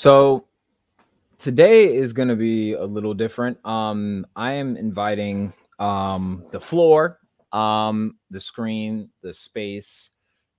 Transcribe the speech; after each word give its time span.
So 0.00 0.46
today 1.36 1.94
is 1.94 2.14
going 2.14 2.28
to 2.28 2.34
be 2.34 2.72
a 2.72 2.86
little 2.86 3.12
different. 3.12 3.58
Um, 3.66 4.26
I 4.34 4.52
am 4.52 4.78
inviting 4.78 5.52
um, 5.78 6.46
the 6.52 6.58
floor, 6.58 7.18
um, 7.52 8.16
the 8.30 8.40
screen, 8.40 9.10
the 9.20 9.34
space 9.34 10.08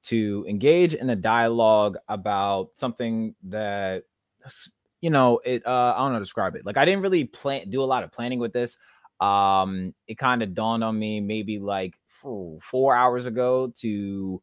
to 0.03 0.45
engage 0.47 0.93
in 0.93 1.09
a 1.09 1.15
dialogue 1.15 1.97
about 2.07 2.69
something 2.75 3.33
that 3.45 4.03
you 4.99 5.09
know 5.09 5.39
it 5.43 5.65
uh 5.65 5.95
i 5.95 5.99
don't 5.99 6.13
know 6.13 6.19
describe 6.19 6.55
it 6.55 6.65
like 6.65 6.77
i 6.77 6.85
didn't 6.85 7.01
really 7.01 7.25
plan 7.25 7.69
do 7.69 7.83
a 7.83 7.85
lot 7.85 8.03
of 8.03 8.11
planning 8.11 8.39
with 8.39 8.51
this 8.51 8.77
um 9.19 9.93
it 10.07 10.17
kind 10.17 10.41
of 10.41 10.55
dawned 10.55 10.83
on 10.83 10.97
me 10.97 11.19
maybe 11.19 11.59
like 11.59 11.93
four, 12.07 12.59
four 12.61 12.95
hours 12.95 13.27
ago 13.27 13.71
to 13.75 14.41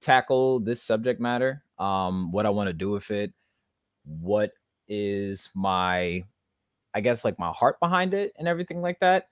tackle 0.00 0.60
this 0.60 0.82
subject 0.82 1.20
matter 1.20 1.62
um 1.78 2.32
what 2.32 2.46
i 2.46 2.50
want 2.50 2.66
to 2.66 2.72
do 2.72 2.90
with 2.90 3.10
it 3.10 3.32
what 4.20 4.52
is 4.88 5.50
my 5.54 6.24
i 6.94 7.00
guess 7.00 7.24
like 7.24 7.38
my 7.38 7.50
heart 7.50 7.78
behind 7.80 8.14
it 8.14 8.32
and 8.38 8.48
everything 8.48 8.80
like 8.80 8.98
that 9.00 9.28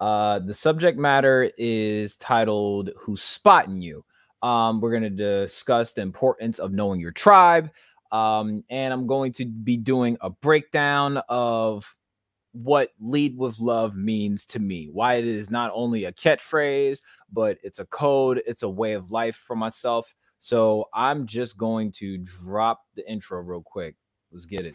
uh 0.00 0.38
the 0.40 0.54
subject 0.54 0.98
matter 0.98 1.50
is 1.58 2.16
titled 2.16 2.90
who's 2.98 3.22
spotting 3.22 3.80
you? 3.80 4.04
Um 4.42 4.80
we're 4.80 4.90
going 4.90 5.02
to 5.02 5.10
discuss 5.10 5.92
the 5.92 6.02
importance 6.02 6.58
of 6.58 6.72
knowing 6.72 7.00
your 7.00 7.12
tribe 7.12 7.70
um 8.12 8.64
and 8.70 8.92
i'm 8.92 9.06
going 9.06 9.32
to 9.32 9.44
be 9.44 9.76
doing 9.76 10.16
a 10.20 10.30
breakdown 10.30 11.18
of 11.28 11.94
what 12.52 12.90
lead 13.00 13.36
with 13.36 13.58
love 13.58 13.96
means 13.96 14.46
to 14.46 14.60
me 14.60 14.88
why 14.92 15.14
it 15.14 15.26
is 15.26 15.50
not 15.50 15.72
only 15.74 16.04
a 16.04 16.12
catchphrase 16.12 17.00
but 17.32 17.58
it's 17.62 17.78
a 17.80 17.86
code 17.86 18.42
it's 18.46 18.62
a 18.62 18.68
way 18.68 18.92
of 18.92 19.10
life 19.10 19.36
for 19.36 19.56
myself. 19.56 20.14
So 20.38 20.88
i'm 20.94 21.26
just 21.26 21.56
going 21.56 21.90
to 21.92 22.18
drop 22.18 22.82
the 22.94 23.08
intro 23.10 23.40
real 23.40 23.62
quick 23.62 23.96
let's 24.34 24.46
get 24.46 24.66
it 24.66 24.74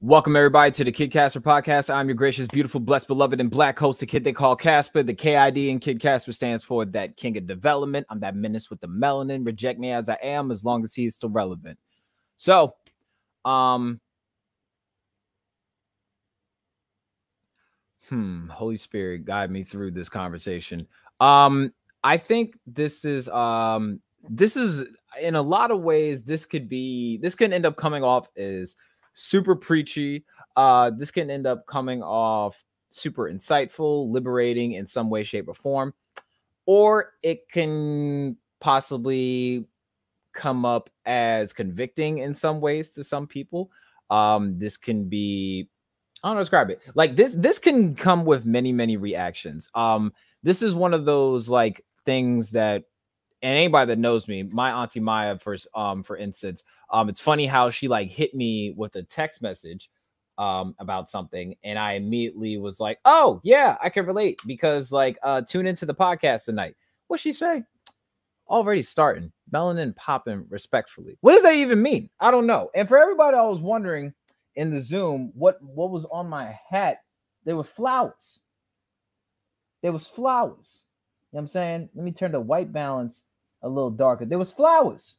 Welcome 0.00 0.36
everybody 0.36 0.70
to 0.70 0.84
the 0.84 0.92
Kid 0.92 1.10
Casper 1.10 1.40
podcast. 1.40 1.92
I'm 1.92 2.06
your 2.06 2.14
gracious, 2.14 2.46
beautiful, 2.46 2.78
blessed, 2.78 3.08
beloved, 3.08 3.40
and 3.40 3.50
black 3.50 3.76
host, 3.76 3.98
the 3.98 4.06
kid 4.06 4.22
they 4.22 4.32
call 4.32 4.54
Casper. 4.54 5.02
The 5.02 5.12
KID 5.12 5.56
in 5.56 5.80
Kid 5.80 5.98
Casper 5.98 6.32
stands 6.32 6.62
for 6.62 6.84
that 6.84 7.16
king 7.16 7.36
of 7.36 7.48
development. 7.48 8.06
I'm 8.08 8.20
that 8.20 8.36
menace 8.36 8.70
with 8.70 8.80
the 8.80 8.86
melanin. 8.86 9.44
Reject 9.44 9.80
me 9.80 9.90
as 9.90 10.08
I 10.08 10.16
am, 10.22 10.52
as 10.52 10.64
long 10.64 10.84
as 10.84 10.94
he 10.94 11.06
is 11.06 11.16
still 11.16 11.30
relevant. 11.30 11.80
So, 12.36 12.76
um, 13.44 14.00
hmm, 18.08 18.46
Holy 18.50 18.76
Spirit, 18.76 19.24
guide 19.24 19.50
me 19.50 19.64
through 19.64 19.90
this 19.90 20.08
conversation. 20.08 20.86
Um, 21.18 21.74
I 22.04 22.18
think 22.18 22.56
this 22.68 23.04
is 23.04 23.28
um, 23.30 24.00
this 24.30 24.56
is 24.56 24.84
in 25.20 25.34
a 25.34 25.42
lot 25.42 25.72
of 25.72 25.80
ways. 25.80 26.22
This 26.22 26.46
could 26.46 26.68
be 26.68 27.16
this 27.16 27.34
can 27.34 27.52
end 27.52 27.66
up 27.66 27.76
coming 27.76 28.04
off 28.04 28.28
as 28.36 28.76
super 29.18 29.56
preachy. 29.56 30.24
Uh, 30.56 30.90
this 30.90 31.10
can 31.10 31.30
end 31.30 31.46
up 31.46 31.66
coming 31.66 32.02
off 32.02 32.64
super 32.90 33.30
insightful, 33.30 34.10
liberating 34.10 34.72
in 34.72 34.86
some 34.86 35.10
way, 35.10 35.24
shape, 35.24 35.48
or 35.48 35.54
form, 35.54 35.92
or 36.66 37.14
it 37.22 37.48
can 37.50 38.36
possibly 38.60 39.66
come 40.32 40.64
up 40.64 40.88
as 41.04 41.52
convicting 41.52 42.18
in 42.18 42.32
some 42.32 42.60
ways 42.60 42.90
to 42.90 43.04
some 43.04 43.26
people. 43.26 43.70
Um, 44.10 44.58
this 44.58 44.76
can 44.76 45.08
be 45.08 45.68
I 46.22 46.28
don't 46.28 46.36
know 46.36 46.42
describe 46.42 46.70
it. 46.70 46.80
Like 46.94 47.14
this, 47.14 47.32
this 47.32 47.58
can 47.58 47.94
come 47.94 48.24
with 48.24 48.44
many, 48.44 48.72
many 48.72 48.96
reactions. 48.96 49.68
Um, 49.74 50.12
this 50.42 50.62
is 50.62 50.74
one 50.74 50.92
of 50.92 51.04
those 51.04 51.48
like 51.48 51.84
things 52.04 52.50
that 52.52 52.84
and 53.42 53.56
anybody 53.56 53.88
that 53.88 53.98
knows 53.98 54.26
me, 54.26 54.42
my 54.42 54.70
auntie 54.82 55.00
Maya, 55.00 55.38
for 55.38 55.56
um, 55.74 56.02
for 56.02 56.16
instance, 56.16 56.64
um, 56.90 57.08
it's 57.08 57.20
funny 57.20 57.46
how 57.46 57.70
she 57.70 57.88
like 57.88 58.10
hit 58.10 58.34
me 58.34 58.74
with 58.76 58.96
a 58.96 59.02
text 59.02 59.42
message 59.42 59.90
um 60.38 60.74
about 60.78 61.10
something, 61.10 61.54
and 61.64 61.78
I 61.78 61.92
immediately 61.94 62.58
was 62.58 62.80
like, 62.80 62.98
"Oh 63.04 63.40
yeah, 63.44 63.76
I 63.82 63.90
can 63.90 64.06
relate," 64.06 64.40
because 64.46 64.90
like, 64.90 65.18
uh, 65.22 65.42
tune 65.42 65.66
into 65.66 65.86
the 65.86 65.94
podcast 65.94 66.44
tonight. 66.44 66.76
What 67.06 67.20
she 67.20 67.32
say? 67.32 67.64
Already 68.48 68.82
starting, 68.82 69.32
melanin 69.52 69.94
popping 69.94 70.46
respectfully. 70.48 71.16
What 71.20 71.34
does 71.34 71.42
that 71.42 71.54
even 71.54 71.82
mean? 71.82 72.08
I 72.20 72.30
don't 72.30 72.46
know. 72.46 72.70
And 72.74 72.88
for 72.88 72.98
everybody, 72.98 73.36
I 73.36 73.42
was 73.42 73.60
wondering 73.60 74.14
in 74.56 74.70
the 74.70 74.80
Zoom 74.80 75.32
what 75.34 75.62
what 75.62 75.90
was 75.90 76.06
on 76.06 76.28
my 76.28 76.58
hat. 76.68 77.02
There 77.44 77.56
were 77.56 77.64
flowers. 77.64 78.40
There 79.82 79.92
was 79.92 80.06
flowers. 80.08 80.86
You 81.30 81.36
know 81.36 81.38
what 81.38 81.42
I'm 81.42 81.48
saying? 81.48 81.88
Let 81.94 82.04
me 82.04 82.12
turn 82.12 82.32
the 82.32 82.40
white 82.40 82.72
balance 82.72 83.24
a 83.62 83.68
little 83.68 83.90
darker. 83.90 84.24
There 84.24 84.38
was 84.38 84.52
flowers. 84.52 85.16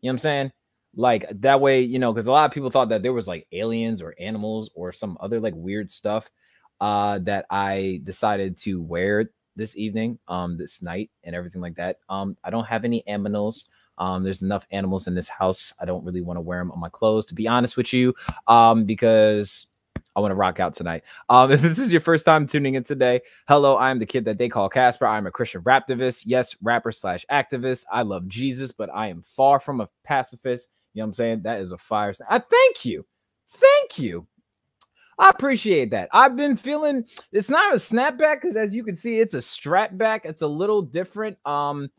You 0.00 0.08
know 0.08 0.12
what 0.12 0.14
I'm 0.14 0.18
saying? 0.18 0.52
Like 0.94 1.26
that 1.40 1.60
way, 1.60 1.82
you 1.82 1.98
know, 1.98 2.12
because 2.12 2.26
a 2.26 2.32
lot 2.32 2.46
of 2.46 2.52
people 2.52 2.70
thought 2.70 2.88
that 2.88 3.02
there 3.02 3.12
was 3.12 3.28
like 3.28 3.46
aliens 3.52 4.00
or 4.00 4.14
animals 4.18 4.70
or 4.74 4.92
some 4.92 5.16
other 5.20 5.40
like 5.40 5.54
weird 5.56 5.90
stuff 5.90 6.30
uh 6.80 7.18
that 7.18 7.44
I 7.50 8.00
decided 8.04 8.56
to 8.58 8.80
wear 8.80 9.30
this 9.58 9.76
evening, 9.76 10.18
um, 10.28 10.56
this 10.56 10.80
night 10.80 11.10
and 11.24 11.34
everything 11.34 11.60
like 11.60 11.74
that. 11.74 11.98
Um, 12.08 12.36
I 12.44 12.50
don't 12.50 12.66
have 12.66 12.84
any 12.84 13.02
aminos. 13.08 13.64
Um, 13.98 14.22
there's 14.22 14.42
enough 14.42 14.64
animals 14.70 15.08
in 15.08 15.14
this 15.14 15.28
house. 15.28 15.74
I 15.80 15.84
don't 15.84 16.04
really 16.04 16.20
want 16.20 16.36
to 16.36 16.40
wear 16.40 16.60
them 16.60 16.70
on 16.70 16.78
my 16.78 16.88
clothes, 16.88 17.26
to 17.26 17.34
be 17.34 17.48
honest 17.48 17.76
with 17.76 17.92
you. 17.92 18.14
Um, 18.46 18.84
because 18.84 19.66
I 20.18 20.20
want 20.20 20.32
to 20.32 20.36
rock 20.36 20.58
out 20.58 20.74
tonight. 20.74 21.04
Um, 21.28 21.52
if 21.52 21.62
this 21.62 21.78
is 21.78 21.92
your 21.92 22.00
first 22.00 22.24
time 22.24 22.46
tuning 22.46 22.74
in 22.74 22.82
today, 22.82 23.20
hello, 23.46 23.78
I'm 23.78 24.00
the 24.00 24.06
kid 24.06 24.24
that 24.24 24.36
they 24.36 24.48
call 24.48 24.68
Casper. 24.68 25.06
I'm 25.06 25.28
a 25.28 25.30
Christian 25.30 25.62
raptivist. 25.62 26.24
Yes, 26.26 26.56
rapper 26.60 26.90
slash 26.90 27.24
activist. 27.30 27.84
I 27.90 28.02
love 28.02 28.26
Jesus, 28.26 28.72
but 28.72 28.90
I 28.92 29.06
am 29.06 29.22
far 29.22 29.60
from 29.60 29.80
a 29.80 29.88
pacifist. 30.04 30.70
You 30.92 31.00
know 31.00 31.04
what 31.04 31.10
I'm 31.10 31.14
saying? 31.14 31.42
That 31.42 31.60
is 31.60 31.70
a 31.70 31.78
fire. 31.78 32.12
I 32.28 32.40
thank 32.40 32.84
you. 32.84 33.06
Thank 33.50 33.98
you. 33.98 34.26
I 35.20 35.30
appreciate 35.30 35.90
that. 35.90 36.08
I've 36.12 36.36
been 36.36 36.56
feeling 36.56 37.04
it's 37.30 37.48
not 37.48 37.72
a 37.74 37.76
snapback 37.76 38.40
because 38.40 38.56
as 38.56 38.74
you 38.74 38.82
can 38.82 38.96
see, 38.96 39.20
it's 39.20 39.34
a 39.34 39.42
strap 39.42 39.96
back. 39.96 40.24
It's 40.24 40.42
a 40.42 40.48
little 40.48 40.82
different. 40.82 41.38
Um, 41.46 41.90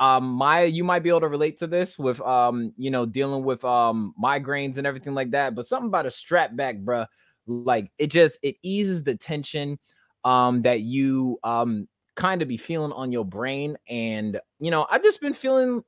um 0.00 0.24
maya 0.24 0.66
you 0.66 0.82
might 0.82 1.04
be 1.04 1.08
able 1.08 1.20
to 1.20 1.28
relate 1.28 1.56
to 1.56 1.68
this 1.68 1.96
with 1.96 2.20
um 2.22 2.72
you 2.76 2.90
know 2.90 3.06
dealing 3.06 3.44
with 3.44 3.64
um 3.64 4.12
migraines 4.20 4.76
and 4.76 4.88
everything 4.88 5.14
like 5.14 5.30
that 5.30 5.54
but 5.54 5.68
something 5.68 5.86
about 5.86 6.04
a 6.04 6.10
strap 6.10 6.56
back 6.56 6.76
bruh 6.78 7.06
like 7.46 7.90
it 7.98 8.08
just 8.08 8.38
it 8.42 8.56
eases 8.62 9.02
the 9.04 9.16
tension 9.16 9.78
um 10.24 10.62
that 10.62 10.80
you 10.80 11.38
um 11.44 11.86
kind 12.16 12.42
of 12.42 12.48
be 12.48 12.56
feeling 12.56 12.92
on 12.92 13.12
your 13.12 13.24
brain 13.24 13.76
and 13.88 14.40
you 14.60 14.70
know 14.70 14.86
i've 14.90 15.02
just 15.02 15.20
been 15.20 15.34
feeling 15.34 15.82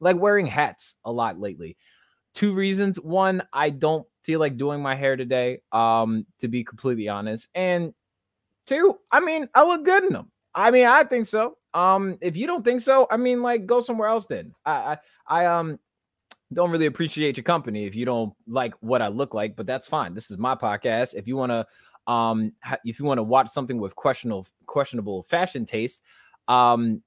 like 0.00 0.16
wearing 0.16 0.46
hats 0.46 0.96
a 1.04 1.12
lot 1.12 1.38
lately. 1.38 1.76
Two 2.34 2.54
reasons. 2.54 2.98
One 2.98 3.42
i 3.52 3.70
don't 3.70 4.06
feel 4.22 4.40
like 4.40 4.56
doing 4.56 4.82
my 4.82 4.94
hair 4.94 5.16
today 5.16 5.60
um 5.72 6.26
to 6.40 6.48
be 6.48 6.62
completely 6.62 7.08
honest 7.08 7.48
and 7.56 7.92
two 8.66 8.96
i 9.10 9.18
mean 9.18 9.48
i 9.54 9.64
look 9.64 9.84
good 9.84 10.04
in 10.04 10.12
them. 10.12 10.30
I 10.54 10.70
mean 10.70 10.86
i 10.86 11.04
think 11.04 11.26
so. 11.26 11.56
Um 11.74 12.18
if 12.20 12.36
you 12.36 12.46
don't 12.46 12.64
think 12.64 12.80
so 12.80 13.06
i 13.10 13.16
mean 13.16 13.42
like 13.42 13.66
go 13.66 13.80
somewhere 13.80 14.08
else 14.08 14.26
then. 14.26 14.54
I 14.64 14.72
i, 15.26 15.42
I 15.42 15.46
um 15.46 15.78
don't 16.52 16.70
really 16.70 16.86
appreciate 16.86 17.36
your 17.36 17.44
company 17.44 17.86
if 17.86 17.94
you 17.94 18.04
don't 18.04 18.32
like 18.46 18.74
what 18.80 19.02
I 19.02 19.08
look 19.08 19.34
like, 19.34 19.56
but 19.56 19.66
that's 19.66 19.86
fine. 19.86 20.14
This 20.14 20.30
is 20.30 20.38
my 20.38 20.54
podcast. 20.54 21.14
If 21.14 21.26
you 21.26 21.36
want 21.36 21.52
to 21.52 21.66
um 22.12 22.52
if 22.84 22.98
you 22.98 23.04
want 23.04 23.18
to 23.18 23.22
watch 23.22 23.48
something 23.48 23.78
with 23.78 23.94
questionable 23.94 24.46
questionable 24.66 25.22
fashion 25.24 25.64
taste, 25.64 26.02
um 26.48 27.02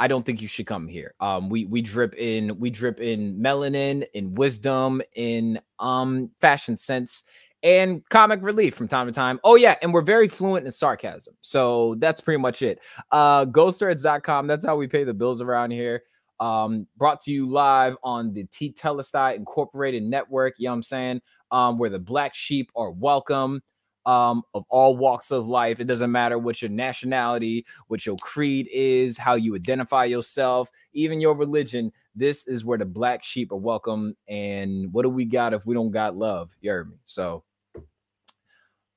I 0.00 0.06
don't 0.06 0.24
think 0.24 0.40
you 0.40 0.48
should 0.48 0.66
come 0.66 0.86
here. 0.88 1.14
Um 1.20 1.48
we 1.48 1.64
we 1.64 1.82
drip 1.82 2.14
in 2.16 2.58
we 2.58 2.70
drip 2.70 3.00
in 3.00 3.38
melanin, 3.38 4.06
in 4.14 4.34
wisdom, 4.34 5.02
in 5.14 5.60
um 5.78 6.30
fashion 6.40 6.76
sense 6.76 7.24
and 7.64 8.08
comic 8.08 8.38
relief 8.42 8.76
from 8.76 8.86
time 8.86 9.06
to 9.08 9.12
time. 9.12 9.40
Oh 9.42 9.56
yeah, 9.56 9.74
and 9.82 9.92
we're 9.92 10.02
very 10.02 10.28
fluent 10.28 10.64
in 10.64 10.70
sarcasm. 10.70 11.34
So 11.40 11.96
that's 11.98 12.20
pretty 12.20 12.40
much 12.40 12.62
it. 12.62 12.80
Uh 13.10 13.46
ghosthreads.com, 13.46 14.46
that's 14.46 14.64
how 14.64 14.76
we 14.76 14.86
pay 14.86 15.04
the 15.04 15.14
bills 15.14 15.40
around 15.40 15.72
here 15.72 16.02
um, 16.40 16.86
brought 16.96 17.20
to 17.22 17.32
you 17.32 17.48
live 17.48 17.96
on 18.02 18.32
the 18.32 18.44
Tetelestai 18.44 19.36
Incorporated 19.36 20.02
Network. 20.02 20.54
You 20.58 20.66
know 20.66 20.72
what 20.72 20.76
I'm 20.76 20.82
saying? 20.82 21.22
Um, 21.50 21.78
where 21.78 21.90
the 21.90 21.98
black 21.98 22.34
sheep 22.34 22.70
are 22.76 22.90
welcome 22.90 23.62
um, 24.06 24.42
of 24.54 24.64
all 24.70 24.96
walks 24.96 25.30
of 25.30 25.48
life. 25.48 25.80
It 25.80 25.86
doesn't 25.86 26.10
matter 26.10 26.38
what 26.38 26.62
your 26.62 26.70
nationality, 26.70 27.66
what 27.88 28.06
your 28.06 28.16
creed 28.16 28.68
is, 28.72 29.18
how 29.18 29.34
you 29.34 29.54
identify 29.54 30.04
yourself, 30.06 30.70
even 30.92 31.20
your 31.20 31.34
religion. 31.34 31.92
This 32.14 32.46
is 32.46 32.64
where 32.64 32.78
the 32.78 32.86
black 32.86 33.22
sheep 33.22 33.52
are 33.52 33.56
welcome. 33.56 34.16
And 34.26 34.92
what 34.92 35.02
do 35.02 35.10
we 35.10 35.24
got 35.24 35.52
if 35.52 35.66
we 35.66 35.74
don't 35.74 35.90
got 35.90 36.16
love? 36.16 36.50
You 36.60 36.70
heard 36.70 36.90
me. 36.90 36.96
So, 37.04 37.44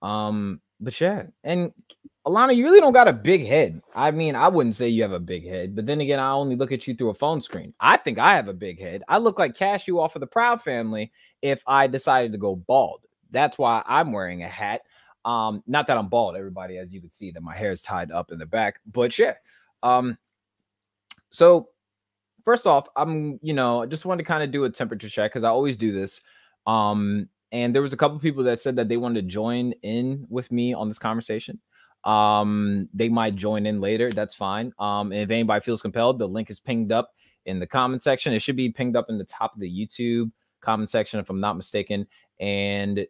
Um, 0.01 0.61
but 0.81 0.99
yeah, 0.99 1.23
and 1.43 1.71
Alana, 2.25 2.55
you 2.55 2.63
really 2.63 2.79
don't 2.79 2.93
got 2.93 3.07
a 3.07 3.13
big 3.13 3.45
head. 3.45 3.81
I 3.95 4.11
mean, 4.11 4.35
I 4.35 4.47
wouldn't 4.47 4.75
say 4.75 4.89
you 4.89 5.01
have 5.03 5.11
a 5.11 5.19
big 5.19 5.47
head, 5.47 5.75
but 5.75 5.85
then 5.85 6.01
again, 6.01 6.19
I 6.19 6.31
only 6.31 6.55
look 6.55 6.71
at 6.71 6.85
you 6.85 6.93
through 6.93 7.09
a 7.09 7.15
phone 7.15 7.41
screen. 7.41 7.73
I 7.79 7.97
think 7.97 8.19
I 8.19 8.35
have 8.35 8.47
a 8.47 8.53
big 8.53 8.79
head. 8.79 9.03
I 9.07 9.17
look 9.17 9.39
like 9.39 9.55
Cashew 9.55 9.99
off 9.99 10.15
of 10.15 10.19
the 10.19 10.27
Proud 10.27 10.61
Family 10.61 11.11
if 11.41 11.63
I 11.65 11.87
decided 11.87 12.31
to 12.33 12.37
go 12.37 12.55
bald. 12.55 13.01
That's 13.31 13.57
why 13.57 13.81
I'm 13.87 14.11
wearing 14.11 14.43
a 14.43 14.47
hat. 14.47 14.81
Um, 15.23 15.63
not 15.65 15.87
that 15.87 15.97
I'm 15.97 16.09
bald, 16.09 16.35
everybody, 16.35 16.77
as 16.77 16.93
you 16.93 16.99
can 16.99 17.11
see, 17.11 17.31
that 17.31 17.41
my 17.41 17.55
hair 17.55 17.71
is 17.71 17.81
tied 17.81 18.11
up 18.11 18.31
in 18.31 18.39
the 18.39 18.45
back, 18.45 18.79
but 18.91 19.17
yeah. 19.17 19.33
Um, 19.83 20.17
so 21.29 21.69
first 22.43 22.67
off, 22.67 22.87
I'm, 22.95 23.39
you 23.41 23.53
know, 23.53 23.83
I 23.83 23.85
just 23.85 24.05
wanted 24.05 24.23
to 24.23 24.27
kind 24.27 24.43
of 24.43 24.51
do 24.51 24.63
a 24.65 24.69
temperature 24.69 25.09
check 25.09 25.31
because 25.31 25.43
I 25.43 25.49
always 25.49 25.77
do 25.77 25.91
this. 25.91 26.21
Um, 26.67 27.29
and 27.51 27.75
there 27.75 27.81
was 27.81 27.93
a 27.93 27.97
couple 27.97 28.17
people 28.19 28.43
that 28.45 28.61
said 28.61 28.75
that 28.77 28.87
they 28.87 28.97
wanted 28.97 29.21
to 29.21 29.27
join 29.27 29.73
in 29.83 30.25
with 30.29 30.51
me 30.51 30.73
on 30.73 30.87
this 30.87 30.99
conversation. 30.99 31.59
Um, 32.03 32.89
they 32.93 33.09
might 33.09 33.35
join 33.35 33.65
in 33.65 33.79
later. 33.79 34.11
That's 34.11 34.33
fine. 34.33 34.73
Um, 34.79 35.11
if 35.11 35.29
anybody 35.29 35.63
feels 35.63 35.81
compelled, 35.81 36.19
the 36.19 36.27
link 36.27 36.49
is 36.49 36.59
pinged 36.59 36.91
up 36.91 37.11
in 37.45 37.59
the 37.59 37.67
comment 37.67 38.03
section. 38.03 38.33
It 38.33 38.41
should 38.41 38.55
be 38.55 38.69
pinged 38.69 38.95
up 38.95 39.07
in 39.09 39.17
the 39.17 39.25
top 39.25 39.53
of 39.53 39.59
the 39.59 39.69
YouTube 39.69 40.31
comment 40.61 40.89
section, 40.89 41.19
if 41.19 41.29
I'm 41.29 41.39
not 41.39 41.57
mistaken. 41.57 42.07
And 42.39 43.05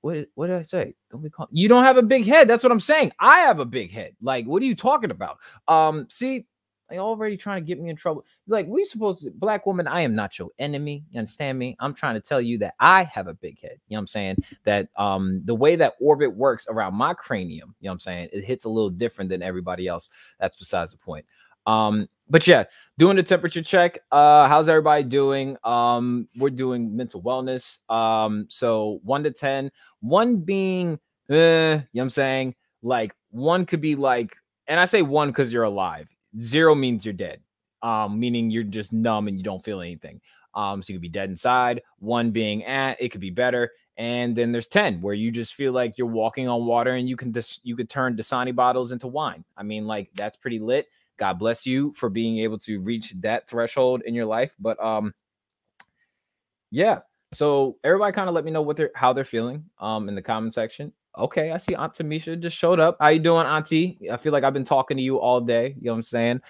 what 0.00 0.26
what 0.34 0.48
did 0.48 0.56
I 0.56 0.62
say? 0.62 0.94
Don't 1.10 1.22
be 1.22 1.30
call 1.30 1.48
you 1.50 1.68
don't 1.68 1.84
have 1.84 1.96
a 1.96 2.02
big 2.02 2.26
head. 2.26 2.48
That's 2.48 2.62
what 2.62 2.72
I'm 2.72 2.80
saying. 2.80 3.12
I 3.18 3.40
have 3.40 3.60
a 3.60 3.64
big 3.64 3.90
head. 3.90 4.14
Like, 4.20 4.46
what 4.46 4.62
are 4.62 4.66
you 4.66 4.76
talking 4.76 5.10
about? 5.10 5.38
Um, 5.68 6.06
see, 6.10 6.46
they 6.88 6.98
already 6.98 7.36
trying 7.36 7.62
to 7.62 7.66
get 7.66 7.80
me 7.80 7.90
in 7.90 7.96
trouble. 7.96 8.24
Like, 8.46 8.66
we 8.66 8.84
supposed 8.84 9.24
to, 9.24 9.30
black 9.30 9.66
woman, 9.66 9.86
I 9.86 10.02
am 10.02 10.14
not 10.14 10.38
your 10.38 10.50
enemy. 10.58 11.04
You 11.10 11.18
understand 11.18 11.58
me? 11.58 11.76
I'm 11.80 11.94
trying 11.94 12.14
to 12.14 12.20
tell 12.20 12.40
you 12.40 12.58
that 12.58 12.74
I 12.78 13.04
have 13.04 13.26
a 13.26 13.34
big 13.34 13.60
head. 13.60 13.78
You 13.88 13.94
know 13.94 13.98
what 13.98 14.02
I'm 14.02 14.06
saying? 14.06 14.44
That 14.64 14.88
um 14.96 15.42
the 15.44 15.54
way 15.54 15.76
that 15.76 15.94
orbit 16.00 16.34
works 16.34 16.66
around 16.68 16.94
my 16.94 17.14
cranium, 17.14 17.74
you 17.80 17.86
know 17.86 17.90
what 17.90 17.94
I'm 17.94 18.00
saying? 18.00 18.28
It 18.32 18.44
hits 18.44 18.64
a 18.64 18.68
little 18.68 18.90
different 18.90 19.30
than 19.30 19.42
everybody 19.42 19.88
else. 19.88 20.10
That's 20.38 20.56
besides 20.56 20.92
the 20.92 20.98
point. 20.98 21.26
Um, 21.66 22.08
but 22.28 22.46
yeah, 22.46 22.64
doing 22.98 23.16
the 23.16 23.22
temperature 23.22 23.62
check. 23.62 23.98
Uh, 24.10 24.48
how's 24.48 24.68
everybody 24.68 25.02
doing? 25.02 25.56
Um, 25.64 26.28
we're 26.36 26.50
doing 26.50 26.96
mental 26.96 27.22
wellness. 27.22 27.78
Um, 27.90 28.46
so 28.48 29.00
one 29.02 29.24
to 29.24 29.30
ten, 29.30 29.70
one 30.00 30.36
being 30.38 30.98
uh, 31.28 31.34
you 31.34 31.36
know 31.36 31.84
what 31.92 32.02
I'm 32.02 32.10
saying? 32.10 32.54
Like 32.82 33.14
one 33.30 33.66
could 33.66 33.80
be 33.80 33.96
like, 33.96 34.36
and 34.68 34.78
I 34.78 34.84
say 34.84 35.02
one 35.02 35.28
because 35.28 35.52
you're 35.52 35.64
alive 35.64 36.08
Zero 36.38 36.74
means 36.74 37.04
you're 37.04 37.14
dead, 37.14 37.40
um, 37.82 38.18
meaning 38.18 38.50
you're 38.50 38.62
just 38.62 38.92
numb 38.92 39.28
and 39.28 39.36
you 39.38 39.44
don't 39.44 39.64
feel 39.64 39.80
anything. 39.80 40.20
Um, 40.54 40.82
so 40.82 40.92
you 40.92 40.98
could 40.98 41.02
be 41.02 41.08
dead 41.08 41.28
inside. 41.30 41.82
One 41.98 42.30
being 42.30 42.64
at 42.64 43.00
it 43.00 43.10
could 43.10 43.20
be 43.20 43.30
better, 43.30 43.72
and 43.96 44.36
then 44.36 44.52
there's 44.52 44.68
ten 44.68 45.00
where 45.00 45.14
you 45.14 45.30
just 45.30 45.54
feel 45.54 45.72
like 45.72 45.98
you're 45.98 46.06
walking 46.06 46.48
on 46.48 46.66
water 46.66 46.94
and 46.94 47.08
you 47.08 47.16
can 47.16 47.32
just 47.32 47.60
you 47.64 47.76
could 47.76 47.90
turn 47.90 48.16
Dasani 48.16 48.54
bottles 48.54 48.92
into 48.92 49.06
wine. 49.06 49.44
I 49.56 49.62
mean, 49.62 49.86
like 49.86 50.10
that's 50.14 50.36
pretty 50.36 50.58
lit. 50.58 50.86
God 51.18 51.38
bless 51.38 51.66
you 51.66 51.92
for 51.96 52.08
being 52.10 52.38
able 52.40 52.58
to 52.58 52.80
reach 52.80 53.12
that 53.20 53.48
threshold 53.48 54.02
in 54.04 54.14
your 54.14 54.26
life. 54.26 54.54
But 54.58 54.82
um, 54.82 55.14
yeah. 56.70 57.00
So 57.32 57.78
everybody 57.82 58.12
kind 58.12 58.28
of 58.28 58.34
let 58.34 58.44
me 58.44 58.50
know 58.50 58.62
what 58.62 58.76
they're 58.76 58.92
how 58.94 59.12
they're 59.12 59.24
feeling 59.24 59.64
um 59.78 60.08
in 60.08 60.14
the 60.14 60.22
comment 60.22 60.54
section. 60.54 60.92
Okay, 61.18 61.50
I 61.50 61.58
see 61.58 61.74
Aunt 61.74 61.94
Tamisha 61.94 62.38
just 62.38 62.56
showed 62.56 62.78
up. 62.78 62.98
How 63.00 63.08
you 63.08 63.18
doing, 63.18 63.46
Auntie? 63.46 63.98
I 64.12 64.18
feel 64.18 64.32
like 64.32 64.44
I've 64.44 64.52
been 64.52 64.64
talking 64.64 64.96
to 64.98 65.02
you 65.02 65.18
all 65.18 65.40
day. 65.40 65.74
You 65.78 65.86
know 65.86 65.92
what 65.92 65.96
I'm 65.98 66.02
saying? 66.02 66.40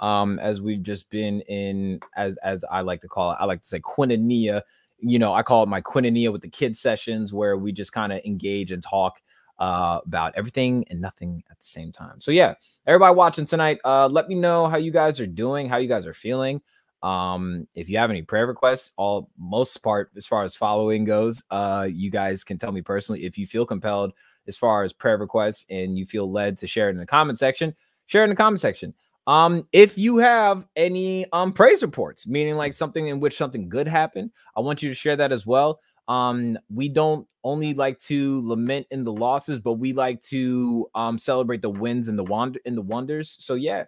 Um, 0.00 0.38
as 0.40 0.60
we've 0.60 0.82
just 0.82 1.08
been 1.10 1.40
in, 1.42 2.00
as 2.16 2.36
as 2.38 2.64
I 2.70 2.80
like 2.80 3.00
to 3.02 3.08
call 3.08 3.32
it, 3.32 3.36
I 3.38 3.44
like 3.44 3.60
to 3.60 3.66
say 3.66 3.78
quinania. 3.80 4.62
You 4.98 5.18
know, 5.18 5.32
I 5.32 5.42
call 5.42 5.62
it 5.62 5.68
my 5.68 5.80
quinania 5.80 6.32
with 6.32 6.42
the 6.42 6.48
kid 6.48 6.76
sessions 6.76 7.32
where 7.32 7.56
we 7.56 7.70
just 7.70 7.92
kind 7.92 8.12
of 8.12 8.20
engage 8.24 8.72
and 8.72 8.82
talk 8.82 9.20
uh, 9.58 10.00
about 10.04 10.34
everything 10.36 10.84
and 10.90 11.00
nothing 11.00 11.42
at 11.50 11.58
the 11.58 11.64
same 11.64 11.92
time. 11.92 12.20
So 12.20 12.30
yeah, 12.30 12.54
everybody 12.86 13.14
watching 13.14 13.46
tonight, 13.46 13.78
uh, 13.84 14.08
let 14.08 14.28
me 14.28 14.34
know 14.34 14.66
how 14.66 14.76
you 14.76 14.90
guys 14.90 15.20
are 15.20 15.26
doing, 15.26 15.68
how 15.68 15.76
you 15.76 15.88
guys 15.88 16.06
are 16.06 16.14
feeling. 16.14 16.60
Um, 17.06 17.68
if 17.76 17.88
you 17.88 17.98
have 17.98 18.10
any 18.10 18.22
prayer 18.22 18.48
requests, 18.48 18.90
all 18.96 19.30
most 19.38 19.76
part 19.78 20.10
as 20.16 20.26
far 20.26 20.42
as 20.42 20.56
following 20.56 21.04
goes, 21.04 21.40
uh, 21.52 21.86
you 21.88 22.10
guys 22.10 22.42
can 22.42 22.58
tell 22.58 22.72
me 22.72 22.82
personally 22.82 23.24
if 23.24 23.38
you 23.38 23.46
feel 23.46 23.64
compelled 23.64 24.12
as 24.48 24.56
far 24.56 24.82
as 24.82 24.92
prayer 24.92 25.16
requests 25.16 25.66
and 25.70 25.96
you 25.96 26.04
feel 26.04 26.28
led 26.32 26.58
to 26.58 26.66
share 26.66 26.88
it 26.88 26.92
in 26.92 26.98
the 26.98 27.06
comment 27.06 27.38
section, 27.38 27.76
share 28.06 28.22
it 28.22 28.24
in 28.24 28.30
the 28.30 28.36
comment 28.36 28.60
section. 28.60 28.92
Um, 29.28 29.68
if 29.72 29.96
you 29.96 30.16
have 30.18 30.66
any 30.74 31.30
um 31.32 31.52
praise 31.52 31.80
reports, 31.82 32.26
meaning 32.26 32.56
like 32.56 32.74
something 32.74 33.06
in 33.06 33.20
which 33.20 33.36
something 33.36 33.68
good 33.68 33.86
happened, 33.86 34.32
I 34.56 34.60
want 34.60 34.82
you 34.82 34.88
to 34.88 34.94
share 34.94 35.14
that 35.14 35.30
as 35.30 35.46
well. 35.46 35.78
Um, 36.08 36.58
we 36.74 36.88
don't 36.88 37.26
only 37.44 37.72
like 37.74 38.00
to 38.00 38.46
lament 38.48 38.88
in 38.90 39.04
the 39.04 39.12
losses, 39.12 39.60
but 39.60 39.74
we 39.74 39.92
like 39.92 40.20
to 40.22 40.88
um 40.96 41.18
celebrate 41.18 41.62
the 41.62 41.70
wins 41.70 42.08
and 42.08 42.18
the 42.18 42.24
wonder 42.24 42.58
in 42.64 42.74
the 42.74 42.82
wonders. 42.82 43.36
So 43.38 43.54
yeah, 43.54 43.84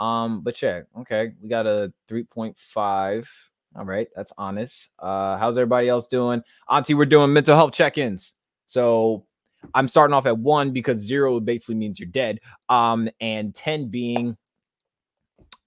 um, 0.00 0.40
but 0.40 0.60
yeah, 0.62 0.80
okay, 1.00 1.32
we 1.40 1.48
got 1.48 1.66
a 1.66 1.92
3.5. 2.08 3.28
All 3.76 3.84
right, 3.84 4.08
that's 4.16 4.32
honest. 4.36 4.88
Uh, 4.98 5.36
how's 5.36 5.56
everybody 5.56 5.88
else 5.88 6.08
doing? 6.08 6.42
Auntie, 6.68 6.94
we're 6.94 7.04
doing 7.04 7.32
mental 7.32 7.54
health 7.54 7.72
check-ins. 7.72 8.32
So 8.66 9.26
I'm 9.74 9.86
starting 9.86 10.14
off 10.14 10.26
at 10.26 10.38
one 10.38 10.72
because 10.72 10.98
zero 10.98 11.38
basically 11.38 11.74
means 11.76 12.00
you're 12.00 12.08
dead. 12.08 12.40
Um, 12.68 13.08
and 13.20 13.54
10 13.54 13.88
being 13.88 14.36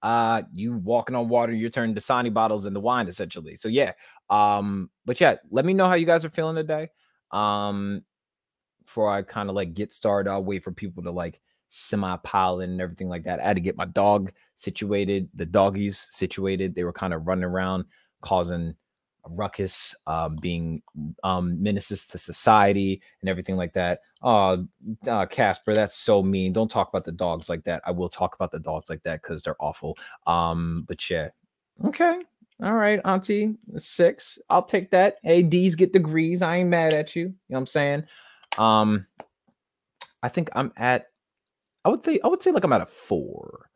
uh 0.02 0.42
you 0.52 0.74
walking 0.74 1.16
on 1.16 1.30
water, 1.30 1.54
you're 1.54 1.70
turning 1.70 1.96
Dasani 1.96 2.34
bottles 2.34 2.66
into 2.66 2.82
wine, 2.82 3.08
essentially. 3.08 3.56
So 3.56 3.70
yeah. 3.70 3.94
Um, 4.30 4.90
but 5.06 5.22
yeah, 5.22 5.36
let 5.50 5.63
me 5.63 5.74
know 5.74 5.88
how 5.88 5.94
you 5.94 6.06
guys 6.06 6.25
are 6.25 6.30
feeling 6.30 6.56
today. 6.56 6.90
Um, 7.32 8.04
before 8.84 9.10
I 9.10 9.22
kind 9.22 9.50
of 9.50 9.56
like 9.56 9.74
get 9.74 9.94
started, 9.94 10.30
I'll 10.30 10.44
wait 10.44 10.63
for 10.63 10.74
people 10.74 11.04
to 11.04 11.12
like 11.12 11.40
semi 11.74 12.15
pollen 12.18 12.70
and 12.72 12.82
everything 12.82 13.10
like 13.10 13.24
that. 13.24 13.39
I 13.39 13.48
had 13.48 13.56
to 13.56 13.62
get 13.62 13.75
my 13.75 13.86
dog 13.86 14.32
situated, 14.56 15.27
the 15.34 15.46
doggies 15.46 16.08
situated. 16.12 16.75
They 16.75 16.84
were 16.84 16.94
kind 16.94 17.13
of 17.13 17.25
running 17.25 17.44
around 17.44 17.86
causing 18.22 18.75
a 19.25 19.30
ruckus, 19.30 19.96
um, 20.06 20.36
being 20.36 20.84
um, 21.24 21.62
menaces 21.62 22.06
to 22.08 22.18
society 22.18 23.01
and 23.22 23.30
everything 23.30 23.56
like 23.56 23.74
that. 23.74 24.01
Oh, 24.22 24.68
uh, 25.08 25.25
Casper, 25.25 25.74
that's 25.74 25.96
so 25.96 26.22
mean. 26.22 26.53
Don't 26.53 26.70
talk 26.70 26.89
about 26.89 27.06
the 27.06 27.12
dogs 27.12 27.50
like 27.50 27.63
that. 27.63 27.82
I 27.86 27.92
will 27.92 28.10
talk 28.10 28.36
about 28.36 28.51
the 28.51 28.60
dogs 28.60 28.89
like 28.89 29.01
that 29.03 29.24
because 29.24 29.42
they're 29.42 29.62
awful. 29.62 29.98
Um, 30.27 30.86
but 30.88 31.10
yeah, 31.10 31.30
okay. 31.86 32.20
All 32.62 32.75
right, 32.75 33.01
Auntie, 33.03 33.56
six. 33.77 34.38
I'll 34.50 34.63
take 34.63 34.92
that. 34.92 35.18
Hey, 35.24 35.42
D's 35.42 35.75
get 35.75 35.92
degrees. 35.92 36.44
I 36.44 36.58
ain't 36.58 36.70
mad 36.70 36.94
at 36.94 37.15
you. 37.15 37.24
You 37.24 37.30
know 37.30 37.36
what 37.48 37.60
I'm 37.60 37.65
saying? 37.65 38.03
Um, 38.60 39.08
I 40.22 40.30
think 40.30 40.50
I'm 40.53 40.72
at 40.77 41.08
I 41.86 41.90
would 41.90 42.04
say 42.04 42.20
I 42.24 42.28
would 42.28 42.42
say 42.42 42.52
like 42.52 42.63
I'm 42.63 42.74
at 42.74 42.82
a 42.82 42.86
four. 42.86 43.70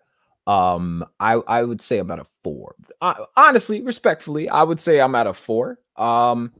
Um, 0.46 1.06
I 1.20 1.34
I 1.34 1.64
would 1.64 1.82
say 1.82 2.00
I'm 2.00 2.12
at 2.12 2.20
a 2.20 2.26
four. 2.44 2.76
I, 3.02 3.26
honestly, 3.36 3.82
respectfully, 3.82 4.50
I 4.50 4.64
would 4.64 4.80
say 4.80 5.02
I'm 5.02 5.16
at 5.16 5.28
a 5.28 5.34
four. 5.34 5.80
Um, 5.98 6.54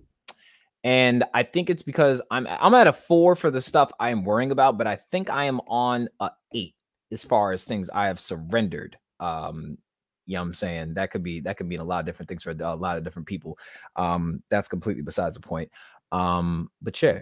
and 0.84 1.24
I 1.34 1.44
think 1.44 1.70
it's 1.70 1.84
because 1.84 2.22
I'm 2.32 2.48
I'm 2.48 2.74
at 2.74 2.88
a 2.88 2.94
four 2.94 3.36
for 3.36 3.52
the 3.52 3.62
stuff 3.62 3.92
I 4.00 4.10
am 4.10 4.24
worrying 4.24 4.52
about, 4.52 4.78
but 4.78 4.88
I 4.88 4.98
think 5.12 5.30
I 5.30 5.46
am 5.46 5.60
on 5.68 6.10
a 6.20 6.32
eight 6.54 6.76
as 7.12 7.24
far 7.24 7.52
as 7.52 7.66
things 7.66 7.90
I 7.90 8.08
have 8.08 8.20
surrendered. 8.20 8.98
Um, 9.20 9.78
you 10.26 10.36
know 10.36 10.42
what 10.42 10.48
I'm 10.48 10.54
saying? 10.54 10.94
That 10.96 11.12
could 11.12 11.24
be 11.24 11.40
that 11.42 11.58
could 11.58 11.68
mean 11.68 11.80
a 11.80 11.86
lot 11.86 12.02
of 12.02 12.06
different 12.06 12.30
things 12.30 12.44
for 12.44 12.52
a 12.52 12.76
lot 12.76 12.98
of 12.98 13.04
different 13.04 13.28
people. 13.28 13.58
Um, 13.96 14.44
that's 14.50 14.68
completely 14.68 15.04
besides 15.04 15.36
the 15.36 15.42
point. 15.42 15.72
Um, 16.12 16.70
but 16.82 17.02
yeah, 17.02 17.20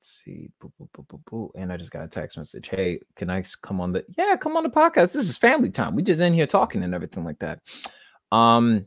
let's 0.00 0.22
see. 0.24 0.50
Boop, 0.62 0.72
boop, 0.78 1.20
boop, 1.30 1.50
and 1.54 1.70
I 1.70 1.76
just 1.76 1.90
got 1.90 2.04
a 2.04 2.08
text 2.08 2.38
message. 2.38 2.68
Hey, 2.68 3.00
can 3.16 3.28
I 3.28 3.44
come 3.60 3.82
on 3.82 3.92
the 3.92 4.02
yeah, 4.16 4.34
come 4.36 4.56
on 4.56 4.62
the 4.62 4.70
podcast? 4.70 5.12
This 5.12 5.28
is 5.28 5.36
family 5.36 5.70
time. 5.70 5.94
We 5.94 6.02
just 6.02 6.22
in 6.22 6.32
here 6.32 6.46
talking 6.46 6.82
and 6.82 6.94
everything 6.94 7.22
like 7.22 7.38
that. 7.40 7.60
Um 8.32 8.86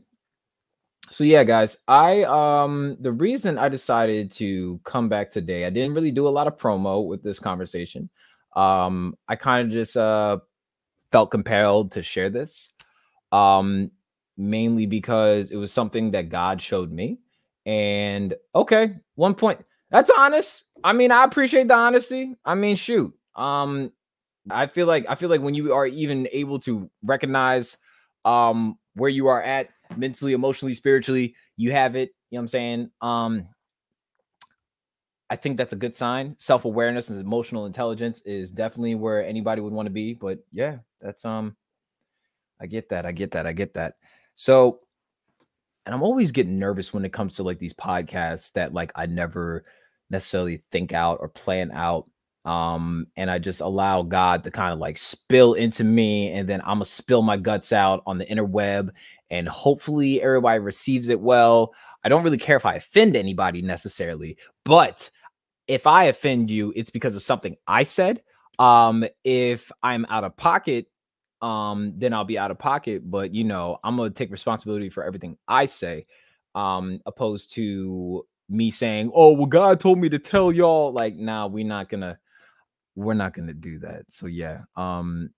so 1.10 1.22
yeah, 1.22 1.44
guys, 1.44 1.76
I 1.86 2.24
um 2.24 2.96
the 3.00 3.12
reason 3.12 3.58
I 3.58 3.68
decided 3.68 4.32
to 4.32 4.80
come 4.82 5.08
back 5.08 5.30
today, 5.30 5.66
I 5.66 5.70
didn't 5.70 5.94
really 5.94 6.10
do 6.10 6.26
a 6.26 6.30
lot 6.30 6.48
of 6.48 6.58
promo 6.58 7.06
with 7.06 7.22
this 7.22 7.38
conversation. 7.38 8.10
Um, 8.56 9.14
I 9.28 9.36
kind 9.36 9.66
of 9.66 9.72
just 9.72 9.96
uh 9.96 10.38
felt 11.12 11.30
compelled 11.30 11.92
to 11.92 12.02
share 12.02 12.30
this. 12.30 12.70
Um, 13.30 13.92
mainly 14.36 14.86
because 14.86 15.52
it 15.52 15.56
was 15.56 15.72
something 15.72 16.10
that 16.10 16.28
God 16.28 16.60
showed 16.60 16.90
me. 16.90 17.18
And 17.66 18.34
okay, 18.54 18.96
one 19.14 19.34
point 19.34 19.64
that's 19.90 20.10
honest. 20.10 20.63
I 20.84 20.92
mean, 20.92 21.10
I 21.10 21.24
appreciate 21.24 21.66
the 21.66 21.74
honesty. 21.74 22.36
I 22.44 22.54
mean, 22.54 22.76
shoot. 22.76 23.12
Um, 23.34 23.90
I 24.50 24.66
feel 24.66 24.86
like 24.86 25.06
I 25.08 25.14
feel 25.14 25.30
like 25.30 25.40
when 25.40 25.54
you 25.54 25.72
are 25.72 25.86
even 25.86 26.28
able 26.30 26.58
to 26.60 26.90
recognize 27.02 27.78
um 28.26 28.78
where 28.94 29.10
you 29.10 29.26
are 29.26 29.42
at 29.42 29.70
mentally, 29.96 30.34
emotionally, 30.34 30.74
spiritually, 30.74 31.34
you 31.56 31.72
have 31.72 31.96
it. 31.96 32.10
You 32.30 32.36
know 32.36 32.40
what 32.40 32.42
I'm 32.42 32.48
saying? 32.48 32.90
Um, 33.00 33.48
I 35.30 35.36
think 35.36 35.56
that's 35.56 35.72
a 35.72 35.76
good 35.76 35.94
sign. 35.94 36.36
Self-awareness 36.38 37.08
and 37.08 37.18
emotional 37.18 37.64
intelligence 37.64 38.20
is 38.26 38.50
definitely 38.50 38.94
where 38.94 39.24
anybody 39.24 39.62
would 39.62 39.72
want 39.72 39.86
to 39.86 39.92
be. 39.92 40.12
But 40.12 40.40
yeah, 40.52 40.78
that's 41.00 41.24
um 41.24 41.56
I 42.60 42.66
get 42.66 42.90
that. 42.90 43.06
I 43.06 43.12
get 43.12 43.30
that. 43.32 43.46
I 43.46 43.52
get 43.52 43.74
that. 43.74 43.94
So, 44.34 44.80
and 45.86 45.94
I'm 45.94 46.02
always 46.02 46.30
getting 46.30 46.58
nervous 46.58 46.92
when 46.92 47.04
it 47.04 47.12
comes 47.12 47.36
to 47.36 47.42
like 47.42 47.58
these 47.58 47.72
podcasts 47.72 48.52
that 48.52 48.74
like 48.74 48.92
I 48.94 49.06
never 49.06 49.64
necessarily 50.14 50.62
think 50.70 50.92
out 50.92 51.18
or 51.20 51.28
plan 51.28 51.70
out 51.72 52.08
um 52.44 53.06
and 53.16 53.30
i 53.30 53.38
just 53.38 53.60
allow 53.60 54.02
god 54.02 54.44
to 54.44 54.50
kind 54.50 54.72
of 54.72 54.78
like 54.78 54.98
spill 54.98 55.54
into 55.54 55.82
me 55.82 56.30
and 56.30 56.48
then 56.48 56.60
i'm 56.62 56.76
gonna 56.76 56.84
spill 56.84 57.22
my 57.22 57.36
guts 57.36 57.72
out 57.72 58.02
on 58.06 58.18
the 58.18 58.26
interweb 58.26 58.90
and 59.30 59.48
hopefully 59.48 60.22
everybody 60.22 60.60
receives 60.60 61.08
it 61.08 61.20
well. 61.20 61.74
I 62.04 62.08
don't 62.08 62.22
really 62.22 62.38
care 62.38 62.56
if 62.56 62.66
i 62.66 62.74
offend 62.74 63.16
anybody 63.16 63.62
necessarily 63.62 64.36
but 64.64 65.10
if 65.66 65.86
i 65.86 66.04
offend 66.04 66.50
you 66.50 66.72
it's 66.76 66.90
because 66.90 67.16
of 67.16 67.22
something 67.22 67.56
i 67.66 67.82
said. 67.82 68.22
Um 68.58 69.06
if 69.24 69.72
i'm 69.82 70.04
out 70.10 70.24
of 70.24 70.36
pocket 70.36 70.86
um 71.40 71.94
then 71.96 72.12
i'll 72.12 72.24
be 72.24 72.38
out 72.38 72.50
of 72.50 72.58
pocket 72.58 73.10
but 73.10 73.34
you 73.34 73.44
know 73.44 73.78
i'm 73.82 73.96
gonna 73.96 74.10
take 74.10 74.30
responsibility 74.30 74.90
for 74.90 75.02
everything 75.02 75.36
i 75.48 75.64
say 75.66 76.06
um 76.54 77.00
opposed 77.06 77.52
to 77.54 78.26
me 78.48 78.70
saying 78.70 79.10
oh 79.14 79.32
well 79.32 79.46
god 79.46 79.80
told 79.80 79.98
me 79.98 80.08
to 80.08 80.18
tell 80.18 80.52
y'all 80.52 80.92
like 80.92 81.16
nah 81.16 81.46
we're 81.46 81.64
not 81.64 81.88
gonna 81.88 82.18
we're 82.94 83.14
not 83.14 83.34
to 83.34 83.54
do 83.54 83.78
that. 83.80 84.04
So 84.10 84.26
yeah. 84.26 84.62
Um 84.76 85.30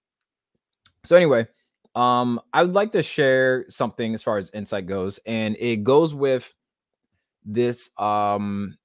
so 1.05 1.17
anyway, 1.17 1.47
um 1.95 2.41
I 2.53 2.63
would 2.63 2.75
like 2.75 2.93
to 2.93 3.03
share 3.03 3.65
something 3.69 4.15
as 4.15 4.23
far 4.23 4.39
as 4.39 4.51
insight 4.53 4.87
goes 4.87 5.19
and 5.27 5.57
it 5.59 5.85
goes 5.85 6.15
with 6.15 6.53
this 7.45 7.91
um 7.99 8.77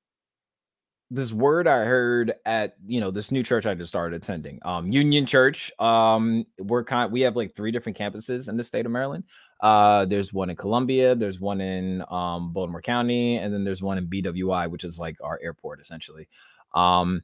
this 1.13 1.33
word 1.33 1.67
I 1.67 1.83
heard 1.83 2.35
at 2.45 2.75
you 2.85 3.01
know 3.01 3.11
this 3.11 3.31
new 3.31 3.43
church 3.43 3.65
I 3.65 3.73
just 3.73 3.89
started 3.89 4.15
attending, 4.15 4.59
um, 4.63 4.91
Union 4.91 5.25
Church. 5.25 5.69
Um, 5.77 6.45
we're 6.57 6.85
kind 6.85 7.11
we 7.11 7.21
have 7.21 7.35
like 7.35 7.53
three 7.53 7.71
different 7.71 7.97
campuses 7.97 8.47
in 8.47 8.55
the 8.55 8.63
state 8.63 8.85
of 8.85 8.93
Maryland. 8.93 9.25
Uh, 9.61 10.05
there's 10.05 10.33
one 10.33 10.49
in 10.49 10.55
Columbia, 10.55 11.13
there's 11.13 11.39
one 11.39 11.61
in 11.61 12.03
um, 12.09 12.51
Baltimore 12.51 12.81
County, 12.81 13.37
and 13.37 13.53
then 13.53 13.63
there's 13.63 13.83
one 13.83 13.97
in 13.97 14.07
BWI, 14.07 14.69
which 14.69 14.83
is 14.83 14.97
like 14.97 15.17
our 15.21 15.39
airport 15.43 15.79
essentially. 15.79 16.27
Um, 16.73 17.21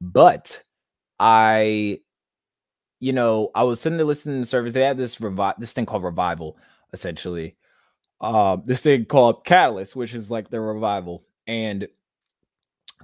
but 0.00 0.62
I, 1.20 2.00
you 3.00 3.12
know, 3.12 3.50
I 3.54 3.62
was 3.62 3.80
sitting 3.80 3.96
there 3.96 4.06
listening 4.06 4.36
to 4.36 4.40
the 4.40 4.46
service. 4.46 4.72
They 4.72 4.82
had 4.82 4.98
this 4.98 5.16
revi- 5.16 5.56
this 5.58 5.72
thing 5.72 5.86
called 5.86 6.02
revival, 6.02 6.56
essentially. 6.92 7.56
Uh, 8.20 8.56
this 8.64 8.82
thing 8.82 9.04
called 9.04 9.44
Catalyst, 9.44 9.94
which 9.94 10.14
is 10.14 10.30
like 10.30 10.50
the 10.50 10.60
revival. 10.60 11.24
And 11.46 11.86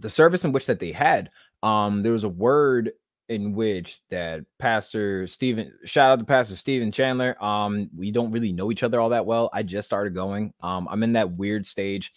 the 0.00 0.10
service 0.10 0.44
in 0.44 0.52
which 0.52 0.66
that 0.66 0.80
they 0.80 0.90
had, 0.90 1.30
um, 1.62 2.02
there 2.02 2.12
was 2.12 2.24
a 2.24 2.28
word 2.28 2.92
in 3.28 3.54
which 3.54 4.00
that 4.10 4.44
Pastor 4.58 5.26
Stephen, 5.26 5.72
shout 5.84 6.10
out 6.10 6.18
to 6.18 6.24
Pastor 6.24 6.56
Stephen 6.56 6.92
Chandler. 6.92 7.42
Um, 7.42 7.88
we 7.96 8.10
don't 8.10 8.30
really 8.30 8.52
know 8.52 8.70
each 8.70 8.82
other 8.82 9.00
all 9.00 9.08
that 9.10 9.26
well. 9.26 9.50
I 9.52 9.62
just 9.62 9.86
started 9.86 10.14
going. 10.14 10.52
Um, 10.62 10.86
I'm 10.90 11.02
in 11.02 11.14
that 11.14 11.32
weird 11.32 11.64
stage 11.66 12.12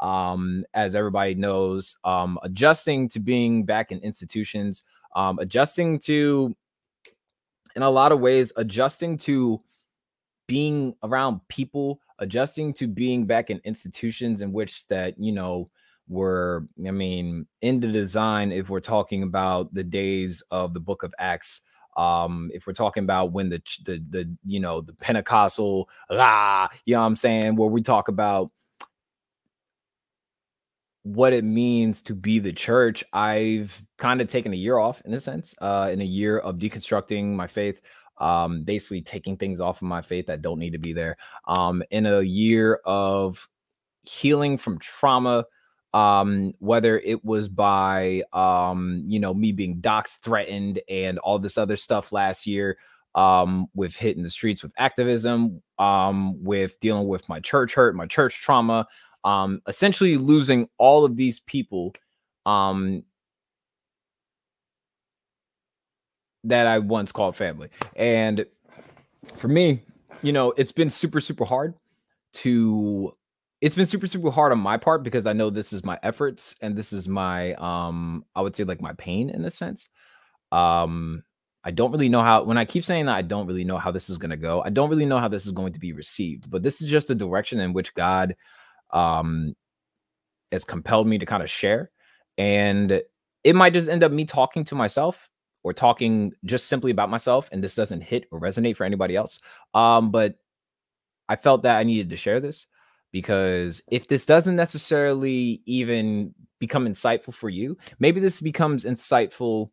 um, 0.00 0.64
as 0.74 0.94
everybody 0.94 1.34
knows, 1.34 1.96
um, 2.04 2.38
adjusting 2.42 3.08
to 3.08 3.20
being 3.20 3.64
back 3.64 3.92
in 3.92 3.98
institutions, 4.00 4.82
um, 5.16 5.38
adjusting 5.38 5.98
to, 6.00 6.54
in 7.76 7.82
a 7.82 7.90
lot 7.90 8.12
of 8.12 8.20
ways, 8.20 8.52
adjusting 8.56 9.16
to 9.18 9.60
being 10.46 10.94
around 11.02 11.40
people, 11.48 12.00
adjusting 12.18 12.72
to 12.74 12.86
being 12.86 13.24
back 13.24 13.50
in 13.50 13.60
institutions 13.64 14.42
in 14.42 14.52
which 14.52 14.86
that, 14.88 15.18
you 15.18 15.32
know, 15.32 15.70
were, 16.08 16.66
I 16.86 16.90
mean, 16.90 17.46
in 17.60 17.80
the 17.80 17.88
design, 17.88 18.52
if 18.52 18.68
we're 18.68 18.80
talking 18.80 19.22
about 19.22 19.72
the 19.72 19.84
days 19.84 20.42
of 20.50 20.74
the 20.74 20.80
book 20.80 21.02
of 21.02 21.14
Acts, 21.18 21.62
um 21.96 22.50
if 22.52 22.66
we're 22.66 22.72
talking 22.72 23.04
about 23.04 23.30
when 23.30 23.48
the 23.48 23.62
the 23.84 24.02
the 24.10 24.36
you 24.44 24.58
know 24.58 24.80
the 24.80 24.92
pentecostal 24.94 25.88
la 26.10 26.66
you 26.86 26.94
know 26.94 27.00
what 27.00 27.06
i'm 27.06 27.14
saying? 27.14 27.54
Where 27.54 27.68
we 27.68 27.82
talk 27.82 28.08
about 28.08 28.50
what 31.04 31.32
it 31.34 31.44
means 31.44 32.00
to 32.02 32.14
be 32.14 32.38
the 32.38 32.52
church, 32.52 33.04
I've 33.12 33.80
kind 33.98 34.20
of 34.20 34.26
taken 34.26 34.52
a 34.52 34.56
year 34.56 34.78
off 34.78 35.02
in 35.04 35.12
a 35.12 35.20
sense, 35.20 35.54
uh, 35.60 35.90
in 35.92 36.00
a 36.00 36.04
year 36.04 36.38
of 36.38 36.56
deconstructing 36.56 37.26
my 37.34 37.46
faith, 37.46 37.80
um, 38.18 38.64
basically 38.64 39.02
taking 39.02 39.36
things 39.36 39.60
off 39.60 39.82
of 39.82 39.88
my 39.88 40.00
faith 40.00 40.26
that 40.26 40.40
don't 40.40 40.58
need 40.58 40.72
to 40.72 40.78
be 40.78 40.94
there, 40.94 41.16
um, 41.46 41.82
in 41.90 42.06
a 42.06 42.22
year 42.22 42.80
of 42.86 43.48
healing 44.02 44.56
from 44.56 44.78
trauma, 44.78 45.44
um, 45.94 46.52
whether 46.58 46.98
it 46.98 47.24
was 47.24 47.48
by, 47.48 48.22
um, 48.32 49.04
you 49.06 49.20
know, 49.20 49.32
me 49.32 49.52
being 49.52 49.80
doxxed, 49.80 50.18
threatened, 50.18 50.80
and 50.88 51.18
all 51.20 51.38
this 51.38 51.56
other 51.56 51.76
stuff 51.76 52.12
last 52.12 52.48
year, 52.48 52.76
um, 53.14 53.68
with 53.76 53.94
hitting 53.94 54.24
the 54.24 54.28
streets 54.28 54.62
with 54.62 54.72
activism, 54.76 55.62
um, 55.78 56.42
with 56.42 56.78
dealing 56.80 57.06
with 57.06 57.28
my 57.28 57.38
church 57.38 57.74
hurt, 57.74 57.94
my 57.94 58.06
church 58.06 58.40
trauma, 58.42 58.88
um, 59.22 59.62
essentially 59.68 60.18
losing 60.18 60.68
all 60.78 61.04
of 61.04 61.16
these 61.16 61.38
people 61.38 61.94
um, 62.44 63.04
that 66.42 66.66
I 66.66 66.80
once 66.80 67.12
called 67.12 67.36
family. 67.36 67.68
And 67.94 68.44
for 69.36 69.46
me, 69.46 69.80
you 70.22 70.32
know, 70.32 70.52
it's 70.56 70.72
been 70.72 70.90
super, 70.90 71.20
super 71.20 71.44
hard 71.44 71.74
to 72.32 73.16
it's 73.64 73.76
been 73.76 73.86
super 73.86 74.06
super 74.06 74.30
hard 74.30 74.52
on 74.52 74.58
my 74.58 74.76
part 74.76 75.02
because 75.02 75.26
i 75.26 75.32
know 75.32 75.48
this 75.50 75.72
is 75.72 75.84
my 75.84 75.98
efforts 76.02 76.54
and 76.60 76.76
this 76.76 76.92
is 76.92 77.08
my 77.08 77.54
um 77.54 78.24
i 78.34 78.40
would 78.40 78.54
say 78.54 78.64
like 78.64 78.80
my 78.80 78.92
pain 78.94 79.30
in 79.30 79.44
a 79.44 79.50
sense 79.50 79.88
um 80.52 81.22
i 81.64 81.70
don't 81.70 81.92
really 81.92 82.08
know 82.08 82.22
how 82.22 82.42
when 82.42 82.58
i 82.58 82.64
keep 82.64 82.84
saying 82.84 83.06
that 83.06 83.16
i 83.16 83.22
don't 83.22 83.46
really 83.46 83.64
know 83.64 83.78
how 83.78 83.90
this 83.90 84.10
is 84.10 84.18
going 84.18 84.30
to 84.30 84.36
go 84.36 84.62
i 84.62 84.70
don't 84.70 84.90
really 84.90 85.06
know 85.06 85.18
how 85.18 85.28
this 85.28 85.46
is 85.46 85.52
going 85.52 85.72
to 85.72 85.80
be 85.80 85.92
received 85.92 86.50
but 86.50 86.62
this 86.62 86.82
is 86.82 86.88
just 86.88 87.10
a 87.10 87.14
direction 87.14 87.60
in 87.60 87.72
which 87.72 87.94
god 87.94 88.36
um, 88.92 89.54
has 90.52 90.64
compelled 90.64 91.06
me 91.06 91.18
to 91.18 91.26
kind 91.26 91.42
of 91.42 91.50
share. 91.50 91.90
And 92.38 93.02
it 93.42 93.54
might 93.54 93.74
just 93.74 93.88
end 93.88 94.02
up 94.02 94.12
me 94.12 94.24
talking 94.24 94.64
to 94.64 94.74
myself 94.74 95.28
or 95.62 95.72
talking 95.72 96.32
just 96.44 96.66
simply 96.66 96.90
about 96.90 97.10
myself. 97.10 97.48
And 97.52 97.62
this 97.62 97.74
doesn't 97.74 98.00
hit 98.00 98.26
or 98.30 98.40
resonate 98.40 98.76
for 98.76 98.84
anybody 98.84 99.16
else. 99.16 99.40
Um, 99.74 100.10
but 100.10 100.36
I 101.28 101.36
felt 101.36 101.62
that 101.62 101.78
I 101.78 101.84
needed 101.84 102.10
to 102.10 102.16
share 102.16 102.40
this 102.40 102.66
because 103.14 103.80
if 103.92 104.08
this 104.08 104.26
doesn't 104.26 104.56
necessarily 104.56 105.62
even 105.66 106.34
become 106.58 106.84
insightful 106.84 107.32
for 107.32 107.48
you, 107.48 107.78
maybe 108.00 108.18
this 108.20 108.40
becomes 108.40 108.84
insightful 108.84 109.70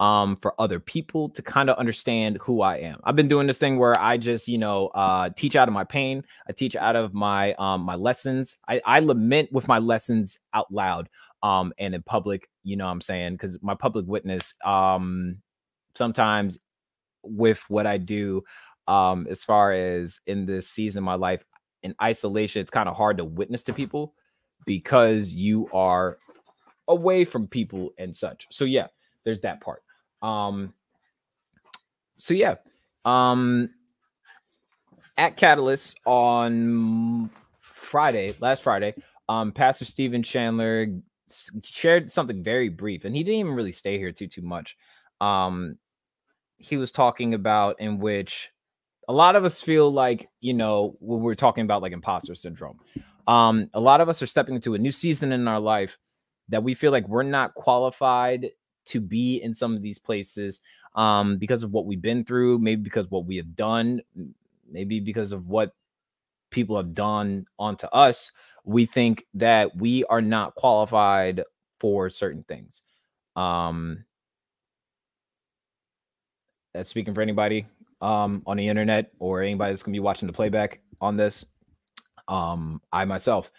um 0.00 0.36
for 0.42 0.60
other 0.60 0.78
people 0.80 1.30
to 1.30 1.40
kind 1.40 1.70
of 1.70 1.78
understand 1.78 2.36
who 2.42 2.60
I 2.60 2.76
am. 2.78 3.00
I've 3.04 3.16
been 3.16 3.28
doing 3.28 3.46
this 3.46 3.56
thing 3.56 3.78
where 3.78 3.98
I 3.98 4.18
just, 4.18 4.48
you 4.48 4.58
know, 4.58 4.88
uh 4.88 5.30
teach 5.34 5.56
out 5.56 5.66
of 5.66 5.72
my 5.72 5.84
pain, 5.84 6.24
I 6.46 6.52
teach 6.52 6.76
out 6.76 6.94
of 6.94 7.14
my 7.14 7.54
um 7.54 7.80
my 7.80 7.94
lessons. 7.94 8.58
I 8.68 8.82
I 8.84 9.00
lament 9.00 9.50
with 9.50 9.66
my 9.66 9.78
lessons 9.78 10.38
out 10.52 10.70
loud 10.70 11.08
um 11.42 11.72
and 11.78 11.94
in 11.94 12.02
public, 12.02 12.50
you 12.64 12.76
know 12.76 12.84
what 12.84 12.92
I'm 12.92 13.00
saying? 13.00 13.38
Cuz 13.38 13.56
my 13.62 13.74
public 13.74 14.04
witness 14.06 14.52
um 14.62 15.40
sometimes 15.94 16.58
with 17.22 17.64
what 17.68 17.86
I 17.86 17.96
do 17.96 18.42
um 18.88 19.26
as 19.30 19.42
far 19.42 19.72
as 19.72 20.20
in 20.26 20.44
this 20.44 20.68
season 20.68 20.98
of 20.98 21.04
my 21.04 21.14
life 21.14 21.42
in 21.84 21.94
isolation, 22.02 22.60
it's 22.60 22.70
kind 22.70 22.88
of 22.88 22.96
hard 22.96 23.18
to 23.18 23.24
witness 23.24 23.62
to 23.64 23.72
people 23.72 24.14
because 24.66 25.34
you 25.34 25.68
are 25.72 26.16
away 26.88 27.24
from 27.24 27.46
people 27.46 27.90
and 27.98 28.14
such. 28.14 28.46
So 28.50 28.64
yeah, 28.64 28.88
there's 29.24 29.42
that 29.42 29.60
part. 29.60 29.82
Um, 30.22 30.74
so 32.16 32.34
yeah, 32.34 32.56
um, 33.04 33.70
at 35.18 35.36
Catalyst 35.36 36.00
on 36.06 37.30
Friday, 37.60 38.34
last 38.40 38.62
Friday, 38.62 38.94
um, 39.28 39.52
Pastor 39.52 39.84
Stephen 39.84 40.22
Chandler 40.22 40.88
shared 41.62 42.10
something 42.10 42.42
very 42.42 42.68
brief, 42.68 43.04
and 43.04 43.14
he 43.14 43.22
didn't 43.22 43.40
even 43.40 43.54
really 43.54 43.72
stay 43.72 43.98
here 43.98 44.12
too 44.12 44.26
too 44.26 44.42
much. 44.42 44.76
Um, 45.20 45.78
he 46.58 46.76
was 46.76 46.92
talking 46.92 47.34
about 47.34 47.80
in 47.80 47.98
which 47.98 48.50
a 49.08 49.12
lot 49.12 49.36
of 49.36 49.44
us 49.44 49.60
feel 49.60 49.92
like 49.92 50.28
you 50.40 50.54
know 50.54 50.94
when 51.00 51.20
we're 51.20 51.34
talking 51.34 51.64
about 51.64 51.82
like 51.82 51.92
imposter 51.92 52.34
syndrome. 52.34 52.78
Um, 53.26 53.70
a 53.72 53.80
lot 53.80 54.00
of 54.00 54.08
us 54.08 54.20
are 54.22 54.26
stepping 54.26 54.54
into 54.54 54.74
a 54.74 54.78
new 54.78 54.92
season 54.92 55.32
in 55.32 55.48
our 55.48 55.60
life 55.60 55.98
that 56.50 56.62
we 56.62 56.74
feel 56.74 56.92
like 56.92 57.08
we're 57.08 57.22
not 57.22 57.54
qualified 57.54 58.50
to 58.86 59.00
be 59.00 59.36
in 59.42 59.54
some 59.54 59.74
of 59.74 59.82
these 59.82 59.98
places 59.98 60.60
um, 60.94 61.38
because 61.38 61.62
of 61.62 61.72
what 61.72 61.86
we've 61.86 62.02
been 62.02 62.24
through, 62.24 62.58
maybe 62.58 62.82
because 62.82 63.10
what 63.10 63.24
we 63.24 63.36
have 63.36 63.56
done, 63.56 64.02
maybe 64.70 65.00
because 65.00 65.32
of 65.32 65.48
what 65.48 65.74
people 66.50 66.76
have 66.76 66.94
done 66.94 67.46
onto 67.58 67.86
us. 67.88 68.30
We 68.64 68.86
think 68.86 69.26
that 69.34 69.76
we 69.76 70.04
are 70.04 70.22
not 70.22 70.54
qualified 70.54 71.42
for 71.80 72.10
certain 72.10 72.44
things. 72.44 72.82
Um, 73.36 74.04
that's 76.72 76.88
speaking 76.88 77.14
for 77.14 77.22
anybody 77.22 77.66
um, 78.00 78.42
on 78.46 78.56
the 78.56 78.68
internet 78.68 79.12
or 79.18 79.42
anybody 79.42 79.72
that's 79.72 79.82
gonna 79.82 79.94
be 79.94 80.00
watching 80.00 80.26
the 80.26 80.32
playback 80.32 80.80
on 81.00 81.16
this. 81.16 81.44
Um, 82.28 82.80
I 82.92 83.04
myself 83.04 83.50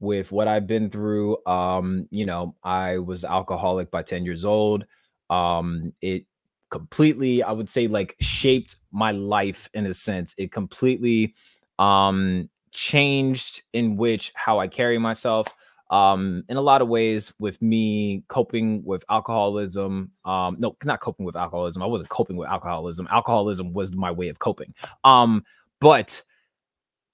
with 0.00 0.32
what 0.32 0.48
I've 0.48 0.66
been 0.66 0.90
through. 0.90 1.44
Um, 1.46 2.08
you 2.10 2.26
know, 2.26 2.54
I 2.62 2.98
was 2.98 3.24
alcoholic 3.24 3.90
by 3.90 4.02
10 4.02 4.24
years 4.24 4.44
old. 4.44 4.84
Um, 5.30 5.92
it 6.00 6.26
completely, 6.70 7.42
I 7.42 7.52
would 7.52 7.68
say, 7.68 7.86
like 7.86 8.16
shaped 8.20 8.76
my 8.92 9.12
life 9.12 9.68
in 9.74 9.86
a 9.86 9.94
sense. 9.94 10.34
It 10.38 10.52
completely 10.52 11.34
um 11.78 12.48
changed 12.70 13.62
in 13.72 13.96
which 13.96 14.32
how 14.34 14.58
I 14.58 14.68
carry 14.68 14.98
myself. 14.98 15.46
Um 15.94 16.44
in 16.48 16.56
a 16.56 16.60
lot 16.60 16.82
of 16.82 16.88
ways 16.88 17.32
with 17.38 17.60
me 17.62 18.24
coping 18.28 18.82
with 18.84 19.04
alcoholism 19.10 20.10
um 20.24 20.56
no 20.58 20.74
not 20.84 21.00
coping 21.00 21.24
with 21.24 21.36
alcoholism 21.36 21.82
i 21.82 21.86
wasn't 21.86 22.08
coping 22.08 22.36
with 22.36 22.48
alcoholism 22.48 23.06
alcoholism 23.10 23.72
was 23.72 23.92
my 23.92 24.10
way 24.10 24.28
of 24.28 24.38
coping. 24.38 24.74
Um 25.04 25.44
but 25.80 26.22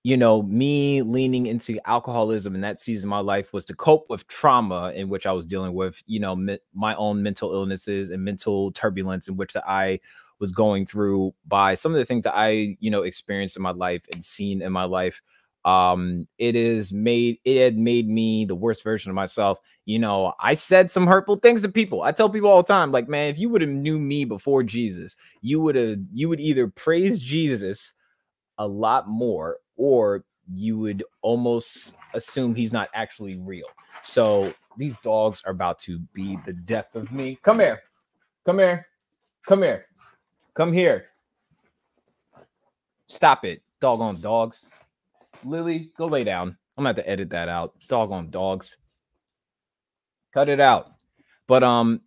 you 0.03 0.17
know 0.17 0.43
me 0.43 1.03
leaning 1.03 1.47
into 1.47 1.79
alcoholism 1.87 2.55
in 2.55 2.63
that 2.63 2.79
season 2.81 3.09
of 3.09 3.11
my 3.11 3.19
life 3.21 3.53
was 3.53 3.65
to 3.67 3.75
cope 3.75 4.07
with 4.09 4.27
trauma 4.29 4.93
in 4.95 5.09
which 5.11 5.27
i 5.27 5.33
was 5.33 5.45
dealing 5.45 5.75
with 5.75 6.03
you 6.07 6.19
know 6.19 6.35
mi- 6.35 6.59
my 6.75 6.95
own 6.95 7.23
mental 7.23 7.53
illnesses 7.53 8.09
and 8.11 8.25
mental 8.25 8.73
turbulence 8.73 9.29
in 9.29 9.37
which 9.37 9.55
i 9.57 10.01
was 10.39 10.53
going 10.53 10.87
through 10.87 11.35
by 11.47 11.75
some 11.75 11.93
of 11.93 11.99
the 11.99 12.05
things 12.07 12.25
that 12.25 12.35
i 12.35 12.77
you 12.81 12.91
know 12.91 13.03
experienced 13.03 13.57
in 13.57 13.63
my 13.63 13.73
life 13.73 14.03
and 14.15 14.25
seen 14.25 14.63
in 14.63 14.73
my 14.73 14.85
life 14.85 15.21
um 15.65 16.27
it 16.39 16.57
is 16.57 16.93
made 16.93 17.39
it 17.45 17.63
had 17.63 17.77
made 17.77 18.09
me 18.09 18.45
the 18.45 18.55
worst 18.55 18.83
version 18.83 19.11
of 19.11 19.15
myself. 19.15 19.59
You 19.87 19.99
know 19.99 20.35
i 20.39 20.55
said 20.55 20.91
some 20.91 21.07
hurtful 21.07 21.37
things 21.37 21.63
to 21.63 21.69
people. 21.69 22.03
I 22.03 22.13
tell 22.13 22.31
people 22.31 22.49
all 22.49 22.63
the 22.63 22.73
time 22.73 22.93
like 22.93 23.09
man 23.09 23.29
if 23.31 23.39
you 23.39 23.49
would 23.49 23.61
have 23.61 23.71
knew 23.71 23.99
me 23.99 24.25
before 24.25 24.63
jesus 24.63 25.17
you 25.41 25.61
would 25.61 25.75
have 25.75 25.99
you 26.13 26.29
would 26.29 26.39
either 26.41 26.69
praise 26.69 27.19
jesus 27.19 27.93
a 28.59 28.67
lot 28.67 29.09
more 29.09 29.57
or 29.77 30.25
you 30.53 30.79
would 30.79 31.03
almost 31.23 31.95
assume 32.15 32.55
he's 32.55 32.73
not 32.73 32.89
actually 32.95 33.37
real. 33.39 33.67
So 34.03 34.53
these 34.77 34.99
dogs 35.01 35.43
are 35.47 35.53
about 35.53 35.79
to 35.81 35.99
be 36.13 36.39
the 36.45 36.53
death 36.53 36.95
of 36.95 37.13
me. 37.13 37.39
Come 37.43 37.61
here. 37.61 37.81
Come 38.45 38.59
here. 38.59 38.87
Come 39.47 39.63
here. 39.63 39.87
Come 40.55 40.73
here. 40.73 41.07
Stop 43.07 43.45
it. 43.45 43.63
Doggone 43.81 44.21
dogs 44.21 44.69
Lily, 45.45 45.93
go 45.97 46.07
lay 46.07 46.25
down. 46.25 46.49
I'm 46.77 46.85
gonna 46.85 46.91
have 46.91 46.97
to 46.97 47.09
edit 47.09 47.31
that 47.31 47.49
out. 47.49 47.75
Doggone 47.89 48.31
dogs. 48.31 48.77
Cut 50.33 50.49
it 50.49 50.61
out. 50.61 50.93
But 51.47 51.63
um, 51.63 52.01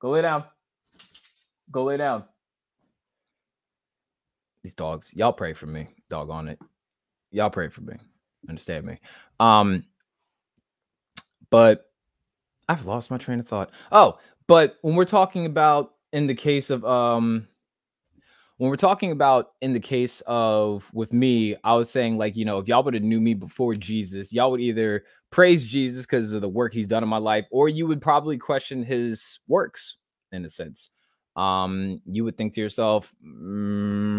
go 0.00 0.10
lay 0.10 0.22
down. 0.22 0.44
Go 1.72 1.84
lay 1.84 1.96
down. 1.96 2.24
These 4.62 4.74
dogs, 4.74 5.10
y'all 5.14 5.32
pray 5.32 5.52
for 5.54 5.66
me. 5.66 5.88
Dog 6.10 6.30
on 6.30 6.48
it. 6.48 6.58
Y'all 7.30 7.50
pray 7.50 7.68
for 7.68 7.80
me. 7.82 7.94
Understand 8.48 8.86
me. 8.86 8.98
Um, 9.40 9.84
but 11.50 11.90
I've 12.68 12.86
lost 12.86 13.10
my 13.10 13.18
train 13.18 13.40
of 13.40 13.48
thought. 13.48 13.70
Oh, 13.90 14.18
but 14.46 14.76
when 14.82 14.94
we're 14.94 15.04
talking 15.04 15.46
about 15.46 15.94
in 16.12 16.26
the 16.26 16.34
case 16.34 16.70
of 16.70 16.84
um 16.84 17.48
when 18.58 18.70
we're 18.70 18.76
talking 18.76 19.12
about 19.12 19.52
in 19.60 19.72
the 19.72 19.80
case 19.80 20.20
of 20.26 20.90
with 20.92 21.12
me, 21.12 21.54
I 21.62 21.74
was 21.74 21.88
saying 21.90 22.18
like, 22.18 22.36
you 22.36 22.44
know, 22.44 22.58
if 22.58 22.66
y'all 22.66 22.82
would 22.82 22.94
have 22.94 23.04
knew 23.04 23.20
me 23.20 23.34
before 23.34 23.74
Jesus, 23.74 24.32
y'all 24.32 24.50
would 24.50 24.60
either 24.60 25.04
praise 25.30 25.64
Jesus 25.64 26.06
because 26.06 26.32
of 26.32 26.40
the 26.40 26.48
work 26.48 26.72
he's 26.72 26.88
done 26.88 27.04
in 27.04 27.08
my 27.08 27.18
life, 27.18 27.46
or 27.52 27.68
you 27.68 27.86
would 27.86 28.02
probably 28.02 28.36
question 28.36 28.82
his 28.82 29.38
works 29.46 29.96
in 30.32 30.44
a 30.44 30.50
sense. 30.50 30.90
Um, 31.36 32.02
you 32.04 32.24
would 32.24 32.36
think 32.36 32.52
to 32.54 32.60
yourself, 32.60 33.14
mm, 33.24 34.18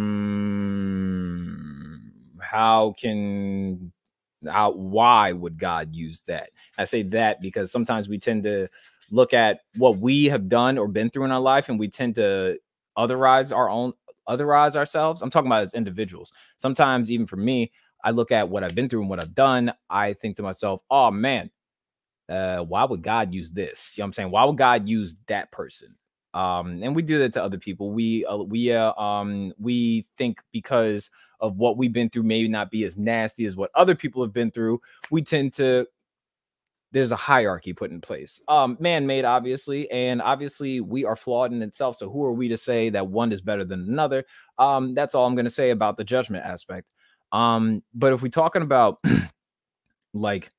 how 2.41 2.95
can 2.97 3.91
how 4.47 4.71
why 4.71 5.34
would 5.34 5.60
God 5.60 5.93
use 5.93 6.21
that? 6.23 6.49
I 6.78 6.86
say 6.86 7.04
that 7.04 7.41
because 7.41 7.73
sometimes 7.73 8.08
we 8.08 8.17
tend 8.17 8.43
to 8.43 8.69
look 9.12 9.34
at 9.34 9.60
what 9.75 9.97
we 9.97 10.25
have 10.25 10.47
done 10.47 10.78
or 10.78 10.88
been 10.88 11.10
through 11.10 11.25
in 11.25 11.32
our 11.32 11.41
life 11.41 11.67
and 11.67 11.78
we 11.78 11.89
tend 11.89 12.15
to 12.15 12.58
otherize 12.97 13.56
our 13.56 13.69
own 13.69 13.93
otherize 14.29 14.75
ourselves. 14.75 15.21
I'm 15.21 15.29
talking 15.29 15.47
about 15.47 15.63
as 15.63 15.73
individuals. 15.73 16.31
Sometimes, 16.57 17.11
even 17.11 17.27
for 17.27 17.37
me, 17.37 17.71
I 18.03 18.11
look 18.11 18.31
at 18.31 18.47
what 18.47 18.63
I've 18.63 18.75
been 18.75 18.87
through 18.87 19.01
and 19.01 19.09
what 19.09 19.21
I've 19.21 19.35
done. 19.35 19.73
I 19.89 20.13
think 20.13 20.37
to 20.37 20.43
myself, 20.43 20.81
oh 20.89 21.11
man, 21.11 21.49
uh, 22.29 22.59
why 22.59 22.85
would 22.85 23.01
God 23.01 23.33
use 23.33 23.51
this? 23.51 23.93
You 23.97 24.01
know 24.01 24.05
what 24.05 24.07
I'm 24.07 24.13
saying? 24.13 24.31
Why 24.31 24.43
would 24.45 24.57
God 24.57 24.87
use 24.87 25.15
that 25.27 25.51
person? 25.51 25.95
Um, 26.33 26.83
and 26.83 26.95
we 26.95 27.01
do 27.01 27.17
that 27.19 27.33
to 27.33 27.43
other 27.43 27.57
people. 27.57 27.91
We 27.91 28.23
uh, 28.25 28.37
we 28.37 28.71
uh, 28.71 28.93
um 28.93 29.51
we 29.57 30.05
think 30.17 30.39
because 30.51 31.09
of 31.39 31.57
what 31.57 31.77
we've 31.77 31.93
been 31.93 32.09
through, 32.09 32.23
maybe 32.23 32.47
not 32.47 32.69
be 32.69 32.83
as 32.83 32.97
nasty 32.97 33.45
as 33.45 33.55
what 33.55 33.71
other 33.73 33.95
people 33.95 34.21
have 34.21 34.33
been 34.33 34.51
through. 34.51 34.79
We 35.09 35.23
tend 35.23 35.53
to 35.55 35.87
there's 36.91 37.12
a 37.12 37.15
hierarchy 37.15 37.73
put 37.73 37.91
in 37.91 38.02
place 38.02 38.41
um 38.47 38.75
man-made 38.80 39.25
obviously 39.25 39.89
and 39.91 40.21
obviously 40.21 40.82
we 40.82 41.06
are 41.06 41.15
flawed 41.15 41.54
in 41.54 41.62
itself 41.62 41.95
so 41.95 42.10
who 42.10 42.23
are 42.23 42.34
we 42.34 42.47
to 42.47 42.58
say 42.58 42.89
that 42.89 43.08
one 43.08 43.32
is 43.32 43.41
better 43.41 43.63
than 43.63 43.82
another? 43.82 44.23
Um 44.58 44.93
that's 44.95 45.15
all 45.15 45.25
i'm 45.25 45.36
going 45.36 45.45
to 45.45 45.52
say 45.52 45.69
about 45.71 45.97
the 45.97 46.04
judgment 46.04 46.45
aspect. 46.45 46.88
Um 47.32 47.84
but 47.93 48.13
if 48.13 48.21
we're 48.21 48.30
talking 48.30 48.62
about 48.62 48.99
like 50.13 50.52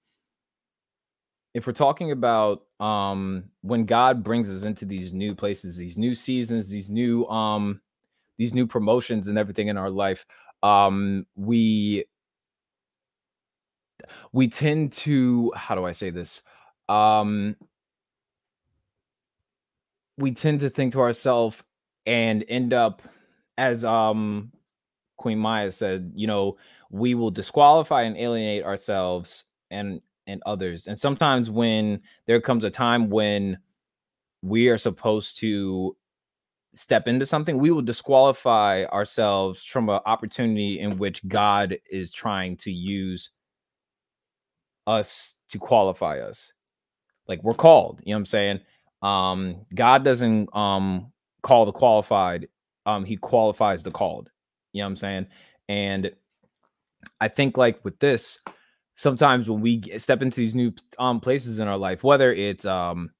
if 1.54 1.66
we're 1.66 1.72
talking 1.72 2.12
about 2.12 2.62
um 2.78 3.44
when 3.62 3.84
god 3.84 4.22
brings 4.22 4.48
us 4.48 4.62
into 4.62 4.84
these 4.84 5.12
new 5.12 5.34
places 5.34 5.76
these 5.76 5.98
new 5.98 6.14
seasons 6.14 6.68
these 6.68 6.88
new 6.88 7.26
um 7.26 7.80
these 8.38 8.54
new 8.54 8.66
promotions 8.66 9.28
and 9.28 9.36
everything 9.36 9.68
in 9.68 9.76
our 9.76 9.90
life 9.90 10.24
um 10.62 11.26
we 11.34 12.04
we 14.32 14.48
tend 14.48 14.92
to 14.92 15.52
how 15.56 15.74
do 15.74 15.84
I 15.84 15.92
say 15.92 16.10
this? 16.10 16.42
Um 16.88 17.56
we 20.18 20.32
tend 20.32 20.60
to 20.60 20.70
think 20.70 20.92
to 20.92 21.00
ourselves 21.00 21.62
and 22.06 22.44
end 22.48 22.72
up 22.72 23.02
as 23.58 23.84
um 23.84 24.52
Queen 25.16 25.38
Maya 25.38 25.70
said, 25.70 26.12
you 26.14 26.26
know, 26.26 26.56
we 26.90 27.14
will 27.14 27.30
disqualify 27.30 28.02
and 28.02 28.16
alienate 28.16 28.64
ourselves 28.64 29.44
and 29.70 30.00
and 30.26 30.42
others. 30.46 30.86
And 30.86 30.98
sometimes 30.98 31.50
when 31.50 32.00
there 32.26 32.40
comes 32.40 32.64
a 32.64 32.70
time 32.70 33.10
when 33.10 33.58
we 34.42 34.68
are 34.68 34.78
supposed 34.78 35.38
to 35.38 35.96
step 36.74 37.08
into 37.08 37.26
something, 37.26 37.58
we 37.58 37.70
will 37.70 37.82
disqualify 37.82 38.84
ourselves 38.84 39.64
from 39.64 39.88
an 39.88 40.00
opportunity 40.06 40.80
in 40.80 40.98
which 40.98 41.26
God 41.28 41.76
is 41.90 42.12
trying 42.12 42.56
to 42.58 42.70
use 42.70 43.30
us 44.90 45.36
to 45.50 45.58
qualify 45.58 46.18
us. 46.18 46.52
Like 47.28 47.42
we're 47.42 47.54
called, 47.54 48.00
you 48.02 48.12
know 48.12 48.16
what 48.16 48.20
I'm 48.20 48.26
saying? 48.26 48.60
Um, 49.02 49.66
God 49.74 50.04
doesn't 50.04 50.54
um 50.54 51.12
call 51.42 51.64
the 51.64 51.72
qualified, 51.72 52.48
um, 52.86 53.04
he 53.04 53.16
qualifies 53.16 53.82
the 53.82 53.90
called. 53.90 54.30
You 54.72 54.82
know 54.82 54.86
what 54.86 54.90
I'm 54.90 54.96
saying? 54.96 55.26
And 55.68 56.10
I 57.20 57.28
think 57.28 57.56
like 57.56 57.84
with 57.84 57.98
this, 58.00 58.38
sometimes 58.96 59.48
when 59.48 59.60
we 59.60 59.82
step 59.98 60.22
into 60.22 60.36
these 60.36 60.54
new 60.54 60.72
um 60.98 61.20
places 61.20 61.58
in 61.58 61.68
our 61.68 61.78
life, 61.78 62.02
whether 62.04 62.32
it's 62.32 62.66
um 62.66 63.10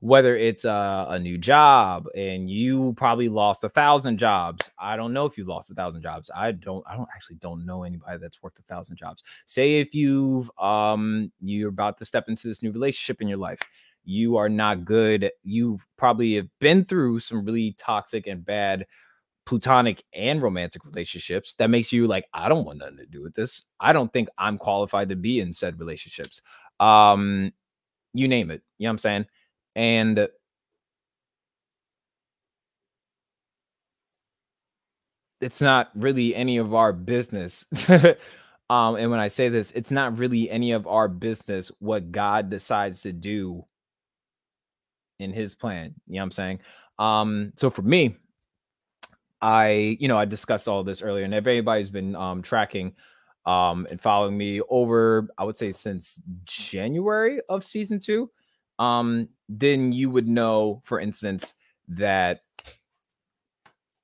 whether 0.00 0.36
it's 0.36 0.64
a, 0.64 1.06
a 1.08 1.18
new 1.18 1.36
job 1.36 2.06
and 2.14 2.48
you 2.48 2.92
probably 2.96 3.28
lost 3.28 3.64
a 3.64 3.68
thousand 3.68 4.18
jobs. 4.18 4.70
I 4.78 4.96
don't 4.96 5.12
know 5.12 5.26
if 5.26 5.36
you 5.36 5.44
lost 5.44 5.70
a 5.70 5.74
thousand 5.74 6.02
jobs. 6.02 6.30
I 6.34 6.52
don't, 6.52 6.84
I 6.88 6.96
don't 6.96 7.08
actually 7.14 7.36
don't 7.36 7.66
know 7.66 7.82
anybody 7.82 8.18
that's 8.18 8.42
worked 8.42 8.60
a 8.60 8.62
thousand 8.62 8.96
jobs. 8.96 9.24
Say 9.46 9.80
if 9.80 9.94
you've 9.94 10.50
um 10.58 11.32
you're 11.40 11.70
about 11.70 11.98
to 11.98 12.04
step 12.04 12.28
into 12.28 12.46
this 12.46 12.62
new 12.62 12.70
relationship 12.70 13.20
in 13.20 13.28
your 13.28 13.38
life, 13.38 13.60
you 14.04 14.36
are 14.36 14.48
not 14.48 14.84
good. 14.84 15.30
You 15.42 15.80
probably 15.96 16.36
have 16.36 16.48
been 16.60 16.84
through 16.84 17.18
some 17.20 17.44
really 17.44 17.74
toxic 17.78 18.26
and 18.26 18.44
bad 18.44 18.86
platonic 19.46 20.04
and 20.12 20.42
romantic 20.42 20.84
relationships 20.84 21.54
that 21.54 21.70
makes 21.70 21.90
you 21.90 22.06
like 22.06 22.26
i 22.34 22.50
don't 22.50 22.66
want 22.66 22.80
nothing 22.80 22.98
to 22.98 23.06
do 23.06 23.22
with 23.22 23.32
this 23.34 23.62
i 23.80 23.94
don't 23.94 24.12
think 24.12 24.28
i'm 24.36 24.58
qualified 24.58 25.08
to 25.08 25.16
be 25.16 25.40
in 25.40 25.54
said 25.54 25.80
relationships 25.80 26.42
um 26.80 27.50
you 28.12 28.28
name 28.28 28.50
it 28.50 28.60
you 28.76 28.84
know 28.84 28.90
what 28.90 28.92
i'm 28.92 28.98
saying 28.98 29.26
and 29.78 30.28
it's 35.40 35.60
not 35.60 35.90
really 35.94 36.34
any 36.34 36.56
of 36.56 36.74
our 36.74 36.92
business. 36.92 37.64
um, 38.68 38.96
and 38.96 39.08
when 39.08 39.20
I 39.20 39.28
say 39.28 39.48
this, 39.48 39.70
it's 39.70 39.92
not 39.92 40.18
really 40.18 40.50
any 40.50 40.72
of 40.72 40.88
our 40.88 41.06
business 41.06 41.70
what 41.78 42.10
God 42.10 42.50
decides 42.50 43.02
to 43.02 43.12
do 43.12 43.64
in 45.20 45.32
his 45.32 45.54
plan. 45.54 45.94
You 46.08 46.14
know 46.14 46.22
what 46.22 46.24
I'm 46.24 46.30
saying? 46.32 46.60
Um, 46.98 47.52
so 47.54 47.70
for 47.70 47.82
me, 47.82 48.16
I, 49.40 49.96
you 50.00 50.08
know, 50.08 50.18
I 50.18 50.24
discussed 50.24 50.66
all 50.66 50.82
this 50.82 51.02
earlier, 51.02 51.24
and 51.24 51.32
if 51.32 51.46
anybody's 51.46 51.90
been 51.90 52.16
um 52.16 52.42
tracking 52.42 52.94
um 53.46 53.86
and 53.88 54.00
following 54.00 54.36
me 54.36 54.60
over, 54.68 55.28
I 55.38 55.44
would 55.44 55.56
say 55.56 55.70
since 55.70 56.20
January 56.44 57.40
of 57.48 57.62
season 57.62 58.00
two, 58.00 58.28
um, 58.78 59.28
then 59.48 59.92
you 59.92 60.10
would 60.10 60.28
know, 60.28 60.82
for 60.84 61.00
instance, 61.00 61.54
that 61.88 62.40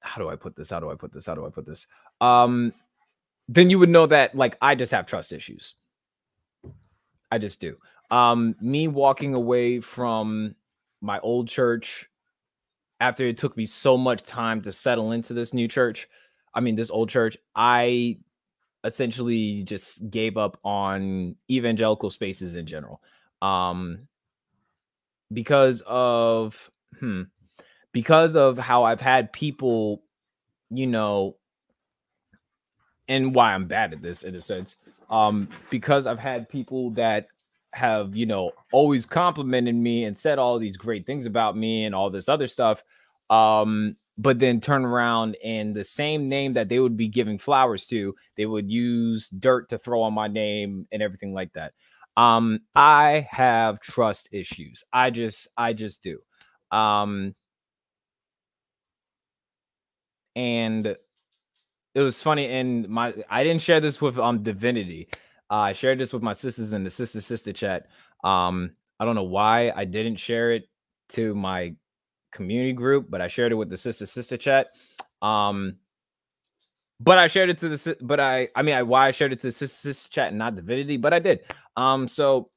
how 0.00 0.20
do 0.20 0.28
I 0.28 0.36
put 0.36 0.56
this? 0.56 0.70
How 0.70 0.80
do 0.80 0.90
I 0.90 0.94
put 0.94 1.12
this? 1.12 1.26
How 1.26 1.34
do 1.34 1.46
I 1.46 1.50
put 1.50 1.66
this? 1.66 1.86
Um, 2.20 2.72
then 3.48 3.70
you 3.70 3.78
would 3.78 3.90
know 3.90 4.06
that 4.06 4.34
like 4.34 4.56
I 4.60 4.74
just 4.74 4.92
have 4.92 5.06
trust 5.06 5.32
issues. 5.32 5.74
I 7.30 7.38
just 7.38 7.60
do. 7.60 7.76
Um, 8.10 8.54
me 8.60 8.88
walking 8.88 9.34
away 9.34 9.80
from 9.80 10.54
my 11.00 11.18
old 11.20 11.48
church 11.48 12.08
after 13.00 13.26
it 13.26 13.38
took 13.38 13.56
me 13.56 13.66
so 13.66 13.96
much 13.96 14.22
time 14.22 14.62
to 14.62 14.72
settle 14.72 15.12
into 15.12 15.34
this 15.34 15.52
new 15.52 15.68
church, 15.68 16.08
I 16.54 16.60
mean 16.60 16.76
this 16.76 16.90
old 16.90 17.08
church, 17.08 17.36
I 17.54 18.18
essentially 18.84 19.62
just 19.62 20.10
gave 20.10 20.36
up 20.36 20.58
on 20.64 21.36
evangelical 21.50 22.10
spaces 22.10 22.54
in 22.54 22.66
general. 22.66 23.00
Um, 23.42 24.06
because 25.34 25.82
of 25.86 26.70
hmm, 26.98 27.22
because 27.92 28.36
of 28.36 28.58
how 28.58 28.84
I've 28.84 29.00
had 29.00 29.32
people, 29.32 30.02
you 30.70 30.86
know, 30.86 31.36
and 33.08 33.34
why 33.34 33.54
I'm 33.54 33.66
bad 33.66 33.92
at 33.92 34.02
this 34.02 34.22
in 34.22 34.34
a 34.34 34.38
sense. 34.38 34.76
Um, 35.10 35.48
because 35.70 36.06
I've 36.06 36.18
had 36.18 36.48
people 36.48 36.90
that 36.92 37.26
have, 37.72 38.16
you 38.16 38.26
know, 38.26 38.52
always 38.72 39.04
complimented 39.06 39.74
me 39.74 40.04
and 40.04 40.16
said 40.16 40.38
all 40.38 40.58
these 40.58 40.76
great 40.76 41.06
things 41.06 41.26
about 41.26 41.56
me 41.56 41.84
and 41.84 41.94
all 41.94 42.10
this 42.10 42.28
other 42.28 42.46
stuff. 42.46 42.82
Um, 43.30 43.96
but 44.16 44.38
then 44.38 44.60
turn 44.60 44.84
around 44.84 45.36
and 45.44 45.74
the 45.74 45.84
same 45.84 46.28
name 46.28 46.52
that 46.52 46.68
they 46.68 46.78
would 46.78 46.96
be 46.96 47.08
giving 47.08 47.38
flowers 47.38 47.84
to, 47.86 48.14
they 48.36 48.46
would 48.46 48.70
use 48.70 49.28
dirt 49.28 49.68
to 49.70 49.78
throw 49.78 50.02
on 50.02 50.14
my 50.14 50.28
name 50.28 50.86
and 50.92 51.02
everything 51.02 51.34
like 51.34 51.52
that. 51.54 51.72
Um, 52.16 52.60
I 52.74 53.26
have 53.30 53.80
trust 53.80 54.28
issues. 54.32 54.84
I 54.92 55.10
just, 55.10 55.48
I 55.56 55.72
just 55.74 56.02
do. 56.02 56.18
Um, 56.72 57.34
and 60.36 60.86
it 61.94 62.00
was 62.00 62.22
funny. 62.22 62.48
And 62.48 62.88
my, 62.88 63.14
I 63.30 63.44
didn't 63.44 63.62
share 63.62 63.80
this 63.80 64.00
with 64.00 64.18
um 64.18 64.42
Divinity. 64.42 65.08
Uh, 65.50 65.56
I 65.56 65.74
shared 65.74 66.00
this 66.00 66.14
with 66.14 66.22
my 66.24 66.34
sisters 66.34 66.74
in 66.74 66.84
the 66.84 66.90
sister 66.90 67.22
sister 67.22 67.52
chat. 67.54 67.88
Um, 68.24 68.72
I 69.00 69.06
don't 69.06 69.16
know 69.16 69.24
why 69.24 69.72
I 69.76 69.86
didn't 69.86 70.16
share 70.16 70.52
it 70.52 70.64
to 71.10 71.34
my 71.36 71.76
community 72.32 72.72
group, 72.74 73.08
but 73.10 73.20
I 73.22 73.28
shared 73.28 73.52
it 73.52 73.56
with 73.56 73.70
the 73.70 73.76
sister 73.78 74.06
sister 74.06 74.38
chat. 74.38 74.68
Um, 75.22 75.76
but 77.00 77.18
I 77.18 77.26
shared 77.26 77.50
it 77.50 77.58
to 77.58 77.68
the 77.68 77.96
but 78.00 78.20
I 78.20 78.48
I 78.54 78.62
mean 78.62 78.74
I 78.74 78.82
why 78.82 79.08
I 79.08 79.10
shared 79.10 79.32
it 79.32 79.40
to 79.40 79.48
the 79.48 79.52
sister 79.52 80.08
chat 80.10 80.28
and 80.28 80.38
not 80.38 80.56
divinity, 80.56 80.96
but 80.96 81.12
I 81.12 81.18
did. 81.18 81.40
Um, 81.76 82.08
so 82.08 82.50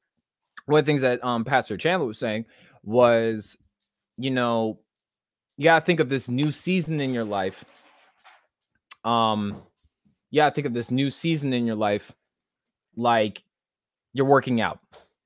one 0.65 0.80
of 0.80 0.86
the 0.86 0.89
things 0.89 1.02
that 1.02 1.23
um 1.23 1.43
Pastor 1.43 1.78
Chandler 1.78 2.08
was 2.08 2.19
saying 2.19 2.45
was, 2.84 3.58
you 4.17 4.32
know, 4.32 4.80
you 5.58 5.65
gotta 5.65 5.86
think 5.86 6.00
of 6.00 6.10
this 6.10 6.30
new 6.30 6.52
season 6.52 7.00
in 7.00 7.13
your 7.13 7.26
life. 7.26 7.65
Um, 9.04 9.62
yeah, 10.30 10.50
think 10.50 10.67
of 10.67 10.73
this 10.73 10.91
new 10.91 11.10
season 11.10 11.54
in 11.54 11.65
your 11.65 11.76
life 11.76 12.12
like 12.95 13.43
you're 14.13 14.26
working 14.26 14.62
out. 14.62 14.80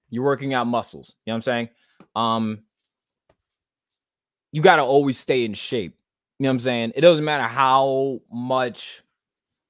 You're 0.09 0.23
working 0.23 0.53
out 0.53 0.67
muscles. 0.67 1.15
You 1.25 1.31
know 1.31 1.35
what 1.35 1.37
I'm 1.37 1.41
saying? 1.41 1.69
Um, 2.15 2.59
you 4.51 4.61
got 4.61 4.75
to 4.75 4.83
always 4.83 5.17
stay 5.17 5.45
in 5.45 5.53
shape. 5.53 5.95
You 6.41 6.45
know 6.45 6.49
what 6.49 6.53
I'm 6.53 6.59
saying? 6.61 6.93
It 6.95 7.01
doesn't 7.01 7.23
matter 7.23 7.43
how 7.43 8.19
much 8.31 9.03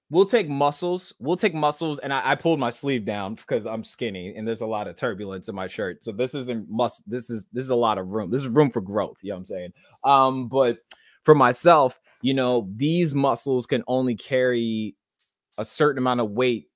we'll 0.10 0.26
take 0.26 0.48
muscles. 0.48 1.14
We'll 1.20 1.36
take 1.36 1.54
muscles, 1.54 2.00
and 2.00 2.14
I, 2.14 2.32
I, 2.32 2.36
pulled 2.36 2.62
my 2.62 2.70
sleeve 2.70 3.04
down 3.04 3.36
because 3.36 3.66
I'm 3.66 3.84
skinny 3.84 4.34
and 4.38 4.48
there's 4.48 4.62
a 4.62 4.66
lot 4.66 4.88
of 4.88 4.96
turbulence 4.96 5.50
in 5.50 5.56
my 5.56 5.68
shirt. 5.68 6.02
So 6.02 6.14
this 6.14 6.34
isn't 6.34 6.70
must. 6.70 7.04
This 7.06 7.30
is 7.30 7.50
this 7.52 7.66
is 7.66 7.72
a 7.72 7.76
lot 7.76 7.98
of 7.98 8.08
room. 8.08 8.32
This 8.32 8.40
is 8.40 8.48
room 8.48 8.72
for 8.72 8.80
growth. 8.80 9.18
You 9.22 9.32
know 9.32 9.36
what 9.36 9.40
I'm 9.40 9.46
saying? 9.48 9.74
Um, 10.06 10.48
but 10.48 10.78
for 11.26 11.36
myself, 11.36 12.00
you 12.22 12.34
know, 12.34 12.70
these 12.74 13.14
muscles 13.14 13.66
can 13.66 13.84
only 13.86 14.16
carry 14.16 14.96
a 15.58 15.66
certain 15.66 15.98
amount 15.98 16.22
of 16.22 16.32
weight 16.32 16.70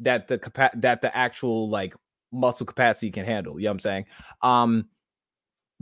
that 0.00 0.26
the 0.26 0.38
capa- 0.38 0.76
that 0.78 1.00
the 1.00 1.16
actual 1.16 1.70
like 1.70 1.94
muscle 2.32 2.66
capacity 2.66 3.12
can 3.12 3.24
handle. 3.24 3.60
You 3.60 3.66
know 3.66 3.70
what 3.70 3.74
I'm 3.74 3.78
saying? 3.78 4.04
Um, 4.42 4.86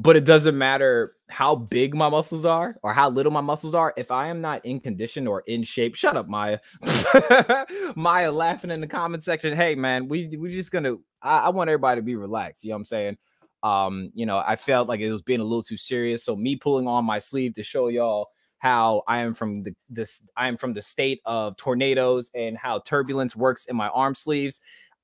but 0.01 0.17
it 0.17 0.25
doesn't 0.25 0.57
matter 0.57 1.15
how 1.29 1.55
big 1.55 1.95
my 1.95 2.09
muscles 2.09 2.47
are 2.47 2.79
or 2.83 2.95
how 2.95 3.11
little 3.11 3.31
my 3.31 3.43
muscles 3.43 3.75
are. 3.75 3.93
If 3.99 4.11
I 4.11 4.29
am 4.29 4.41
not 4.41 4.65
in 4.65 4.81
condition 4.81 5.27
or 5.27 5.43
in 5.47 5.63
shape, 5.63 5.95
shut 5.95 6.17
up, 6.17 6.27
Maya. 6.27 6.59
Maya 7.97 8.33
laughing 8.33 8.71
in 8.71 8.81
the 8.81 8.87
comment 8.87 9.23
section. 9.23 9.55
Hey, 9.55 9.75
man, 9.75 10.09
we 10.09 10.35
we 10.39 10.51
just 10.51 10.73
gonna. 10.73 10.97
I, 11.21 11.41
I, 11.41 11.49
want 11.51 11.69
everybody 11.69 12.01
to 12.01 12.05
be 12.05 12.17
relaxed. 12.17 12.65
You 12.65 12.71
know 12.71 12.77
what 12.77 12.79
I'm 12.79 12.85
saying? 12.87 13.19
Um, 13.63 14.11
you 14.15 14.25
know, 14.25 14.39
I 14.39 14.57
felt 14.57 14.89
like 14.89 15.01
it 15.01 15.13
was 15.13 15.21
being 15.21 15.41
a 15.41 15.45
little 15.45 15.63
too 15.63 15.77
serious. 15.77 16.25
So 16.25 16.35
me 16.35 16.57
pulling 16.57 16.89
on 16.89 17.05
my 17.05 17.19
sleeve 17.19 17.53
to 17.55 17.63
show 17.63 17.89
y'all 17.89 18.31
how 18.57 19.03
I 19.07 19.19
am 19.19 19.35
from 19.35 19.65
the 19.65 19.75
this 19.91 20.27
I 20.35 20.49
am 20.49 20.57
from 20.57 20.73
the 20.73 20.81
state 20.81 21.21
of 21.27 21.59
tornadoes 21.59 22.31
and 22.35 22.57
how 22.57 22.79
turbulence 22.87 23.37
works 23.37 23.67
in 23.67 23.77
my 23.77 23.89
arm 23.89 24.15
sleeves 24.15 24.63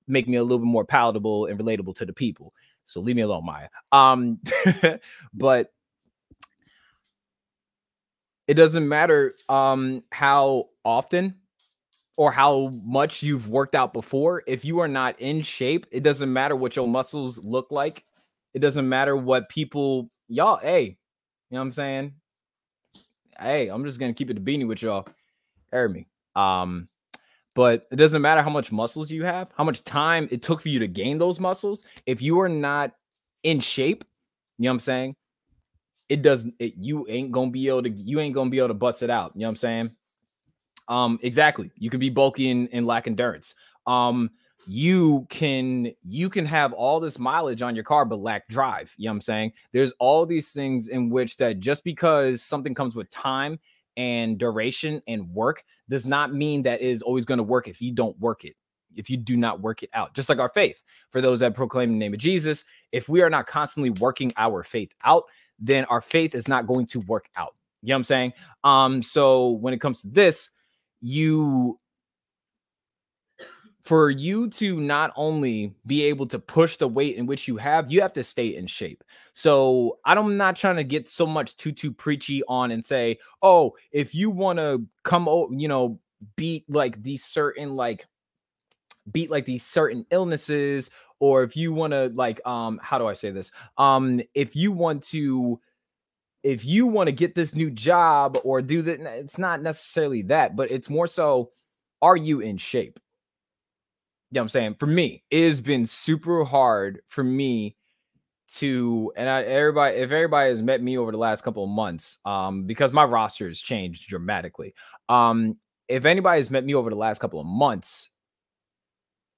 make 0.08 0.26
me 0.26 0.36
a 0.36 0.42
little 0.42 0.58
bit 0.58 0.66
more 0.66 0.84
palatable 0.86 1.46
and 1.46 1.58
relatable 1.58 1.94
to 1.96 2.06
the 2.06 2.12
people. 2.14 2.54
So 2.86 3.00
leave 3.00 3.16
me 3.16 3.22
alone, 3.22 3.44
Maya. 3.44 3.68
Um, 3.92 4.40
but 5.34 5.72
it 8.48 8.54
doesn't 8.54 8.88
matter 8.88 9.34
um 9.48 10.04
how 10.12 10.68
often 10.84 11.34
or 12.16 12.32
how 12.32 12.68
much 12.84 13.22
you've 13.22 13.48
worked 13.48 13.74
out 13.74 13.92
before. 13.92 14.42
If 14.46 14.64
you 14.64 14.78
are 14.80 14.88
not 14.88 15.20
in 15.20 15.42
shape, 15.42 15.86
it 15.90 16.02
doesn't 16.02 16.32
matter 16.32 16.56
what 16.56 16.74
your 16.74 16.88
muscles 16.88 17.38
look 17.38 17.70
like. 17.70 18.04
It 18.54 18.60
doesn't 18.60 18.88
matter 18.88 19.16
what 19.16 19.48
people 19.48 20.10
y'all, 20.28 20.56
hey, 20.56 20.84
you 20.84 20.94
know 21.50 21.58
what 21.58 21.62
I'm 21.62 21.72
saying? 21.72 22.14
Hey, 23.38 23.68
I'm 23.68 23.84
just 23.84 24.00
gonna 24.00 24.14
keep 24.14 24.30
it 24.30 24.38
a 24.38 24.40
beanie 24.40 24.66
with 24.66 24.80
y'all. 24.82 25.06
Air 25.72 25.88
me. 25.88 26.06
Um, 26.34 26.88
but 27.56 27.86
it 27.90 27.96
doesn't 27.96 28.20
matter 28.20 28.42
how 28.42 28.50
much 28.50 28.70
muscles 28.70 29.10
you 29.10 29.24
have, 29.24 29.50
how 29.56 29.64
much 29.64 29.82
time 29.82 30.28
it 30.30 30.42
took 30.42 30.60
for 30.60 30.68
you 30.68 30.78
to 30.78 30.86
gain 30.86 31.16
those 31.16 31.40
muscles. 31.40 31.82
If 32.04 32.20
you 32.20 32.38
are 32.40 32.50
not 32.50 32.92
in 33.42 33.60
shape, 33.60 34.04
you 34.58 34.64
know 34.64 34.70
what 34.70 34.74
I'm 34.74 34.80
saying? 34.80 35.16
It 36.10 36.20
doesn't, 36.20 36.54
it, 36.58 36.74
you 36.76 37.06
ain't 37.08 37.32
gonna 37.32 37.50
be 37.50 37.66
able 37.68 37.82
to, 37.84 37.90
you 37.90 38.20
ain't 38.20 38.34
gonna 38.34 38.50
be 38.50 38.58
able 38.58 38.68
to 38.68 38.74
bust 38.74 39.02
it 39.02 39.08
out. 39.08 39.32
You 39.34 39.40
know 39.40 39.46
what 39.46 39.52
I'm 39.52 39.56
saying? 39.56 39.90
Um, 40.86 41.18
exactly. 41.22 41.70
You 41.76 41.88
can 41.88 41.98
be 41.98 42.10
bulky 42.10 42.50
and, 42.50 42.68
and 42.72 42.86
lack 42.86 43.06
endurance. 43.06 43.54
Um, 43.86 44.30
you 44.66 45.26
can 45.30 45.92
you 46.04 46.28
can 46.28 46.44
have 46.44 46.72
all 46.72 46.98
this 46.98 47.18
mileage 47.18 47.62
on 47.62 47.76
your 47.76 47.84
car 47.84 48.04
but 48.04 48.18
lack 48.18 48.48
drive 48.48 48.92
you 48.96 49.04
know 49.04 49.12
what 49.12 49.16
i'm 49.16 49.20
saying 49.20 49.52
there's 49.72 49.92
all 50.00 50.26
these 50.26 50.50
things 50.50 50.88
in 50.88 51.08
which 51.08 51.36
that 51.36 51.60
just 51.60 51.84
because 51.84 52.42
something 52.42 52.74
comes 52.74 52.96
with 52.96 53.08
time 53.10 53.60
and 53.96 54.38
duration 54.38 55.02
and 55.06 55.28
work 55.30 55.64
does 55.88 56.06
not 56.06 56.34
mean 56.34 56.62
that 56.62 56.80
is 56.80 57.02
always 57.02 57.24
going 57.24 57.38
to 57.38 57.44
work 57.44 57.68
if 57.68 57.80
you 57.80 57.92
don't 57.92 58.18
work 58.18 58.44
it 58.44 58.54
if 58.94 59.10
you 59.10 59.16
do 59.18 59.36
not 59.36 59.60
work 59.60 59.82
it 59.82 59.90
out. 59.92 60.14
Just 60.14 60.30
like 60.30 60.38
our 60.38 60.48
faith. 60.48 60.80
For 61.10 61.20
those 61.20 61.40
that 61.40 61.54
proclaim 61.54 61.92
the 61.92 61.98
name 61.98 62.12
of 62.14 62.18
jesus 62.18 62.64
if 62.92 63.08
we 63.08 63.22
are 63.22 63.30
not 63.30 63.46
constantly 63.46 63.90
working 64.00 64.32
our 64.36 64.62
faith 64.62 64.92
out 65.04 65.24
then 65.58 65.84
our 65.86 66.00
faith 66.00 66.34
is 66.34 66.48
not 66.48 66.66
going 66.66 66.86
to 66.86 67.00
work 67.00 67.28
out. 67.36 67.54
You 67.82 67.88
know 67.88 67.94
what 67.94 67.98
i'm 67.98 68.04
saying? 68.04 68.32
Um 68.64 69.02
so 69.02 69.50
when 69.50 69.72
it 69.74 69.80
comes 69.80 70.02
to 70.02 70.08
this 70.08 70.50
you 71.00 71.78
for 73.86 74.10
you 74.10 74.50
to 74.50 74.80
not 74.80 75.12
only 75.14 75.72
be 75.86 76.02
able 76.02 76.26
to 76.26 76.40
push 76.40 76.76
the 76.76 76.88
weight 76.88 77.16
in 77.16 77.24
which 77.24 77.46
you 77.46 77.56
have, 77.56 77.90
you 77.90 78.02
have 78.02 78.12
to 78.14 78.24
stay 78.24 78.56
in 78.56 78.66
shape. 78.66 79.04
So 79.32 79.98
I'm 80.04 80.36
not 80.36 80.56
trying 80.56 80.76
to 80.76 80.84
get 80.84 81.08
so 81.08 81.24
much 81.24 81.56
too 81.56 81.70
too 81.72 81.92
preachy 81.92 82.42
on 82.48 82.72
and 82.72 82.84
say, 82.84 83.18
oh, 83.42 83.76
if 83.92 84.14
you 84.14 84.30
want 84.30 84.58
to 84.58 84.84
come, 85.04 85.28
you 85.52 85.68
know, 85.68 86.00
beat 86.34 86.64
like 86.68 87.00
these 87.02 87.24
certain 87.24 87.76
like 87.76 88.06
beat 89.12 89.30
like 89.30 89.44
these 89.44 89.64
certain 89.64 90.04
illnesses, 90.10 90.90
or 91.20 91.44
if 91.44 91.56
you 91.56 91.72
want 91.72 91.92
to 91.92 92.08
like 92.08 92.44
um, 92.44 92.80
how 92.82 92.98
do 92.98 93.06
I 93.06 93.14
say 93.14 93.30
this? 93.30 93.52
Um, 93.78 94.20
if 94.34 94.56
you 94.56 94.72
want 94.72 95.04
to 95.04 95.60
if 96.42 96.64
you 96.64 96.86
want 96.86 97.06
to 97.06 97.12
get 97.12 97.34
this 97.34 97.54
new 97.54 97.70
job 97.70 98.38
or 98.42 98.62
do 98.62 98.82
that, 98.82 99.00
it's 99.00 99.38
not 99.38 99.62
necessarily 99.62 100.22
that, 100.22 100.56
but 100.56 100.70
it's 100.70 100.90
more 100.90 101.06
so, 101.06 101.50
are 102.02 102.16
you 102.16 102.40
in 102.40 102.56
shape? 102.56 102.98
You 104.30 104.36
know 104.36 104.42
I'm 104.42 104.48
saying? 104.48 104.76
For 104.78 104.86
me, 104.86 105.22
it 105.30 105.48
has 105.48 105.60
been 105.60 105.86
super 105.86 106.44
hard 106.44 107.00
for 107.06 107.22
me 107.22 107.76
to 108.48 109.12
and 109.16 109.28
I, 109.28 109.42
everybody 109.42 109.96
if 109.96 110.12
everybody 110.12 110.50
has 110.50 110.62
met 110.62 110.80
me 110.80 110.96
over 110.96 111.10
the 111.10 111.18
last 111.18 111.42
couple 111.42 111.64
of 111.64 111.70
months 111.70 112.18
um 112.24 112.62
because 112.64 112.92
my 112.92 113.04
roster 113.04 113.48
has 113.48 113.58
changed 113.58 114.08
dramatically 114.08 114.72
um 115.08 115.56
if 115.88 116.04
anybody 116.04 116.38
has 116.38 116.50
met 116.50 116.64
me 116.64 116.74
over 116.74 116.88
the 116.90 116.96
last 116.96 117.20
couple 117.20 117.40
of 117.40 117.46
months 117.46 118.10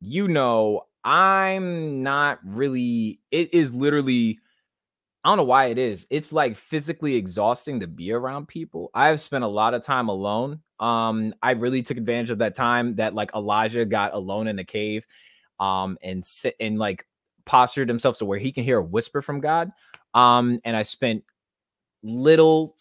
you 0.00 0.28
know 0.28 0.82
i'm 1.04 2.02
not 2.02 2.38
really 2.44 3.20
it 3.30 3.52
is 3.54 3.72
literally 3.72 4.38
I 5.28 5.32
don't 5.32 5.36
know 5.36 5.44
why 5.44 5.66
it 5.66 5.76
is. 5.76 6.06
It's 6.08 6.32
like 6.32 6.56
physically 6.56 7.14
exhausting 7.14 7.80
to 7.80 7.86
be 7.86 8.12
around 8.12 8.48
people. 8.48 8.90
I've 8.94 9.20
spent 9.20 9.44
a 9.44 9.48
lot 9.48 9.74
of 9.74 9.82
time 9.82 10.08
alone. 10.08 10.62
Um, 10.80 11.34
I 11.42 11.50
really 11.50 11.82
took 11.82 11.98
advantage 11.98 12.30
of 12.30 12.38
that 12.38 12.54
time 12.54 12.94
that 12.94 13.12
like 13.14 13.34
Elijah 13.34 13.84
got 13.84 14.14
alone 14.14 14.48
in 14.48 14.58
a 14.58 14.64
cave, 14.64 15.06
um, 15.60 15.98
and 16.02 16.24
sit 16.24 16.56
and 16.60 16.78
like 16.78 17.06
postured 17.44 17.90
himself 17.90 18.16
to 18.20 18.24
where 18.24 18.38
he 18.38 18.50
can 18.52 18.64
hear 18.64 18.78
a 18.78 18.82
whisper 18.82 19.20
from 19.20 19.40
God. 19.40 19.70
Um, 20.14 20.60
and 20.64 20.74
I 20.74 20.82
spent 20.82 21.24
little 22.02 22.74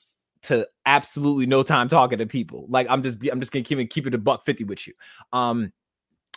to 0.43 0.65
absolutely 0.85 1.47
no 1.47 1.63
time 1.63 1.89
talking 1.89 2.19
to 2.19 2.25
people. 2.25 2.65
Like 2.69 2.87
I'm 2.89 3.03
just 3.03 3.17
I'm 3.29 3.41
just 3.41 3.51
gonna 3.51 3.65
keep 3.65 3.79
it 3.79 3.87
keep 3.87 4.07
it 4.07 4.13
a 4.13 4.17
buck 4.17 4.45
fifty 4.45 4.63
with 4.63 4.87
you. 4.87 4.93
Um, 5.33 5.73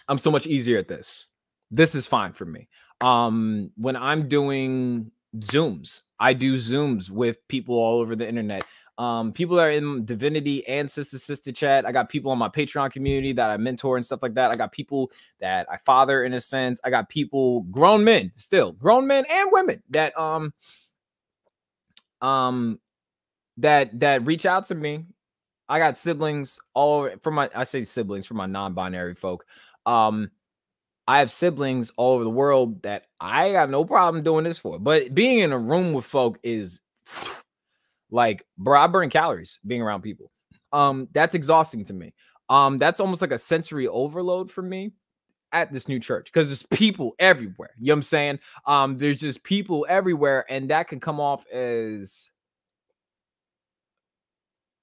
I'm 0.09 0.19
so 0.19 0.33
much 0.33 0.49
easier 0.49 0.77
at 0.77 0.89
this. 0.89 1.27
This 1.71 1.95
is 1.95 2.09
fine 2.09 2.33
for 2.33 2.47
me. 2.47 2.67
Um, 3.01 3.71
when 3.77 3.95
I'm 3.95 4.29
doing 4.29 5.13
Zooms. 5.39 6.03
I 6.19 6.33
do 6.33 6.57
Zooms 6.57 7.11
with 7.11 7.39
people 7.49 7.77
all 7.77 8.01
over 8.01 8.17
the 8.17 8.29
internet. 8.29 8.65
um, 8.99 9.33
people 9.33 9.57
that 9.57 9.63
are 9.63 9.71
in 9.71 10.05
divinity 10.05 10.67
and 10.69 10.91
sister 10.91 11.19
sister 11.19 11.53
chat. 11.53 11.87
I 11.87 11.93
got 11.93 12.11
people 12.11 12.31
on 12.33 12.39
my 12.39 12.51
Patreon 12.51 12.93
community 12.93 13.33
that 13.33 13.49
I 13.51 13.57
mentor 13.57 13.97
and 13.97 14.05
stuff 14.05 14.21
like 14.23 14.35
that. 14.35 14.51
I 14.51 14.57
got 14.57 14.73
people 14.73 15.11
that 15.41 15.67
I 15.71 15.79
father 15.87 16.25
in 16.25 16.35
a 16.35 16.41
sense. 16.41 16.81
I 16.85 16.91
got 16.91 17.09
people, 17.09 17.63
grown 17.63 18.05
men, 18.05 18.31
still 18.37 18.73
grown 18.73 19.07
men 19.07 19.25
and 19.31 19.49
women 19.53 19.83
that 19.91 20.19
um 20.19 20.53
um 22.21 22.79
that 23.59 23.99
that 24.01 24.27
reach 24.27 24.45
out 24.45 24.67
to 24.67 24.75
me. 24.75 25.07
I 25.69 25.79
got 25.79 25.97
siblings 25.97 26.59
all 26.75 27.01
over 27.01 27.15
from 27.23 27.35
my 27.35 27.49
I 27.55 27.65
say 27.65 27.85
siblings 27.85 28.27
for 28.27 28.35
my 28.35 28.47
non-binary 28.47 29.15
folk. 29.15 29.47
Um 29.87 30.31
I 31.11 31.19
have 31.19 31.33
siblings 31.33 31.91
all 31.97 32.15
over 32.15 32.23
the 32.23 32.31
world 32.31 32.85
that 32.85 33.07
I 33.19 33.49
have 33.49 33.69
no 33.69 33.85
problem 33.85 34.23
doing 34.23 34.45
this 34.45 34.59
for. 34.59 34.79
But 34.79 35.13
being 35.13 35.41
in 35.41 35.51
a 35.51 35.59
room 35.59 35.93
with 35.93 36.05
folk 36.05 36.39
is 36.45 36.79
like, 38.13 38.47
bro, 38.57 38.81
I 38.81 38.87
burn 38.87 39.11
calories 39.11 39.59
being 39.67 39.83
around 39.83 40.03
people. 40.03 40.31
Um, 40.73 41.09
that's 41.13 41.35
exhausting 41.35 41.83
to 41.87 41.93
me. 41.93 42.15
Um, 42.49 42.79
that's 42.79 43.01
almost 43.01 43.23
like 43.23 43.33
a 43.33 43.39
sensory 43.39 43.89
overload 43.89 44.53
for 44.53 44.63
me 44.63 44.93
at 45.51 45.73
this 45.73 45.89
new 45.89 45.99
church 45.99 46.31
because 46.33 46.47
there's 46.47 46.63
people 46.67 47.17
everywhere. 47.19 47.71
You 47.81 47.87
know 47.87 47.95
what 47.95 47.97
I'm 47.97 48.03
saying? 48.05 48.39
Um, 48.65 48.97
there's 48.97 49.17
just 49.17 49.43
people 49.43 49.87
everywhere, 49.89 50.45
and 50.49 50.71
that 50.71 50.87
can 50.87 51.01
come 51.01 51.19
off 51.19 51.45
as 51.49 52.31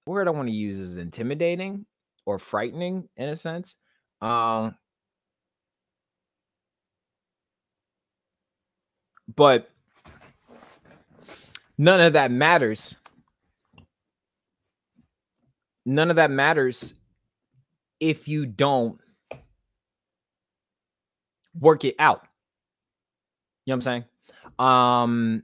word 0.05 0.27
I 0.27 0.31
want 0.31 0.49
to 0.49 0.53
use 0.53 0.77
is 0.77 0.97
intimidating 0.97 1.85
or 2.25 2.37
frightening 2.37 3.07
in 3.15 3.29
a 3.29 3.37
sense. 3.37 3.77
Um, 4.21 4.75
But 9.35 9.69
none 11.77 12.01
of 12.01 12.13
that 12.13 12.31
matters. 12.31 12.95
None 15.85 16.09
of 16.09 16.17
that 16.17 16.31
matters 16.31 16.93
if 17.99 18.27
you 18.27 18.45
don't 18.45 18.99
work 21.59 21.85
it 21.85 21.95
out. 21.99 22.23
You 23.65 23.73
know 23.73 23.77
what 23.77 23.87
I'm 23.87 24.03
saying? 24.03 24.05
Um 24.59 25.43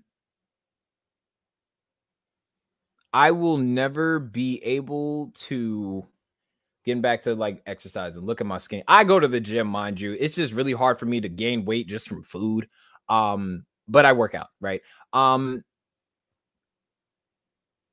I 3.14 3.32
will 3.32 3.58
never 3.58 4.20
be 4.20 4.62
able 4.64 5.32
to 5.36 6.06
getting 6.84 7.02
back 7.02 7.24
to 7.24 7.36
like 7.36 7.62
exercise 7.66 8.18
and 8.18 8.26
look 8.26 8.42
at 8.42 8.48
my 8.48 8.58
skin. 8.58 8.84
I 8.88 9.04
go 9.04 9.20
to 9.20 9.28
the 9.28 9.40
gym, 9.40 9.68
mind 9.68 10.02
you. 10.02 10.18
It's 10.20 10.36
just 10.36 10.54
really 10.54 10.74
hard 10.74 11.00
for 11.00 11.06
me 11.06 11.22
to 11.22 11.30
gain 11.30 11.64
weight 11.64 11.88
just 11.88 12.08
from 12.08 12.24
food. 12.24 12.68
Um 13.08 13.66
but 13.88 14.06
I 14.06 14.14
work 14.14 14.36
out, 14.36 14.48
right? 14.60 14.82
Um 15.12 15.64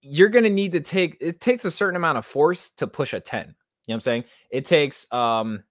you're 0.03 0.29
going 0.29 0.45
to 0.45 0.51
need 0.51 0.73
to 0.73 0.81
take 0.81 1.17
it 1.21 1.41
takes 1.41 1.65
a 1.65 1.71
certain 1.71 1.97
amount 1.97 2.19
of 2.19 2.25
force 2.25 2.71
to 2.71 2.87
push 2.87 3.13
a 3.13 3.21
10. 3.21 3.41
You 3.41 3.45
know 3.47 3.55
what 3.87 3.95
I'm 3.97 4.01
saying? 4.01 4.25
It 4.51 4.67
takes 4.67 5.11
um 5.13 5.63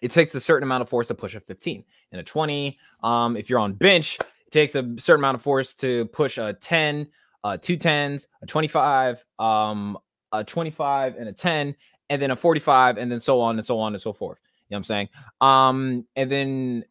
it 0.00 0.10
takes 0.10 0.34
a 0.34 0.40
certain 0.40 0.64
amount 0.64 0.82
of 0.82 0.88
force 0.88 1.08
to 1.08 1.14
push 1.14 1.34
a 1.34 1.40
15 1.40 1.84
and 2.10 2.20
a 2.20 2.24
20. 2.24 2.78
Um 3.02 3.36
if 3.36 3.48
you're 3.48 3.58
on 3.58 3.72
bench, 3.74 4.18
it 4.20 4.50
takes 4.50 4.74
a 4.74 4.82
certain 4.98 5.20
amount 5.20 5.36
of 5.36 5.42
force 5.42 5.74
to 5.74 6.06
push 6.06 6.38
a 6.38 6.52
10, 6.54 7.06
uh 7.44 7.56
two 7.56 7.76
tens, 7.76 8.28
a 8.42 8.46
25, 8.46 9.24
um 9.38 9.96
a 10.32 10.42
25 10.42 11.16
and 11.16 11.28
a 11.28 11.32
10 11.32 11.74
and 12.10 12.22
then 12.22 12.30
a 12.30 12.36
45 12.36 12.98
and 12.98 13.10
then 13.10 13.20
so 13.20 13.40
on 13.40 13.56
and 13.58 13.64
so 13.64 13.78
on 13.78 13.94
and 13.94 14.00
so 14.00 14.12
forth. 14.12 14.38
You 14.68 14.74
know 14.74 14.76
what 14.76 14.78
I'm 14.78 14.84
saying? 14.84 15.08
Um 15.40 16.06
and 16.16 16.30
then 16.30 16.84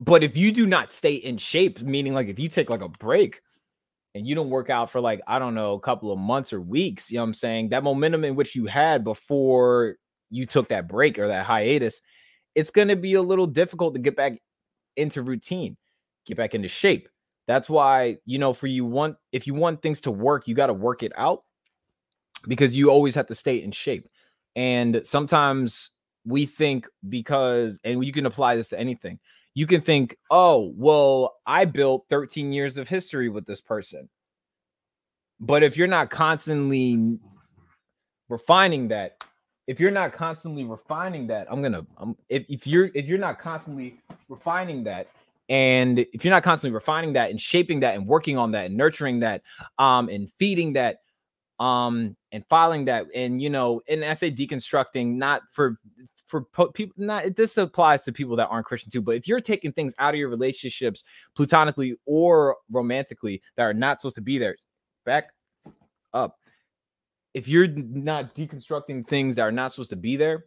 but 0.00 0.22
if 0.22 0.36
you 0.36 0.52
do 0.52 0.66
not 0.66 0.92
stay 0.92 1.14
in 1.14 1.38
shape, 1.38 1.80
meaning 1.80 2.12
like 2.14 2.28
if 2.28 2.38
you 2.38 2.48
take 2.48 2.68
like 2.68 2.82
a 2.82 2.88
break 2.88 3.40
and 4.14 4.26
you 4.26 4.34
don't 4.34 4.50
work 4.50 4.68
out 4.68 4.90
for 4.90 5.00
like, 5.00 5.20
I 5.26 5.38
don't 5.38 5.54
know, 5.54 5.74
a 5.74 5.80
couple 5.80 6.12
of 6.12 6.18
months 6.18 6.52
or 6.52 6.60
weeks, 6.60 7.10
you 7.10 7.16
know 7.16 7.22
what 7.22 7.28
I'm 7.28 7.34
saying? 7.34 7.68
That 7.70 7.84
momentum 7.84 8.24
in 8.24 8.34
which 8.34 8.54
you 8.54 8.66
had 8.66 9.04
before 9.04 9.96
you 10.30 10.44
took 10.44 10.68
that 10.68 10.88
break 10.88 11.18
or 11.18 11.28
that 11.28 11.46
hiatus, 11.46 12.00
it's 12.54 12.70
going 12.70 12.88
to 12.88 12.96
be 12.96 13.14
a 13.14 13.22
little 13.22 13.46
difficult 13.46 13.94
to 13.94 14.00
get 14.00 14.16
back 14.16 14.40
into 14.96 15.22
routine, 15.22 15.76
get 16.26 16.36
back 16.36 16.54
into 16.54 16.68
shape. 16.68 17.08
That's 17.46 17.70
why, 17.70 18.16
you 18.26 18.38
know, 18.38 18.52
for 18.52 18.66
you 18.66 18.84
want 18.84 19.16
if 19.32 19.46
you 19.46 19.54
want 19.54 19.80
things 19.80 20.00
to 20.02 20.10
work, 20.10 20.48
you 20.48 20.54
got 20.54 20.66
to 20.66 20.74
work 20.74 21.02
it 21.02 21.12
out 21.16 21.42
because 22.48 22.76
you 22.76 22.90
always 22.90 23.14
have 23.14 23.26
to 23.28 23.34
stay 23.34 23.62
in 23.62 23.70
shape. 23.72 24.08
And 24.56 25.02
sometimes 25.04 25.90
we 26.24 26.44
think 26.44 26.88
because 27.08 27.78
and 27.84 28.04
you 28.04 28.12
can 28.12 28.26
apply 28.26 28.56
this 28.56 28.70
to 28.70 28.78
anything 28.78 29.20
you 29.56 29.66
can 29.66 29.80
think, 29.80 30.18
oh, 30.30 30.74
well, 30.76 31.34
I 31.46 31.64
built 31.64 32.04
13 32.10 32.52
years 32.52 32.76
of 32.76 32.90
history 32.90 33.30
with 33.30 33.46
this 33.46 33.62
person. 33.62 34.06
But 35.40 35.62
if 35.62 35.78
you're 35.78 35.88
not 35.88 36.10
constantly 36.10 37.18
refining 38.28 38.88
that, 38.88 39.24
if 39.66 39.80
you're 39.80 39.90
not 39.90 40.12
constantly 40.12 40.64
refining 40.64 41.26
that, 41.28 41.46
I'm 41.50 41.62
gonna, 41.62 41.86
I'm, 41.96 42.14
if, 42.28 42.44
if 42.50 42.66
you're 42.66 42.90
if 42.94 43.06
you're 43.06 43.18
not 43.18 43.38
constantly 43.38 43.98
refining 44.28 44.84
that, 44.84 45.06
and 45.48 46.00
if 46.00 46.22
you're 46.22 46.34
not 46.34 46.42
constantly 46.42 46.74
refining 46.74 47.14
that 47.14 47.30
and 47.30 47.40
shaping 47.40 47.80
that 47.80 47.94
and 47.94 48.06
working 48.06 48.36
on 48.36 48.50
that 48.52 48.66
and 48.66 48.76
nurturing 48.76 49.20
that, 49.20 49.40
um, 49.78 50.10
and 50.10 50.30
feeding 50.38 50.74
that, 50.74 51.00
um, 51.58 52.14
and 52.30 52.44
filing 52.50 52.84
that, 52.84 53.06
and 53.14 53.40
you 53.40 53.48
know, 53.48 53.80
and 53.88 54.04
I 54.04 54.12
say 54.12 54.30
deconstructing 54.30 55.14
not 55.16 55.42
for 55.50 55.78
for 56.26 56.42
po- 56.42 56.70
people 56.72 56.94
not 56.98 57.36
this 57.36 57.56
applies 57.56 58.02
to 58.02 58.12
people 58.12 58.36
that 58.36 58.48
aren't 58.48 58.66
christian 58.66 58.90
too 58.90 59.00
but 59.00 59.14
if 59.14 59.28
you're 59.28 59.40
taking 59.40 59.72
things 59.72 59.94
out 59.98 60.12
of 60.12 60.18
your 60.18 60.28
relationships 60.28 61.04
platonically 61.34 61.96
or 62.04 62.56
romantically 62.70 63.40
that 63.56 63.62
are 63.62 63.74
not 63.74 64.00
supposed 64.00 64.16
to 64.16 64.22
be 64.22 64.38
there 64.38 64.56
back 65.04 65.30
up. 66.12 66.38
If 67.34 67.48
you're 67.48 67.68
not 67.68 68.34
deconstructing 68.34 69.06
things 69.06 69.36
that 69.36 69.42
are 69.42 69.52
not 69.52 69.72
supposed 69.72 69.90
to 69.90 69.96
be 69.96 70.16
there 70.16 70.46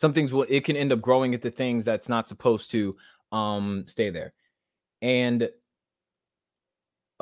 some 0.00 0.14
things 0.14 0.32
will 0.32 0.46
it 0.48 0.64
can 0.64 0.76
end 0.76 0.92
up 0.92 1.02
growing 1.02 1.34
into 1.34 1.50
things 1.50 1.84
that's 1.84 2.08
not 2.08 2.26
supposed 2.26 2.70
to 2.70 2.96
um 3.32 3.84
stay 3.86 4.08
there. 4.08 4.32
And 5.02 5.50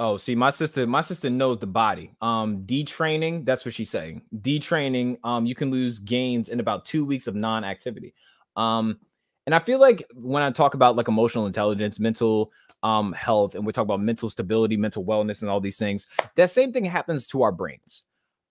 Oh, 0.00 0.16
see, 0.16 0.36
my 0.36 0.50
sister, 0.50 0.86
my 0.86 1.00
sister 1.00 1.28
knows 1.28 1.58
the 1.58 1.66
body. 1.66 2.14
Um, 2.20 2.62
detraining, 2.64 3.44
that's 3.44 3.64
what 3.64 3.74
she's 3.74 3.90
saying. 3.90 4.22
Detraining, 4.32 5.18
um, 5.24 5.44
you 5.44 5.56
can 5.56 5.72
lose 5.72 5.98
gains 5.98 6.48
in 6.48 6.60
about 6.60 6.84
two 6.84 7.04
weeks 7.04 7.26
of 7.26 7.34
non-activity. 7.34 8.14
Um, 8.54 9.00
and 9.44 9.56
I 9.56 9.58
feel 9.58 9.80
like 9.80 10.06
when 10.14 10.44
I 10.44 10.52
talk 10.52 10.74
about 10.74 10.94
like 10.94 11.08
emotional 11.08 11.46
intelligence, 11.46 11.98
mental 11.98 12.52
um 12.84 13.12
health, 13.12 13.56
and 13.56 13.66
we 13.66 13.72
talk 13.72 13.82
about 13.82 14.00
mental 14.00 14.30
stability, 14.30 14.76
mental 14.76 15.04
wellness, 15.04 15.42
and 15.42 15.50
all 15.50 15.58
these 15.58 15.78
things, 15.78 16.06
that 16.36 16.52
same 16.52 16.72
thing 16.72 16.84
happens 16.84 17.26
to 17.28 17.42
our 17.42 17.50
brains. 17.50 18.04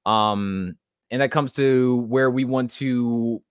Um, 0.06 0.76
and 1.12 1.22
that 1.22 1.32
comes 1.32 1.54
to 1.54 1.98
where 2.10 2.30
we 2.30 2.44
want 2.44 2.72
to 2.72 3.42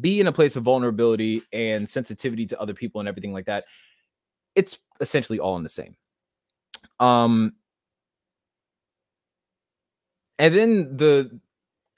be 0.00 0.18
in 0.18 0.26
a 0.26 0.32
place 0.32 0.56
of 0.56 0.62
vulnerability 0.62 1.42
and 1.52 1.86
sensitivity 1.86 2.46
to 2.46 2.60
other 2.60 2.72
people 2.72 3.00
and 3.00 3.08
everything 3.08 3.34
like 3.34 3.46
that. 3.46 3.64
It's 4.54 4.78
essentially 4.98 5.38
all 5.38 5.58
in 5.58 5.62
the 5.62 5.68
same. 5.68 5.96
Um, 7.00 7.54
and 10.38 10.54
then 10.54 10.96
the 10.96 11.40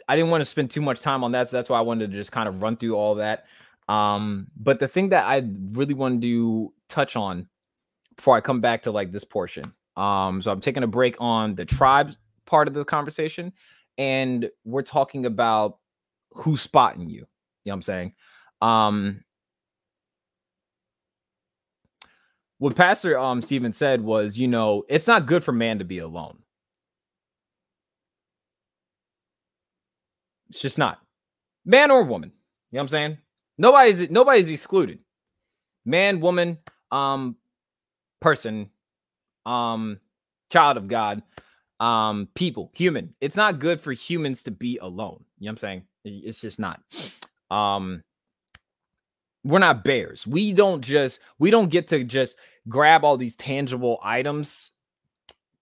I 0.08 0.16
didn't 0.16 0.30
want 0.30 0.40
to 0.40 0.44
spend 0.44 0.70
too 0.70 0.80
much 0.80 1.00
time 1.00 1.24
on 1.24 1.32
that, 1.32 1.48
so 1.48 1.56
that's 1.56 1.68
why 1.68 1.78
I 1.78 1.82
wanted 1.82 2.10
to 2.10 2.16
just 2.16 2.32
kind 2.32 2.48
of 2.48 2.62
run 2.62 2.76
through 2.76 2.94
all 2.94 3.16
that. 3.16 3.46
Um, 3.88 4.48
but 4.56 4.78
the 4.78 4.88
thing 4.88 5.10
that 5.10 5.26
I 5.26 5.42
really 5.72 5.94
wanted 5.94 6.22
to 6.22 6.72
touch 6.88 7.16
on 7.16 7.46
before 8.16 8.36
I 8.36 8.40
come 8.40 8.60
back 8.60 8.82
to 8.84 8.90
like 8.90 9.12
this 9.12 9.24
portion. 9.24 9.64
Um, 9.96 10.42
so 10.42 10.52
I'm 10.52 10.60
taking 10.60 10.82
a 10.82 10.88
break 10.88 11.16
on 11.18 11.54
the 11.54 11.64
tribes 11.64 12.16
part 12.44 12.68
of 12.68 12.74
the 12.74 12.84
conversation, 12.84 13.52
and 13.98 14.50
we're 14.64 14.82
talking 14.82 15.26
about 15.26 15.78
who's 16.32 16.60
spotting 16.60 17.08
you. 17.08 17.26
You 17.64 17.72
know 17.72 17.72
what 17.72 17.74
I'm 17.74 17.82
saying? 17.82 18.12
Um, 18.62 19.24
what 22.58 22.76
Pastor 22.76 23.18
um 23.18 23.42
Stephen 23.42 23.72
said 23.72 24.00
was, 24.00 24.38
you 24.38 24.48
know, 24.48 24.84
it's 24.88 25.06
not 25.06 25.26
good 25.26 25.44
for 25.44 25.52
man 25.52 25.78
to 25.78 25.84
be 25.84 25.98
alone. 25.98 26.38
It's 30.50 30.60
just 30.60 30.78
not. 30.78 31.00
Man 31.64 31.90
or 31.90 32.04
woman. 32.04 32.30
You 32.70 32.76
know 32.76 32.78
what 32.78 32.82
I'm 32.82 32.88
saying? 32.88 33.18
Nobody's 33.58 34.10
nobody's 34.10 34.50
excluded. 34.50 35.00
Man, 35.84 36.20
woman, 36.20 36.58
um, 36.90 37.36
person, 38.20 38.70
um, 39.44 40.00
child 40.50 40.76
of 40.76 40.88
God, 40.88 41.22
um, 41.78 42.28
people, 42.34 42.70
human. 42.74 43.14
It's 43.20 43.36
not 43.36 43.60
good 43.60 43.80
for 43.80 43.92
humans 43.92 44.42
to 44.44 44.50
be 44.50 44.78
alone. 44.78 45.24
You 45.38 45.46
know 45.46 45.52
what 45.52 45.52
I'm 45.52 45.58
saying? 45.58 45.82
It's 46.04 46.40
just 46.40 46.58
not. 46.58 46.80
Um, 47.50 48.02
we're 49.46 49.60
not 49.60 49.84
bears. 49.84 50.26
We 50.26 50.52
don't 50.52 50.82
just 50.82 51.20
we 51.38 51.50
don't 51.50 51.70
get 51.70 51.86
to 51.88 52.02
just 52.02 52.34
grab 52.68 53.04
all 53.04 53.16
these 53.16 53.36
tangible 53.36 54.00
items 54.02 54.72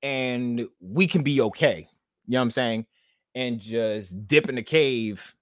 and 0.03 0.67
we 0.81 1.07
can 1.07 1.23
be 1.23 1.43
okay. 1.43 1.87
You 2.27 2.33
know 2.33 2.39
what 2.39 2.45
I'm 2.45 2.51
saying? 2.51 2.87
And 3.35 3.61
just 3.61 4.27
dip 4.27 4.49
in 4.49 4.55
the 4.55 4.63
cave, 4.63 5.35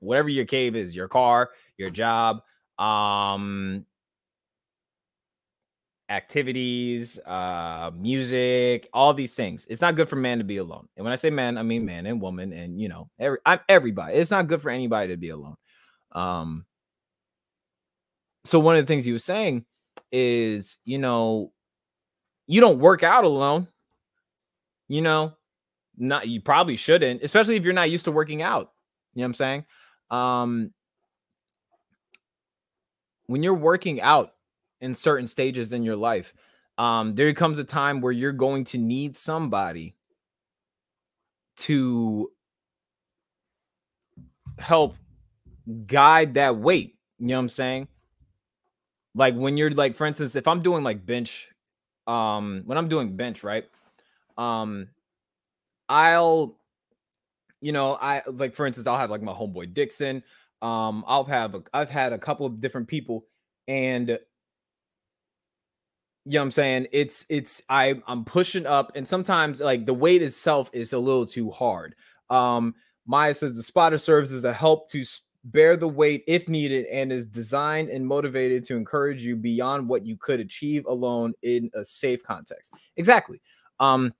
whatever 0.00 0.28
your 0.28 0.44
cave 0.44 0.74
is, 0.74 0.96
your 0.96 1.06
car, 1.06 1.50
your 1.78 1.90
job, 1.90 2.42
um 2.78 3.86
activities, 6.08 7.18
uh, 7.20 7.92
music, 7.96 8.88
all 8.92 9.14
these 9.14 9.34
things. 9.34 9.66
It's 9.70 9.80
not 9.80 9.94
good 9.94 10.08
for 10.08 10.16
man 10.16 10.38
to 10.38 10.44
be 10.44 10.56
alone. 10.56 10.88
And 10.96 11.04
when 11.04 11.12
I 11.12 11.16
say 11.16 11.30
man, 11.30 11.56
I 11.56 11.62
mean 11.62 11.84
man 11.84 12.06
and 12.06 12.20
woman, 12.20 12.52
and 12.52 12.80
you 12.80 12.88
know, 12.88 13.08
every 13.20 13.38
I'm 13.46 13.60
everybody. 13.68 14.16
It's 14.16 14.32
not 14.32 14.48
good 14.48 14.62
for 14.62 14.70
anybody 14.70 15.12
to 15.12 15.16
be 15.16 15.28
alone. 15.28 15.56
Um. 16.10 16.66
So 18.44 18.58
one 18.58 18.76
of 18.76 18.82
the 18.82 18.86
things 18.86 19.04
he 19.04 19.12
was 19.12 19.24
saying 19.24 19.64
is, 20.12 20.78
you 20.84 20.98
know, 20.98 21.52
you 22.46 22.60
don't 22.60 22.78
work 22.78 23.02
out 23.02 23.24
alone. 23.24 23.68
You 24.88 25.00
know, 25.00 25.32
not 25.96 26.28
you 26.28 26.40
probably 26.40 26.76
shouldn't, 26.76 27.22
especially 27.22 27.56
if 27.56 27.64
you're 27.64 27.72
not 27.72 27.90
used 27.90 28.04
to 28.04 28.12
working 28.12 28.42
out. 28.42 28.72
You 29.14 29.20
know 29.20 29.24
what 29.24 29.28
I'm 29.28 29.34
saying? 29.34 29.64
Um, 30.10 30.72
when 33.26 33.42
you're 33.42 33.54
working 33.54 34.02
out 34.02 34.34
in 34.80 34.92
certain 34.92 35.26
stages 35.26 35.72
in 35.72 35.82
your 35.82 35.96
life, 35.96 36.34
um, 36.76 37.14
there 37.14 37.32
comes 37.32 37.58
a 37.58 37.64
time 37.64 38.00
where 38.00 38.12
you're 38.12 38.32
going 38.32 38.64
to 38.64 38.78
need 38.78 39.16
somebody 39.16 39.96
to 41.56 42.30
help 44.58 44.96
guide 45.86 46.34
that 46.34 46.56
weight. 46.56 46.96
You 47.18 47.28
know 47.28 47.36
what 47.36 47.40
I'm 47.40 47.48
saying? 47.48 47.88
Like 49.14 49.34
when 49.34 49.56
you're 49.56 49.70
like, 49.70 49.96
for 49.96 50.06
instance, 50.06 50.36
if 50.36 50.48
I'm 50.48 50.62
doing 50.62 50.82
like 50.82 51.06
bench, 51.06 51.48
um, 52.06 52.62
when 52.66 52.76
I'm 52.78 52.88
doing 52.88 53.16
bench, 53.16 53.44
right? 53.44 53.64
Um, 54.36 54.88
I'll, 55.88 56.58
you 57.60 57.72
know, 57.72 57.96
I 58.00 58.22
like 58.26 58.54
for 58.54 58.66
instance, 58.66 58.86
I'll 58.86 58.98
have 58.98 59.10
like 59.10 59.22
my 59.22 59.32
homeboy 59.32 59.72
Dixon. 59.74 60.22
Um, 60.62 61.04
I'll 61.06 61.24
have 61.24 61.54
a, 61.54 61.62
I've 61.72 61.90
had 61.90 62.12
a 62.12 62.18
couple 62.18 62.46
of 62.46 62.60
different 62.60 62.88
people, 62.88 63.26
and 63.68 64.08
you 66.26 66.32
know 66.32 66.40
what 66.40 66.44
I'm 66.44 66.50
saying? 66.50 66.86
It's 66.92 67.26
it's 67.28 67.62
I 67.68 68.00
I'm 68.06 68.24
pushing 68.24 68.66
up, 68.66 68.92
and 68.94 69.06
sometimes 69.06 69.60
like 69.60 69.86
the 69.86 69.94
weight 69.94 70.22
itself 70.22 70.70
is 70.72 70.92
a 70.92 70.98
little 70.98 71.26
too 71.26 71.50
hard. 71.50 71.94
Um, 72.30 72.74
Maya 73.06 73.34
says 73.34 73.56
the 73.56 73.62
spotter 73.62 73.98
serves 73.98 74.32
as 74.32 74.44
a 74.44 74.52
help 74.52 74.90
to 74.90 75.04
bear 75.44 75.76
the 75.76 75.88
weight 75.88 76.24
if 76.26 76.48
needed 76.48 76.86
and 76.86 77.12
is 77.12 77.26
designed 77.26 77.90
and 77.90 78.06
motivated 78.06 78.64
to 78.64 78.76
encourage 78.76 79.22
you 79.22 79.36
beyond 79.36 79.86
what 79.86 80.06
you 80.06 80.16
could 80.16 80.40
achieve 80.40 80.86
alone 80.86 81.34
in 81.42 81.70
a 81.74 81.84
safe 81.84 82.22
context. 82.22 82.72
Exactly. 82.96 83.40
Um, 83.78 84.14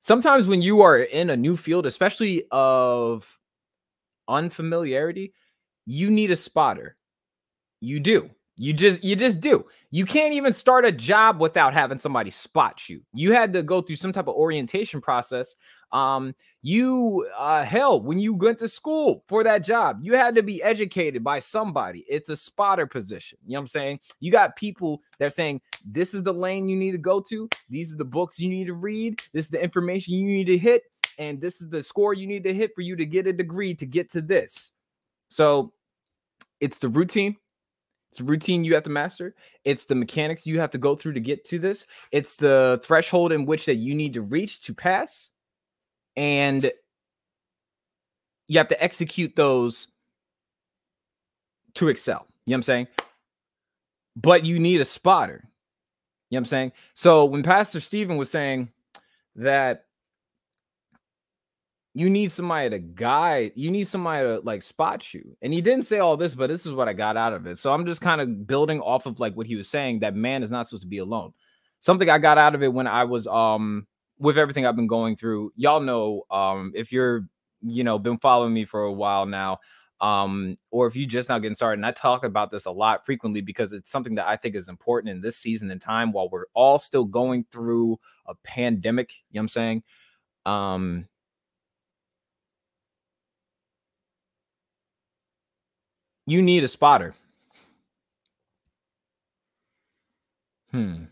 sometimes 0.00 0.46
when 0.46 0.62
you 0.62 0.82
are 0.82 0.98
in 0.98 1.30
a 1.30 1.36
new 1.36 1.56
field, 1.56 1.86
especially 1.86 2.44
of 2.50 3.26
unfamiliarity, 4.28 5.34
you 5.86 6.10
need 6.10 6.30
a 6.30 6.36
spotter. 6.36 6.96
You 7.80 7.98
do. 7.98 8.30
You 8.56 8.72
just 8.72 9.02
you 9.02 9.16
just 9.16 9.40
do. 9.40 9.66
You 9.90 10.04
can't 10.06 10.34
even 10.34 10.52
start 10.52 10.84
a 10.84 10.92
job 10.92 11.40
without 11.40 11.74
having 11.74 11.98
somebody 11.98 12.30
spot 12.30 12.88
you. 12.88 13.02
You 13.12 13.32
had 13.32 13.52
to 13.54 13.62
go 13.62 13.80
through 13.80 13.96
some 13.96 14.12
type 14.12 14.28
of 14.28 14.36
orientation 14.36 15.00
process. 15.00 15.56
Um, 15.92 16.34
you 16.62 17.28
uh 17.36 17.64
hell, 17.64 18.00
when 18.00 18.18
you 18.18 18.34
went 18.34 18.58
to 18.60 18.68
school 18.68 19.24
for 19.28 19.44
that 19.44 19.64
job, 19.64 19.98
you 20.02 20.14
had 20.14 20.34
to 20.36 20.42
be 20.42 20.62
educated 20.62 21.24
by 21.24 21.38
somebody. 21.38 22.04
It's 22.08 22.28
a 22.28 22.36
spotter 22.36 22.86
position. 22.86 23.38
You 23.44 23.54
know 23.54 23.60
what 23.60 23.62
I'm 23.62 23.68
saying? 23.68 24.00
You 24.20 24.32
got 24.32 24.56
people 24.56 25.02
that 25.18 25.26
are 25.26 25.30
saying 25.30 25.60
this 25.84 26.14
is 26.14 26.22
the 26.22 26.32
lane 26.32 26.68
you 26.68 26.76
need 26.76 26.92
to 26.92 26.98
go 26.98 27.20
to, 27.20 27.48
these 27.68 27.92
are 27.92 27.96
the 27.96 28.04
books 28.04 28.38
you 28.38 28.48
need 28.48 28.66
to 28.66 28.74
read, 28.74 29.20
this 29.32 29.46
is 29.46 29.50
the 29.50 29.62
information 29.62 30.14
you 30.14 30.26
need 30.26 30.46
to 30.46 30.58
hit, 30.58 30.84
and 31.18 31.40
this 31.40 31.60
is 31.60 31.68
the 31.68 31.82
score 31.82 32.14
you 32.14 32.26
need 32.26 32.44
to 32.44 32.54
hit 32.54 32.74
for 32.74 32.82
you 32.82 32.96
to 32.96 33.04
get 33.04 33.26
a 33.26 33.32
degree 33.32 33.74
to 33.74 33.86
get 33.86 34.10
to 34.12 34.22
this. 34.22 34.72
So 35.28 35.72
it's 36.60 36.78
the 36.78 36.88
routine 36.88 37.36
it's 38.12 38.20
a 38.20 38.24
routine 38.24 38.62
you 38.62 38.74
have 38.74 38.82
to 38.82 38.90
master. 38.90 39.34
It's 39.64 39.86
the 39.86 39.94
mechanics 39.94 40.46
you 40.46 40.60
have 40.60 40.70
to 40.72 40.78
go 40.78 40.94
through 40.94 41.14
to 41.14 41.20
get 41.20 41.46
to 41.46 41.58
this. 41.58 41.86
It's 42.10 42.36
the 42.36 42.78
threshold 42.84 43.32
in 43.32 43.46
which 43.46 43.64
that 43.64 43.76
you 43.76 43.94
need 43.94 44.12
to 44.12 44.20
reach 44.20 44.60
to 44.64 44.74
pass. 44.74 45.30
And 46.16 46.70
you 48.48 48.58
have 48.58 48.68
to 48.68 48.82
execute 48.82 49.34
those 49.34 49.88
to 51.74 51.88
excel. 51.88 52.26
You 52.46 52.50
know 52.50 52.54
what 52.54 52.58
I'm 52.58 52.62
saying? 52.62 52.88
But 54.16 54.44
you 54.44 54.58
need 54.58 54.80
a 54.80 54.84
spotter. 54.84 55.48
You 56.28 56.36
know 56.36 56.38
what 56.38 56.38
I'm 56.40 56.44
saying? 56.46 56.72
So 56.94 57.24
when 57.24 57.42
Pastor 57.42 57.80
Stephen 57.80 58.16
was 58.16 58.30
saying 58.30 58.70
that 59.36 59.86
you 61.94 62.08
need 62.08 62.32
somebody 62.32 62.70
to 62.70 62.78
guide 62.78 63.52
you 63.54 63.70
need 63.70 63.86
somebody 63.86 64.24
to 64.24 64.40
like 64.40 64.62
spot 64.62 65.12
you 65.12 65.36
and 65.42 65.52
he 65.52 65.60
didn't 65.60 65.84
say 65.84 65.98
all 65.98 66.16
this 66.16 66.34
but 66.34 66.48
this 66.48 66.66
is 66.66 66.72
what 66.72 66.88
i 66.88 66.92
got 66.92 67.16
out 67.16 67.32
of 67.32 67.46
it 67.46 67.58
so 67.58 67.72
i'm 67.72 67.86
just 67.86 68.00
kind 68.00 68.20
of 68.20 68.46
building 68.46 68.80
off 68.80 69.06
of 69.06 69.20
like 69.20 69.36
what 69.36 69.46
he 69.46 69.56
was 69.56 69.68
saying 69.68 70.00
that 70.00 70.14
man 70.14 70.42
is 70.42 70.50
not 70.50 70.66
supposed 70.66 70.82
to 70.82 70.88
be 70.88 70.98
alone 70.98 71.32
something 71.80 72.08
i 72.08 72.18
got 72.18 72.38
out 72.38 72.54
of 72.54 72.62
it 72.62 72.72
when 72.72 72.86
i 72.86 73.04
was 73.04 73.26
um 73.26 73.86
with 74.22 74.38
everything 74.38 74.66
i've 74.66 74.76
been 74.76 74.88
going 74.88 75.16
through 75.16 75.52
y'all 75.56 75.80
know 75.80 76.22
um 76.30 76.72
if 76.74 76.92
you're 76.92 77.26
you 77.62 77.84
know 77.84 77.98
been 77.98 78.18
following 78.18 78.54
me 78.54 78.64
for 78.64 78.82
a 78.84 78.92
while 78.92 79.26
now 79.26 79.58
um 80.00 80.58
or 80.70 80.86
if 80.86 80.96
you 80.96 81.06
just 81.06 81.28
now 81.28 81.38
getting 81.38 81.54
started 81.54 81.78
and 81.78 81.86
i 81.86 81.92
talk 81.92 82.24
about 82.24 82.50
this 82.50 82.66
a 82.66 82.70
lot 82.72 83.06
frequently 83.06 83.40
because 83.40 83.72
it's 83.72 83.90
something 83.90 84.16
that 84.16 84.26
i 84.28 84.36
think 84.36 84.56
is 84.56 84.68
important 84.68 85.10
in 85.10 85.20
this 85.22 85.36
season 85.36 85.70
and 85.70 85.80
time 85.80 86.12
while 86.12 86.28
we're 86.30 86.46
all 86.54 86.78
still 86.78 87.04
going 87.04 87.44
through 87.52 87.98
a 88.26 88.34
pandemic 88.44 89.12
you 89.30 89.38
know 89.38 89.40
what 89.40 89.44
i'm 89.44 89.48
saying 89.48 89.84
um 90.46 91.06
You 96.26 96.42
need 96.42 96.64
a 96.64 96.68
spotter. 96.68 97.14
Hmm. 100.72 101.11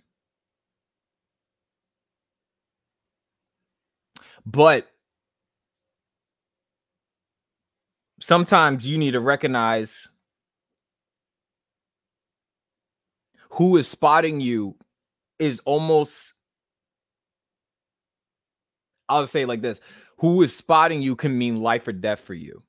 But 4.46 4.88
sometimes 8.20 8.86
you 8.86 8.98
need 8.98 9.12
to 9.12 9.20
recognize 9.20 10.08
who 13.50 13.76
is 13.76 13.88
spotting 13.88 14.40
you 14.40 14.76
is 15.38 15.60
almost 15.64 16.34
I'll 19.08 19.26
say 19.26 19.42
it 19.42 19.48
like 19.48 19.62
this 19.62 19.80
who 20.18 20.42
is 20.42 20.54
spotting 20.54 21.02
you 21.02 21.16
can 21.16 21.36
mean 21.36 21.62
life 21.62 21.88
or 21.88 21.92
death 21.92 22.20
for 22.20 22.34
you. 22.34 22.62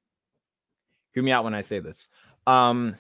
Hear 1.13 1.21
me 1.21 1.31
out 1.33 1.43
when 1.43 1.53
I 1.53 1.61
say 1.61 1.79
this. 1.79 2.07
Um, 2.47 2.95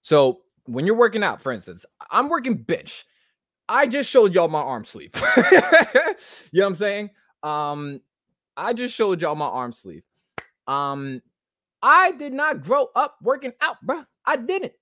so 0.00 0.42
when 0.66 0.86
you're 0.86 0.94
working 0.94 1.24
out, 1.24 1.42
for 1.42 1.50
instance, 1.50 1.84
I'm 2.10 2.28
working 2.28 2.64
bitch. 2.64 3.02
I 3.68 3.86
just 3.86 4.10
showed 4.10 4.34
y'all 4.34 4.48
my 4.48 4.60
arm 4.60 4.84
sleeve. 4.84 5.10
you 5.14 5.20
know 5.22 6.14
what 6.52 6.66
I'm 6.66 6.74
saying? 6.74 7.10
Um, 7.42 8.00
I 8.56 8.72
just 8.72 8.94
showed 8.94 9.20
y'all 9.20 9.34
my 9.34 9.46
arm 9.46 9.72
sleeve. 9.72 10.02
Um, 10.66 11.22
I 11.82 12.12
did 12.12 12.32
not 12.32 12.62
grow 12.62 12.88
up 12.94 13.16
working 13.22 13.52
out, 13.60 13.76
bro. 13.82 14.02
I 14.24 14.36
didn't. 14.36 14.72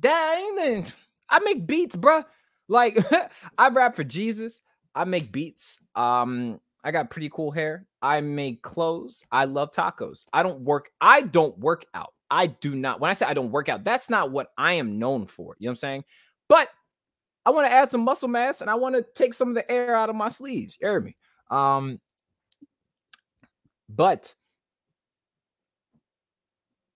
Dang, 0.00 0.86
I 1.28 1.38
make 1.40 1.66
beats, 1.66 1.96
bro. 1.96 2.24
Like 2.68 2.98
I 3.58 3.68
rap 3.68 3.96
for 3.96 4.04
Jesus. 4.04 4.60
I 4.94 5.04
make 5.04 5.30
beats. 5.30 5.78
Um, 5.94 6.60
I 6.82 6.90
got 6.90 7.10
pretty 7.10 7.30
cool 7.30 7.50
hair. 7.50 7.86
I 8.00 8.20
make 8.20 8.62
clothes. 8.62 9.24
I 9.30 9.44
love 9.44 9.72
tacos. 9.72 10.24
I 10.32 10.42
don't 10.42 10.60
work. 10.60 10.90
I 11.00 11.22
don't 11.22 11.58
work 11.58 11.84
out. 11.94 12.12
I 12.30 12.48
do 12.48 12.74
not. 12.74 13.00
When 13.00 13.10
I 13.10 13.14
say 13.14 13.26
I 13.26 13.34
don't 13.34 13.52
work 13.52 13.68
out, 13.68 13.84
that's 13.84 14.10
not 14.10 14.30
what 14.30 14.48
I 14.58 14.74
am 14.74 14.98
known 14.98 15.26
for. 15.26 15.56
You 15.58 15.66
know 15.66 15.70
what 15.70 15.72
I'm 15.72 15.76
saying? 15.76 16.04
But 16.48 16.68
I 17.46 17.50
want 17.50 17.68
to 17.68 17.72
add 17.72 17.90
some 17.90 18.00
muscle 18.02 18.28
mass 18.28 18.60
and 18.60 18.68
I 18.68 18.74
want 18.74 18.96
to 18.96 19.06
take 19.14 19.32
some 19.32 19.48
of 19.48 19.54
the 19.54 19.70
air 19.70 19.94
out 19.94 20.10
of 20.10 20.16
my 20.16 20.28
sleeves. 20.28 20.76
You 20.80 20.88
hear 20.88 21.00
me? 21.00 21.14
Um, 21.48 22.00
but 23.88 24.34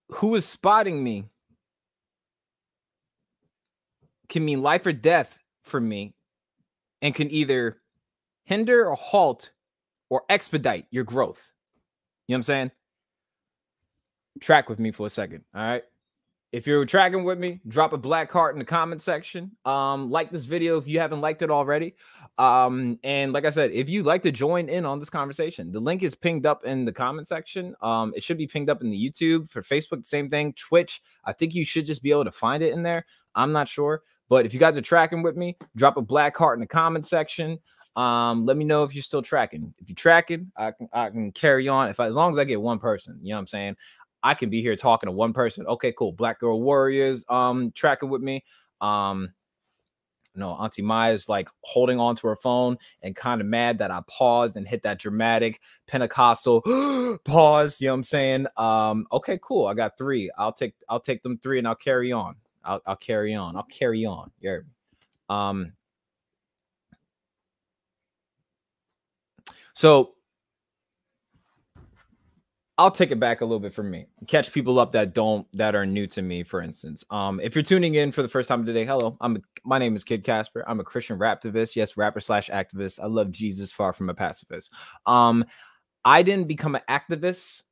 who 0.09 0.35
is 0.35 0.45
spotting 0.45 1.03
me 1.05 1.31
can 4.29 4.45
mean 4.45 4.61
life 4.61 4.85
or 4.87 4.93
death 4.93 5.39
for 5.63 5.81
me 5.81 6.15
and 7.01 7.15
can 7.15 7.31
either 7.31 7.81
hinder 8.45 8.89
or 8.89 8.97
halt 8.97 9.53
or 10.09 10.23
expedite 10.29 10.87
your 10.91 11.05
growth. 11.05 11.53
You 12.27 12.33
know 12.33 12.37
what 12.37 12.39
I'm 12.39 12.43
saying? 12.43 12.71
Track 14.41 14.69
with 14.69 14.81
me 14.81 14.91
for 14.91 15.07
a 15.07 15.11
second. 15.11 15.45
All 15.55 15.63
right. 15.63 15.85
If 16.53 16.67
you're 16.67 16.85
tracking 16.85 17.23
with 17.23 17.39
me, 17.39 17.61
drop 17.69 17.93
a 17.93 17.97
black 17.97 18.31
heart 18.31 18.57
in 18.57 18.59
the 18.59 18.65
comment 18.65 19.01
section. 19.01 19.53
Um, 19.65 20.11
like 20.11 20.33
this 20.33 20.47
video 20.47 20.79
if 20.79 20.89
you 20.89 20.99
haven't 20.99 21.21
liked 21.21 21.43
it 21.43 21.51
already. 21.51 21.95
Um, 22.39 22.99
and 23.05 23.33
like 23.33 23.45
I 23.45 23.51
said, 23.51 23.71
if 23.71 23.89
you'd 23.89 24.07
like 24.07 24.23
to 24.25 24.33
join 24.33 24.69
in 24.69 24.85
on 24.85 24.99
this 24.99 25.11
conversation, 25.11 25.71
the 25.71 25.79
link 25.79 26.03
is 26.03 26.15
pinged 26.15 26.47
up 26.47 26.65
in 26.65 26.85
the 26.85 26.93
comment 26.93 27.29
section. 27.29 27.77
Um, 27.83 28.13
it 28.17 28.25
should 28.25 28.39
be 28.39 28.49
pinged 28.49 28.69
up 28.71 28.83
in 28.83 28.91
the 28.91 28.97
YouTube 28.97 29.49
for 29.49 29.63
Facebook, 29.63 30.05
same 30.05 30.29
thing. 30.29 30.53
Twitch, 30.55 31.03
I 31.25 31.33
think 31.33 31.55
you 31.55 31.65
should 31.65 31.87
just 31.87 32.03
be 32.03 32.11
able 32.11 32.25
to 32.25 32.33
find 32.33 32.63
it 32.63 32.73
in 32.73 32.83
there. 32.83 33.07
I'm 33.35 33.53
not 33.53 33.69
sure, 33.69 34.03
but 34.29 34.45
if 34.45 34.53
you 34.53 34.59
guys 34.59 34.77
are 34.77 34.83
tracking 34.83 35.23
with 35.23 35.37
me, 35.37 35.57
drop 35.77 35.99
a 35.99 36.03
black 36.03 36.37
heart 36.37 36.57
in 36.57 36.61
the 36.61 36.67
comment 36.67 37.07
section. 37.07 37.61
Um, 37.97 38.47
let 38.47 38.57
me 38.57 38.65
know 38.65 38.85
if 38.85 38.95
you're 38.95 39.03
still 39.03 39.23
tracking. 39.23 39.75
If 39.79 39.89
you're 39.89 39.97
tracking, 39.97 40.51
I 40.57 40.71
can 40.71 40.89
I 40.93 41.11
can 41.11 41.33
carry 41.33 41.69
on. 41.69 41.89
If 41.89 42.01
I, 42.01 42.07
as 42.07 42.15
long 42.15 42.33
as 42.33 42.39
I 42.39 42.45
get 42.45 42.61
one 42.61 42.79
person, 42.79 43.19
you 43.23 43.31
know 43.31 43.37
what 43.37 43.41
I'm 43.41 43.47
saying. 43.49 43.77
I 44.23 44.35
can 44.35 44.51
be 44.51 44.63
here 44.63 44.77
talking 44.77 45.07
to 45.07 45.13
one 45.13 45.33
person. 45.33 45.67
Okay, 45.67 45.93
cool. 45.93 46.13
Black 46.13 46.41
Girl 46.41 46.61
Warriors, 46.61 47.25
um, 47.29 47.73
tracking 47.75 48.11
with 48.11 48.23
me. 48.23 48.45
Um, 48.81 49.29
no, 50.35 50.53
Auntie 50.53 50.83
Maya's 50.83 51.29
like 51.29 51.49
holding 51.63 51.99
on 51.99 52.15
to 52.17 52.29
her 52.29 52.37
phone 52.37 52.79
and 53.03 53.17
kind 53.17 53.41
of 53.41 53.47
mad 53.47 53.79
that 53.79 53.91
I 53.91 54.01
paused 54.07 54.57
and 54.57 54.67
hit 54.67 54.83
that 54.85 54.99
dramatic 54.99 55.61
Pentecostal 55.87 56.61
pause. 57.25 57.81
You 57.81 57.89
know 57.89 57.95
what 57.95 57.97
I'm 57.97 58.03
saying? 58.05 58.47
Um, 58.57 59.07
okay, 59.13 59.39
cool. 59.43 59.67
I 59.67 59.75
got 59.75 59.99
three. 59.99 60.31
I'll 60.39 60.53
take 60.53 60.75
I'll 60.89 61.01
take 61.01 61.23
them 61.23 61.39
three 61.39 61.59
and 61.59 61.67
I'll 61.67 61.75
carry 61.75 62.13
on. 62.13 62.37
I'll, 62.65 62.81
I'll 62.87 62.97
carry 62.97 63.35
on. 63.35 63.57
I'll 63.57 63.65
carry 63.65 64.07
on. 64.07 64.31
Yeah. 64.41 64.59
Um. 65.29 65.73
So 69.75 70.15
I'll 72.81 72.91
take 72.91 73.11
it 73.11 73.21
back 73.21 73.43
a 73.43 73.45
little 73.45 73.61
bit 73.61 73.75
for 73.75 73.83
me. 73.83 74.07
Catch 74.27 74.53
people 74.53 74.79
up 74.79 74.91
that 74.93 75.13
don't 75.13 75.47
that 75.53 75.75
are 75.75 75.85
new 75.85 76.07
to 76.07 76.23
me. 76.23 76.43
For 76.43 76.63
instance, 76.63 77.05
um, 77.11 77.39
if 77.39 77.55
you're 77.55 77.63
tuning 77.63 77.97
in 77.97 78.11
for 78.11 78.23
the 78.23 78.29
first 78.29 78.49
time 78.49 78.65
today, 78.65 78.87
hello. 78.87 79.19
I'm 79.21 79.43
my 79.67 79.77
name 79.79 79.97
is 79.97 80.03
Kid 80.03 80.25
Casper. 80.25 80.65
I'm 80.67 80.81
a 80.81 80.85
Christian 80.85 81.19
raptivist. 81.19 81.77
Yes, 81.77 81.99
rapper 81.99 82.21
slash 82.21 82.49
activist. 82.49 82.99
I 82.99 83.05
love 83.05 83.33
Jesus, 83.33 83.71
far 83.71 83.93
from 83.93 84.09
a 84.09 84.15
pacifist. 84.15 84.73
Um, 85.05 85.45
I 86.07 86.23
didn't 86.23 86.49
become 86.49 86.75
an 86.75 86.81
activist 86.89 87.65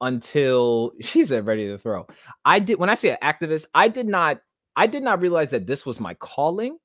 until 0.00 0.92
she 1.02 1.26
said 1.26 1.44
ready 1.44 1.66
to 1.66 1.76
throw. 1.76 2.06
I 2.46 2.58
did 2.58 2.78
when 2.78 2.88
I 2.88 2.94
say 2.94 3.10
an 3.10 3.18
activist, 3.22 3.66
I 3.74 3.88
did 3.88 4.06
not 4.06 4.40
I 4.74 4.86
did 4.86 5.02
not 5.02 5.20
realize 5.20 5.50
that 5.50 5.66
this 5.66 5.84
was 5.84 6.00
my 6.00 6.14
calling 6.14 6.78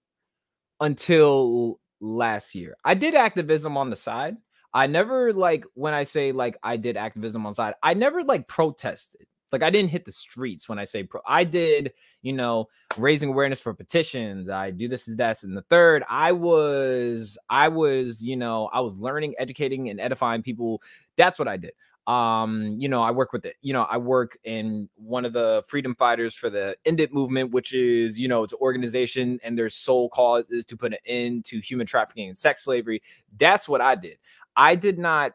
until 0.81 1.79
last 2.01 2.53
year. 2.53 2.75
I 2.83 2.95
did 2.95 3.15
activism 3.15 3.77
on 3.77 3.89
the 3.89 3.95
side. 3.95 4.35
I 4.73 4.87
never 4.87 5.33
like 5.33 5.65
when 5.73 5.93
I 5.93 6.03
say 6.03 6.31
like 6.31 6.57
I 6.63 6.77
did 6.77 6.97
activism 6.97 7.45
on 7.45 7.53
side, 7.53 7.73
I 7.83 7.93
never 7.93 8.23
like 8.23 8.47
protested. 8.47 9.27
Like 9.51 9.63
I 9.63 9.69
didn't 9.69 9.91
hit 9.91 10.05
the 10.05 10.13
streets 10.13 10.69
when 10.69 10.79
I 10.79 10.85
say 10.85 11.03
pro. 11.03 11.19
I 11.27 11.43
did, 11.43 11.91
you 12.21 12.31
know, 12.31 12.69
raising 12.97 13.29
awareness 13.29 13.59
for 13.59 13.73
petitions. 13.73 14.49
I 14.49 14.71
do 14.71 14.87
this, 14.87 15.09
is 15.09 15.17
that, 15.17 15.43
and 15.43 15.57
the 15.57 15.63
third. 15.63 16.03
I 16.09 16.31
was, 16.31 17.37
I 17.49 17.67
was, 17.67 18.23
you 18.23 18.37
know, 18.37 18.69
I 18.71 18.79
was 18.79 18.97
learning, 18.97 19.35
educating, 19.37 19.89
and 19.89 19.99
edifying 19.99 20.41
people. 20.41 20.81
That's 21.17 21.37
what 21.37 21.49
I 21.49 21.57
did 21.57 21.73
um 22.07 22.75
you 22.79 22.89
know 22.89 23.03
i 23.03 23.11
work 23.11 23.31
with 23.31 23.45
it 23.45 23.55
you 23.61 23.73
know 23.73 23.83
i 23.83 23.95
work 23.95 24.35
in 24.43 24.89
one 24.95 25.23
of 25.23 25.33
the 25.33 25.63
freedom 25.67 25.93
fighters 25.93 26.33
for 26.33 26.49
the 26.49 26.75
end 26.83 26.99
it 26.99 27.13
movement 27.13 27.51
which 27.51 27.73
is 27.73 28.19
you 28.19 28.27
know 28.27 28.43
it's 28.43 28.53
an 28.53 28.59
organization 28.59 29.39
and 29.43 29.55
their 29.55 29.69
sole 29.69 30.09
cause 30.09 30.49
is 30.49 30.65
to 30.65 30.75
put 30.75 30.93
an 30.93 30.99
end 31.05 31.45
to 31.45 31.59
human 31.59 31.85
trafficking 31.85 32.27
and 32.27 32.35
sex 32.35 32.63
slavery 32.63 33.03
that's 33.37 33.69
what 33.69 33.81
i 33.81 33.93
did 33.93 34.17
I 34.55 34.75
did 34.75 34.99
not, 34.99 35.33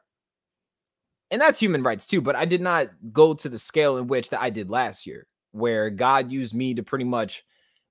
and 1.30 1.40
that's 1.40 1.58
human 1.58 1.82
rights 1.82 2.06
too, 2.06 2.20
but 2.20 2.36
I 2.36 2.44
did 2.44 2.60
not 2.60 2.88
go 3.12 3.34
to 3.34 3.48
the 3.48 3.58
scale 3.58 3.96
in 3.96 4.06
which 4.06 4.30
that 4.30 4.40
I 4.40 4.50
did 4.50 4.70
last 4.70 5.06
year, 5.06 5.26
where 5.52 5.90
God 5.90 6.30
used 6.30 6.54
me 6.54 6.74
to 6.74 6.82
pretty 6.82 7.04
much 7.04 7.44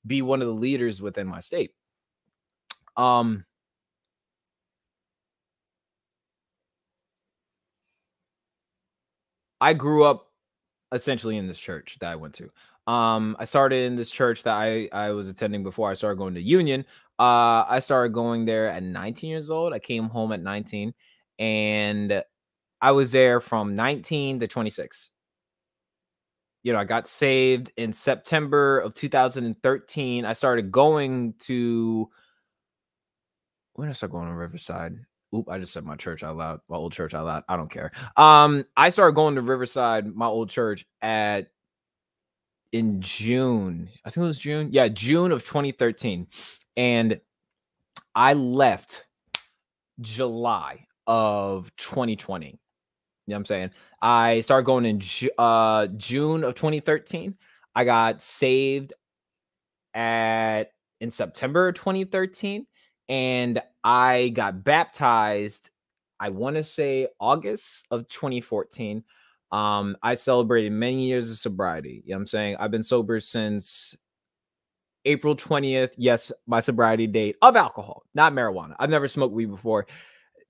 be 0.06 0.22
one 0.22 0.42
of 0.42 0.48
the 0.48 0.54
leaders 0.54 1.02
within 1.02 1.28
my 1.28 1.40
state. 1.40 1.72
Um, 2.98 3.46
I 9.60 9.74
grew 9.74 10.04
up 10.04 10.32
essentially 10.94 11.38
in 11.38 11.48
this 11.48 11.60
church 11.60 11.98
that 12.00 12.12
I 12.12 12.16
went 12.16 12.36
to. 12.36 12.52
Um, 12.92 13.36
I 13.40 13.46
started 13.46 13.86
in 13.86 13.96
this 13.96 14.12
church 14.12 14.44
that 14.44 14.56
I 14.56 14.88
I 14.92 15.12
was 15.12 15.28
attending 15.28 15.64
before 15.64 15.90
I 15.90 15.96
started 15.96 16.18
going 16.18 16.36
to 16.36 16.42
Union. 16.42 16.86
Uh, 17.18 17.66
I 17.68 17.80
started 17.80 18.14
going 18.14 18.46
there 18.46 18.68
at 18.70 18.84
19 18.84 19.30
years 19.30 19.50
old. 19.50 19.74
I 19.74 19.80
came 19.80 20.10
home 20.10 20.32
at 20.32 20.42
19 20.42 20.94
and 21.40 22.24
I 22.82 22.92
was 22.92 23.12
there 23.12 23.40
from 23.40 23.76
19 23.76 24.40
to 24.42 24.48
26. 24.48 25.12
You 26.64 26.74
know, 26.74 26.80
I 26.80 26.84
got 26.84 27.08
saved 27.08 27.72
in 27.78 27.94
September 27.94 28.80
of 28.80 28.94
2013. 28.96 30.26
I 30.26 30.34
started 30.34 30.72
going 30.72 31.34
to 31.40 32.10
when 33.76 33.90
I 33.90 33.94
started 33.94 34.14
going 34.14 34.28
to 34.28 34.34
Riverside? 34.34 34.98
Oop, 35.36 35.50
I 35.50 35.60
just 35.60 35.74
said 35.74 35.84
my 35.84 35.96
church 35.96 36.24
out 36.24 36.38
loud, 36.38 36.62
my 36.70 36.78
old 36.78 36.94
church 36.94 37.14
out 37.14 37.26
loud. 37.26 37.44
I 37.50 37.58
don't 37.58 37.70
care. 37.70 37.92
Um, 38.16 38.66
I 38.78 38.90
started 38.90 39.16
going 39.16 39.36
to 39.36 39.42
Riverside, 39.42 40.16
my 40.16 40.28
old 40.28 40.50
church, 40.50 40.86
at 41.02 41.48
in 42.72 43.02
June. 43.02 43.90
I 44.06 44.10
think 44.10 44.24
it 44.24 44.28
was 44.28 44.40
June. 44.40 44.70
Yeah, 44.72 44.88
June 44.88 45.32
of 45.32 45.44
2013. 45.44 46.28
And 46.78 47.20
I 48.14 48.34
left 48.34 49.06
July 50.02 50.85
of 51.08 51.72
2020. 51.78 52.47
You 52.47 52.51
know 52.51 52.58
what 53.34 53.38
I'm 53.38 53.45
saying? 53.45 53.72
I 54.01 54.41
started 54.41 54.66
going 54.66 54.86
in 54.86 55.01
uh, 55.38 55.88
June 55.97 56.43
of 56.43 56.56
2013. 56.56 57.36
I 57.76 57.84
got 57.84 58.22
saved 58.22 58.93
at 59.93 60.72
in 61.01 61.12
September 61.12 61.72
2013 61.72 62.66
and 63.10 63.62
I 63.84 64.30
got 64.30 64.64
baptized 64.64 65.70
I 66.20 66.30
want 66.30 66.56
to 66.56 66.64
say 66.64 67.08
August 67.20 67.86
of 67.91 68.08
2014. 68.08 69.03
Um 69.51 69.97
I 70.01 70.16
celebrated 70.16 70.72
many 70.72 71.08
years 71.08 71.32
of 71.32 71.38
sobriety. 71.38 72.01
You 72.06 72.12
know 72.12 72.18
what 72.18 72.22
I'm 72.22 72.28
saying? 72.28 72.56
I've 72.60 72.72
been 72.72 72.84
sober 72.84 73.20
since 73.20 73.95
April 75.06 75.36
20th. 75.36 75.93
Yes, 75.97 76.32
my 76.47 76.60
sobriety 76.60 77.08
date 77.08 77.38
of 77.41 77.56
alcohol, 77.56 78.03
not 78.14 78.34
marijuana. 78.34 78.76
I've 78.80 78.89
never 78.89 79.08
smoked 79.08 79.34
weed 79.34 79.51
before 79.51 79.88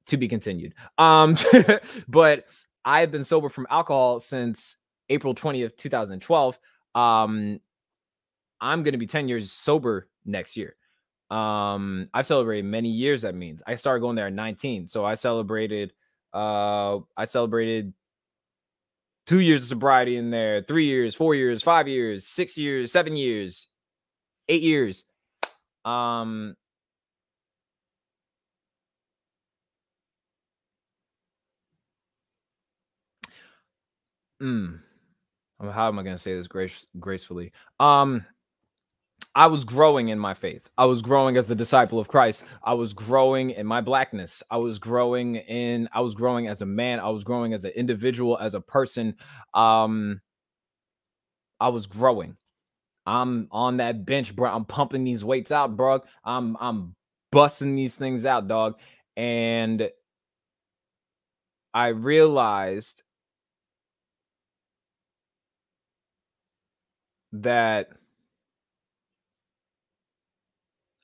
to 0.07 0.17
be 0.17 0.27
continued. 0.27 0.73
Um, 0.97 1.35
but 2.07 2.45
I've 2.83 3.11
been 3.11 3.23
sober 3.23 3.49
from 3.49 3.67
alcohol 3.69 4.19
since 4.19 4.77
April 5.09 5.33
20th, 5.33 5.77
2012. 5.77 6.59
Um, 6.93 7.59
I'm 8.61 8.83
going 8.83 8.93
to 8.93 8.97
be 8.97 9.07
10 9.07 9.27
years 9.27 9.51
sober 9.51 10.07
next 10.25 10.55
year. 10.57 10.75
Um, 11.29 12.09
I've 12.13 12.27
celebrated 12.27 12.65
many 12.65 12.89
years. 12.89 13.23
That 13.23 13.35
means 13.35 13.61
I 13.65 13.75
started 13.75 14.01
going 14.01 14.15
there 14.15 14.27
at 14.27 14.33
19. 14.33 14.87
So 14.87 15.05
I 15.05 15.15
celebrated, 15.15 15.93
uh, 16.33 16.99
I 17.17 17.25
celebrated 17.25 17.93
two 19.25 19.39
years 19.39 19.63
of 19.63 19.67
sobriety 19.67 20.17
in 20.17 20.29
there, 20.29 20.61
three 20.61 20.85
years, 20.85 21.15
four 21.15 21.35
years, 21.35 21.63
five 21.63 21.87
years, 21.87 22.27
six 22.27 22.57
years, 22.57 22.91
seven 22.91 23.15
years, 23.15 23.69
eight 24.47 24.61
years. 24.61 25.05
Um, 25.83 26.55
Mm. 34.41 34.79
How 35.61 35.87
am 35.87 35.99
I 35.99 36.03
going 36.03 36.15
to 36.15 36.21
say 36.21 36.35
this 36.35 36.47
grace, 36.47 36.85
gracefully? 36.99 37.53
Um, 37.79 38.25
I 39.33 39.47
was 39.47 39.63
growing 39.63 40.09
in 40.09 40.19
my 40.19 40.33
faith. 40.33 40.69
I 40.77 40.85
was 40.85 41.01
growing 41.01 41.37
as 41.37 41.49
a 41.51 41.55
disciple 41.55 41.99
of 41.99 42.07
Christ. 42.07 42.45
I 42.63 42.73
was 42.73 42.93
growing 42.93 43.51
in 43.51 43.65
my 43.65 43.81
blackness. 43.81 44.43
I 44.49 44.57
was 44.57 44.79
growing 44.79 45.35
in. 45.35 45.89
I 45.93 46.01
was 46.01 46.15
growing 46.15 46.47
as 46.47 46.61
a 46.61 46.65
man. 46.65 46.99
I 46.99 47.09
was 47.09 47.23
growing 47.23 47.53
as 47.53 47.65
an 47.65 47.71
individual, 47.71 48.37
as 48.37 48.53
a 48.53 48.61
person. 48.61 49.15
Um, 49.53 50.21
I 51.59 51.69
was 51.69 51.85
growing. 51.85 52.37
I'm 53.05 53.47
on 53.51 53.77
that 53.77 54.05
bench, 54.05 54.35
bro. 54.35 54.49
I'm 54.49 54.65
pumping 54.65 55.03
these 55.03 55.23
weights 55.23 55.51
out, 55.51 55.77
bro. 55.77 56.01
I'm 56.23 56.57
I'm 56.59 56.95
busting 57.31 57.75
these 57.75 57.95
things 57.95 58.25
out, 58.25 58.47
dog. 58.47 58.75
And 59.15 59.89
I 61.73 61.87
realized 61.87 63.03
that 67.41 67.89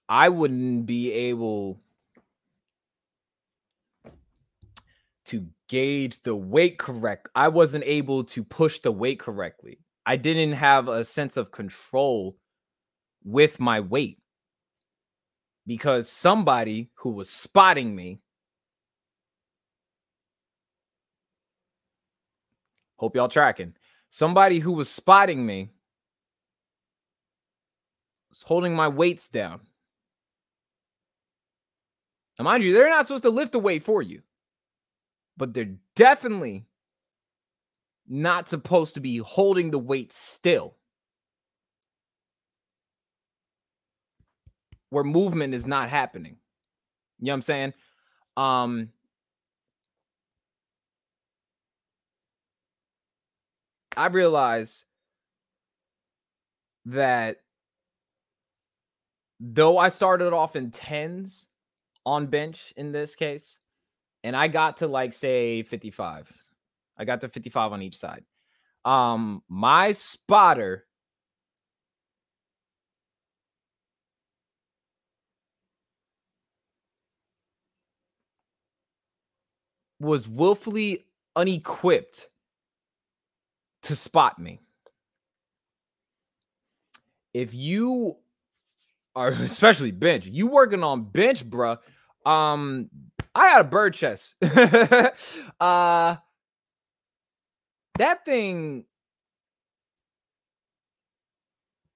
I 0.08 0.30
wouldn't 0.30 0.86
be 0.86 1.12
able 1.12 1.80
to 5.26 5.48
gauge 5.70 6.22
the 6.22 6.36
weight 6.36 6.78
correct. 6.78 7.30
I 7.34 7.48
wasn't 7.48 7.86
able 7.86 8.26
to 8.26 8.44
push 8.44 8.80
the 8.80 8.92
weight 8.92 9.20
correctly. 9.20 9.80
I 10.06 10.18
didn't 10.18 10.54
have 10.54 10.88
a 10.88 11.06
sense 11.06 11.38
of 11.38 11.52
control 11.52 12.38
with 13.24 13.60
my 13.60 13.80
weight 13.80 14.20
because 15.68 16.10
somebody 16.10 16.90
who 16.96 17.12
was 17.12 17.30
spotting 17.30 17.96
me 17.96 18.20
hope 22.98 23.16
y'all 23.16 23.28
tracking 23.28 23.74
somebody 24.10 24.60
who 24.60 24.74
was 24.74 24.90
spotting 24.90 25.46
me 25.46 25.70
holding 28.44 28.76
my 28.76 28.88
weights 28.88 29.28
down. 29.28 29.62
Now, 32.38 32.46
mind 32.46 32.64
you, 32.64 32.74
they're 32.74 32.90
not 32.90 33.08
supposed 33.08 33.24
to 33.24 33.30
lift 33.30 33.52
the 33.52 33.60
weight 33.60 33.84
for 33.84 34.02
you, 34.02 34.22
but 35.38 35.54
they're 35.54 35.76
definitely 35.96 36.66
not 38.08 38.50
supposed 38.50 38.96
to 38.96 39.00
be 39.00 39.18
holding 39.18 39.72
the 39.72 39.80
weight 39.80 40.12
still. 40.12 40.76
Where 44.90 45.04
movement 45.04 45.54
is 45.54 45.66
not 45.66 45.90
happening. 45.90 46.38
You 47.20 47.28
know 47.28 47.32
what 47.32 47.36
I'm 47.36 47.42
saying? 47.44 47.74
Um, 48.36 48.90
I 53.96 54.08
realize 54.08 54.86
that 56.86 57.42
though 59.42 59.80
I 59.80 59.89
started 59.89 60.34
off 60.34 60.56
in 60.56 60.70
tens 60.70 61.48
on 62.06 62.28
bench 62.28 62.74
in 62.78 62.92
this 62.92 63.16
case, 63.16 63.58
and 64.24 64.36
I 64.36 64.48
got 64.48 64.78
to 64.78 64.88
like 64.88 65.14
say 65.14 65.64
55. 65.64 66.32
I 66.98 67.06
got 67.06 67.22
to 67.22 67.30
55 67.30 67.74
on 67.74 67.82
each 67.82 67.98
side. 67.98 68.24
Um, 68.86 69.42
my 69.50 69.94
spotter 69.94 70.86
was 80.00 80.28
willfully 80.28 81.06
unequipped 81.36 82.28
to 83.84 83.96
spot 83.96 84.38
me. 84.38 84.60
If 87.34 87.54
you 87.54 88.18
are 89.16 89.30
especially 89.32 89.91
bench, 89.91 90.26
you 90.26 90.47
working 90.47 90.84
on 90.84 91.03
bench, 91.03 91.47
bruh. 91.47 91.78
Um, 92.26 92.89
I 93.34 93.51
got 93.51 93.62
a 93.62 93.66
bird 93.66 93.93
chest. 93.93 94.36
uh 95.59 96.16
that 97.97 98.26
thing 98.26 98.86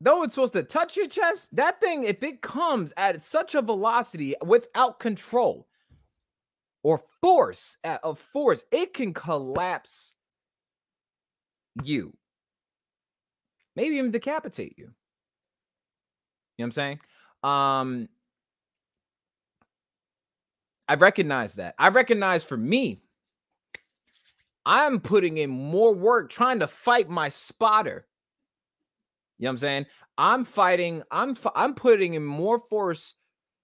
though 0.02 0.24
it's 0.24 0.36
supposed 0.36 0.54
to 0.54 0.64
touch 0.64 0.96
your 0.96 1.08
chest, 1.08 1.56
that 1.56 1.80
thing, 1.82 2.04
if 2.04 2.22
it 2.24 2.42
comes 2.42 2.94
at 2.96 3.22
such 3.22 3.56
a 3.56 3.62
velocity 3.62 4.36
without 4.46 5.00
control 5.00 5.68
or 6.84 7.02
force 7.22 7.78
of 7.84 8.20
force, 8.20 8.66
it 8.72 8.94
can 8.94 9.14
collapse 9.14 10.14
you. 11.84 12.16
Maybe 13.76 13.96
even 13.96 14.12
decapitate 14.12 14.78
you. 14.78 14.92
You 16.58 16.64
know 16.64 16.66
what 16.66 16.68
I'm 16.68 16.72
saying? 16.72 17.00
Um 17.44 18.10
I 20.88 20.96
recognize 20.96 21.56
that. 21.56 21.76
I 21.80 21.90
recognize 21.90 22.44
for 22.44 22.58
me, 22.58 23.02
I'm 24.66 25.00
putting 25.00 25.38
in 25.38 25.50
more 25.50 25.94
work 25.94 26.30
trying 26.30 26.60
to 26.60 26.68
fight 26.68 27.10
my 27.10 27.30
spotter. 27.30 28.08
You 29.38 29.46
know 29.46 29.50
what 29.50 29.52
I'm 29.52 29.58
saying? 29.58 29.86
I'm 30.18 30.46
fighting, 30.46 31.04
I'm 31.12 31.36
I'm 31.56 31.74
putting 31.74 32.14
in 32.14 32.24
more 32.26 32.60
force 32.60 33.16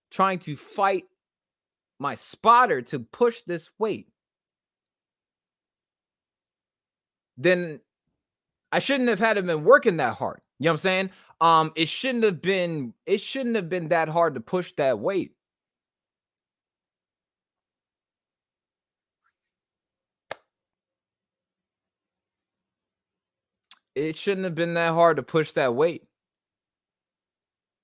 trying 0.10 0.40
to 0.40 0.56
fight 0.56 1.06
my 1.98 2.16
spotter 2.16 2.82
to 2.82 3.00
push 3.00 3.42
this 3.48 3.70
weight. 3.80 4.08
Then 7.38 7.80
I 8.72 8.80
shouldn't 8.80 9.10
have 9.10 9.20
had 9.20 9.38
him 9.38 9.48
been 9.48 9.64
working 9.64 9.98
that 9.98 10.16
hard. 10.16 10.42
You 10.62 10.66
know 10.66 10.72
what 10.72 10.74
I'm 10.74 10.78
saying? 10.80 11.10
Um, 11.42 11.72
it 11.76 11.88
shouldn't 11.88 12.24
have 12.24 12.42
been 12.42 12.94
it 13.06 13.20
shouldn't 13.20 13.56
have 13.56 13.68
been 13.70 13.90
that 13.90 14.10
hard 14.10 14.36
to 14.36 14.42
push 14.42 14.74
that 14.78 15.00
weight. 15.00 15.34
it 23.96 24.16
shouldn't 24.16 24.46
have 24.46 24.56
been 24.56 24.74
that 24.76 24.94
hard 24.94 25.18
to 25.18 25.24
push 25.24 25.52
that 25.54 25.76
weight 25.76 26.04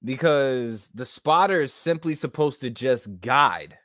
because 0.04 0.90
the 0.94 1.06
spotter 1.06 1.62
is 1.62 1.74
simply 1.74 2.14
supposed 2.14 2.62
to 2.62 2.70
just 2.70 3.20
guide. 3.20 3.78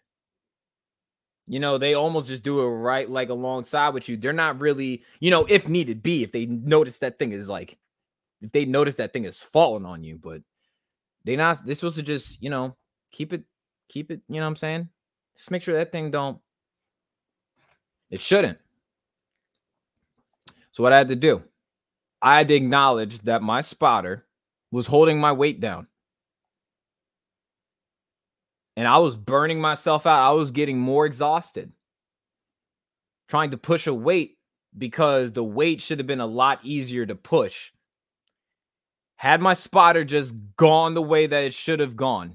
You 1.48 1.58
know, 1.58 1.78
they 1.78 1.94
almost 1.94 2.28
just 2.28 2.44
do 2.44 2.60
it 2.60 2.68
right 2.68 3.10
like 3.10 3.28
alongside 3.28 3.90
with 3.90 4.08
you. 4.08 4.16
They're 4.16 4.32
not 4.32 4.60
really, 4.60 5.02
you 5.20 5.30
know, 5.30 5.44
if 5.48 5.68
needed 5.68 6.02
be, 6.02 6.22
if 6.22 6.32
they 6.32 6.46
notice 6.46 6.98
that 6.98 7.18
thing 7.18 7.32
is 7.32 7.48
like, 7.48 7.76
if 8.42 8.52
they 8.52 8.64
notice 8.64 8.96
that 8.96 9.12
thing 9.12 9.24
is 9.24 9.38
falling 9.38 9.86
on 9.86 10.02
you, 10.02 10.18
but 10.18 10.42
they 11.24 11.36
not, 11.36 11.64
they're 11.64 11.74
supposed 11.74 11.96
to 11.96 12.02
just, 12.02 12.42
you 12.42 12.50
know, 12.50 12.76
keep 13.10 13.32
it, 13.32 13.44
keep 13.88 14.10
it, 14.10 14.20
you 14.28 14.36
know 14.36 14.42
what 14.42 14.48
I'm 14.48 14.56
saying? 14.56 14.88
Just 15.36 15.50
make 15.50 15.62
sure 15.62 15.74
that 15.74 15.92
thing 15.92 16.10
don't, 16.10 16.38
it 18.10 18.20
shouldn't. 18.20 18.58
So 20.72 20.82
what 20.82 20.92
I 20.92 20.98
had 20.98 21.08
to 21.08 21.16
do, 21.16 21.42
I 22.20 22.38
had 22.38 22.48
to 22.48 22.54
acknowledge 22.54 23.20
that 23.20 23.42
my 23.42 23.60
spotter 23.60 24.26
was 24.70 24.86
holding 24.86 25.20
my 25.20 25.32
weight 25.32 25.60
down. 25.60 25.86
And 28.76 28.88
I 28.88 28.98
was 28.98 29.16
burning 29.16 29.60
myself 29.60 30.06
out. 30.06 30.26
I 30.26 30.32
was 30.32 30.50
getting 30.50 30.78
more 30.78 31.04
exhausted 31.04 31.72
trying 33.28 33.50
to 33.50 33.56
push 33.56 33.86
a 33.86 33.94
weight 33.94 34.36
because 34.76 35.32
the 35.32 35.44
weight 35.44 35.80
should 35.80 35.98
have 35.98 36.06
been 36.06 36.20
a 36.20 36.26
lot 36.26 36.60
easier 36.62 37.06
to 37.06 37.14
push. 37.14 37.70
Had 39.22 39.40
my 39.40 39.54
spotter 39.54 40.02
just 40.02 40.34
gone 40.56 40.94
the 40.94 41.00
way 41.00 41.28
that 41.28 41.44
it 41.44 41.54
should 41.54 41.78
have 41.78 41.94
gone. 41.94 42.34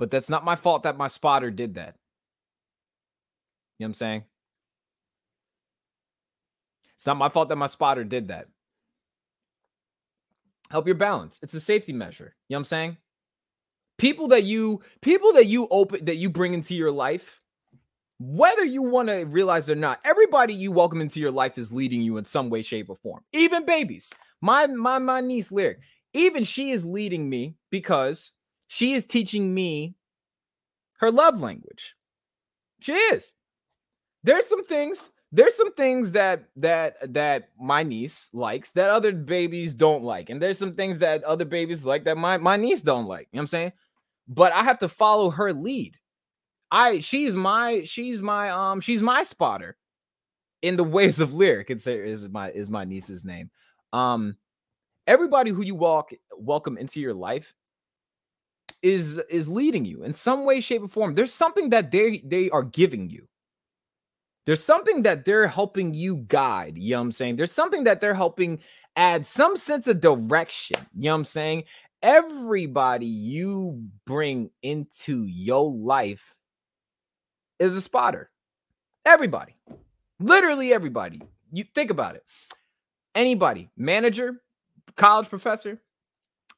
But 0.00 0.10
that's 0.10 0.28
not 0.28 0.44
my 0.44 0.56
fault 0.56 0.82
that 0.82 0.98
my 0.98 1.06
spotter 1.06 1.52
did 1.52 1.76
that. 1.76 1.94
You 3.78 3.84
know 3.84 3.86
what 3.86 3.88
I'm 3.90 3.94
saying? 3.94 4.24
It's 6.96 7.06
not 7.06 7.18
my 7.18 7.28
fault 7.28 7.50
that 7.50 7.56
my 7.56 7.68
spotter 7.68 8.02
did 8.02 8.26
that. 8.26 8.48
Help 10.72 10.86
your 10.86 10.96
balance. 10.96 11.38
It's 11.40 11.54
a 11.54 11.60
safety 11.60 11.92
measure. 11.92 12.34
You 12.48 12.54
know 12.54 12.56
what 12.56 12.62
I'm 12.62 12.64
saying? 12.64 12.96
People 13.96 14.26
that 14.26 14.42
you 14.42 14.82
people 15.02 15.34
that 15.34 15.46
you 15.46 15.68
open 15.70 16.06
that 16.06 16.16
you 16.16 16.28
bring 16.28 16.52
into 16.52 16.74
your 16.74 16.90
life, 16.90 17.40
whether 18.18 18.64
you 18.64 18.82
want 18.82 19.08
to 19.08 19.24
realize 19.24 19.68
or 19.70 19.74
not, 19.74 20.00
everybody 20.04 20.54
you 20.54 20.72
welcome 20.72 21.00
into 21.00 21.20
your 21.20 21.30
life 21.30 21.56
is 21.58 21.72
leading 21.72 22.02
you 22.02 22.16
in 22.16 22.24
some 22.24 22.50
way, 22.50 22.62
shape, 22.62 22.90
or 22.90 22.96
form. 22.96 23.22
Even 23.32 23.64
babies. 23.64 24.12
My 24.40 24.66
my 24.66 24.98
my 24.98 25.20
niece 25.20 25.50
Lyric, 25.50 25.80
even 26.12 26.44
she 26.44 26.70
is 26.70 26.84
leading 26.84 27.28
me 27.28 27.56
because 27.70 28.32
she 28.68 28.92
is 28.92 29.06
teaching 29.06 29.52
me 29.52 29.94
her 30.98 31.10
love 31.10 31.40
language. 31.40 31.94
She 32.80 32.92
is 32.92 33.32
there's 34.24 34.46
some 34.46 34.64
things 34.64 35.10
there's 35.32 35.54
some 35.54 35.72
things 35.74 36.12
that 36.12 36.44
that 36.56 37.12
that 37.14 37.50
my 37.58 37.82
niece 37.82 38.30
likes 38.32 38.72
that 38.72 38.90
other 38.90 39.12
babies 39.12 39.74
don't 39.74 40.02
like 40.02 40.30
and 40.30 40.40
there's 40.40 40.58
some 40.58 40.74
things 40.74 40.98
that 40.98 41.22
other 41.24 41.44
babies 41.44 41.84
like 41.84 42.04
that 42.04 42.16
my 42.16 42.38
my 42.38 42.56
niece 42.56 42.82
don't 42.82 43.06
like 43.06 43.28
you 43.32 43.36
know 43.36 43.40
what 43.40 43.42
i'm 43.42 43.46
saying 43.46 43.72
but 44.26 44.52
i 44.52 44.62
have 44.62 44.78
to 44.78 44.88
follow 44.88 45.30
her 45.30 45.52
lead 45.52 45.96
i 46.70 47.00
she's 47.00 47.34
my 47.34 47.82
she's 47.84 48.20
my 48.22 48.50
um 48.50 48.80
she's 48.80 49.02
my 49.02 49.22
spotter 49.22 49.76
in 50.62 50.76
the 50.76 50.84
ways 50.96 51.20
of 51.20 51.34
lyric 51.34 51.70
it's 51.70 51.86
is 51.86 52.28
my 52.28 52.50
is 52.50 52.70
my 52.70 52.84
niece's 52.84 53.24
name 53.24 53.50
um 53.92 54.36
everybody 55.06 55.50
who 55.50 55.62
you 55.62 55.74
walk 55.74 56.10
welcome 56.36 56.76
into 56.76 57.00
your 57.00 57.14
life 57.14 57.54
is 58.82 59.20
is 59.28 59.48
leading 59.48 59.84
you 59.84 60.04
in 60.04 60.12
some 60.12 60.44
way 60.44 60.60
shape 60.60 60.82
or 60.82 60.88
form 60.88 61.14
there's 61.14 61.32
something 61.32 61.70
that 61.70 61.90
they 61.90 62.22
they 62.24 62.48
are 62.50 62.62
giving 62.62 63.10
you 63.10 63.26
there's 64.48 64.64
something 64.64 65.02
that 65.02 65.26
they're 65.26 65.46
helping 65.46 65.92
you 65.92 66.24
guide. 66.26 66.78
You 66.78 66.92
know 66.92 67.00
what 67.00 67.02
I'm 67.02 67.12
saying? 67.12 67.36
There's 67.36 67.52
something 67.52 67.84
that 67.84 68.00
they're 68.00 68.14
helping 68.14 68.60
add 68.96 69.26
some 69.26 69.58
sense 69.58 69.86
of 69.86 70.00
direction. 70.00 70.86
You 70.96 71.02
know 71.02 71.10
what 71.10 71.16
I'm 71.18 71.24
saying? 71.26 71.64
Everybody 72.00 73.04
you 73.04 73.84
bring 74.06 74.48
into 74.62 75.26
your 75.26 75.70
life 75.70 76.34
is 77.58 77.76
a 77.76 77.80
spotter. 77.80 78.30
Everybody. 79.04 79.56
Literally 80.20 80.72
everybody. 80.72 81.22
You 81.52 81.64
think 81.64 81.90
about 81.90 82.16
it. 82.16 82.24
Anybody, 83.14 83.70
manager, 83.76 84.40
college 84.96 85.28
professor, 85.28 85.80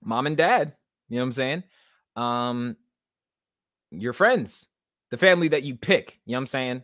mom 0.03 0.27
and 0.27 0.37
dad, 0.37 0.75
you 1.09 1.17
know 1.17 1.23
what 1.23 1.27
I'm 1.27 1.33
saying? 1.33 1.63
Um 2.17 2.77
your 3.91 4.13
friends, 4.13 4.67
the 5.11 5.17
family 5.17 5.49
that 5.49 5.65
you 5.65 5.77
pick, 5.77 6.21
you 6.25 6.33
know 6.33 6.39
what 6.39 6.43
I'm 6.43 6.47
saying? 6.49 6.83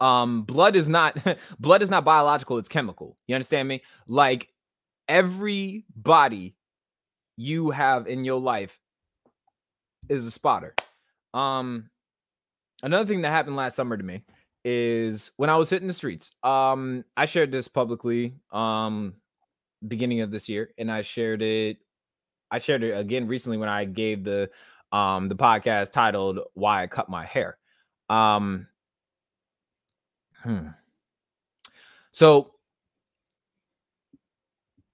um 0.00 0.42
blood 0.42 0.76
is 0.76 0.88
not 0.88 1.16
blood 1.60 1.82
is 1.82 1.90
not 1.90 2.04
biological 2.04 2.58
it's 2.58 2.68
chemical 2.68 3.16
you 3.26 3.34
understand 3.34 3.68
me 3.68 3.82
like 4.08 4.48
every 5.08 5.84
body 5.94 6.56
you 7.36 7.70
have 7.70 8.06
in 8.06 8.24
your 8.24 8.40
life 8.40 8.78
is 10.08 10.26
a 10.26 10.30
spotter 10.30 10.74
um 11.32 11.88
another 12.84 13.06
thing 13.06 13.22
that 13.22 13.30
happened 13.30 13.56
last 13.56 13.74
summer 13.74 13.96
to 13.96 14.04
me 14.04 14.22
is 14.64 15.32
when 15.36 15.50
i 15.50 15.56
was 15.56 15.68
hitting 15.68 15.88
the 15.88 15.94
streets 15.94 16.30
um 16.42 17.04
i 17.16 17.26
shared 17.26 17.50
this 17.50 17.68
publicly 17.68 18.34
um 18.52 19.14
beginning 19.86 20.20
of 20.20 20.30
this 20.30 20.48
year 20.48 20.70
and 20.78 20.90
i 20.90 21.02
shared 21.02 21.42
it 21.42 21.78
i 22.50 22.58
shared 22.58 22.82
it 22.82 22.96
again 22.96 23.26
recently 23.26 23.58
when 23.58 23.68
i 23.68 23.84
gave 23.84 24.24
the 24.24 24.48
um 24.92 25.28
the 25.28 25.36
podcast 25.36 25.92
titled 25.92 26.38
why 26.54 26.82
i 26.82 26.86
cut 26.86 27.08
my 27.08 27.26
hair 27.26 27.58
um 28.08 28.66
Hmm. 30.44 30.68
So, 32.12 32.52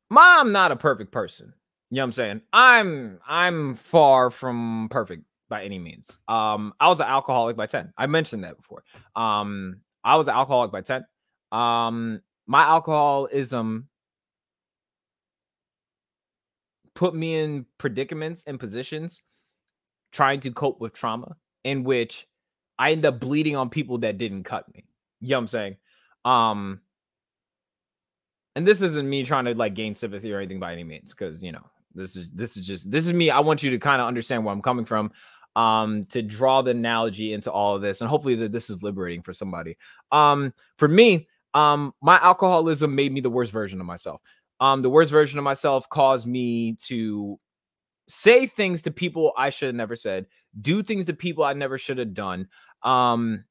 mom, 0.09 0.53
not 0.53 0.71
a 0.71 0.77
perfect 0.77 1.11
person. 1.11 1.55
You 1.91 1.97
know 1.97 2.03
what 2.03 2.05
I'm 2.05 2.13
saying? 2.13 2.43
I'm 2.53 3.21
I'm 3.27 3.75
far 3.75 4.31
from 4.31 4.87
perfect 4.91 5.25
by 5.51 5.65
any 5.65 5.79
means. 5.79 6.17
Um, 6.29 6.73
I 6.81 6.89
was 6.89 7.01
an 7.01 7.07
alcoholic 7.07 7.57
by 7.57 7.67
10. 7.67 7.93
I 7.99 8.07
mentioned 8.07 8.45
that 8.45 8.57
before. 8.57 8.85
Um, 9.15 9.81
I 10.03 10.17
was 10.17 10.29
an 10.29 10.35
alcoholic 10.35 10.73
by 10.73 10.81
10. 10.81 11.05
Um, 11.53 12.23
my 12.47 12.63
alcoholism 12.63 13.89
put 16.95 17.15
me 17.15 17.37
in 17.37 17.67
predicaments 17.77 18.43
and 18.47 18.59
positions 18.59 19.23
trying 20.13 20.41
to 20.41 20.51
cope 20.51 20.81
with 20.81 20.93
trauma 20.93 21.37
in 21.65 21.85
which 21.85 22.27
I 22.79 22.93
end 22.93 23.05
up 23.05 23.21
bleeding 23.21 23.57
on 23.57 23.69
people 23.69 23.99
that 23.99 24.17
didn't 24.17 24.45
cut 24.45 24.73
me. 24.73 24.87
You 25.21 25.31
know 25.31 25.37
what 25.37 25.41
I'm 25.41 25.49
saying? 25.49 25.77
Um, 26.25 26.81
and 28.57 28.67
this 28.67 28.81
isn't 28.81 29.09
me 29.09 29.25
trying 29.25 29.45
to 29.45 29.55
like 29.55 29.75
gain 29.75 29.95
sympathy 29.95 30.33
or 30.33 30.39
anything 30.39 30.61
by 30.61 30.73
any 30.73 30.85
means, 30.85 31.11
because 31.11 31.43
you 31.43 31.53
know, 31.53 31.65
this 31.95 32.17
is 32.17 32.29
this 32.35 32.57
is 32.57 32.67
just 32.67 32.91
this 32.91 33.07
is 33.07 33.13
me. 33.13 33.31
I 33.31 33.41
want 33.41 33.63
you 33.63 33.71
to 33.71 33.79
kind 33.79 34.01
of 34.01 34.09
understand 34.09 34.45
where 34.45 34.53
I'm 34.53 34.63
coming 34.63 34.85
from. 34.85 35.13
Um, 35.57 36.07
to 36.11 36.23
draw 36.23 36.63
the 36.63 36.71
analogy 36.71 37.33
into 37.33 37.51
all 37.51 37.75
of 37.75 37.83
this, 37.83 38.01
and 38.01 38.09
hopefully 38.09 38.37
that 38.37 38.53
this 38.53 38.71
is 38.71 38.85
liberating 38.85 39.23
for 39.23 39.33
somebody. 39.33 39.77
Um, 40.13 40.55
for 40.79 40.87
me, 40.87 41.29
um, 41.55 41.93
my 42.01 42.19
alcoholism 42.23 42.95
made 42.95 43.13
me 43.13 43.21
the 43.21 43.31
worst 43.31 43.51
version 43.51 43.81
of 43.81 43.87
myself. 43.87 44.21
Um, 44.61 44.83
the 44.83 44.91
worst 44.91 45.11
version 45.11 45.39
of 45.39 45.45
myself 45.45 45.89
caused 45.89 46.27
me 46.27 46.75
to 46.87 47.41
say 48.07 48.47
things 48.47 48.83
to 48.83 48.91
people 48.93 49.33
I 49.37 49.51
should 49.51 49.67
have 49.67 49.75
never 49.75 49.97
said, 49.97 50.27
do 50.61 50.83
things 50.83 51.07
to 51.07 51.15
people 51.15 51.43
I 51.43 51.53
never 51.53 51.79
should 51.79 51.99
have 51.99 52.15
done, 52.15 52.47
um, 52.83 53.45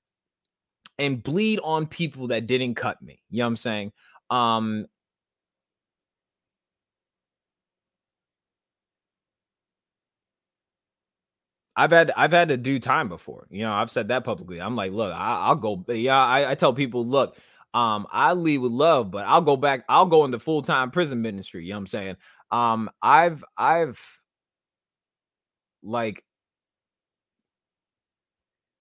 and 0.97 1.21
bleed 1.21 1.59
on 1.63 1.85
people 1.85 2.27
that 2.27 2.47
didn't 2.47 2.75
cut 2.75 3.01
me. 3.01 3.21
You 3.29 3.39
know 3.39 3.45
what 3.45 3.47
I'm 3.49 3.57
saying? 3.57 3.91
Um, 4.29 4.85
I've 11.79 11.91
had 11.91 12.11
I've 12.17 12.33
had 12.33 12.49
to 12.49 12.57
do 12.57 12.77
time 12.77 13.07
before. 13.07 13.47
You 13.49 13.61
know, 13.61 13.71
I've 13.71 13.89
said 13.89 14.09
that 14.09 14.25
publicly. 14.25 14.59
I'm 14.59 14.75
like, 14.75 14.91
look, 14.91 15.13
I, 15.13 15.47
will 15.47 15.55
go. 15.77 15.93
Yeah, 15.93 16.21
I, 16.21 16.51
I, 16.51 16.55
tell 16.55 16.73
people, 16.73 17.05
look, 17.05 17.37
um, 17.73 18.05
I 18.11 18.33
leave 18.33 18.61
with 18.61 18.73
love, 18.73 19.11
but 19.11 19.25
I'll 19.25 19.41
go 19.41 19.55
back. 19.55 19.85
I'll 19.87 20.05
go 20.05 20.25
into 20.25 20.39
full 20.39 20.61
time 20.61 20.91
prison 20.91 21.21
ministry. 21.21 21.63
You 21.63 21.69
know 21.69 21.77
what 21.77 21.79
I'm 21.79 21.87
saying? 21.87 22.15
Um, 22.51 22.89
I've 23.01 23.45
I've 23.57 24.19
like 25.81 26.21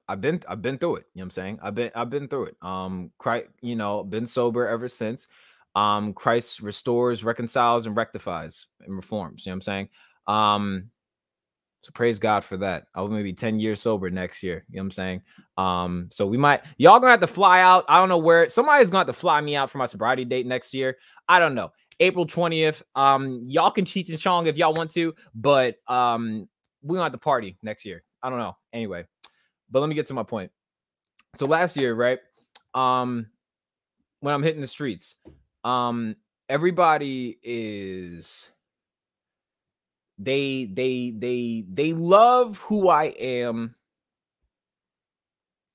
I've 0.08 0.20
been 0.20 0.42
I've 0.48 0.60
been 0.60 0.78
through 0.78 0.96
it. 0.96 1.06
You 1.14 1.20
know 1.20 1.22
what 1.22 1.24
I'm 1.26 1.30
saying? 1.30 1.58
I've 1.62 1.74
been 1.76 1.92
I've 1.94 2.10
been 2.10 2.26
through 2.26 2.46
it. 2.46 2.56
Um, 2.62 3.12
Christ, 3.18 3.46
you 3.60 3.76
know, 3.76 4.02
been 4.02 4.26
sober 4.26 4.66
ever 4.66 4.88
since. 4.88 5.28
Um, 5.76 6.14
Christ 6.14 6.62
restores, 6.62 7.22
reconciles, 7.22 7.86
and 7.86 7.94
rectifies 7.94 8.66
and 8.80 8.96
reforms. 8.96 9.46
You 9.46 9.50
know 9.50 9.54
what 9.54 9.56
I'm 9.56 9.62
saying? 9.62 9.88
Um, 10.26 10.90
so 11.82 11.92
praise 11.94 12.18
God 12.18 12.44
for 12.44 12.56
that. 12.58 12.84
I 12.94 13.00
will 13.00 13.08
maybe 13.08 13.32
10 13.32 13.60
years 13.60 13.80
sober 13.80 14.10
next 14.10 14.42
year. 14.42 14.64
You 14.68 14.76
know 14.76 14.82
what 14.82 14.86
I'm 14.86 14.90
saying? 14.90 15.22
Um, 15.56 16.08
so 16.12 16.26
we 16.26 16.36
might 16.36 16.62
y'all 16.76 16.98
gonna 16.98 17.12
have 17.12 17.20
to 17.20 17.26
fly 17.26 17.60
out. 17.60 17.84
I 17.88 17.98
don't 17.98 18.08
know 18.08 18.18
where 18.18 18.48
somebody's 18.48 18.90
gonna 18.90 19.00
have 19.00 19.06
to 19.06 19.12
fly 19.12 19.40
me 19.40 19.56
out 19.56 19.70
for 19.70 19.78
my 19.78 19.86
sobriety 19.86 20.24
date 20.24 20.46
next 20.46 20.74
year. 20.74 20.96
I 21.28 21.38
don't 21.38 21.54
know. 21.54 21.72
April 22.00 22.26
20th. 22.26 22.82
Um, 22.94 23.42
y'all 23.46 23.70
can 23.70 23.84
Cheech 23.84 24.08
and 24.08 24.18
Chong 24.18 24.46
if 24.46 24.56
y'all 24.56 24.74
want 24.74 24.90
to, 24.92 25.14
but 25.34 25.76
um, 25.88 26.48
we 26.82 26.94
gonna 26.94 27.04
have 27.04 27.12
to 27.12 27.18
party 27.18 27.56
next 27.62 27.84
year. 27.84 28.02
I 28.22 28.30
don't 28.30 28.38
know. 28.38 28.56
Anyway, 28.72 29.04
but 29.70 29.80
let 29.80 29.88
me 29.88 29.94
get 29.94 30.06
to 30.08 30.14
my 30.14 30.22
point. 30.22 30.50
So 31.36 31.46
last 31.46 31.76
year, 31.76 31.94
right? 31.94 32.18
Um, 32.74 33.26
when 34.20 34.34
I'm 34.34 34.42
hitting 34.42 34.60
the 34.60 34.66
streets, 34.66 35.16
um, 35.64 36.16
everybody 36.48 37.38
is 37.42 38.48
they 40.18 40.64
they 40.64 41.10
they 41.16 41.64
they 41.72 41.92
love 41.92 42.58
who 42.58 42.88
I 42.88 43.04
am 43.04 43.74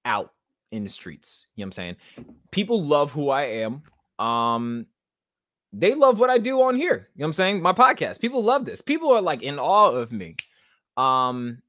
out 0.06 0.34
in 0.72 0.84
the 0.84 0.90
streets. 0.90 1.48
You 1.56 1.62
know 1.62 1.68
what 1.68 1.68
I'm 1.68 1.72
saying? 1.72 1.96
People 2.52 2.84
love 2.84 3.12
who 3.12 3.30
I 3.30 3.44
am. 3.44 3.84
Um 4.26 4.88
they 5.72 5.96
love 5.96 6.20
what 6.20 6.30
I 6.30 6.38
do 6.38 6.62
on 6.62 6.76
here. 6.76 7.10
You 7.16 7.22
know 7.22 7.24
what 7.24 7.28
I'm 7.28 7.34
saying? 7.34 7.62
My 7.62 7.74
podcast. 7.74 8.20
People 8.20 8.44
love 8.44 8.66
this. 8.66 8.82
People 8.82 9.12
are 9.12 9.22
like 9.22 9.42
in 9.42 9.60
awe 9.60 9.90
of 9.90 10.12
me. 10.12 10.36
Um 10.98 11.60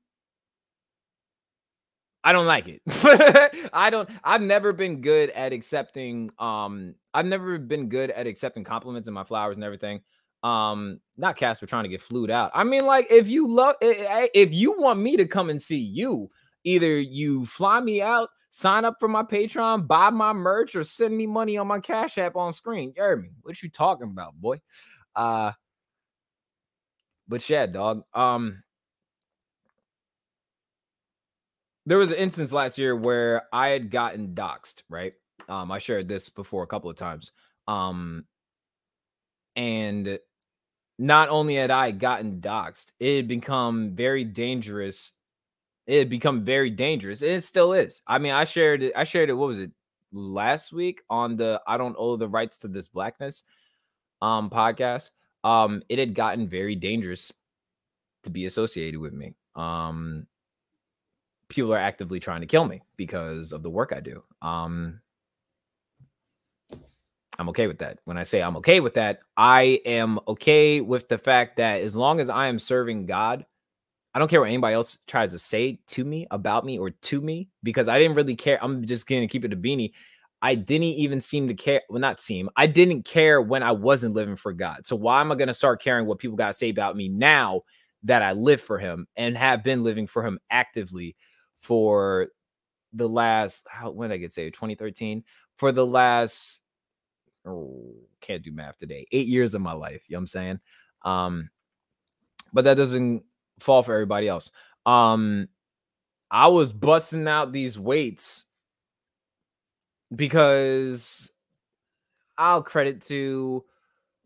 I 2.26 2.32
don't 2.32 2.46
like 2.46 2.68
it. 2.68 2.80
I 3.72 3.90
don't 3.90 4.08
I've 4.24 4.42
never 4.42 4.72
been 4.72 5.00
good 5.00 5.30
at 5.30 5.52
accepting 5.52 6.30
um 6.38 6.96
I've 7.12 7.26
never 7.26 7.58
been 7.58 7.88
good 7.88 8.10
at 8.10 8.26
accepting 8.26 8.64
compliments 8.64 9.06
and 9.06 9.14
my 9.14 9.24
flowers 9.24 9.54
and 9.54 9.64
everything 9.64 10.00
um 10.44 11.00
not 11.16 11.36
Casper 11.36 11.66
trying 11.66 11.84
to 11.84 11.88
get 11.88 12.02
flued 12.02 12.30
out. 12.30 12.52
I 12.54 12.62
mean, 12.64 12.84
like 12.86 13.06
if 13.10 13.28
you 13.28 13.48
love 13.48 13.76
if 13.80 14.52
you 14.52 14.78
want 14.78 15.00
me 15.00 15.16
to 15.16 15.26
come 15.26 15.50
and 15.50 15.60
see 15.60 15.78
you, 15.78 16.30
either 16.64 17.00
you 17.00 17.46
fly 17.46 17.80
me 17.80 18.02
out, 18.02 18.28
sign 18.50 18.84
up 18.84 18.96
for 19.00 19.08
my 19.08 19.22
Patreon, 19.22 19.86
buy 19.88 20.10
my 20.10 20.32
merch, 20.32 20.76
or 20.76 20.84
send 20.84 21.16
me 21.16 21.26
money 21.26 21.56
on 21.56 21.66
my 21.66 21.80
Cash 21.80 22.18
App 22.18 22.36
on 22.36 22.52
screen. 22.52 22.92
You 22.96 23.16
me? 23.16 23.30
What 23.42 23.60
you 23.62 23.70
talking 23.70 24.08
about, 24.08 24.34
boy? 24.34 24.60
Uh 25.16 25.52
but 27.26 27.48
yeah, 27.48 27.66
dog. 27.66 28.02
Um 28.12 28.62
there 31.86 31.98
was 31.98 32.10
an 32.10 32.16
instance 32.16 32.52
last 32.52 32.78
year 32.78 32.96
where 32.96 33.42
I 33.52 33.68
had 33.68 33.90
gotten 33.90 34.34
doxxed, 34.34 34.82
right? 34.88 35.12
Um, 35.48 35.70
I 35.70 35.78
shared 35.78 36.08
this 36.08 36.30
before 36.30 36.62
a 36.62 36.66
couple 36.66 36.88
of 36.88 36.96
times. 36.96 37.32
Um, 37.68 38.24
and 39.56 40.18
not 40.98 41.28
only 41.28 41.56
had 41.56 41.70
I 41.70 41.90
gotten 41.90 42.40
doxxed, 42.40 42.92
it 43.00 43.16
had 43.16 43.28
become 43.28 43.94
very 43.94 44.24
dangerous. 44.24 45.12
It 45.86 45.98
had 45.98 46.10
become 46.10 46.44
very 46.44 46.70
dangerous. 46.70 47.22
And 47.22 47.32
it 47.32 47.42
still 47.42 47.72
is. 47.72 48.02
I 48.06 48.18
mean, 48.18 48.32
I 48.32 48.44
shared 48.44 48.82
it. 48.82 48.92
I 48.96 49.04
shared 49.04 49.30
it. 49.30 49.34
What 49.34 49.48
was 49.48 49.60
it 49.60 49.72
last 50.12 50.72
week 50.72 51.02
on 51.10 51.36
the 51.36 51.60
I 51.66 51.76
don't 51.76 51.96
owe 51.98 52.16
the 52.16 52.28
rights 52.28 52.58
to 52.58 52.68
this 52.68 52.88
blackness 52.88 53.42
um 54.22 54.48
podcast. 54.48 55.10
Um, 55.42 55.82
it 55.88 55.98
had 55.98 56.14
gotten 56.14 56.48
very 56.48 56.74
dangerous 56.74 57.32
to 58.22 58.30
be 58.30 58.46
associated 58.46 58.98
with 58.98 59.12
me. 59.12 59.34
Um, 59.54 60.26
people 61.48 61.74
are 61.74 61.78
actively 61.78 62.18
trying 62.18 62.40
to 62.40 62.46
kill 62.46 62.64
me 62.64 62.82
because 62.96 63.52
of 63.52 63.62
the 63.62 63.68
work 63.68 63.92
I 63.94 64.00
do. 64.00 64.22
Um, 64.40 65.00
I'm 67.38 67.48
okay 67.48 67.66
with 67.66 67.78
that. 67.78 67.98
When 68.04 68.16
I 68.16 68.22
say 68.22 68.42
I'm 68.42 68.56
okay 68.58 68.80
with 68.80 68.94
that, 68.94 69.20
I 69.36 69.80
am 69.84 70.20
okay 70.28 70.80
with 70.80 71.08
the 71.08 71.18
fact 71.18 71.56
that 71.56 71.82
as 71.82 71.96
long 71.96 72.20
as 72.20 72.30
I 72.30 72.46
am 72.46 72.58
serving 72.58 73.06
God, 73.06 73.44
I 74.14 74.20
don't 74.20 74.28
care 74.28 74.40
what 74.40 74.48
anybody 74.48 74.74
else 74.74 74.98
tries 75.08 75.32
to 75.32 75.38
say 75.38 75.80
to 75.88 76.04
me 76.04 76.28
about 76.30 76.64
me 76.64 76.78
or 76.78 76.90
to 76.90 77.20
me 77.20 77.48
because 77.64 77.88
I 77.88 77.98
didn't 77.98 78.16
really 78.16 78.36
care. 78.36 78.62
I'm 78.62 78.86
just 78.86 79.08
going 79.08 79.22
to 79.22 79.26
keep 79.26 79.44
it 79.44 79.52
a 79.52 79.56
beanie. 79.56 79.92
I 80.40 80.54
didn't 80.54 80.84
even 80.84 81.20
seem 81.20 81.48
to 81.48 81.54
care. 81.54 81.82
Well, 81.88 82.00
not 82.00 82.20
seem. 82.20 82.48
I 82.56 82.66
didn't 82.68 83.04
care 83.04 83.40
when 83.42 83.62
I 83.62 83.72
wasn't 83.72 84.14
living 84.14 84.36
for 84.36 84.52
God. 84.52 84.86
So 84.86 84.94
why 84.94 85.20
am 85.20 85.32
I 85.32 85.34
going 85.34 85.48
to 85.48 85.54
start 85.54 85.82
caring 85.82 86.06
what 86.06 86.18
people 86.18 86.36
got 86.36 86.48
to 86.48 86.52
say 86.52 86.68
about 86.68 86.96
me 86.96 87.08
now 87.08 87.62
that 88.04 88.22
I 88.22 88.32
live 88.32 88.60
for 88.60 88.78
Him 88.78 89.08
and 89.16 89.36
have 89.36 89.64
been 89.64 89.82
living 89.82 90.06
for 90.06 90.24
Him 90.24 90.38
actively 90.50 91.16
for 91.58 92.28
the 92.92 93.08
last 93.08 93.66
how 93.68 93.90
when 93.90 94.10
did 94.10 94.14
I 94.14 94.18
get 94.18 94.32
saved? 94.32 94.54
2013 94.54 95.24
for 95.56 95.72
the 95.72 95.84
last 95.84 96.60
oh, 97.46 97.94
can't 98.20 98.42
do 98.42 98.52
math 98.52 98.78
today. 98.78 99.06
Eight 99.12 99.28
years 99.28 99.54
of 99.54 99.62
my 99.62 99.72
life. 99.72 100.02
You 100.08 100.14
know 100.14 100.18
what 100.18 100.22
I'm 100.22 100.26
saying? 100.26 100.60
Um, 101.02 101.50
but 102.52 102.64
that 102.64 102.76
doesn't 102.76 103.24
fall 103.60 103.82
for 103.82 103.92
everybody 103.92 104.28
else. 104.28 104.50
Um, 104.86 105.48
I 106.30 106.48
was 106.48 106.72
busting 106.72 107.28
out 107.28 107.52
these 107.52 107.78
weights 107.78 108.44
because 110.14 111.32
I'll 112.36 112.62
credit 112.62 113.02
to 113.02 113.64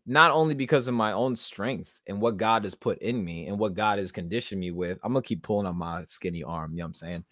not 0.05 0.31
only 0.31 0.55
because 0.55 0.87
of 0.87 0.95
my 0.95 1.11
own 1.11 1.35
strength 1.35 2.01
and 2.07 2.19
what 2.19 2.37
God 2.37 2.63
has 2.63 2.73
put 2.73 2.97
in 2.99 3.23
me 3.23 3.47
and 3.47 3.59
what 3.59 3.75
God 3.75 3.99
has 3.99 4.11
conditioned 4.11 4.59
me 4.59 4.71
with. 4.71 4.97
I'm 5.03 5.13
gonna 5.13 5.21
keep 5.21 5.43
pulling 5.43 5.67
on 5.67 5.75
my 5.75 6.05
skinny 6.05 6.43
arm, 6.43 6.71
you 6.71 6.77
know 6.77 6.85
what 6.85 6.87
I'm 6.87 6.93
saying? 6.95 7.23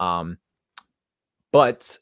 Um, 0.00 0.38
but 1.50 1.98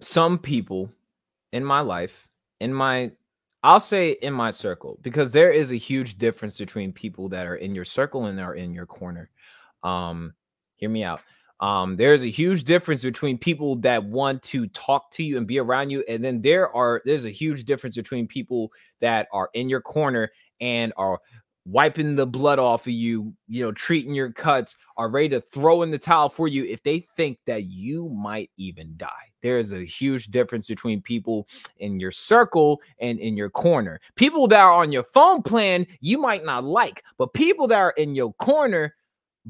some 0.00 0.38
people 0.38 0.90
in 1.52 1.64
my 1.64 1.80
life, 1.80 2.28
in 2.60 2.72
my 2.72 3.12
I'll 3.62 3.80
say 3.80 4.12
in 4.12 4.32
my 4.32 4.52
circle, 4.52 4.98
because 5.02 5.32
there 5.32 5.50
is 5.50 5.72
a 5.72 5.76
huge 5.76 6.16
difference 6.18 6.58
between 6.58 6.92
people 6.92 7.28
that 7.30 7.46
are 7.46 7.56
in 7.56 7.74
your 7.74 7.84
circle 7.84 8.26
and 8.26 8.38
are 8.38 8.54
in 8.54 8.72
your 8.72 8.86
corner. 8.86 9.30
Um, 9.82 10.34
hear 10.76 10.88
me 10.88 11.02
out. 11.02 11.20
Um, 11.60 11.96
there's 11.96 12.22
a 12.22 12.30
huge 12.30 12.62
difference 12.62 13.02
between 13.02 13.36
people 13.36 13.74
that 13.76 14.04
want 14.04 14.44
to 14.44 14.68
talk 14.68 15.10
to 15.12 15.24
you 15.24 15.38
and 15.38 15.46
be 15.46 15.58
around 15.58 15.90
you, 15.90 16.04
and 16.08 16.24
then 16.24 16.40
there 16.40 16.74
are 16.74 17.02
there's 17.04 17.24
a 17.24 17.30
huge 17.30 17.64
difference 17.64 17.96
between 17.96 18.28
people 18.28 18.70
that 19.00 19.26
are 19.32 19.50
in 19.54 19.68
your 19.68 19.80
corner 19.80 20.30
and 20.60 20.92
are 20.96 21.20
wiping 21.68 22.16
the 22.16 22.26
blood 22.26 22.58
off 22.58 22.86
of 22.86 22.92
you, 22.92 23.34
you 23.46 23.62
know, 23.62 23.72
treating 23.72 24.14
your 24.14 24.32
cuts, 24.32 24.76
are 24.96 25.10
ready 25.10 25.28
to 25.28 25.40
throw 25.40 25.82
in 25.82 25.90
the 25.90 25.98
towel 25.98 26.28
for 26.28 26.48
you 26.48 26.64
if 26.64 26.82
they 26.82 27.00
think 27.16 27.38
that 27.46 27.64
you 27.64 28.08
might 28.08 28.50
even 28.56 28.94
die. 28.96 29.08
There 29.42 29.58
is 29.58 29.72
a 29.72 29.84
huge 29.84 30.28
difference 30.28 30.66
between 30.66 31.02
people 31.02 31.46
in 31.76 32.00
your 32.00 32.10
circle 32.10 32.80
and 33.00 33.18
in 33.20 33.36
your 33.36 33.50
corner. 33.50 34.00
People 34.16 34.48
that 34.48 34.60
are 34.60 34.72
on 34.72 34.92
your 34.92 35.04
phone 35.04 35.42
plan, 35.42 35.86
you 36.00 36.18
might 36.18 36.44
not 36.44 36.64
like, 36.64 37.04
but 37.18 37.34
people 37.34 37.66
that 37.68 37.78
are 37.78 37.94
in 37.96 38.14
your 38.14 38.32
corner, 38.34 38.94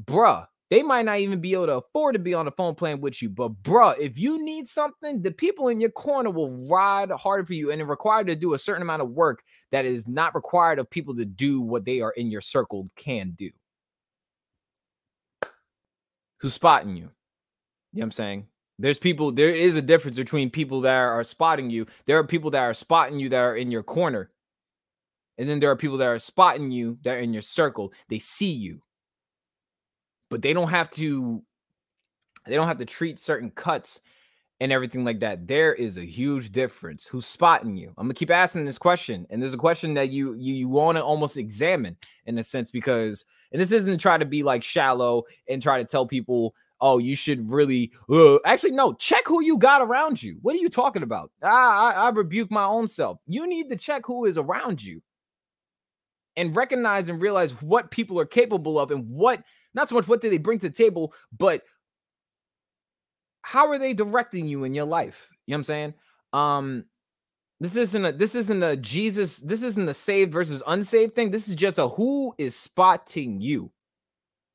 bruh, 0.03 0.45
They 0.69 0.83
might 0.83 1.05
not 1.05 1.19
even 1.19 1.41
be 1.41 1.53
able 1.53 1.65
to 1.65 1.77
afford 1.77 2.13
to 2.13 2.19
be 2.19 2.35
on 2.35 2.45
the 2.45 2.51
phone 2.51 2.75
playing 2.75 3.01
with 3.01 3.21
you. 3.21 3.29
But, 3.29 3.63
bruh, 3.63 3.97
if 3.97 4.19
you 4.19 4.43
need 4.43 4.67
something, 4.67 5.21
the 5.21 5.31
people 5.31 5.67
in 5.67 5.79
your 5.79 5.89
corner 5.89 6.29
will 6.29 6.67
ride 6.67 7.09
hard 7.09 7.47
for 7.47 7.53
you 7.53 7.71
and 7.71 7.81
are 7.81 7.85
required 7.85 8.27
to 8.27 8.35
do 8.35 8.53
a 8.53 8.59
certain 8.59 8.83
amount 8.83 9.01
of 9.01 9.09
work 9.09 9.41
that 9.71 9.85
is 9.85 10.07
not 10.07 10.35
required 10.35 10.77
of 10.77 10.89
people 10.89 11.15
to 11.15 11.25
do 11.25 11.59
what 11.59 11.85
they 11.85 12.01
are 12.01 12.11
in 12.11 12.29
your 12.29 12.41
circle 12.41 12.87
can 12.95 13.31
do. 13.31 13.49
Who's 16.41 16.53
spotting 16.53 16.95
you? 16.95 17.09
You 17.91 18.01
know 18.01 18.01
what 18.01 18.03
I'm 18.03 18.11
saying? 18.11 18.47
There's 18.77 18.99
people, 18.99 19.31
there 19.31 19.49
is 19.49 19.75
a 19.75 19.81
difference 19.81 20.17
between 20.17 20.51
people 20.51 20.81
that 20.81 20.95
are 20.95 21.23
spotting 21.23 21.71
you. 21.71 21.87
There 22.05 22.17
are 22.17 22.23
people 22.23 22.51
that 22.51 22.61
are 22.61 22.75
spotting 22.75 23.19
you 23.19 23.27
that 23.29 23.39
are 23.39 23.55
in 23.55 23.71
your 23.71 23.83
corner. 23.83 24.29
And 25.37 25.49
then 25.49 25.59
there 25.59 25.71
are 25.71 25.75
people 25.75 25.97
that 25.97 26.07
are 26.07 26.19
spotting 26.19 26.69
you 26.69 26.99
that 27.03 27.15
are 27.15 27.19
in 27.19 27.33
your 27.33 27.41
circle. 27.41 27.91
They 28.07 28.19
see 28.19 28.51
you 28.51 28.81
but 30.29 30.41
they 30.41 30.53
don't 30.53 30.69
have 30.69 30.89
to 30.91 31.43
they 32.45 32.55
don't 32.55 32.67
have 32.67 32.77
to 32.77 32.85
treat 32.85 33.21
certain 33.21 33.51
cuts 33.51 33.99
and 34.61 34.71
everything 34.71 35.05
like 35.05 35.19
that. 35.21 35.47
There 35.47 35.73
is 35.73 35.97
a 35.97 36.05
huge 36.05 36.51
difference. 36.51 37.05
Who's 37.05 37.25
spotting 37.25 37.77
you? 37.77 37.93
I'm 37.97 38.05
gonna 38.05 38.13
keep 38.13 38.31
asking 38.31 38.65
this 38.65 38.77
question, 38.77 39.25
and 39.29 39.41
there's 39.41 39.53
a 39.53 39.57
question 39.57 39.93
that 39.95 40.09
you 40.09 40.33
you, 40.33 40.53
you 40.53 40.67
want 40.67 40.97
to 40.97 41.03
almost 41.03 41.37
examine 41.37 41.97
in 42.25 42.37
a 42.37 42.43
sense 42.43 42.71
because, 42.71 43.25
and 43.51 43.61
this 43.61 43.71
isn't 43.71 43.99
try 43.99 44.17
to 44.17 44.25
be 44.25 44.43
like 44.43 44.63
shallow 44.63 45.23
and 45.47 45.61
try 45.61 45.77
to 45.77 45.85
tell 45.85 46.05
people, 46.05 46.55
oh, 46.81 46.97
you 46.97 47.15
should 47.15 47.49
really 47.49 47.91
uh, 48.09 48.37
actually 48.45 48.71
no, 48.71 48.93
check 48.93 49.23
who 49.27 49.41
you 49.41 49.57
got 49.57 49.81
around 49.81 50.21
you. 50.21 50.37
What 50.41 50.55
are 50.55 50.59
you 50.59 50.69
talking 50.69 51.03
about? 51.03 51.31
I, 51.41 51.47
I 51.47 51.91
I 52.07 52.09
rebuke 52.09 52.51
my 52.51 52.65
own 52.65 52.87
self. 52.87 53.19
You 53.27 53.47
need 53.47 53.69
to 53.69 53.75
check 53.77 54.05
who 54.05 54.25
is 54.25 54.37
around 54.37 54.83
you 54.83 55.01
and 56.35 56.55
recognize 56.55 57.09
and 57.09 57.21
realize 57.21 57.51
what 57.61 57.91
people 57.91 58.19
are 58.19 58.25
capable 58.25 58.79
of 58.79 58.91
and 58.91 59.09
what 59.09 59.43
not 59.73 59.89
so 59.89 59.95
much 59.95 60.07
what 60.07 60.21
do 60.21 60.29
they 60.29 60.37
bring 60.37 60.59
to 60.59 60.69
the 60.69 60.75
table, 60.75 61.13
but 61.37 61.63
how 63.41 63.67
are 63.69 63.79
they 63.79 63.93
directing 63.93 64.47
you 64.47 64.63
in 64.63 64.73
your 64.73 64.85
life? 64.85 65.29
You 65.45 65.51
know 65.51 65.55
what 65.55 65.59
I'm 65.59 65.63
saying? 65.63 65.93
Um, 66.33 66.85
this 67.59 67.75
isn't 67.75 68.05
a 68.05 68.11
this 68.11 68.35
isn't 68.35 68.63
a 68.63 68.77
Jesus, 68.77 69.37
this 69.37 69.63
isn't 69.63 69.89
a 69.89 69.93
saved 69.93 70.31
versus 70.31 70.63
unsaved 70.65 71.13
thing. 71.13 71.31
This 71.31 71.47
is 71.47 71.55
just 71.55 71.77
a 71.77 71.89
who 71.89 72.33
is 72.37 72.55
spotting 72.55 73.41
you. 73.41 73.71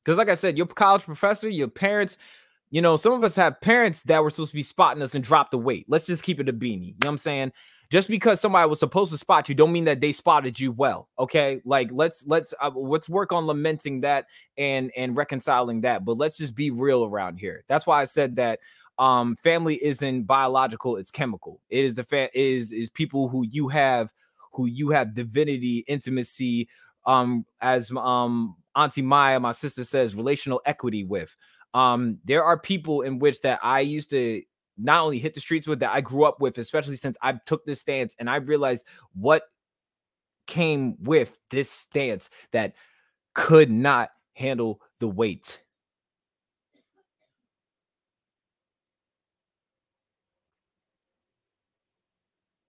Because, 0.05 0.19
like 0.19 0.29
I 0.29 0.35
said, 0.35 0.57
your 0.57 0.67
college 0.67 1.05
professor, 1.05 1.49
your 1.49 1.69
parents, 1.69 2.19
you 2.71 2.83
know, 2.83 2.97
some 2.97 3.13
of 3.13 3.25
us 3.25 3.37
have 3.37 3.61
parents 3.61 4.03
that 4.03 4.23
were 4.23 4.31
supposed 4.31 4.51
to 4.51 4.57
be 4.57 4.63
spotting 4.63 5.03
us 5.03 5.15
and 5.15 5.25
drop 5.25 5.51
the 5.51 5.59
weight. 5.59 5.87
Let's 5.89 6.07
just 6.07 6.23
keep 6.23 6.41
it 6.41 6.49
a 6.49 6.53
beanie. 6.53 6.89
You 6.89 6.93
know 6.93 7.07
what 7.07 7.09
I'm 7.11 7.19
saying? 7.19 7.53
Just 7.95 8.09
because 8.09 8.41
somebody 8.41 8.69
was 8.69 8.81
supposed 8.81 9.13
to 9.13 9.17
spot 9.17 9.49
you 9.49 9.55
don't 9.55 9.71
mean 9.71 9.85
that 9.85 10.01
they 10.01 10.11
spotted 10.11 10.59
you 10.59 10.73
well 10.73 11.09
okay? 11.17 11.61
Like 11.65 11.91
let's 11.93 12.25
let's 12.27 12.53
uh, 12.61 12.73
let's 12.75 13.09
work 13.09 13.33
on 13.33 13.47
lamenting 13.47 14.01
that 14.01 14.27
and 14.59 14.91
and 14.97 15.17
reconciling 15.17 15.83
that 15.83 16.05
but 16.05 16.19
let's 16.19 16.37
just 16.37 16.57
be 16.57 16.73
real 16.73 17.05
around 17.05 17.37
here. 17.37 17.63
That's 17.69 17.87
why 17.87 18.03
i 18.03 18.05
said 18.05 18.35
that 18.35 18.59
um 18.99 19.37
family 19.37 19.77
isn't 19.81 20.25
biological 20.25 20.97
it's 20.97 21.13
chemical. 21.13 21.61
It 21.71 21.85
is 21.85 21.95
the 21.95 22.03
fa- 22.03 22.37
is 22.37 22.73
is 22.73 22.91
people 22.91 23.29
who 23.29 23.47
you 23.49 23.69
have 23.69 24.09
who 24.55 24.67
you 24.67 24.91
have 24.91 25.15
divinity 25.15 25.85
intimacy 25.87 26.69
um 27.07 27.47
as 27.61 27.93
um 27.93 28.57
auntie 28.75 29.03
maya 29.03 29.39
my 29.39 29.53
sister 29.53 29.85
says 29.85 30.17
relational 30.17 30.61
equity 30.67 31.05
with. 31.05 31.37
Um 31.75 32.19
there 32.25 32.43
are 32.43 32.59
people 32.59 33.03
in 33.03 33.21
which 33.21 33.41
that 33.43 33.61
i 33.63 33.79
used 33.79 34.11
to 34.11 34.43
not 34.77 35.03
only 35.03 35.19
hit 35.19 35.35
the 35.35 35.41
streets 35.41 35.67
with 35.67 35.81
that 35.81 35.93
I 35.93 36.01
grew 36.01 36.25
up 36.25 36.41
with, 36.41 36.59
especially 36.59 36.97
since 36.97 37.17
I 37.23 37.35
took 37.47 37.65
this 37.65 37.81
stance 37.81 38.15
and 38.19 38.29
I 38.29 38.37
realized 38.37 38.87
what 39.15 39.43
came 40.47 40.97
with 41.01 41.39
this 41.51 41.71
stance 41.71 42.31
that 42.53 42.75
could 43.35 43.71
not 43.71 44.11
handle 44.35 44.81
the 45.01 45.09
weight. 45.09 45.61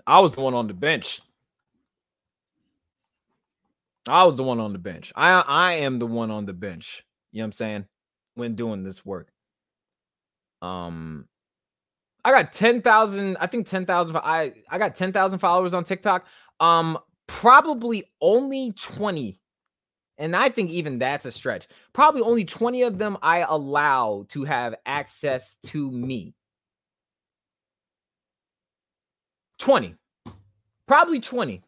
I 0.07 0.19
was 0.19 0.35
the 0.35 0.41
one 0.41 0.53
on 0.53 0.67
the 0.67 0.73
bench. 0.73 1.21
I 4.07 4.23
was 4.23 4.37
the 4.37 4.43
one 4.43 4.59
on 4.59 4.71
the 4.71 4.79
bench. 4.79 5.11
I 5.15 5.41
I 5.41 5.73
am 5.73 5.97
the 5.97 6.05
one 6.05 6.29
on 6.29 6.45
the 6.45 6.53
bench. 6.53 7.03
You 7.31 7.39
know 7.39 7.43
what 7.43 7.47
I'm 7.47 7.51
saying? 7.53 7.85
When 8.35 8.55
doing 8.55 8.83
this 8.83 9.03
work. 9.03 9.29
Um 10.61 11.27
I 12.25 12.31
got 12.31 12.51
10,000, 12.51 13.37
I 13.39 13.47
think 13.47 13.67
10,000 13.67 14.17
I 14.17 14.51
I 14.69 14.77
got 14.79 14.95
10,000 14.95 15.39
followers 15.39 15.73
on 15.73 15.83
TikTok. 15.83 16.25
Um 16.59 16.97
probably 17.27 18.03
only 18.19 18.71
20 18.73 19.39
and 20.17 20.35
I 20.35 20.49
think 20.49 20.71
even 20.71 20.97
that's 20.97 21.25
a 21.25 21.31
stretch. 21.31 21.67
Probably 21.93 22.21
only 22.21 22.45
20 22.45 22.83
of 22.83 22.97
them 22.97 23.17
I 23.21 23.39
allow 23.39 24.25
to 24.29 24.43
have 24.45 24.75
access 24.85 25.57
to 25.67 25.91
me. 25.91 26.33
20. 29.59 29.95
Probably 30.87 31.19
20 31.19 31.63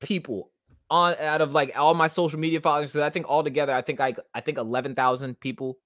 people 0.00 0.50
on 0.90 1.14
out 1.16 1.40
of 1.40 1.54
like 1.54 1.78
all 1.78 1.94
my 1.94 2.08
social 2.08 2.38
media 2.38 2.60
followers. 2.60 2.92
So 2.92 3.04
I 3.04 3.10
think 3.10 3.26
altogether, 3.26 3.72
I 3.72 3.82
think 3.82 4.00
I 4.00 4.14
I 4.34 4.40
think 4.40 4.58
11,000 4.58 5.38
people 5.38 5.78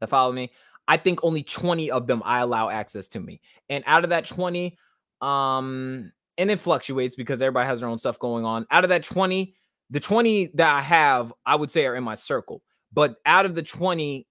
that 0.00 0.08
follow 0.08 0.32
me. 0.32 0.50
I 0.88 0.96
think 0.96 1.20
only 1.22 1.42
20 1.42 1.90
of 1.90 2.06
them 2.06 2.22
I 2.24 2.40
allow 2.40 2.68
access 2.68 3.08
to 3.08 3.20
me. 3.20 3.40
And 3.68 3.84
out 3.86 4.04
of 4.04 4.10
that 4.10 4.26
20, 4.26 4.76
um, 5.20 6.12
and 6.38 6.50
it 6.50 6.60
fluctuates 6.60 7.14
because 7.14 7.42
everybody 7.42 7.66
has 7.66 7.80
their 7.80 7.88
own 7.88 7.98
stuff 7.98 8.18
going 8.18 8.44
on. 8.44 8.66
Out 8.70 8.84
of 8.84 8.90
that 8.90 9.04
20, 9.04 9.54
the 9.90 10.00
20 10.00 10.50
that 10.54 10.74
I 10.74 10.80
have, 10.80 11.32
I 11.44 11.56
would 11.56 11.70
say 11.70 11.86
are 11.86 11.96
in 11.96 12.04
my 12.04 12.14
circle. 12.14 12.62
But 12.92 13.16
out 13.26 13.46
of 13.46 13.54
the 13.54 13.62
20 13.62 14.26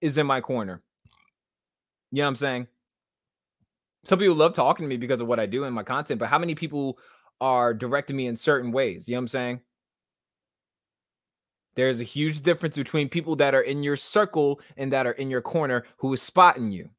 is 0.00 0.18
in 0.18 0.26
my 0.26 0.40
corner. 0.40 0.82
You 2.10 2.18
know 2.18 2.24
what 2.24 2.28
I'm 2.28 2.36
saying? 2.36 2.66
Some 4.04 4.18
people 4.18 4.34
love 4.34 4.54
talking 4.54 4.84
to 4.84 4.88
me 4.88 4.96
because 4.96 5.20
of 5.20 5.26
what 5.26 5.40
I 5.40 5.46
do 5.46 5.64
in 5.64 5.72
my 5.72 5.84
content, 5.84 6.18
but 6.18 6.28
how 6.28 6.38
many 6.38 6.54
people 6.54 6.98
are 7.40 7.72
directing 7.72 8.16
me 8.16 8.26
in 8.26 8.36
certain 8.36 8.72
ways? 8.72 9.08
You 9.08 9.14
know 9.14 9.20
what 9.20 9.22
I'm 9.22 9.28
saying? 9.28 9.60
There's 11.74 12.00
a 12.00 12.04
huge 12.04 12.42
difference 12.42 12.76
between 12.76 13.08
people 13.08 13.36
that 13.36 13.54
are 13.54 13.62
in 13.62 13.82
your 13.82 13.96
circle 13.96 14.60
and 14.76 14.92
that 14.92 15.06
are 15.06 15.12
in 15.12 15.30
your 15.30 15.40
corner 15.40 15.84
who 15.98 16.12
is 16.12 16.22
spotting 16.22 16.70
you. 16.70 16.90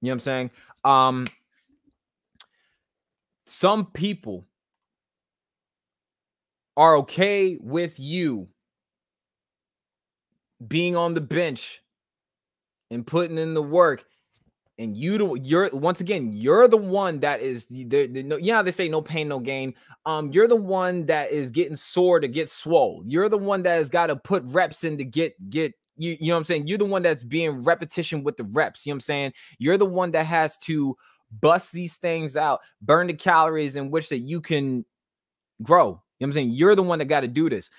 You 0.00 0.08
know 0.08 0.10
what 0.10 0.12
I'm 0.12 0.20
saying? 0.20 0.50
Um 0.84 1.26
some 3.46 3.86
people 3.86 4.46
are 6.76 6.96
okay 6.96 7.58
with 7.60 8.00
you 8.00 8.48
being 10.66 10.96
on 10.96 11.14
the 11.14 11.20
bench 11.20 11.82
and 12.90 13.06
putting 13.06 13.38
in 13.38 13.54
the 13.54 13.62
work 13.62 14.04
and 14.78 14.96
you 14.96 15.18
do 15.18 15.38
you're 15.42 15.68
once 15.72 16.00
again 16.00 16.30
you're 16.32 16.66
the 16.66 16.76
one 16.76 17.20
that 17.20 17.40
is 17.40 17.66
the, 17.66 17.84
the 17.84 18.22
no, 18.22 18.36
yeah 18.36 18.62
they 18.62 18.70
say 18.70 18.88
no 18.88 19.02
pain 19.02 19.28
no 19.28 19.38
gain? 19.38 19.74
Um 20.06 20.32
you're 20.32 20.48
the 20.48 20.56
one 20.56 21.06
that 21.06 21.30
is 21.30 21.50
getting 21.50 21.76
sore 21.76 22.20
to 22.20 22.28
get 22.28 22.48
swole. 22.48 23.02
You're 23.06 23.28
the 23.28 23.38
one 23.38 23.62
that 23.64 23.74
has 23.74 23.88
got 23.88 24.06
to 24.06 24.16
put 24.16 24.42
reps 24.46 24.84
in 24.84 24.98
to 24.98 25.04
get 25.04 25.34
get 25.50 25.74
you, 25.96 26.16
you 26.18 26.28
know 26.28 26.34
what 26.34 26.38
i'm 26.38 26.44
saying? 26.44 26.66
You're 26.66 26.78
the 26.78 26.84
one 26.84 27.02
that's 27.02 27.22
being 27.22 27.62
repetition 27.62 28.24
with 28.24 28.36
the 28.36 28.44
reps 28.44 28.86
you 28.86 28.90
know 28.90 28.94
what 28.94 28.96
i'm 28.96 29.00
saying? 29.00 29.32
You're 29.58 29.78
the 29.78 29.86
one 29.86 30.10
that 30.12 30.26
has 30.26 30.56
to 30.58 30.96
bust 31.40 31.72
these 31.72 31.96
things 31.96 32.36
out 32.36 32.60
burn 32.80 33.06
the 33.06 33.14
calories 33.14 33.76
in 33.76 33.90
which 33.90 34.08
that 34.08 34.18
you 34.18 34.40
can 34.40 34.84
grow 35.62 35.86
you 35.86 35.90
know 35.92 36.00
what 36.18 36.26
i'm 36.28 36.32
saying? 36.32 36.50
You're 36.50 36.74
the 36.74 36.82
one 36.82 36.98
that 36.98 37.06
got 37.06 37.20
to 37.20 37.28
do 37.28 37.48
this 37.48 37.70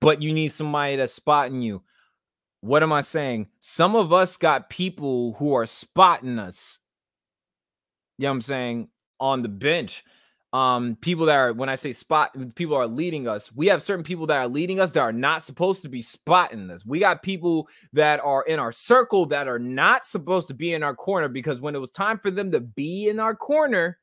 but 0.00 0.22
you 0.22 0.32
need 0.32 0.52
somebody 0.52 0.96
that's 0.96 1.12
spotting 1.12 1.60
you 1.60 1.82
what 2.60 2.82
am 2.82 2.92
I 2.92 3.02
saying? 3.02 3.48
Some 3.60 3.94
of 3.94 4.12
us 4.12 4.36
got 4.36 4.70
people 4.70 5.34
who 5.34 5.54
are 5.54 5.66
spotting 5.66 6.38
us. 6.38 6.80
You 8.18 8.24
know 8.24 8.30
what 8.30 8.34
I'm 8.36 8.42
saying? 8.42 8.88
On 9.20 9.42
the 9.42 9.48
bench. 9.48 10.04
Um, 10.52 10.96
people 11.00 11.26
that 11.26 11.36
are 11.36 11.52
when 11.52 11.68
I 11.68 11.74
say 11.74 11.92
spot, 11.92 12.34
people 12.54 12.74
are 12.74 12.86
leading 12.86 13.28
us. 13.28 13.52
We 13.52 13.66
have 13.66 13.82
certain 13.82 14.02
people 14.02 14.26
that 14.28 14.38
are 14.38 14.48
leading 14.48 14.80
us 14.80 14.92
that 14.92 15.00
are 15.00 15.12
not 15.12 15.44
supposed 15.44 15.82
to 15.82 15.90
be 15.90 16.00
spotting 16.00 16.70
us. 16.70 16.86
We 16.86 16.98
got 17.00 17.22
people 17.22 17.68
that 17.92 18.20
are 18.20 18.42
in 18.44 18.58
our 18.58 18.72
circle 18.72 19.26
that 19.26 19.46
are 19.46 19.58
not 19.58 20.06
supposed 20.06 20.48
to 20.48 20.54
be 20.54 20.72
in 20.72 20.82
our 20.82 20.94
corner 20.94 21.28
because 21.28 21.60
when 21.60 21.74
it 21.74 21.80
was 21.80 21.90
time 21.90 22.18
for 22.18 22.30
them 22.30 22.50
to 22.52 22.60
be 22.60 23.08
in 23.08 23.20
our 23.20 23.36
corner, 23.36 23.98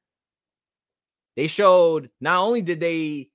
they 1.36 1.47
showed 1.47 2.12
not 2.22 2.38
only 2.38 2.62
did 2.62 2.80
they 2.80 3.30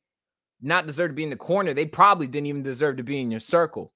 not 0.62 0.86
deserve 0.86 1.10
to 1.10 1.14
be 1.14 1.24
in 1.24 1.30
the 1.30 1.36
corner, 1.36 1.74
they 1.74 1.86
probably 1.86 2.28
didn't 2.28 2.46
even 2.46 2.62
deserve 2.62 2.98
to 2.98 3.02
be 3.02 3.20
in 3.20 3.30
your 3.30 3.40
circle. 3.40 3.92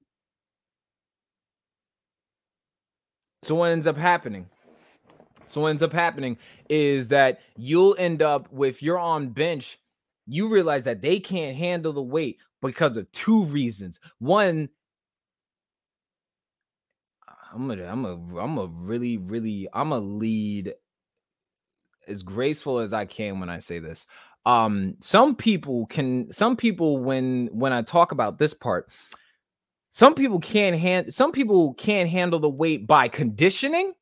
So 3.45 3.55
what 3.55 3.73
ends 3.73 3.87
up 3.87 3.99
happening? 3.99 4.47
So 5.49 5.61
what 5.61 5.69
ends 5.69 5.83
up 5.83 5.93
happening 5.93 6.39
is 6.71 7.09
that 7.09 7.41
you'll 7.57 7.95
end 7.99 8.23
up 8.23 8.51
with 8.51 8.83
you're 8.83 8.99
on 8.99 9.29
bench, 9.29 9.79
you 10.27 10.49
realize 10.49 10.85
that 10.85 11.03
they 11.03 11.21
can't 11.21 11.55
handle 11.55 11.93
the 11.93 12.03
weight 12.03 12.39
because 12.63 12.97
of 12.97 13.13
two 13.13 13.45
reasons. 13.45 14.01
One, 14.19 14.71
I'm 17.53 17.69
gonna, 17.69 17.85
I'm 17.85 18.07
a, 18.07 18.39
I'm 18.39 18.57
a 18.57 18.67
really, 18.67 19.19
really, 19.19 19.69
I'm 19.75 19.93
a 19.93 19.99
lead 19.99 20.73
as 22.09 22.23
graceful 22.23 22.79
as 22.79 22.95
I 22.95 23.05
can 23.05 23.41
when 23.41 23.51
I 23.51 23.59
say 23.59 23.79
this. 23.79 24.07
Um, 24.47 24.97
some 25.01 25.37
people 25.37 25.85
can, 25.87 26.33
some 26.33 26.57
people 26.57 26.97
when 26.97 27.49
when 27.53 27.75
I 27.75 27.83
talk 27.83 28.11
about 28.13 28.39
this 28.39 28.55
part, 28.55 28.89
Some 29.95 30.17
people 30.17 30.41
can't 30.41 30.77
hand 30.77 31.15
some 31.15 31.31
people 31.31 31.73
can't 31.75 32.11
handle 32.11 32.41
the 32.41 32.49
weight 32.49 32.85
by 32.85 33.07
conditioning. 33.07 33.93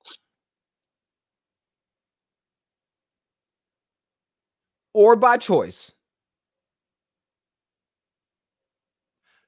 Or 4.94 5.16
by 5.16 5.36
choice. 5.36 5.92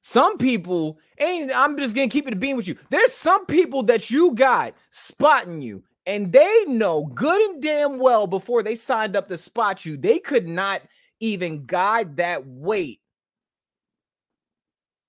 Some 0.02 0.36
people, 0.36 0.98
and 1.16 1.50
I'm 1.50 1.78
just 1.78 1.96
gonna 1.96 2.08
keep 2.08 2.28
it 2.28 2.38
being 2.38 2.56
with 2.56 2.68
you. 2.68 2.76
There's 2.90 3.12
some 3.12 3.46
people 3.46 3.82
that 3.84 4.10
you 4.10 4.34
got 4.34 4.74
spotting 4.90 5.62
you, 5.62 5.82
and 6.04 6.30
they 6.30 6.64
know 6.66 7.06
good 7.06 7.40
and 7.40 7.62
damn 7.62 7.98
well 7.98 8.26
before 8.26 8.62
they 8.62 8.74
signed 8.74 9.16
up 9.16 9.28
to 9.28 9.38
spot 9.38 9.86
you, 9.86 9.96
they 9.96 10.18
could 10.18 10.46
not 10.46 10.82
even 11.20 11.64
guide 11.64 12.18
that 12.18 12.46
weight 12.46 13.00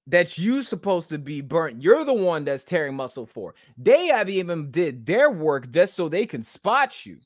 that 0.08 0.38
you 0.38 0.62
supposed 0.62 1.10
to 1.10 1.18
be 1.18 1.42
burnt. 1.42 1.82
You're 1.82 2.04
the 2.04 2.14
one 2.14 2.46
that's 2.46 2.64
tearing 2.64 2.96
muscle 2.96 3.26
for. 3.26 3.56
They 3.78 4.08
have 4.08 4.30
even 4.30 4.70
did 4.70 5.06
their 5.06 5.32
work 5.32 5.72
just 5.72 5.96
so 5.96 6.08
they 6.08 6.26
can 6.26 6.44
spot 6.44 7.06
you. 7.06 7.18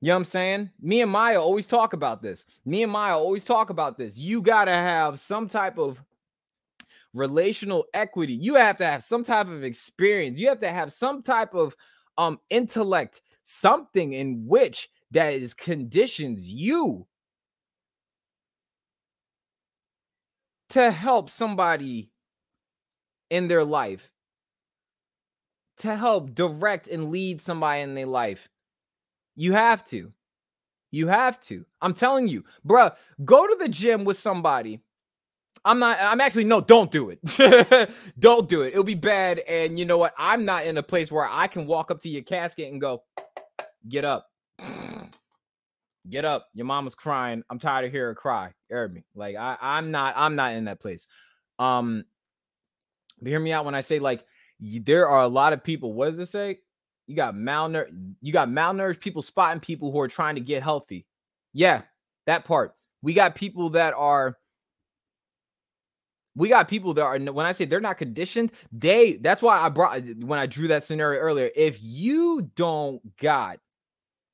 You 0.00 0.08
know 0.08 0.14
what 0.14 0.18
I'm 0.18 0.24
saying? 0.24 0.70
Me 0.80 1.00
and 1.00 1.10
Maya 1.10 1.40
always 1.40 1.66
talk 1.66 1.92
about 1.94 2.20
this. 2.20 2.44
Me 2.66 2.82
and 2.82 2.92
Maya 2.92 3.16
always 3.16 3.44
talk 3.44 3.70
about 3.70 3.96
this. 3.96 4.18
You 4.18 4.42
got 4.42 4.66
to 4.66 4.72
have 4.74 5.18
some 5.18 5.48
type 5.48 5.78
of 5.78 6.02
relational 7.14 7.86
equity. 7.94 8.34
You 8.34 8.56
have 8.56 8.76
to 8.78 8.84
have 8.84 9.02
some 9.02 9.24
type 9.24 9.48
of 9.48 9.64
experience. 9.64 10.38
You 10.38 10.48
have 10.48 10.60
to 10.60 10.70
have 10.70 10.92
some 10.92 11.22
type 11.22 11.54
of 11.54 11.74
um 12.18 12.38
intellect, 12.50 13.22
something 13.44 14.12
in 14.12 14.44
which 14.46 14.90
that 15.12 15.32
is 15.32 15.54
conditions 15.54 16.50
you 16.50 17.06
to 20.74 20.92
help 20.92 21.30
somebody 21.30 22.10
in 23.30 23.48
their 23.48 23.64
life, 23.64 24.12
to 25.78 25.96
help 25.96 26.34
direct 26.34 26.86
and 26.86 27.10
lead 27.10 27.42
somebody 27.42 27.80
in 27.80 27.94
their 27.96 28.06
life 28.06 28.48
you 29.36 29.52
have 29.52 29.84
to. 29.86 30.12
You 30.90 31.08
have 31.08 31.40
to. 31.40 31.64
I'm 31.80 31.94
telling 31.94 32.28
you, 32.28 32.44
bruh, 32.66 32.94
go 33.24 33.46
to 33.46 33.56
the 33.58 33.68
gym 33.68 34.04
with 34.04 34.16
somebody. 34.16 34.80
I'm 35.64 35.78
not, 35.78 35.98
I'm 36.00 36.20
actually, 36.20 36.44
no, 36.44 36.60
don't 36.60 36.90
do 36.90 37.10
it. 37.10 37.90
don't 38.18 38.48
do 38.48 38.62
it. 38.62 38.68
It'll 38.68 38.84
be 38.84 38.94
bad. 38.94 39.40
And 39.40 39.78
you 39.78 39.86
know 39.86 39.98
what? 39.98 40.14
I'm 40.18 40.44
not 40.44 40.66
in 40.66 40.76
a 40.76 40.82
place 40.82 41.10
where 41.10 41.28
I 41.28 41.46
can 41.48 41.66
walk 41.66 41.90
up 41.90 42.00
to 42.02 42.08
your 42.08 42.22
casket 42.22 42.70
and 42.70 42.80
go, 42.80 43.02
get 43.88 44.04
up. 44.04 44.28
Get 46.08 46.24
up. 46.24 46.48
Your 46.54 46.66
mama's 46.66 46.94
crying. 46.94 47.42
I'm 47.48 47.58
tired 47.58 47.86
of 47.86 47.90
hearing 47.92 48.10
her 48.10 48.14
cry. 48.14 48.52
Hear 48.68 48.88
me. 48.88 49.04
Like 49.14 49.36
I, 49.36 49.56
I'm 49.60 49.90
not, 49.90 50.14
I'm 50.16 50.36
not 50.36 50.54
in 50.54 50.64
that 50.66 50.80
place. 50.80 51.06
Um, 51.58 52.04
but 53.20 53.28
hear 53.28 53.40
me 53.40 53.52
out 53.52 53.64
when 53.64 53.74
I 53.74 53.80
say 53.80 53.98
like 53.98 54.24
there 54.60 55.08
are 55.08 55.22
a 55.22 55.28
lot 55.28 55.52
of 55.52 55.64
people. 55.64 55.92
What 55.92 56.10
does 56.10 56.18
it 56.18 56.28
say? 56.28 56.58
You 57.06 57.16
got 57.16 57.34
malnourished, 57.34 58.14
you 58.20 58.32
got 58.32 58.48
malnourished 58.48 59.00
people 59.00 59.22
spotting 59.22 59.60
people 59.60 59.92
who 59.92 60.00
are 60.00 60.08
trying 60.08 60.34
to 60.36 60.40
get 60.40 60.62
healthy. 60.62 61.06
Yeah, 61.52 61.82
that 62.26 62.44
part. 62.44 62.74
We 63.02 63.12
got 63.12 63.34
people 63.34 63.70
that 63.70 63.94
are 63.94 64.38
we 66.36 66.48
got 66.48 66.68
people 66.68 66.94
that 66.94 67.02
are 67.02 67.18
when 67.18 67.46
I 67.46 67.52
say 67.52 67.64
they're 67.64 67.80
not 67.80 67.98
conditioned, 67.98 68.52
they 68.72 69.14
that's 69.14 69.42
why 69.42 69.60
I 69.60 69.68
brought 69.68 70.02
when 70.18 70.38
I 70.38 70.46
drew 70.46 70.68
that 70.68 70.84
scenario 70.84 71.20
earlier. 71.20 71.50
If 71.54 71.78
you 71.82 72.50
don't 72.56 73.16
got, 73.18 73.60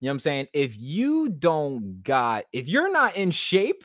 you 0.01 0.07
know 0.07 0.13
what 0.13 0.15
I'm 0.15 0.21
saying? 0.21 0.47
If 0.55 0.77
you 0.79 1.29
don't 1.29 2.03
got, 2.03 2.45
if 2.53 2.69
you're 2.69 2.91
not 2.91 3.17
in 3.17 3.31
shape, 3.31 3.85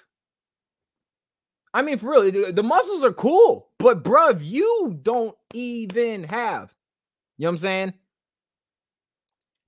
I 1.73 1.81
mean, 1.81 1.97
for 1.97 2.11
real, 2.11 2.53
the, 2.53 2.63
muscles 2.63 3.03
are 3.03 3.11
cool, 3.11 3.69
but 3.79 4.01
bruh, 4.01 4.39
you 4.41 4.97
don't 5.01 5.35
even 5.53 6.23
have, 6.23 6.73
you 7.37 7.43
know 7.43 7.49
what 7.49 7.51
I'm 7.51 7.57
saying? 7.57 7.93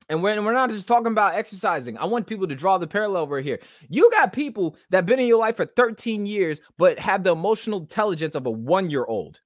And 0.08 0.24
we're, 0.24 0.42
we're 0.42 0.54
not 0.54 0.70
just 0.70 0.88
talking 0.88 1.12
about 1.12 1.36
exercising. 1.36 1.98
I 1.98 2.06
want 2.06 2.28
people 2.28 2.48
to 2.48 2.56
draw 2.56 2.78
the 2.78 2.88
parallel 2.88 3.24
over 3.24 3.42
here. 3.42 3.60
You 3.90 4.10
got 4.12 4.32
people 4.32 4.78
that 4.90 5.06
been 5.06 5.20
in 5.20 5.28
your 5.28 5.40
life 5.40 5.58
for 5.58 5.66
13 5.66 6.26
years, 6.26 6.62
but 6.78 6.98
have 6.98 7.24
the 7.24 7.34
emotional 7.34 7.82
intelligence 7.82 8.36
of 8.36 8.46
a 8.46 8.52
one 8.52 8.90
year 8.90 9.04
old. 9.04 9.42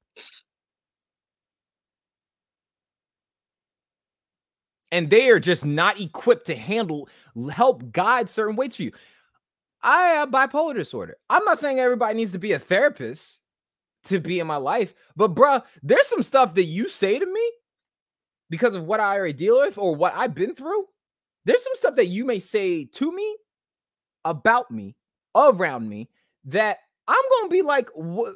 And 4.91 5.09
they 5.09 5.29
are 5.29 5.39
just 5.39 5.65
not 5.65 6.01
equipped 6.01 6.47
to 6.47 6.55
handle, 6.55 7.07
help 7.51 7.91
guide 7.91 8.29
certain 8.29 8.55
weights 8.55 8.75
for 8.75 8.83
you. 8.83 8.91
I 9.81 10.09
have 10.09 10.29
bipolar 10.29 10.75
disorder. 10.75 11.17
I'm 11.29 11.45
not 11.45 11.59
saying 11.59 11.79
everybody 11.79 12.15
needs 12.15 12.33
to 12.33 12.39
be 12.39 12.51
a 12.51 12.59
therapist 12.59 13.39
to 14.05 14.19
be 14.19 14.39
in 14.39 14.47
my 14.47 14.57
life, 14.57 14.93
but 15.15 15.35
bruh, 15.35 15.63
there's 15.83 16.07
some 16.07 16.23
stuff 16.23 16.55
that 16.55 16.63
you 16.63 16.89
say 16.89 17.19
to 17.19 17.25
me 17.25 17.51
because 18.49 18.75
of 18.75 18.83
what 18.83 18.99
I 18.99 19.15
already 19.15 19.33
deal 19.33 19.59
with 19.59 19.77
or 19.77 19.95
what 19.95 20.13
I've 20.15 20.35
been 20.35 20.53
through, 20.53 20.85
there's 21.45 21.63
some 21.63 21.75
stuff 21.75 21.95
that 21.95 22.07
you 22.07 22.25
may 22.25 22.39
say 22.39 22.85
to 22.85 23.11
me, 23.11 23.37
about 24.25 24.69
me, 24.69 24.95
around 25.35 25.89
me, 25.89 26.09
that 26.45 26.79
I'm 27.07 27.23
to 27.43 27.49
be 27.49 27.61
like, 27.61 27.89
what? 27.95 28.35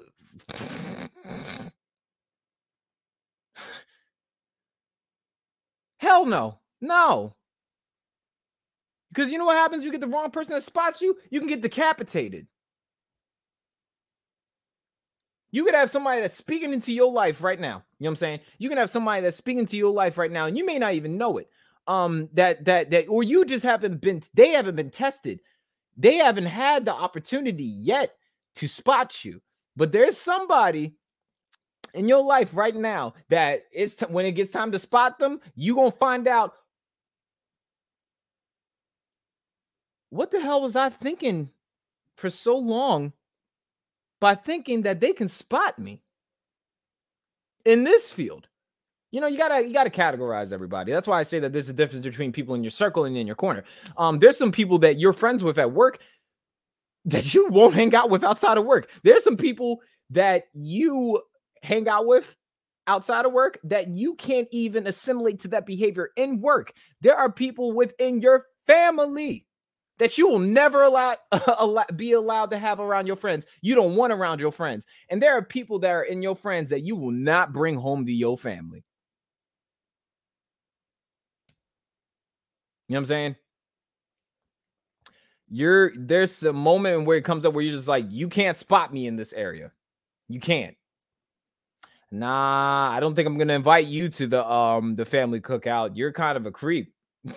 Hell 5.97 6.25
no. 6.25 6.59
No. 6.81 7.35
Because 9.13 9.31
you 9.31 9.37
know 9.37 9.45
what 9.45 9.57
happens? 9.57 9.83
You 9.83 9.91
get 9.91 10.01
the 10.01 10.07
wrong 10.07 10.31
person 10.31 10.53
that 10.53 10.63
spots 10.63 11.01
you, 11.01 11.17
you 11.29 11.39
can 11.39 11.47
get 11.47 11.61
decapitated. 11.61 12.47
You 15.51 15.63
could 15.63 15.73
have 15.73 15.89
somebody 15.89 16.19
that's 16.19 16.35
speaking 16.35 16.73
into 16.73 16.91
your 16.91 17.09
life 17.09 17.41
right 17.41 17.59
now. 17.59 17.83
You 17.97 18.03
know 18.03 18.09
what 18.09 18.09
I'm 18.09 18.15
saying? 18.17 18.39
You 18.57 18.67
can 18.67 18.77
have 18.77 18.89
somebody 18.89 19.21
that's 19.21 19.37
speaking 19.37 19.65
to 19.67 19.77
your 19.77 19.93
life 19.93 20.17
right 20.17 20.31
now, 20.31 20.47
and 20.47 20.57
you 20.57 20.65
may 20.65 20.77
not 20.77 20.95
even 20.95 21.17
know 21.17 21.37
it. 21.37 21.49
Um, 21.87 22.27
that 22.33 22.65
that 22.65 22.91
that, 22.91 23.05
or 23.07 23.23
you 23.23 23.45
just 23.45 23.63
haven't 23.63 24.01
been, 24.01 24.21
they 24.33 24.49
haven't 24.49 24.75
been 24.75 24.89
tested. 24.89 25.39
They 25.95 26.15
haven't 26.15 26.47
had 26.47 26.83
the 26.83 26.93
opportunity 26.93 27.63
yet 27.63 28.15
to 28.55 28.67
spot 28.67 29.23
you. 29.23 29.41
But 29.77 29.93
there's 29.93 30.17
somebody 30.17 30.95
in 31.95 32.07
your 32.07 32.23
life 32.23 32.49
right 32.53 32.75
now 32.75 33.13
that 33.29 33.65
it's 33.71 33.95
t- 33.95 34.05
when 34.05 34.25
it 34.25 34.33
gets 34.33 34.51
time 34.51 34.71
to 34.73 34.79
spot 34.79 35.17
them, 35.17 35.39
you 35.55 35.75
gonna 35.75 35.91
find 35.91 36.27
out 36.27 36.53
what 40.09 40.31
the 40.31 40.39
hell 40.39 40.61
was 40.61 40.75
I 40.75 40.89
thinking 40.89 41.49
for 42.15 42.29
so 42.29 42.57
long 42.57 43.13
by 44.19 44.35
thinking 44.35 44.83
that 44.83 44.99
they 44.99 45.13
can 45.13 45.27
spot 45.27 45.79
me 45.79 46.01
in 47.65 47.83
this 47.83 48.11
field. 48.11 48.47
You 49.11 49.21
know, 49.21 49.27
you 49.27 49.37
gotta 49.37 49.65
you 49.65 49.73
gotta 49.73 49.89
categorize 49.89 50.51
everybody. 50.51 50.91
That's 50.91 51.07
why 51.07 51.19
I 51.19 51.23
say 51.23 51.39
that 51.39 51.53
there's 51.53 51.69
a 51.69 51.73
difference 51.73 52.05
between 52.05 52.33
people 52.33 52.55
in 52.55 52.63
your 52.63 52.71
circle 52.71 53.05
and 53.05 53.15
in 53.15 53.25
your 53.25 53.35
corner. 53.35 53.63
Um, 53.97 54.19
there's 54.19 54.37
some 54.37 54.51
people 54.51 54.77
that 54.79 54.99
you're 54.99 55.13
friends 55.13 55.43
with 55.43 55.57
at 55.57 55.71
work 55.71 55.99
that 57.05 57.33
you 57.33 57.47
won't 57.47 57.73
hang 57.73 57.95
out 57.95 58.09
with 58.09 58.23
outside 58.23 58.57
of 58.57 58.65
work. 58.65 58.89
There's 59.03 59.23
some 59.23 59.37
people 59.37 59.79
that 60.09 60.47
you 60.53 61.21
hang 61.65 61.87
out 61.87 62.05
with 62.05 62.35
outside 62.87 63.25
of 63.25 63.33
work 63.33 63.59
that 63.63 63.87
you 63.87 64.15
can't 64.15 64.47
even 64.51 64.87
assimilate 64.87 65.39
to 65.41 65.47
that 65.49 65.65
behavior 65.65 66.09
in 66.15 66.39
work. 66.41 66.73
There 67.01 67.15
are 67.15 67.31
people 67.31 67.73
within 67.73 68.21
your 68.21 68.45
family 68.67 69.45
that 69.97 70.17
you 70.17 70.27
will 70.29 70.39
never 70.39 70.83
allow, 70.83 71.15
allow, 71.57 71.85
be 71.95 72.11
allowed 72.11 72.51
to 72.51 72.57
have 72.57 72.79
around 72.79 73.07
your 73.07 73.15
friends. 73.15 73.45
You 73.61 73.75
don't 73.75 73.95
want 73.95 74.13
around 74.13 74.39
your 74.39 74.51
friends. 74.51 74.85
And 75.09 75.21
there 75.21 75.33
are 75.37 75.41
people 75.41 75.79
that 75.79 75.89
are 75.89 76.03
in 76.03 76.21
your 76.21 76.35
friends 76.35 76.69
that 76.69 76.83
you 76.83 76.95
will 76.95 77.11
not 77.11 77.53
bring 77.53 77.75
home 77.75 78.05
to 78.05 78.11
your 78.11 78.37
family. 78.37 78.83
You 82.87 82.93
know 82.93 82.99
what 82.99 83.03
I'm 83.03 83.05
saying? 83.07 83.35
You're 85.49 85.91
there's 85.95 86.43
a 86.43 86.53
moment 86.53 87.05
where 87.05 87.17
it 87.17 87.23
comes 87.25 87.45
up 87.45 87.53
where 87.53 87.63
you're 87.63 87.75
just 87.75 87.87
like, 87.87 88.05
you 88.09 88.29
can't 88.29 88.57
spot 88.57 88.93
me 88.93 89.07
in 89.07 89.15
this 89.15 89.33
area. 89.33 89.71
You 90.27 90.39
can't. 90.39 90.75
Nah, 92.15 92.91
I 92.93 93.01
don't 93.01 93.13
think 93.13 93.27
I'm 93.27 93.37
gonna 93.37 93.53
invite 93.53 93.87
you 93.87 94.07
to 94.07 94.27
the 94.27 94.49
um 94.49 94.95
the 94.95 95.03
family 95.05 95.41
cookout. 95.41 95.91
You're 95.95 96.13
kind 96.13 96.37
of 96.37 96.45
a 96.45 96.51
creep. 96.51 96.93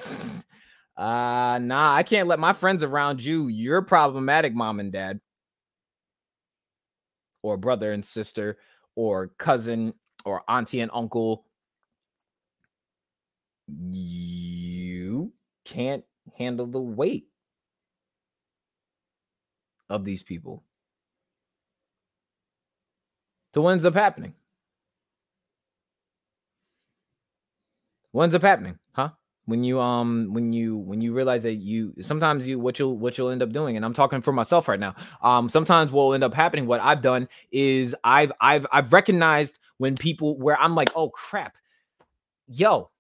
Uh 0.97 1.61
nah, 1.63 1.95
I 1.95 2.03
can't 2.03 2.27
let 2.27 2.41
my 2.41 2.53
friends 2.53 2.83
around 2.83 3.23
you. 3.23 3.47
You're 3.47 3.83
problematic, 3.83 4.53
mom 4.53 4.81
and 4.81 4.91
dad. 4.91 5.21
Or 7.43 7.57
brother 7.57 7.93
and 7.93 8.05
sister, 8.05 8.59
or 8.97 9.29
cousin, 9.39 9.95
or 10.25 10.43
auntie 10.49 10.81
and 10.81 10.91
uncle. 10.93 11.45
You 13.69 15.33
can't 15.65 16.03
handle 16.37 16.67
the 16.67 16.81
weight 16.81 17.29
of 19.89 20.05
these 20.05 20.25
people. 20.25 20.65
So 23.55 23.63
what 23.63 23.71
ends 23.71 23.85
up 23.85 23.95
happening? 23.95 24.35
What 28.19 28.25
ends 28.25 28.35
up 28.35 28.43
happening? 28.43 28.81
Huh? 28.95 29.11
when 29.45 29.63
you 29.63 29.81
um 29.81 30.29
when 30.33 30.53
you 30.53 30.77
when 30.77 31.01
you 31.01 31.13
realize 31.13 31.45
that 31.45 31.55
you 31.55 31.95
sometimes 32.01 32.49
you 32.49 32.59
what 32.59 32.77
you'll 32.81 32.99
what 32.99 33.17
you'll 33.17 33.31
end 33.31 33.43
up 33.43 33.51
doing 33.51 33.77
and 33.77 33.85
i'm 33.85 33.95
talking 33.95 34.21
for 34.21 34.31
myself 34.31 34.69
right 34.69 34.79
now 34.79 34.95
um 35.23 35.49
sometimes 35.49 35.91
what 35.91 36.03
will 36.03 36.13
end 36.13 36.23
up 36.23 36.35
happening 36.35 36.67
what 36.67 36.83
i've 36.83 37.01
done 37.01 37.27
is 37.51 37.97
i've 38.05 38.31
i've 38.43 38.67
i've 38.73 38.93
recognized 38.93 39.59
when 39.79 39.95
people 39.97 40.37
where 40.37 40.61
i'm 40.61 40.75
like 40.75 40.91
oh 40.95 41.09
crap 41.09 41.57
yo 42.47 42.91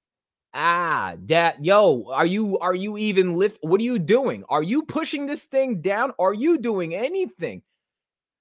ah 0.54 1.16
that 1.26 1.62
yo 1.62 2.06
are 2.10 2.24
you 2.24 2.58
are 2.60 2.74
you 2.74 2.96
even 2.96 3.34
lift 3.34 3.58
what 3.60 3.78
are 3.78 3.84
you 3.84 3.98
doing 3.98 4.42
are 4.48 4.62
you 4.62 4.84
pushing 4.84 5.26
this 5.26 5.44
thing 5.44 5.82
down 5.82 6.14
are 6.18 6.32
you 6.32 6.56
doing 6.56 6.94
anything 6.94 7.60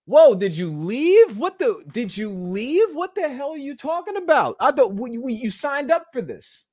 Whoa, 0.08 0.36
did 0.36 0.56
you 0.56 0.70
leave? 0.72 1.38
What 1.38 1.60
the 1.60 1.84
did 1.92 2.16
you 2.16 2.30
leave? 2.30 2.96
What 2.96 3.14
the 3.14 3.28
hell 3.28 3.52
are 3.52 3.58
you 3.58 3.76
talking 3.76 4.16
about? 4.16 4.56
I 4.58 4.72
thought 4.72 4.96
you, 4.96 5.28
you 5.28 5.52
signed 5.52 5.92
up 5.92 6.06
for 6.14 6.22
this. 6.22 6.67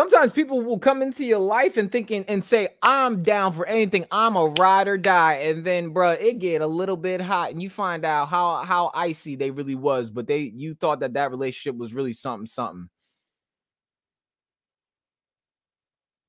Sometimes 0.00 0.32
people 0.32 0.62
will 0.62 0.78
come 0.78 1.02
into 1.02 1.26
your 1.26 1.40
life 1.40 1.76
and 1.76 1.92
thinking 1.92 2.24
and 2.26 2.42
say, 2.42 2.68
I'm 2.82 3.22
down 3.22 3.52
for 3.52 3.66
anything. 3.66 4.06
I'm 4.10 4.34
a 4.34 4.46
ride 4.46 4.88
or 4.88 4.96
die. 4.96 5.34
And 5.34 5.62
then, 5.62 5.90
bro, 5.90 6.12
it 6.12 6.38
get 6.38 6.62
a 6.62 6.66
little 6.66 6.96
bit 6.96 7.20
hot 7.20 7.50
and 7.50 7.62
you 7.62 7.68
find 7.68 8.02
out 8.06 8.30
how, 8.30 8.64
how 8.64 8.92
icy 8.94 9.36
they 9.36 9.50
really 9.50 9.74
was. 9.74 10.08
But 10.08 10.26
they, 10.26 10.38
you 10.38 10.74
thought 10.74 11.00
that 11.00 11.12
that 11.12 11.30
relationship 11.30 11.78
was 11.78 11.92
really 11.92 12.14
something, 12.14 12.46
something. 12.46 12.88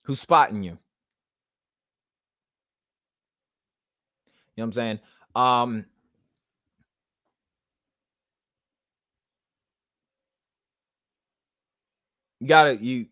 Who's 0.04 0.20
spotting 0.20 0.64
you? 0.64 0.72
You 0.72 0.78
know 4.58 4.64
what 4.64 4.66
I'm 4.66 4.74
saying? 4.74 5.00
Um, 5.34 5.86
you 12.42 12.48
gotta 12.50 12.76
you 12.76 13.06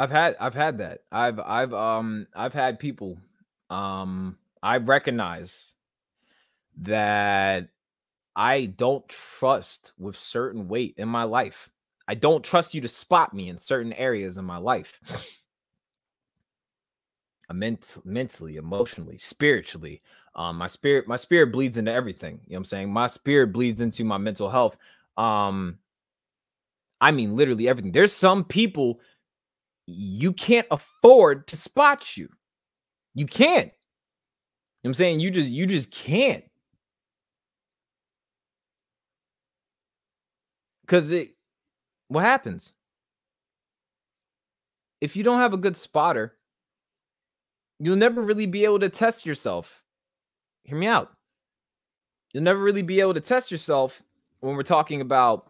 I've 0.00 0.10
had 0.10 0.36
I've 0.40 0.54
had 0.54 0.78
that. 0.78 1.00
I've 1.12 1.38
I've 1.38 1.74
um 1.74 2.26
I've 2.34 2.54
had 2.54 2.78
people 2.78 3.18
um 3.68 4.38
I 4.62 4.78
recognize 4.78 5.74
that 6.78 7.68
I 8.34 8.64
don't 8.64 9.06
trust 9.08 9.92
with 9.98 10.16
certain 10.16 10.68
weight 10.68 10.94
in 10.96 11.06
my 11.06 11.24
life. 11.24 11.68
I 12.08 12.14
don't 12.14 12.42
trust 12.42 12.72
you 12.72 12.80
to 12.80 12.88
spot 12.88 13.34
me 13.34 13.50
in 13.50 13.58
certain 13.58 13.92
areas 13.92 14.38
in 14.38 14.44
my 14.46 14.56
life. 14.56 15.00
Ment- 17.52 17.96
mentally, 18.04 18.56
emotionally, 18.56 19.18
spiritually. 19.18 20.00
Um, 20.34 20.56
my 20.56 20.68
spirit, 20.68 21.08
my 21.08 21.16
spirit 21.16 21.48
bleeds 21.52 21.76
into 21.76 21.92
everything. 21.92 22.40
You 22.46 22.52
know 22.52 22.54
what 22.54 22.58
I'm 22.58 22.64
saying? 22.66 22.92
My 22.92 23.08
spirit 23.08 23.48
bleeds 23.48 23.80
into 23.80 24.04
my 24.04 24.18
mental 24.18 24.48
health. 24.48 24.76
Um, 25.18 25.78
I 27.00 27.10
mean, 27.10 27.34
literally 27.36 27.68
everything. 27.68 27.92
There's 27.92 28.12
some 28.12 28.44
people 28.44 29.00
you 29.92 30.32
can't 30.32 30.66
afford 30.70 31.46
to 31.48 31.56
spot 31.56 32.16
you. 32.16 32.28
You 33.14 33.26
can't. 33.26 33.66
You 33.66 34.88
know 34.88 34.90
I'm 34.90 34.94
saying? 34.94 35.20
You 35.20 35.30
just 35.30 35.48
you 35.48 35.66
just 35.66 35.90
can't. 35.90 36.44
Cause 40.86 41.12
it 41.12 41.36
what 42.08 42.24
happens? 42.24 42.72
If 45.00 45.16
you 45.16 45.22
don't 45.22 45.40
have 45.40 45.52
a 45.52 45.58
good 45.58 45.76
spotter, 45.76 46.36
you'll 47.78 47.96
never 47.96 48.20
really 48.20 48.46
be 48.46 48.64
able 48.64 48.80
to 48.80 48.88
test 48.88 49.24
yourself. 49.24 49.82
Hear 50.64 50.76
me 50.76 50.86
out. 50.86 51.12
You'll 52.32 52.42
never 52.42 52.60
really 52.60 52.82
be 52.82 53.00
able 53.00 53.14
to 53.14 53.20
test 53.20 53.50
yourself 53.50 54.02
when 54.40 54.56
we're 54.56 54.62
talking 54.62 55.00
about 55.00 55.49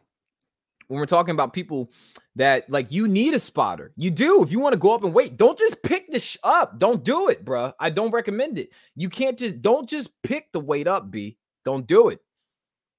when 0.91 0.99
we're 0.99 1.07
talking 1.07 1.35
about 1.35 1.53
people 1.53 1.93
that 2.35 2.69
like 2.69 2.91
you 2.91 3.07
need 3.07 3.33
a 3.33 3.39
spotter. 3.39 3.93
You 3.97 4.11
do. 4.11 4.43
If 4.43 4.51
you 4.51 4.59
want 4.59 4.73
to 4.73 4.79
go 4.79 4.93
up 4.93 5.05
and 5.05 5.15
wait, 5.15 5.37
don't 5.37 5.57
just 5.57 5.81
pick 5.85 6.11
this 6.11 6.37
up. 6.43 6.81
Don't 6.81 7.05
do 7.05 7.29
it, 7.29 7.45
bro. 7.45 7.73
I 7.79 7.91
don't 7.91 8.11
recommend 8.11 8.59
it. 8.59 8.71
You 8.97 9.09
can't 9.09 9.39
just 9.39 9.63
don't 9.63 9.89
just 9.89 10.11
pick 10.23 10.51
the 10.51 10.59
weight 10.59 10.89
up, 10.89 11.09
B. 11.09 11.39
Don't 11.65 11.87
do 11.87 12.09
it. 12.09 12.19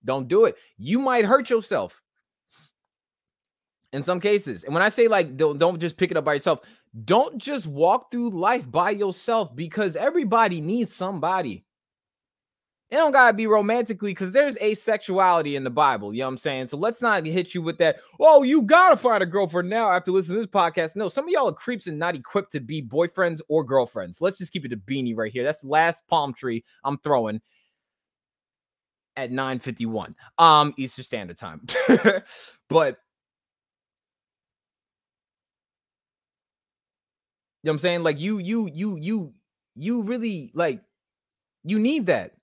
Don't 0.05 0.29
do 0.29 0.45
it. 0.45 0.55
You 0.77 0.99
might 0.99 1.25
hurt 1.25 1.49
yourself 1.49 2.01
in 3.91 4.03
some 4.03 4.21
cases. 4.21 4.63
And 4.63 4.73
when 4.73 4.83
I 4.83 4.89
say 4.89 5.09
like 5.09 5.35
don't, 5.35 5.57
don't 5.57 5.77
just 5.77 5.97
pick 5.97 6.11
it 6.11 6.17
up 6.17 6.23
by 6.23 6.35
yourself, 6.35 6.61
don't 7.03 7.37
just 7.37 7.67
walk 7.67 8.09
through 8.09 8.29
life 8.29 8.71
by 8.71 8.91
yourself 8.91 9.53
because 9.53 9.97
everybody 9.97 10.61
needs 10.61 10.93
somebody. 10.93 11.65
It 12.91 12.95
don't 12.95 13.13
gotta 13.13 13.33
be 13.33 13.47
romantically 13.47 14.11
because 14.11 14.33
there's 14.33 14.57
asexuality 14.57 15.55
in 15.55 15.63
the 15.63 15.69
Bible. 15.69 16.13
You 16.13 16.19
know 16.19 16.25
what 16.25 16.31
I'm 16.31 16.37
saying? 16.37 16.67
So 16.67 16.75
let's 16.77 17.01
not 17.01 17.25
hit 17.25 17.55
you 17.55 17.61
with 17.61 17.77
that. 17.77 18.01
Oh, 18.19 18.43
you 18.43 18.63
gotta 18.63 18.97
find 18.97 19.23
a 19.23 19.25
girlfriend 19.25 19.69
now 19.69 19.89
after 19.89 20.11
listening 20.11 20.35
to 20.35 20.41
this 20.41 20.51
podcast. 20.51 20.97
No, 20.97 21.07
some 21.07 21.23
of 21.23 21.29
y'all 21.29 21.47
are 21.47 21.53
creeps 21.53 21.87
and 21.87 21.97
not 21.97 22.15
equipped 22.15 22.51
to 22.51 22.59
be 22.59 22.81
boyfriends 22.83 23.39
or 23.47 23.63
girlfriends. 23.63 24.19
Let's 24.19 24.37
just 24.37 24.51
keep 24.51 24.65
it 24.65 24.73
a 24.73 24.77
beanie 24.77 25.15
right 25.15 25.31
here. 25.31 25.45
That's 25.45 25.61
the 25.61 25.69
last 25.69 26.05
palm 26.09 26.33
tree 26.33 26.65
I'm 26.83 26.97
throwing 26.97 27.39
at 29.15 29.31
9:51 29.31 30.13
um 30.37 30.73
Eastern 30.77 31.05
Standard 31.05 31.37
Time. 31.37 31.65
but 32.69 32.97
You 37.63 37.67
know 37.67 37.73
what 37.73 37.75
I'm 37.75 37.79
saying? 37.79 38.03
Like 38.03 38.19
you, 38.19 38.39
you, 38.39 38.69
you, 38.73 38.97
you, 38.97 39.33
you 39.75 40.01
really 40.01 40.51
like 40.55 40.81
you 41.63 41.77
need 41.77 42.07
that. 42.07 42.33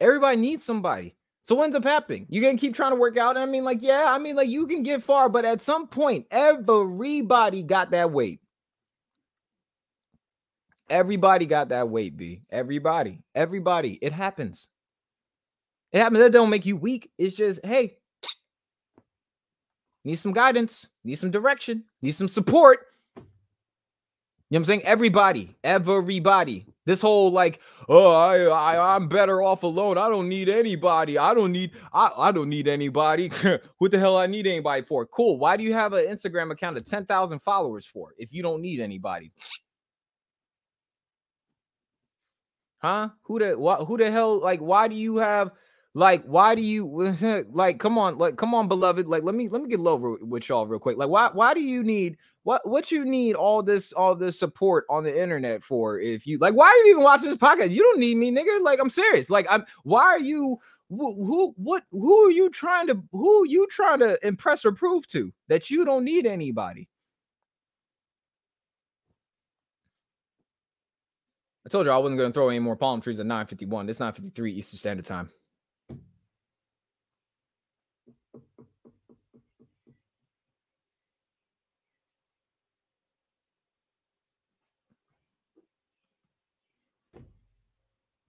Everybody 0.00 0.36
needs 0.36 0.64
somebody. 0.64 1.14
So 1.42 1.54
what 1.54 1.64
ends 1.64 1.76
up 1.76 1.84
happening? 1.84 2.26
You're 2.30 2.42
gonna 2.42 2.58
keep 2.58 2.74
trying 2.74 2.92
to 2.92 2.96
work 2.96 3.18
out. 3.18 3.36
I 3.36 3.44
mean, 3.44 3.64
like, 3.64 3.82
yeah, 3.82 4.06
I 4.08 4.18
mean, 4.18 4.34
like 4.34 4.48
you 4.48 4.66
can 4.66 4.82
get 4.82 5.02
far, 5.02 5.28
but 5.28 5.44
at 5.44 5.60
some 5.60 5.86
point, 5.86 6.26
everybody 6.30 7.62
got 7.62 7.90
that 7.90 8.10
weight. 8.10 8.40
Everybody 10.88 11.46
got 11.46 11.68
that 11.70 11.88
weight, 11.88 12.16
B. 12.16 12.42
Everybody, 12.50 13.18
everybody. 13.34 13.98
It 14.00 14.12
happens. 14.12 14.68
It 15.92 15.98
happens. 16.00 16.20
That 16.20 16.32
don't 16.32 16.50
make 16.50 16.66
you 16.66 16.76
weak. 16.76 17.10
It's 17.18 17.36
just, 17.36 17.64
hey, 17.64 17.96
need 20.04 20.16
some 20.16 20.32
guidance, 20.32 20.86
need 21.04 21.16
some 21.16 21.30
direction, 21.30 21.84
need 22.02 22.12
some 22.12 22.28
support. 22.28 22.86
You 24.50 24.56
know 24.56 24.60
what 24.60 24.60
I'm 24.60 24.64
saying? 24.66 24.82
Everybody, 24.84 25.56
everybody. 25.64 26.66
This 26.84 27.00
whole 27.00 27.30
like, 27.32 27.60
oh, 27.88 28.12
I, 28.12 28.42
I 28.44 28.94
I'm 28.94 29.08
better 29.08 29.40
off 29.40 29.62
alone. 29.62 29.96
I 29.96 30.10
don't 30.10 30.28
need 30.28 30.50
anybody. 30.50 31.16
I 31.16 31.32
don't 31.32 31.50
need 31.50 31.70
I, 31.94 32.10
I 32.14 32.30
don't 32.30 32.50
need 32.50 32.68
anybody. 32.68 33.28
what 33.78 33.90
the 33.90 33.98
hell 33.98 34.18
I 34.18 34.26
need 34.26 34.46
anybody 34.46 34.82
for? 34.82 35.06
Cool. 35.06 35.38
Why 35.38 35.56
do 35.56 35.64
you 35.64 35.72
have 35.72 35.94
an 35.94 36.04
Instagram 36.04 36.52
account 36.52 36.76
of 36.76 36.84
10,000 36.84 37.38
followers 37.40 37.86
for 37.86 38.12
if 38.18 38.34
you 38.34 38.42
don't 38.42 38.60
need 38.60 38.80
anybody? 38.80 39.32
Huh? 42.82 43.08
Who 43.22 43.38
the 43.38 43.58
what 43.58 43.86
who 43.86 43.96
the 43.96 44.10
hell 44.10 44.38
like 44.40 44.60
why 44.60 44.88
do 44.88 44.94
you 44.94 45.16
have 45.16 45.52
like, 45.96 46.24
why 46.24 46.56
do 46.56 46.60
you 46.60 46.86
like? 47.52 47.78
Come 47.78 47.98
on, 47.98 48.18
like, 48.18 48.36
come 48.36 48.52
on, 48.52 48.66
beloved. 48.66 49.06
Like, 49.06 49.22
let 49.22 49.34
me 49.36 49.48
let 49.48 49.62
me 49.62 49.68
get 49.68 49.78
low 49.78 50.18
with 50.20 50.48
y'all 50.48 50.66
real 50.66 50.80
quick. 50.80 50.96
Like, 50.96 51.08
why 51.08 51.30
why 51.32 51.54
do 51.54 51.60
you 51.60 51.84
need 51.84 52.16
what 52.42 52.68
what 52.68 52.90
you 52.90 53.04
need 53.04 53.36
all 53.36 53.62
this 53.62 53.92
all 53.92 54.16
this 54.16 54.38
support 54.38 54.86
on 54.90 55.04
the 55.04 55.22
internet 55.22 55.62
for? 55.62 56.00
If 56.00 56.26
you 56.26 56.38
like, 56.38 56.54
why 56.54 56.66
are 56.66 56.76
you 56.78 56.90
even 56.90 57.04
watching 57.04 57.28
this 57.28 57.38
podcast? 57.38 57.70
You 57.70 57.82
don't 57.82 58.00
need 58.00 58.16
me, 58.16 58.32
nigga. 58.32 58.60
Like, 58.60 58.80
I'm 58.80 58.90
serious. 58.90 59.30
Like, 59.30 59.46
I'm. 59.48 59.64
Why 59.84 60.02
are 60.02 60.18
you? 60.18 60.58
Who, 60.90 61.14
who 61.24 61.54
what 61.56 61.84
who 61.92 62.26
are 62.26 62.30
you 62.30 62.50
trying 62.50 62.88
to 62.88 63.00
who 63.12 63.46
you 63.46 63.66
trying 63.70 64.00
to 64.00 64.18
impress 64.26 64.64
or 64.64 64.72
prove 64.72 65.06
to 65.08 65.32
that 65.48 65.70
you 65.70 65.84
don't 65.84 66.04
need 66.04 66.26
anybody? 66.26 66.88
I 71.64 71.70
told 71.70 71.86
you 71.86 71.92
I 71.92 71.98
wasn't 71.98 72.18
going 72.18 72.30
to 72.30 72.34
throw 72.34 72.48
any 72.48 72.58
more 72.58 72.76
palm 72.76 73.00
trees 73.00 73.20
at 73.20 73.26
9:51. 73.26 73.88
It's 73.88 74.00
9:53 74.00 74.50
Eastern 74.50 74.78
Standard 74.78 75.06
Time. 75.06 75.30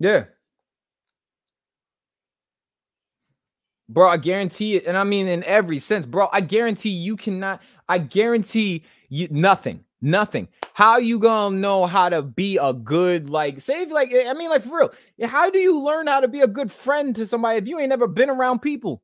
Yeah. 0.06 0.26
Bro, 3.88 4.10
I 4.10 4.18
guarantee 4.18 4.76
it. 4.76 4.86
And 4.88 4.98
I 4.98 5.04
mean, 5.04 5.28
in 5.28 5.44
every 5.44 5.78
sense, 5.80 6.06
bro, 6.06 6.28
I 6.34 6.42
guarantee 6.42 6.90
you 6.90 7.16
cannot, 7.16 7.62
I 7.88 8.00
guarantee 8.00 8.84
you 9.10 9.28
nothing, 9.30 9.86
nothing. 10.02 10.48
How 10.74 10.98
you 10.98 11.20
gonna 11.20 11.56
know 11.56 11.86
how 11.86 12.10
to 12.10 12.22
be 12.24 12.58
a 12.58 12.74
good, 12.74 13.30
like, 13.30 13.62
say, 13.62 13.86
like, 13.86 14.12
I 14.14 14.34
mean, 14.34 14.50
like, 14.50 14.64
for 14.64 14.80
real, 14.80 14.94
how 15.30 15.52
do 15.52 15.60
you 15.60 15.80
learn 15.80 16.08
how 16.08 16.20
to 16.20 16.28
be 16.28 16.42
a 16.42 16.48
good 16.48 16.72
friend 16.72 17.16
to 17.16 17.28
somebody 17.28 17.58
if 17.60 17.68
you 17.68 17.80
ain't 17.80 17.90
never 17.90 18.08
been 18.08 18.30
around 18.30 18.60
people? 18.60 19.04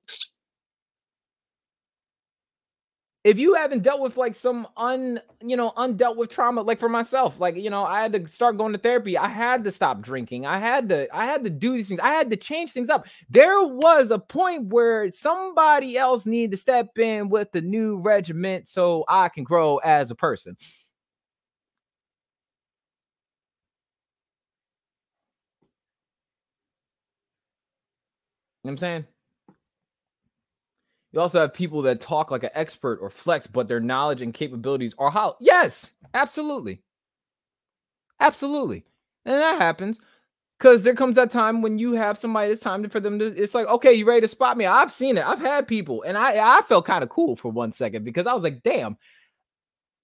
If 3.24 3.38
you 3.38 3.54
haven't 3.54 3.84
dealt 3.84 4.02
with 4.02 4.18
like 4.18 4.34
some 4.36 4.68
un 4.78 5.20
you 5.44 5.56
know 5.56 5.72
undealt 5.78 6.16
with 6.16 6.30
trauma 6.30 6.62
like 6.62 6.80
for 6.80 6.90
myself 6.90 7.40
like 7.40 7.56
you 7.56 7.70
know 7.70 7.84
i 7.84 8.02
had 8.02 8.14
to 8.14 8.28
start 8.28 8.58
going 8.58 8.72
to 8.74 8.80
therapy. 8.80 9.18
I 9.18 9.28
had 9.28 9.64
to 9.66 9.72
stop 9.72 10.02
drinking. 10.02 10.46
I 10.46 10.60
had 10.60 10.90
to 10.90 11.08
i 11.16 11.26
had 11.26 11.44
to 11.44 11.50
do 11.50 11.74
these 11.74 11.90
things. 11.90 12.00
I 12.02 12.10
had 12.14 12.30
to 12.32 12.38
change 12.38 12.72
things 12.74 12.90
up. 12.90 13.06
There 13.30 13.62
was 13.64 14.12
a 14.12 14.20
point 14.20 14.68
where 14.68 15.12
somebody 15.12 15.98
else 15.98 16.26
needed 16.26 16.52
to 16.52 16.58
step 16.58 16.98
in 16.98 17.30
with 17.30 17.52
the 17.52 17.62
new 17.62 17.98
regiment 17.98 18.68
so 18.68 19.06
i 19.08 19.30
can 19.30 19.44
grow 19.44 19.78
as 19.78 20.12
a 20.12 20.16
person. 20.16 20.58
You 28.64 28.70
know 28.70 28.70
what 28.70 28.72
i'm 28.74 28.78
saying 28.78 29.11
you 31.12 31.20
also 31.20 31.42
have 31.42 31.54
people 31.54 31.82
that 31.84 32.00
talk 32.00 32.32
like 32.32 32.44
an 32.44 32.52
expert 32.54 33.00
or 33.02 33.10
flex, 33.10 33.48
but 33.48 33.68
their 33.68 33.80
knowledge 33.80 34.22
and 34.22 34.34
capabilities 34.34 34.96
are 34.98 35.12
how. 35.12 35.36
Yes, 35.40 35.92
absolutely. 36.14 36.82
Absolutely. 38.20 38.86
And 39.26 39.36
that 39.36 39.60
happens 39.60 40.00
because 40.58 40.84
there 40.84 40.96
comes 40.96 41.16
that 41.16 41.32
time 41.32 41.62
when 41.62 41.78
you 41.80 41.94
have 41.94 42.18
somebody 42.18 42.52
it's 42.52 42.62
time 42.62 42.88
for 42.90 43.00
them 43.00 43.18
to 43.18 43.26
it's 43.26 43.56
like 43.56 43.68
okay 43.68 43.94
you 43.94 44.06
ready 44.06 44.22
to 44.22 44.28
spot 44.28 44.58
me? 44.58 44.66
I've 44.66 44.92
seen 44.92 45.18
it. 45.18 45.26
I've 45.26 45.40
had 45.40 45.68
people 45.68 46.04
and 46.04 46.18
i 46.18 46.58
i 46.60 46.62
felt 46.62 46.86
kind 46.86 47.04
of 47.04 47.10
cool 47.10 47.36
for 47.36 47.52
one 47.52 47.72
second 47.72 48.04
because 48.04 48.28
i 48.28 48.34
was 48.34 48.44
like 48.44 48.62
damn 48.64 48.96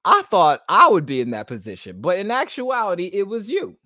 i 0.04 0.22
thought 0.24 0.62
i 0.68 0.88
would 0.88 1.06
be 1.06 1.22
in 1.22 1.32
that 1.32 1.48
position 1.48 2.02
but 2.02 2.18
in 2.18 2.32
actuality 2.32 3.06
it 3.14 3.28
was 3.28 3.50
you. 3.50 3.78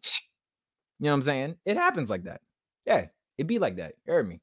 You 1.00 1.06
know 1.06 1.12
what 1.12 1.16
i'm 1.16 1.22
saying? 1.24 1.56
It 1.66 1.76
happens 1.78 2.10
like 2.10 2.24
that. 2.24 2.42
Yeah 2.86 3.08
it 3.38 3.48
be 3.48 3.60
like 3.60 3.78
that. 3.78 3.96
You 4.06 4.14
heard 4.14 4.28
me. 4.28 4.40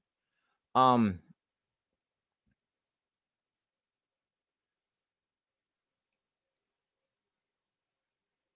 Um 0.74 1.20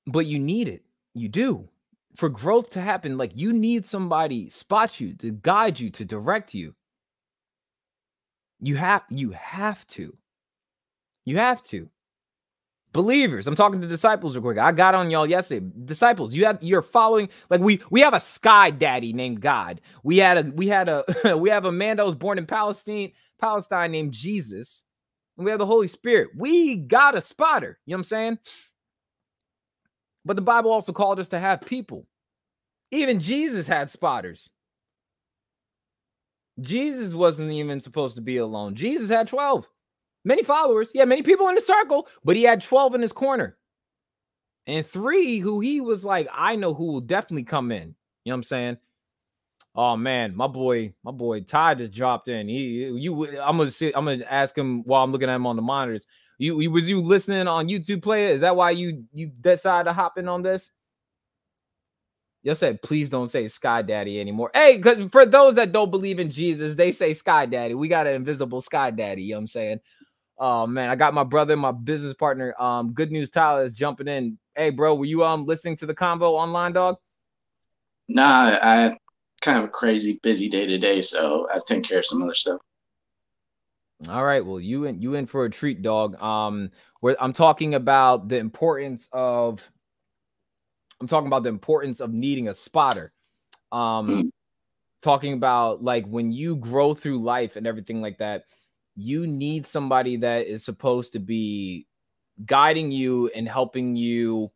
but 0.07 0.27
you 0.27 0.39
need 0.39 0.69
it. 0.69 0.83
You 1.15 1.29
do. 1.29 1.69
For 2.17 2.29
growth 2.29 2.71
to 2.71 2.81
happen, 2.81 3.17
like 3.17 3.33
you 3.35 3.53
need 3.53 3.87
somebody 3.87 4.51
spot 4.51 5.01
you 5.01 5.15
to 5.15 5.31
guide 5.33 5.81
you 5.81 5.91
to 5.91 6.05
direct 6.05 6.55
you. 6.55 6.75
You 8.61 8.77
have 8.77 9.03
you 9.11 9.31
have 9.31 9.87
to. 9.89 10.17
You 11.25 11.39
have 11.39 11.63
to. 11.65 11.89
Believers, 12.93 13.47
I'm 13.47 13.57
talking 13.57 13.81
to 13.81 13.87
disciples 13.87 14.37
real 14.37 14.43
quick. 14.43 14.59
I 14.59 14.71
got 14.71 14.95
on 14.95 15.11
y'all 15.11 15.27
yesterday. 15.27 15.67
Disciples, 15.87 16.35
you 16.35 16.45
have 16.45 16.59
you're 16.63 16.83
following 16.83 17.31
like 17.49 17.63
we 17.63 17.81
we 17.91 18.03
have 18.03 18.13
a 18.13 18.21
sky 18.21 18.71
daddy 18.71 19.15
named 19.15 19.41
God. 19.41 19.81
We 20.03 20.19
had 20.19 20.37
a 20.37 20.51
we 20.51 20.69
had 20.69 20.91
a 20.91 21.05
we 21.39 21.49
have 21.49 21.65
a 21.65 21.73
man 21.73 21.97
that 21.97 22.05
was 22.07 22.15
born 22.15 22.37
in 22.37 22.45
Palestine, 22.45 23.13
Palestine 23.41 23.93
named 23.93 24.13
Jesus. 24.13 24.85
And 25.39 25.47
we 25.47 25.51
have 25.51 25.59
the 25.59 25.67
Holy 25.67 25.89
Spirit. 25.89 26.29
We 26.37 26.77
got 26.77 27.17
a 27.17 27.23
spotter. 27.23 27.79
You 27.87 27.93
know 27.93 27.97
what 27.97 28.01
I'm 28.01 28.05
saying? 28.05 28.39
But 30.25 30.37
the 30.37 30.43
Bible 30.43 30.73
also 30.73 30.93
called 30.93 31.19
us 31.19 31.29
to 31.31 31.39
have 31.39 31.61
people. 31.63 32.07
Even 32.91 33.19
Jesus 33.19 33.67
had 33.67 33.91
spotters. 33.91 34.51
Jesus 36.61 37.15
wasn't 37.15 37.51
even 37.51 37.81
supposed 37.81 38.17
to 38.17 38.23
be 38.23 38.37
alone. 38.37 38.75
Jesus 38.75 39.09
had 39.09 39.29
12. 39.29 39.67
Many 40.25 40.43
followers. 40.45 40.91
He 40.93 40.99
had 40.99 41.09
many 41.09 41.23
people 41.23 41.49
in 41.49 41.55
the 41.55 41.61
circle, 41.61 42.07
but 42.25 42.37
he 42.37 42.43
had 42.45 42.63
12 42.63 42.95
in 42.95 43.03
his 43.03 43.13
corner. 43.13 43.57
And 44.67 44.87
three 44.87 45.39
who 45.41 45.61
he 45.61 45.81
was 45.81 46.05
like, 46.05 46.29
I 46.33 46.55
know 46.55 46.75
who 46.75 46.93
will 46.93 47.01
definitely 47.01 47.43
come 47.45 47.73
in. 47.73 47.95
You 48.25 48.31
know 48.31 48.35
what 48.35 48.35
I'm 48.35 48.43
saying? 48.45 48.77
Oh 49.75 49.97
man, 49.97 50.37
my 50.37 50.47
boy, 50.47 50.93
my 51.03 51.13
boy 51.13 51.41
Ty 51.41 51.77
just 51.77 51.95
dropped 51.95 52.29
in. 52.29 52.47
He 52.47 52.85
you 52.85 53.41
I'm 53.41 53.57
gonna 53.57 53.71
sit, 53.71 53.95
I'm 53.97 54.05
gonna 54.05 54.25
ask 54.29 54.57
him 54.57 54.83
while 54.85 55.03
I'm 55.03 55.13
looking 55.13 55.31
at 55.31 55.35
him 55.35 55.47
on 55.47 55.57
the 55.57 55.63
monitors. 55.63 56.07
You, 56.43 56.59
you 56.59 56.73
was 56.73 56.89
you 56.89 57.01
listening 57.01 57.47
on 57.47 57.69
YouTube 57.69 58.03
player? 58.03 58.31
Is 58.31 58.41
that 58.41 58.57
why 58.57 58.73
you 58.73 59.05
you 59.13 59.29
decided 59.29 59.85
to 59.85 59.93
hop 59.93 60.19
in 60.19 60.27
on 60.27 60.43
this? 60.43 60.73
Y'all 62.43 62.57
said, 62.57 62.83
please 62.83 63.09
don't 63.09 63.29
say 63.29 63.47
Sky 63.47 63.83
Daddy 63.83 64.21
anymore. 64.21 64.51
Hey, 64.53 64.77
because 64.77 65.09
for 65.13 65.25
those 65.25 65.55
that 65.55 65.71
don't 65.71 65.93
believe 65.93 66.19
in 66.19 66.33
Jesus, 66.33 66.75
they 66.75 66.91
say 66.91 67.15
Sky 67.15 67.47
Daddy. 67.47 67.75
We 67.75 67.87
got 67.87 68.09
an 68.09 68.17
invisible 68.17 68.61
Sky 68.61 68.91
Daddy. 68.91 69.23
You 69.23 69.35
know 69.35 69.37
what 69.37 69.41
I'm 69.43 69.47
saying? 69.47 69.81
Oh 70.37 70.67
man, 70.67 70.91
I 70.91 70.97
got 70.97 71.15
my 71.15 71.23
brother, 71.23 71.57
my 71.57 71.71
business 71.71 72.15
partner. 72.15 72.61
Um, 72.61 72.93
good 72.93 73.13
news, 73.13 73.31
Tyler 73.31 73.63
is 73.63 73.73
jumping 73.73 74.09
in. 74.09 74.37
Hey, 74.57 74.71
bro, 74.71 74.97
were 74.97 75.05
you 75.05 75.25
um 75.25 75.47
listening 75.47 75.77
to 75.77 75.87
the 75.87 75.95
convo 75.95 76.33
online, 76.33 76.73
dog? 76.73 76.97
Nah, 78.09 78.59
I 78.61 78.75
had 78.81 78.97
kind 79.43 79.59
of 79.59 79.65
a 79.67 79.69
crazy 79.69 80.19
busy 80.25 80.49
day 80.49 80.67
today, 80.67 81.03
so 81.03 81.47
I 81.53 81.55
was 81.55 81.65
taking 81.65 81.85
care 81.85 82.01
of 82.01 82.07
some 82.07 82.21
other 82.21 82.35
stuff. 82.35 82.61
All 84.09 84.25
right. 84.25 84.45
Well, 84.45 84.61
you 84.61 84.85
in 84.85 85.01
you 85.01 85.15
in 85.15 85.27
for 85.27 85.45
a 85.45 85.51
treat, 85.51 85.83
dog. 85.83 86.21
Um, 86.21 86.71
where 87.01 87.17
I'm 87.21 87.33
talking 87.33 87.75
about 87.75 88.29
the 88.29 88.39
importance 88.39 89.09
of 89.13 89.71
I'm 91.01 91.09
talking 91.09 91.27
about 91.27 91.45
the 91.45 91.49
importance 91.51 92.01
of 92.01 92.13
needing 92.13 92.49
a 92.49 92.55
spotter. 92.55 93.13
Um, 93.71 94.09
mm. 94.09 94.31
talking 95.03 95.33
about 95.35 95.83
like 95.83 96.07
when 96.07 96.33
you 96.33 96.57
grow 96.57 96.95
through 96.95 97.23
life 97.23 97.57
and 97.57 97.67
everything 97.67 98.01
like 98.01 98.19
that, 98.19 98.45
you 98.97 99.27
need 99.27 99.67
somebody 99.67 100.17
that 100.19 100.47
is 100.47 100.65
supposed 100.65 101.13
to 101.13 101.19
be 101.19 101.87
guiding 102.45 102.91
you 102.91 103.31
and 103.35 103.49
helping 103.49 103.95
you. 103.97 104.51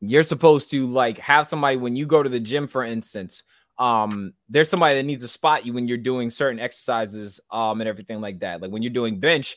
You're 0.00 0.24
supposed 0.24 0.70
to 0.72 0.86
like 0.86 1.18
have 1.18 1.46
somebody 1.46 1.76
when 1.76 1.96
you 1.96 2.06
go 2.06 2.22
to 2.22 2.28
the 2.28 2.40
gym, 2.40 2.66
for 2.66 2.82
instance, 2.82 3.42
um 3.78 4.34
there's 4.48 4.68
somebody 4.68 4.96
that 4.96 5.02
needs 5.04 5.22
to 5.22 5.28
spot 5.28 5.64
you 5.64 5.72
when 5.72 5.88
you're 5.88 5.96
doing 5.96 6.28
certain 6.28 6.60
exercises 6.60 7.40
um 7.50 7.80
and 7.80 7.88
everything 7.88 8.20
like 8.20 8.40
that. 8.40 8.60
Like 8.60 8.70
when 8.70 8.82
you're 8.82 8.92
doing 8.92 9.18
bench 9.18 9.56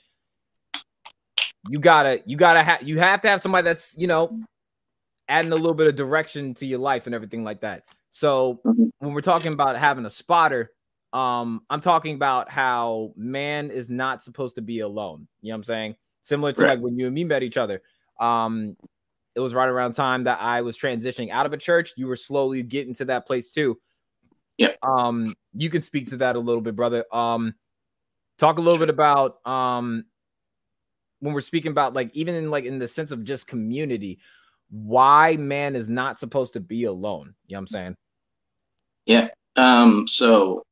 you 1.70 1.80
gotta 1.80 2.22
you 2.26 2.38
gotta 2.38 2.64
have 2.64 2.84
you 2.84 3.00
have 3.00 3.22
to 3.22 3.28
have 3.28 3.42
somebody 3.42 3.66
that's 3.66 3.96
you 3.98 4.08
know 4.08 4.40
adding 5.28 5.52
a 5.52 5.56
little 5.56 5.74
bit 5.74 5.88
of 5.88 5.96
direction 5.96 6.54
to 6.54 6.66
your 6.66 6.80
life 6.80 7.08
and 7.08 7.16
everything 7.16 7.44
like 7.44 7.62
that. 7.62 7.84
So 8.12 8.62
mm-hmm. 8.66 8.86
when 9.00 9.14
we're 9.14 9.22
talking 9.22 9.54
about 9.54 9.78
having 9.78 10.06
a 10.06 10.10
spotter 10.10 10.72
um 11.14 11.62
i'm 11.70 11.80
talking 11.80 12.16
about 12.16 12.52
how 12.52 13.14
man 13.16 13.72
is 13.72 13.90
not 13.90 14.22
supposed 14.22 14.56
to 14.56 14.62
be 14.62 14.80
alone. 14.80 15.28
You 15.42 15.50
know 15.50 15.56
what 15.56 15.60
i'm 15.60 15.64
saying? 15.64 15.96
Similar 16.22 16.54
to 16.54 16.62
right. 16.62 16.70
like 16.72 16.80
when 16.80 16.98
you 16.98 17.06
and 17.06 17.16
me 17.16 17.24
met 17.24 17.44
each 17.44 17.58
other. 17.58 17.82
Um 18.20 18.76
it 19.34 19.42
was 19.42 19.54
right 19.54 19.68
around 19.68 19.94
time 19.94 20.24
that 20.26 20.40
i 20.42 20.62
was 20.62 20.78
transitioning 20.78 21.30
out 21.30 21.46
of 21.46 21.54
a 21.54 21.58
church. 21.58 21.94
You 21.98 22.08
were 22.08 22.16
slowly 22.16 22.64
getting 22.64 22.94
to 22.96 23.06
that 23.06 23.28
place 23.28 23.52
too 23.52 23.78
yeah. 24.58 24.72
Um, 24.82 25.36
you 25.54 25.70
can 25.70 25.82
speak 25.82 26.10
to 26.10 26.18
that 26.18 26.36
a 26.36 26.40
little 26.40 26.62
bit, 26.62 26.76
brother. 26.76 27.06
Um, 27.12 27.56
talk 28.38 28.58
a 28.58 28.62
little 28.62 28.80
bit 28.80 28.90
about 28.90 29.46
um 29.48 30.06
when 31.20 31.34
we're 31.34 31.42
speaking 31.42 31.72
about 31.72 31.94
like 31.94 32.12
even 32.14 32.36
in 32.36 32.52
like 32.52 32.66
in 32.66 32.80
the 32.80 32.88
sense 32.88 33.12
of 33.12 33.24
just 33.24 33.48
community, 33.48 34.20
why 34.70 35.38
man 35.38 35.76
is 35.76 35.90
not 35.90 36.20
supposed 36.20 36.54
to 36.54 36.60
be 36.60 36.84
alone. 36.86 37.34
You 37.48 37.56
know 37.56 37.58
what 37.58 37.62
I'm 37.62 37.68
saying? 37.68 37.96
Yeah. 39.06 39.28
Um, 39.56 40.08
so 40.08 40.64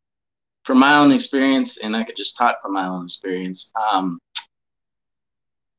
from 0.63 0.79
my 0.79 0.97
own 0.97 1.11
experience, 1.11 1.77
and 1.77 1.95
I 1.95 2.03
could 2.03 2.15
just 2.15 2.37
talk 2.37 2.61
from 2.61 2.73
my 2.73 2.87
own 2.87 3.05
experience, 3.05 3.71
um, 3.91 4.19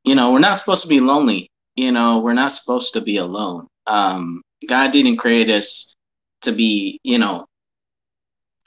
you 0.05 0.15
know, 0.15 0.33
we're 0.33 0.39
not 0.39 0.59
supposed 0.59 0.83
to 0.83 0.89
be 0.89 1.01
lonely. 1.01 1.51
You 1.77 1.93
know, 1.93 2.19
we're 2.19 2.35
not 2.35 2.53
supposed 2.53 2.93
to 2.95 3.01
be 3.01 3.17
alone. 3.17 3.67
Um, 3.87 4.43
God 4.69 4.93
didn't 4.93 5.17
create 5.17 5.51
us 5.51 5.95
to 6.43 6.53
be, 6.53 6.99
you 7.03 7.19
know, 7.19 7.47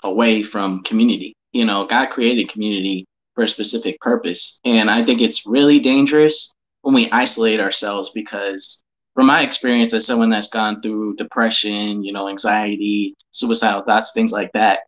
away 0.04 0.44
from 0.44 0.84
community. 0.84 1.34
You 1.52 1.66
know, 1.66 1.88
God 1.88 2.08
created 2.10 2.50
community 2.50 3.06
for 3.36 3.44
a 3.44 3.48
specific 3.48 4.00
purpose. 4.00 4.60
And 4.66 4.90
I 4.90 5.04
think 5.06 5.22
it's 5.22 5.46
really 5.46 5.80
dangerous 5.80 6.52
when 6.82 6.96
we 6.96 7.10
isolate 7.12 7.60
ourselves 7.60 8.12
because 8.14 8.84
from 9.14 9.28
my 9.28 9.42
experience 9.42 9.94
as 9.94 10.06
someone 10.06 10.30
that's 10.30 10.50
gone 10.50 10.82
through 10.82 11.16
depression, 11.16 12.04
you 12.04 12.14
know, 12.14 12.30
anxiety, 12.30 13.16
suicidal 13.32 13.82
thoughts, 13.82 14.12
things 14.14 14.32
like 14.32 14.52
that, 14.54 14.82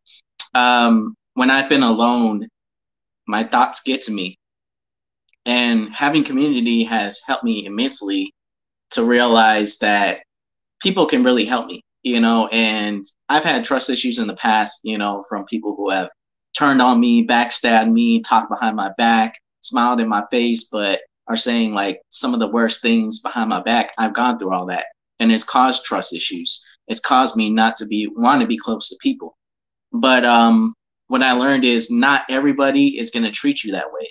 um, 0.53 1.15
when 1.34 1.49
I've 1.49 1.69
been 1.69 1.84
alone, 1.84 2.48
my 3.27 3.44
thoughts 3.44 3.81
get 3.81 4.02
to 4.02 4.11
me. 4.11 4.38
And 5.45 5.94
having 5.95 6.23
community 6.23 6.84
has 6.84 7.22
helped 7.26 7.44
me 7.44 7.65
immensely 7.65 8.34
to 8.91 9.03
realize 9.03 9.77
that 9.80 10.19
people 10.81 11.06
can 11.06 11.23
really 11.23 11.45
help 11.45 11.68
me 11.68 11.81
you 12.03 12.19
know, 12.19 12.47
and 12.47 13.05
I've 13.27 13.43
had 13.43 13.63
trust 13.63 13.89
issues 13.89 14.19
in 14.19 14.27
the 14.27 14.35
past, 14.35 14.80
you 14.84 14.97
know, 14.97 15.23
from 15.27 15.45
people 15.45 15.76
who 15.76 15.89
have 15.89 16.09
turned 16.57 16.81
on 16.81 16.99
me, 16.99 17.26
backstabbed 17.26 17.91
me, 17.91 18.21
talked 18.21 18.49
behind 18.49 18.76
my 18.76 18.91
back, 18.97 19.35
smiled 19.61 19.99
in 19.99 20.07
my 20.07 20.23
face, 20.31 20.65
but 20.71 21.01
are 21.27 21.38
saying 21.38 21.73
like 21.73 22.01
some 22.09 22.34
of 22.34 22.39
the 22.39 22.47
worst 22.47 22.81
things 22.81 23.19
behind 23.19 23.49
my 23.49 23.61
back. 23.61 23.93
I've 23.97 24.15
gone 24.15 24.39
through 24.39 24.53
all 24.53 24.65
that. 24.67 24.85
And 25.19 25.31
it's 25.31 25.43
caused 25.43 25.85
trust 25.85 26.13
issues. 26.13 26.63
It's 26.88 26.99
caused 26.99 27.35
me 27.35 27.49
not 27.49 27.76
to 27.77 27.85
be 27.85 28.07
want 28.07 28.41
to 28.41 28.47
be 28.47 28.57
close 28.57 28.89
to 28.89 28.97
people. 28.99 29.38
But 29.91 30.26
um 30.26 30.73
what 31.07 31.23
I 31.23 31.34
learned 31.34 31.65
is 31.65 31.91
not 31.91 32.23
everybody 32.30 32.99
is 32.99 33.11
gonna 33.11 33.31
treat 33.31 33.63
you 33.63 33.71
that 33.73 33.91
way. 33.91 34.09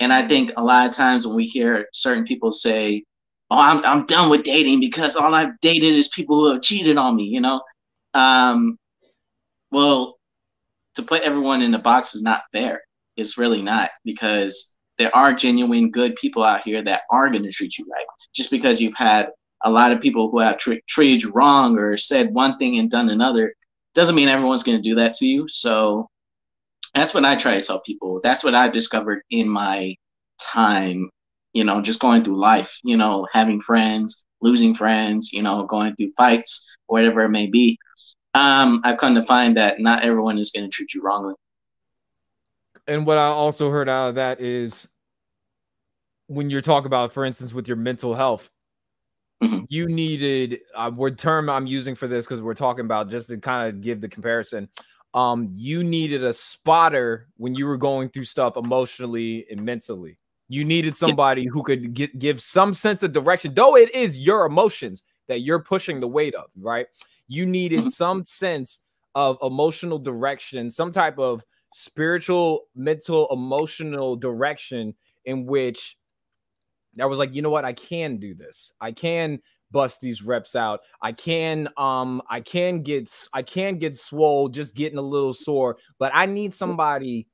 And 0.00 0.12
I 0.12 0.26
think 0.26 0.52
a 0.56 0.64
lot 0.64 0.88
of 0.88 0.92
times 0.94 1.26
when 1.26 1.36
we 1.36 1.44
hear 1.44 1.86
certain 1.92 2.24
people 2.24 2.52
say, 2.52 3.04
oh, 3.50 3.58
I'm 3.58 3.84
I'm 3.84 4.06
done 4.06 4.30
with 4.30 4.42
dating 4.42 4.80
because 4.80 5.16
all 5.16 5.34
I've 5.34 5.58
dated 5.60 5.94
is 5.94 6.08
people 6.08 6.40
who 6.40 6.52
have 6.52 6.62
cheated 6.62 6.96
on 6.96 7.16
me, 7.16 7.24
you 7.24 7.40
know. 7.40 7.62
Um, 8.14 8.78
well, 9.70 10.16
to 10.94 11.02
put 11.02 11.22
everyone 11.22 11.62
in 11.62 11.72
the 11.72 11.78
box 11.78 12.14
is 12.14 12.22
not 12.22 12.42
fair. 12.52 12.82
It's 13.16 13.38
really 13.38 13.62
not 13.62 13.90
because 14.04 14.76
there 14.98 15.14
are 15.14 15.34
genuine 15.34 15.90
good 15.90 16.16
people 16.16 16.42
out 16.42 16.62
here 16.62 16.82
that 16.82 17.02
are 17.10 17.30
going 17.30 17.42
to 17.42 17.50
treat 17.50 17.78
you 17.78 17.86
right. 17.92 18.06
Just 18.34 18.50
because 18.50 18.80
you've 18.80 18.96
had 18.96 19.28
a 19.64 19.70
lot 19.70 19.92
of 19.92 20.00
people 20.00 20.30
who 20.30 20.38
have 20.38 20.58
tr- 20.58 20.74
treated 20.88 21.22
you 21.22 21.32
wrong 21.32 21.78
or 21.78 21.96
said 21.96 22.32
one 22.32 22.56
thing 22.58 22.78
and 22.78 22.90
done 22.90 23.10
another 23.10 23.54
doesn't 23.94 24.14
mean 24.14 24.28
everyone's 24.28 24.62
going 24.62 24.78
to 24.78 24.82
do 24.82 24.94
that 24.94 25.14
to 25.14 25.26
you. 25.26 25.48
So 25.48 26.08
that's 26.94 27.14
what 27.14 27.24
I 27.24 27.36
try 27.36 27.54
to 27.54 27.66
tell 27.66 27.80
people. 27.80 28.20
That's 28.22 28.44
what 28.44 28.54
I've 28.54 28.72
discovered 28.72 29.22
in 29.30 29.48
my 29.48 29.94
time, 30.40 31.10
you 31.56 31.64
know, 31.64 31.80
just 31.80 32.00
going 32.00 32.22
through 32.22 32.38
life, 32.38 32.78
you 32.84 32.98
know, 32.98 33.26
having 33.32 33.62
friends, 33.62 34.26
losing 34.42 34.74
friends, 34.74 35.32
you 35.32 35.42
know, 35.42 35.64
going 35.64 35.96
through 35.96 36.12
fights, 36.14 36.70
whatever 36.84 37.22
it 37.22 37.30
may 37.30 37.46
be. 37.46 37.78
Um, 38.34 38.82
I've 38.84 38.98
come 38.98 39.14
to 39.14 39.24
find 39.24 39.56
that 39.56 39.80
not 39.80 40.02
everyone 40.02 40.36
is 40.36 40.50
going 40.50 40.66
to 40.66 40.70
treat 40.70 40.92
you 40.92 41.00
wrongly. 41.00 41.32
And 42.86 43.06
what 43.06 43.16
I 43.16 43.28
also 43.28 43.70
heard 43.70 43.88
out 43.88 44.10
of 44.10 44.14
that 44.16 44.38
is 44.38 44.86
when 46.26 46.50
you're 46.50 46.60
talking 46.60 46.88
about, 46.88 47.14
for 47.14 47.24
instance, 47.24 47.54
with 47.54 47.66
your 47.66 47.78
mental 47.78 48.12
health, 48.12 48.50
mm-hmm. 49.42 49.64
you 49.70 49.88
needed 49.88 50.60
uh, 50.74 50.90
word 50.94 51.18
term 51.18 51.48
I'm 51.48 51.66
using 51.66 51.94
for 51.94 52.06
this 52.06 52.26
because 52.26 52.42
we're 52.42 52.52
talking 52.52 52.84
about 52.84 53.10
just 53.10 53.30
to 53.30 53.38
kind 53.38 53.70
of 53.74 53.80
give 53.80 54.02
the 54.02 54.10
comparison. 54.10 54.68
Um, 55.14 55.48
you 55.52 55.82
needed 55.82 56.22
a 56.22 56.34
spotter 56.34 57.28
when 57.38 57.54
you 57.54 57.64
were 57.64 57.78
going 57.78 58.10
through 58.10 58.26
stuff 58.26 58.58
emotionally 58.58 59.46
and 59.50 59.64
mentally. 59.64 60.18
You 60.48 60.64
needed 60.64 60.94
somebody 60.94 61.46
who 61.46 61.62
could 61.62 61.92
get, 61.94 62.18
give 62.18 62.40
some 62.40 62.72
sense 62.72 63.02
of 63.02 63.12
direction, 63.12 63.54
though 63.54 63.76
it 63.76 63.94
is 63.94 64.18
your 64.18 64.46
emotions 64.46 65.02
that 65.28 65.40
you're 65.40 65.62
pushing 65.62 65.98
the 65.98 66.08
weight 66.08 66.34
of, 66.34 66.46
right? 66.60 66.86
You 67.26 67.46
needed 67.46 67.80
mm-hmm. 67.80 67.88
some 67.88 68.24
sense 68.24 68.78
of 69.14 69.38
emotional 69.42 69.98
direction, 69.98 70.70
some 70.70 70.92
type 70.92 71.18
of 71.18 71.44
spiritual, 71.72 72.66
mental, 72.76 73.28
emotional 73.32 74.14
direction 74.14 74.94
in 75.24 75.46
which 75.46 75.96
that 76.94 77.10
was 77.10 77.18
like, 77.18 77.34
you 77.34 77.42
know 77.42 77.50
what, 77.50 77.64
I 77.64 77.72
can 77.72 78.16
do 78.18 78.34
this. 78.34 78.72
I 78.80 78.92
can 78.92 79.40
bust 79.70 80.00
these 80.00 80.22
reps 80.22 80.54
out. 80.54 80.80
I 81.02 81.12
can 81.12 81.68
um 81.76 82.22
I 82.30 82.40
can 82.40 82.82
get 82.82 83.12
I 83.32 83.42
can 83.42 83.78
get 83.78 83.96
swole 83.96 84.48
just 84.48 84.74
getting 84.74 84.98
a 84.98 85.02
little 85.02 85.34
sore, 85.34 85.76
but 85.98 86.12
I 86.14 86.26
need 86.26 86.54
somebody 86.54 87.26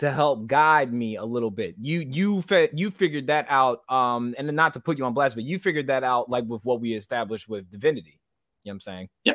to 0.00 0.10
help 0.10 0.46
guide 0.46 0.92
me 0.92 1.16
a 1.16 1.24
little 1.24 1.50
bit. 1.50 1.74
You 1.78 2.00
you 2.00 2.42
you 2.72 2.90
figured 2.90 3.26
that 3.26 3.46
out 3.48 3.82
um 3.90 4.34
and 4.38 4.50
not 4.52 4.74
to 4.74 4.80
put 4.80 4.98
you 4.98 5.04
on 5.04 5.12
blast, 5.12 5.34
but 5.34 5.44
you 5.44 5.58
figured 5.58 5.86
that 5.88 6.02
out 6.02 6.30
like 6.30 6.44
with 6.46 6.64
what 6.64 6.80
we 6.80 6.94
established 6.94 7.48
with 7.48 7.70
divinity. 7.70 8.18
You 8.64 8.70
know 8.70 8.72
what 8.72 8.74
I'm 8.74 8.80
saying? 8.80 9.08
Yeah. 9.24 9.34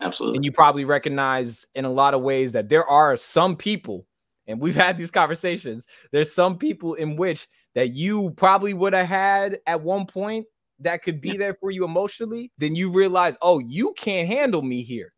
Absolutely. 0.00 0.38
And 0.38 0.44
you 0.44 0.52
probably 0.52 0.84
recognize 0.84 1.66
in 1.74 1.84
a 1.84 1.90
lot 1.90 2.14
of 2.14 2.22
ways 2.22 2.52
that 2.52 2.68
there 2.68 2.86
are 2.86 3.16
some 3.16 3.56
people 3.56 4.06
and 4.46 4.58
we've 4.58 4.74
had 4.86 4.96
these 4.96 5.10
conversations. 5.10 5.86
There's 6.12 6.32
some 6.32 6.56
people 6.56 6.94
in 6.94 7.16
which 7.16 7.46
that 7.74 7.92
you 7.92 8.30
probably 8.30 8.72
would 8.72 8.94
have 8.94 9.06
had 9.06 9.60
at 9.66 9.82
one 9.82 10.06
point 10.06 10.46
that 10.80 11.02
could 11.02 11.20
be 11.20 11.30
yeah. 11.30 11.38
there 11.38 11.54
for 11.60 11.70
you 11.70 11.84
emotionally, 11.84 12.52
then 12.56 12.74
you 12.74 12.90
realize, 12.90 13.36
oh, 13.42 13.58
you 13.58 13.92
can't 13.98 14.28
handle 14.28 14.62
me 14.62 14.82
here. 14.82 15.12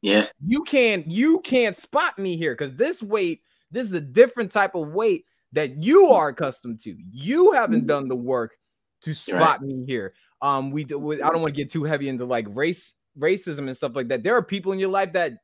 Yeah. 0.00 0.28
You 0.46 0.62
can't 0.62 1.10
you 1.10 1.40
can't 1.40 1.76
spot 1.76 2.18
me 2.18 2.38
here 2.38 2.54
because 2.54 2.74
this 2.74 3.02
weight 3.02 3.42
this 3.70 3.86
is 3.86 3.92
a 3.94 4.00
different 4.00 4.50
type 4.50 4.74
of 4.74 4.88
weight 4.88 5.24
that 5.52 5.82
you 5.82 6.08
mm. 6.08 6.12
are 6.12 6.28
accustomed 6.28 6.80
to. 6.80 6.96
You 7.10 7.52
haven't 7.52 7.80
mm-hmm. 7.80 7.86
done 7.86 8.08
the 8.08 8.16
work 8.16 8.56
to 9.02 9.14
spot 9.14 9.40
right. 9.40 9.62
me 9.62 9.84
here. 9.86 10.14
Um, 10.42 10.70
we, 10.70 10.84
we 10.84 11.22
I 11.22 11.28
don't 11.28 11.42
want 11.42 11.54
to 11.54 11.60
get 11.60 11.70
too 11.70 11.84
heavy 11.84 12.08
into 12.08 12.24
like 12.24 12.46
race 12.50 12.94
racism 13.18 13.60
and 13.60 13.76
stuff 13.76 13.92
like 13.94 14.08
that. 14.08 14.22
There 14.22 14.36
are 14.36 14.42
people 14.42 14.72
in 14.72 14.78
your 14.78 14.90
life 14.90 15.12
that 15.12 15.34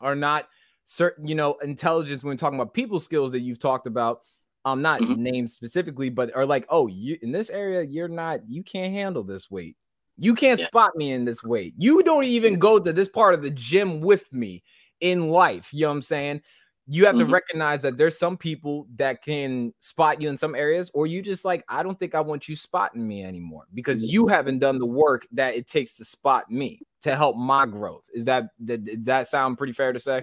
are 0.00 0.16
not 0.16 0.48
certain, 0.84 1.26
you 1.26 1.34
know, 1.34 1.54
intelligence 1.62 2.24
when 2.24 2.36
talking 2.36 2.58
about 2.58 2.74
people 2.74 3.00
skills 3.00 3.32
that 3.32 3.40
you've 3.40 3.58
talked 3.58 3.86
about. 3.86 4.20
I'm 4.64 4.74
um, 4.74 4.82
not 4.82 5.00
mm-hmm. 5.00 5.20
named 5.20 5.50
specifically, 5.50 6.08
but 6.08 6.34
are 6.36 6.46
like, 6.46 6.66
oh, 6.68 6.86
you 6.86 7.18
in 7.20 7.32
this 7.32 7.50
area, 7.50 7.82
you're 7.82 8.08
not, 8.08 8.40
you 8.48 8.62
can't 8.62 8.92
handle 8.92 9.24
this 9.24 9.50
weight. 9.50 9.76
You 10.16 10.34
can't 10.34 10.60
yeah. 10.60 10.66
spot 10.66 10.94
me 10.94 11.12
in 11.12 11.24
this 11.24 11.42
weight. 11.42 11.74
You 11.76 12.02
don't 12.02 12.24
even 12.24 12.58
go 12.58 12.78
to 12.78 12.92
this 12.92 13.08
part 13.08 13.34
of 13.34 13.42
the 13.42 13.50
gym 13.50 14.00
with 14.00 14.32
me 14.32 14.62
in 15.00 15.30
life. 15.30 15.70
You 15.72 15.82
know 15.82 15.88
what 15.88 15.94
I'm 15.96 16.02
saying? 16.02 16.42
You 16.86 17.06
have 17.06 17.14
mm-hmm. 17.14 17.26
to 17.26 17.32
recognize 17.32 17.82
that 17.82 17.96
there's 17.96 18.18
some 18.18 18.36
people 18.36 18.86
that 18.96 19.22
can 19.22 19.72
spot 19.78 20.20
you 20.20 20.28
in 20.28 20.36
some 20.36 20.54
areas, 20.54 20.90
or 20.94 21.06
you 21.06 21.22
just 21.22 21.44
like, 21.44 21.64
I 21.68 21.82
don't 21.82 21.98
think 21.98 22.14
I 22.14 22.20
want 22.20 22.48
you 22.48 22.56
spotting 22.56 23.06
me 23.06 23.24
anymore 23.24 23.64
because 23.72 24.04
you 24.04 24.26
haven't 24.26 24.58
done 24.58 24.78
the 24.78 24.86
work 24.86 25.26
that 25.32 25.54
it 25.54 25.68
takes 25.68 25.96
to 25.96 26.04
spot 26.04 26.50
me 26.50 26.80
to 27.02 27.14
help 27.14 27.36
my 27.36 27.66
growth. 27.66 28.04
Is 28.12 28.24
that 28.24 28.48
does 28.64 28.80
that 29.04 29.28
sound 29.28 29.58
pretty 29.58 29.72
fair 29.72 29.92
to 29.92 30.00
say? 30.00 30.22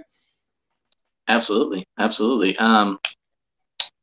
Absolutely, 1.28 1.88
absolutely. 1.98 2.58
Um, 2.58 3.00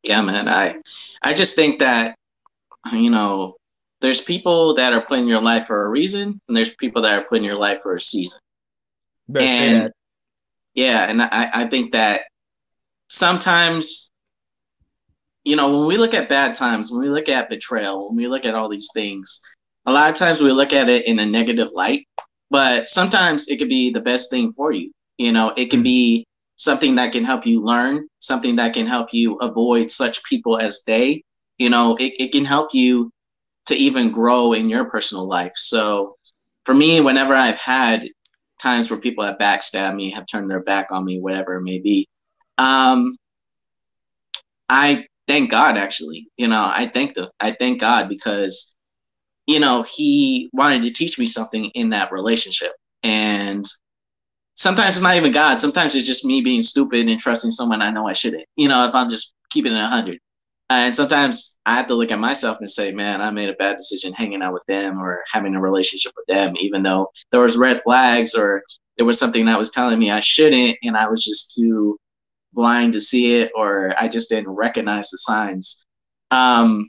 yeah, 0.02 0.22
man. 0.22 0.48
I 0.48 0.76
I 1.22 1.34
just 1.34 1.56
think 1.56 1.80
that 1.80 2.16
you 2.92 3.10
know, 3.10 3.56
there's 4.00 4.20
people 4.20 4.74
that 4.74 4.92
are 4.92 5.02
put 5.02 5.18
in 5.18 5.26
your 5.26 5.42
life 5.42 5.66
for 5.66 5.84
a 5.84 5.88
reason, 5.88 6.40
and 6.48 6.56
there's 6.56 6.74
people 6.74 7.02
that 7.02 7.18
are 7.18 7.24
put 7.24 7.38
in 7.38 7.44
your 7.44 7.56
life 7.58 7.82
for 7.82 7.96
a 7.96 8.00
season. 8.00 8.40
Best 9.28 9.44
and 9.44 9.92
yeah, 10.74 11.08
and 11.08 11.20
I, 11.22 11.50
I 11.52 11.66
think 11.66 11.92
that 11.92 12.22
sometimes 13.08 14.10
you 15.44 15.56
know 15.56 15.78
when 15.78 15.86
we 15.86 15.96
look 15.96 16.14
at 16.14 16.28
bad 16.28 16.54
times 16.54 16.90
when 16.90 17.00
we 17.00 17.08
look 17.08 17.28
at 17.28 17.48
betrayal 17.48 18.08
when 18.08 18.16
we 18.16 18.26
look 18.26 18.44
at 18.44 18.54
all 18.54 18.68
these 18.68 18.90
things 18.92 19.40
a 19.86 19.92
lot 19.92 20.10
of 20.10 20.16
times 20.16 20.40
we 20.40 20.50
look 20.50 20.72
at 20.72 20.88
it 20.88 21.06
in 21.06 21.18
a 21.20 21.26
negative 21.26 21.68
light 21.72 22.06
but 22.50 22.88
sometimes 22.88 23.48
it 23.48 23.58
could 23.58 23.68
be 23.68 23.90
the 23.90 24.00
best 24.00 24.30
thing 24.30 24.52
for 24.52 24.72
you. 24.72 24.92
You 25.18 25.32
know 25.32 25.52
it 25.56 25.70
can 25.70 25.80
hmm. 25.80 25.84
be 25.84 26.26
something 26.56 26.94
that 26.96 27.12
can 27.12 27.24
help 27.24 27.46
you 27.46 27.62
learn 27.62 28.08
something 28.20 28.56
that 28.56 28.72
can 28.72 28.86
help 28.86 29.08
you 29.12 29.36
avoid 29.36 29.90
such 29.90 30.22
people 30.24 30.58
as 30.58 30.82
they. 30.86 31.22
You 31.58 31.70
know 31.70 31.96
it, 31.96 32.14
it 32.18 32.32
can 32.32 32.44
help 32.44 32.74
you 32.74 33.10
to 33.66 33.74
even 33.74 34.12
grow 34.12 34.52
in 34.52 34.68
your 34.68 34.84
personal 34.84 35.26
life. 35.26 35.52
So 35.56 36.16
for 36.64 36.74
me 36.74 37.00
whenever 37.00 37.32
i've 37.32 37.58
had 37.58 38.08
times 38.60 38.90
where 38.90 38.98
people 38.98 39.24
have 39.24 39.38
backstabbed 39.38 39.94
me 39.94 40.10
have 40.10 40.26
turned 40.26 40.50
their 40.50 40.62
back 40.64 40.88
on 40.90 41.04
me 41.04 41.20
whatever 41.20 41.54
it 41.54 41.62
may 41.62 41.78
be 41.78 42.08
um, 42.58 43.16
I 44.68 45.06
thank 45.28 45.50
God 45.50 45.76
actually. 45.76 46.28
You 46.36 46.48
know, 46.48 46.62
I 46.62 46.90
thank 46.92 47.14
the 47.14 47.30
I 47.40 47.52
thank 47.52 47.80
God 47.80 48.08
because 48.08 48.74
you 49.46 49.60
know, 49.60 49.84
he 49.84 50.50
wanted 50.52 50.82
to 50.82 50.90
teach 50.90 51.18
me 51.18 51.26
something 51.26 51.66
in 51.66 51.90
that 51.90 52.12
relationship. 52.12 52.72
And 53.02 53.64
sometimes 54.54 54.96
it's 54.96 55.02
not 55.02 55.16
even 55.16 55.32
God. 55.32 55.60
Sometimes 55.60 55.94
it's 55.94 56.06
just 56.06 56.24
me 56.24 56.40
being 56.40 56.62
stupid 56.62 57.08
and 57.08 57.20
trusting 57.20 57.52
someone 57.52 57.82
I 57.82 57.90
know 57.90 58.06
I 58.08 58.12
shouldn't. 58.12 58.44
You 58.56 58.68
know, 58.68 58.86
if 58.88 58.94
I'm 58.94 59.08
just 59.08 59.34
keeping 59.50 59.72
it 59.72 59.80
100. 59.80 60.18
And 60.68 60.96
sometimes 60.96 61.58
I 61.64 61.74
have 61.74 61.86
to 61.86 61.94
look 61.94 62.10
at 62.10 62.18
myself 62.18 62.58
and 62.58 62.68
say, 62.68 62.90
man, 62.90 63.20
I 63.20 63.30
made 63.30 63.48
a 63.48 63.54
bad 63.54 63.76
decision 63.76 64.12
hanging 64.12 64.42
out 64.42 64.52
with 64.52 64.64
them 64.66 65.00
or 65.00 65.22
having 65.30 65.54
a 65.54 65.60
relationship 65.60 66.12
with 66.16 66.26
them, 66.26 66.54
even 66.58 66.82
though 66.82 67.12
there 67.30 67.40
was 67.40 67.56
red 67.56 67.82
flags 67.84 68.34
or 68.34 68.64
there 68.96 69.06
was 69.06 69.16
something 69.16 69.44
that 69.44 69.58
was 69.58 69.70
telling 69.70 70.00
me 70.00 70.10
I 70.10 70.18
shouldn't. 70.18 70.76
And 70.82 70.96
I 70.96 71.08
was 71.08 71.24
just 71.24 71.54
too 71.54 71.96
blind 72.56 72.94
to 72.94 73.00
see 73.00 73.36
it 73.36 73.52
or 73.54 73.94
I 74.00 74.08
just 74.08 74.30
didn't 74.30 74.50
recognize 74.50 75.10
the 75.10 75.18
signs. 75.18 75.86
Um, 76.32 76.88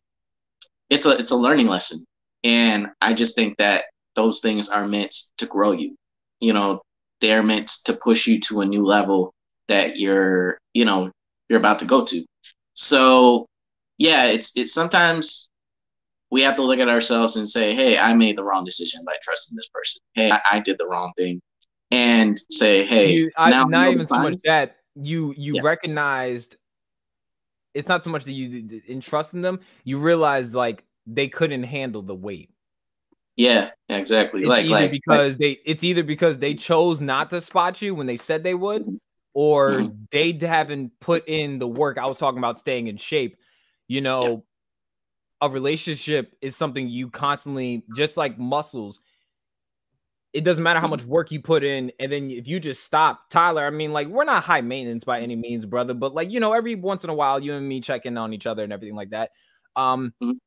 it's 0.90 1.06
a 1.06 1.12
it's 1.12 1.32
a 1.32 1.36
learning 1.36 1.68
lesson, 1.68 2.06
and 2.44 2.88
I 3.02 3.14
just 3.14 3.36
think 3.36 3.58
that 3.58 3.86
those 4.16 4.40
things 4.40 4.70
are 4.70 4.88
meant 4.88 5.14
to 5.38 5.46
grow 5.46 5.74
you. 5.74 5.96
You 6.40 6.54
know, 6.54 6.82
they're 7.22 7.44
meant 7.44 7.68
to 7.86 7.94
push 7.94 8.26
you 8.26 8.40
to 8.42 8.62
a 8.62 8.66
new 8.66 8.84
level 8.84 9.34
that 9.68 9.98
you're 9.98 10.58
you 10.74 10.86
know 10.86 11.12
you're 11.50 11.60
about 11.60 11.80
to 11.80 11.86
go 11.86 12.04
to. 12.06 12.26
So 12.74 13.46
yeah, 13.98 14.26
it's 14.26 14.54
it's 14.56 14.74
sometimes 14.74 15.50
we 16.32 16.42
have 16.42 16.56
to 16.56 16.64
look 16.64 16.80
at 16.80 16.90
ourselves 16.90 17.36
and 17.36 17.48
say, 17.48 17.76
hey, 17.76 17.98
I 17.98 18.14
made 18.14 18.38
the 18.38 18.44
wrong 18.44 18.66
decision 18.66 19.04
by 19.06 19.14
trusting 19.22 19.56
this 19.56 19.68
person. 19.74 20.02
Hey, 20.14 20.32
I, 20.32 20.42
I 20.54 20.60
did 20.60 20.78
the 20.78 20.88
wrong 20.88 21.14
thing. 21.18 21.42
And 21.90 22.38
say, 22.50 22.86
hey, 22.86 23.14
you, 23.14 23.32
I, 23.38 23.50
now 23.50 23.64
not 23.64 23.90
even 23.90 24.04
so 24.04 24.20
much 24.20 24.40
that 24.44 24.76
you 25.02 25.34
you 25.38 25.56
yeah. 25.56 25.62
recognized 25.64 26.58
it's 27.74 27.88
not 27.88 28.04
so 28.04 28.10
much 28.10 28.24
that 28.24 28.32
you 28.32 28.82
entrust 28.88 29.34
in 29.34 29.42
them 29.42 29.60
you 29.84 29.98
realize 29.98 30.56
like 30.56 30.84
they 31.06 31.28
couldn't 31.28 31.64
handle 31.64 32.02
the 32.02 32.16
weight 32.16 32.50
yeah 33.36 33.70
exactly 33.90 34.42
it's 34.42 34.50
like, 34.50 34.66
either 34.66 34.74
like 34.74 34.92
because 34.92 35.34
like, 35.34 35.40
they 35.40 35.52
it's 35.66 35.84
either 35.84 36.04
because 36.04 36.40
they 36.40 36.54
chose 36.54 37.02
not 37.02 37.30
to 37.30 37.40
spot 37.40 37.82
you 37.82 37.94
when 37.94 38.08
they 38.08 38.18
said 38.18 38.44
they 38.44 38.56
would 38.56 39.00
or 39.34 39.72
mm-hmm. 39.72 39.94
they 40.12 40.32
haven't 40.42 40.92
put 41.00 41.28
in 41.28 41.60
the 41.60 41.68
work 41.68 41.98
i 41.98 42.06
was 42.06 42.18
talking 42.18 42.40
about 42.40 42.58
staying 42.58 42.88
in 42.88 42.98
shape 42.98 43.38
you 43.88 44.02
know 44.02 44.44
yeah. 45.42 45.48
a 45.48 45.50
relationship 45.50 46.36
is 46.42 46.56
something 46.56 46.88
you 46.88 47.10
constantly 47.10 47.84
just 47.96 48.18
like 48.18 48.40
muscles 48.40 49.00
it 50.38 50.44
doesn't 50.44 50.64
matter 50.64 50.80
how 50.80 50.86
mm-hmm. 50.86 50.92
much 50.92 51.04
work 51.04 51.32
you 51.32 51.42
put 51.42 51.64
in 51.64 51.92
and 52.00 52.12
then 52.12 52.30
if 52.30 52.48
you 52.48 52.60
just 52.60 52.84
stop 52.84 53.28
tyler 53.30 53.66
i 53.66 53.72
mean 53.72 53.92
like 53.92 54.08
we're 54.08 54.24
not 54.24 54.44
high 54.44 54.62
maintenance 54.62 55.04
by 55.04 55.20
any 55.20 55.36
means 55.36 55.66
brother 55.66 55.96
but 55.96 56.14
like 56.14 56.30
you 56.30 56.40
know 56.40 56.54
every 56.54 56.76
once 56.76 57.04
in 57.04 57.10
a 57.10 57.14
while 57.14 57.40
you 57.40 57.56
and 57.56 57.68
me 57.68 57.82
checking 57.82 58.18
on 58.18 58.34
each 58.34 58.46
other 58.46 58.64
and 58.64 58.72
everything 58.72 58.96
like 58.96 59.10
that 59.10 59.32
um 59.76 60.14
mm-hmm. 60.22 60.38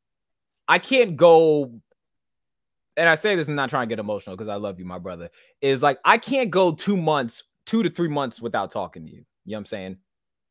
i 0.68 0.78
can't 0.78 1.16
go 1.16 1.72
and 2.96 3.08
i 3.08 3.16
say 3.16 3.34
this 3.34 3.48
and 3.48 3.56
not 3.56 3.68
trying 3.68 3.88
to 3.88 3.92
get 3.92 3.98
emotional 3.98 4.36
because 4.36 4.48
i 4.48 4.54
love 4.54 4.78
you 4.78 4.84
my 4.84 4.98
brother 4.98 5.28
is 5.60 5.82
like 5.82 5.98
i 6.04 6.16
can't 6.16 6.50
go 6.50 6.72
two 6.72 6.96
months 6.96 7.42
two 7.66 7.82
to 7.82 7.90
three 7.90 8.08
months 8.08 8.40
without 8.40 8.70
talking 8.70 9.04
to 9.04 9.10
you 9.10 9.24
you 9.44 9.52
know 9.52 9.56
what 9.56 9.58
i'm 9.58 9.66
saying 9.66 9.96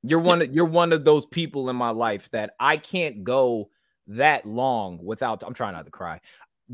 You're 0.04 0.20
one 0.20 0.42
of 0.42 0.54
you're 0.54 0.66
one 0.66 0.92
of 0.92 1.06
those 1.06 1.26
people 1.26 1.70
in 1.70 1.76
my 1.76 1.92
life 1.92 2.30
that 2.32 2.52
I 2.60 2.78
can't 2.78 3.24
go 3.24 3.70
that 4.08 4.46
long 4.46 5.00
without 5.04 5.44
I'm 5.44 5.54
trying 5.54 5.74
not 5.74 5.86
to 5.86 5.92
cry. 5.92 6.20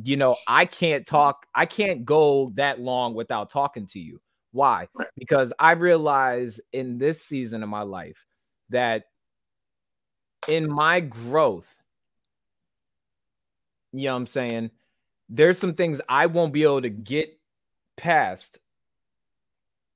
You 0.01 0.17
know, 0.17 0.35
I 0.47 0.65
can't 0.65 1.07
talk, 1.07 1.45
I 1.55 1.65
can't 1.65 2.03
go 2.05 2.51
that 2.55 2.79
long 2.79 3.13
without 3.13 3.49
talking 3.49 3.85
to 3.87 3.99
you. 3.99 4.19
Why? 4.51 4.87
Because 5.17 5.53
I 5.59 5.71
realize 5.71 6.59
in 6.73 6.97
this 6.97 7.21
season 7.21 7.63
of 7.63 7.69
my 7.69 7.81
life 7.81 8.25
that 8.69 9.05
in 10.47 10.69
my 10.69 10.99
growth, 10.99 11.75
you 13.93 14.05
know 14.05 14.13
what 14.13 14.17
I'm 14.17 14.25
saying? 14.27 14.71
There's 15.29 15.57
some 15.57 15.73
things 15.73 16.01
I 16.07 16.27
won't 16.27 16.53
be 16.53 16.63
able 16.63 16.81
to 16.81 16.89
get 16.89 17.37
past 17.97 18.59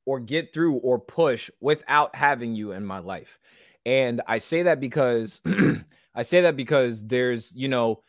or 0.06 0.20
get 0.20 0.54
through 0.54 0.76
or 0.76 1.00
push 1.00 1.50
without 1.60 2.16
having 2.16 2.56
you 2.56 2.72
in 2.72 2.86
my 2.86 3.00
life. 3.00 3.40
And 3.86 4.22
I 4.28 4.40
say 4.40 4.64
that 4.64 4.80
because 4.80 5.42
I 6.16 6.24
say 6.24 6.42
that 6.42 6.56
because 6.56 7.06
there's, 7.06 7.56
you 7.56 7.68
know, 7.68 8.02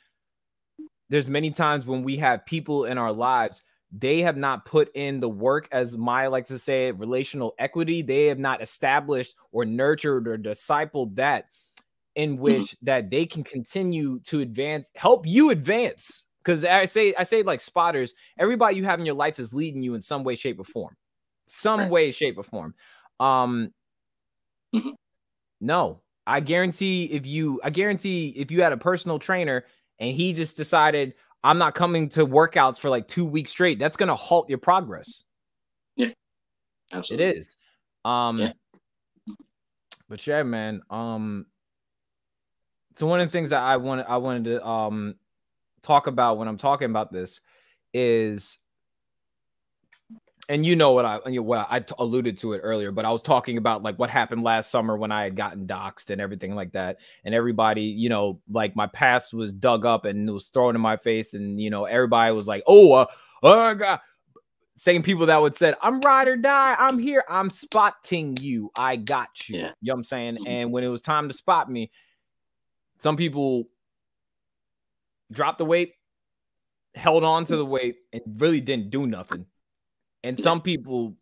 there's 1.11 1.29
many 1.29 1.51
times 1.51 1.85
when 1.85 2.03
we 2.03 2.17
have 2.17 2.47
people 2.47 2.87
in 2.87 2.97
our 2.97 3.13
lives 3.13 3.63
they 3.93 4.21
have 4.21 4.37
not 4.37 4.65
put 4.65 4.89
in 4.95 5.19
the 5.19 5.29
work 5.29 5.69
as 5.73 5.99
Maya 5.99 6.31
likes 6.31 6.49
to 6.49 6.59
say 6.59 6.93
relational 6.93 7.55
equity 7.59 8.03
they 8.03 8.27
have 8.27 8.39
not 8.39 8.63
established 8.63 9.35
or 9.53 9.65
nurtured 9.65 10.27
or 10.27 10.39
discipled 10.39 11.17
that 11.17 11.47
in 12.15 12.33
mm-hmm. 12.33 12.43
which 12.43 12.63
mm-hmm. 12.63 12.87
that 12.87 13.11
they 13.11 13.27
can 13.27 13.45
continue 13.45 14.21
to 14.21 14.41
advance 14.41 14.91
help 14.95 15.27
you 15.27 15.51
advance 15.51 16.25
because 16.43 16.65
i 16.65 16.87
say 16.87 17.15
i 17.19 17.23
say 17.23 17.43
like 17.43 17.61
spotters 17.61 18.15
everybody 18.39 18.77
you 18.77 18.85
have 18.85 18.99
in 18.99 19.07
your 19.07 19.15
life 19.15 19.39
is 19.39 19.55
leading 19.55 19.83
you 19.83 19.95
in 19.95 20.01
some 20.01 20.25
way 20.25 20.37
shape 20.37 20.59
or 20.59 20.65
form 20.65 20.97
some 21.47 21.81
right. 21.81 21.91
way 21.91 22.13
shape 22.13 22.39
or 22.39 22.43
form 22.43 22.75
um 23.21 23.73
mm-hmm. 24.75 24.91
no 25.61 26.01
i 26.27 26.41
guarantee 26.41 27.05
if 27.05 27.27
you 27.27 27.61
i 27.63 27.71
guarantee 27.71 28.35
if 28.37 28.51
you 28.51 28.63
had 28.63 28.73
a 28.73 28.77
personal 28.77 29.19
trainer 29.19 29.65
and 30.01 30.13
he 30.13 30.33
just 30.33 30.57
decided 30.57 31.15
I'm 31.45 31.59
not 31.59 31.75
coming 31.75 32.09
to 32.11 32.27
workouts 32.27 32.79
for 32.79 32.91
like 32.91 33.07
two 33.07 33.25
weeks 33.25 33.51
straight, 33.51 33.79
that's 33.79 33.97
gonna 33.97 34.17
halt 34.17 34.49
your 34.49 34.59
progress. 34.59 35.25
Yeah, 35.97 36.09
absolutely. 36.93 37.27
It 37.27 37.37
is. 37.37 37.57
Um, 38.05 38.39
yeah. 38.39 38.53
but 40.09 40.27
yeah, 40.27 40.43
man. 40.43 40.83
Um, 40.91 41.47
so 42.97 43.07
one 43.07 43.21
of 43.21 43.29
the 43.29 43.33
things 43.33 43.51
that 43.51 43.63
I 43.63 43.77
wanted 43.77 44.07
I 44.09 44.17
wanted 44.17 44.45
to 44.45 44.67
um 44.67 45.15
talk 45.83 46.07
about 46.07 46.39
when 46.39 46.49
I'm 46.49 46.59
talking 46.59 46.91
about 46.91 47.13
this 47.13 47.41
is 47.95 48.59
and 50.51 50.67
you 50.67 50.75
know 50.75 50.91
what 50.91 51.05
I 51.05 51.19
what 51.39 51.69
I 51.71 51.85
alluded 52.01 52.37
to 52.39 52.55
it 52.55 52.59
earlier, 52.59 52.91
but 52.91 53.05
I 53.05 53.13
was 53.13 53.23
talking 53.23 53.57
about 53.57 53.85
like 53.85 53.97
what 54.01 54.11
happened 54.11 54.43
last 54.43 54.71
summer 54.71 54.97
when 54.97 55.13
I 55.13 55.23
had 55.23 55.37
gotten 55.37 55.65
doxxed 55.65 56.11
and 56.11 56.21
everything 56.21 56.57
like 56.57 56.73
that, 56.73 56.99
and 57.25 57.35
everybody, 57.37 57.83
you 57.83 58.09
know, 58.09 58.41
like 58.51 58.75
my 58.75 58.89
past 58.89 59.33
was 59.33 59.53
dug 59.53 59.87
up 59.87 60.05
and 60.05 60.29
it 60.29 60.33
was 60.33 60.49
thrown 60.49 60.75
in 60.75 60.81
my 60.81 60.97
face, 60.97 61.35
and 61.35 61.61
you 61.61 61.71
know, 61.71 61.85
everybody 61.85 62.35
was 62.35 62.49
like, 62.49 62.65
"Oh, 62.67 62.93
uh, 62.93 63.07
oh 63.45 63.75
God." 63.75 64.01
Same 64.77 65.03
people 65.03 65.27
that 65.27 65.43
would 65.43 65.55
said, 65.55 65.75
I'm 65.83 66.01
ride 66.01 66.27
or 66.27 66.39
die. 66.39 66.75
I'm 66.79 66.99
here. 66.99 67.23
I'm 67.29 67.51
spotting 67.51 68.39
you. 68.41 68.71
I 68.75 68.97
got 68.97 69.47
you. 69.47 69.59
Yeah. 69.59 69.73
You 69.83 69.89
know 69.89 69.93
what 69.93 69.99
I'm 69.99 70.05
saying? 70.05 70.35
Mm-hmm. 70.37 70.47
And 70.47 70.73
when 70.73 70.85
it 70.85 70.89
was 70.89 71.03
time 71.03 71.29
to 71.29 71.35
spot 71.35 71.71
me, 71.71 71.91
some 72.97 73.19
people 73.19 73.69
dropped 75.31 75.59
the 75.59 75.67
weight, 75.67 75.97
held 76.95 77.25
on 77.25 77.45
to 77.45 77.57
the 77.57 77.67
weight, 77.67 77.97
and 78.15 78.23
really 78.39 78.63
didn't 78.63 78.89
do 78.89 79.07
nothing 79.07 79.45
and 80.23 80.39
some 80.39 80.61
people 80.61 81.15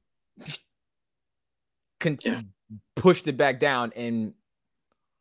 can 2.01 2.19
yeah. 2.25 2.41
pushed 2.97 3.27
it 3.27 3.37
back 3.37 3.61
down 3.61 3.93
and 3.97 4.35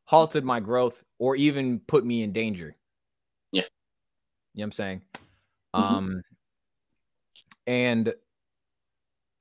halted 0.06 0.44
my 0.44 0.60
growth 0.60 1.04
or 1.20 1.36
even 1.36 1.80
put 1.80 2.06
me 2.06 2.24
in 2.24 2.32
danger. 2.32 2.76
Yeah. 3.52 3.64
You 4.54 4.60
know 4.60 4.62
what 4.62 4.64
I'm 4.64 4.72
saying? 4.72 5.02
Mm-hmm. 5.76 5.84
Um 5.84 6.22
and 7.66 8.14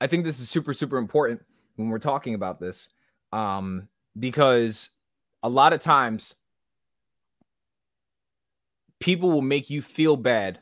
I 0.00 0.06
think 0.06 0.24
this 0.24 0.40
is 0.40 0.48
super 0.48 0.74
super 0.74 0.98
important 0.98 1.42
when 1.76 1.88
we're 1.88 1.98
talking 1.98 2.34
about 2.34 2.60
this 2.60 2.88
um 3.32 3.88
because 4.18 4.90
a 5.42 5.48
lot 5.48 5.72
of 5.72 5.80
times 5.80 6.34
people 8.98 9.30
will 9.30 9.42
make 9.42 9.70
you 9.70 9.82
feel 9.82 10.16
bad 10.16 10.60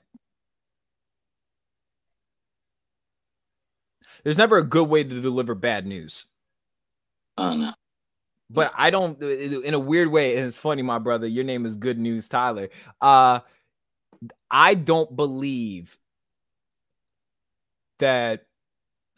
There's 4.25 4.39
never 4.39 4.59
a 4.59 4.65
good 4.65 4.89
way 4.89 5.05
to 5.05 5.21
deliver 5.21 5.55
bad 5.55 5.87
news. 5.87 6.27
Oh 7.37 7.55
no. 7.57 7.73
But 8.51 8.73
I 8.77 8.91
don't 8.91 9.23
in 9.23 9.75
a 9.75 9.79
weird 9.79 10.09
way, 10.09 10.37
and 10.37 10.47
it's 10.47 10.59
funny, 10.59 10.83
my 10.83 10.99
brother. 10.99 11.27
Your 11.27 11.45
name 11.45 11.67
is 11.67 11.77
Good 11.77 11.99
News 11.99 12.29
Tyler. 12.29 12.71
Uh 13.01 13.41
I 14.51 14.75
don't 14.75 15.15
believe 15.15 15.99
that 17.99 18.47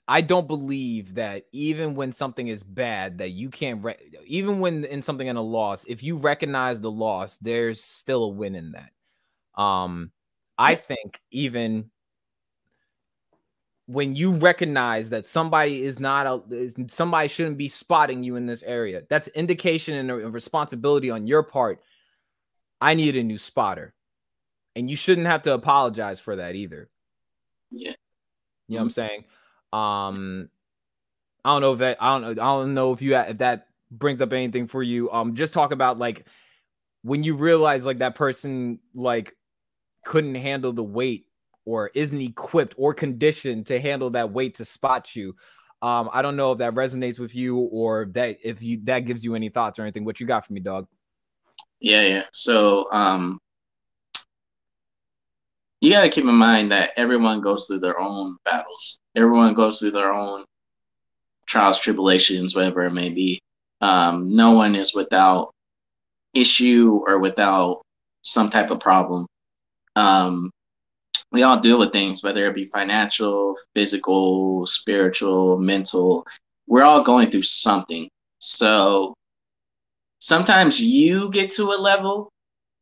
I 0.09 0.21
don't 0.21 0.49
believe 0.49 1.15
that 1.17 1.47
even 1.53 1.95
when 1.97 2.13
something 2.13 2.49
is 2.49 2.63
bad, 2.63 3.19
that 3.19 3.31
you 3.31 3.51
can't, 3.51 3.83
re- 3.85 3.97
even 4.27 4.61
when 4.61 4.85
in 4.85 5.03
something 5.03 5.27
in 5.27 5.37
a 5.37 5.43
loss, 5.43 5.85
if 5.87 6.03
you 6.03 6.17
recognize 6.17 6.81
the 6.81 6.91
loss, 6.91 7.39
there's 7.39 7.83
still 7.83 8.25
a 8.25 8.29
win 8.29 8.55
in 8.55 8.73
that. 8.73 8.91
Um, 9.61 10.13
I 10.59 10.77
think 10.77 11.21
even 11.33 11.91
when 13.87 14.17
you 14.17 14.33
recognize 14.33 15.11
that 15.11 15.27
somebody 15.27 15.83
is 15.83 16.01
not 16.01 16.27
a 16.27 16.73
somebody 16.89 17.29
shouldn't 17.29 17.57
be 17.57 17.69
spotting 17.69 18.23
you 18.23 18.37
in 18.37 18.47
this 18.47 18.63
area. 18.65 19.03
That's 19.09 19.29
indication 19.29 19.95
and 19.95 20.11
a 20.11 20.15
responsibility 20.29 21.11
on 21.11 21.27
your 21.27 21.45
part. 21.45 21.81
I 22.81 22.95
need 22.95 23.17
a 23.17 23.23
new 23.23 23.39
spotter. 23.39 23.95
And 24.75 24.91
you 24.91 24.97
shouldn't 24.97 25.29
have 25.29 25.43
to 25.43 25.55
apologize 25.55 26.21
for 26.21 26.37
that 26.37 26.55
either. 26.55 26.91
Yeah. 27.71 27.95
You 28.69 28.79
know 28.79 28.81
mm-hmm. 28.81 28.81
what 28.81 28.81
i'm 28.81 28.89
mm-hmm. 28.89 28.93
saying? 28.93 29.25
Um 29.73 30.51
i 31.45 31.51
don't 31.51 31.63
know 31.63 31.73
if 31.75 31.79
that 31.79 31.99
i 32.01 32.11
don't 32.11 32.23
know 32.23 32.31
i 32.31 32.35
don't 32.35 32.75
know 32.75 32.93
if 32.93 33.01
you 33.01 33.15
if 33.15 33.39
that 33.39 33.69
brings 33.93 34.21
up 34.21 34.33
anything 34.33 34.67
for 34.67 34.83
you. 34.83 35.11
Um 35.13 35.37
just 35.37 35.55
talk 35.55 35.71
about 35.71 35.97
like 35.97 36.27
when 37.03 37.23
you 37.23 37.37
realize 37.37 37.87
like 37.87 37.99
that 37.99 38.17
person 38.17 38.81
like 38.95 39.37
couldn't 40.05 40.35
handle 40.35 40.73
the 40.73 40.83
weight 40.83 41.27
or 41.67 41.91
isn't 41.95 42.21
equipped 42.21 42.75
or 42.79 42.95
conditioned 42.95 43.67
to 43.67 43.79
handle 43.79 44.11
that 44.11 44.33
weight 44.33 44.55
to 44.55 44.65
spot 44.65 45.15
you. 45.15 45.37
Um, 45.83 46.09
I 46.11 46.23
don't 46.23 46.37
know 46.37 46.53
if 46.53 46.59
that 46.59 46.75
resonates 46.75 47.19
with 47.19 47.35
you 47.35 47.59
or 47.59 48.07
that 48.13 48.39
if 48.43 48.63
you 48.63 48.81
that 48.85 49.01
gives 49.01 49.23
you 49.25 49.35
any 49.35 49.51
thoughts 49.51 49.79
or 49.79 49.83
anything. 49.83 50.07
What 50.07 50.21
you 50.21 50.27
got 50.27 50.47
for 50.47 50.55
me, 50.55 50.61
dog? 50.61 50.87
Yeah, 51.81 52.03
yeah. 52.03 52.23
So 52.33 52.91
um 52.91 53.39
you 55.81 55.93
got 55.93 56.03
to 56.03 56.09
keep 56.09 56.25
in 56.25 56.35
mind 56.35 56.73
that 56.73 56.91
everyone 56.97 57.43
goes 57.43 57.67
through 57.67 57.81
their 57.81 58.01
own 58.01 58.39
battles. 58.45 58.99
Everyone 59.15 59.53
goes 59.53 59.79
through 59.79 59.91
their 59.91 60.13
own 60.13 60.45
trials, 61.47 61.79
tribulations, 61.79 62.57
whatever 62.57 62.87
it 62.87 62.93
may 62.93 63.11
be. 63.11 63.41
Um, 63.83 64.35
no 64.35 64.53
one 64.53 64.75
is 64.75 64.95
without 64.95 65.53
issue 66.35 67.03
or 67.07 67.19
without 67.19 67.83
some 68.23 68.51
type 68.51 68.71
of 68.71 68.81
problem. 68.81 69.27
Um, 69.97 70.51
we 71.37 71.43
all 71.43 71.61
deal 71.61 71.79
with 71.79 71.93
things, 71.93 72.25
whether 72.25 72.47
it 72.47 72.55
be 72.55 72.65
financial, 72.65 73.59
physical, 73.75 74.67
spiritual, 74.67 75.59
mental. 75.59 76.27
We're 76.67 76.83
all 76.83 77.03
going 77.03 77.31
through 77.31 77.43
something. 77.43 78.09
So 78.39 79.13
sometimes 80.19 80.81
you 80.81 81.29
get 81.29 81.51
to 81.51 81.65
a 81.65 81.79
level 81.79 82.33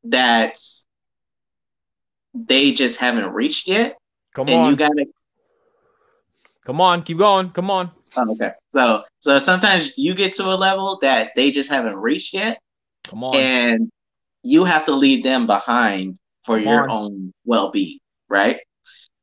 that 0.04 0.56
they 2.32 2.72
just 2.72 3.00
haven't 3.00 3.32
reached 3.32 3.66
yet. 3.66 3.98
Come 4.36 4.48
and 4.48 4.60
on. 4.60 4.70
you 4.70 4.76
gotta 4.76 5.04
come 6.64 6.80
on, 6.80 7.02
keep 7.02 7.18
going. 7.18 7.50
Come 7.50 7.72
on. 7.72 7.90
Oh, 8.16 8.30
okay. 8.34 8.52
So 8.68 9.02
so 9.18 9.38
sometimes 9.38 9.98
you 9.98 10.14
get 10.14 10.32
to 10.34 10.44
a 10.44 10.54
level 10.54 11.00
that 11.02 11.32
they 11.34 11.50
just 11.50 11.70
haven't 11.70 11.96
reached 11.96 12.34
yet. 12.34 12.60
Come 13.02 13.24
on. 13.24 13.34
And 13.34 13.90
you 14.44 14.64
have 14.64 14.84
to 14.84 14.92
leave 14.92 15.24
them 15.24 15.48
behind 15.48 16.18
for 16.44 16.56
come 16.56 16.68
your 16.68 16.88
on. 16.88 16.90
own 16.90 17.32
well-being 17.44 17.98
right? 18.28 18.58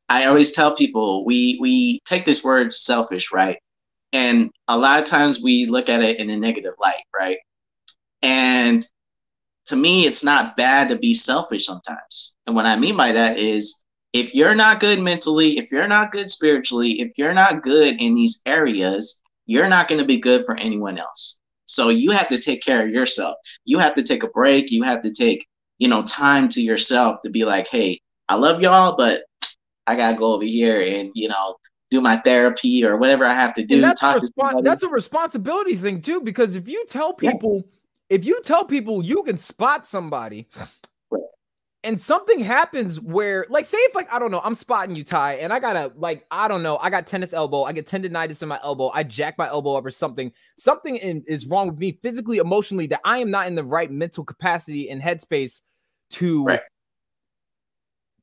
I 0.10 0.26
always 0.26 0.52
tell 0.52 0.76
people 0.76 1.26
we 1.26 1.58
we 1.62 2.02
take 2.06 2.26
this 2.26 2.44
word 2.44 2.74
selfish, 2.74 3.32
right? 3.32 3.58
And 4.14 4.52
a 4.68 4.78
lot 4.78 5.00
of 5.02 5.06
times 5.06 5.42
we 5.42 5.66
look 5.66 5.90
at 5.90 6.02
it 6.02 6.20
in 6.20 6.30
a 6.30 6.38
negative 6.38 6.74
light, 6.80 7.04
right? 7.18 7.38
And 8.22 8.86
to 9.68 9.76
me, 9.76 10.06
it's 10.06 10.24
not 10.24 10.58
bad 10.58 10.90
to 10.90 10.98
be 10.98 11.14
selfish 11.14 11.66
sometimes. 11.66 12.36
And 12.46 12.56
what 12.56 12.66
I 12.66 12.76
mean 12.76 12.98
by 12.98 13.14
that 13.14 13.40
is 13.40 13.84
if 14.14 14.36
you're 14.36 14.56
not 14.56 14.80
good 14.82 15.00
mentally, 15.00 15.58
if 15.58 15.72
you're 15.72 15.88
not 15.88 16.12
good 16.12 16.30
spiritually, 16.30 17.00
if 17.00 17.12
you're 17.18 17.34
not 17.34 17.64
good 17.64 18.02
in 18.02 18.16
these 18.16 18.42
areas, 18.46 19.22
you're 19.46 19.70
not 19.70 19.88
going 19.88 20.00
to 20.00 20.06
be 20.06 20.18
good 20.18 20.46
for 20.46 20.58
anyone 20.58 20.98
else. 20.98 21.40
So 21.66 21.88
you 21.88 22.12
have 22.12 22.28
to 22.30 22.38
take 22.38 22.62
care 22.62 22.84
of 22.84 22.90
yourself. 22.90 23.38
You 23.64 23.80
have 23.80 23.96
to 23.96 24.04
take 24.04 24.24
a 24.24 24.28
break. 24.28 24.72
You 24.72 24.84
have 24.84 25.02
to 25.04 25.12
take, 25.12 25.46
you 25.78 25.88
know, 25.88 26.04
time 26.04 26.50
to 26.50 26.62
yourself 26.62 27.22
to 27.24 27.30
be 27.30 27.46
like, 27.46 27.70
hey, 27.70 28.01
I 28.32 28.36
love 28.36 28.62
y'all, 28.62 28.96
but 28.96 29.24
I 29.88 29.98
gotta 29.98 30.16
go 30.16 30.34
over 30.34 30.46
here 30.46 30.80
and 30.82 31.12
you 31.14 31.28
know 31.28 31.58
do 31.90 32.00
my 32.00 32.16
therapy 32.16 32.86
or 32.86 32.96
whatever 32.96 33.26
I 33.26 33.34
have 33.34 33.54
to 33.56 33.66
do. 33.66 33.82
That's 33.82 34.02
a, 34.02 34.18
that's, 34.64 34.84
a 34.84 34.88
responsibility 34.88 35.76
thing 35.76 36.02
too, 36.02 36.22
because 36.22 36.56
if 36.56 36.66
you 36.66 36.86
tell 36.88 37.12
people, 37.14 37.58
yeah. 37.58 38.16
if 38.16 38.24
you 38.24 38.42
tell 38.42 38.64
people 38.64 39.04
you 39.04 39.22
can 39.24 39.36
spot 39.36 39.86
somebody, 39.86 40.48
and 41.84 42.00
something 42.00 42.40
happens 42.40 43.02
where, 43.02 43.46
like, 43.50 43.66
say 43.66 43.78
if 43.80 43.96
like 43.96 44.12
I 44.14 44.18
don't 44.18 44.32
know, 44.32 44.40
I'm 44.42 44.56
spotting 44.56 44.96
you, 44.96 45.04
Ty, 45.04 45.34
and 45.34 45.52
I 45.52 45.60
gotta 45.60 45.92
like 45.98 46.26
I 46.32 46.48
don't 46.48 46.64
know, 46.64 46.78
I 46.78 46.90
got 46.90 47.08
tennis 47.08 47.34
elbow, 47.34 47.64
I 47.64 47.74
get 47.74 47.86
tendonitis 47.86 48.42
in 48.42 48.48
my 48.48 48.62
elbow, 48.64 48.92
I 48.94 49.04
jack 49.04 49.38
my 49.38 49.50
elbow 49.50 49.76
up 49.76 49.86
or 49.86 49.92
something. 49.92 50.32
Something 50.58 50.96
in, 50.96 51.26
is 51.28 51.48
wrong 51.48 51.68
with 51.68 51.80
me 51.80 52.00
physically, 52.02 52.38
emotionally 52.38 52.88
that 52.88 53.02
I 53.04 53.18
am 53.18 53.30
not 53.30 53.48
in 53.48 53.56
the 53.56 53.64
right 53.66 53.92
mental 53.92 54.24
capacity 54.24 54.90
and 54.90 55.02
headspace 55.02 55.60
to 56.12 56.46
right. 56.46 56.62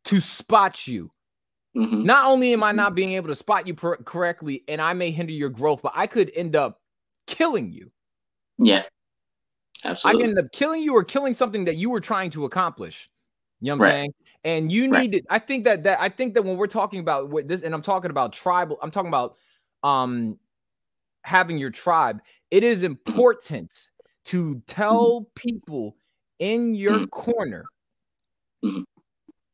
To 0.09 0.21
spot 0.21 0.87
you. 0.87 1.11
Mm-hmm. 1.77 2.05
Not 2.05 2.27
only 2.27 2.53
am 2.55 2.63
I 2.63 2.73
not 2.73 2.95
being 2.95 3.13
able 3.13 3.29
to 3.29 3.35
spot 3.35 3.67
you 3.67 3.75
per- 3.75 3.99
correctly, 3.99 4.65
and 4.69 4.81
I 4.81 4.95
may 4.95 5.11
hinder 5.11 5.33
your 5.33 5.51
growth, 5.51 5.83
but 5.83 5.93
I 5.95 6.07
could 6.07 6.33
end 6.35 6.57
up 6.57 6.81
killing 7.27 7.71
you. 7.71 7.91
Yeah, 8.57 8.85
absolutely. 9.85 10.21
I 10.21 10.23
can 10.23 10.31
end 10.31 10.47
up 10.47 10.53
killing 10.53 10.81
you 10.81 10.95
or 10.95 11.05
killing 11.05 11.35
something 11.35 11.67
that 11.67 11.77
you 11.77 11.91
were 11.91 12.01
trying 12.01 12.31
to 12.31 12.47
accomplish. 12.47 13.11
You 13.61 13.67
know 13.67 13.77
what 13.77 13.85
I'm 13.85 13.91
right. 13.91 13.97
saying? 13.97 14.15
And 14.45 14.73
you 14.73 14.87
need 14.89 14.93
right. 14.93 15.13
to, 15.13 15.23
I 15.29 15.39
think 15.39 15.65
that 15.65 15.83
that 15.85 16.01
I 16.01 16.09
think 16.09 16.35
that 16.35 16.43
when 16.43 16.57
we're 16.57 16.69
talking 16.69 17.01
about 17.01 17.29
what 17.29 17.47
this, 17.47 17.63
and 17.63 17.75
I'm 17.75 17.83
talking 17.83 18.11
about 18.11 18.33
tribal, 18.33 18.79
I'm 18.83 18.91
talking 18.91 19.09
about 19.09 19.37
um 19.83 20.39
having 21.23 21.59
your 21.59 21.71
tribe, 21.71 22.23
it 22.51 22.65
is 22.65 22.79
mm-hmm. 22.79 22.93
important 22.93 23.91
to 24.25 24.63
tell 24.67 25.21
mm-hmm. 25.21 25.49
people 25.49 25.97
in 26.39 26.73
your 26.75 26.95
mm-hmm. 26.95 27.05
corner. 27.07 27.65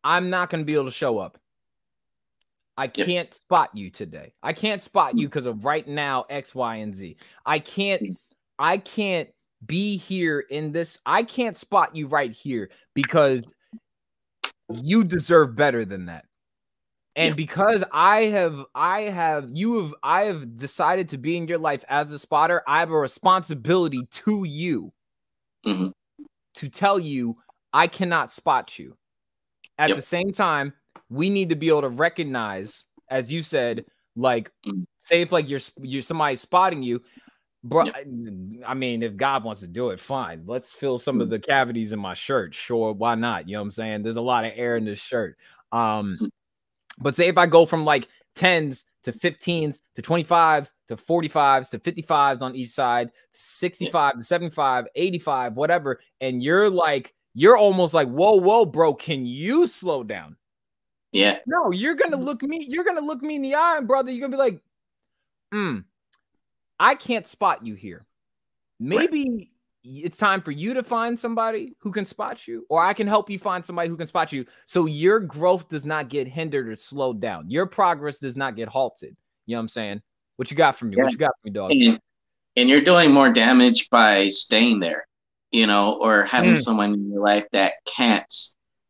I'm 0.05 0.31
not 0.31 0.51
gonna 0.51 0.65
be 0.65 0.75
able 0.75 0.85
to 0.85 0.91
show 0.91 1.19
up. 1.19 1.39
I 2.77 2.89
can't 2.89 3.09
yep. 3.09 3.35
spot 3.35 3.71
you 3.75 3.91
today. 3.91 4.35
I 4.43 4.53
can't 4.53 4.83
spot 4.83 5.17
you 5.17 5.29
because 5.29 5.47
of 5.47 5.65
right 5.65 5.87
now 5.87 6.25
X, 6.29 6.55
Y, 6.55 6.77
and 6.77 6.95
Z. 6.95 7.17
I 7.47 7.61
can't, 7.61 8.19
I 8.59 8.79
can't 8.79 9.29
be 9.65 9.97
here 9.97 10.41
in 10.41 10.73
this. 10.73 10.99
I 11.07 11.23
can't 11.23 11.57
spot 11.57 11.95
you 11.95 12.09
right 12.09 12.33
here 12.33 12.71
because 12.95 13.43
you 14.69 15.05
deserve 15.05 15.55
better 15.55 15.85
than 15.85 16.07
that. 16.07 16.25
And 17.17 17.31
yeah. 17.31 17.35
because 17.35 17.85
I 17.93 18.23
have, 18.23 18.65
I 18.75 19.03
have, 19.03 19.49
you 19.53 19.83
have, 19.83 19.95
I 20.03 20.23
have 20.25 20.57
decided 20.57 21.11
to 21.11 21.19
be 21.19 21.37
in 21.37 21.47
your 21.47 21.59
life 21.59 21.85
as 21.89 22.11
a 22.13 22.19
spotter, 22.19 22.63
I 22.67 22.81
have 22.81 22.91
a 22.91 22.99
responsibility 22.99 24.09
to 24.11 24.43
you 24.43 24.93
mm-hmm. 25.65 25.89
to 26.55 26.69
tell 26.69 26.99
you 26.99 27.37
I 27.73 27.87
cannot 27.87 28.33
spot 28.33 28.81
you. 28.81 28.97
At 29.79 29.89
yep. 29.89 29.97
the 29.97 30.03
same 30.03 30.33
time, 30.33 30.73
we 31.09 31.31
need 31.31 31.49
to 31.49 31.57
be 31.57 31.69
able 31.69 31.83
to 31.83 31.89
recognize, 31.89 32.85
as 33.11 33.33
you 33.33 33.43
said, 33.43 33.85
like, 34.17 34.51
mm-hmm. 34.67 34.83
say 35.01 35.23
if 35.23 35.33
like 35.33 35.49
you're 35.49 35.61
you're 35.81 36.03
somebody 36.03 36.37
spotting 36.37 36.83
you, 36.83 37.03
Bro, 37.65 37.87
yep. 37.87 38.07
I 38.67 38.75
mean, 38.75 39.03
if 39.03 39.17
God 39.17 39.43
wants 39.43 39.63
to 39.63 39.67
do 39.67 39.89
it, 39.89 39.99
fine. 39.99 40.43
Let's 40.45 40.75
fill 40.75 40.99
some 40.99 41.23
of 41.23 41.29
mm. 41.29 41.31
the 41.31 41.39
cavities 41.39 41.93
in 41.93 41.99
my 41.99 42.13
shirt. 42.13 42.55
Sure, 42.55 42.93
why 42.93 43.15
not? 43.15 43.49
You 43.49 43.55
know 43.55 43.61
what 43.61 43.69
I'm 43.69 43.73
saying? 43.73 44.03
There's 44.03 44.17
a 44.17 44.23
lot 44.23 44.45
of 44.45 44.53
air 44.55 44.77
in 44.77 44.85
this 44.85 44.99
shirt. 44.99 45.39
Um, 45.73 46.15
mm. 46.21 46.29
but 46.99 47.17
say 47.17 47.29
if 47.29 47.39
I 47.39 47.47
go 47.47 47.65
from 47.65 47.87
like 47.87 48.07
10s 48.37 48.85
to 49.05 49.13
15s 49.13 49.81
to 49.97 50.03
25s 50.03 50.73
to 50.89 50.97
45s 50.97 51.71
to 51.71 51.79
55s 51.79 52.43
on 52.43 52.55
each 52.55 52.69
side, 52.69 53.09
65 53.31 54.19
to 54.19 54.25
75, 54.25 54.85
85, 54.95 55.55
whatever, 55.55 56.01
and 56.21 56.43
you're 56.43 56.69
like, 56.69 57.15
you're 57.35 57.57
almost 57.57 57.95
like, 57.95 58.09
whoa, 58.09 58.37
whoa, 58.37 58.65
bro, 58.65 58.95
can 58.95 59.27
you 59.27 59.67
slow 59.67 60.03
down? 60.03 60.37
Yeah. 61.13 61.39
No, 61.47 61.71
you're 61.71 61.95
gonna 61.95 62.17
look 62.17 62.43
me, 62.43 62.67
you're 62.69 62.85
gonna 62.85 63.01
look 63.01 63.23
me 63.23 63.37
in 63.37 63.43
the 63.43 63.55
eye, 63.55 63.81
brother. 63.81 64.11
You're 64.11 64.29
gonna 64.29 64.33
be 64.33 64.39
like, 64.39 64.61
hmm 65.53 65.79
I 66.79 66.97
can't 66.97 67.27
spot 67.27 67.65
you 67.65 67.75
here. 67.75 68.05
Maybe 68.81 69.25
right. 69.25 69.49
it's 69.85 70.17
time 70.17 70.43
for 70.43 70.51
you 70.51 70.75
to 70.75 70.83
find 70.83 71.19
somebody 71.19 71.77
who 71.79 71.93
can 71.93 72.05
spot 72.05 72.49
you, 72.49 72.67
or 72.69 72.85
I 72.85 72.95
can 72.95 73.07
help 73.07 73.31
you 73.31 73.39
find 73.39 73.65
somebody 73.65 73.89
who 73.89 73.97
can 73.97 74.09
spot 74.09 74.33
you 74.33 74.45
so 74.67 74.87
your 74.87 75.21
growth 75.21 75.69
does 75.69 75.87
not 75.87 76.09
get 76.09 76.27
hindered 76.27 76.69
or 76.69 76.77
slowed 76.77 77.21
down. 77.21 77.49
Your 77.49 77.67
progress 77.67 78.19
does 78.19 78.37
not 78.37 78.57
get 78.57 78.69
halted. 78.69 79.17
You 79.47 79.55
know 79.55 79.59
what 79.59 79.63
I'm 79.63 79.69
saying? 79.69 80.03
What 80.37 80.51
you 80.51 80.57
got 80.57 80.77
from 80.77 80.91
me? 80.91 80.97
Yeah. 80.97 81.05
What 81.05 81.13
you 81.13 81.19
got 81.19 81.33
from 81.41 81.49
me, 81.49 81.53
dog? 81.53 81.71
And, 81.71 82.01
and, 82.57 82.69
you're 82.69 82.81
doing 82.81 83.13
more 83.13 83.33
damage 83.33 83.89
by 83.91 84.31
staying 84.31 84.81
there, 84.81 85.07
you 85.55 85.67
know, 85.67 85.95
or 86.01 86.25
having 86.25 86.55
mm. 86.55 86.59
someone 86.59 86.93
in 86.95 87.11
your 87.11 87.23
life 87.23 87.47
that 87.53 87.75
can't 87.87 88.35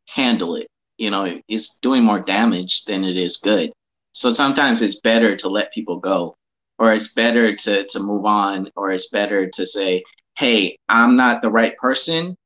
handle 0.08 0.56
it. 0.56 0.66
You 0.98 1.10
know, 1.10 1.40
it's 1.46 1.78
doing 1.80 2.02
more 2.02 2.20
damage 2.20 2.84
than 2.84 3.04
it 3.04 3.16
is 3.16 3.36
good. 3.36 3.72
So 4.12 4.30
sometimes 4.30 4.80
it's 4.80 5.00
better 5.00 5.36
to 5.36 5.48
let 5.48 5.72
people 5.72 5.98
go 5.98 6.36
or 6.78 6.92
it's 6.92 7.12
better 7.12 7.54
to 7.54 7.84
to 7.86 8.00
move 8.00 8.24
on 8.24 8.70
or 8.76 8.90
it's 8.90 9.08
better 9.08 9.48
to 9.48 9.66
say 9.66 10.02
hey 10.36 10.76
i'm 10.88 11.16
not 11.16 11.42
the 11.42 11.50
right 11.50 11.76
person 11.78 12.36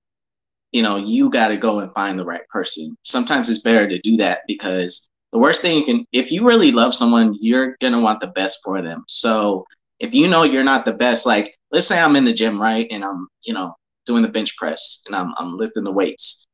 you 0.72 0.82
know 0.82 0.96
you 0.96 1.30
got 1.30 1.48
to 1.48 1.56
go 1.56 1.80
and 1.80 1.92
find 1.92 2.18
the 2.18 2.24
right 2.24 2.46
person 2.48 2.96
sometimes 3.02 3.48
it's 3.48 3.60
better 3.60 3.88
to 3.88 3.98
do 4.00 4.16
that 4.16 4.40
because 4.46 5.08
the 5.32 5.38
worst 5.38 5.62
thing 5.62 5.78
you 5.78 5.84
can 5.84 6.04
if 6.12 6.30
you 6.30 6.46
really 6.46 6.72
love 6.72 6.94
someone 6.94 7.36
you're 7.40 7.76
going 7.80 7.92
to 7.92 8.00
want 8.00 8.20
the 8.20 8.26
best 8.28 8.60
for 8.62 8.82
them 8.82 9.04
so 9.08 9.64
if 9.98 10.14
you 10.14 10.28
know 10.28 10.42
you're 10.42 10.64
not 10.64 10.84
the 10.84 10.92
best 10.92 11.26
like 11.26 11.56
let's 11.70 11.86
say 11.86 11.98
i'm 11.98 12.16
in 12.16 12.24
the 12.24 12.32
gym 12.32 12.60
right 12.60 12.86
and 12.90 13.04
i'm 13.04 13.28
you 13.44 13.54
know 13.54 13.74
doing 14.08 14.22
the 14.22 14.28
bench 14.28 14.56
press 14.56 15.02
and 15.06 15.14
i'm, 15.14 15.32
I'm 15.38 15.56
lifting 15.56 15.84
the 15.84 15.92
weights 15.92 16.44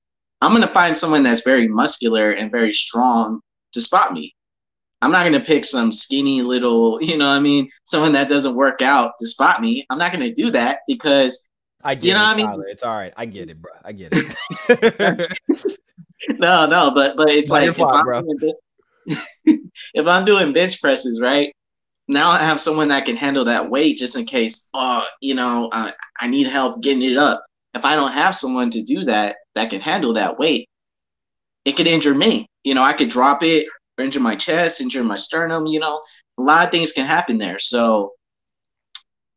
i'm 0.43 0.53
going 0.53 0.67
to 0.67 0.75
find 0.75 0.97
someone 0.97 1.23
that's 1.23 1.43
very 1.43 1.67
muscular 1.67 2.33
and 2.33 2.51
very 2.51 2.73
strong 2.73 3.41
to 3.73 3.81
spot 3.81 4.13
me 4.13 4.35
I'm 5.05 5.13
not 5.13 5.29
going 5.29 5.35
to 5.35 5.47
pick 5.47 5.67
some 5.67 5.93
skinny 5.93 6.41
little, 6.41 6.99
you 7.03 7.19
know 7.19 7.27
what 7.27 7.35
I 7.35 7.41
mean, 7.41 7.69
someone 7.85 8.13
that 8.13 8.29
doesn't 8.29 8.55
work 8.55 8.81
out 8.81 9.13
to 9.21 9.27
spot 9.27 9.61
me. 9.61 9.85
I'm 9.91 9.99
not 9.99 10.13
going 10.13 10.27
to 10.27 10.33
do 10.33 10.51
that 10.53 10.79
because 10.89 11.47
I 11.83 11.95
get 11.95 12.09
you 12.09 12.15
know 12.15 12.21
it, 12.21 12.29
I 12.29 12.37
mean? 12.37 12.47
Tyler. 12.47 12.67
It's 12.69 12.83
all 12.83 12.99
right. 12.99 13.13
I 13.15 13.27
get 13.27 13.51
it, 13.51 13.61
bro. 13.61 13.73
I 13.85 13.93
get 13.93 14.13
it. 14.13 15.29
no, 16.39 16.65
no, 16.65 16.91
but 16.95 17.17
but 17.17 17.31
it's 17.31 17.51
like 17.51 17.69
if, 17.69 17.79
I'm 17.79 18.25
doing, 18.25 18.55
if 19.95 20.07
I'm 20.07 20.25
doing 20.25 20.55
bench 20.55 20.81
presses, 20.81 21.21
right? 21.21 21.55
Now 22.09 22.31
I 22.31 22.39
have 22.39 22.61
someone 22.61 22.89
that 22.89 23.07
can 23.07 23.17
handle 23.17 23.45
that 23.47 23.71
weight 23.71 23.97
just 23.97 24.17
in 24.17 24.27
case, 24.27 24.69
oh, 24.75 25.05
you 25.21 25.35
know, 25.35 25.69
uh, 25.73 25.91
I 26.21 26.27
need 26.27 26.47
help 26.47 26.83
getting 26.83 27.03
it 27.11 27.17
up. 27.17 27.45
If 27.75 27.85
I 27.85 27.97
don't 27.97 28.13
have 28.13 28.37
someone 28.37 28.71
to 28.71 28.83
do 28.83 29.05
that 29.05 29.37
that 29.55 29.71
can 29.71 29.81
handle 29.81 30.13
that 30.15 30.39
weight, 30.39 30.69
it 31.65 31.77
could 31.77 31.87
injure 31.87 32.15
me. 32.15 32.47
You 32.63 32.75
know, 32.75 32.83
I 32.83 32.93
could 32.93 33.09
drop 33.09 33.43
it, 33.43 33.67
injure 33.99 34.21
my 34.21 34.37
chest, 34.37 34.81
injure 34.81 35.03
my 35.03 35.17
sternum, 35.17 35.67
you 35.67 35.81
know, 35.81 36.03
a 36.39 36.43
lot 36.43 36.67
of 36.67 36.71
things 36.71 36.93
can 36.93 37.07
happen 37.07 37.39
there. 37.39 37.59
So 37.59 38.13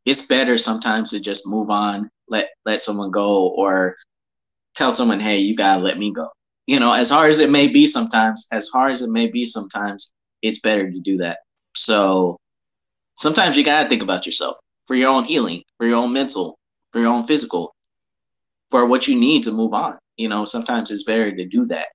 it's 0.04 0.22
better 0.22 0.56
sometimes 0.56 1.10
to 1.10 1.20
just 1.20 1.46
move 1.46 1.70
on, 1.70 2.10
let 2.28 2.48
let 2.64 2.80
someone 2.80 3.10
go 3.10 3.48
or 3.48 3.96
tell 4.74 4.92
someone, 4.92 5.20
hey, 5.20 5.38
you 5.38 5.56
gotta 5.56 5.82
let 5.82 5.98
me 5.98 6.12
go. 6.12 6.28
You 6.66 6.80
know, 6.80 6.92
as 6.92 7.08
hard 7.08 7.30
as 7.30 7.40
it 7.40 7.50
may 7.50 7.66
be 7.66 7.86
sometimes, 7.86 8.46
as 8.52 8.68
hard 8.68 8.92
as 8.92 9.02
it 9.02 9.10
may 9.10 9.26
be 9.26 9.44
sometimes, 9.44 10.12
it's 10.42 10.60
better 10.60 10.90
to 10.90 11.00
do 11.00 11.16
that. 11.18 11.38
So 11.74 12.38
sometimes 13.18 13.56
you 13.56 13.64
gotta 13.64 13.88
think 13.88 14.02
about 14.02 14.24
yourself 14.24 14.56
for 14.86 14.96
your 14.96 15.10
own 15.10 15.24
healing, 15.24 15.62
for 15.76 15.86
your 15.86 15.96
own 15.96 16.12
mental, 16.12 16.58
for 16.92 17.00
your 17.00 17.08
own 17.08 17.26
physical, 17.26 17.74
for 18.70 18.86
what 18.86 19.06
you 19.06 19.18
need 19.18 19.44
to 19.44 19.52
move 19.52 19.74
on. 19.74 19.98
You 20.16 20.28
know, 20.28 20.44
sometimes 20.44 20.90
it's 20.90 21.04
better 21.04 21.34
to 21.34 21.44
do 21.44 21.66
that. 21.66 21.88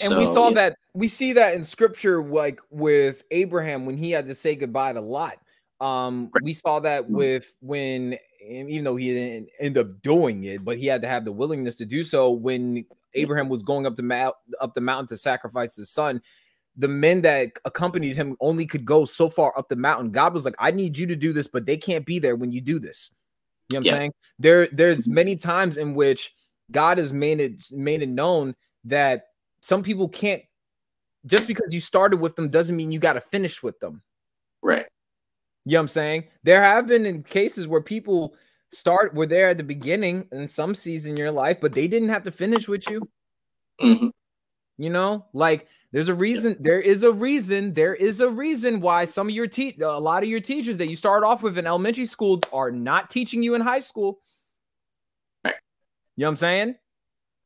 And 0.00 0.10
so, 0.10 0.26
we 0.26 0.32
saw 0.32 0.48
yeah. 0.48 0.54
that 0.54 0.76
we 0.94 1.06
see 1.06 1.34
that 1.34 1.54
in 1.54 1.62
scripture, 1.62 2.24
like 2.24 2.60
with 2.70 3.24
Abraham 3.30 3.84
when 3.84 3.98
he 3.98 4.10
had 4.10 4.26
to 4.28 4.34
say 4.34 4.56
goodbye 4.56 4.94
to 4.94 5.00
Lot. 5.00 5.36
Um, 5.80 6.30
we 6.42 6.54
saw 6.54 6.80
that 6.80 7.04
mm-hmm. 7.04 7.14
with 7.14 7.52
when 7.60 8.16
even 8.44 8.84
though 8.84 8.96
he 8.96 9.12
didn't 9.12 9.50
end 9.60 9.78
up 9.78 10.02
doing 10.02 10.44
it, 10.44 10.64
but 10.64 10.78
he 10.78 10.86
had 10.86 11.02
to 11.02 11.08
have 11.08 11.24
the 11.24 11.32
willingness 11.32 11.76
to 11.76 11.84
do 11.84 12.02
so 12.02 12.30
when 12.30 12.84
Abraham 13.14 13.48
was 13.48 13.62
going 13.62 13.86
up 13.86 13.96
the 13.96 14.02
mount 14.02 14.34
up 14.60 14.74
the 14.74 14.80
mountain 14.80 15.08
to 15.08 15.16
sacrifice 15.16 15.76
his 15.76 15.90
son. 15.90 16.22
The 16.76 16.88
men 16.88 17.20
that 17.22 17.52
accompanied 17.64 18.16
him 18.16 18.36
only 18.40 18.66
could 18.66 18.84
go 18.84 19.04
so 19.04 19.28
far 19.28 19.56
up 19.58 19.68
the 19.68 19.76
mountain. 19.76 20.10
God 20.10 20.32
was 20.32 20.44
like, 20.44 20.54
I 20.58 20.70
need 20.70 20.96
you 20.96 21.06
to 21.06 21.16
do 21.16 21.32
this, 21.32 21.46
but 21.46 21.66
they 21.66 21.76
can't 21.76 22.06
be 22.06 22.18
there 22.18 22.36
when 22.36 22.50
you 22.50 22.60
do 22.60 22.78
this. 22.78 23.10
You 23.68 23.74
know 23.74 23.80
what 23.80 23.92
I'm 23.94 24.00
saying? 24.00 24.12
There, 24.38 24.68
there's 24.68 25.02
mm-hmm. 25.02 25.14
many 25.14 25.36
times 25.36 25.76
in 25.76 25.94
which 25.94 26.34
God 26.70 26.98
has 26.98 27.12
made 27.12 27.40
it 27.40 27.52
made 27.70 28.02
it 28.02 28.08
known 28.08 28.54
that 28.84 29.24
some 29.60 29.82
people 29.82 30.08
can't 30.08 30.42
just 31.26 31.46
because 31.46 31.72
you 31.72 31.80
started 31.80 32.18
with 32.18 32.34
them 32.34 32.48
doesn't 32.48 32.76
mean 32.76 32.90
you 32.90 32.98
got 32.98 33.12
to 33.12 33.20
finish 33.20 33.62
with 33.62 33.78
them. 33.80 34.02
Right. 34.62 34.86
You 35.64 35.72
know 35.72 35.78
what 35.78 35.82
I'm 35.82 35.88
saying? 35.88 36.24
There 36.42 36.62
have 36.62 36.86
been 36.86 37.06
in 37.06 37.22
cases 37.22 37.68
where 37.68 37.80
people 37.80 38.34
start 38.72 39.14
were 39.14 39.26
there 39.26 39.50
at 39.50 39.58
the 39.58 39.64
beginning 39.64 40.26
in 40.32 40.48
some 40.48 40.74
season 40.74 41.12
in 41.12 41.16
your 41.16 41.30
life, 41.30 41.58
but 41.60 41.72
they 41.72 41.86
didn't 41.86 42.08
have 42.08 42.24
to 42.24 42.32
finish 42.32 42.66
with 42.68 42.88
you. 42.90 43.08
Mm-hmm. 43.80 44.08
You 44.82 44.90
know, 44.90 45.26
like 45.32 45.68
there's 45.92 46.08
a 46.08 46.14
reason. 46.14 46.56
There 46.60 46.80
is 46.80 47.04
a 47.04 47.12
reason. 47.12 47.74
There 47.74 47.94
is 47.94 48.20
a 48.20 48.28
reason 48.28 48.80
why 48.80 49.04
some 49.04 49.28
of 49.28 49.34
your 49.34 49.46
te- 49.46 49.78
a 49.80 49.98
lot 49.98 50.22
of 50.22 50.28
your 50.28 50.40
teachers 50.40 50.78
that 50.78 50.88
you 50.88 50.96
start 50.96 51.24
off 51.24 51.42
with 51.42 51.58
in 51.58 51.66
elementary 51.66 52.06
school 52.06 52.40
are 52.52 52.70
not 52.70 53.10
teaching 53.10 53.42
you 53.42 53.54
in 53.54 53.60
high 53.60 53.80
school. 53.80 54.20
Right. 55.44 55.54
You 56.16 56.22
know 56.22 56.28
what 56.28 56.30
I'm 56.30 56.36
saying? 56.36 56.74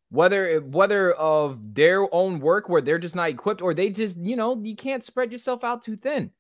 whether 0.09 0.61
whether 0.61 1.11
of 1.11 1.75
their 1.75 2.15
own 2.15 2.39
work 2.39 2.69
where 2.69 2.81
they're 2.81 2.97
just 2.97 3.17
not 3.17 3.29
equipped 3.29 3.61
or 3.61 3.75
they 3.75 3.91
just 3.91 4.17
you 4.19 4.37
know 4.37 4.57
you 4.63 4.77
can't 4.77 5.03
spread 5.03 5.33
yourself 5.33 5.65
out 5.65 5.83
too 5.83 5.97
thin 5.97 6.31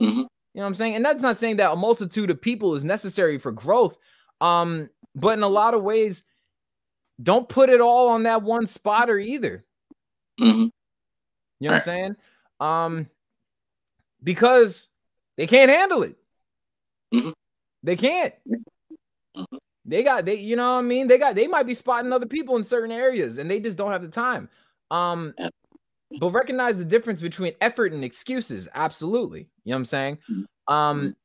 Mm-hmm. 0.00 0.18
You 0.18 0.60
know 0.60 0.62
what 0.62 0.66
I'm 0.66 0.74
saying? 0.74 0.94
And 0.96 1.04
that's 1.04 1.22
not 1.22 1.36
saying 1.36 1.56
that 1.56 1.72
a 1.72 1.76
multitude 1.76 2.30
of 2.30 2.40
people 2.40 2.74
is 2.74 2.84
necessary 2.84 3.38
for 3.38 3.52
growth. 3.52 3.98
Um, 4.40 4.88
but 5.14 5.36
in 5.36 5.42
a 5.42 5.48
lot 5.48 5.74
of 5.74 5.82
ways, 5.82 6.24
don't 7.22 7.48
put 7.48 7.70
it 7.70 7.80
all 7.80 8.08
on 8.08 8.24
that 8.24 8.42
one 8.42 8.66
spotter 8.66 9.18
either. 9.18 9.64
Mm-hmm. 10.40 10.62
You 11.60 11.68
know 11.68 11.70
what 11.70 11.74
I'm 11.74 11.80
saying? 11.82 12.16
Um, 12.60 13.06
because 14.22 14.88
they 15.36 15.46
can't 15.46 15.70
handle 15.70 16.02
it. 16.02 16.16
Mm-hmm. 17.12 17.30
They 17.82 17.96
can't. 17.96 18.34
Mm-hmm. 18.48 19.56
They 19.86 20.02
got 20.02 20.24
they, 20.24 20.36
you 20.36 20.56
know 20.56 20.72
what 20.74 20.78
I 20.78 20.82
mean? 20.82 21.08
They 21.08 21.18
got 21.18 21.34
they 21.34 21.46
might 21.46 21.66
be 21.66 21.74
spotting 21.74 22.12
other 22.12 22.26
people 22.26 22.56
in 22.56 22.64
certain 22.64 22.90
areas 22.92 23.38
and 23.38 23.50
they 23.50 23.60
just 23.60 23.76
don't 23.76 23.92
have 23.92 24.02
the 24.02 24.08
time. 24.08 24.48
Um, 24.90 25.34
Yeah. 25.38 25.48
but 26.20 26.30
recognize 26.30 26.78
the 26.78 26.84
difference 26.84 27.20
between 27.20 27.54
effort 27.60 27.92
and 27.92 28.04
excuses. 28.04 28.68
Absolutely. 28.74 29.40
You 29.64 29.70
know 29.70 29.76
what 29.76 29.78
I'm 29.80 29.84
saying? 29.84 30.18
Mhm. 30.30 30.72
Um, 30.72 31.16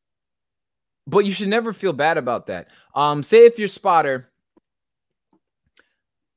but 1.08 1.26
you 1.26 1.32
should 1.32 1.48
never 1.48 1.74
feel 1.74 1.94
bad 1.94 2.18
about 2.18 2.48
that. 2.48 2.68
Um, 2.94 3.24
say 3.24 3.46
if 3.46 3.58
your 3.58 3.68
spotter, 3.68 4.29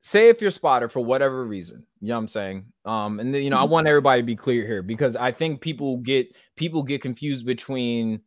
say 0.02 0.28
if 0.28 0.42
you're 0.42 0.50
spotter 0.50 0.88
for 0.88 1.00
whatever 1.00 1.44
reason, 1.44 1.86
you 2.00 2.08
know 2.08 2.14
what 2.14 2.20
I'm 2.20 2.28
saying? 2.28 2.66
Um, 2.84 3.20
and 3.20 3.32
then, 3.32 3.42
you 3.42 3.50
know, 3.50 3.58
I 3.58 3.66
Mhm. 3.66 3.70
want 3.70 3.86
everybody 3.86 4.20
to 4.20 4.26
be 4.26 4.36
clear 4.36 4.66
here 4.66 4.82
because 4.82 5.16
I 5.16 5.32
think 5.32 5.60
people 5.60 5.98
get 5.98 6.34
people 6.56 6.82
get 6.82 7.00
confused 7.02 7.46
between 7.46 8.22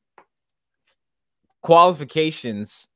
qualifications 1.61 2.88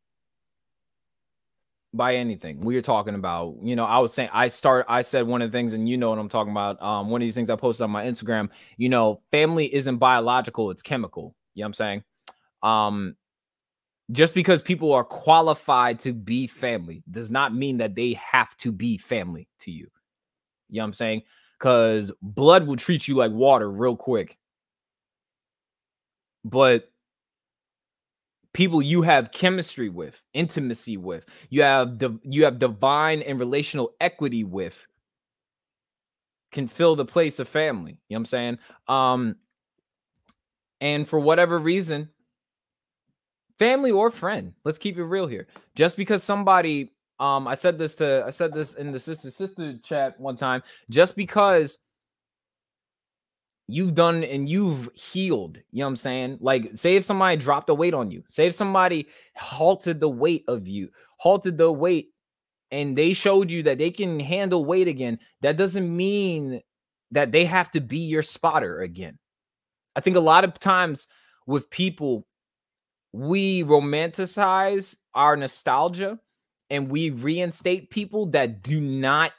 by 1.93 2.15
anything 2.15 2.59
we 2.61 2.77
are 2.77 2.81
talking 2.81 3.15
about. 3.15 3.57
You 3.63 3.75
know, 3.75 3.85
I 3.85 3.99
was 3.99 4.13
saying 4.13 4.29
I 4.31 4.47
start 4.47 4.85
I 4.87 5.01
said 5.01 5.27
one 5.27 5.41
of 5.41 5.51
the 5.51 5.57
things, 5.57 5.73
and 5.73 5.89
you 5.89 5.97
know 5.97 6.11
what 6.11 6.19
I'm 6.19 6.29
talking 6.29 6.51
about. 6.51 6.81
Um, 6.81 7.09
one 7.09 7.21
of 7.21 7.25
these 7.25 7.35
things 7.35 7.49
I 7.49 7.55
posted 7.55 7.83
on 7.83 7.91
my 7.91 8.05
Instagram, 8.05 8.49
you 8.77 8.89
know, 8.89 9.21
family 9.31 9.73
isn't 9.73 9.97
biological, 9.97 10.71
it's 10.71 10.83
chemical. 10.83 11.35
You 11.55 11.63
know 11.63 11.65
what 11.65 11.67
I'm 11.69 11.73
saying? 11.73 12.03
Um, 12.61 13.15
just 14.11 14.33
because 14.33 14.61
people 14.61 14.91
are 14.93 15.03
qualified 15.03 15.99
to 15.99 16.13
be 16.13 16.47
family 16.47 17.03
does 17.09 17.29
not 17.29 17.53
mean 17.53 17.77
that 17.77 17.95
they 17.95 18.13
have 18.13 18.55
to 18.57 18.71
be 18.71 18.97
family 18.97 19.47
to 19.59 19.71
you. 19.71 19.87
You 20.69 20.77
know 20.77 20.83
what 20.83 20.87
I'm 20.87 20.93
saying? 20.93 21.21
Because 21.57 22.11
blood 22.21 22.65
will 22.65 22.75
treat 22.75 23.07
you 23.07 23.15
like 23.15 23.31
water 23.31 23.69
real 23.69 23.95
quick. 23.95 24.37
But 26.43 26.89
people 28.53 28.81
you 28.81 29.01
have 29.03 29.31
chemistry 29.31 29.89
with, 29.89 30.21
intimacy 30.33 30.97
with, 30.97 31.25
you 31.49 31.61
have 31.61 32.01
you 32.23 32.45
have 32.45 32.57
divine 32.59 33.21
and 33.21 33.37
relational 33.37 33.91
equity 34.01 34.43
with 34.43 34.87
can 36.51 36.67
fill 36.67 36.95
the 36.95 37.05
place 37.05 37.37
of 37.37 37.47
family. 37.47 37.99
You 38.07 38.15
know 38.15 38.17
what 38.17 38.19
I'm 38.19 38.25
saying? 38.25 38.57
Um 38.87 39.35
and 40.81 41.07
for 41.07 41.19
whatever 41.19 41.59
reason, 41.59 42.09
family 43.59 43.91
or 43.91 44.09
friend, 44.09 44.53
let's 44.63 44.79
keep 44.79 44.97
it 44.97 45.03
real 45.03 45.27
here. 45.27 45.47
Just 45.75 45.97
because 45.97 46.23
somebody 46.23 46.93
um 47.19 47.47
I 47.47 47.55
said 47.55 47.77
this 47.77 47.95
to 47.97 48.23
I 48.25 48.31
said 48.31 48.53
this 48.53 48.73
in 48.73 48.91
the 48.91 48.99
sister 48.99 49.29
sister 49.29 49.77
chat 49.77 50.19
one 50.19 50.35
time, 50.35 50.63
just 50.89 51.15
because 51.15 51.77
you've 53.67 53.93
done 53.93 54.23
and 54.23 54.49
you've 54.49 54.89
healed, 54.95 55.57
you 55.71 55.79
know 55.79 55.85
what 55.85 55.89
I'm 55.89 55.95
saying? 55.97 56.37
Like, 56.41 56.71
say 56.73 56.95
if 56.95 57.05
somebody 57.05 57.37
dropped 57.37 57.69
a 57.69 57.73
weight 57.75 57.93
on 57.93 58.09
you, 58.09 58.23
say 58.27 58.47
if 58.47 58.55
somebody 58.55 59.07
halted 59.35 59.99
the 59.99 60.09
weight 60.09 60.43
of 60.47 60.67
you, 60.67 60.89
halted 61.17 61.57
the 61.57 61.71
weight, 61.71 62.09
and 62.71 62.97
they 62.97 63.13
showed 63.13 63.51
you 63.51 63.63
that 63.63 63.77
they 63.77 63.91
can 63.91 64.19
handle 64.19 64.65
weight 64.65 64.87
again, 64.87 65.19
that 65.41 65.57
doesn't 65.57 65.95
mean 65.95 66.61
that 67.11 67.31
they 67.31 67.45
have 67.45 67.69
to 67.71 67.81
be 67.81 67.99
your 67.99 68.23
spotter 68.23 68.81
again. 68.81 69.19
I 69.95 70.01
think 70.01 70.15
a 70.15 70.21
lot 70.21 70.43
of 70.43 70.59
times 70.59 71.07
with 71.45 71.69
people, 71.69 72.25
we 73.11 73.63
romanticize 73.63 74.97
our 75.13 75.35
nostalgia 75.35 76.19
and 76.69 76.89
we 76.89 77.09
reinstate 77.09 77.89
people 77.89 78.27
that 78.27 78.61
do 78.61 78.79
not 78.79 79.31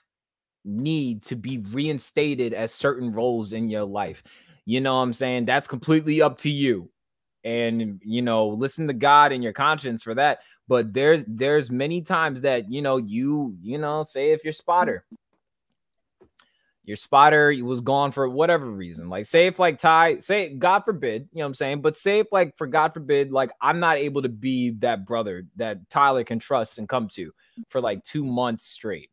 need 0.64 1.22
to 1.22 1.36
be 1.36 1.58
reinstated 1.58 2.52
as 2.52 2.72
certain 2.72 3.12
roles 3.12 3.52
in 3.52 3.68
your 3.68 3.84
life. 3.84 4.22
You 4.66 4.80
know 4.80 4.96
what 4.96 5.02
I'm 5.02 5.12
saying? 5.12 5.46
That's 5.46 5.68
completely 5.68 6.20
up 6.20 6.38
to 6.38 6.50
you. 6.50 6.90
And 7.44 8.00
you 8.04 8.20
know, 8.20 8.48
listen 8.48 8.86
to 8.88 8.92
God 8.92 9.32
and 9.32 9.42
your 9.42 9.54
conscience 9.54 10.02
for 10.02 10.14
that. 10.14 10.40
But 10.68 10.92
there's 10.92 11.24
there's 11.26 11.70
many 11.70 12.02
times 12.02 12.42
that 12.42 12.70
you 12.70 12.82
know 12.82 12.98
you 12.98 13.56
you 13.62 13.78
know 13.78 14.02
say 14.02 14.30
if 14.30 14.44
you're 14.44 14.52
spotter 14.52 15.06
your 16.90 16.96
spotter 16.96 17.54
was 17.62 17.80
gone 17.80 18.12
for 18.12 18.28
whatever 18.28 18.68
reason. 18.70 19.08
Like 19.08 19.26
say 19.26 19.46
if 19.46 19.58
like 19.58 19.78
Ty, 19.78 20.18
say 20.18 20.54
God 20.54 20.80
forbid, 20.80 21.28
you 21.32 21.38
know 21.38 21.44
what 21.44 21.46
I'm 21.46 21.54
saying? 21.54 21.82
But 21.82 21.96
say 21.96 22.18
if 22.18 22.26
like 22.32 22.58
for 22.58 22.66
God 22.66 22.92
forbid, 22.92 23.30
like 23.30 23.50
I'm 23.60 23.80
not 23.80 23.96
able 23.96 24.22
to 24.22 24.28
be 24.28 24.70
that 24.80 25.06
brother 25.06 25.46
that 25.56 25.88
Tyler 25.88 26.24
can 26.24 26.38
trust 26.38 26.78
and 26.78 26.88
come 26.88 27.08
to 27.10 27.32
for 27.68 27.80
like 27.80 28.02
two 28.02 28.24
months 28.24 28.66
straight 28.66 29.10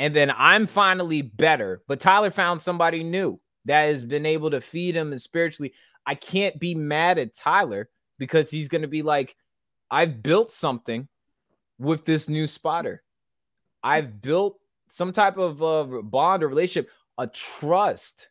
and 0.00 0.16
then 0.16 0.32
I'm 0.34 0.66
finally 0.66 1.20
better. 1.20 1.82
But 1.86 2.00
Tyler 2.00 2.30
found 2.30 2.62
somebody 2.62 3.04
new 3.04 3.38
that 3.66 3.88
has 3.88 4.02
been 4.02 4.24
able 4.24 4.50
to 4.50 4.62
feed 4.62 4.96
him 4.96 5.12
and 5.12 5.20
spiritually. 5.20 5.74
I 6.06 6.14
can't 6.14 6.58
be 6.58 6.74
mad 6.74 7.18
at 7.18 7.34
Tyler 7.34 7.90
because 8.18 8.50
he's 8.50 8.68
going 8.68 8.80
to 8.80 8.88
be 8.88 9.02
like, 9.02 9.36
I've 9.90 10.22
built 10.22 10.50
something 10.50 11.06
with 11.78 12.06
this 12.06 12.30
new 12.30 12.46
spotter. 12.46 13.02
I've 13.82 14.22
built 14.22 14.58
some 14.88 15.12
type 15.12 15.36
of 15.36 15.62
uh, 15.62 16.00
bond 16.00 16.44
or 16.44 16.48
relationship, 16.48 16.90
a 17.20 17.26
trust 17.26 18.28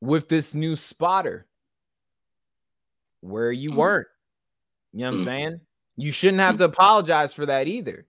with 0.00 0.28
this 0.28 0.54
new 0.54 0.76
spotter 0.76 1.46
where 3.20 3.50
you 3.50 3.72
Mhm. 3.72 3.76
weren't. 3.76 4.08
You 4.92 5.00
know 5.00 5.06
what 5.06 5.14
I'm 5.14 5.20
Mhm. 5.20 5.24
saying? 5.24 5.60
You 5.96 6.12
shouldn't 6.12 6.40
have 6.40 6.56
to 6.58 6.64
mm-hmm. 6.64 6.72
apologize 6.72 7.32
for 7.34 7.46
that 7.46 7.66
either. 7.66 8.06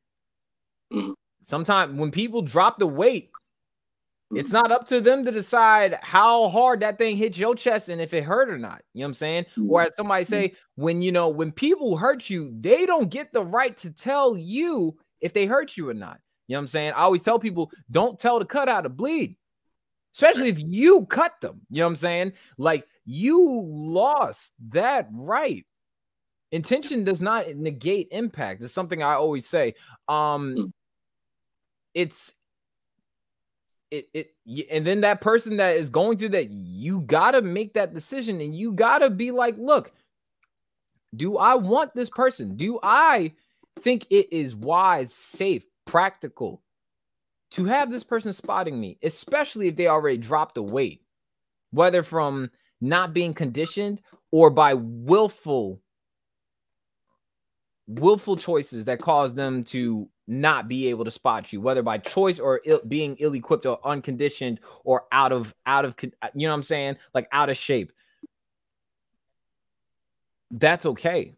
Mm-hmm. 0.93 1.13
Sometimes 1.41 1.99
when 1.99 2.11
people 2.11 2.43
drop 2.43 2.77
the 2.77 2.87
weight, 2.87 3.31
it's 4.33 4.49
mm-hmm. 4.49 4.57
not 4.57 4.71
up 4.71 4.87
to 4.87 5.01
them 5.01 5.25
to 5.25 5.31
decide 5.31 5.95
how 6.03 6.49
hard 6.49 6.81
that 6.81 6.99
thing 6.99 7.17
hits 7.17 7.39
your 7.39 7.55
chest 7.55 7.89
and 7.89 7.99
if 7.99 8.13
it 8.13 8.23
hurt 8.23 8.49
or 8.49 8.59
not. 8.59 8.83
You 8.93 8.99
know 8.99 9.05
what 9.05 9.09
I'm 9.09 9.13
saying? 9.15 9.45
Or 9.67 9.81
as 9.81 9.95
somebody 9.95 10.25
say, 10.25 10.55
when 10.75 11.01
you 11.01 11.11
know, 11.11 11.27
when 11.27 11.51
people 11.51 11.97
hurt 11.97 12.29
you, 12.29 12.55
they 12.57 12.85
don't 12.85 13.09
get 13.09 13.33
the 13.33 13.43
right 13.43 13.75
to 13.77 13.89
tell 13.91 14.37
you 14.37 14.99
if 15.19 15.33
they 15.33 15.47
hurt 15.47 15.75
you 15.75 15.89
or 15.89 15.95
not. 15.95 16.21
You 16.47 16.53
know 16.55 16.59
what 16.59 16.63
I'm 16.63 16.67
saying? 16.67 16.91
I 16.93 17.01
always 17.01 17.23
tell 17.23 17.39
people, 17.39 17.71
don't 17.89 18.19
tell 18.19 18.39
the 18.39 18.45
cut 18.45 18.67
out 18.67 18.81
to 18.81 18.89
bleed, 18.89 19.37
especially 20.15 20.49
if 20.49 20.59
you 20.59 21.05
cut 21.05 21.39
them. 21.41 21.61
You 21.69 21.79
know 21.79 21.85
what 21.85 21.91
I'm 21.91 21.95
saying? 21.97 22.33
Like 22.57 22.87
you 23.05 23.61
lost 23.65 24.53
that 24.69 25.07
right. 25.11 25.65
Intention 26.51 27.05
does 27.05 27.21
not 27.21 27.55
negate 27.55 28.09
impact. 28.11 28.61
It's 28.63 28.73
something 28.73 29.01
I 29.01 29.13
always 29.13 29.47
say. 29.47 29.75
Um, 30.07 30.55
Mm. 30.55 30.71
it's 31.93 32.33
it 33.89 34.09
it 34.13 34.33
and 34.69 34.85
then 34.87 35.01
that 35.01 35.21
person 35.21 35.57
that 35.57 35.75
is 35.75 35.89
going 35.89 36.17
through 36.17 36.29
that 36.29 36.49
you 36.49 37.01
got 37.01 37.31
to 37.31 37.41
make 37.41 37.73
that 37.73 37.93
decision 37.93 38.39
and 38.41 38.55
you 38.55 38.71
got 38.71 38.99
to 38.99 39.09
be 39.09 39.31
like 39.31 39.55
look 39.57 39.91
do 41.15 41.37
i 41.37 41.55
want 41.55 41.93
this 41.93 42.09
person 42.09 42.55
do 42.55 42.79
i 42.81 43.33
think 43.81 44.05
it 44.09 44.31
is 44.31 44.55
wise 44.55 45.13
safe 45.13 45.65
practical 45.91 46.61
to 47.49 47.65
have 47.65 47.91
this 47.91 48.01
person 48.05 48.31
spotting 48.31 48.79
me 48.79 48.97
especially 49.03 49.67
if 49.67 49.75
they 49.75 49.87
already 49.87 50.17
dropped 50.17 50.55
the 50.55 50.63
weight 50.63 51.01
whether 51.71 52.01
from 52.01 52.49
not 52.79 53.13
being 53.13 53.33
conditioned 53.33 54.01
or 54.31 54.49
by 54.49 54.73
willful 54.73 55.81
willful 57.87 58.37
choices 58.37 58.85
that 58.85 59.01
cause 59.01 59.33
them 59.33 59.65
to 59.65 60.07
not 60.29 60.69
be 60.69 60.87
able 60.87 61.03
to 61.03 61.11
spot 61.11 61.51
you 61.51 61.59
whether 61.59 61.83
by 61.83 61.97
choice 61.97 62.39
or 62.39 62.61
Ill, 62.63 62.79
being 62.87 63.17
ill-equipped 63.19 63.65
or 63.65 63.85
unconditioned 63.85 64.61
or 64.85 65.03
out 65.11 65.33
of 65.33 65.53
out 65.65 65.83
of 65.83 65.93
you 66.01 66.47
know 66.47 66.51
what 66.51 66.55
i'm 66.55 66.63
saying? 66.63 66.95
Like 67.13 67.27
out 67.33 67.49
of 67.49 67.57
shape. 67.57 67.91
That's 70.51 70.85
okay 70.85 71.33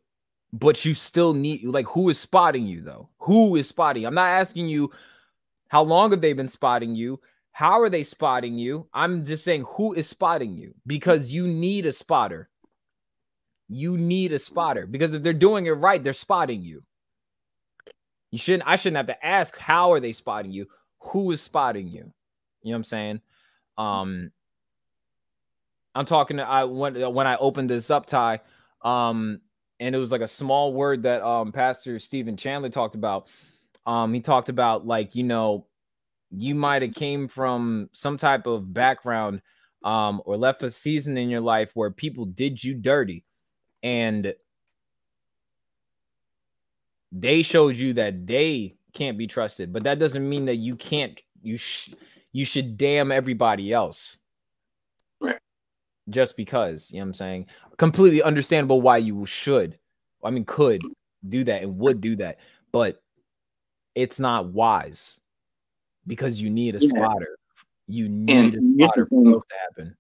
but 0.53 0.85
you 0.85 0.93
still 0.93 1.33
need 1.33 1.65
like 1.65 1.87
who 1.87 2.09
is 2.09 2.19
spotting 2.19 2.67
you 2.67 2.81
though? 2.81 3.09
Who 3.19 3.55
is 3.55 3.67
spotting 3.67 4.05
i'm 4.05 4.13
not 4.13 4.29
asking 4.29 4.67
you 4.69 4.91
how 5.67 5.81
long 5.81 6.11
have 6.11 6.21
they 6.21 6.33
been 6.33 6.47
spotting 6.47 6.93
you. 6.93 7.19
How 7.51 7.81
are 7.81 7.89
they 7.89 8.03
spotting 8.03 8.59
you? 8.59 8.87
I'm 8.93 9.25
just 9.25 9.43
saying 9.43 9.65
who 9.67 9.93
is 9.93 10.07
spotting 10.07 10.55
you? 10.55 10.75
Because 10.85 11.31
you 11.31 11.47
need 11.47 11.87
a 11.87 11.91
spotter. 11.91 12.49
You 13.67 13.97
need 13.97 14.33
a 14.33 14.39
spotter. 14.39 14.85
Because 14.85 15.15
if 15.15 15.23
they're 15.23 15.33
doing 15.33 15.65
it 15.65 15.71
right 15.71 16.03
they're 16.03 16.13
spotting 16.13 16.61
you. 16.61 16.83
You 18.29 18.37
shouldn't 18.37 18.67
i 18.67 18.75
shouldn't 18.75 18.97
have 18.97 19.07
to 19.07 19.25
ask 19.25 19.57
how 19.57 19.91
are 19.91 19.99
they 19.99 20.13
spotting 20.13 20.51
you? 20.51 20.67
Who 20.99 21.31
is 21.31 21.41
spotting 21.41 21.87
you? 21.87 22.13
You 22.61 22.71
know 22.71 22.71
what 22.71 22.75
i'm 22.75 22.83
saying? 22.83 23.21
Um 23.77 24.31
i'm 25.95 26.05
talking 26.05 26.37
to 26.37 26.43
i 26.43 26.63
when 26.63 27.13
when 27.13 27.27
i 27.27 27.35
opened 27.37 27.69
this 27.69 27.91
up 27.91 28.05
ty 28.05 28.39
um 28.81 29.39
and 29.83 29.95
it 29.95 29.99
was 29.99 30.11
like 30.11 30.21
a 30.21 30.27
small 30.27 30.73
word 30.73 31.03
that 31.03 31.21
um 31.21 31.51
pastor 31.51 31.99
stephen 31.99 32.37
chandler 32.37 32.69
talked 32.69 32.95
about 32.95 33.27
um 33.85 34.13
he 34.13 34.19
talked 34.19 34.49
about 34.49 34.85
like 34.87 35.15
you 35.15 35.23
know 35.23 35.65
you 36.31 36.55
might 36.55 36.81
have 36.81 36.93
came 36.93 37.27
from 37.27 37.89
some 37.93 38.17
type 38.17 38.47
of 38.47 38.73
background 38.73 39.41
um, 39.83 40.21
or 40.25 40.35
left 40.37 40.63
a 40.63 40.71
season 40.71 41.17
in 41.17 41.29
your 41.29 41.41
life 41.41 41.71
where 41.75 41.91
people 41.91 42.25
did 42.25 42.63
you 42.63 42.73
dirty 42.73 43.23
and 43.83 44.33
they 47.11 47.43
showed 47.43 47.75
you 47.75 47.93
that 47.93 48.25
they 48.25 48.75
can't 48.93 49.17
be 49.17 49.27
trusted, 49.27 49.71
but 49.71 49.83
that 49.83 49.99
doesn't 49.99 50.27
mean 50.27 50.45
that 50.45 50.55
you 50.55 50.75
can't 50.75 51.19
you 51.41 51.57
sh- 51.57 51.91
you 52.31 52.45
should 52.45 52.77
damn 52.77 53.11
everybody 53.11 53.71
else. 53.71 54.17
Just 56.09 56.35
because, 56.35 56.91
you 56.91 56.97
know 56.97 57.03
what 57.03 57.07
I'm 57.07 57.13
saying? 57.13 57.45
Completely 57.77 58.21
understandable 58.21 58.81
why 58.81 58.97
you 58.97 59.25
should. 59.25 59.77
I 60.23 60.29
mean 60.29 60.45
could 60.45 60.81
do 61.27 61.43
that 61.43 61.63
and 61.63 61.77
would 61.77 62.01
do 62.01 62.15
that, 62.17 62.39
but 62.71 63.01
it's 63.95 64.19
not 64.19 64.47
wise 64.47 65.19
because 66.07 66.41
you 66.41 66.49
need 66.49 66.75
a 66.75 66.79
yeah. 66.79 66.89
spotter. 66.89 67.37
You 67.87 68.09
need 68.09 68.55
and 68.55 68.81
a 68.81 68.87
spotter 68.87 69.07
for 69.07 69.23
growth 69.23 69.43
to 69.49 69.55
happen. 69.67 69.95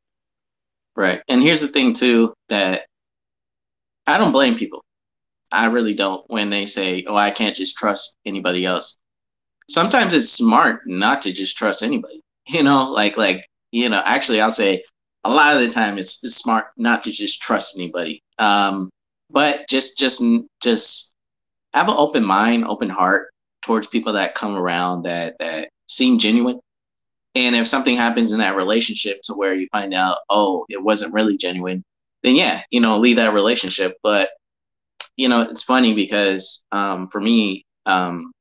Right. 0.95 1.21
And 1.27 1.41
here's 1.41 1.61
the 1.61 1.67
thing 1.67 1.93
too 1.93 2.33
that 2.49 2.83
I 4.07 4.17
don't 4.17 4.31
blame 4.31 4.55
people. 4.55 4.83
I 5.51 5.65
really 5.65 5.93
don't 5.93 6.23
when 6.29 6.49
they 6.49 6.65
say, 6.65 7.05
"Oh, 7.07 7.15
I 7.15 7.31
can't 7.31 7.55
just 7.55 7.77
trust 7.77 8.17
anybody 8.25 8.65
else." 8.65 8.97
Sometimes 9.69 10.13
it's 10.13 10.31
smart 10.31 10.81
not 10.87 11.21
to 11.23 11.31
just 11.31 11.57
trust 11.57 11.83
anybody. 11.83 12.21
You 12.45 12.61
know, 12.61 12.91
like 12.91 13.15
like 13.15 13.45
you 13.71 13.87
know, 13.87 14.01
actually, 14.03 14.41
I'll 14.41 14.51
say 14.51 14.83
a 15.23 15.29
lot 15.29 15.55
of 15.55 15.61
the 15.61 15.69
time 15.69 15.97
it's, 15.97 16.23
it's 16.23 16.35
smart 16.35 16.67
not 16.77 17.03
to 17.03 17.11
just 17.11 17.41
trust 17.41 17.77
anybody. 17.77 18.21
Um, 18.39 18.89
but 19.29 19.67
just 19.69 19.97
just 19.97 20.23
just 20.61 21.13
have 21.73 21.89
an 21.89 21.95
open 21.97 22.23
mind, 22.23 22.65
open 22.65 22.89
heart 22.89 23.29
towards 23.63 23.87
people 23.87 24.13
that 24.13 24.35
come 24.35 24.55
around 24.55 25.03
that 25.03 25.35
that 25.39 25.69
seem 25.87 26.19
genuine. 26.19 26.59
And 27.35 27.55
if 27.55 27.67
something 27.67 27.97
happens 27.97 28.31
in 28.31 28.39
that 28.39 28.55
relationship 28.55 29.21
to 29.23 29.33
where 29.33 29.55
you 29.55 29.67
find 29.71 29.93
out, 29.93 30.19
oh, 30.29 30.65
it 30.69 30.81
wasn't 30.81 31.13
really 31.13 31.35
genuine, 31.35 31.83
then 32.21 32.35
yeah, 32.35 32.61
you 32.69 32.79
know, 32.79 32.99
leave 32.99 33.15
that 33.15 33.33
relationship. 33.33 33.97
But 34.03 34.29
you 35.17 35.29
know, 35.29 35.41
it's 35.41 35.63
funny 35.63 35.93
because 35.93 36.63
um, 36.71 37.07
for 37.07 37.21
me, 37.21 37.65
um, 37.85 38.31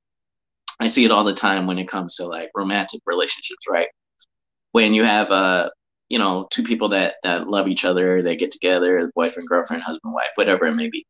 I 0.80 0.86
see 0.88 1.04
it 1.04 1.10
all 1.10 1.24
the 1.24 1.34
time 1.34 1.66
when 1.66 1.78
it 1.78 1.88
comes 1.88 2.16
to 2.16 2.26
like 2.26 2.50
romantic 2.54 3.00
relationships, 3.06 3.62
right? 3.68 3.88
When 4.72 4.94
you 4.94 5.04
have 5.04 5.30
uh, 5.30 5.70
you 6.12 6.18
know, 6.18 6.46
two 6.50 6.62
people 6.62 6.90
that 6.90 7.14
that 7.22 7.48
love 7.48 7.68
each 7.68 7.86
other, 7.86 8.22
they 8.22 8.36
get 8.36 8.50
together, 8.50 9.10
boyfriend, 9.14 9.48
girlfriend, 9.48 9.82
husband, 9.82 10.12
wife, 10.12 10.28
whatever 10.34 10.66
it 10.66 10.74
may 10.74 10.90
be, 10.90 11.06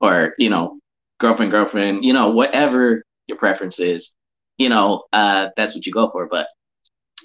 or 0.00 0.34
you 0.38 0.48
know, 0.48 0.78
girlfriend, 1.20 1.52
girlfriend, 1.52 2.02
you 2.02 2.14
know, 2.14 2.30
whatever 2.30 3.02
your 3.26 3.36
preference 3.36 3.78
is, 3.78 4.14
you 4.56 4.70
know, 4.70 5.04
uh, 5.12 5.50
that's 5.54 5.74
what 5.74 5.84
you 5.84 5.92
go 5.92 6.08
for. 6.08 6.28
But 6.30 6.48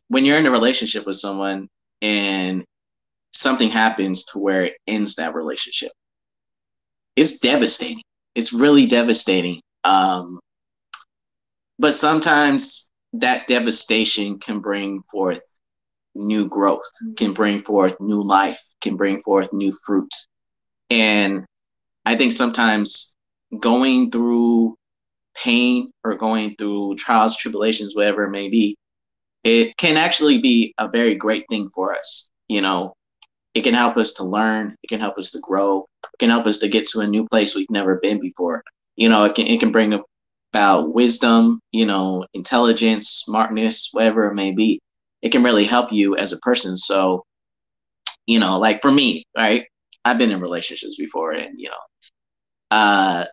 when 0.10 0.26
you're 0.26 0.38
in 0.38 0.48
a 0.48 0.52
relationship 0.52 1.06
with 1.06 1.16
someone 1.16 1.70
and 2.02 2.66
something 3.32 3.70
happens 3.70 4.26
to 4.26 4.40
where 4.40 4.66
it 4.66 4.74
ends 4.86 5.16
that 5.16 5.34
relationship, 5.34 5.94
it's 7.16 7.40
devastating. 7.40 8.04
It's 8.36 8.52
really 8.52 8.86
devastating. 8.86 9.62
Um, 9.86 10.42
but 11.80 11.94
sometimes 11.94 12.92
that 13.14 13.48
devastation 13.48 14.40
can 14.40 14.60
bring 14.60 15.02
forth 15.04 15.57
new 16.18 16.48
growth, 16.48 16.82
can 17.18 17.28
mm-hmm. 17.28 17.34
bring 17.34 17.60
forth 17.62 17.94
new 18.00 18.22
life, 18.22 18.62
can 18.82 18.96
bring 18.96 19.22
forth 19.22 19.52
new 19.54 19.72
fruit. 19.86 20.12
And 20.90 21.46
I 22.06 22.16
think 22.16 22.34
sometimes 22.34 23.16
going 23.60 24.12
through 24.12 24.76
pain 25.36 25.92
or 26.04 26.16
going 26.16 26.56
through 26.56 26.96
trials, 26.96 27.38
tribulations, 27.38 27.96
whatever 27.96 28.24
it 28.24 28.32
may 28.32 28.50
be, 28.50 28.76
it 29.44 29.78
can 29.78 29.98
actually 29.98 30.40
be 30.40 30.74
a 30.78 30.88
very 30.88 31.16
great 31.16 31.46
thing 31.50 31.70
for 31.74 31.96
us. 31.96 32.30
You 32.48 32.62
know, 32.62 32.94
it 33.54 33.62
can 33.62 33.74
help 33.74 33.98
us 33.98 34.14
to 34.14 34.24
learn, 34.24 34.76
it 34.84 34.88
can 34.88 35.00
help 35.00 35.18
us 35.18 35.32
to 35.32 35.40
grow, 35.40 35.86
it 36.04 36.18
can 36.20 36.30
help 36.30 36.46
us 36.46 36.58
to 36.60 36.68
get 36.68 36.88
to 36.90 37.02
a 37.02 37.08
new 37.08 37.28
place 37.28 37.56
we've 37.56 37.70
never 37.70 38.00
been 38.02 38.20
before. 38.20 38.64
You 38.96 39.10
know, 39.10 39.26
it 39.26 39.36
can 39.36 39.48
it 39.48 39.60
can 39.60 39.72
bring 39.72 40.00
about 40.54 40.94
wisdom, 40.94 41.60
you 41.72 41.86
know, 41.86 42.26
intelligence, 42.34 43.10
smartness, 43.26 43.90
whatever 43.92 44.30
it 44.30 44.34
may 44.34 44.52
be. 44.52 44.80
It 45.22 45.32
can 45.32 45.44
really 45.44 45.66
help 45.66 45.92
you 45.92 46.16
as 46.18 46.32
a 46.34 46.40
person. 46.40 46.78
So, 46.78 47.24
you 48.26 48.40
know, 48.40 48.58
like 48.58 48.82
for 48.82 48.92
me, 48.92 49.26
right? 49.36 49.66
I've 50.06 50.18
been 50.18 50.32
in 50.32 50.40
relationships 50.42 50.96
before 50.98 51.34
and, 51.34 51.60
you 51.60 51.70
know, 51.70 52.76
uh 52.78 53.26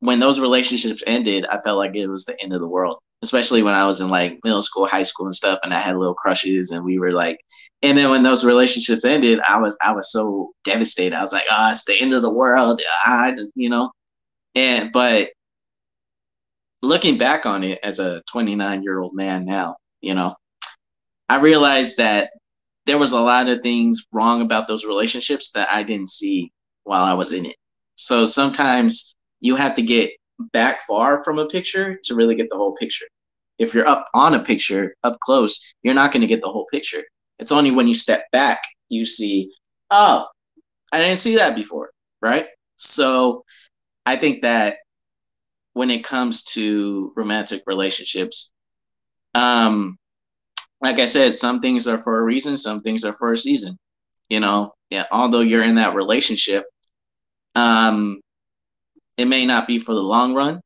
when 0.00 0.18
those 0.18 0.40
relationships 0.40 1.02
ended, 1.06 1.46
I 1.46 1.60
felt 1.60 1.78
like 1.78 1.94
it 1.94 2.08
was 2.08 2.24
the 2.24 2.40
end 2.42 2.52
of 2.52 2.60
the 2.60 2.68
world 2.68 2.98
especially 3.22 3.62
when 3.62 3.74
I 3.74 3.86
was 3.86 4.00
in 4.00 4.08
like 4.08 4.40
middle 4.42 4.62
school, 4.62 4.86
high 4.86 5.04
school 5.04 5.26
and 5.26 5.34
stuff, 5.34 5.60
and 5.62 5.72
I 5.72 5.80
had 5.80 5.96
little 5.96 6.14
crushes 6.14 6.72
and 6.72 6.84
we 6.84 6.98
were 6.98 7.12
like 7.12 7.38
and 7.82 7.98
then 7.98 8.10
when 8.10 8.22
those 8.22 8.44
relationships 8.44 9.04
ended, 9.04 9.40
I 9.46 9.58
was 9.58 9.76
I 9.82 9.92
was 9.92 10.12
so 10.12 10.52
devastated. 10.64 11.16
I 11.16 11.20
was 11.20 11.32
like, 11.32 11.44
oh, 11.50 11.70
it's 11.70 11.84
the 11.84 12.00
end 12.00 12.14
of 12.14 12.22
the 12.22 12.30
world. 12.30 12.80
I 13.04 13.34
you 13.54 13.70
know. 13.70 13.90
And 14.54 14.92
but 14.92 15.30
looking 16.82 17.18
back 17.18 17.46
on 17.46 17.64
it 17.64 17.78
as 17.82 17.98
a 17.98 18.22
29 18.30 18.82
year 18.82 19.00
old 19.00 19.14
man 19.14 19.44
now, 19.44 19.76
you 20.00 20.14
know, 20.14 20.34
I 21.32 21.36
realized 21.36 21.96
that 21.96 22.28
there 22.84 22.98
was 22.98 23.12
a 23.12 23.20
lot 23.20 23.48
of 23.48 23.62
things 23.62 24.04
wrong 24.12 24.42
about 24.42 24.68
those 24.68 24.84
relationships 24.84 25.50
that 25.52 25.72
I 25.72 25.82
didn't 25.82 26.10
see 26.10 26.52
while 26.84 27.04
I 27.04 27.14
was 27.14 27.32
in 27.32 27.46
it. 27.46 27.56
So 27.94 28.26
sometimes 28.26 29.16
you 29.40 29.56
have 29.56 29.74
to 29.76 29.82
get 29.82 30.10
back 30.52 30.86
far 30.86 31.24
from 31.24 31.38
a 31.38 31.46
picture 31.46 31.98
to 32.04 32.14
really 32.14 32.34
get 32.34 32.48
the 32.50 32.56
whole 32.58 32.74
picture. 32.74 33.06
If 33.58 33.72
you're 33.72 33.88
up 33.88 34.08
on 34.12 34.34
a 34.34 34.44
picture 34.44 34.94
up 35.04 35.18
close, 35.20 35.58
you're 35.82 35.94
not 35.94 36.12
going 36.12 36.20
to 36.20 36.26
get 36.26 36.42
the 36.42 36.52
whole 36.52 36.66
picture. 36.70 37.02
It's 37.38 37.50
only 37.50 37.70
when 37.70 37.88
you 37.88 37.94
step 37.94 38.30
back 38.32 38.60
you 38.90 39.06
see, 39.06 39.50
oh, 39.90 40.26
I 40.92 40.98
didn't 40.98 41.16
see 41.16 41.36
that 41.36 41.56
before, 41.56 41.92
right? 42.20 42.48
So 42.76 43.42
I 44.04 44.16
think 44.16 44.42
that 44.42 44.76
when 45.72 45.90
it 45.90 46.04
comes 46.04 46.44
to 46.56 47.10
romantic 47.16 47.62
relationships, 47.66 48.52
um, 49.34 49.96
like 50.82 50.98
I 50.98 51.04
said, 51.04 51.32
some 51.32 51.60
things 51.60 51.86
are 51.86 52.02
for 52.02 52.18
a 52.18 52.22
reason, 52.22 52.56
some 52.56 52.82
things 52.82 53.04
are 53.04 53.14
for 53.14 53.32
a 53.32 53.36
season. 53.38 53.78
You 54.28 54.40
know, 54.40 54.74
yeah, 54.90 55.04
although 55.12 55.40
you're 55.40 55.62
in 55.62 55.76
that 55.76 55.94
relationship, 55.94 56.64
um, 57.54 58.20
it 59.16 59.26
may 59.26 59.46
not 59.46 59.66
be 59.66 59.78
for 59.78 59.94
the 59.94 60.00
long 60.00 60.34
run, 60.34 60.60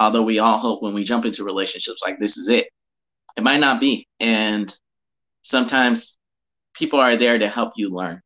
although 0.00 0.22
we 0.22 0.38
all 0.38 0.58
hope 0.58 0.82
when 0.82 0.94
we 0.94 1.04
jump 1.04 1.26
into 1.26 1.44
relationships 1.44 2.00
like 2.02 2.18
this 2.18 2.38
is 2.38 2.48
it. 2.48 2.68
It 3.36 3.42
might 3.42 3.60
not 3.60 3.80
be. 3.80 4.06
And 4.20 4.74
sometimes 5.42 6.16
people 6.74 7.00
are 7.00 7.16
there 7.16 7.38
to 7.38 7.48
help 7.48 7.72
you 7.76 7.90
learn, 7.90 8.22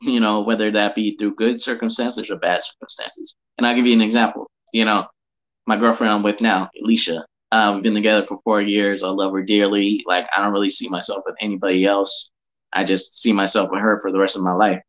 you 0.00 0.20
know, 0.20 0.40
whether 0.40 0.70
that 0.70 0.94
be 0.94 1.16
through 1.16 1.34
good 1.34 1.60
circumstances 1.60 2.30
or 2.30 2.36
bad 2.36 2.62
circumstances. 2.62 3.36
And 3.58 3.66
I'll 3.66 3.76
give 3.76 3.86
you 3.86 3.92
an 3.92 4.00
example. 4.00 4.50
You 4.72 4.84
know, 4.84 5.06
my 5.66 5.76
girlfriend 5.76 6.12
I'm 6.12 6.22
with 6.22 6.40
now, 6.40 6.70
Alicia, 6.82 7.26
uh, 7.56 7.72
we've 7.72 7.82
been 7.82 7.94
together 7.94 8.26
for 8.26 8.38
four 8.44 8.60
years. 8.60 9.02
I 9.02 9.08
love 9.08 9.32
her 9.32 9.42
dearly. 9.42 10.04
Like, 10.06 10.26
I 10.36 10.42
don't 10.42 10.52
really 10.52 10.68
see 10.68 10.90
myself 10.90 11.22
with 11.24 11.36
anybody 11.40 11.86
else. 11.86 12.30
I 12.74 12.84
just 12.84 13.22
see 13.22 13.32
myself 13.32 13.70
with 13.70 13.80
her 13.80 13.98
for 14.00 14.12
the 14.12 14.18
rest 14.18 14.36
of 14.36 14.42
my 14.42 14.52
life. 14.52 14.82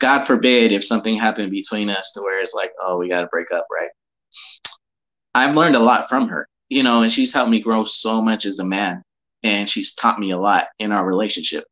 God 0.00 0.20
forbid 0.20 0.70
if 0.70 0.84
something 0.84 1.16
happened 1.16 1.50
between 1.50 1.88
us 1.88 2.12
to 2.12 2.20
where 2.20 2.40
it's 2.40 2.52
like, 2.52 2.72
oh, 2.82 2.98
we 2.98 3.08
got 3.08 3.22
to 3.22 3.26
break 3.28 3.50
up, 3.52 3.66
right? 3.72 3.88
I've 5.34 5.56
learned 5.56 5.76
a 5.76 5.80
lot 5.80 6.10
from 6.10 6.28
her, 6.28 6.46
you 6.68 6.82
know, 6.82 7.02
and 7.02 7.12
she's 7.12 7.32
helped 7.32 7.50
me 7.50 7.60
grow 7.60 7.84
so 7.84 8.20
much 8.20 8.44
as 8.44 8.58
a 8.58 8.64
man. 8.64 9.02
And 9.42 9.66
she's 9.66 9.94
taught 9.94 10.18
me 10.18 10.32
a 10.32 10.38
lot 10.38 10.66
in 10.78 10.92
our 10.92 11.06
relationship 11.06 11.64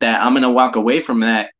that 0.00 0.20
I'm 0.20 0.32
going 0.32 0.42
to 0.42 0.50
walk 0.50 0.74
away 0.74 1.00
from 1.00 1.20
that 1.20 1.52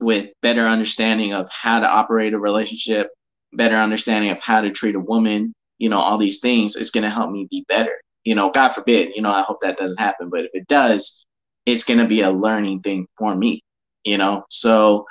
with 0.00 0.30
better 0.42 0.66
understanding 0.66 1.34
of 1.34 1.48
how 1.50 1.78
to 1.78 1.88
operate 1.88 2.34
a 2.34 2.38
relationship, 2.38 3.10
better 3.52 3.76
understanding 3.76 4.32
of 4.32 4.40
how 4.40 4.60
to 4.60 4.70
treat 4.70 4.96
a 4.96 5.00
woman, 5.00 5.54
you 5.78 5.88
know, 5.88 5.98
all 5.98 6.18
these 6.18 6.40
things 6.40 6.76
it's 6.76 6.90
going 6.90 7.04
to 7.04 7.10
help 7.10 7.30
me 7.30 7.46
be 7.50 7.64
better. 7.68 7.92
You 8.24 8.34
know, 8.34 8.50
God 8.50 8.70
forbid, 8.70 9.12
you 9.14 9.22
know, 9.22 9.30
I 9.30 9.42
hope 9.42 9.60
that 9.60 9.78
doesn't 9.78 10.00
happen, 10.00 10.30
but 10.30 10.40
if 10.40 10.50
it 10.52 10.66
does, 10.68 11.24
it's 11.64 11.84
going 11.84 12.00
to 12.00 12.06
be 12.06 12.22
a 12.22 12.30
learning 12.30 12.80
thing 12.80 13.06
for 13.18 13.34
me, 13.34 13.62
you 14.04 14.18
know? 14.18 14.44
So, 14.50 15.06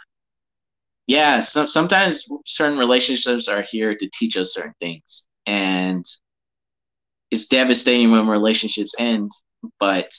yeah, 1.08 1.42
so, 1.42 1.66
sometimes 1.66 2.28
certain 2.46 2.78
relationships 2.78 3.48
are 3.48 3.62
here 3.70 3.96
to 3.96 4.10
teach 4.14 4.36
us 4.38 4.54
certain 4.54 4.74
things. 4.82 5.28
And 5.46 6.04
it's 7.32 7.48
devastating 7.48 8.12
when 8.12 8.28
relationships 8.28 8.96
end, 8.98 9.32
but 9.80 10.12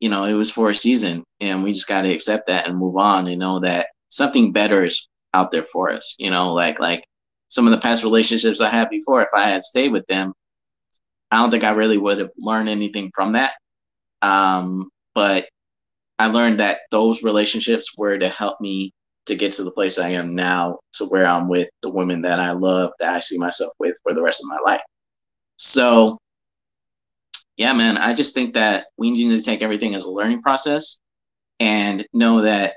you 0.00 0.10
know, 0.10 0.24
it 0.24 0.34
was 0.34 0.50
for 0.50 0.70
a 0.70 0.74
season 0.74 1.24
and 1.40 1.62
we 1.62 1.72
just 1.72 1.88
got 1.88 2.02
to 2.02 2.12
accept 2.12 2.46
that 2.48 2.68
and 2.68 2.76
move 2.76 2.96
on 2.96 3.26
and 3.26 3.38
know 3.38 3.60
that 3.60 3.86
something 4.10 4.52
better 4.52 4.84
is 4.84 5.08
out 5.32 5.50
there 5.50 5.64
for 5.64 5.90
us. 5.90 6.14
You 6.18 6.30
know, 6.30 6.52
like, 6.52 6.78
like 6.78 7.04
some 7.54 7.68
of 7.68 7.70
the 7.70 7.78
past 7.78 8.02
relationships 8.02 8.60
I 8.60 8.68
had 8.68 8.90
before, 8.90 9.22
if 9.22 9.28
I 9.32 9.48
had 9.48 9.62
stayed 9.62 9.92
with 9.92 10.04
them, 10.08 10.34
I 11.30 11.38
don't 11.38 11.52
think 11.52 11.62
I 11.62 11.70
really 11.70 11.98
would 11.98 12.18
have 12.18 12.30
learned 12.36 12.68
anything 12.68 13.12
from 13.14 13.34
that. 13.34 13.52
Um, 14.22 14.90
but 15.14 15.48
I 16.18 16.26
learned 16.26 16.58
that 16.58 16.80
those 16.90 17.22
relationships 17.22 17.96
were 17.96 18.18
to 18.18 18.28
help 18.28 18.60
me 18.60 18.92
to 19.26 19.36
get 19.36 19.52
to 19.52 19.62
the 19.62 19.70
place 19.70 20.00
I 20.00 20.08
am 20.10 20.34
now, 20.34 20.80
to 20.94 21.04
where 21.04 21.26
I'm 21.26 21.48
with 21.48 21.68
the 21.80 21.90
women 21.90 22.22
that 22.22 22.40
I 22.40 22.50
love, 22.50 22.90
that 22.98 23.14
I 23.14 23.20
see 23.20 23.38
myself 23.38 23.72
with 23.78 23.96
for 24.02 24.14
the 24.14 24.22
rest 24.22 24.42
of 24.42 24.48
my 24.48 24.58
life. 24.72 24.82
So 25.56 26.18
yeah, 27.56 27.72
man, 27.72 27.98
I 27.98 28.14
just 28.14 28.34
think 28.34 28.54
that 28.54 28.86
we 28.98 29.12
need 29.12 29.36
to 29.36 29.40
take 29.40 29.62
everything 29.62 29.94
as 29.94 30.06
a 30.06 30.10
learning 30.10 30.42
process 30.42 30.98
and 31.60 32.04
know 32.12 32.42
that 32.42 32.74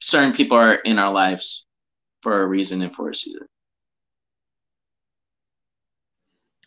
certain 0.00 0.34
people 0.34 0.58
are 0.58 0.74
in 0.74 0.98
our 0.98 1.12
lives 1.14 1.64
for 2.22 2.42
a 2.42 2.46
reason 2.46 2.82
and 2.82 2.94
for 2.94 3.08
a 3.08 3.14
season. 3.14 3.46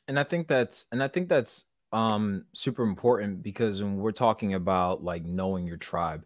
And 0.08 0.20
I 0.20 0.24
think 0.24 0.48
that's 0.48 0.86
and 0.92 1.02
I 1.02 1.08
think 1.08 1.30
that's 1.30 1.66
um 1.92 2.46
super 2.54 2.84
important 2.84 3.44
because 3.44 3.82
when 3.82 3.98
we're 3.98 4.12
talking 4.12 4.54
about 4.54 5.04
like 5.04 5.24
knowing 5.24 5.66
your 5.66 5.78
tribe, 5.78 6.26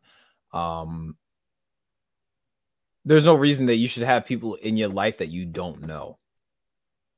um 0.54 1.16
there's 3.06 3.26
no 3.26 3.36
reason 3.36 3.68
that 3.68 3.76
you 3.76 3.88
should 3.88 4.04
have 4.04 4.26
people 4.26 4.56
in 4.56 4.76
your 4.76 4.90
life 4.90 5.20
that 5.20 5.30
you 5.30 5.46
don't 5.46 5.84
know. 5.84 6.18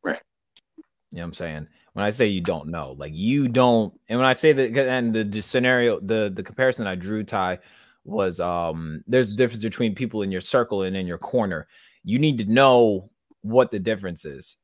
Right. 0.04 0.22
You 1.12 1.18
know 1.18 1.22
what 1.24 1.28
I'm 1.28 1.34
saying? 1.34 1.68
When 1.94 2.06
I 2.06 2.12
say 2.12 2.28
you 2.28 2.42
don't 2.42 2.68
know, 2.68 2.92
like 2.98 3.14
you 3.16 3.48
don't, 3.48 4.00
and 4.08 4.20
when 4.20 4.28
I 4.28 4.34
say 4.34 4.54
that, 4.54 4.78
and 4.78 5.16
the, 5.16 5.24
the 5.24 5.42
scenario, 5.42 6.00
the 6.00 6.32
the 6.34 6.44
comparison 6.44 6.86
I 6.86 6.94
drew, 6.94 7.24
Ty, 7.24 7.60
was 8.06 8.40
um 8.40 9.04
there's 9.08 9.34
a 9.34 9.36
difference 9.36 9.64
between 9.64 9.96
people 9.96 10.22
in 10.22 10.32
your 10.32 10.42
circle 10.42 10.84
and 10.84 10.96
in 10.96 11.08
your 11.08 11.18
corner. 11.18 11.68
You 12.10 12.18
need 12.18 12.40
to 12.40 12.46
know 12.46 13.12
what 13.42 13.70
the 13.70 13.78
difference 13.78 14.26
is 14.26 14.58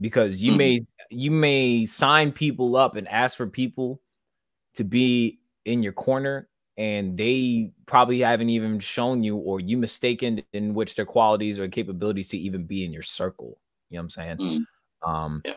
because 0.00 0.42
you 0.42 0.50
mm-hmm. 0.50 0.58
may 0.58 0.84
you 1.10 1.30
may 1.30 1.86
sign 1.86 2.30
people 2.30 2.76
up 2.76 2.94
and 2.96 3.08
ask 3.08 3.38
for 3.38 3.46
people 3.46 4.02
to 4.74 4.84
be 4.84 5.40
in 5.64 5.82
your 5.82 5.94
corner 5.94 6.48
and 6.76 7.16
they 7.16 7.72
probably 7.86 8.20
haven't 8.20 8.50
even 8.50 8.80
shown 8.80 9.22
you 9.22 9.36
or 9.36 9.60
you 9.60 9.78
mistaken 9.78 10.42
in 10.52 10.74
which 10.74 10.94
their 10.94 11.06
qualities 11.06 11.58
or 11.58 11.68
capabilities 11.68 12.28
to 12.28 12.38
even 12.38 12.64
be 12.64 12.84
in 12.84 12.92
your 12.92 13.02
circle. 13.02 13.60
You 13.88 13.96
know 13.96 14.02
what 14.02 14.04
I'm 14.04 14.10
saying? 14.10 14.36
Mm. 14.36 15.08
Um 15.08 15.42
yeah. 15.44 15.54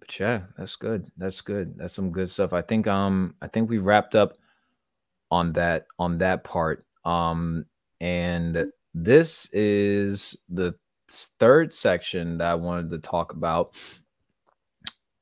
But 0.00 0.18
yeah, 0.18 0.40
that's 0.58 0.74
good. 0.74 1.08
That's 1.16 1.40
good. 1.40 1.78
That's 1.78 1.94
some 1.94 2.10
good 2.10 2.28
stuff. 2.28 2.52
I 2.52 2.62
think 2.62 2.88
um 2.88 3.36
I 3.40 3.46
think 3.46 3.70
we 3.70 3.78
wrapped 3.78 4.16
up 4.16 4.36
on 5.30 5.52
that 5.52 5.86
on 6.00 6.18
that 6.18 6.42
part. 6.42 6.84
Um 7.04 7.66
and 8.00 8.72
this 8.94 9.48
is 9.52 10.36
the 10.48 10.74
third 11.08 11.72
section 11.74 12.38
that 12.38 12.48
I 12.48 12.54
wanted 12.54 12.90
to 12.90 12.98
talk 12.98 13.32
about. 13.32 13.74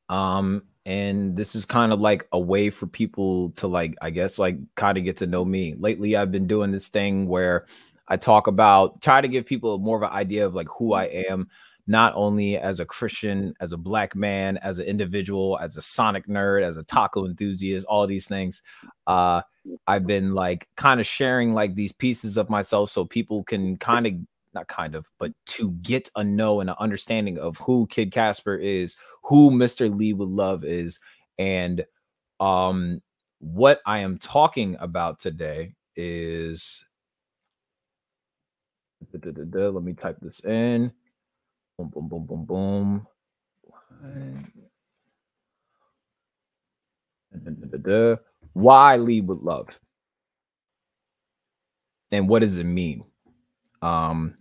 Um, 0.08 0.62
and 0.86 1.36
this 1.36 1.54
is 1.54 1.64
kind 1.64 1.92
of 1.92 2.00
like 2.00 2.26
a 2.32 2.38
way 2.38 2.70
for 2.70 2.86
people 2.86 3.50
to 3.52 3.68
like, 3.68 3.94
I 4.00 4.10
guess, 4.10 4.38
like 4.38 4.58
kind 4.74 4.98
of 4.98 5.04
get 5.04 5.18
to 5.18 5.26
know 5.26 5.44
me. 5.44 5.74
Lately, 5.78 6.16
I've 6.16 6.32
been 6.32 6.46
doing 6.46 6.72
this 6.72 6.88
thing 6.88 7.28
where 7.28 7.66
I 8.08 8.16
talk 8.16 8.48
about 8.48 9.00
try 9.00 9.20
to 9.20 9.28
give 9.28 9.46
people 9.46 9.78
more 9.78 9.96
of 9.96 10.02
an 10.02 10.10
idea 10.10 10.44
of 10.44 10.54
like 10.54 10.66
who 10.68 10.94
I 10.94 11.04
am, 11.04 11.48
not 11.86 12.12
only 12.16 12.56
as 12.56 12.80
a 12.80 12.84
Christian, 12.84 13.54
as 13.60 13.72
a 13.72 13.76
black 13.76 14.16
man, 14.16 14.56
as 14.58 14.80
an 14.80 14.86
individual, 14.86 15.58
as 15.62 15.76
a 15.76 15.82
Sonic 15.82 16.26
nerd, 16.26 16.64
as 16.64 16.76
a 16.76 16.82
taco 16.82 17.26
enthusiast, 17.26 17.86
all 17.86 18.06
these 18.06 18.26
things. 18.26 18.62
Uh, 19.06 19.42
I've 19.86 20.06
been 20.06 20.34
like 20.34 20.68
kind 20.76 21.00
of 21.00 21.06
sharing 21.06 21.54
like 21.54 21.74
these 21.74 21.92
pieces 21.92 22.36
of 22.36 22.50
myself 22.50 22.90
so 22.90 23.04
people 23.04 23.44
can 23.44 23.76
kind 23.76 24.06
of 24.06 24.12
not 24.54 24.68
kind 24.68 24.94
of, 24.94 25.06
but 25.18 25.32
to 25.46 25.70
get 25.82 26.10
a 26.16 26.24
know 26.24 26.60
and 26.60 26.70
an 26.70 26.76
understanding 26.80 27.38
of 27.38 27.58
who 27.58 27.86
Kid 27.88 28.12
Casper 28.12 28.56
is, 28.56 28.96
who 29.24 29.50
Mr. 29.50 29.94
Lee 29.96 30.12
with 30.12 30.28
Love 30.28 30.64
is, 30.64 30.98
and 31.38 31.84
um 32.40 33.02
what 33.40 33.80
I 33.86 33.98
am 34.00 34.18
talking 34.18 34.76
about 34.80 35.20
today 35.20 35.74
is 35.96 36.84
let 39.12 39.82
me 39.84 39.92
type 39.94 40.18
this 40.20 40.40
in. 40.44 40.92
Boom, 41.78 41.88
boom, 41.90 42.08
boom, 42.08 42.26
boom, 42.26 42.44
boom. 42.44 43.06
Why 48.52 48.96
lead 48.96 49.26
with 49.28 49.40
love? 49.40 49.78
And 52.10 52.28
what 52.28 52.40
does 52.40 52.58
it 52.58 52.64
mean? 52.64 53.04
Um, 53.82 54.36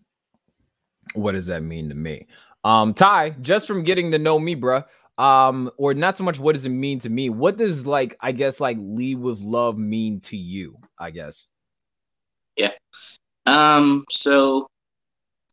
what 1.13 1.33
does 1.33 1.47
that 1.47 1.61
mean 1.61 1.89
to 1.89 1.95
me? 1.95 2.27
Um, 2.63 2.93
Ty, 2.93 3.31
just 3.41 3.67
from 3.67 3.83
getting 3.83 4.11
to 4.11 4.19
know 4.19 4.39
me, 4.39 4.55
bruh, 4.55 4.85
um, 5.17 5.69
or 5.77 5.93
not 5.93 6.17
so 6.17 6.23
much 6.23 6.39
what 6.39 6.55
does 6.55 6.65
it 6.65 6.69
mean 6.69 6.99
to 6.99 7.09
me? 7.09 7.29
What 7.29 7.57
does 7.57 7.85
like 7.85 8.17
I 8.21 8.31
guess 8.31 8.59
like 8.59 8.77
lead 8.79 9.19
with 9.19 9.39
love 9.39 9.77
mean 9.77 10.21
to 10.21 10.37
you? 10.37 10.77
I 10.97 11.11
guess. 11.11 11.47
Yeah. 12.55 12.71
Um, 13.45 14.05
so 14.09 14.67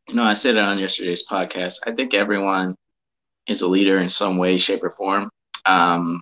you 0.08 0.14
know, 0.14 0.22
I 0.22 0.34
said 0.34 0.56
it 0.56 0.62
on 0.62 0.78
yesterday's 0.78 1.26
podcast. 1.26 1.80
I 1.86 1.92
think 1.92 2.14
everyone 2.14 2.76
is 3.48 3.62
a 3.62 3.68
leader 3.68 3.98
in 3.98 4.08
some 4.08 4.36
way, 4.36 4.58
shape, 4.58 4.84
or 4.84 4.90
form. 4.90 5.30
Um, 5.64 6.20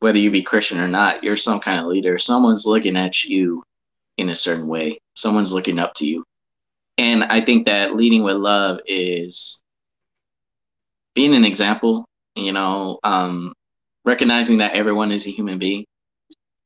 whether 0.00 0.18
you 0.18 0.30
be 0.30 0.42
Christian 0.42 0.80
or 0.80 0.88
not, 0.88 1.22
you're 1.24 1.36
some 1.36 1.60
kind 1.60 1.80
of 1.80 1.86
leader. 1.86 2.18
Someone's 2.18 2.66
looking 2.66 2.96
at 2.96 3.24
you 3.24 3.62
in 4.16 4.30
a 4.30 4.34
certain 4.34 4.68
way. 4.68 4.98
Someone's 5.14 5.52
looking 5.52 5.78
up 5.78 5.94
to 5.94 6.06
you. 6.06 6.24
And 6.98 7.24
I 7.24 7.40
think 7.40 7.66
that 7.66 7.94
leading 7.94 8.22
with 8.22 8.36
love 8.36 8.80
is 8.86 9.62
being 11.14 11.34
an 11.34 11.44
example, 11.44 12.04
you 12.34 12.52
know, 12.52 12.98
um, 13.04 13.52
recognizing 14.04 14.58
that 14.58 14.74
everyone 14.74 15.12
is 15.12 15.26
a 15.26 15.30
human 15.30 15.58
being 15.58 15.84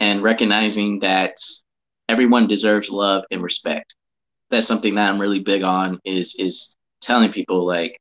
and 0.01 0.23
recognizing 0.23 1.01
that 1.01 1.37
everyone 2.09 2.47
deserves 2.47 2.91
love 2.91 3.25
and 3.31 3.43
respect. 3.43 3.95
That's 4.51 4.67
something 4.67 4.95
that 4.95 5.09
I'm 5.09 5.21
really 5.21 5.41
big 5.41 5.63
on 5.63 6.01
is 6.05 6.35
is 6.39 6.77
telling 7.01 7.33
people 7.33 7.67
like 7.67 7.99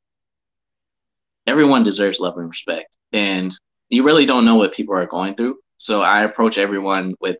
everyone 1.46 1.82
deserves 1.82 2.20
love 2.20 2.36
and 2.36 2.48
respect. 2.48 2.96
And 3.12 3.56
you 3.92 4.02
really 4.02 4.24
don't 4.24 4.46
know 4.46 4.54
what 4.54 4.72
people 4.72 4.94
are 4.94 5.06
going 5.06 5.34
through. 5.34 5.58
So 5.76 6.00
I 6.00 6.22
approach 6.22 6.56
everyone 6.56 7.14
with 7.20 7.36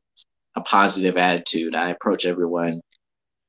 a 0.54 0.60
positive 0.60 1.16
attitude. 1.16 1.74
I 1.74 1.88
approach 1.88 2.26
everyone 2.26 2.82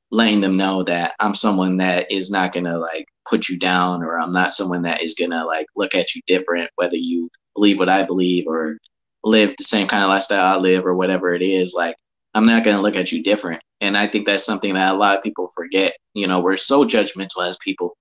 letting 0.10 0.40
them 0.40 0.56
know 0.56 0.84
that 0.84 1.14
I'm 1.20 1.36
someone 1.36 1.78
that 1.78 2.10
is 2.10 2.32
not 2.32 2.54
gonna 2.54 2.78
like 2.80 3.06
put 3.30 3.50
you 3.50 3.60
down 3.60 4.04
or 4.04 4.20
I'm 4.20 4.32
not 4.32 4.54
someone 4.54 4.84
that 4.84 5.04
is 5.04 5.16
gonna 5.16 5.46
like 5.46 5.66
look 5.76 5.94
at 5.96 6.16
you 6.16 6.22
different, 6.28 6.70
whether 6.76 6.96
you 6.96 7.30
believe 7.56 7.78
what 7.78 7.90
I 7.90 8.04
believe 8.04 8.48
or 8.48 8.78
live 9.26 9.54
the 9.58 9.66
same 9.66 9.88
kind 9.88 10.04
of 10.04 10.10
lifestyle 10.10 10.58
I 10.58 10.58
live 10.58 10.86
or 10.86 10.96
whatever 10.96 11.34
it 11.34 11.42
is, 11.42 11.74
like 11.74 11.98
I'm 12.34 12.46
not 12.46 12.64
gonna 12.64 12.82
look 12.82 12.96
at 12.96 13.12
you 13.12 13.22
different. 13.22 13.62
And 13.82 13.98
I 13.98 14.08
think 14.08 14.26
that's 14.26 14.46
something 14.46 14.76
that 14.76 14.94
a 14.94 14.98
lot 14.98 15.18
of 15.18 15.24
people 15.24 15.52
forget. 15.54 15.94
You 16.14 16.28
know, 16.28 16.40
we're 16.40 16.56
so 16.56 16.86
judgmental 16.86 17.46
as 17.46 17.58
people. 17.58 17.98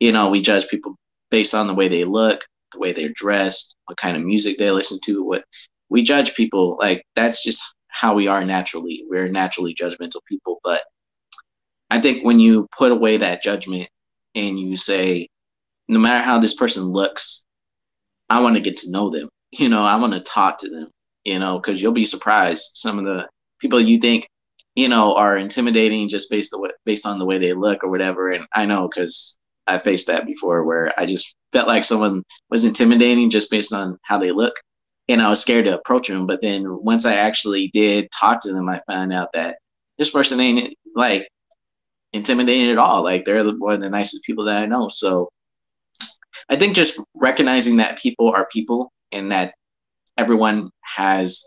You 0.00 0.10
know, 0.10 0.28
we 0.28 0.40
judge 0.40 0.66
people 0.66 0.96
based 1.30 1.54
on 1.54 1.68
the 1.68 1.74
way 1.74 1.86
they 1.86 2.04
look, 2.04 2.44
the 2.72 2.78
way 2.78 2.92
they're 2.92 3.12
dressed, 3.14 3.76
what 3.86 3.98
kind 3.98 4.16
of 4.16 4.22
music 4.22 4.58
they 4.58 4.70
listen 4.70 4.98
to, 5.04 5.24
what 5.24 5.44
we 5.88 6.02
judge 6.02 6.34
people 6.34 6.76
like 6.78 7.04
that's 7.16 7.42
just 7.42 7.62
how 7.88 8.14
we 8.14 8.28
are 8.28 8.44
naturally. 8.44 9.04
We're 9.08 9.28
naturally 9.28 9.74
judgmental 9.74 10.20
people, 10.26 10.60
but 10.62 10.82
I 11.90 12.00
think 12.00 12.24
when 12.24 12.38
you 12.38 12.68
put 12.76 12.92
away 12.92 13.16
that 13.16 13.42
judgment 13.42 13.88
and 14.34 14.58
you 14.58 14.76
say, 14.76 15.28
no 15.88 15.98
matter 15.98 16.24
how 16.24 16.38
this 16.38 16.54
person 16.54 16.84
looks, 16.84 17.44
I 18.28 18.40
want 18.40 18.54
to 18.54 18.62
get 18.62 18.76
to 18.78 18.90
know 18.90 19.10
them. 19.10 19.28
You 19.52 19.68
know, 19.68 19.82
I 19.82 19.96
want 19.96 20.12
to 20.12 20.20
talk 20.20 20.58
to 20.58 20.68
them, 20.68 20.92
you 21.24 21.40
know, 21.40 21.58
because 21.58 21.82
you'll 21.82 21.90
be 21.90 22.04
surprised. 22.04 22.70
Some 22.74 23.00
of 23.00 23.04
the 23.04 23.28
people 23.58 23.80
you 23.80 23.98
think, 23.98 24.28
you 24.76 24.88
know, 24.88 25.16
are 25.16 25.36
intimidating 25.36 26.08
just 26.08 26.30
based, 26.30 26.52
the 26.52 26.60
way, 26.60 26.70
based 26.86 27.04
on 27.04 27.18
the 27.18 27.24
way 27.24 27.36
they 27.36 27.52
look 27.52 27.82
or 27.82 27.90
whatever. 27.90 28.30
And 28.30 28.46
I 28.54 28.64
know 28.64 28.88
because 28.88 29.36
I 29.66 29.78
faced 29.80 30.06
that 30.06 30.24
before 30.24 30.62
where 30.62 30.92
I 30.96 31.04
just 31.04 31.34
felt 31.52 31.68
like 31.68 31.84
someone 31.84 32.24
was 32.50 32.64
intimidating 32.64 33.30
just 33.30 33.50
based 33.50 33.72
on 33.72 33.98
how 34.02 34.18
they 34.18 34.30
look. 34.32 34.54
And 35.08 35.20
I 35.20 35.28
was 35.28 35.40
scared 35.40 35.64
to 35.64 35.78
approach 35.78 36.08
them. 36.08 36.26
But 36.26 36.40
then 36.40 36.64
once 36.84 37.04
I 37.04 37.14
actually 37.14 37.68
did 37.72 38.08
talk 38.12 38.40
to 38.42 38.52
them, 38.52 38.68
I 38.68 38.80
found 38.86 39.12
out 39.12 39.28
that 39.34 39.58
this 39.98 40.10
person 40.10 40.40
ain't 40.40 40.74
like 40.94 41.28
intimidating 42.12 42.70
at 42.70 42.78
all. 42.78 43.02
Like 43.02 43.24
they're 43.24 43.44
one 43.44 43.74
of 43.74 43.80
the 43.80 43.90
nicest 43.90 44.24
people 44.24 44.44
that 44.44 44.62
I 44.62 44.66
know. 44.66 44.88
So 44.88 45.28
I 46.48 46.56
think 46.56 46.74
just 46.74 46.98
recognizing 47.14 47.76
that 47.78 47.98
people 47.98 48.30
are 48.30 48.46
people 48.52 48.92
and 49.12 49.30
that 49.32 49.54
everyone 50.16 50.70
has 50.82 51.44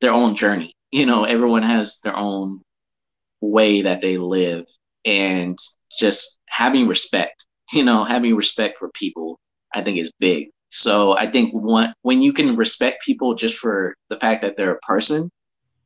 their 0.00 0.12
own 0.12 0.34
journey. 0.36 0.72
You 0.94 1.06
know, 1.06 1.24
everyone 1.24 1.64
has 1.64 1.98
their 2.04 2.16
own 2.16 2.62
way 3.40 3.82
that 3.82 4.00
they 4.00 4.16
live 4.16 4.64
and 5.04 5.58
just 5.98 6.38
having 6.46 6.86
respect, 6.86 7.46
you 7.72 7.84
know, 7.84 8.04
having 8.04 8.34
respect 8.34 8.78
for 8.78 8.90
people, 8.90 9.38
I 9.74 9.82
think 9.82 9.98
is 9.98 10.12
big. 10.20 10.48
So 10.70 11.16
I 11.16 11.30
think 11.30 11.52
when, 11.54 11.94
when 12.02 12.20
you 12.20 12.32
can 12.32 12.56
respect 12.56 13.04
people 13.04 13.34
just 13.34 13.56
for 13.58 13.94
the 14.08 14.18
fact 14.18 14.42
that 14.42 14.56
they're 14.56 14.72
a 14.74 14.80
person, 14.80 15.30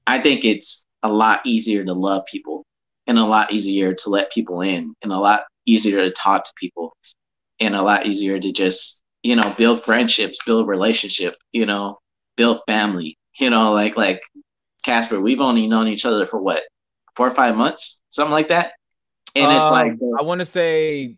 I 0.06 0.18
think 0.18 0.44
it's 0.44 0.86
a 1.02 1.08
lot 1.08 1.40
easier 1.44 1.84
to 1.84 1.92
love 1.92 2.24
people 2.30 2.64
and 3.06 3.18
a 3.18 3.24
lot 3.24 3.52
easier 3.52 3.94
to 3.94 4.10
let 4.10 4.32
people 4.32 4.62
in 4.62 4.94
and 5.02 5.12
a 5.12 5.18
lot 5.18 5.42
easier 5.66 6.02
to 6.02 6.10
talk 6.12 6.44
to 6.44 6.52
people 6.58 6.96
and 7.60 7.74
a 7.74 7.82
lot 7.82 8.06
easier 8.06 8.40
to 8.40 8.50
just 8.52 9.02
you 9.22 9.36
know 9.36 9.54
build 9.56 9.82
friendships 9.82 10.38
build 10.44 10.66
relationship 10.66 11.34
you 11.52 11.66
know 11.66 11.98
build 12.36 12.60
family. 12.66 13.18
You 13.38 13.50
know 13.50 13.72
like 13.72 13.96
like 13.96 14.20
casper 14.84 15.20
we've 15.20 15.40
only 15.40 15.66
known 15.66 15.88
each 15.88 16.06
other 16.06 16.26
for 16.26 16.40
what 16.40 16.62
four 17.14 17.26
or 17.26 17.34
five 17.34 17.56
months? 17.56 18.00
Something 18.08 18.32
like 18.32 18.48
that? 18.48 18.72
And 19.34 19.46
um, 19.46 19.56
it's 19.56 19.70
like 19.70 19.92
i 20.18 20.22
want 20.22 20.40
to 20.40 20.46
say 20.46 21.16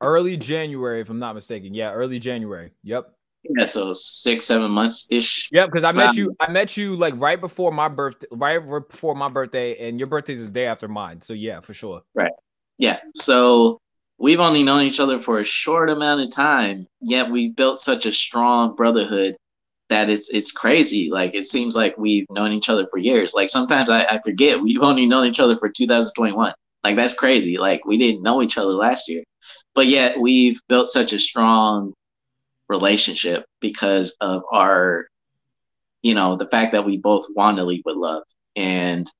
early 0.00 0.36
January, 0.36 1.00
if 1.00 1.10
I'm 1.10 1.18
not 1.18 1.34
mistaken. 1.34 1.74
Yeah, 1.74 1.92
early 1.92 2.18
January. 2.18 2.72
Yep. 2.82 3.12
Yeah, 3.42 3.64
so 3.64 3.92
six, 3.94 4.46
seven 4.46 4.70
months 4.70 5.06
ish. 5.10 5.48
Yep, 5.50 5.70
because 5.72 5.90
I 5.90 5.92
met 5.96 6.14
you. 6.14 6.34
I 6.40 6.50
met 6.50 6.76
you 6.76 6.94
like 6.94 7.14
right 7.16 7.40
before 7.40 7.72
my 7.72 7.88
birthday, 7.88 8.26
right 8.30 8.58
before 8.88 9.14
my 9.14 9.28
birthday, 9.28 9.88
and 9.88 9.98
your 9.98 10.08
birthday 10.08 10.34
is 10.34 10.44
the 10.44 10.50
day 10.50 10.66
after 10.66 10.88
mine. 10.88 11.22
So 11.22 11.32
yeah, 11.32 11.60
for 11.60 11.72
sure. 11.72 12.02
Right. 12.14 12.32
Yeah. 12.78 12.98
So 13.14 13.78
we've 14.18 14.40
only 14.40 14.62
known 14.62 14.82
each 14.82 15.00
other 15.00 15.18
for 15.18 15.40
a 15.40 15.44
short 15.44 15.88
amount 15.88 16.20
of 16.20 16.30
time, 16.30 16.86
yet 17.00 17.30
we 17.30 17.48
built 17.48 17.80
such 17.80 18.04
a 18.04 18.12
strong 18.12 18.76
brotherhood 18.76 19.36
that 19.88 20.08
it's 20.08 20.30
it's 20.30 20.52
crazy. 20.52 21.10
Like 21.10 21.34
it 21.34 21.46
seems 21.46 21.74
like 21.74 21.96
we've 21.98 22.26
known 22.30 22.52
each 22.52 22.68
other 22.68 22.86
for 22.90 22.98
years. 22.98 23.34
Like 23.34 23.50
sometimes 23.50 23.90
I, 23.90 24.04
I 24.04 24.20
forget 24.22 24.60
we've 24.60 24.82
only 24.82 25.06
known 25.06 25.26
each 25.26 25.40
other 25.40 25.56
for 25.56 25.68
2021. 25.68 26.52
Like 26.84 26.96
that's 26.96 27.14
crazy. 27.14 27.58
Like 27.58 27.84
we 27.84 27.98
didn't 27.98 28.22
know 28.22 28.42
each 28.42 28.56
other 28.58 28.70
last 28.70 29.08
year, 29.08 29.22
but 29.74 29.86
yet 29.86 30.18
we've 30.18 30.60
built 30.68 30.88
such 30.88 31.12
a 31.12 31.18
strong 31.18 31.92
relationship 32.68 33.44
because 33.60 34.16
of 34.20 34.42
our, 34.52 35.06
you 36.02 36.14
know, 36.14 36.36
the 36.36 36.48
fact 36.48 36.72
that 36.72 36.84
we 36.84 36.96
both 36.96 37.26
want 37.34 37.56
to 37.56 37.64
lead 37.64 37.82
with 37.84 37.96
love. 37.96 38.22
And 38.56 39.10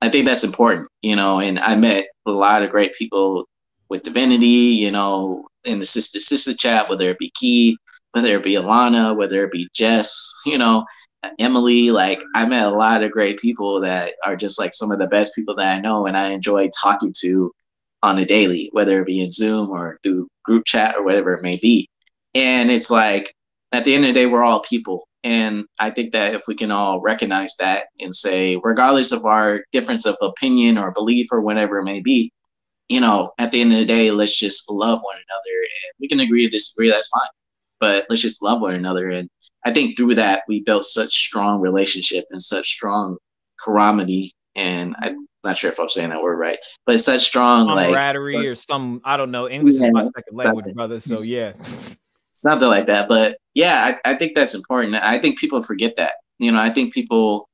I 0.00 0.08
think 0.08 0.26
that's 0.26 0.44
important, 0.44 0.88
you 1.02 1.16
know, 1.16 1.40
and 1.40 1.58
I 1.58 1.74
met 1.76 2.06
a 2.26 2.30
lot 2.30 2.62
of 2.62 2.70
great 2.70 2.94
people 2.94 3.48
with 3.88 4.02
divinity, 4.02 4.46
you 4.46 4.90
know, 4.90 5.46
in 5.64 5.78
the 5.78 5.86
sister 5.86 6.20
sister 6.20 6.54
chat, 6.54 6.88
whether 6.88 7.10
it 7.10 7.18
be 7.18 7.32
Key, 7.34 7.76
whether 8.12 8.36
it 8.36 8.44
be 8.44 8.54
Alana, 8.54 9.16
whether 9.16 9.44
it 9.44 9.52
be 9.52 9.68
Jess, 9.74 10.32
you 10.46 10.58
know, 10.58 10.84
Emily, 11.38 11.90
like 11.90 12.20
I 12.34 12.46
met 12.46 12.68
a 12.68 12.76
lot 12.76 13.02
of 13.02 13.10
great 13.10 13.38
people 13.38 13.80
that 13.80 14.14
are 14.24 14.36
just 14.36 14.58
like 14.58 14.74
some 14.74 14.92
of 14.92 14.98
the 14.98 15.06
best 15.06 15.34
people 15.34 15.54
that 15.56 15.76
I 15.76 15.80
know 15.80 16.06
and 16.06 16.16
I 16.16 16.30
enjoy 16.30 16.70
talking 16.70 17.12
to 17.18 17.52
on 18.02 18.18
a 18.18 18.24
daily, 18.24 18.68
whether 18.72 19.00
it 19.00 19.06
be 19.06 19.20
in 19.20 19.30
Zoom 19.30 19.70
or 19.70 19.98
through 20.02 20.28
group 20.44 20.64
chat 20.64 20.96
or 20.96 21.04
whatever 21.04 21.34
it 21.34 21.42
may 21.42 21.56
be. 21.56 21.88
And 22.34 22.70
it's 22.70 22.90
like 22.90 23.34
at 23.72 23.84
the 23.84 23.94
end 23.94 24.04
of 24.04 24.08
the 24.08 24.14
day, 24.14 24.26
we're 24.26 24.44
all 24.44 24.60
people. 24.60 25.08
And 25.24 25.66
I 25.80 25.90
think 25.90 26.12
that 26.12 26.34
if 26.34 26.42
we 26.46 26.54
can 26.54 26.70
all 26.70 27.00
recognize 27.00 27.56
that 27.56 27.86
and 28.00 28.14
say, 28.14 28.56
regardless 28.62 29.12
of 29.12 29.24
our 29.24 29.64
difference 29.72 30.06
of 30.06 30.16
opinion 30.22 30.78
or 30.78 30.92
belief 30.92 31.28
or 31.32 31.40
whatever 31.40 31.78
it 31.78 31.84
may 31.84 32.00
be, 32.00 32.32
you 32.88 33.00
know, 33.00 33.32
at 33.38 33.50
the 33.50 33.60
end 33.60 33.72
of 33.72 33.78
the 33.78 33.84
day, 33.84 34.10
let's 34.10 34.38
just 34.38 34.70
love 34.70 35.00
one 35.02 35.16
another. 35.16 35.60
And 35.60 35.92
we 36.00 36.08
can 36.08 36.20
agree 36.20 36.44
to 36.44 36.50
disagree, 36.50 36.90
that's 36.90 37.08
fine. 37.08 37.28
But 37.80 38.06
let's 38.08 38.22
just 38.22 38.42
love 38.42 38.60
one 38.60 38.74
another. 38.74 39.10
And 39.10 39.28
I 39.64 39.72
think 39.72 39.96
through 39.96 40.14
that, 40.16 40.42
we 40.48 40.62
built 40.64 40.84
such 40.84 41.14
strong 41.14 41.60
relationship 41.60 42.24
and 42.30 42.42
such 42.42 42.68
strong 42.68 43.18
camaraderie. 43.62 44.32
And 44.54 44.96
I'm 45.00 45.27
not 45.44 45.56
sure 45.56 45.70
if 45.70 45.78
I'm 45.78 45.88
saying 45.88 46.10
that 46.10 46.22
word 46.22 46.36
right, 46.36 46.58
but 46.84 46.94
it's 46.94 47.04
such 47.04 47.24
strong 47.24 47.68
camaraderie 47.68 48.36
like, 48.36 48.46
or 48.46 48.54
some, 48.54 49.00
I 49.04 49.16
don't 49.16 49.30
know. 49.30 49.48
English 49.48 49.76
yeah, 49.76 49.88
is 49.88 49.92
my 49.92 50.02
second 50.02 50.34
language, 50.34 50.74
brother. 50.74 51.00
So 51.00 51.22
yeah. 51.22 51.52
something 52.32 52.68
like 52.68 52.86
that. 52.86 53.08
But 53.08 53.38
yeah, 53.54 53.96
I, 54.04 54.12
I 54.12 54.14
think 54.14 54.34
that's 54.34 54.54
important. 54.54 54.94
I 54.96 55.18
think 55.18 55.38
people 55.38 55.62
forget 55.62 55.94
that. 55.96 56.14
You 56.38 56.52
know, 56.52 56.60
I 56.60 56.70
think 56.70 56.92
people 56.92 57.48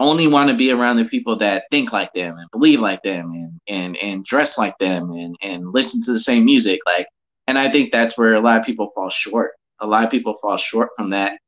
only 0.00 0.26
want 0.26 0.50
to 0.50 0.56
be 0.56 0.70
around 0.70 0.96
the 0.96 1.04
people 1.04 1.36
that 1.36 1.64
think 1.70 1.92
like 1.92 2.12
them 2.14 2.36
and 2.36 2.50
believe 2.50 2.80
like 2.80 3.02
them 3.02 3.32
and 3.32 3.60
and 3.68 3.96
and 3.98 4.24
dress 4.24 4.58
like 4.58 4.76
them 4.78 5.12
and 5.12 5.36
and 5.40 5.72
listen 5.72 6.02
to 6.02 6.12
the 6.12 6.18
same 6.18 6.44
music 6.44 6.80
like 6.84 7.06
and 7.46 7.56
i 7.58 7.70
think 7.70 7.92
that's 7.92 8.18
where 8.18 8.34
a 8.34 8.40
lot 8.40 8.58
of 8.58 8.66
people 8.66 8.90
fall 8.94 9.08
short 9.08 9.52
a 9.80 9.86
lot 9.86 10.04
of 10.04 10.10
people 10.10 10.34
fall 10.42 10.56
short 10.56 10.88
from 10.96 11.10
that 11.10 11.38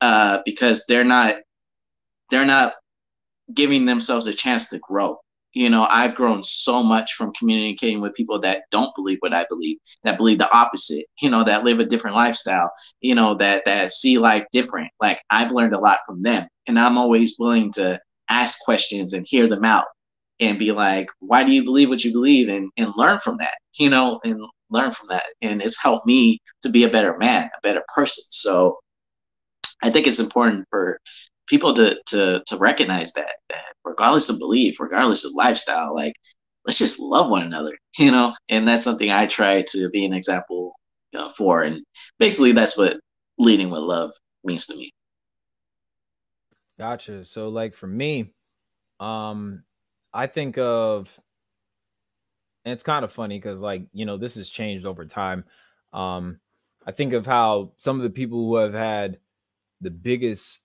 uh, 0.00 0.38
because 0.44 0.84
they're 0.86 1.04
not 1.04 1.36
they're 2.30 2.46
not 2.46 2.74
giving 3.54 3.86
themselves 3.86 4.26
a 4.26 4.34
chance 4.34 4.68
to 4.68 4.78
grow. 4.78 5.18
You 5.52 5.68
know 5.68 5.84
i've 5.90 6.14
grown 6.14 6.44
so 6.44 6.80
much 6.80 7.14
from 7.14 7.32
communicating 7.32 8.00
with 8.00 8.14
people 8.14 8.38
that 8.42 8.62
don't 8.70 8.94
believe 8.94 9.18
what 9.18 9.34
i 9.34 9.44
believe 9.50 9.78
that 10.04 10.16
believe 10.16 10.38
the 10.38 10.48
opposite 10.52 11.06
you 11.20 11.28
know 11.28 11.42
that 11.42 11.64
live 11.64 11.80
a 11.80 11.84
different 11.84 12.14
lifestyle 12.14 12.70
you 13.00 13.16
know 13.16 13.34
that 13.34 13.64
that 13.64 13.90
see 13.90 14.16
life 14.16 14.44
different. 14.52 14.92
Like 15.00 15.18
i've 15.28 15.50
learned 15.50 15.74
a 15.74 15.80
lot 15.80 15.98
from 16.06 16.22
them 16.22 16.46
and 16.68 16.78
i'm 16.78 16.96
always 16.96 17.34
willing 17.36 17.72
to 17.72 17.98
ask 18.28 18.60
questions 18.60 19.12
and 19.12 19.26
hear 19.28 19.48
them 19.48 19.64
out 19.64 19.86
and 20.38 20.56
be 20.56 20.70
like 20.70 21.08
why 21.18 21.42
do 21.42 21.50
you 21.50 21.64
believe 21.64 21.88
what 21.88 22.04
you 22.04 22.12
believe? 22.12 22.48
and 22.48 22.70
and 22.76 22.92
learn 22.96 23.18
from 23.18 23.36
that 23.38 23.58
you 23.76 23.90
know 23.90 24.20
and 24.22 24.40
learn 24.70 24.92
from 24.92 25.08
that. 25.08 25.24
And 25.42 25.60
it's 25.60 25.82
helped 25.82 26.06
me 26.06 26.40
to 26.62 26.68
be 26.68 26.84
a 26.84 26.88
better 26.88 27.16
man 27.18 27.44
a 27.44 27.60
better 27.62 27.82
person. 27.94 28.24
So 28.30 28.78
i 29.82 29.90
think 29.90 30.06
it's 30.06 30.20
important 30.20 30.66
for 30.70 31.00
people 31.50 31.74
to 31.74 31.96
to 32.06 32.42
to 32.46 32.56
recognize 32.56 33.12
that 33.14 33.34
that 33.50 33.64
regardless 33.84 34.30
of 34.30 34.38
belief, 34.38 34.80
regardless 34.80 35.24
of 35.24 35.32
lifestyle, 35.34 35.94
like 35.94 36.14
let's 36.64 36.78
just 36.78 37.00
love 37.00 37.28
one 37.28 37.42
another, 37.42 37.76
you 37.98 38.10
know. 38.10 38.34
And 38.48 38.66
that's 38.66 38.84
something 38.84 39.10
I 39.10 39.26
try 39.26 39.62
to 39.68 39.90
be 39.90 40.06
an 40.06 40.14
example 40.14 40.74
you 41.12 41.18
know, 41.18 41.32
for, 41.36 41.62
and 41.62 41.82
basically 42.18 42.52
that's 42.52 42.78
what 42.78 42.98
leading 43.38 43.70
with 43.70 43.80
love 43.80 44.12
means 44.44 44.66
to 44.66 44.76
me. 44.76 44.92
Gotcha. 46.78 47.24
So 47.24 47.48
like 47.48 47.74
for 47.74 47.88
me, 47.88 48.32
um, 49.00 49.64
I 50.14 50.26
think 50.28 50.56
of, 50.56 51.08
and 52.64 52.72
it's 52.72 52.82
kind 52.82 53.04
of 53.04 53.12
funny 53.12 53.38
because 53.38 53.60
like 53.60 53.82
you 53.92 54.04
know 54.04 54.18
this 54.18 54.36
has 54.36 54.48
changed 54.48 54.86
over 54.86 55.04
time. 55.04 55.44
Um, 55.92 56.38
I 56.86 56.92
think 56.92 57.12
of 57.12 57.26
how 57.26 57.72
some 57.76 57.96
of 57.96 58.02
the 58.02 58.10
people 58.10 58.38
who 58.38 58.56
have 58.56 58.74
had 58.74 59.18
the 59.80 59.90
biggest 59.90 60.60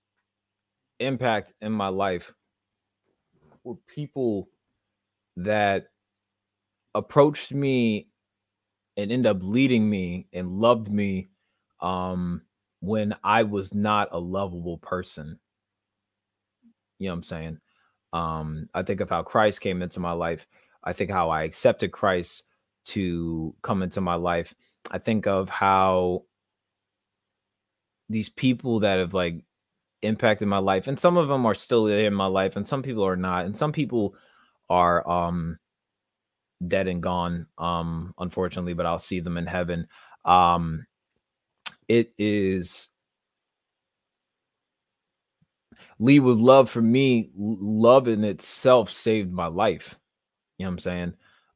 impact 1.00 1.54
in 1.62 1.72
my 1.72 1.88
life 1.88 2.34
were 3.64 3.76
people 3.88 4.50
that 5.38 5.88
approached 6.94 7.52
me 7.52 8.08
and 8.98 9.12
end 9.12 9.26
up 9.26 9.38
leading 9.42 9.90
me 9.90 10.28
and 10.32 10.60
loved 10.60 10.90
me 10.90 11.28
um 11.82 12.42
when 12.80 13.16
I 13.24 13.44
was 13.44 13.74
not 13.74 14.10
a 14.12 14.20
lovable 14.20 14.78
person. 14.78 15.40
You 17.00 17.08
know 17.08 17.14
what 17.14 17.18
I'm 17.18 17.24
saying? 17.24 17.58
Um, 18.14 18.70
I 18.74 18.84
think 18.84 19.02
of 19.02 19.10
how 19.10 19.24
Christ 19.24 19.60
came 19.60 19.82
into 19.82 20.00
my 20.00 20.12
life. 20.12 20.48
I 20.84 20.94
think 20.94 21.10
how 21.10 21.30
I 21.30 21.44
accepted 21.44 21.92
Christ 21.92 22.44
to 22.86 23.56
come 23.64 23.82
into 23.82 24.02
my 24.02 24.16
life. 24.16 24.54
I 24.92 25.00
think 25.00 25.26
of 25.26 25.50
how 25.50 26.24
these 28.08 28.30
people 28.30 28.82
that 28.82 29.00
have 29.00 29.16
like 29.16 29.44
impacted 30.06 30.48
my 30.48 30.58
life 30.58 30.88
and 30.88 31.00
some 31.00 31.18
of 31.18 31.28
them 31.28 31.46
are 31.46 31.56
still 31.56 31.88
in 31.88 32.14
my 32.14 32.26
life 32.28 32.56
and 32.56 32.66
some 32.66 32.82
people 32.84 33.06
are 33.06 33.16
not 33.16 33.46
and 33.46 33.56
some 33.58 33.72
people 33.72 34.16
are 34.70 35.08
um 35.10 35.58
dead 36.68 36.88
and 36.88 37.04
gone 37.04 37.48
um 37.58 38.14
unfortunately 38.20 38.74
but 38.74 38.86
I'll 38.86 39.00
see 39.00 39.20
them 39.20 39.38
in 39.38 39.46
heaven. 39.46 39.88
Um 40.24 40.86
it 41.88 42.14
is 42.18 42.90
Lee 46.00 46.20
with 46.20 46.38
love 46.38 46.70
for 46.70 46.82
me 46.82 47.30
love 47.38 48.08
in 48.08 48.24
itself 48.24 48.92
saved 48.92 49.32
my 49.32 49.48
life. 49.48 49.96
You 50.58 50.66
know 50.66 50.70
what 50.70 50.74
i'm 50.74 50.80
saying? 50.80 51.14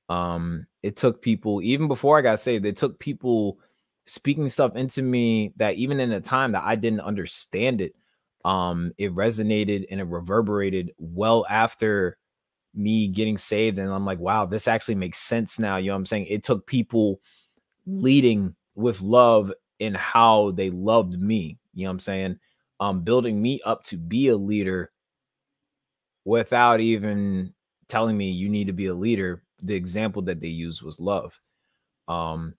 Um 0.09 0.67
it 0.83 0.95
took 0.95 1.21
people 1.21 1.61
even 1.61 1.87
before 1.87 2.17
i 2.17 2.21
got 2.21 2.39
saved 2.39 2.65
it 2.65 2.77
took 2.77 2.99
people 2.99 3.59
speaking 4.05 4.49
stuff 4.49 4.75
into 4.75 5.01
me 5.01 5.53
that 5.57 5.75
even 5.75 5.99
in 5.99 6.11
a 6.13 6.21
time 6.21 6.53
that 6.53 6.63
i 6.63 6.75
didn't 6.75 7.01
understand 7.01 7.81
it 7.81 7.93
um 8.45 8.91
it 8.97 9.13
resonated 9.13 9.85
and 9.91 9.99
it 9.99 10.05
reverberated 10.05 10.91
well 10.97 11.45
after 11.49 12.17
me 12.73 13.07
getting 13.07 13.37
saved 13.37 13.79
and 13.79 13.91
i'm 13.91 14.05
like 14.05 14.19
wow 14.19 14.45
this 14.45 14.67
actually 14.67 14.95
makes 14.95 15.17
sense 15.17 15.59
now 15.59 15.77
you 15.77 15.87
know 15.87 15.93
what 15.93 15.99
i'm 15.99 16.05
saying? 16.05 16.25
It 16.27 16.43
took 16.43 16.65
people 16.65 17.19
leading 17.85 18.55
with 18.75 19.01
love 19.01 19.51
in 19.79 19.93
how 19.93 20.51
they 20.51 20.69
loved 20.69 21.19
me 21.19 21.57
you 21.73 21.83
know 21.83 21.89
what 21.89 21.93
i'm 21.93 21.99
saying? 21.99 22.39
Um 22.79 23.01
building 23.01 23.41
me 23.41 23.59
up 23.65 23.83
to 23.85 23.97
be 23.97 24.29
a 24.29 24.37
leader 24.37 24.91
without 26.25 26.79
even 26.79 27.53
telling 27.87 28.15
me 28.17 28.29
you 28.29 28.47
need 28.49 28.67
to 28.67 28.73
be 28.73 28.85
a 28.87 28.93
leader 28.93 29.43
the 29.61 29.75
example 29.75 30.21
that 30.21 30.39
they 30.39 30.47
used 30.47 30.81
was 30.81 30.99
love. 30.99 31.37
Um 32.07 32.53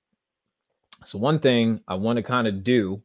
so 1.05 1.19
one 1.19 1.39
thing 1.39 1.81
i 1.89 1.95
want 1.95 2.17
to 2.17 2.23
kind 2.23 2.47
of 2.47 2.63
do 2.63 3.01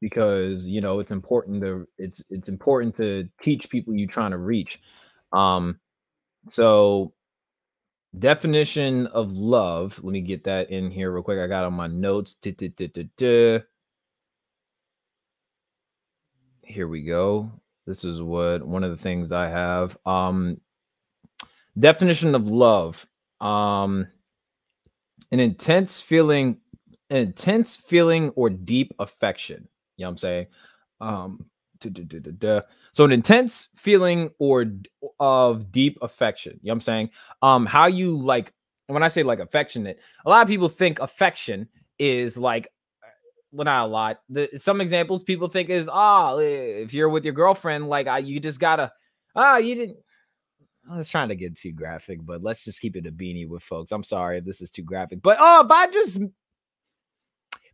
because 0.00 0.66
you 0.66 0.80
know 0.80 1.00
it's 1.00 1.12
important 1.12 1.62
to 1.62 1.86
it's 1.98 2.22
it's 2.30 2.48
important 2.48 2.94
to 2.96 3.28
teach 3.40 3.70
people 3.70 3.94
you're 3.94 4.08
trying 4.08 4.32
to 4.32 4.38
reach. 4.38 4.80
Um 5.32 5.80
so 6.48 7.12
definition 8.18 9.06
of 9.08 9.32
love 9.32 10.00
let 10.02 10.12
me 10.12 10.20
get 10.20 10.44
that 10.44 10.70
in 10.70 10.90
here 10.90 11.12
real 11.12 11.22
quick 11.22 11.38
i 11.38 11.46
got 11.46 11.64
on 11.64 11.74
my 11.74 11.86
notes 11.86 12.36
here 16.62 16.88
we 16.88 17.02
go 17.02 17.50
this 17.86 18.04
is 18.04 18.22
what 18.22 18.66
one 18.66 18.82
of 18.82 18.90
the 18.90 18.96
things 18.96 19.30
i 19.30 19.46
have 19.46 19.96
um 20.06 20.58
definition 21.78 22.34
of 22.34 22.48
love 22.48 23.06
um 23.40 24.06
an 25.30 25.40
intense 25.40 26.00
feeling 26.00 26.56
an 27.10 27.18
intense 27.18 27.76
feeling 27.76 28.30
or 28.30 28.48
deep 28.48 28.92
affection 28.98 29.68
know 30.04 30.08
what 30.08 30.12
I'm 30.12 30.18
saying? 30.18 30.46
Um, 31.00 31.50
so 32.92 33.04
an 33.04 33.12
intense 33.12 33.68
feeling 33.76 34.30
or 34.38 34.66
of 35.20 35.70
deep 35.70 35.98
affection. 36.02 36.58
You 36.62 36.68
know 36.68 36.72
what 36.72 36.76
I'm 36.76 36.80
saying? 36.80 37.10
Um, 37.42 37.66
how 37.66 37.86
you 37.86 38.20
like 38.20 38.52
when 38.88 39.02
I 39.02 39.08
say 39.08 39.22
like 39.22 39.38
affectionate, 39.38 40.00
a 40.24 40.30
lot 40.30 40.42
of 40.42 40.48
people 40.48 40.68
think 40.68 40.98
affection 40.98 41.68
is 41.98 42.36
like 42.36 42.68
well 43.52 43.64
not 43.64 43.84
a 43.84 43.88
lot. 43.88 44.20
The 44.28 44.50
some 44.56 44.80
examples 44.80 45.22
people 45.22 45.48
think 45.48 45.70
is 45.70 45.88
ah 45.90 46.32
oh, 46.32 46.38
if 46.38 46.92
you're 46.92 47.08
with 47.08 47.24
your 47.24 47.34
girlfriend 47.34 47.88
like 47.88 48.06
I, 48.06 48.18
you 48.18 48.40
just 48.40 48.60
gotta 48.60 48.92
ah 49.36 49.58
you 49.58 49.74
didn't 49.74 49.98
I 50.90 50.96
was 50.96 51.08
trying 51.08 51.28
to 51.28 51.36
get 51.36 51.54
too 51.54 51.72
graphic, 51.72 52.24
but 52.24 52.42
let's 52.42 52.64
just 52.64 52.80
keep 52.80 52.96
it 52.96 53.06
a 53.06 53.12
beanie 53.12 53.46
with 53.46 53.62
folks. 53.62 53.92
I'm 53.92 54.02
sorry 54.02 54.38
if 54.38 54.44
this 54.44 54.62
is 54.62 54.70
too 54.70 54.82
graphic, 54.82 55.20
but 55.20 55.36
oh, 55.38 55.64
if 55.64 55.70
I 55.70 55.90
just 55.90 56.20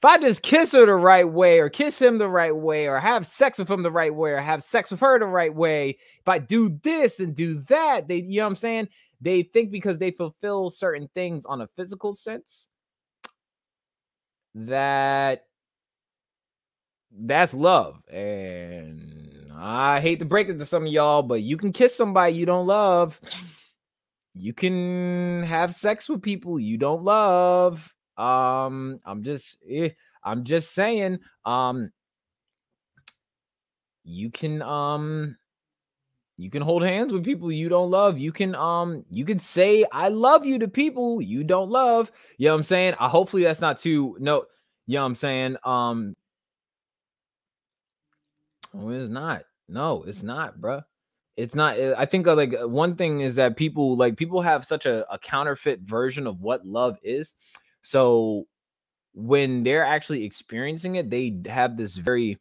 if 0.05 0.11
I 0.11 0.19
just 0.19 0.43
kiss 0.43 0.73
her 0.73 0.85
the 0.85 0.95
right 0.95 1.27
way, 1.27 1.61
or 1.61 1.71
kiss 1.71 1.99
him 1.99 2.19
the 2.19 2.29
right 2.29 2.55
way, 2.55 2.87
or 2.89 3.01
have 3.01 3.27
sex 3.27 3.59
with 3.59 3.71
him 3.71 3.83
the 3.83 3.91
right 3.91 4.15
way, 4.15 4.33
or 4.33 4.41
have 4.41 4.63
sex 4.63 4.91
with 4.91 5.01
her 5.01 5.19
the 5.19 5.25
right 5.25 5.55
way, 5.55 5.97
if 6.21 6.29
I 6.29 6.39
do 6.39 6.79
this 6.83 7.21
and 7.21 7.35
do 7.35 7.55
that, 7.69 8.07
they, 8.07 8.17
you 8.17 8.37
know 8.37 8.45
what 8.45 8.51
I'm 8.51 8.57
saying? 8.57 8.89
They 9.23 9.45
think 9.45 9.71
because 9.71 9.99
they 9.99 10.11
fulfill 10.11 10.69
certain 10.69 11.09
things 11.15 11.47
on 11.47 11.63
a 11.63 11.71
physical 11.75 12.13
sense 12.13 12.67
that 14.55 15.47
that's 17.11 17.55
love. 17.55 18.03
And 18.13 19.53
I 19.57 20.03
hate 20.03 20.19
to 20.19 20.27
break 20.27 20.51
it 20.51 20.59
to 20.59 20.67
some 20.67 20.85
of 20.85 20.93
y'all, 20.93 21.23
but 21.23 21.41
you 21.41 21.57
can 21.57 21.73
kiss 21.73 21.97
somebody 21.97 22.35
you 22.35 22.45
don't 22.45 22.67
love. 22.67 23.19
You 24.35 24.53
can 24.53 25.45
have 25.45 25.75
sex 25.75 26.11
with 26.11 26.21
people 26.21 26.61
you 26.61 26.77
don't 26.77 27.05
love. 27.05 27.91
Um, 28.17 29.01
I'm 29.05 29.23
just 29.23 29.59
eh, 29.69 29.91
I'm 30.23 30.45
just 30.45 30.73
saying, 30.75 31.19
um, 31.45 31.91
you 34.05 34.31
can 34.31 34.63
um 34.63 35.37
you 36.37 36.51
can 36.51 36.63
hold 36.63 36.83
hands 36.83 37.13
with 37.13 37.25
people 37.25 37.51
you 37.53 37.69
don't 37.69 37.91
love. 37.91 38.19
You 38.19 38.33
can 38.33 38.55
um 38.55 39.05
you 39.11 39.25
can 39.25 39.39
say 39.39 39.85
I 39.93 40.09
love 40.09 40.45
you 40.45 40.59
to 40.61 40.69
people 40.69 41.23
you 41.23 41.45
don't 41.45 41.71
love. 41.71 42.11
You 42.39 42.49
know 42.49 42.55
what 42.55 42.59
I'm 42.59 42.65
saying? 42.65 42.95
Hopefully 42.99 43.45
that's 43.45 43.61
not 43.61 43.79
too 43.79 44.17
no, 44.21 44.45
you 44.87 44.95
know 44.95 45.03
what 45.03 45.07
I'm 45.07 45.15
saying? 45.15 45.57
Um 45.65 46.15
Oh, 48.75 48.91
it's 48.91 49.11
not. 49.11 49.45
No, 49.69 50.03
it's 50.05 50.23
not, 50.23 50.61
bro. 50.61 50.83
It's 51.37 51.55
not. 51.55 51.79
Eh, 51.79 51.95
I 51.97 52.07
think 52.07 52.27
uh, 52.27 52.35
like 52.35 52.55
uh, 52.61 52.69
one 52.69 52.97
thing 52.97 53.21
is 53.21 53.37
that 53.37 53.57
people 53.57 53.97
like 53.97 54.17
people 54.17 54.41
have 54.43 54.65
such 54.67 54.87
a, 54.87 55.11
a 55.13 55.19
counterfeit 55.19 55.81
version 55.81 56.27
of 56.27 56.41
what 56.41 56.67
love 56.67 56.99
is. 57.03 57.35
So 57.85 58.47
when 59.13 59.63
they're 59.63 59.85
actually 59.85 60.25
experiencing 60.25 60.97
it, 60.97 61.11
they 61.11 61.39
have 61.47 61.77
this 61.77 61.97
very 61.97 62.39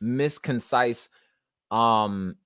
misconcise 0.00 1.08
um 1.70 2.36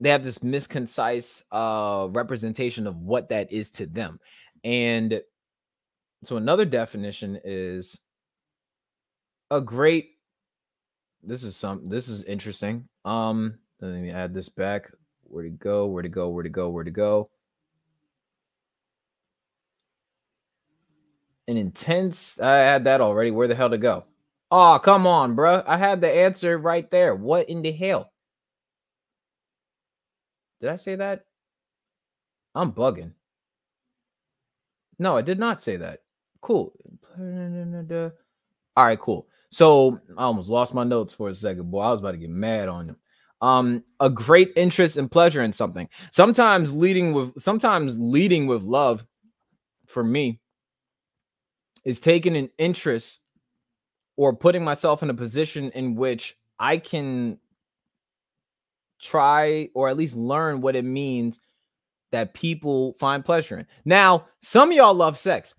they 0.00 0.10
have 0.10 0.24
this 0.24 0.42
misconcise 0.42 1.44
uh 1.52 2.08
representation 2.10 2.86
of 2.86 2.96
what 2.96 3.28
that 3.30 3.52
is 3.52 3.70
to 3.70 3.86
them. 3.86 4.18
And 4.64 5.22
so 6.24 6.36
another 6.36 6.64
definition 6.64 7.40
is 7.44 7.98
a 9.50 9.60
great 9.60 10.10
this 11.22 11.44
is 11.44 11.56
some 11.56 11.88
this 11.88 12.08
is 12.08 12.24
interesting. 12.24 12.88
Um, 13.04 13.54
let 13.80 13.92
me 13.92 14.10
add 14.10 14.34
this 14.34 14.48
back. 14.48 14.90
Where 15.22 15.44
to 15.44 15.50
go? 15.50 15.86
Where 15.86 16.02
to 16.02 16.08
go? 16.08 16.28
Where 16.30 16.42
to 16.42 16.48
go? 16.48 16.68
Where 16.70 16.84
to 16.84 16.90
go? 16.90 17.30
Intense. 21.56 22.40
I 22.40 22.56
had 22.56 22.84
that 22.84 23.00
already. 23.00 23.30
Where 23.30 23.48
the 23.48 23.54
hell 23.54 23.70
to 23.70 23.78
go? 23.78 24.04
Oh, 24.50 24.78
come 24.82 25.06
on, 25.06 25.34
bro. 25.34 25.62
I 25.66 25.76
had 25.78 26.00
the 26.00 26.10
answer 26.10 26.58
right 26.58 26.90
there. 26.90 27.14
What 27.14 27.48
in 27.48 27.62
the 27.62 27.72
hell? 27.72 28.12
Did 30.60 30.70
I 30.70 30.76
say 30.76 30.96
that? 30.96 31.24
I'm 32.54 32.72
bugging. 32.72 33.12
No, 34.98 35.16
I 35.16 35.22
did 35.22 35.38
not 35.38 35.62
say 35.62 35.78
that. 35.78 36.00
Cool. 36.42 36.72
All 37.18 38.84
right, 38.84 39.00
cool. 39.00 39.26
So 39.50 40.00
I 40.16 40.24
almost 40.24 40.50
lost 40.50 40.74
my 40.74 40.84
notes 40.84 41.14
for 41.14 41.30
a 41.30 41.34
second, 41.34 41.70
boy. 41.70 41.80
I 41.80 41.90
was 41.90 42.00
about 42.00 42.12
to 42.12 42.18
get 42.18 42.30
mad 42.30 42.68
on 42.68 42.90
him. 42.90 42.96
Um, 43.40 43.84
a 44.00 44.08
great 44.08 44.52
interest 44.54 44.98
and 44.98 45.10
pleasure 45.10 45.42
in 45.42 45.52
something. 45.52 45.88
Sometimes 46.12 46.72
leading 46.72 47.12
with 47.12 47.40
sometimes 47.42 47.98
leading 47.98 48.46
with 48.46 48.62
love 48.62 49.04
for 49.86 50.04
me 50.04 50.40
is 51.84 52.00
taking 52.00 52.36
an 52.36 52.50
interest 52.58 53.20
or 54.16 54.34
putting 54.34 54.64
myself 54.64 55.02
in 55.02 55.10
a 55.10 55.14
position 55.14 55.70
in 55.70 55.94
which 55.94 56.36
I 56.58 56.76
can 56.78 57.38
try 59.00 59.68
or 59.74 59.88
at 59.88 59.96
least 59.96 60.14
learn 60.14 60.60
what 60.60 60.76
it 60.76 60.84
means 60.84 61.40
that 62.12 62.34
people 62.34 62.94
find 63.00 63.24
pleasure 63.24 63.58
in. 63.58 63.66
Now, 63.84 64.26
some 64.42 64.70
of 64.70 64.76
y'all 64.76 64.94
love 64.94 65.18
sex. 65.18 65.54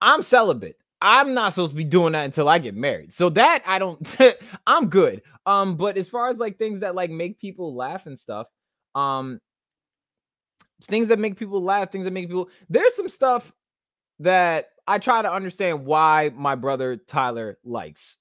I'm 0.00 0.22
celibate. 0.22 0.76
I'm 1.00 1.34
not 1.34 1.52
supposed 1.52 1.72
to 1.72 1.76
be 1.76 1.84
doing 1.84 2.12
that 2.12 2.24
until 2.24 2.48
I 2.48 2.58
get 2.58 2.74
married. 2.74 3.12
So 3.12 3.28
that 3.30 3.62
I 3.66 3.78
don't 3.78 4.16
I'm 4.66 4.88
good. 4.88 5.22
Um 5.44 5.76
but 5.76 5.96
as 5.96 6.08
far 6.08 6.30
as 6.30 6.38
like 6.38 6.58
things 6.58 6.80
that 6.80 6.94
like 6.94 7.10
make 7.10 7.38
people 7.38 7.74
laugh 7.74 8.06
and 8.06 8.18
stuff, 8.18 8.46
um 8.94 9.40
things 10.84 11.08
that 11.08 11.18
make 11.18 11.36
people 11.36 11.62
laugh, 11.62 11.90
things 11.90 12.04
that 12.04 12.12
make 12.12 12.28
people 12.28 12.48
there's 12.68 12.94
some 12.94 13.08
stuff 13.08 13.52
that 14.20 14.68
I 14.86 14.98
try 14.98 15.22
to 15.22 15.32
understand 15.32 15.84
why 15.84 16.30
my 16.34 16.54
brother 16.54 16.96
Tyler 16.96 17.58
likes. 17.64 18.16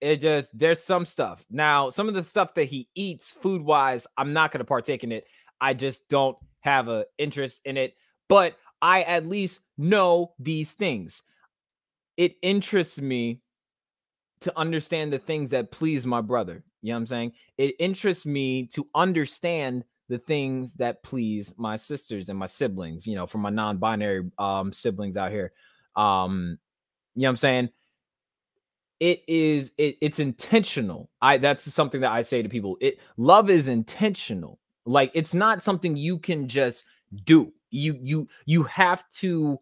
It 0.00 0.20
just 0.20 0.56
there's 0.58 0.82
some 0.82 1.06
stuff. 1.06 1.44
Now, 1.50 1.90
some 1.90 2.08
of 2.08 2.14
the 2.14 2.24
stuff 2.24 2.54
that 2.54 2.64
he 2.64 2.88
eats 2.94 3.30
food-wise, 3.30 4.06
I'm 4.16 4.32
not 4.32 4.50
going 4.50 4.58
to 4.58 4.64
partake 4.64 5.04
in 5.04 5.12
it. 5.12 5.24
I 5.60 5.74
just 5.74 6.08
don't 6.08 6.36
have 6.60 6.88
a 6.88 7.06
interest 7.18 7.60
in 7.64 7.76
it, 7.76 7.94
but 8.28 8.56
I 8.80 9.02
at 9.02 9.28
least 9.28 9.60
know 9.78 10.32
these 10.40 10.72
things 10.74 11.22
it 12.16 12.36
interests 12.42 13.00
me 13.00 13.40
to 14.40 14.56
understand 14.58 15.12
the 15.12 15.18
things 15.18 15.50
that 15.50 15.70
please 15.70 16.06
my 16.06 16.20
brother. 16.20 16.64
You 16.82 16.88
know 16.88 16.94
what 16.94 17.00
I'm 17.00 17.06
saying? 17.06 17.32
It 17.58 17.76
interests 17.78 18.26
me 18.26 18.66
to 18.74 18.86
understand 18.94 19.84
the 20.12 20.18
things 20.18 20.74
that 20.74 21.02
please 21.02 21.54
my 21.56 21.74
sisters 21.74 22.28
and 22.28 22.38
my 22.38 22.44
siblings, 22.44 23.06
you 23.06 23.14
know, 23.14 23.26
for 23.26 23.38
my 23.38 23.48
non-binary 23.48 24.30
um 24.38 24.70
siblings 24.70 25.16
out 25.16 25.32
here. 25.32 25.52
Um, 25.96 26.58
you 27.14 27.22
know 27.22 27.30
I'm 27.30 27.36
saying? 27.36 27.70
It 29.00 29.22
is 29.26 29.72
it, 29.78 29.96
it's 30.02 30.18
intentional. 30.18 31.08
I 31.22 31.38
that's 31.38 31.64
something 31.64 32.02
that 32.02 32.12
I 32.12 32.20
say 32.20 32.42
to 32.42 32.48
people. 32.50 32.76
It 32.82 32.98
love 33.16 33.48
is 33.48 33.68
intentional. 33.68 34.60
Like 34.84 35.10
it's 35.14 35.32
not 35.32 35.62
something 35.62 35.96
you 35.96 36.18
can 36.18 36.46
just 36.46 36.84
do. 37.24 37.54
You 37.70 37.98
you 38.02 38.28
you 38.44 38.64
have 38.64 39.08
to 39.20 39.58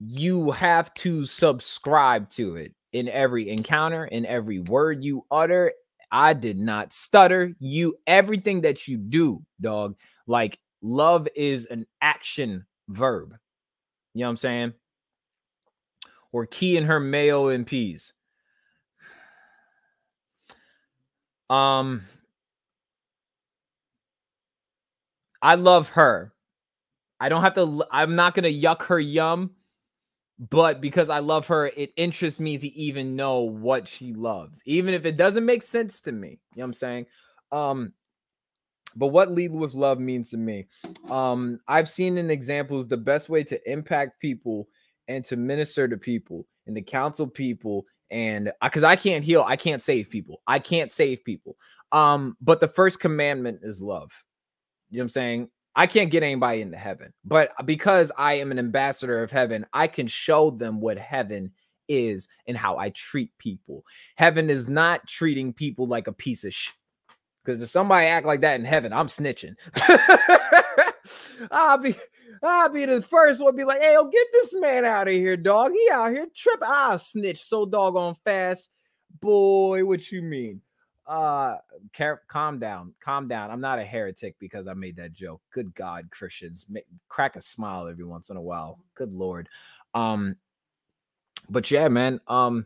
you 0.00 0.50
have 0.52 0.94
to 0.94 1.26
subscribe 1.26 2.30
to 2.30 2.56
it 2.56 2.72
in 2.94 3.06
every 3.10 3.50
encounter, 3.50 4.06
in 4.06 4.24
every 4.24 4.60
word 4.60 5.04
you 5.04 5.26
utter. 5.30 5.72
I 6.12 6.34
did 6.34 6.58
not 6.58 6.92
stutter. 6.92 7.54
You, 7.58 7.96
everything 8.06 8.60
that 8.60 8.86
you 8.86 8.98
do, 8.98 9.42
dog, 9.60 9.96
like 10.26 10.58
love 10.82 11.26
is 11.34 11.66
an 11.66 11.86
action 12.02 12.66
verb. 12.88 13.34
You 14.14 14.20
know 14.20 14.26
what 14.26 14.30
I'm 14.32 14.36
saying? 14.36 14.72
Or 16.30 16.44
key 16.46 16.76
in 16.76 16.84
her 16.84 17.00
mayo 17.00 17.48
and 17.48 17.66
peas. 17.66 18.12
Um, 21.48 22.02
I 25.40 25.54
love 25.54 25.88
her. 25.90 26.32
I 27.18 27.28
don't 27.28 27.42
have 27.42 27.54
to, 27.54 27.84
I'm 27.90 28.16
not 28.16 28.34
going 28.34 28.44
to 28.44 28.52
yuck 28.52 28.82
her 28.84 29.00
yum 29.00 29.52
but 30.50 30.80
because 30.80 31.08
I 31.08 31.20
love 31.20 31.46
her, 31.46 31.68
it 31.68 31.92
interests 31.96 32.40
me 32.40 32.58
to 32.58 32.68
even 32.74 33.14
know 33.14 33.40
what 33.40 33.86
she 33.86 34.12
loves, 34.12 34.60
even 34.64 34.92
if 34.92 35.06
it 35.06 35.16
doesn't 35.16 35.46
make 35.46 35.62
sense 35.62 36.00
to 36.02 36.12
me. 36.12 36.28
You 36.28 36.34
know 36.34 36.62
what 36.62 36.64
I'm 36.64 36.72
saying? 36.74 37.06
Um, 37.52 37.92
but 38.96 39.08
what 39.08 39.30
lead 39.30 39.52
with 39.52 39.74
love 39.74 40.00
means 40.00 40.30
to 40.30 40.36
me, 40.36 40.66
um, 41.08 41.60
I've 41.68 41.88
seen 41.88 42.18
in 42.18 42.30
examples 42.30 42.88
the 42.88 42.96
best 42.96 43.28
way 43.28 43.44
to 43.44 43.70
impact 43.70 44.20
people 44.20 44.68
and 45.08 45.24
to 45.26 45.36
minister 45.36 45.86
to 45.86 45.96
people 45.96 46.46
and 46.66 46.74
to 46.76 46.82
counsel 46.82 47.26
people 47.26 47.86
and 48.10 48.52
because 48.62 48.84
I 48.84 48.94
can't 48.94 49.24
heal, 49.24 49.42
I 49.46 49.56
can't 49.56 49.80
save 49.80 50.10
people. 50.10 50.42
I 50.46 50.58
can't 50.58 50.92
save 50.92 51.24
people. 51.24 51.56
Um, 51.92 52.36
but 52.42 52.60
the 52.60 52.68
first 52.68 53.00
commandment 53.00 53.60
is 53.62 53.80
love. 53.80 54.10
You 54.90 54.98
know 54.98 55.00
what 55.00 55.04
I'm 55.04 55.10
saying? 55.10 55.48
I 55.74 55.86
can't 55.86 56.10
get 56.10 56.22
anybody 56.22 56.60
into 56.60 56.76
heaven, 56.76 57.12
but 57.24 57.52
uh, 57.58 57.62
because 57.62 58.12
I 58.16 58.34
am 58.34 58.50
an 58.50 58.58
ambassador 58.58 59.22
of 59.22 59.30
heaven, 59.30 59.64
I 59.72 59.86
can 59.86 60.06
show 60.06 60.50
them 60.50 60.80
what 60.80 60.98
heaven 60.98 61.52
is 61.88 62.28
and 62.46 62.56
how 62.56 62.76
I 62.78 62.90
treat 62.90 63.30
people. 63.38 63.84
Heaven 64.16 64.50
is 64.50 64.68
not 64.68 65.06
treating 65.06 65.52
people 65.52 65.86
like 65.86 66.06
a 66.06 66.12
piece 66.12 66.44
of 66.44 66.52
shit. 66.52 66.74
Because 67.44 67.62
if 67.62 67.70
somebody 67.70 68.06
act 68.06 68.26
like 68.26 68.42
that 68.42 68.60
in 68.60 68.64
heaven, 68.64 68.92
I'm 68.92 69.08
snitching. 69.08 69.56
I'll 71.50 71.78
be 71.78 71.96
I'll 72.42 72.68
be 72.68 72.86
the 72.86 73.02
first 73.02 73.40
one 73.40 73.56
be 73.56 73.64
like, 73.64 73.80
hey, 73.80 73.94
yo, 73.94 74.04
get 74.04 74.26
this 74.32 74.54
man 74.54 74.84
out 74.84 75.08
of 75.08 75.14
here, 75.14 75.36
dog. 75.36 75.72
He 75.72 75.90
out 75.90 76.12
here 76.12 76.26
tripping. 76.36 76.68
I'll 76.68 76.98
snitch 76.98 77.42
so 77.42 77.66
doggone 77.66 78.16
fast. 78.24 78.70
Boy, 79.20 79.84
what 79.84 80.10
you 80.10 80.22
mean? 80.22 80.60
Uh 81.12 81.58
car- 81.94 82.22
calm 82.26 82.58
down 82.58 82.94
calm 83.04 83.28
down 83.28 83.50
i'm 83.50 83.60
not 83.60 83.78
a 83.78 83.84
heretic 83.84 84.34
because 84.38 84.66
i 84.66 84.72
made 84.72 84.96
that 84.96 85.12
joke 85.12 85.42
good 85.52 85.74
god 85.74 86.08
christians 86.10 86.64
make, 86.70 86.86
crack 87.10 87.36
a 87.36 87.40
smile 87.40 87.86
every 87.86 88.04
once 88.04 88.30
in 88.30 88.38
a 88.38 88.40
while 88.40 88.78
good 88.94 89.12
lord 89.12 89.46
um 89.92 90.34
but 91.50 91.70
yeah 91.70 91.86
man 91.86 92.18
um 92.28 92.64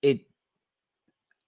it 0.00 0.20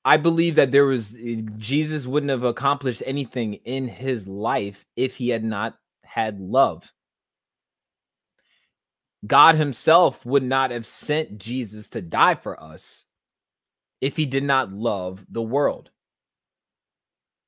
i 0.04 0.18
believe 0.18 0.56
that 0.56 0.70
there 0.70 0.84
was 0.84 1.16
eh, 1.16 1.40
jesus 1.56 2.06
wouldn't 2.06 2.28
have 2.28 2.44
accomplished 2.44 3.02
anything 3.06 3.54
in 3.64 3.88
his 3.88 4.28
life 4.28 4.84
if 4.96 5.16
he 5.16 5.30
had 5.30 5.42
not 5.42 5.78
had 6.02 6.38
love 6.38 6.92
God 9.24 9.54
himself 9.54 10.24
would 10.26 10.42
not 10.42 10.70
have 10.70 10.86
sent 10.86 11.38
Jesus 11.38 11.88
to 11.90 12.02
die 12.02 12.34
for 12.34 12.60
us 12.62 13.04
if 14.00 14.16
he 14.16 14.26
did 14.26 14.44
not 14.44 14.72
love 14.72 15.24
the 15.30 15.42
world. 15.42 15.90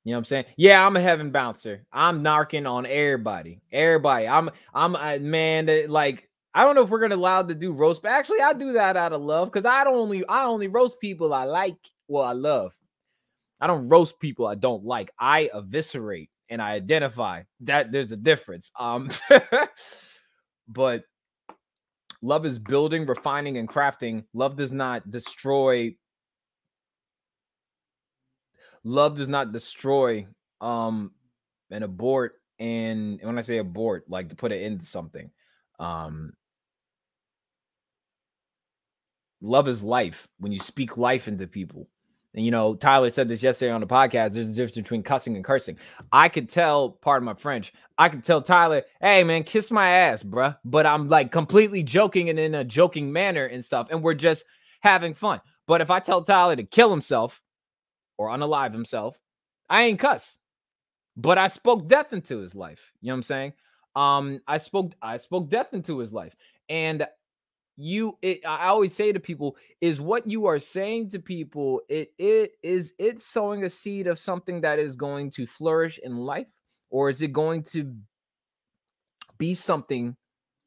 You 0.03 0.11
know 0.11 0.17
what 0.17 0.21
I'm 0.21 0.25
saying? 0.25 0.45
Yeah, 0.57 0.85
I'm 0.85 0.95
a 0.95 1.01
heaven 1.01 1.31
bouncer. 1.31 1.85
I'm 1.91 2.23
narking 2.23 2.69
on 2.69 2.85
everybody. 2.85 3.61
Everybody. 3.71 4.27
I'm 4.27 4.49
I'm 4.73 4.95
a 4.95 5.19
man 5.19 5.65
that 5.67 5.89
like 5.89 6.29
I 6.53 6.63
don't 6.63 6.75
know 6.75 6.83
if 6.83 6.89
we're 6.89 7.01
gonna 7.01 7.15
allow 7.15 7.43
to 7.43 7.53
do 7.53 7.73
roast, 7.73 8.01
but 8.01 8.11
actually 8.11 8.41
I 8.41 8.53
do 8.53 8.71
that 8.73 8.97
out 8.97 9.13
of 9.13 9.21
love 9.21 9.51
because 9.51 9.65
I 9.65 9.83
don't 9.83 9.95
only 9.95 10.25
I 10.27 10.45
only 10.45 10.67
roast 10.67 10.99
people 10.99 11.33
I 11.33 11.43
like, 11.43 11.77
well, 12.07 12.23
I 12.23 12.31
love. 12.31 12.71
I 13.61 13.67
don't 13.67 13.89
roast 13.89 14.19
people 14.19 14.47
I 14.47 14.55
don't 14.55 14.85
like. 14.85 15.11
I 15.19 15.49
eviscerate 15.53 16.29
and 16.49 16.61
I 16.61 16.71
identify 16.71 17.43
that 17.61 17.91
there's 17.91 18.11
a 18.11 18.17
difference. 18.17 18.71
Um 18.79 19.11
but 20.67 21.03
Love 22.21 22.45
is 22.45 22.59
building, 22.59 23.05
refining, 23.05 23.57
and 23.57 23.69
crafting. 23.69 24.25
Love 24.33 24.57
does 24.57 24.71
not 24.71 25.09
destroy. 25.09 25.95
Love 28.83 29.17
does 29.17 29.27
not 29.27 29.51
destroy 29.51 30.27
um 30.61 31.11
and 31.71 31.83
abort. 31.83 32.33
And 32.59 33.19
when 33.21 33.37
I 33.37 33.41
say 33.41 33.57
abort, 33.57 34.05
like 34.09 34.29
to 34.29 34.35
put 34.35 34.51
it 34.51 34.61
into 34.61 34.85
something. 34.85 35.31
Um 35.79 36.33
love 39.41 39.67
is 39.69 39.83
life. 39.83 40.27
When 40.39 40.51
you 40.51 40.59
speak 40.59 40.97
life 40.97 41.27
into 41.27 41.47
people, 41.47 41.87
and 42.35 42.45
you 42.45 42.51
know, 42.51 42.75
Tyler 42.75 43.09
said 43.09 43.27
this 43.27 43.41
yesterday 43.41 43.71
on 43.71 43.81
the 43.81 43.87
podcast. 43.87 44.33
There's 44.33 44.49
a 44.49 44.53
difference 44.53 44.75
between 44.75 45.03
cussing 45.03 45.35
and 45.35 45.43
cursing. 45.43 45.77
I 46.11 46.29
could 46.29 46.49
tell, 46.49 46.89
part 46.89 47.21
of 47.21 47.25
my 47.25 47.33
French, 47.33 47.73
I 47.97 48.09
could 48.09 48.23
tell 48.23 48.41
Tyler, 48.41 48.83
hey 49.01 49.23
man, 49.23 49.43
kiss 49.43 49.71
my 49.71 49.89
ass, 49.89 50.21
bruh. 50.21 50.57
But 50.63 50.85
I'm 50.85 51.07
like 51.09 51.31
completely 51.31 51.83
joking 51.83 52.29
and 52.29 52.39
in 52.39 52.53
a 52.53 52.63
joking 52.63 53.11
manner 53.11 53.45
and 53.45 53.65
stuff. 53.65 53.87
And 53.89 54.03
we're 54.03 54.13
just 54.13 54.45
having 54.81 55.13
fun. 55.13 55.41
But 55.67 55.81
if 55.81 55.89
I 55.89 55.99
tell 55.99 56.23
Tyler 56.23 56.55
to 56.55 56.63
kill 56.63 56.91
himself 56.91 57.41
or 58.17 58.29
unalive 58.29 58.73
himself, 58.73 59.17
I 59.69 59.83
ain't 59.83 59.99
cuss. 59.99 60.37
But 61.17 61.37
I 61.37 61.47
spoke 61.47 61.87
death 61.87 62.13
into 62.13 62.37
his 62.37 62.55
life. 62.55 62.91
You 63.01 63.07
know 63.07 63.13
what 63.13 63.17
I'm 63.17 63.23
saying? 63.23 63.53
Um, 63.95 64.39
I 64.47 64.59
spoke, 64.59 64.93
I 65.01 65.17
spoke 65.17 65.49
death 65.49 65.73
into 65.73 65.97
his 65.97 66.13
life. 66.13 66.35
And 66.69 67.05
you 67.81 68.17
it, 68.21 68.41
i 68.45 68.67
always 68.67 68.93
say 68.93 69.11
to 69.11 69.21
people 69.21 69.55
is 69.79 70.01
what 70.01 70.29
you 70.29 70.45
are 70.45 70.59
saying 70.59 71.09
to 71.09 71.17
people 71.17 71.79
it 71.87 72.11
it 72.17 72.51
is 72.61 72.93
it 72.99 73.21
sowing 73.21 73.63
a 73.63 73.69
seed 73.69 74.05
of 74.05 74.19
something 74.19 74.61
that 74.61 74.79
is 74.79 74.95
going 74.97 75.31
to 75.31 75.47
flourish 75.47 75.99
in 76.03 76.17
life? 76.17 76.47
Or 76.89 77.09
is 77.09 77.21
it 77.21 77.31
going 77.31 77.63
to 77.71 77.95
be 79.37 79.55
something 79.55 80.15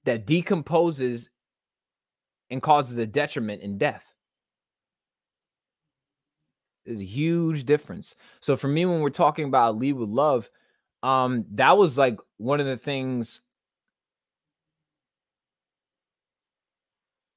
that 0.04 0.26
decomposes 0.26 1.30
and 2.50 2.62
causes 2.62 2.96
a 2.96 3.06
detriment 3.06 3.62
in 3.62 3.76
death? 3.76 4.04
There's 6.86 7.00
a 7.00 7.04
huge 7.04 7.64
difference. 7.64 8.14
So 8.40 8.56
for 8.56 8.68
me 8.68 8.86
when 8.86 9.00
we're 9.00 9.10
talking 9.10 9.46
about 9.46 9.76
lead 9.78 9.94
with 9.94 10.08
love 10.08 10.48
um 11.02 11.44
that 11.52 11.76
was 11.76 11.98
like 11.98 12.18
one 12.36 12.60
of 12.60 12.66
the 12.66 12.76
things 12.76 13.42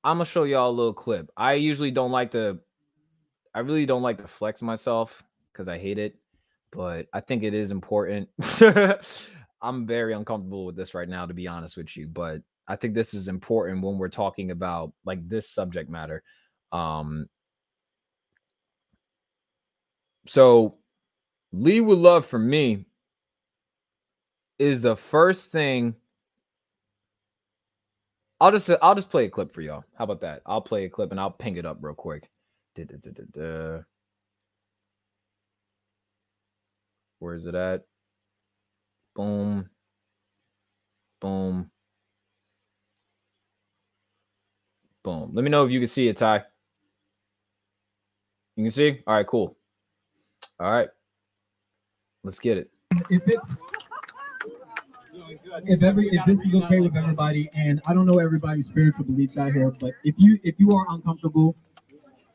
I'm 0.05 0.17
gonna 0.17 0.25
show 0.25 0.43
y'all 0.43 0.69
a 0.69 0.71
little 0.71 0.93
clip. 0.93 1.31
I 1.35 1.53
usually 1.53 1.89
don't 1.89 2.11
like 2.11 2.31
to, 2.31 2.59
I 3.55 3.61
really 3.61 3.87
don't 3.87 4.03
like 4.03 4.19
to 4.19 4.27
flex 4.27 4.61
myself 4.61 5.23
because 5.51 5.67
I 5.67 5.79
hate 5.79 5.97
it, 5.97 6.15
but 6.71 7.07
I 7.11 7.21
think 7.21 7.41
it 7.41 7.55
is 7.55 7.71
important. 7.71 8.29
I'm 9.63 9.87
very 9.87 10.13
uncomfortable 10.13 10.67
with 10.67 10.75
this 10.75 10.93
right 10.93 11.09
now, 11.09 11.25
to 11.25 11.33
be 11.33 11.47
honest 11.47 11.75
with 11.75 11.97
you, 11.97 12.07
but 12.07 12.43
I 12.67 12.75
think 12.75 12.93
this 12.93 13.15
is 13.15 13.27
important 13.27 13.81
when 13.83 13.97
we're 13.97 14.09
talking 14.09 14.51
about 14.51 14.93
like 15.05 15.27
this 15.27 15.49
subject 15.49 15.89
matter. 15.89 16.21
Um, 16.71 17.25
so 20.27 20.75
lead 21.51 21.81
with 21.81 21.97
love 21.97 22.27
for 22.27 22.37
me 22.37 22.85
is 24.59 24.83
the 24.83 24.95
first 24.95 25.51
thing 25.51 25.95
I'll 28.39 28.51
just 28.51 28.69
I'll 28.81 28.95
just 28.95 29.09
play 29.09 29.25
a 29.25 29.29
clip 29.29 29.53
for 29.53 29.61
y'all. 29.61 29.83
How 29.97 30.03
about 30.03 30.21
that? 30.21 30.41
I'll 30.45 30.61
play 30.61 30.85
a 30.85 30.89
clip 30.89 31.11
and 31.11 31.19
I'll 31.19 31.31
ping 31.31 31.57
it 31.57 31.65
up 31.65 31.77
real 31.81 31.95
quick. 31.95 32.29
Where 37.19 37.35
is 37.35 37.45
it 37.45 37.55
at? 37.55 37.83
Boom. 39.15 39.69
Boom. 41.21 41.71
Boom. 45.03 45.31
Let 45.33 45.43
me 45.43 45.49
know 45.49 45.65
if 45.65 45.71
you 45.71 45.79
can 45.79 45.87
see 45.87 46.07
it, 46.09 46.17
Ty. 46.17 46.43
You 48.57 48.65
can 48.65 48.71
see? 48.71 49.01
All 49.07 49.15
right, 49.15 49.27
cool. 49.27 49.57
All 50.59 50.71
right. 50.71 50.89
Let's 52.23 52.39
get 52.39 52.57
it. 52.57 52.69
If 53.09 53.21
it's 53.27 53.57
if 55.65 55.83
every 55.83 56.09
if 56.09 56.25
this 56.25 56.39
is 56.39 56.53
okay 56.55 56.79
with 56.79 56.95
everybody, 56.95 57.49
and 57.53 57.81
I 57.85 57.93
don't 57.93 58.05
know 58.05 58.19
everybody's 58.19 58.67
spiritual 58.67 59.05
beliefs 59.05 59.37
out 59.37 59.51
here, 59.51 59.71
but 59.71 59.93
if 60.03 60.15
you 60.17 60.39
if 60.43 60.55
you 60.59 60.71
are 60.71 60.85
uncomfortable, 60.89 61.55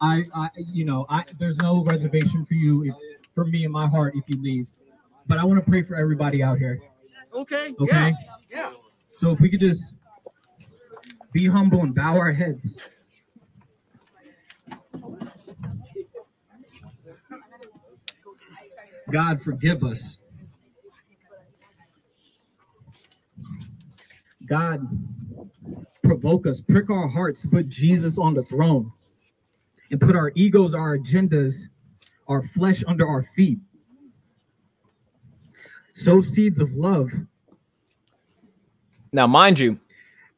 I 0.01 0.25
I 0.35 0.49
you 0.57 0.85
know 0.85 1.07
I 1.09 1.25
there's 1.39 1.59
no 1.59 1.85
reservation 1.85 2.47
for 2.47 2.55
you 2.55 2.85
if, 2.85 2.95
for 3.35 3.45
me 3.45 3.65
in 3.65 3.73
my 3.73 3.89
heart 3.89 4.15
if 4.17 4.25
you 4.29 4.41
leave, 4.43 4.67
but 5.27 5.39
I 5.39 5.45
want 5.45 5.65
to 5.65 5.69
pray 5.69 5.83
for 5.83 5.97
everybody 5.97 6.43
out 6.43 6.59
here. 6.59 6.81
Okay. 7.35 7.75
Okay. 7.81 8.15
Yeah. 8.51 8.71
yeah. 8.71 8.73
So 9.17 9.31
if 9.31 9.41
we 9.41 9.51
could 9.51 9.61
just 9.61 9.95
be 11.33 11.47
humble 11.47 11.81
and 11.83 11.95
bow 11.95 12.17
our 12.17 12.33
heads. 12.33 12.77
God 19.11 19.43
forgive 19.43 19.83
us 19.83 20.21
God 24.51 24.85
provoke 26.03 26.49
us, 26.49 26.61
prick 26.61 26.91
our 26.91 27.07
hearts, 27.07 27.47
put 27.47 27.69
Jesus 27.69 28.19
on 28.19 28.35
the 28.35 28.43
throne, 28.43 28.93
and 29.93 30.01
put 30.01 30.17
our 30.17 30.33
egos, 30.35 30.75
our 30.75 30.99
agendas, 30.99 31.69
our 32.27 32.43
flesh 32.43 32.83
under 32.89 33.07
our 33.07 33.23
feet. 33.23 33.61
Sow 35.93 36.21
seeds 36.21 36.59
of 36.59 36.73
love. 36.73 37.11
Now, 39.13 39.29
mind 39.29 39.59
you, 39.59 39.79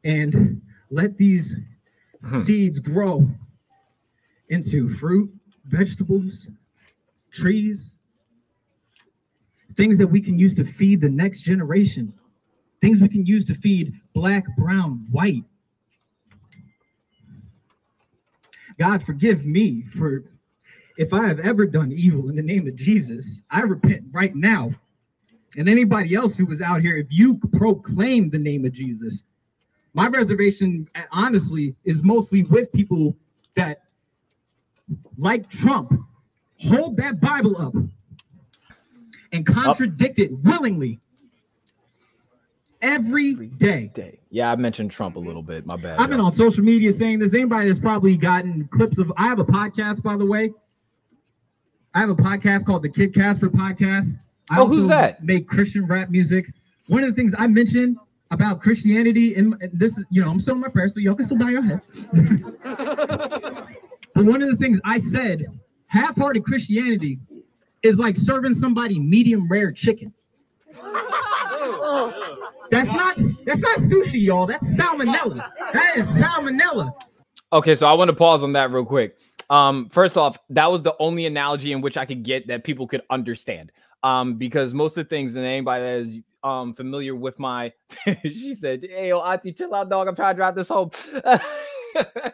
and 0.04 0.60
let 0.90 1.16
these 1.16 1.56
hmm. 2.22 2.38
seeds 2.38 2.78
grow 2.78 3.26
into 4.50 4.88
fruit, 4.90 5.32
vegetables, 5.64 6.48
trees, 7.30 7.96
things 9.74 9.96
that 9.96 10.06
we 10.06 10.20
can 10.20 10.38
use 10.38 10.54
to 10.54 10.64
feed 10.64 11.00
the 11.00 11.08
next 11.08 11.40
generation 11.40 12.12
things 12.82 13.00
we 13.00 13.08
can 13.08 13.24
use 13.24 13.46
to 13.46 13.54
feed 13.54 13.94
black, 14.14 14.44
brown, 14.56 15.06
white. 15.10 15.44
God, 18.78 19.04
forgive 19.04 19.44
me 19.44 19.82
for 19.82 20.24
if 20.96 21.12
I 21.12 21.26
have 21.26 21.40
ever 21.40 21.66
done 21.66 21.92
evil 21.92 22.28
in 22.28 22.36
the 22.36 22.42
name 22.42 22.66
of 22.66 22.76
Jesus. 22.76 23.42
I 23.50 23.60
repent 23.60 24.04
right 24.12 24.34
now. 24.34 24.72
And 25.56 25.68
anybody 25.68 26.14
else 26.14 26.36
who 26.36 26.46
was 26.46 26.62
out 26.62 26.80
here, 26.80 26.96
if 26.96 27.08
you 27.10 27.38
proclaim 27.58 28.30
the 28.30 28.38
name 28.38 28.64
of 28.64 28.72
Jesus, 28.72 29.24
my 29.92 30.06
reservation, 30.06 30.88
honestly, 31.10 31.74
is 31.84 32.02
mostly 32.02 32.44
with 32.44 32.72
people 32.72 33.14
that, 33.54 33.82
like 35.18 35.50
Trump, 35.50 35.92
hold 36.58 36.96
that 36.96 37.20
Bible 37.20 37.60
up 37.60 37.74
and 39.32 39.46
contradict 39.46 40.18
it 40.18 40.32
willingly 40.38 41.00
every 42.82 43.34
day. 43.34 43.90
day. 43.94 44.18
Yeah, 44.30 44.52
I 44.52 44.56
mentioned 44.56 44.90
Trump 44.90 45.16
a 45.16 45.20
little 45.20 45.42
bit. 45.42 45.64
My 45.64 45.76
bad. 45.76 45.98
I've 45.98 46.10
been 46.10 46.20
on 46.20 46.32
social 46.32 46.62
media 46.62 46.92
saying 46.92 47.20
this. 47.20 47.32
Anybody 47.32 47.68
that's 47.68 47.78
probably 47.78 48.16
gotten 48.16 48.68
clips 48.68 48.98
of. 48.98 49.12
I 49.16 49.24
have 49.24 49.38
a 49.38 49.44
podcast, 49.44 50.02
by 50.02 50.16
the 50.16 50.26
way. 50.26 50.52
I 51.94 52.00
have 52.00 52.10
a 52.10 52.14
podcast 52.14 52.66
called 52.66 52.82
the 52.82 52.88
Kid 52.88 53.14
Casper 53.14 53.48
Podcast. 53.48 54.16
I 54.50 54.60
oh, 54.60 54.66
who's 54.66 54.88
that? 54.88 55.24
Make 55.24 55.46
Christian 55.48 55.86
rap 55.86 56.10
music. 56.10 56.46
One 56.88 57.04
of 57.04 57.10
the 57.10 57.14
things 57.14 57.34
I 57.38 57.46
mentioned 57.46 57.96
about 58.30 58.60
Christianity, 58.60 59.34
and 59.34 59.56
this 59.72 59.96
is, 59.96 60.04
you 60.10 60.22
know, 60.22 60.30
I'm 60.30 60.40
still 60.40 60.54
in 60.54 60.60
my 60.60 60.68
prayer, 60.68 60.88
so 60.88 61.00
y'all 61.00 61.14
can 61.14 61.24
still 61.24 61.38
bow 61.38 61.48
your 61.48 61.62
heads. 61.62 61.88
but 62.12 63.68
But 64.14 64.24
one 64.26 64.42
of 64.42 64.50
the 64.50 64.56
things 64.56 64.78
I 64.84 64.98
said, 64.98 65.46
half-hearted 65.86 66.44
Christianity 66.44 67.18
is 67.82 67.98
like 67.98 68.16
serving 68.16 68.54
somebody 68.54 68.98
medium 68.98 69.48
rare 69.50 69.72
chicken. 69.72 70.12
Oh. 71.84 72.31
That's 72.72 72.88
not 72.88 73.16
that's 73.44 73.60
not 73.60 73.78
sushi, 73.80 74.24
y'all. 74.24 74.46
That's 74.46 74.64
salmonella. 74.78 75.46
That 75.74 75.98
is 75.98 76.06
salmonella. 76.06 76.94
Okay, 77.52 77.74
so 77.74 77.86
I 77.86 77.92
want 77.92 78.08
to 78.08 78.16
pause 78.16 78.42
on 78.42 78.54
that 78.54 78.70
real 78.70 78.86
quick. 78.86 79.18
Um, 79.50 79.90
first 79.90 80.16
off, 80.16 80.38
that 80.48 80.72
was 80.72 80.80
the 80.80 80.96
only 80.98 81.26
analogy 81.26 81.72
in 81.72 81.82
which 81.82 81.98
I 81.98 82.06
could 82.06 82.22
get 82.22 82.46
that 82.46 82.64
people 82.64 82.86
could 82.86 83.02
understand. 83.10 83.72
Um, 84.02 84.36
because 84.36 84.72
most 84.72 84.96
of 84.96 85.04
the 85.04 85.08
things, 85.10 85.34
and 85.34 85.44
anybody 85.44 85.84
that 85.84 85.96
is 85.96 86.18
um 86.42 86.72
familiar 86.72 87.14
with 87.14 87.38
my 87.38 87.72
she 88.22 88.54
said, 88.54 88.86
Hey 88.88 89.10
yo, 89.10 89.20
Auntie, 89.20 89.52
chill 89.52 89.74
out, 89.74 89.90
dog. 89.90 90.08
I'm 90.08 90.16
trying 90.16 90.34
to 90.34 90.38
drive 90.38 90.54
this 90.54 90.70
home. 90.70 90.90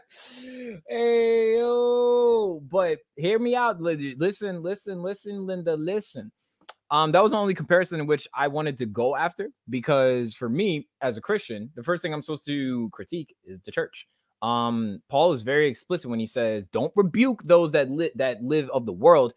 hey 0.89 1.59
yo, 1.59 2.62
but 2.70 2.98
hear 3.16 3.40
me 3.40 3.56
out. 3.56 3.81
Linda. 3.81 4.15
Listen, 4.16 4.62
listen, 4.62 5.02
listen, 5.02 5.47
Linda, 5.48 5.74
listen. 5.74 6.31
Um, 6.90 7.12
that 7.12 7.23
was 7.23 7.32
the 7.32 7.39
only 7.39 7.55
comparison 7.55 8.01
in 8.01 8.06
which 8.06 8.27
I 8.35 8.48
wanted 8.48 8.78
to 8.78 8.86
go 8.86 9.15
after 9.15 9.51
because 9.69 10.35
for 10.35 10.48
me, 10.48 10.89
as 11.02 11.16
a 11.19 11.20
Christian, 11.20 11.70
the 11.74 11.82
first 11.82 12.02
thing 12.02 12.15
I'm 12.15 12.23
supposed 12.23 12.47
to 12.47 12.89
critique 12.90 13.36
is 13.44 13.60
the 13.60 13.70
church. 13.70 14.06
Um, 14.40 15.02
Paul 15.09 15.32
is 15.32 15.43
very 15.43 15.69
explicit 15.69 16.09
when 16.09 16.20
he 16.20 16.27
says, 16.27 16.66
"Don't 16.66 16.93
rebuke 16.97 17.43
those 17.43 17.73
that 17.73 17.90
li- 17.90 18.12
that 18.15 18.43
live 18.43 18.70
of 18.70 18.86
the 18.86 18.93
world. 18.93 19.35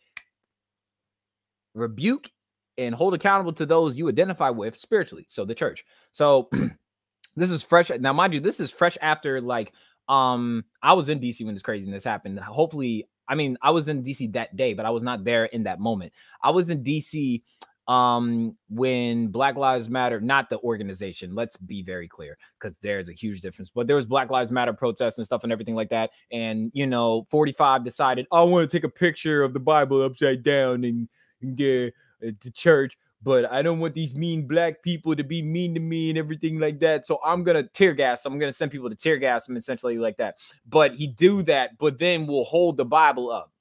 Rebuke 1.73 2.29
and 2.77 2.95
hold 2.95 3.13
accountable 3.13 3.53
to 3.53 3.65
those 3.65 3.97
you 3.97 4.07
identify 4.07 4.49
with 4.49 4.77
spiritually." 4.77 5.25
So 5.27 5.43
the 5.43 5.55
church. 5.55 5.83
So 6.11 6.49
this 7.35 7.51
is 7.51 7.63
fresh. 7.63 7.89
Now, 7.99 8.13
mind 8.13 8.33
you, 8.33 8.39
this 8.39 8.59
is 8.59 8.71
fresh 8.71 8.97
after 9.01 9.41
like 9.41 9.73
um 10.07 10.63
I 10.83 10.93
was 10.93 11.09
in 11.09 11.19
DC 11.19 11.43
when 11.45 11.55
this 11.55 11.63
craziness 11.63 12.03
happened. 12.03 12.39
Hopefully, 12.39 13.09
I 13.31 13.35
mean, 13.35 13.57
I 13.61 13.71
was 13.71 13.87
in 13.87 14.03
DC 14.03 14.33
that 14.33 14.57
day, 14.57 14.73
but 14.73 14.85
I 14.85 14.89
was 14.89 15.03
not 15.03 15.23
there 15.23 15.45
in 15.45 15.63
that 15.63 15.79
moment. 15.79 16.11
I 16.43 16.51
was 16.51 16.69
in 16.69 16.83
DC 16.83 17.41
um 17.87 18.55
when 18.69 19.27
black 19.29 19.55
lives 19.55 19.89
matter 19.89 20.21
not 20.21 20.51
the 20.51 20.59
organization 20.59 21.33
let's 21.33 21.57
be 21.57 21.81
very 21.81 22.07
clear 22.07 22.37
because 22.59 22.77
there's 22.77 23.09
a 23.09 23.13
huge 23.13 23.41
difference 23.41 23.71
but 23.73 23.87
there 23.87 23.95
was 23.95 24.05
black 24.05 24.29
lives 24.29 24.51
matter 24.51 24.71
protests 24.71 25.17
and 25.17 25.25
stuff 25.25 25.43
and 25.43 25.51
everything 25.51 25.73
like 25.73 25.89
that 25.89 26.11
and 26.31 26.69
you 26.75 26.85
know 26.85 27.25
45 27.31 27.83
decided 27.83 28.27
i 28.31 28.39
want 28.43 28.69
to 28.69 28.77
take 28.77 28.83
a 28.83 28.89
picture 28.89 29.41
of 29.41 29.53
the 29.53 29.59
bible 29.59 30.03
upside 30.03 30.43
down 30.43 30.83
and, 30.83 31.09
and 31.41 31.57
get 31.57 31.91
uh, 32.23 32.29
the 32.41 32.51
church 32.51 32.95
but 33.23 33.52
I 33.52 33.61
don't 33.61 33.80
want 33.80 33.93
these 33.93 34.15
mean 34.15 34.48
black 34.48 34.81
people 34.81 35.15
to 35.15 35.23
be 35.23 35.41
mean 35.41 35.73
to 35.76 35.80
me 35.80 36.10
and 36.10 36.18
everything 36.18 36.60
like 36.60 36.80
that. 36.80 37.06
So 37.06 37.19
I'm 37.23 37.43
gonna 37.43 37.64
tear 37.64 37.93
gas. 37.93 38.26
I'm 38.26 38.39
gonna 38.39 38.52
send 38.52 38.72
people 38.72 38.89
to 38.89 38.95
tear 38.95 39.18
gas 39.18 39.48
them 39.48 39.57
essentially 39.57 39.98
like 39.98 40.18
that. 40.18 40.35
But 40.68 40.95
he 40.95 41.07
do 41.07 41.43
that, 41.43 41.77
but 41.77 41.99
then 41.99 42.26
we'll 42.26 42.43
hold 42.43 42.77
the 42.77 42.85
Bible 42.85 43.31
up 43.31 43.52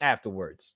afterwards. 0.00 0.74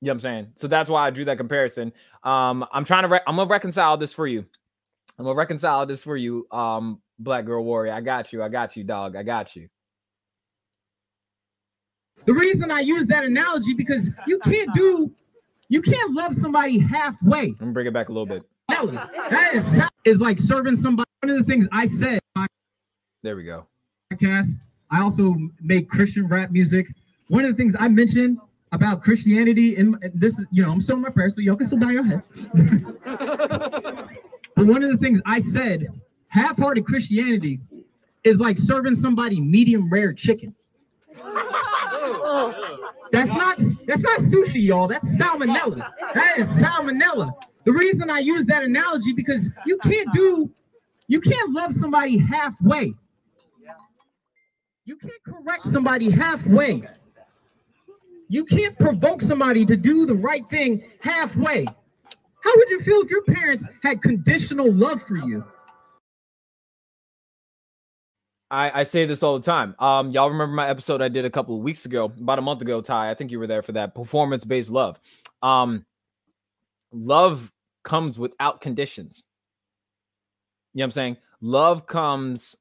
You 0.00 0.06
know 0.06 0.12
what 0.12 0.14
I'm 0.16 0.20
saying? 0.20 0.46
So 0.56 0.68
that's 0.68 0.90
why 0.90 1.06
I 1.06 1.10
drew 1.10 1.24
that 1.26 1.38
comparison. 1.38 1.92
Um, 2.22 2.66
I'm 2.72 2.84
trying 2.84 3.04
to 3.04 3.08
re- 3.08 3.20
I'm 3.26 3.36
gonna 3.36 3.48
reconcile 3.48 3.96
this 3.96 4.12
for 4.12 4.26
you. 4.26 4.44
I'm 5.18 5.24
gonna 5.24 5.36
reconcile 5.36 5.86
this 5.86 6.02
for 6.02 6.16
you, 6.16 6.46
um, 6.50 7.00
Black 7.18 7.44
Girl 7.44 7.64
Warrior. 7.64 7.92
I 7.92 8.00
got 8.00 8.32
you. 8.32 8.42
I 8.42 8.48
got 8.48 8.76
you, 8.76 8.84
dog. 8.84 9.16
I 9.16 9.22
got 9.22 9.56
you. 9.56 9.68
The 12.26 12.34
reason 12.34 12.72
I 12.72 12.80
use 12.80 13.06
that 13.06 13.24
analogy 13.24 13.72
because 13.72 14.10
you 14.26 14.40
can't 14.40 14.68
do 14.74 15.12
you 15.68 15.82
can't 15.82 16.12
love 16.12 16.34
somebody 16.34 16.78
halfway. 16.78 17.48
Let 17.48 17.60
me 17.60 17.72
bring 17.72 17.86
it 17.86 17.92
back 17.92 18.08
a 18.08 18.12
little 18.12 18.26
bit. 18.26 18.42
That 18.68 19.54
is, 19.54 19.80
is 20.04 20.20
like 20.20 20.38
serving 20.38 20.76
somebody. 20.76 21.08
One 21.20 21.30
of 21.30 21.38
the 21.38 21.44
things 21.44 21.66
I 21.72 21.86
said. 21.86 22.20
There 23.22 23.36
we 23.36 23.44
go. 23.44 23.66
Podcast. 24.12 24.58
I 24.90 25.00
also 25.00 25.34
make 25.60 25.88
Christian 25.88 26.28
rap 26.28 26.50
music. 26.50 26.86
One 27.28 27.44
of 27.44 27.50
the 27.50 27.56
things 27.56 27.74
I 27.78 27.88
mentioned 27.88 28.38
about 28.72 29.02
Christianity, 29.02 29.76
and 29.76 29.96
this 30.14 30.40
you 30.50 30.62
know, 30.62 30.70
I'm 30.70 30.80
still 30.80 30.96
in 30.96 31.02
my 31.02 31.10
prayer, 31.10 31.30
so 31.30 31.40
y'all 31.40 31.56
can 31.56 31.66
still 31.66 31.78
bow 31.78 31.88
your 31.88 32.04
heads. 32.04 32.28
but 34.54 34.66
one 34.66 34.82
of 34.84 34.90
the 34.90 34.98
things 34.98 35.20
I 35.26 35.40
said, 35.40 35.86
half-hearted 36.28 36.84
Christianity 36.84 37.60
is 38.22 38.38
like 38.38 38.58
serving 38.58 38.94
somebody 38.94 39.40
medium 39.40 39.90
rare 39.90 40.12
chicken. 40.12 40.54
That's 43.12 43.30
not 43.30 43.58
that's 43.86 44.02
not 44.02 44.20
sushi, 44.20 44.66
y'all. 44.66 44.88
That's 44.88 45.06
salmonella. 45.20 45.90
That 46.14 46.38
is 46.38 46.48
salmonella. 46.48 47.32
The 47.64 47.72
reason 47.72 48.10
I 48.10 48.20
use 48.20 48.46
that 48.46 48.62
analogy 48.62 49.12
because 49.12 49.50
you 49.66 49.78
can't 49.78 50.12
do 50.12 50.50
you 51.08 51.20
can't 51.20 51.52
love 51.52 51.72
somebody 51.72 52.18
halfway. 52.18 52.94
You 54.84 54.96
can't 54.96 55.22
correct 55.24 55.66
somebody 55.66 56.10
halfway. 56.10 56.82
You 58.28 58.44
can't 58.44 58.78
provoke 58.78 59.22
somebody 59.22 59.64
to 59.66 59.76
do 59.76 60.06
the 60.06 60.14
right 60.14 60.48
thing 60.50 60.82
halfway. 61.00 61.64
How 61.64 62.52
would 62.56 62.70
you 62.70 62.80
feel 62.80 63.00
if 63.02 63.10
your 63.10 63.22
parents 63.24 63.64
had 63.82 64.02
conditional 64.02 64.72
love 64.72 65.02
for 65.02 65.16
you? 65.16 65.44
I, 68.50 68.80
I 68.80 68.84
say 68.84 69.06
this 69.06 69.22
all 69.22 69.38
the 69.38 69.44
time. 69.44 69.74
Um, 69.78 70.10
y'all 70.10 70.30
remember 70.30 70.54
my 70.54 70.68
episode 70.68 71.02
I 71.02 71.08
did 71.08 71.24
a 71.24 71.30
couple 71.30 71.56
of 71.56 71.62
weeks 71.62 71.84
ago, 71.84 72.04
about 72.04 72.38
a 72.38 72.42
month 72.42 72.62
ago, 72.62 72.80
Ty. 72.80 73.10
I 73.10 73.14
think 73.14 73.30
you 73.30 73.38
were 73.38 73.46
there 73.46 73.62
for 73.62 73.72
that 73.72 73.94
performance-based 73.94 74.70
love. 74.70 75.00
Um, 75.42 75.84
love 76.92 77.50
comes 77.82 78.18
without 78.18 78.60
conditions. 78.60 79.24
You 80.74 80.80
know 80.80 80.84
what 80.84 80.86
I'm 80.86 80.92
saying? 80.92 81.16
Love 81.40 81.86
comes, 81.86 82.56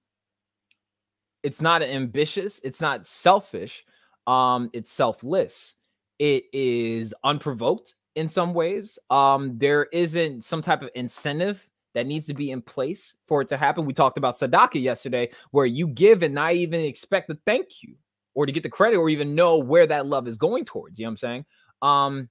it's 1.43 1.61
not 1.61 1.83
ambitious, 1.83 2.59
it's 2.63 2.81
not 2.81 3.05
selfish, 3.05 3.85
um, 4.25 4.69
it's 4.73 4.91
selfless. 4.91 5.75
It 6.17 6.45
is 6.53 7.13
unprovoked 7.23 7.95
in 8.15 8.29
some 8.29 8.53
ways. 8.53 8.97
Um, 9.09 9.57
there 9.57 9.83
isn't 9.91 10.43
some 10.45 10.61
type 10.61 10.81
of 10.81 10.89
incentive 10.95 11.67
that 11.95 12.05
needs 12.05 12.27
to 12.27 12.33
be 12.33 12.51
in 12.51 12.61
place 12.61 13.15
for 13.27 13.41
it 13.41 13.47
to 13.47 13.57
happen. 13.57 13.85
We 13.85 13.93
talked 13.93 14.17
about 14.17 14.35
Sadaka 14.35 14.79
yesterday, 14.79 15.31
where 15.51 15.65
you 15.65 15.87
give 15.87 16.21
and 16.21 16.35
not 16.35 16.53
even 16.53 16.81
expect 16.81 17.29
the 17.29 17.39
thank 17.45 17.81
you 17.81 17.95
or 18.35 18.45
to 18.45 18.51
get 18.51 18.63
the 18.63 18.69
credit 18.69 18.97
or 18.97 19.09
even 19.09 19.33
know 19.33 19.57
where 19.57 19.87
that 19.87 20.05
love 20.05 20.27
is 20.27 20.37
going 20.37 20.65
towards. 20.65 20.99
You 20.99 21.05
know 21.05 21.09
what 21.09 21.11
I'm 21.11 21.17
saying? 21.17 21.45
Um, 21.81 22.29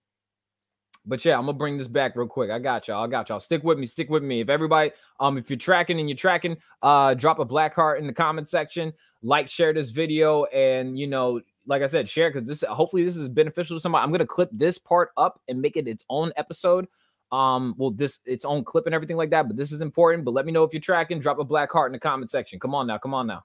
but 1.06 1.24
yeah, 1.24 1.36
I'm 1.36 1.46
gonna 1.46 1.58
bring 1.58 1.76
this 1.76 1.88
back 1.88 2.14
real 2.14 2.28
quick. 2.28 2.50
I 2.50 2.58
got 2.58 2.88
y'all. 2.88 3.04
I 3.04 3.08
got 3.08 3.28
y'all. 3.28 3.40
Stick 3.40 3.62
with 3.62 3.78
me. 3.78 3.86
Stick 3.86 4.08
with 4.08 4.22
me. 4.22 4.40
If 4.40 4.48
everybody, 4.48 4.92
um, 5.20 5.36
if 5.36 5.50
you're 5.50 5.58
tracking 5.58 5.98
and 5.98 6.08
you're 6.08 6.16
tracking, 6.16 6.56
uh, 6.82 7.14
drop 7.14 7.38
a 7.38 7.44
black 7.44 7.74
heart 7.74 7.98
in 7.98 8.06
the 8.06 8.12
comment 8.12 8.48
section. 8.48 8.92
Like, 9.22 9.48
share 9.48 9.72
this 9.72 9.90
video, 9.90 10.44
and 10.44 10.98
you 10.98 11.06
know, 11.06 11.40
like 11.66 11.82
I 11.82 11.86
said, 11.86 12.08
share 12.08 12.30
because 12.30 12.48
this 12.48 12.62
hopefully 12.62 13.04
this 13.04 13.16
is 13.16 13.28
beneficial 13.28 13.76
to 13.76 13.80
somebody. 13.80 14.02
I'm 14.02 14.12
gonna 14.12 14.26
clip 14.26 14.50
this 14.52 14.78
part 14.78 15.10
up 15.16 15.40
and 15.48 15.60
make 15.60 15.76
it 15.76 15.88
its 15.88 16.04
own 16.08 16.32
episode 16.36 16.86
um 17.34 17.74
well 17.76 17.90
this 17.90 18.20
its 18.24 18.44
own 18.44 18.62
clip 18.62 18.86
and 18.86 18.94
everything 18.94 19.16
like 19.16 19.30
that 19.30 19.48
but 19.48 19.56
this 19.56 19.72
is 19.72 19.80
important 19.80 20.24
but 20.24 20.32
let 20.32 20.46
me 20.46 20.52
know 20.52 20.62
if 20.62 20.72
you're 20.72 20.80
tracking 20.80 21.18
drop 21.18 21.38
a 21.38 21.44
black 21.44 21.70
heart 21.72 21.88
in 21.88 21.92
the 21.92 21.98
comment 21.98 22.30
section. 22.30 22.60
Come 22.60 22.74
on 22.74 22.86
now 22.86 22.98
come 22.98 23.12
on 23.12 23.26
now. 23.26 23.42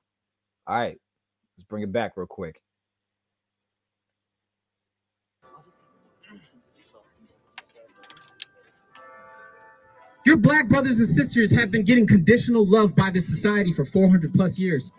All 0.67 0.75
right 0.75 0.97
let's 1.57 1.65
bring 1.67 1.83
it 1.83 1.91
back 1.91 2.13
real 2.15 2.27
quick. 2.27 2.61
Your 10.25 10.37
black 10.37 10.69
brothers 10.69 10.99
and 10.99 11.07
sisters 11.07 11.49
have 11.51 11.71
been 11.71 11.83
getting 11.83 12.05
conditional 12.05 12.63
love 12.67 12.95
by 12.95 13.09
this 13.09 13.27
society 13.27 13.73
for 13.73 13.85
400 13.85 14.31
plus 14.33 14.59
years. 14.59 14.91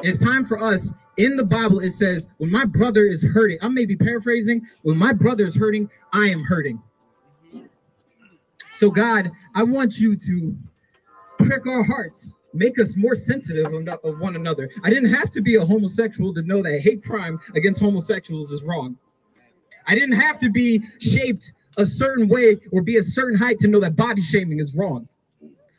It's 0.00 0.18
time 0.18 0.44
for 0.44 0.60
us 0.60 0.92
in 1.18 1.36
the 1.36 1.44
bible 1.44 1.80
it 1.80 1.92
says 1.92 2.26
when 2.38 2.50
my 2.50 2.64
brother 2.64 3.04
is 3.04 3.22
hurting 3.22 3.58
i 3.60 3.68
may 3.68 3.84
be 3.84 3.94
paraphrasing 3.94 4.66
when 4.80 4.96
my 4.96 5.12
brother 5.12 5.44
is 5.44 5.54
hurting 5.54 5.88
i 6.14 6.26
am 6.26 6.40
hurting 6.40 6.80
so, 8.82 8.90
God, 8.90 9.30
I 9.54 9.62
want 9.62 9.96
you 9.96 10.16
to 10.16 10.56
prick 11.38 11.68
our 11.68 11.84
hearts, 11.84 12.34
make 12.52 12.80
us 12.80 12.96
more 12.96 13.14
sensitive 13.14 13.72
of 14.02 14.18
one 14.18 14.34
another. 14.34 14.68
I 14.82 14.90
didn't 14.90 15.14
have 15.14 15.30
to 15.30 15.40
be 15.40 15.54
a 15.54 15.64
homosexual 15.64 16.34
to 16.34 16.42
know 16.42 16.64
that 16.64 16.80
hate 16.80 17.04
crime 17.04 17.38
against 17.54 17.78
homosexuals 17.78 18.50
is 18.50 18.64
wrong. 18.64 18.96
I 19.86 19.94
didn't 19.94 20.20
have 20.20 20.36
to 20.38 20.50
be 20.50 20.82
shaped 20.98 21.52
a 21.76 21.86
certain 21.86 22.26
way 22.28 22.58
or 22.72 22.82
be 22.82 22.96
a 22.96 23.04
certain 23.04 23.38
height 23.38 23.60
to 23.60 23.68
know 23.68 23.78
that 23.78 23.94
body 23.94 24.20
shaming 24.20 24.58
is 24.58 24.74
wrong. 24.74 25.06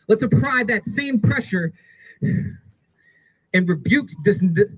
Let's 0.07 0.23
apply 0.23 0.63
that 0.69 0.85
same 0.85 1.19
pressure 1.19 1.73
and 2.21 3.67
rebuke 3.67 4.11
this, 4.23 4.39
the, 4.39 4.69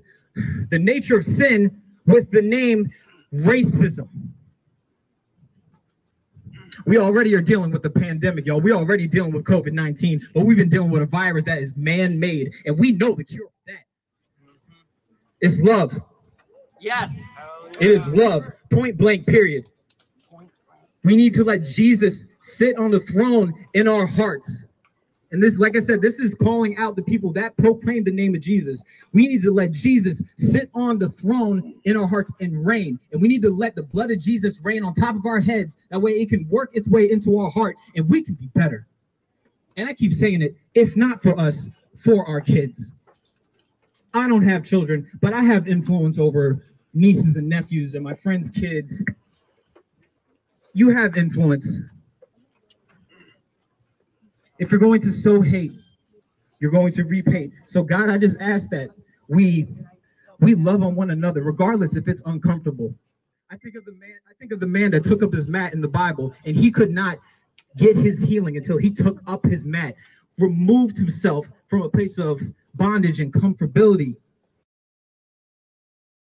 the 0.71 0.79
nature 0.79 1.15
of 1.15 1.25
sin 1.25 1.79
with 2.07 2.31
the 2.31 2.41
name 2.41 2.91
racism. 3.31 4.09
We 6.85 6.97
already 6.97 7.33
are 7.35 7.41
dealing 7.41 7.71
with 7.71 7.83
the 7.83 7.89
pandemic, 7.89 8.45
y'all. 8.45 8.61
We 8.61 8.71
already 8.71 9.07
dealing 9.07 9.31
with 9.31 9.45
COVID 9.45 9.73
19, 9.73 10.29
but 10.33 10.45
we've 10.45 10.57
been 10.57 10.69
dealing 10.69 10.91
with 10.91 11.01
a 11.01 11.05
virus 11.05 11.43
that 11.45 11.59
is 11.59 11.75
man 11.75 12.19
made, 12.19 12.53
and 12.65 12.77
we 12.77 12.91
know 12.91 13.15
the 13.15 13.23
cure 13.23 13.47
for 13.47 13.71
that. 13.71 13.85
It's 15.41 15.59
love. 15.61 15.93
Yes. 16.79 17.17
It 17.79 17.91
is 17.91 18.07
love. 18.09 18.45
Point 18.69 18.97
blank, 18.97 19.25
period. 19.25 19.65
We 21.03 21.15
need 21.15 21.33
to 21.35 21.43
let 21.43 21.63
Jesus 21.63 22.23
sit 22.41 22.77
on 22.77 22.91
the 22.91 22.99
throne 22.99 23.53
in 23.73 23.87
our 23.87 24.05
hearts 24.05 24.64
And 25.35 25.43
this, 25.43 25.59
like 25.59 25.75
I 25.75 25.81
said, 25.81 26.01
this 26.01 26.17
is 26.17 26.33
calling 26.33 26.77
out 26.77 26.95
the 26.95 27.01
people 27.01 27.33
that 27.33 27.57
proclaim 27.57 28.05
the 28.05 28.11
name 28.11 28.35
of 28.35 28.39
Jesus. 28.39 28.81
We 29.11 29.27
need 29.27 29.43
to 29.43 29.51
let 29.51 29.73
Jesus 29.73 30.21
sit 30.37 30.69
on 30.73 30.97
the 30.97 31.09
throne 31.09 31.73
in 31.83 31.97
our 31.97 32.07
hearts 32.07 32.31
and 32.39 32.65
reign. 32.65 32.97
And 33.11 33.21
we 33.21 33.27
need 33.27 33.41
to 33.41 33.49
let 33.49 33.75
the 33.75 33.83
blood 33.83 34.11
of 34.11 34.19
Jesus 34.21 34.61
reign 34.63 34.85
on 34.85 34.93
top 34.93 35.13
of 35.13 35.25
our 35.25 35.41
heads. 35.41 35.75
That 35.91 35.99
way 35.99 36.11
it 36.13 36.29
can 36.29 36.47
work 36.47 36.69
its 36.71 36.87
way 36.87 37.11
into 37.11 37.37
our 37.37 37.49
heart 37.49 37.75
and 37.97 38.07
we 38.07 38.23
can 38.23 38.35
be 38.35 38.47
better. 38.55 38.87
And 39.75 39.89
I 39.89 39.93
keep 39.93 40.13
saying 40.13 40.41
it, 40.41 40.55
if 40.73 40.95
not 40.95 41.21
for 41.21 41.37
us, 41.37 41.67
for 42.01 42.25
our 42.25 42.39
kids. 42.39 42.93
I 44.13 44.29
don't 44.29 44.47
have 44.47 44.63
children, 44.63 45.05
but 45.19 45.33
I 45.33 45.41
have 45.41 45.67
influence 45.67 46.17
over 46.17 46.63
nieces 46.93 47.35
and 47.35 47.49
nephews 47.49 47.93
and 47.93 48.05
my 48.05 48.13
friends' 48.13 48.49
kids. 48.49 49.03
You 50.71 50.91
have 50.91 51.17
influence. 51.17 51.81
If 54.59 54.71
you're 54.71 54.79
going 54.79 55.01
to 55.01 55.11
sow 55.11 55.41
hate, 55.41 55.73
you're 56.59 56.71
going 56.71 56.93
to 56.93 57.03
reap 57.03 57.29
hate. 57.29 57.51
So 57.65 57.83
God, 57.83 58.09
I 58.09 58.17
just 58.17 58.37
ask 58.39 58.69
that 58.71 58.89
we 59.27 59.67
we 60.39 60.55
love 60.55 60.83
on 60.83 60.95
one 60.95 61.11
another, 61.11 61.41
regardless 61.41 61.95
if 61.95 62.07
it's 62.07 62.21
uncomfortable. 62.25 62.93
I 63.51 63.57
think 63.57 63.75
of 63.75 63.85
the 63.85 63.93
man, 63.93 64.17
I 64.29 64.33
think 64.39 64.51
of 64.51 64.59
the 64.59 64.67
man 64.67 64.91
that 64.91 65.03
took 65.03 65.23
up 65.23 65.33
his 65.33 65.47
mat 65.47 65.73
in 65.73 65.81
the 65.81 65.87
Bible, 65.87 66.33
and 66.45 66.55
he 66.55 66.71
could 66.71 66.91
not 66.91 67.19
get 67.77 67.95
his 67.95 68.21
healing 68.21 68.57
until 68.57 68.77
he 68.77 68.89
took 68.89 69.21
up 69.27 69.45
his 69.45 69.65
mat, 69.65 69.95
removed 70.39 70.97
himself 70.97 71.45
from 71.67 71.83
a 71.83 71.89
place 71.89 72.17
of 72.17 72.41
bondage 72.75 73.19
and 73.19 73.33
comfortability. 73.33 74.15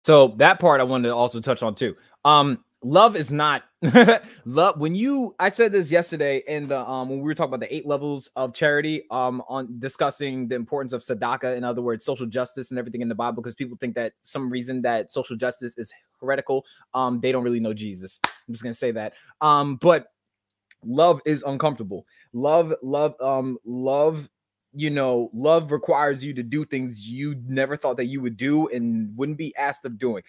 So 0.05 0.29
that 0.37 0.59
part 0.59 0.79
I 0.81 0.85
wanted 0.85 1.09
to 1.09 1.15
also 1.15 1.39
touch 1.39 1.61
on 1.61 1.75
too. 1.75 1.95
Um, 2.25 2.63
love 2.81 3.17
is 3.17 3.29
not 3.29 3.63
love 4.45 4.79
when 4.79 4.95
you 4.95 5.35
i 5.37 5.49
said 5.49 5.69
this 5.71 5.91
yesterday 5.91 6.41
in 6.47 6.65
the 6.65 6.79
um 6.79 7.09
when 7.09 7.19
we 7.19 7.25
were 7.25 7.35
talking 7.35 7.49
about 7.49 7.59
the 7.59 7.75
eight 7.75 7.85
levels 7.85 8.29
of 8.37 8.53
charity 8.53 9.03
um 9.11 9.43
on 9.49 9.67
discussing 9.79 10.47
the 10.47 10.55
importance 10.55 10.93
of 10.93 11.01
sadaka 11.01 11.57
in 11.57 11.65
other 11.65 11.81
words 11.81 12.05
social 12.05 12.25
justice 12.25 12.71
and 12.71 12.79
everything 12.79 13.01
in 13.01 13.09
the 13.09 13.15
bible 13.15 13.41
because 13.41 13.53
people 13.53 13.77
think 13.81 13.95
that 13.95 14.13
some 14.23 14.49
reason 14.49 14.81
that 14.81 15.11
social 15.11 15.35
justice 15.35 15.77
is 15.77 15.91
heretical 16.21 16.63
um 16.93 17.19
they 17.19 17.33
don't 17.33 17.43
really 17.43 17.59
know 17.59 17.73
jesus. 17.73 18.19
I'm 18.23 18.53
just 18.53 18.63
gonna 18.63 18.73
say 18.73 18.91
that. 18.91 19.13
Um 19.41 19.77
but 19.77 20.07
love 20.83 21.21
is 21.25 21.43
uncomfortable. 21.43 22.05
Love 22.33 22.73
love 22.83 23.15
um 23.21 23.57
love 23.65 24.29
you 24.73 24.89
know 24.89 25.29
love 25.33 25.71
requires 25.71 26.23
you 26.23 26.33
to 26.33 26.43
do 26.43 26.63
things 26.65 27.07
you 27.07 27.35
never 27.47 27.75
thought 27.75 27.97
that 27.97 28.05
you 28.05 28.21
would 28.21 28.37
do 28.37 28.67
and 28.67 29.15
wouldn't 29.17 29.37
be 29.37 29.55
asked 29.55 29.85
of 29.85 29.97
doing. 29.97 30.23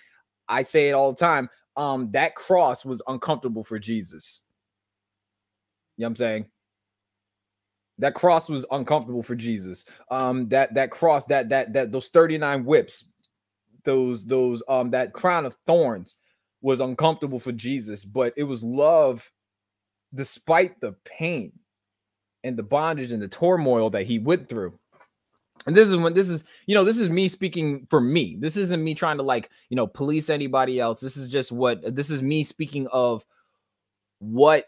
I 0.48 0.62
say 0.64 0.88
it 0.88 0.92
all 0.92 1.12
the 1.12 1.18
time 1.18 1.48
um 1.76 2.10
that 2.12 2.34
cross 2.34 2.84
was 2.84 3.02
uncomfortable 3.06 3.64
for 3.64 3.78
jesus. 3.78 4.42
You 5.96 6.02
know 6.02 6.06
what 6.06 6.10
i'm 6.10 6.16
saying? 6.16 6.46
That 7.98 8.14
cross 8.14 8.48
was 8.48 8.66
uncomfortable 8.70 9.22
for 9.22 9.34
jesus. 9.34 9.84
Um 10.10 10.48
that 10.48 10.74
that 10.74 10.90
cross 10.90 11.26
that 11.26 11.48
that 11.50 11.72
that 11.74 11.92
those 11.92 12.08
39 12.08 12.64
whips 12.64 13.04
those 13.84 14.24
those 14.26 14.62
um 14.68 14.90
that 14.90 15.12
crown 15.12 15.46
of 15.46 15.56
thorns 15.66 16.16
was 16.60 16.80
uncomfortable 16.80 17.40
for 17.40 17.52
jesus 17.52 18.04
but 18.04 18.34
it 18.36 18.42
was 18.42 18.62
love 18.62 19.32
despite 20.14 20.80
the 20.80 20.92
pain 21.04 21.52
and 22.44 22.56
the 22.56 22.62
bondage 22.62 23.12
and 23.12 23.22
the 23.22 23.28
turmoil 23.28 23.90
that 23.90 24.06
he 24.06 24.18
went 24.18 24.48
through. 24.48 24.79
And 25.66 25.76
this 25.76 25.88
is 25.88 25.96
when 25.96 26.14
this 26.14 26.28
is, 26.28 26.44
you 26.66 26.74
know, 26.74 26.84
this 26.84 26.98
is 26.98 27.10
me 27.10 27.28
speaking 27.28 27.86
for 27.90 28.00
me. 28.00 28.36
This 28.38 28.56
isn't 28.56 28.82
me 28.82 28.94
trying 28.94 29.18
to 29.18 29.22
like, 29.22 29.50
you 29.68 29.76
know, 29.76 29.86
police 29.86 30.30
anybody 30.30 30.80
else. 30.80 31.00
This 31.00 31.16
is 31.16 31.28
just 31.28 31.52
what 31.52 31.94
this 31.94 32.10
is 32.10 32.22
me 32.22 32.44
speaking 32.44 32.86
of 32.88 33.26
what 34.20 34.66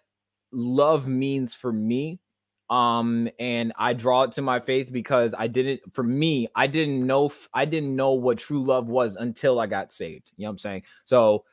love 0.53 1.07
means 1.09 1.55
for 1.55 1.73
me. 1.73 2.21
Um, 2.69 3.29
and 3.39 3.73
I 3.79 3.93
draw 3.93 4.23
it 4.23 4.33
to 4.33 4.43
my 4.43 4.61
faith 4.61 4.91
because 4.91 5.35
I 5.37 5.47
didn't, 5.47 5.81
for 5.93 6.03
me, 6.03 6.49
I 6.55 6.67
didn't 6.67 7.07
know, 7.07 7.31
I 7.53 7.67
didn't 7.67 7.95
know 7.95 8.13
what 8.13 8.39
true 8.39 8.65
love 8.65 8.89
was 8.89 9.17
until 9.17 9.61
I 9.61 9.67
got 9.67 9.93
saved. 9.93 10.33
You 10.37 10.45
know 10.45 10.51
what 10.51 10.53
I'm 10.53 10.59
saying? 10.59 10.83
So 11.05 11.45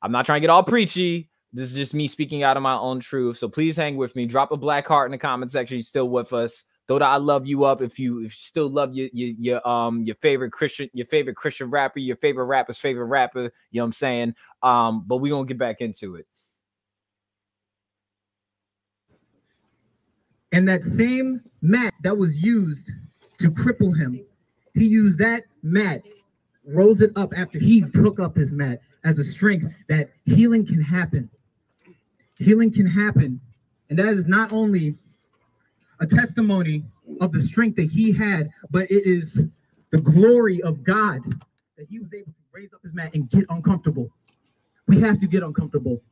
I'm 0.00 0.12
not 0.12 0.26
trying 0.26 0.36
to 0.36 0.46
get 0.46 0.50
all 0.50 0.62
preachy. 0.62 1.28
This 1.52 1.70
is 1.70 1.74
just 1.74 1.94
me 1.94 2.06
speaking 2.06 2.44
out 2.44 2.56
of 2.56 2.62
my 2.62 2.76
own 2.76 3.00
truth. 3.00 3.38
So 3.38 3.48
please 3.48 3.76
hang 3.76 3.96
with 3.96 4.14
me. 4.14 4.26
Drop 4.26 4.52
a 4.52 4.56
black 4.56 4.86
heart 4.86 5.08
in 5.08 5.12
the 5.12 5.18
comment 5.18 5.50
section. 5.50 5.78
You're 5.78 5.82
still 5.82 6.08
with 6.08 6.32
us. 6.32 6.62
Throw 6.90 6.98
the 6.98 7.04
I 7.04 7.18
love 7.18 7.46
you 7.46 7.62
up 7.62 7.82
if 7.82 8.00
you 8.00 8.18
if 8.18 8.24
you 8.24 8.30
still 8.30 8.68
love 8.68 8.92
your, 8.92 9.08
your 9.12 9.28
your 9.38 9.68
um 9.68 10.02
your 10.02 10.16
favorite 10.16 10.50
Christian 10.50 10.90
your 10.92 11.06
favorite 11.06 11.36
Christian 11.36 11.70
rapper, 11.70 12.00
your 12.00 12.16
favorite 12.16 12.46
rapper's 12.46 12.78
favorite 12.78 13.04
rapper. 13.04 13.42
You 13.70 13.78
know 13.78 13.84
what 13.84 13.86
I'm 13.86 13.92
saying? 13.92 14.34
Um, 14.64 15.04
but 15.06 15.18
we're 15.18 15.30
gonna 15.30 15.46
get 15.46 15.56
back 15.56 15.80
into 15.80 16.16
it. 16.16 16.26
And 20.50 20.68
that 20.68 20.82
same 20.82 21.40
mat 21.62 21.94
that 22.02 22.18
was 22.18 22.42
used 22.42 22.90
to 23.38 23.52
cripple 23.52 23.96
him, 23.96 24.24
he 24.74 24.84
used 24.86 25.20
that 25.20 25.44
mat, 25.62 26.02
rolls 26.66 27.02
it 27.02 27.12
up 27.14 27.32
after 27.36 27.60
he 27.60 27.82
took 27.82 28.18
up 28.18 28.34
his 28.34 28.50
mat 28.50 28.80
as 29.04 29.20
a 29.20 29.24
strength 29.24 29.72
that 29.88 30.10
healing 30.24 30.66
can 30.66 30.80
happen 30.80 31.30
healing 32.40 32.72
can 32.72 32.86
happen. 32.86 33.40
And 33.90 33.98
that 33.98 34.14
is 34.14 34.26
not 34.26 34.52
only 34.52 34.96
a 36.00 36.06
testimony 36.06 36.84
of 37.20 37.32
the 37.32 37.42
strength 37.42 37.76
that 37.76 37.90
he 37.90 38.12
had, 38.12 38.50
but 38.70 38.90
it 38.90 39.06
is 39.06 39.40
the 39.90 39.98
glory 39.98 40.62
of 40.62 40.82
God 40.82 41.20
that 41.76 41.86
he 41.88 41.98
was 41.98 42.12
able 42.12 42.32
to 42.32 42.38
raise 42.52 42.72
up 42.72 42.82
his 42.82 42.94
mat 42.94 43.10
and 43.14 43.28
get 43.30 43.44
uncomfortable. 43.50 44.10
We 44.86 45.00
have 45.00 45.20
to 45.20 45.26
get 45.26 45.42
uncomfortable. 45.42 46.02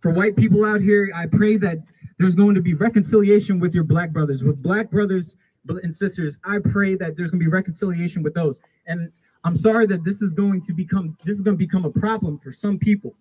For 0.00 0.10
white 0.10 0.36
people 0.36 0.64
out 0.64 0.80
here, 0.80 1.10
I 1.14 1.26
pray 1.26 1.56
that 1.58 1.78
there's 2.18 2.34
going 2.34 2.54
to 2.54 2.60
be 2.60 2.74
reconciliation 2.74 3.58
with 3.58 3.74
your 3.74 3.84
black 3.84 4.10
brothers, 4.10 4.42
with 4.42 4.62
black 4.62 4.90
brothers 4.90 5.36
and 5.68 5.94
sisters. 5.94 6.38
I 6.44 6.58
pray 6.58 6.94
that 6.96 7.16
there's 7.16 7.30
going 7.30 7.40
to 7.40 7.44
be 7.44 7.50
reconciliation 7.50 8.22
with 8.22 8.34
those. 8.34 8.58
And 8.86 9.10
I'm 9.44 9.56
sorry 9.56 9.86
that 9.86 10.04
this 10.04 10.22
is 10.22 10.34
going 10.34 10.62
to 10.62 10.72
become 10.72 11.16
this 11.24 11.36
is 11.36 11.42
going 11.42 11.56
to 11.56 11.58
become 11.58 11.84
a 11.84 11.90
problem 11.90 12.38
for 12.38 12.52
some 12.52 12.78
people 12.78 13.14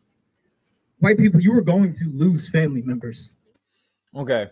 white 1.00 1.18
people, 1.18 1.42
you 1.42 1.54
are 1.54 1.62
going 1.62 1.94
to 1.94 2.06
lose 2.06 2.50
family 2.50 2.82
members. 2.82 3.32
Okay. 4.16 4.50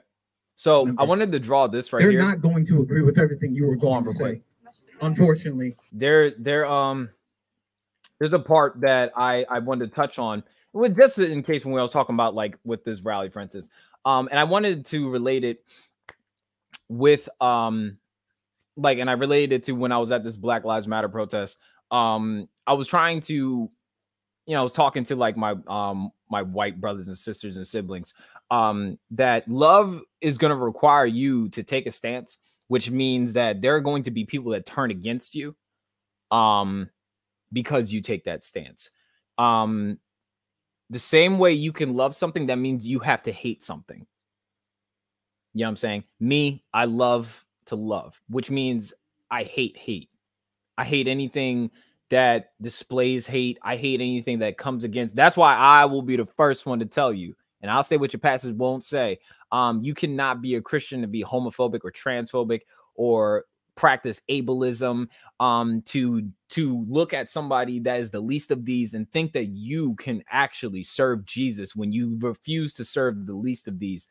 So 0.56 0.86
members. 0.86 1.03
I 1.03 1.07
wanted 1.07 1.32
to 1.32 1.40
draw 1.40 1.68
this 1.68 1.91
right 1.91 2.02
here. 2.02 2.11
They're 2.11 2.22
here. 2.22 2.30
not 2.30 2.41
going 2.41 2.65
to 2.65 2.82
agree 2.82 3.02
with 3.02 3.18
everything 3.18 3.53
you 3.53 3.68
were 3.68 3.76
going 3.76 4.03
to 4.06 4.11
say. 4.11 4.18
Quick. 4.18 4.41
Unfortunately. 5.02 5.76
There, 5.91 6.32
there, 6.32 6.65
um, 6.65 7.10
there's 8.19 8.34
a 8.34 8.40
part 8.40 8.80
that 8.82 9.11
I 9.15 9.45
I 9.49 9.60
wanted 9.60 9.90
to 9.90 9.95
touch 9.95 10.19
on 10.19 10.44
with 10.73 10.95
just 10.95 11.19
in 11.19 11.44
case 11.44 11.65
when 11.65 11.73
we 11.73 11.82
was 11.82 11.91
talking 11.91 12.15
about 12.15 12.36
like 12.36 12.57
with 12.64 12.84
this 12.84 13.02
rally, 13.02 13.30
for 13.30 13.40
instance. 13.40 13.69
Um, 14.06 14.27
and 14.30 14.40
I 14.40 14.44
wanted 14.44 14.86
to 14.88 15.10
relate 15.10 15.44
it 15.44 15.64
with 16.88 17.27
um 17.41 17.98
like 18.77 18.99
and 18.99 19.10
I 19.10 19.14
related 19.14 19.53
it 19.53 19.64
to 19.65 19.72
when 19.73 19.91
I 19.91 19.98
was 19.98 20.11
at 20.11 20.23
this 20.23 20.38
Black 20.38 20.64
Lives 20.64 20.88
Matter 20.88 21.10
protest. 21.10 21.57
Um, 21.91 22.48
I 22.65 22.73
was 22.73 22.88
trying 22.88 23.22
to 23.22 23.69
you 24.48 24.53
know, 24.53 24.60
I 24.60 24.64
was 24.64 24.73
talking 24.73 25.03
to 25.06 25.15
like 25.15 25.36
my 25.38 25.56
um 25.68 26.11
my 26.30 26.41
white 26.41 26.80
brothers 26.80 27.07
and 27.07 27.18
sisters 27.18 27.57
and 27.57 27.65
siblings 27.65 28.14
um 28.51 28.97
that 29.11 29.47
love 29.47 30.01
is 30.22 30.38
going 30.38 30.51
to 30.51 30.55
require 30.55 31.05
you 31.05 31.49
to 31.49 31.63
take 31.63 31.88
a 31.88 31.91
stance, 31.91 32.38
which 32.67 32.89
means 32.91 33.34
that 33.34 33.61
there 33.61 33.76
are 33.76 33.81
going 33.81 34.03
to 34.03 34.11
be 34.11 34.26
people 34.26 34.51
that 34.51 34.65
turn 34.65 34.91
against 34.91 35.35
you 35.35 35.55
um 36.31 36.89
because 37.53 37.91
you 37.91 38.01
take 38.01 38.26
that 38.26 38.43
stance. 38.43 38.89
Um 39.38 39.99
the 40.89 40.99
same 40.99 41.39
way 41.39 41.51
you 41.51 41.73
can 41.73 41.93
love 41.95 42.15
something 42.15 42.45
that 42.47 42.57
means 42.57 42.88
you 42.88 42.99
have 42.99 43.23
to 43.23 43.31
hate 43.31 43.63
something. 43.63 44.05
You 45.53 45.61
know 45.61 45.67
what 45.67 45.72
I'm 45.72 45.77
saying? 45.77 46.03
Me, 46.19 46.63
I 46.73 46.85
love 46.85 47.45
to 47.67 47.76
love, 47.76 48.22
which 48.30 48.51
means 48.51 48.93
I 49.31 49.43
hate 49.43 49.77
hate. 49.77 50.09
I 50.77 50.84
hate 50.84 51.07
anything 51.07 51.72
that 52.09 52.51
displays 52.61 53.26
hate. 53.26 53.57
I 53.63 53.77
hate 53.77 54.01
anything 54.01 54.39
that 54.39 54.57
comes 54.57 54.84
against. 54.84 55.15
That's 55.15 55.38
why 55.38 55.55
I 55.55 55.85
will 55.85 56.01
be 56.01 56.17
the 56.17 56.26
first 56.26 56.65
one 56.65 56.80
to 56.80 56.85
tell 56.85 57.13
you, 57.13 57.35
and 57.66 57.72
I'll 57.72 57.84
say 57.84 57.98
what 57.98 58.14
your 58.14 58.20
pastors 58.20 58.54
won't 58.54 58.84
say. 58.84 59.20
Um, 59.52 59.82
you 59.84 59.94
cannot 59.94 60.42
be 60.42 60.56
a 60.56 60.62
Christian 60.62 61.02
to 61.02 61.08
be 61.08 61.24
homophobic 61.24 61.82
or 61.84 61.92
transphobic 61.92 62.62
or 62.96 63.46
practice 63.76 64.22
ableism 64.30 65.06
um 65.42 65.82
to 65.82 66.30
to 66.48 66.86
look 66.88 67.14
at 67.14 67.30
somebody 67.30 67.78
that 67.78 68.00
is 68.00 68.10
the 68.10 68.20
least 68.22 68.50
of 68.50 68.64
these 68.64 68.94
and 68.94 69.12
think 69.12 69.34
that 69.34 69.48
you 69.48 69.94
can 69.96 70.24
actually 70.32 70.82
serve 70.82 71.26
Jesus 71.26 71.76
when 71.76 71.92
you 71.92 72.18
refuse 72.22 72.74
to 72.76 72.86
serve 72.86 73.26
the 73.26 73.34
least 73.34 73.68
of 73.68 73.78
these 73.78 74.08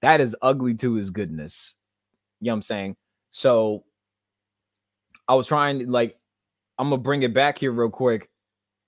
that 0.00 0.18
is 0.18 0.34
ugly 0.40 0.72
to 0.72 0.94
his 0.94 1.10
goodness 1.10 1.74
you 2.40 2.46
know 2.46 2.52
what 2.52 2.56
i'm 2.56 2.62
saying 2.62 2.96
so 3.28 3.84
i 5.28 5.34
was 5.34 5.46
trying 5.46 5.80
to 5.80 5.86
like 5.86 6.18
I'm 6.78 6.90
gonna 6.90 7.00
bring 7.00 7.22
it 7.22 7.34
back 7.34 7.58
here 7.58 7.72
real 7.72 7.90
quick. 7.90 8.30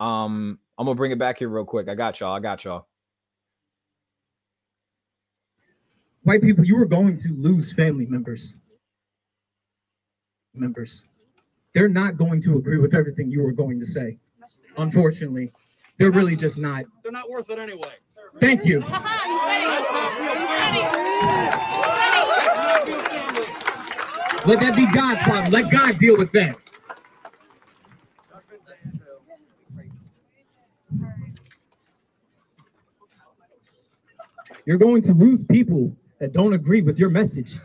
Um, 0.01 0.59
I'm 0.79 0.87
gonna 0.87 0.97
bring 0.97 1.13
it 1.13 1.19
back 1.19 1.39
here 1.39 1.49
real 1.49 1.65
quick. 1.65 1.89
I 1.89 1.95
got 1.95 2.21
y'all. 2.21 2.35
I 2.35 2.41
got 2.41 2.65
y'all. 2.65 2.87
White 6.27 6.43
people, 6.43 6.65
you 6.65 6.75
were 6.75 6.87
going 6.87 7.17
to 7.19 7.29
lose 7.29 7.73
family 7.73 8.05
members. 8.05 8.57
Members. 10.55 11.05
They're 11.73 11.89
not 11.89 12.17
going 12.17 12.43
to 12.43 12.59
agree 12.59 12.79
with 12.79 12.95
everything 12.95 13.31
you 13.31 13.45
were 13.45 13.53
going 13.53 13.79
to 13.79 13.87
say. 13.87 14.19
Unfortunately, 14.77 15.53
they're 15.99 16.11
really 16.11 16.35
just 16.35 16.59
not. 16.59 16.85
They're 17.05 17.13
not 17.13 17.31
worth 17.31 17.49
it 17.51 17.61
anyway. 17.61 17.93
Thank 18.41 18.65
you. 18.65 18.81
Let 18.81 18.91
that 24.59 24.75
be 24.75 24.91
God's 24.93 25.23
problem. 25.23 25.53
Let 25.53 25.71
God 25.71 25.97
deal 25.97 26.17
with 26.17 26.33
that. 26.33 26.57
You're 34.65 34.79
going 34.79 35.03
to 35.03 35.13
lose 35.13 35.45
people 35.45 35.97
that 36.19 36.33
don't 36.33 36.53
agree 36.53 36.83
with 36.83 36.99
your 36.99 37.11
message. 37.11 37.59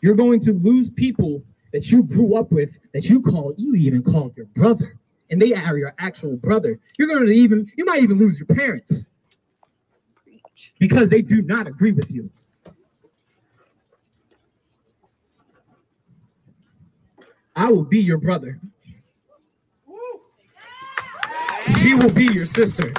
You're 0.00 0.14
going 0.14 0.40
to 0.40 0.52
lose 0.52 0.90
people 0.90 1.42
that 1.72 1.90
you 1.90 2.02
grew 2.02 2.36
up 2.36 2.52
with, 2.52 2.70
that 2.92 3.08
you 3.08 3.20
call, 3.20 3.54
you 3.56 3.74
even 3.74 4.02
called 4.02 4.36
your 4.36 4.46
brother, 4.46 4.98
and 5.30 5.40
they 5.40 5.54
are 5.54 5.76
your 5.78 5.94
actual 5.98 6.36
brother. 6.36 6.78
You're 6.98 7.08
going 7.08 7.26
to 7.26 7.32
even, 7.32 7.70
you 7.76 7.84
might 7.84 8.02
even 8.02 8.18
lose 8.18 8.38
your 8.38 8.46
parents 8.46 9.04
because 10.78 11.08
they 11.08 11.22
do 11.22 11.42
not 11.42 11.66
agree 11.66 11.92
with 11.92 12.10
you. 12.10 12.30
I 17.56 17.70
will 17.70 17.84
be 17.84 18.00
your 18.00 18.18
brother. 18.18 18.60
She 21.78 21.94
will 21.94 22.12
be 22.12 22.26
your 22.26 22.46
sister. 22.46 22.92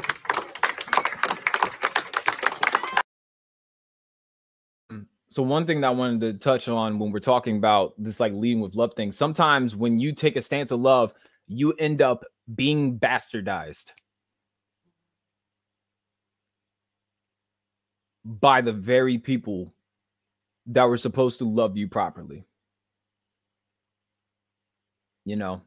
So 5.35 5.43
one 5.43 5.67
thing 5.67 5.81
that 5.81 5.87
I 5.87 5.91
wanted 5.91 6.21
to 6.21 6.33
touch 6.35 6.69
on 6.69 6.97
when 6.97 7.11
we're 7.11 7.19
talking 7.19 7.57
about 7.57 7.93
this 7.97 8.21
like 8.21 8.31
leading 8.31 8.61
with 8.61 8.73
love 8.73 8.93
thing, 8.93 9.11
sometimes 9.11 9.75
when 9.75 9.99
you 9.99 10.13
take 10.13 10.37
a 10.37 10.41
stance 10.41 10.71
of 10.71 10.79
love, 10.79 11.13
you 11.45 11.73
end 11.73 12.01
up 12.01 12.23
being 12.55 12.97
bastardized 12.97 13.91
by 18.23 18.61
the 18.61 18.71
very 18.71 19.17
people 19.17 19.73
that 20.67 20.85
were 20.85 20.95
supposed 20.95 21.39
to 21.39 21.45
love 21.45 21.75
you 21.75 21.89
properly. 21.89 22.47
You 25.25 25.35
know. 25.35 25.63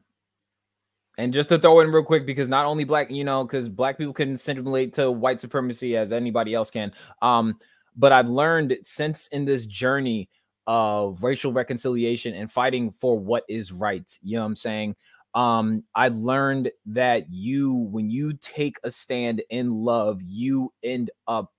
And 1.19 1.31
just 1.31 1.49
to 1.49 1.59
throw 1.59 1.81
in 1.81 1.91
real 1.91 2.01
quick, 2.01 2.25
because 2.25 2.49
not 2.49 2.65
only 2.65 2.85
black, 2.85 3.11
you 3.11 3.23
know, 3.23 3.43
because 3.43 3.69
black 3.69 3.99
people 3.99 4.13
can 4.13 4.35
simulate 4.35 4.93
to 4.93 5.11
white 5.11 5.39
supremacy 5.39 5.95
as 5.95 6.11
anybody 6.11 6.55
else 6.55 6.71
can. 6.71 6.91
Um, 7.21 7.59
but 7.99 8.13
I've 8.13 8.29
learned 8.29 8.77
since 8.83 9.27
in 9.27 9.43
this 9.43 9.65
journey 9.65 10.29
of 10.65 11.21
racial 11.21 11.51
reconciliation 11.51 12.33
and 12.33 12.49
fighting 12.49 12.91
for 12.91 13.19
what 13.19 13.43
is 13.49 13.73
right, 13.73 14.09
you 14.23 14.37
know 14.37 14.43
what 14.43 14.47
I'm 14.47 14.55
saying? 14.55 14.95
Um, 15.35 15.83
I've 15.93 16.17
learned 16.17 16.71
that 16.87 17.25
you, 17.29 17.73
when 17.91 18.09
you 18.09 18.33
take 18.33 18.77
a 18.83 18.89
stand 18.89 19.43
in 19.49 19.71
love, 19.71 20.21
you 20.23 20.73
end 20.81 21.11
up 21.27 21.51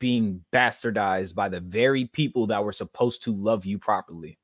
being 0.00 0.42
bastardized 0.52 1.34
by 1.34 1.50
the 1.50 1.60
very 1.60 2.06
people 2.06 2.46
that 2.46 2.64
were 2.64 2.72
supposed 2.72 3.22
to 3.24 3.32
love 3.32 3.66
you 3.66 3.78
properly. 3.78 4.38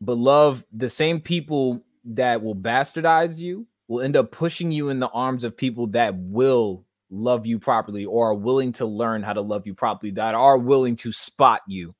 But 0.00 0.18
love, 0.18 0.64
the 0.72 0.88
same 0.88 1.20
people 1.20 1.82
that 2.04 2.42
will 2.42 2.54
bastardize 2.54 3.38
you 3.38 3.66
will 3.88 4.02
end 4.02 4.16
up 4.16 4.30
pushing 4.30 4.70
you 4.70 4.88
in 4.88 5.00
the 5.00 5.08
arms 5.08 5.42
of 5.42 5.56
people 5.56 5.88
that 5.88 6.14
will 6.16 6.84
love 7.10 7.46
you 7.46 7.58
properly 7.58 8.04
or 8.04 8.30
are 8.30 8.34
willing 8.34 8.72
to 8.72 8.86
learn 8.86 9.22
how 9.22 9.32
to 9.32 9.40
love 9.40 9.66
you 9.66 9.74
properly, 9.74 10.12
that 10.12 10.34
are 10.34 10.58
willing 10.58 10.96
to 10.96 11.12
spot 11.12 11.62
you 11.66 11.94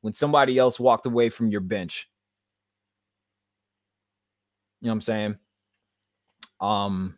when 0.00 0.12
somebody 0.12 0.58
else 0.58 0.78
walked 0.78 1.06
away 1.06 1.28
from 1.28 1.48
your 1.48 1.60
bench. 1.60 2.08
You 4.80 4.86
know 4.86 4.92
what 4.92 4.94
I'm 4.96 5.00
saying? 5.00 5.36
Um 6.60 7.16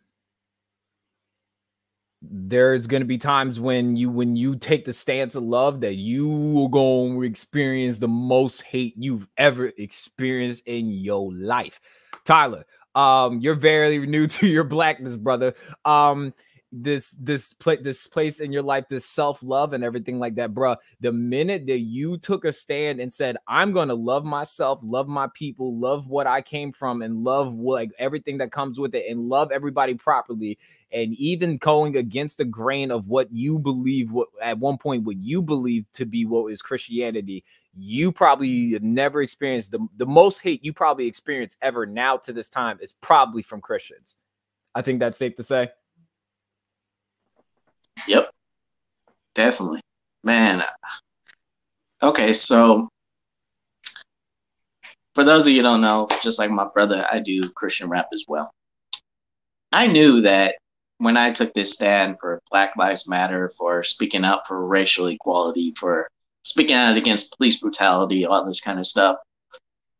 there's 2.21 2.87
going 2.87 3.01
to 3.01 3.07
be 3.07 3.17
times 3.17 3.59
when 3.59 3.95
you 3.95 4.09
when 4.09 4.35
you 4.35 4.55
take 4.55 4.85
the 4.85 4.93
stance 4.93 5.35
of 5.35 5.43
love 5.43 5.81
that 5.81 5.95
you 5.95 6.27
will 6.27 6.67
go 6.67 7.05
and 7.05 7.23
experience 7.23 7.99
the 7.99 8.07
most 8.07 8.61
hate 8.63 8.95
you've 8.97 9.27
ever 9.37 9.71
experienced 9.77 10.63
in 10.65 10.89
your 10.89 11.31
life. 11.33 11.79
Tyler, 12.25 12.65
um 12.95 13.39
you're 13.39 13.55
very 13.55 14.05
new 14.07 14.27
to 14.27 14.47
your 14.47 14.63
blackness, 14.63 15.15
brother. 15.15 15.53
Um 15.85 16.33
this 16.83 17.11
this 17.19 17.53
place 17.53 17.79
this 17.81 18.07
place 18.07 18.39
in 18.39 18.51
your 18.51 18.61
life 18.61 18.85
this 18.89 19.05
self-love 19.05 19.73
and 19.73 19.83
everything 19.83 20.19
like 20.19 20.35
that 20.35 20.53
bruh 20.53 20.75
the 20.99 21.11
minute 21.11 21.65
that 21.65 21.79
you 21.79 22.17
took 22.17 22.45
a 22.45 22.51
stand 22.51 22.99
and 22.99 23.13
said 23.13 23.37
i'm 23.47 23.71
gonna 23.73 23.93
love 23.93 24.23
myself 24.25 24.79
love 24.83 25.07
my 25.07 25.27
people 25.33 25.77
love 25.77 26.07
what 26.07 26.27
i 26.27 26.41
came 26.41 26.71
from 26.71 27.01
and 27.01 27.23
love 27.23 27.53
like 27.53 27.89
everything 27.99 28.37
that 28.37 28.51
comes 28.51 28.79
with 28.79 28.93
it 28.93 29.05
and 29.09 29.29
love 29.29 29.51
everybody 29.51 29.93
properly 29.93 30.57
and 30.91 31.13
even 31.13 31.57
going 31.57 31.97
against 31.97 32.37
the 32.37 32.45
grain 32.45 32.91
of 32.91 33.07
what 33.07 33.31
you 33.31 33.59
believe 33.59 34.11
what 34.11 34.27
at 34.41 34.59
one 34.59 34.77
point 34.77 35.03
what 35.03 35.17
you 35.17 35.41
believe 35.41 35.85
to 35.93 36.05
be 36.05 36.25
what 36.25 36.51
is 36.51 36.61
christianity 36.61 37.43
you 37.79 38.11
probably 38.11 38.77
never 38.81 39.21
experienced 39.21 39.71
the, 39.71 39.85
the 39.97 40.05
most 40.05 40.41
hate 40.41 40.65
you 40.65 40.73
probably 40.73 41.07
experienced 41.07 41.57
ever 41.61 41.85
now 41.85 42.17
to 42.17 42.33
this 42.33 42.49
time 42.49 42.79
is 42.81 42.93
probably 43.01 43.41
from 43.41 43.61
christians. 43.61 44.15
I 44.73 44.81
think 44.81 44.99
that's 44.99 45.17
safe 45.17 45.35
to 45.37 45.43
say 45.43 45.69
Yep. 48.07 48.31
Definitely. 49.35 49.81
Man. 50.23 50.63
Okay, 52.01 52.33
so 52.33 52.89
for 55.15 55.23
those 55.23 55.47
of 55.47 55.53
you 55.53 55.63
don't 55.63 55.81
know, 55.81 56.07
just 56.21 56.37
like 56.37 56.51
my 56.51 56.67
brother, 56.73 57.05
I 57.11 57.19
do 57.19 57.41
Christian 57.49 57.89
rap 57.89 58.09
as 58.13 58.25
well. 58.27 58.51
I 59.71 59.87
knew 59.87 60.21
that 60.21 60.55
when 60.99 61.17
I 61.17 61.31
took 61.31 61.53
this 61.53 61.73
stand 61.73 62.17
for 62.19 62.41
Black 62.51 62.75
Lives 62.77 63.07
Matter, 63.07 63.51
for 63.57 63.83
speaking 63.83 64.23
out 64.25 64.47
for 64.47 64.65
racial 64.65 65.07
equality, 65.07 65.73
for 65.77 66.07
speaking 66.43 66.75
out 66.75 66.97
against 66.97 67.35
police 67.35 67.57
brutality, 67.57 68.25
all 68.25 68.45
this 68.45 68.61
kind 68.61 68.79
of 68.79 68.87
stuff, 68.87 69.17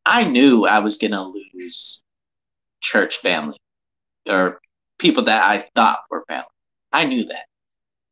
I 0.05 0.23
knew 0.23 0.65
I 0.65 0.79
was 0.79 0.97
going 0.97 1.11
to 1.11 1.23
lose 1.23 2.03
church 2.81 3.17
family 3.17 3.57
or 4.27 4.59
people 4.99 5.23
that 5.23 5.43
I 5.43 5.67
thought 5.75 5.99
were 6.09 6.23
family. 6.27 6.45
I 6.93 7.05
knew 7.05 7.25
that. 7.25 7.46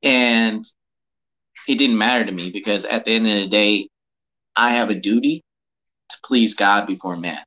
And 0.05 0.63
it 1.67 1.75
didn't 1.75 1.97
matter 1.97 2.25
to 2.25 2.31
me 2.31 2.51
because 2.51 2.85
at 2.85 3.05
the 3.05 3.11
end 3.11 3.27
of 3.27 3.33
the 3.33 3.47
day, 3.47 3.89
I 4.55 4.71
have 4.73 4.89
a 4.89 4.95
duty 4.95 5.43
to 6.09 6.17
please 6.23 6.53
God 6.53 6.85
before 6.85 7.17
man. 7.17 7.43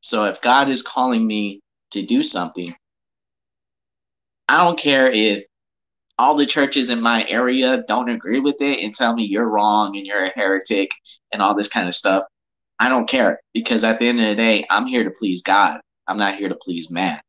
So 0.00 0.24
if 0.24 0.40
God 0.40 0.68
is 0.68 0.82
calling 0.82 1.26
me 1.26 1.60
to 1.92 2.02
do 2.02 2.22
something, 2.22 2.74
I 4.48 4.64
don't 4.64 4.78
care 4.78 5.10
if 5.10 5.44
all 6.18 6.36
the 6.36 6.46
churches 6.46 6.90
in 6.90 7.00
my 7.00 7.26
area 7.28 7.84
don't 7.86 8.08
agree 8.08 8.40
with 8.40 8.56
it 8.60 8.80
and 8.82 8.94
tell 8.94 9.14
me 9.14 9.24
you're 9.24 9.48
wrong 9.48 9.96
and 9.96 10.06
you're 10.06 10.26
a 10.26 10.32
heretic 10.34 10.90
and 11.32 11.40
all 11.40 11.54
this 11.54 11.68
kind 11.68 11.88
of 11.88 11.94
stuff. 11.94 12.24
I 12.78 12.88
don't 12.88 13.08
care 13.08 13.40
because 13.54 13.84
at 13.84 13.98
the 13.98 14.08
end 14.08 14.20
of 14.20 14.26
the 14.26 14.34
day, 14.34 14.66
I'm 14.68 14.86
here 14.86 15.04
to 15.04 15.10
please 15.10 15.42
God. 15.42 15.80
I'm 16.08 16.18
not 16.18 16.36
here 16.36 16.48
to 16.48 16.56
please 16.56 16.90
man. 16.90 17.20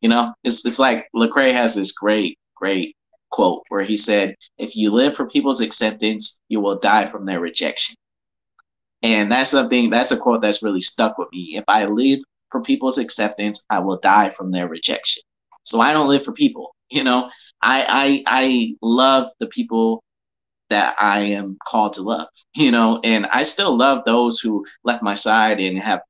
You 0.00 0.08
know, 0.08 0.34
it's 0.44 0.64
it's 0.64 0.78
like 0.78 1.08
Lecrae 1.14 1.52
has 1.52 1.74
this 1.74 1.92
great, 1.92 2.38
great 2.54 2.96
quote 3.30 3.62
where 3.68 3.84
he 3.84 3.96
said, 3.96 4.34
If 4.58 4.76
you 4.76 4.90
live 4.90 5.16
for 5.16 5.26
people's 5.26 5.60
acceptance, 5.60 6.40
you 6.48 6.60
will 6.60 6.78
die 6.78 7.06
from 7.06 7.24
their 7.26 7.40
rejection. 7.40 7.96
And 9.02 9.32
that's 9.32 9.50
something, 9.50 9.90
that's 9.90 10.10
a 10.10 10.16
quote 10.16 10.42
that's 10.42 10.62
really 10.62 10.82
stuck 10.82 11.16
with 11.18 11.28
me. 11.32 11.56
If 11.56 11.64
I 11.68 11.86
live 11.86 12.20
for 12.50 12.60
people's 12.62 12.98
acceptance, 12.98 13.64
I 13.70 13.78
will 13.78 13.98
die 13.98 14.30
from 14.30 14.50
their 14.50 14.68
rejection. 14.68 15.22
So 15.64 15.80
I 15.80 15.92
don't 15.92 16.08
live 16.08 16.24
for 16.24 16.32
people. 16.32 16.74
You 16.92 17.04
know, 17.04 17.30
I 17.62 18.24
I 18.26 18.42
I 18.44 18.74
love 18.82 19.30
the 19.38 19.46
people 19.46 20.02
that 20.70 20.96
I 20.98 21.20
am 21.20 21.56
called 21.68 21.92
to 21.94 22.02
love, 22.02 22.26
you 22.56 22.72
know, 22.72 23.00
and 23.04 23.26
I 23.26 23.44
still 23.44 23.76
love 23.76 24.02
those 24.04 24.40
who 24.40 24.66
left 24.82 25.00
my 25.02 25.14
side 25.14 25.60
and 25.60 25.78
have 25.78 26.00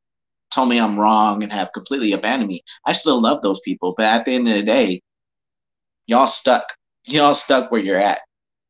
told 0.50 0.70
me 0.70 0.78
I'm 0.80 0.98
wrong 0.98 1.42
and 1.42 1.52
have 1.52 1.72
completely 1.74 2.12
abandoned 2.12 2.48
me. 2.48 2.62
I 2.86 2.92
still 2.92 3.20
love 3.20 3.42
those 3.42 3.60
people, 3.60 3.94
but 3.96 4.06
at 4.06 4.24
the 4.24 4.32
end 4.32 4.48
of 4.48 4.54
the 4.54 4.62
day, 4.62 5.02
y'all 6.06 6.26
stuck 6.26 6.64
y'all 7.12 7.34
stuck 7.34 7.70
where 7.70 7.80
you're 7.80 8.00
at. 8.00 8.20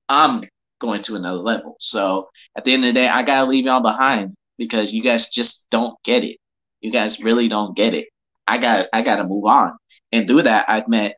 I'm 0.08 0.42
going 0.80 1.02
to 1.02 1.16
another 1.16 1.38
level. 1.38 1.76
So 1.80 2.28
at 2.56 2.64
the 2.64 2.72
end 2.72 2.84
of 2.84 2.88
the 2.88 3.00
day, 3.00 3.08
I 3.08 3.22
gotta 3.22 3.48
leave 3.48 3.66
y'all 3.66 3.82
behind 3.82 4.34
because 4.58 4.92
you 4.92 5.02
guys 5.02 5.28
just 5.28 5.68
don't 5.70 5.94
get 6.04 6.24
it. 6.24 6.38
You 6.80 6.90
guys 6.90 7.22
really 7.22 7.48
don't 7.48 7.76
get 7.76 7.94
it. 7.94 8.08
I 8.46 8.58
got 8.58 8.86
I 8.92 9.02
gotta 9.02 9.24
move 9.24 9.44
on. 9.44 9.76
And 10.12 10.26
through 10.26 10.42
that, 10.42 10.68
I've 10.68 10.88
met 10.88 11.16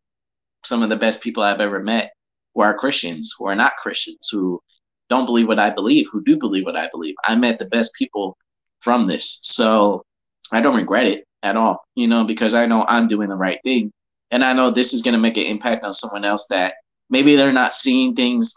some 0.64 0.82
of 0.82 0.90
the 0.90 0.96
best 0.96 1.22
people 1.22 1.42
I've 1.42 1.60
ever 1.60 1.80
met 1.80 2.12
who 2.54 2.62
are 2.62 2.76
Christians, 2.76 3.34
who 3.38 3.46
are 3.46 3.56
not 3.56 3.76
Christians, 3.82 4.28
who 4.30 4.60
don't 5.08 5.26
believe 5.26 5.48
what 5.48 5.58
I 5.58 5.70
believe, 5.70 6.06
who 6.10 6.22
do 6.22 6.36
believe 6.36 6.64
what 6.64 6.76
I 6.76 6.88
believe. 6.90 7.14
I 7.24 7.34
met 7.34 7.58
the 7.58 7.66
best 7.66 7.92
people 7.94 8.36
from 8.80 9.06
this. 9.06 9.38
So 9.42 10.02
I 10.52 10.60
don't 10.60 10.76
regret 10.76 11.06
it 11.06 11.24
at 11.42 11.56
all, 11.56 11.82
you 11.94 12.08
know, 12.08 12.24
because 12.24 12.54
I 12.54 12.66
know 12.66 12.84
I'm 12.88 13.08
doing 13.08 13.28
the 13.28 13.36
right 13.36 13.58
thing. 13.64 13.92
And 14.30 14.44
I 14.44 14.52
know 14.52 14.70
this 14.70 14.94
is 14.94 15.02
going 15.02 15.12
to 15.12 15.20
make 15.20 15.36
an 15.36 15.44
impact 15.44 15.84
on 15.84 15.92
someone 15.92 16.24
else 16.24 16.46
that 16.48 16.74
maybe 17.10 17.36
they're 17.36 17.52
not 17.52 17.74
seeing 17.74 18.14
things 18.14 18.54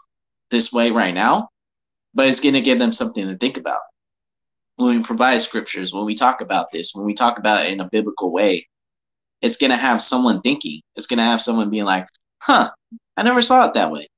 this 0.50 0.72
way 0.72 0.90
right 0.90 1.14
now, 1.14 1.48
but 2.14 2.28
it's 2.28 2.40
going 2.40 2.54
to 2.54 2.60
give 2.60 2.78
them 2.78 2.92
something 2.92 3.26
to 3.26 3.36
think 3.36 3.56
about. 3.56 3.80
When 4.76 4.96
we 4.96 5.02
provide 5.02 5.40
scriptures, 5.40 5.92
when 5.92 6.04
we 6.04 6.14
talk 6.14 6.40
about 6.40 6.70
this, 6.72 6.92
when 6.94 7.06
we 7.06 7.14
talk 7.14 7.38
about 7.38 7.66
it 7.66 7.72
in 7.72 7.80
a 7.80 7.88
biblical 7.90 8.30
way, 8.32 8.66
it's 9.42 9.56
going 9.56 9.70
to 9.70 9.76
have 9.76 10.02
someone 10.02 10.40
thinking. 10.40 10.80
It's 10.96 11.06
going 11.06 11.18
to 11.18 11.24
have 11.24 11.42
someone 11.42 11.70
being 11.70 11.84
like, 11.84 12.06
huh, 12.38 12.70
I 13.16 13.22
never 13.22 13.42
saw 13.42 13.66
it 13.66 13.74
that 13.74 13.90
way. 13.90 14.08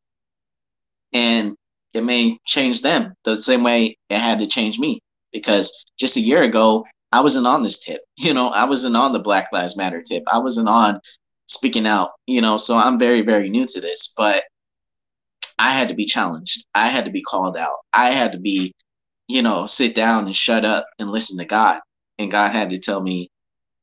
And 1.13 1.57
it 1.95 2.03
may 2.03 2.39
change 2.45 2.83
them 2.83 3.15
the 3.25 3.41
same 3.41 3.63
way 3.63 3.97
it 4.11 4.19
had 4.19 4.39
to 4.41 4.47
change 4.47 4.79
me. 4.79 5.01
Because 5.33 5.73
just 5.99 6.17
a 6.17 6.21
year 6.21 6.43
ago, 6.43 6.85
I 7.13 7.21
wasn't 7.21 7.47
on 7.47 7.63
this 7.63 7.79
tip. 7.79 8.01
You 8.19 8.35
know, 8.35 8.49
I 8.49 8.65
wasn't 8.65 8.97
on 8.97 9.13
the 9.13 9.21
Black 9.21 9.49
Lives 9.53 9.77
Matter 9.77 10.03
tip. 10.03 10.25
I 10.33 10.39
wasn't 10.39 10.69
on 10.69 11.01
speaking 11.49 11.87
out, 11.87 12.11
you 12.27 12.41
know, 12.41 12.57
so 12.57 12.77
I'm 12.77 12.99
very, 12.99 13.23
very 13.23 13.51
new 13.51 13.67
to 13.67 13.81
this. 13.81 14.13
But 14.17 14.45
I 15.59 15.73
had 15.73 15.89
to 15.89 15.95
be 15.95 16.05
challenged. 16.07 16.65
I 16.75 16.89
had 16.89 17.05
to 17.07 17.11
be 17.11 17.23
called 17.23 17.57
out. 17.57 17.77
I 17.93 18.11
had 18.11 18.33
to 18.33 18.39
be, 18.39 18.75
you 19.27 19.43
know, 19.43 19.67
sit 19.67 19.95
down 19.95 20.27
and 20.27 20.37
shut 20.37 20.65
up 20.65 20.87
and 20.99 21.11
listen 21.11 21.39
to 21.39 21.45
God. 21.45 21.81
And 22.19 22.31
God 22.31 22.53
had 22.53 22.71
to 22.71 22.79
tell 22.79 23.01
me 23.01 23.31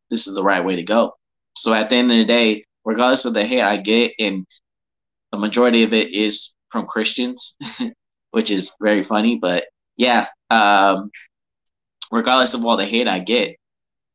this 0.09 0.27
is 0.27 0.35
the 0.35 0.43
right 0.43 0.63
way 0.63 0.75
to 0.75 0.83
go. 0.83 1.13
So 1.55 1.73
at 1.73 1.89
the 1.89 1.95
end 1.95 2.11
of 2.11 2.17
the 2.17 2.25
day, 2.25 2.63
regardless 2.85 3.25
of 3.25 3.33
the 3.33 3.45
hate 3.45 3.61
I 3.61 3.77
get, 3.77 4.13
and 4.19 4.45
the 5.31 5.37
majority 5.37 5.83
of 5.83 5.93
it 5.93 6.13
is 6.13 6.55
from 6.71 6.85
Christians, 6.85 7.57
which 8.31 8.51
is 8.51 8.73
very 8.81 9.03
funny. 9.03 9.37
But 9.37 9.65
yeah, 9.97 10.27
um, 10.49 11.09
regardless 12.11 12.53
of 12.53 12.65
all 12.65 12.77
the 12.77 12.85
hate 12.85 13.07
I 13.07 13.19
get, 13.19 13.55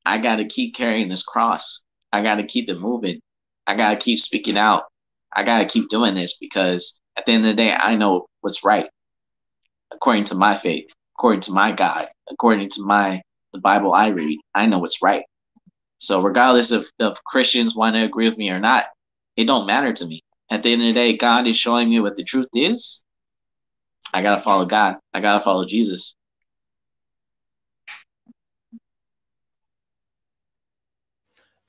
I 0.05 0.19
got 0.19 0.37
to 0.37 0.47
keep 0.47 0.75
carrying 0.75 1.09
this 1.09 1.23
cross. 1.23 1.83
I 2.13 2.23
got 2.23 2.37
to 2.37 2.45
keep 2.45 2.69
it 2.69 2.81
moving. 2.81 3.21
I 3.71 3.77
got 3.77 3.91
to 3.91 4.05
keep 4.05 4.19
speaking 4.19 4.59
out. 4.59 4.87
I 5.33 5.45
got 5.45 5.61
to 5.61 5.67
keep 5.67 5.89
doing 5.89 6.17
this 6.17 6.37
because 6.39 7.01
at 7.17 7.25
the 7.25 7.31
end 7.31 7.47
of 7.47 7.51
the 7.51 7.63
day, 7.63 7.73
I 7.73 7.95
know 7.95 8.27
what's 8.41 8.65
right 8.65 8.89
according 9.93 10.25
to 10.25 10.35
my 10.35 10.57
faith, 10.57 10.87
according 11.17 11.43
to 11.43 11.53
my 11.53 11.71
God, 11.71 12.09
according 12.29 12.69
to 12.71 12.83
my 12.83 13.23
the 13.53 13.61
Bible 13.61 13.95
I 13.95 14.09
read. 14.09 14.41
I 14.57 14.67
know 14.67 14.81
what's 14.81 15.03
right. 15.03 15.23
So 15.99 16.21
regardless 16.21 16.73
of, 16.73 16.87
of 16.99 17.23
Christians 17.23 17.77
want 17.77 17.95
to 17.95 18.03
agree 18.03 18.29
with 18.29 18.39
me 18.39 18.51
or 18.51 18.59
not, 18.59 18.87
it 19.37 19.45
don't 19.45 19.67
matter 19.67 19.93
to 19.93 20.07
me. 20.07 20.25
At 20.51 20.65
the 20.65 20.73
end 20.73 20.83
of 20.83 20.89
the 20.89 20.93
day, 20.95 21.17
God 21.17 21.47
is 21.47 21.57
showing 21.57 21.91
me 21.91 22.01
what 22.01 22.17
the 22.17 22.25
truth 22.25 22.49
is. 22.53 23.05
I 24.13 24.21
gotta 24.21 24.43
follow 24.43 24.67
God. 24.67 24.97
I 25.15 25.21
gotta 25.21 25.45
follow 25.45 25.65
Jesus. 25.65 26.17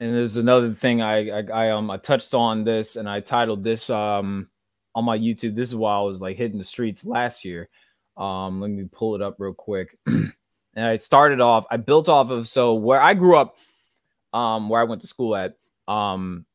And 0.02 0.14
there's 0.16 0.36
another 0.38 0.74
thing 0.74 1.02
I, 1.02 1.30
I 1.30 1.44
I, 1.54 1.70
um 1.70 1.90
I 1.90 1.98
touched 1.98 2.34
on 2.34 2.66
this 2.66 2.98
and 2.98 3.08
I 3.08 3.22
titled 3.22 3.64
this 3.64 3.90
um 3.90 4.50
on 4.96 5.06
my 5.06 5.18
YouTube. 5.18 5.56
This 5.56 5.70
is 5.70 5.76
why 5.76 5.96
I 5.98 6.02
was 6.02 6.20
like 6.20 6.36
hitting 6.36 6.58
the 6.58 6.66
streets 6.66 7.06
last 7.06 7.46
year. 7.46 7.70
Um, 8.18 8.60
let 8.60 8.72
me 8.72 8.90
pull 8.92 9.16
it 9.16 9.22
up 9.22 9.36
real 9.40 9.54
quick. 9.54 9.98
and 10.08 10.34
I 10.76 10.98
started 10.98 11.40
off. 11.40 11.66
I 11.72 11.78
built 11.78 12.10
off 12.10 12.30
of 12.32 12.50
so 12.50 12.74
where 12.74 13.02
I 13.02 13.14
grew 13.14 13.38
up 13.38 13.56
um, 14.34 14.70
where 14.70 14.82
I 14.82 14.86
went 14.86 15.02
to 15.02 15.08
school 15.08 15.36
at, 15.36 15.56
um, 15.88 16.46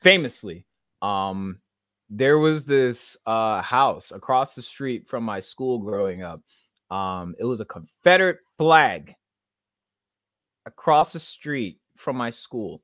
famously, 0.00 0.66
um, 1.02 1.60
there 2.08 2.38
was 2.38 2.64
this 2.64 3.16
uh, 3.26 3.62
house 3.62 4.12
across 4.12 4.54
the 4.54 4.62
street 4.62 5.08
from 5.08 5.24
my 5.24 5.40
school 5.40 5.78
growing 5.78 6.22
up. 6.22 6.40
Um, 6.90 7.34
it 7.38 7.44
was 7.44 7.60
a 7.60 7.64
Confederate 7.64 8.38
flag 8.58 9.14
across 10.64 11.12
the 11.12 11.20
street 11.20 11.80
from 11.96 12.16
my 12.16 12.30
school. 12.30 12.82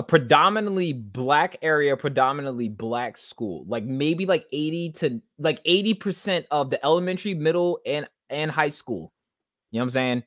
A 0.00 0.02
predominantly 0.02 0.94
black 0.94 1.56
area, 1.60 1.94
predominantly 1.94 2.70
black 2.70 3.18
school. 3.18 3.66
Like 3.68 3.84
maybe 3.84 4.24
like 4.24 4.46
80 4.50 4.92
to 4.92 5.20
like 5.38 5.62
80% 5.64 6.46
of 6.50 6.70
the 6.70 6.82
elementary, 6.82 7.34
middle, 7.34 7.80
and 7.84 8.08
and 8.30 8.50
high 8.50 8.70
school. 8.70 9.12
You 9.70 9.78
know 9.78 9.82
what 9.82 9.88
I'm 9.88 9.90
saying? 9.90 10.22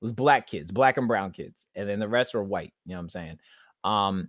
was 0.00 0.12
black 0.12 0.46
kids, 0.46 0.70
black 0.70 0.96
and 0.96 1.08
brown 1.08 1.30
kids, 1.30 1.64
and 1.74 1.88
then 1.88 1.98
the 1.98 2.08
rest 2.08 2.34
were 2.34 2.44
white. 2.44 2.72
You 2.84 2.90
know 2.90 2.98
what 2.98 3.04
I'm 3.04 3.08
saying? 3.08 3.38
Um, 3.84 4.28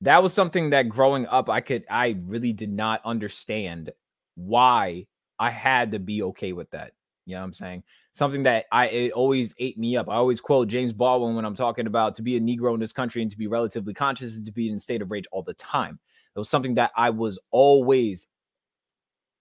that 0.00 0.22
was 0.22 0.32
something 0.32 0.70
that 0.70 0.88
growing 0.88 1.26
up, 1.26 1.48
I 1.48 1.60
could, 1.60 1.84
I 1.90 2.16
really 2.26 2.52
did 2.52 2.72
not 2.72 3.00
understand 3.04 3.92
why 4.34 5.06
I 5.38 5.50
had 5.50 5.92
to 5.92 5.98
be 5.98 6.22
okay 6.24 6.52
with 6.52 6.70
that. 6.70 6.92
You 7.26 7.34
know 7.34 7.40
what 7.40 7.46
I'm 7.46 7.52
saying? 7.52 7.82
Something 8.14 8.42
that 8.42 8.66
I 8.70 8.88
it 8.88 9.12
always 9.12 9.54
ate 9.58 9.78
me 9.78 9.96
up. 9.96 10.08
I 10.08 10.16
always 10.16 10.40
quote 10.40 10.68
James 10.68 10.92
Baldwin 10.92 11.34
when 11.34 11.46
I'm 11.46 11.54
talking 11.54 11.86
about 11.86 12.14
to 12.16 12.22
be 12.22 12.36
a 12.36 12.40
Negro 12.40 12.74
in 12.74 12.80
this 12.80 12.92
country 12.92 13.22
and 13.22 13.30
to 13.30 13.38
be 13.38 13.46
relatively 13.46 13.94
conscious 13.94 14.34
is 14.34 14.42
to 14.42 14.52
be 14.52 14.68
in 14.68 14.76
a 14.76 14.78
state 14.78 15.00
of 15.00 15.10
rage 15.10 15.26
all 15.32 15.42
the 15.42 15.54
time. 15.54 15.98
It 16.36 16.38
was 16.38 16.50
something 16.50 16.74
that 16.74 16.90
I 16.94 17.08
was 17.10 17.38
always, 17.50 18.28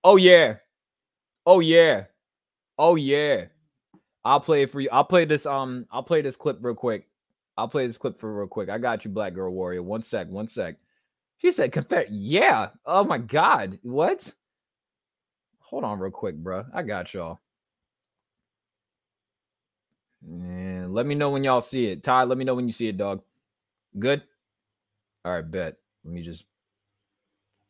oh 0.06 0.16
yeah, 0.16 0.56
oh 1.46 1.60
yeah, 1.60 2.06
oh 2.80 2.96
yeah. 2.96 3.46
I'll 4.24 4.40
play 4.40 4.64
it 4.64 4.72
for 4.72 4.80
you. 4.80 4.90
I'll 4.92 5.04
play 5.04 5.26
this. 5.26 5.46
Um, 5.46 5.86
I'll 5.92 6.04
play 6.04 6.22
this 6.22 6.38
clip 6.38 6.60
real 6.62 6.76
quick. 6.76 7.10
I'll 7.58 7.68
play 7.68 7.88
this 7.88 7.98
clip 7.98 8.20
for 8.20 8.34
real 8.40 8.48
quick. 8.48 8.70
I 8.70 8.78
got 8.78 9.04
you, 9.04 9.12
Black 9.12 9.34
Girl 9.34 9.52
Warrior. 9.52 9.84
One 9.84 10.02
sec. 10.02 10.30
One 10.30 10.48
sec. 10.48 10.78
She 11.40 11.52
said, 11.52 11.74
"Confess." 11.74 12.08
Yeah. 12.10 12.70
Oh 12.86 13.04
my 13.04 13.18
God. 13.18 13.80
What? 13.82 14.32
Hold 15.60 15.84
on, 15.84 16.00
real 16.00 16.12
quick, 16.12 16.36
bro. 16.36 16.66
I 16.74 16.84
got 16.84 17.14
y'all. 17.14 17.41
And 20.24 20.94
let 20.94 21.06
me 21.06 21.16
know 21.16 21.30
when 21.30 21.44
y'all 21.44 21.62
see 21.62 21.88
it. 21.88 22.04
Ty, 22.04 22.24
let 22.24 22.38
me 22.38 22.46
know 22.46 22.56
when 22.56 22.68
you 22.68 22.74
see 22.74 22.88
it, 22.88 22.98
dog. 22.98 23.22
Good. 23.98 24.22
All 25.26 25.34
right, 25.34 25.50
bet. 25.50 25.78
Let 26.04 26.14
me 26.14 26.22
just 26.22 26.46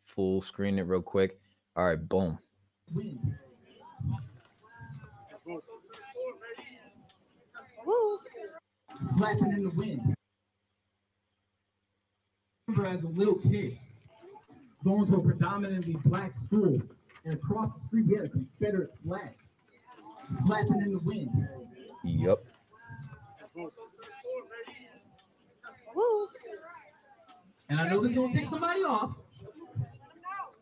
full 0.03 0.41
screen 0.41 0.79
it 0.79 0.83
real 0.83 1.01
quick. 1.01 1.39
All 1.75 1.85
right, 1.85 2.09
boom. 2.09 2.39
flapping 9.17 9.53
in 9.53 9.63
the 9.63 9.69
wind. 9.69 10.15
Remember 12.67 12.89
as 12.89 13.03
a 13.03 13.07
little 13.07 13.35
kid 13.35 13.77
going 14.83 15.05
to 15.07 15.15
a 15.15 15.21
predominantly 15.21 15.95
black 16.05 16.33
school, 16.43 16.81
and 17.25 17.33
across 17.33 17.75
the 17.75 17.83
street 17.85 18.05
we 18.07 18.15
had 18.15 18.25
a 18.25 18.29
Confederate 18.29 18.91
flag 19.05 19.35
flapping 20.45 20.81
in 20.81 20.91
the 20.93 20.99
wind. 20.99 21.29
Yep. 22.03 22.43
And 27.69 27.79
I 27.79 27.87
know 27.87 28.01
this 28.01 28.11
is 28.11 28.17
gonna 28.17 28.33
take 28.33 28.47
somebody 28.47 28.83
off. 28.83 29.11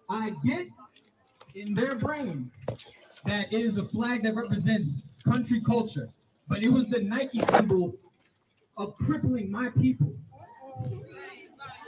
I 0.09 0.31
get 0.45 0.67
in 1.55 1.73
their 1.73 1.95
brain 1.95 2.51
that 3.25 3.51
it 3.51 3.61
is 3.61 3.77
a 3.77 3.85
flag 3.85 4.23
that 4.23 4.35
represents 4.35 5.01
country 5.23 5.61
culture, 5.61 6.09
but 6.47 6.63
it 6.63 6.69
was 6.69 6.87
the 6.87 6.99
Nike 6.99 7.39
symbol 7.51 7.95
of 8.77 8.95
crippling 8.97 9.51
my 9.51 9.69
people. 9.69 10.13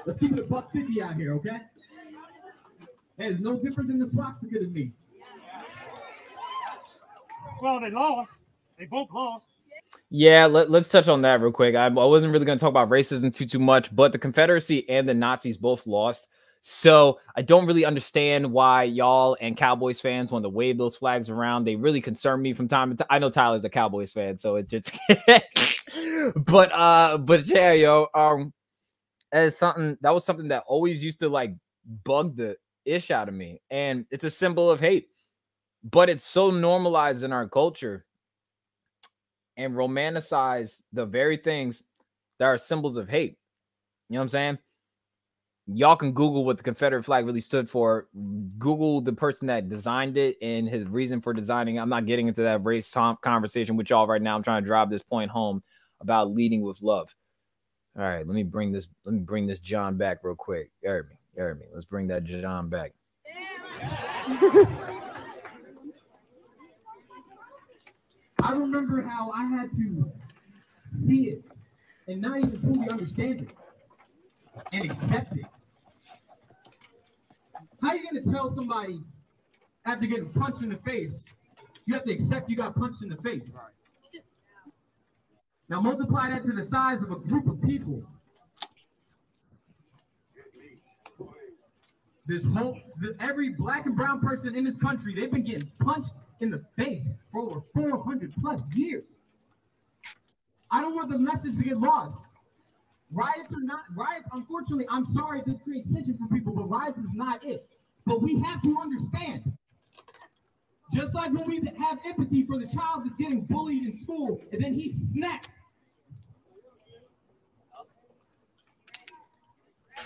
Let's 0.06 0.20
keep 0.20 0.34
it 0.34 0.40
a 0.40 0.44
buck 0.44 0.72
50 0.72 1.02
out 1.02 1.16
here, 1.16 1.34
okay? 1.36 1.62
Hey, 3.18 3.28
it's 3.28 3.40
no 3.40 3.56
different 3.56 3.90
than 3.90 4.00
the 4.00 4.08
swastika 4.08 4.46
to 4.46 4.52
get 4.52 4.62
it 4.64 4.72
me. 4.74 4.92
Well, 7.62 7.80
they 7.80 7.92
lost. 7.92 8.32
They 8.82 8.88
both 8.88 9.12
lost. 9.14 9.46
Yeah, 10.10 10.48
let, 10.48 10.72
us 10.72 10.90
touch 10.90 11.08
on 11.08 11.22
that 11.22 11.40
real 11.40 11.52
quick. 11.52 11.76
I, 11.76 11.86
I 11.86 11.90
wasn't 11.90 12.34
really 12.34 12.46
going 12.46 12.58
to 12.58 12.60
talk 12.60 12.72
about 12.72 12.90
racism 12.90 13.32
too 13.32 13.46
too 13.46 13.60
much, 13.60 13.96
but 13.96 14.12
the 14.12 14.18
Confederacy 14.18 14.90
and 14.90 15.08
the 15.08 15.14
Nazis 15.14 15.56
both 15.56 15.86
lost. 15.86 16.28
So 16.64 17.20
I 17.36 17.44
don't 17.44 17.68
really 17.68 17.86
understand 17.86 18.52
why 18.52 18.84
y'all 18.84 19.38
and 19.40 19.56
Cowboys 19.56 20.02
fans 20.02 20.32
want 20.32 20.46
to 20.46 20.50
wave 20.50 20.80
those 20.80 20.98
flags 20.98 21.30
around. 21.30 21.64
They 21.64 21.76
really 21.76 22.02
concern 22.02 22.42
me 22.42 22.54
from 22.54 22.68
time 22.68 22.90
to 22.90 22.96
time. 22.96 23.08
I 23.12 23.20
know 23.20 23.30
Tyler's 23.30 23.64
a 23.66 23.70
Cowboys 23.70 24.14
fan, 24.14 24.36
so 24.36 24.56
it 24.56 24.68
just 24.68 24.98
but 26.36 26.72
uh 26.74 27.20
but 27.20 27.46
yeah, 27.46 27.74
yo, 27.74 28.08
um 28.16 28.52
it's 29.32 29.60
something 29.60 29.96
that 30.02 30.12
was 30.12 30.26
something 30.26 30.48
that 30.48 30.64
always 30.66 31.04
used 31.04 31.20
to 31.20 31.30
like 31.30 31.54
bug 32.04 32.36
the 32.36 32.58
ish 32.86 33.12
out 33.12 33.30
of 33.30 33.36
me. 33.36 33.62
And 33.70 34.08
it's 34.10 34.24
a 34.24 34.32
symbol 34.32 34.72
of 34.72 34.80
hate. 34.80 35.10
But 35.84 36.10
it's 36.10 36.26
so 36.26 36.50
normalized 36.50 37.24
in 37.24 37.32
our 37.32 37.48
culture 37.48 38.06
and 39.58 39.74
romanticize 39.74 40.82
the 40.94 41.06
very 41.06 41.38
things 41.38 41.84
that 42.40 42.46
are 42.46 42.58
symbols 42.58 42.98
of 42.98 43.10
hate. 43.10 43.38
You 44.10 44.16
know 44.16 44.20
what 44.20 44.24
I'm 44.24 44.30
saying? 44.30 44.58
y'all 45.68 45.96
can 45.96 46.12
Google 46.12 46.44
what 46.46 46.58
the 46.58 46.64
Confederate 46.64 47.04
flag 47.04 47.26
really 47.26 47.42
stood 47.42 47.70
for. 47.70 48.08
Google 48.58 49.02
the 49.02 49.14
person 49.14 49.48
that 49.48 49.70
designed 49.70 50.18
it 50.18 50.38
and 50.42 50.68
his 50.68 50.88
reason 50.88 51.22
for 51.22 51.34
designing. 51.34 51.80
I'm 51.80 51.90
not 51.90 52.06
getting 52.06 52.28
into 52.28 52.44
that 52.44 52.64
race 52.64 52.92
conversation 53.22 53.78
with 53.78 53.90
y'all 53.90 54.08
right 54.08 54.22
now. 54.22 54.36
I'm 54.36 54.44
trying 54.44 54.64
to 54.64 54.68
drive 54.68 54.90
this 54.90 55.04
point 55.04 55.32
home 55.32 55.64
about 56.00 56.32
leading 56.32 56.62
with 56.62 56.82
love. 56.82 57.14
All 57.98 58.04
right, 58.04 58.26
let 58.26 58.36
me 58.36 58.44
bring 58.44 58.72
this. 58.72 58.88
Let 59.06 59.14
me 59.14 59.20
bring 59.20 59.48
this 59.48 59.60
John 59.60 59.98
back 59.98 60.20
real 60.24 60.36
quick. 60.36 60.72
You 60.82 60.90
heard 60.90 61.10
me. 61.10 61.16
You 61.36 61.44
heard 61.44 61.60
me. 61.60 61.66
Let's 61.74 61.86
bring 61.86 62.08
that 62.08 62.24
John 62.24 62.70
back. 62.70 62.94
I 68.52 68.54
remember 68.54 69.02
how 69.02 69.32
I 69.34 69.46
had 69.46 69.72
to 69.78 70.12
see 70.92 71.30
it 71.30 71.46
and 72.08 72.20
not 72.20 72.40
even 72.40 72.60
truly 72.60 72.90
understand 72.90 73.44
it 73.44 73.50
and 74.74 74.84
accept 74.84 75.38
it. 75.38 75.46
How 77.82 77.92
are 77.92 77.96
you 77.96 78.12
going 78.12 78.22
to 78.26 78.30
tell 78.30 78.54
somebody 78.54 79.00
after 79.86 80.06
getting 80.06 80.28
punched 80.34 80.64
in 80.64 80.68
the 80.68 80.76
face, 80.80 81.22
you 81.86 81.94
have 81.94 82.04
to 82.04 82.12
accept 82.12 82.50
you 82.50 82.58
got 82.58 82.76
punched 82.76 83.02
in 83.02 83.08
the 83.08 83.16
face? 83.22 83.58
Now 85.70 85.80
multiply 85.80 86.32
that 86.32 86.46
to 86.46 86.52
the 86.52 86.66
size 86.66 87.02
of 87.02 87.12
a 87.12 87.16
group 87.16 87.48
of 87.48 87.62
people. 87.62 88.04
this 92.28 92.44
whole 92.46 92.78
the, 93.00 93.16
every 93.20 93.50
black 93.50 93.86
and 93.86 93.96
brown 93.96 94.20
person 94.20 94.56
in 94.56 94.66
this 94.66 94.78
country, 94.78 95.16
they've 95.16 95.32
been 95.32 95.44
getting 95.44 95.70
punched 95.80 96.12
in 96.42 96.50
the 96.50 96.62
face 96.76 97.08
for 97.32 97.42
over 97.42 97.62
400 97.74 98.34
plus 98.42 98.62
years. 98.76 99.18
I 100.72 100.82
don't 100.82 100.96
want 100.96 101.10
the 101.10 101.18
message 101.18 101.58
to 101.58 101.64
get 101.64 101.78
lost. 101.78 102.26
Riots 103.12 103.54
are 103.54 103.62
not 103.62 103.82
riots. 103.96 104.28
Unfortunately, 104.32 104.86
I'm 104.90 105.06
sorry 105.06 105.42
this 105.46 105.58
creates 105.64 105.88
tension 105.94 106.18
for 106.18 106.34
people, 106.34 106.54
but 106.54 106.70
riots 106.70 106.98
is 106.98 107.14
not 107.14 107.46
it. 107.46 107.68
But 108.06 108.22
we 108.22 108.40
have 108.42 108.62
to 108.64 108.76
understand. 108.82 109.52
Just 110.94 111.14
like 111.14 111.32
when 111.32 111.46
we 111.46 111.62
have 111.78 112.00
empathy 112.06 112.46
for 112.46 112.58
the 112.58 112.68
child 112.68 113.04
that's 113.06 113.16
getting 113.18 113.42
bullied 113.46 113.84
in 113.84 113.96
school 113.96 114.42
and 114.52 114.64
then 114.64 114.74
he 114.74 114.94
snaps. 115.14 115.48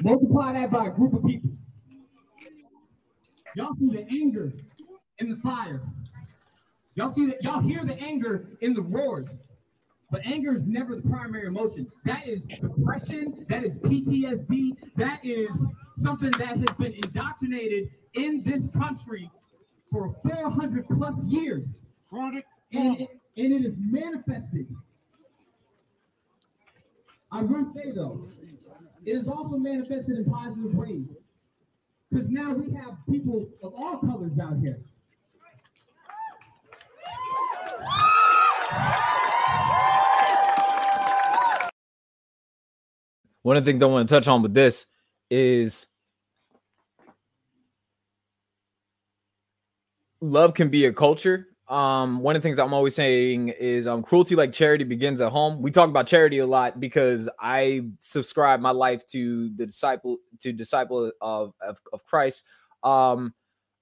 Multiply 0.01 0.53
that 0.53 0.71
by 0.71 0.87
a 0.87 0.91
group 0.91 1.13
of 1.13 1.23
people. 1.23 1.51
Y'all 3.55 3.73
see 3.79 3.89
the 3.89 4.05
anger 4.09 4.51
in 5.19 5.29
the 5.29 5.37
fire. 5.37 5.81
Y'all 6.95 7.13
see 7.13 7.25
that 7.27 7.43
y'all 7.43 7.59
hear 7.59 7.83
the 7.85 7.95
anger 7.99 8.47
in 8.61 8.73
the 8.73 8.81
roars. 8.81 9.39
But 10.11 10.25
anger 10.25 10.55
is 10.55 10.65
never 10.65 10.95
the 10.95 11.01
primary 11.01 11.47
emotion. 11.47 11.91
That 12.05 12.27
is 12.27 12.45
depression, 12.45 13.45
that 13.49 13.63
is 13.63 13.77
PTSD, 13.77 14.77
that 14.95 15.19
is 15.23 15.49
something 15.95 16.31
that 16.31 16.57
has 16.57 16.71
been 16.77 16.93
indoctrinated 16.93 17.89
in 18.13 18.41
this 18.43 18.67
country 18.67 19.29
for 19.91 20.15
400 20.23 20.87
plus 20.89 21.25
years. 21.25 21.79
And 22.11 22.37
it, 23.01 23.09
and 23.37 23.53
it 23.53 23.65
is 23.65 23.73
manifested. 23.77 24.67
I'm 27.31 27.47
going 27.51 27.65
to 27.65 27.71
say 27.73 27.91
though, 27.93 28.29
it 29.05 29.11
is 29.11 29.27
also 29.27 29.57
manifested 29.57 30.17
in 30.17 30.25
positive 30.25 30.73
ways. 30.73 31.17
Because 32.09 32.29
now 32.29 32.53
we 32.53 32.73
have 32.75 32.95
people 33.09 33.49
of 33.61 33.73
all 33.75 33.97
colors 33.97 34.39
out 34.41 34.59
here. 34.61 34.79
One 43.45 43.57
of 43.57 43.63
the 43.63 43.71
things 43.71 43.83
I 43.83 43.85
want 43.85 44.09
to 44.09 44.15
touch 44.15 44.27
on 44.27 44.41
with 44.41 44.55
this 44.55 44.87
is 45.29 45.85
love 50.19 50.55
can 50.55 50.69
be 50.69 50.85
a 50.85 50.91
culture. 50.91 51.49
Um, 51.67 52.21
one 52.21 52.35
of 52.35 52.41
the 52.41 52.47
things 52.47 52.57
I'm 52.57 52.73
always 52.73 52.95
saying 52.95 53.49
is 53.49 53.85
um, 53.85 54.01
cruelty 54.01 54.35
like 54.35 54.51
charity 54.51 54.83
begins 54.83 55.21
at 55.21 55.31
home. 55.31 55.61
We 55.61 55.69
talk 55.69 55.89
about 55.89 56.07
charity 56.07 56.39
a 56.39 56.45
lot 56.47 56.79
because 56.79 57.29
I 57.39 57.83
subscribe 57.99 58.61
my 58.61 58.71
life 58.71 59.05
to 59.09 59.51
the 59.55 59.67
disciple 59.67 60.17
to 60.41 60.51
disciple 60.51 61.11
of 61.21 61.53
of, 61.61 61.77
of 61.93 62.03
Christ. 62.03 62.45
Um, 62.81 63.35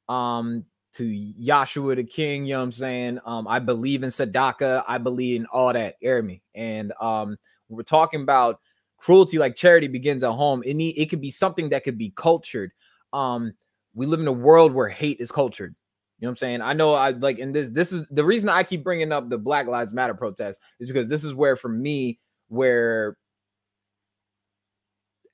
um, 0.09 0.66
to 0.95 1.06
Yahshua 1.06 1.95
the 1.95 2.03
King, 2.03 2.45
you 2.45 2.56
know 2.56 2.59
what 2.59 2.66
I'm 2.66 2.72
saying? 2.74 3.19
Um, 3.25 3.48
I 3.48 3.59
believe 3.59 4.03
in 4.03 4.09
Sadaka, 4.09 4.83
I 4.90 4.98
believe 4.98 5.40
in 5.40 5.45
all 5.45 5.72
that, 5.72 5.95
hear 6.01 6.22
me. 6.22 6.42
And 6.53 6.92
um, 7.00 7.38
we're 7.69 7.83
talking 7.83 8.24
about 8.24 8.59
cruelty 9.03 9.38
like 9.38 9.57
charity 9.57 9.90
begins 9.90 10.23
at 10.23 10.32
home. 10.32 10.64
It 10.65 10.75
need, 10.75 10.98
it 10.98 11.09
could 11.09 11.19
be 11.19 11.30
something 11.30 11.69
that 11.69 11.83
could 11.83 11.98
be 11.98 12.14
cultured. 12.15 12.72
Um, 13.11 13.51
we 13.93 14.06
live 14.06 14.22
in 14.22 14.27
a 14.27 14.32
world 14.32 14.72
where 14.72 14.88
hate 14.88 15.19
is 15.19 15.30
cultured. 15.30 15.75
You 16.19 16.25
know 16.25 16.30
what 16.30 16.32
I'm 16.32 16.38
saying? 16.38 16.61
I 16.61 16.72
know 16.72 16.93
I 16.93 17.09
like 17.09 17.38
in 17.38 17.51
this 17.51 17.69
this 17.69 17.91
is 17.91 18.06
the 18.09 18.23
reason 18.23 18.48
I 18.48 18.64
keep 18.64 18.82
bringing 18.82 19.11
up 19.11 19.27
the 19.27 19.38
Black 19.38 19.67
Lives 19.67 19.93
Matter 19.93 20.14
protest 20.14 20.61
is 20.80 20.88
because 20.88 21.09
this 21.09 21.25
is 21.25 21.33
where 21.33 21.57
for 21.57 21.67
me 21.67 22.17
where 22.48 23.17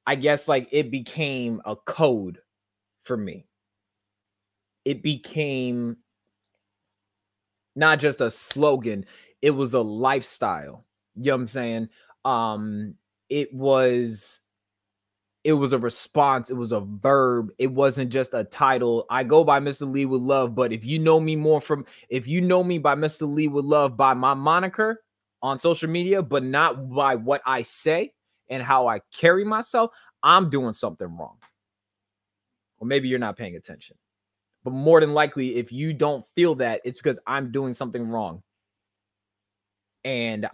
I 0.07 0.15
guess 0.15 0.47
like 0.47 0.67
it 0.71 0.89
became 0.89 1.61
a 1.63 1.75
code 1.75 2.39
for 3.03 3.15
me. 3.15 3.45
It 4.83 5.03
became 5.03 5.97
not 7.75 7.99
just 7.99 8.19
a 8.19 8.31
slogan, 8.31 9.05
it 9.43 9.51
was 9.51 9.75
a 9.75 9.81
lifestyle. 9.81 10.87
You 11.15 11.25
know 11.25 11.35
what 11.35 11.41
I'm 11.41 11.47
saying? 11.47 11.89
Um 12.25 12.95
it 13.29 13.53
was 13.53 14.41
it 15.43 15.53
was 15.53 15.71
a 15.71 15.79
response 15.79 16.49
it 16.49 16.55
was 16.55 16.71
a 16.71 16.81
verb 16.81 17.51
it 17.57 17.71
wasn't 17.71 18.11
just 18.11 18.33
a 18.33 18.43
title. 18.43 19.05
I 19.09 19.23
go 19.23 19.43
by 19.43 19.59
mr 19.59 19.89
lead 19.89 20.05
with 20.05 20.21
love 20.21 20.55
but 20.55 20.73
if 20.73 20.85
you 20.85 20.99
know 20.99 21.19
me 21.19 21.35
more 21.35 21.61
from 21.61 21.85
if 22.09 22.27
you 22.27 22.41
know 22.41 22.63
me 22.63 22.77
by 22.77 22.95
mr 22.95 23.31
lead 23.31 23.51
with 23.53 23.65
love 23.65 23.95
by 23.95 24.13
my 24.13 24.33
moniker 24.33 25.03
on 25.41 25.59
social 25.59 25.89
media 25.89 26.21
but 26.21 26.43
not 26.43 26.89
by 26.89 27.15
what 27.15 27.41
i 27.45 27.61
say 27.61 28.11
and 28.49 28.61
how 28.61 28.87
i 28.87 28.99
carry 29.13 29.45
myself 29.45 29.91
i'm 30.23 30.49
doing 30.49 30.73
something 30.73 31.07
wrong. 31.17 31.37
Or 32.79 32.87
maybe 32.87 33.07
you're 33.09 33.19
not 33.19 33.37
paying 33.37 33.55
attention. 33.55 33.97
But 34.63 34.71
more 34.71 35.01
than 35.01 35.13
likely 35.13 35.57
if 35.57 35.71
you 35.71 35.93
don't 35.93 36.25
feel 36.35 36.55
that 36.55 36.81
it's 36.83 36.97
because 36.97 37.19
i'm 37.25 37.51
doing 37.51 37.73
something 37.73 38.07
wrong. 38.07 38.43
And 40.03 40.49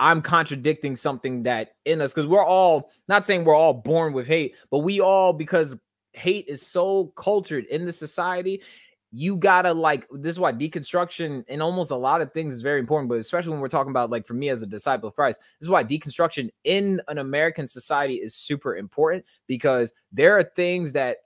I'm 0.00 0.22
contradicting 0.22 0.96
something 0.96 1.42
that 1.44 1.74
in 1.84 2.00
us 2.00 2.12
because 2.12 2.28
we're 2.28 2.44
all 2.44 2.90
not 3.08 3.26
saying 3.26 3.44
we're 3.44 3.54
all 3.54 3.74
born 3.74 4.12
with 4.12 4.26
hate, 4.26 4.54
but 4.70 4.78
we 4.78 5.00
all 5.00 5.32
because 5.32 5.76
hate 6.12 6.46
is 6.48 6.64
so 6.64 7.06
cultured 7.16 7.64
in 7.66 7.84
the 7.84 7.92
society. 7.92 8.62
You 9.10 9.36
gotta 9.36 9.72
like 9.72 10.06
this 10.12 10.32
is 10.32 10.40
why 10.40 10.52
deconstruction 10.52 11.44
in 11.48 11.62
almost 11.62 11.90
a 11.90 11.96
lot 11.96 12.20
of 12.20 12.32
things 12.32 12.54
is 12.54 12.62
very 12.62 12.78
important, 12.78 13.08
but 13.08 13.18
especially 13.18 13.52
when 13.52 13.60
we're 13.60 13.68
talking 13.68 13.90
about 13.90 14.10
like 14.10 14.26
for 14.26 14.34
me 14.34 14.50
as 14.50 14.62
a 14.62 14.66
disciple 14.66 15.08
of 15.08 15.14
Christ, 15.14 15.40
this 15.58 15.66
is 15.66 15.70
why 15.70 15.82
deconstruction 15.82 16.50
in 16.64 17.00
an 17.08 17.18
American 17.18 17.66
society 17.66 18.16
is 18.16 18.34
super 18.34 18.76
important 18.76 19.24
because 19.46 19.92
there 20.12 20.36
are 20.38 20.44
things 20.44 20.92
that 20.92 21.18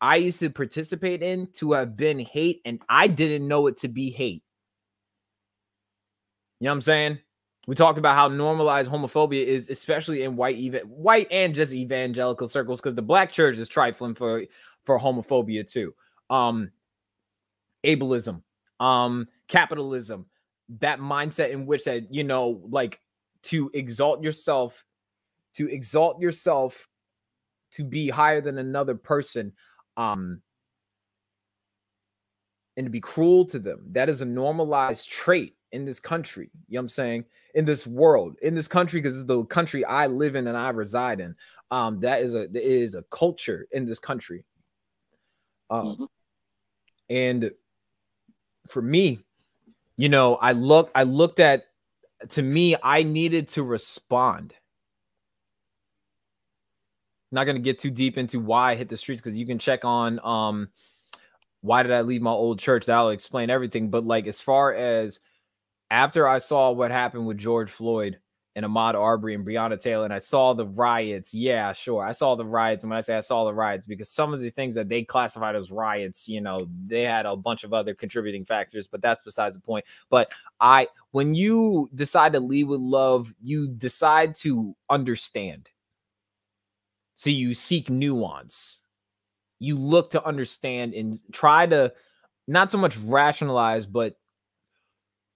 I 0.00 0.16
used 0.16 0.38
to 0.40 0.50
participate 0.50 1.22
in 1.22 1.48
to 1.54 1.72
have 1.72 1.96
been 1.96 2.18
hate, 2.18 2.60
and 2.64 2.80
I 2.88 3.08
didn't 3.08 3.48
know 3.48 3.66
it 3.68 3.78
to 3.78 3.88
be 3.88 4.10
hate. 4.10 4.42
You 6.60 6.66
know 6.66 6.72
what 6.72 6.74
I'm 6.74 6.82
saying? 6.82 7.18
We 7.66 7.74
talked 7.74 7.98
about 7.98 8.14
how 8.14 8.28
normalized 8.28 8.90
homophobia 8.90 9.44
is, 9.44 9.70
especially 9.70 10.22
in 10.22 10.36
white 10.36 10.56
even 10.56 10.82
white 10.82 11.28
and 11.30 11.54
just 11.54 11.72
evangelical 11.72 12.46
circles, 12.46 12.80
because 12.80 12.94
the 12.94 13.02
black 13.02 13.32
church 13.32 13.58
is 13.58 13.68
trifling 13.68 14.14
for 14.14 14.44
for 14.84 14.98
homophobia 14.98 15.70
too. 15.70 15.94
Um, 16.28 16.70
ableism, 17.84 18.42
um, 18.80 19.28
capitalism, 19.48 20.26
that 20.80 21.00
mindset 21.00 21.50
in 21.50 21.66
which 21.66 21.84
that 21.84 22.12
you 22.12 22.24
know, 22.24 22.60
like 22.68 23.00
to 23.44 23.70
exalt 23.72 24.22
yourself, 24.22 24.84
to 25.54 25.68
exalt 25.70 26.20
yourself 26.20 26.88
to 27.72 27.84
be 27.84 28.08
higher 28.08 28.40
than 28.40 28.58
another 28.58 28.94
person, 28.94 29.52
um, 29.96 30.42
and 32.76 32.86
to 32.86 32.90
be 32.90 33.00
cruel 33.00 33.46
to 33.46 33.58
them. 33.58 33.86
That 33.92 34.08
is 34.08 34.20
a 34.20 34.26
normalized 34.26 35.08
trait 35.08 35.54
in 35.74 35.84
this 35.84 35.98
country. 36.00 36.50
You 36.68 36.74
know 36.74 36.78
what 36.78 36.84
I'm 36.84 36.88
saying? 36.88 37.24
In 37.54 37.64
this 37.64 37.86
world, 37.86 38.36
in 38.42 38.54
this 38.54 38.68
country, 38.68 39.00
because 39.00 39.16
it's 39.16 39.26
the 39.26 39.44
country 39.46 39.84
I 39.84 40.06
live 40.06 40.36
in 40.36 40.46
and 40.46 40.56
I 40.56 40.70
reside 40.70 41.20
in. 41.20 41.34
Um, 41.70 41.98
that 42.00 42.22
is 42.22 42.34
a 42.34 42.46
there 42.46 42.62
is 42.62 42.94
a 42.94 43.02
culture 43.10 43.66
in 43.72 43.84
this 43.84 43.98
country. 43.98 44.44
Um, 45.70 45.86
mm-hmm. 45.86 46.04
and 47.10 47.50
for 48.68 48.80
me, 48.80 49.18
you 49.96 50.08
know, 50.08 50.36
I 50.36 50.52
look, 50.52 50.90
I 50.94 51.02
looked 51.02 51.40
at 51.40 51.64
to 52.30 52.42
me, 52.42 52.76
I 52.82 53.02
needed 53.02 53.48
to 53.50 53.62
respond. 53.62 54.54
not 57.32 57.44
gonna 57.44 57.58
get 57.58 57.80
too 57.80 57.90
deep 57.90 58.16
into 58.16 58.38
why 58.38 58.70
I 58.70 58.74
hit 58.76 58.88
the 58.88 58.96
streets 58.96 59.20
because 59.20 59.36
you 59.36 59.44
can 59.44 59.58
check 59.58 59.84
on 59.84 60.20
um 60.22 60.68
why 61.62 61.82
did 61.82 61.92
I 61.92 62.02
leave 62.02 62.20
my 62.20 62.30
old 62.30 62.58
church? 62.58 62.86
That'll 62.86 63.08
explain 63.08 63.48
everything. 63.48 63.88
But 63.88 64.06
like 64.06 64.26
as 64.26 64.40
far 64.40 64.72
as 64.74 65.18
after 65.94 66.26
I 66.26 66.38
saw 66.38 66.72
what 66.72 66.90
happened 66.90 67.24
with 67.24 67.38
George 67.38 67.70
Floyd 67.70 68.18
and 68.56 68.66
Ahmaud 68.66 68.94
Arbery 68.94 69.36
and 69.36 69.46
Breonna 69.46 69.80
Taylor, 69.80 70.04
and 70.04 70.12
I 70.12 70.18
saw 70.18 70.52
the 70.52 70.66
riots. 70.66 71.32
Yeah, 71.32 71.72
sure. 71.72 72.04
I 72.04 72.10
saw 72.10 72.34
the 72.34 72.44
riots. 72.44 72.82
And 72.82 72.90
when 72.90 72.98
I 72.98 73.00
say 73.00 73.16
I 73.16 73.20
saw 73.20 73.44
the 73.44 73.54
riots, 73.54 73.86
because 73.86 74.08
some 74.08 74.34
of 74.34 74.40
the 74.40 74.50
things 74.50 74.74
that 74.74 74.88
they 74.88 75.04
classified 75.04 75.54
as 75.54 75.70
riots, 75.70 76.28
you 76.28 76.40
know, 76.40 76.66
they 76.88 77.02
had 77.02 77.26
a 77.26 77.36
bunch 77.36 77.62
of 77.62 77.72
other 77.72 77.94
contributing 77.94 78.44
factors, 78.44 78.88
but 78.88 79.02
that's 79.02 79.22
besides 79.22 79.54
the 79.54 79.62
point. 79.62 79.84
But 80.10 80.32
I, 80.58 80.88
when 81.12 81.32
you 81.32 81.88
decide 81.94 82.32
to 82.32 82.40
lead 82.40 82.64
with 82.64 82.80
love, 82.80 83.32
you 83.40 83.68
decide 83.68 84.34
to 84.36 84.74
understand. 84.90 85.68
So 87.14 87.30
you 87.30 87.54
seek 87.54 87.88
nuance. 87.88 88.82
You 89.60 89.78
look 89.78 90.10
to 90.10 90.26
understand 90.26 90.92
and 90.94 91.20
try 91.30 91.66
to 91.66 91.92
not 92.48 92.72
so 92.72 92.78
much 92.78 92.96
rationalize, 92.96 93.86
but 93.86 94.16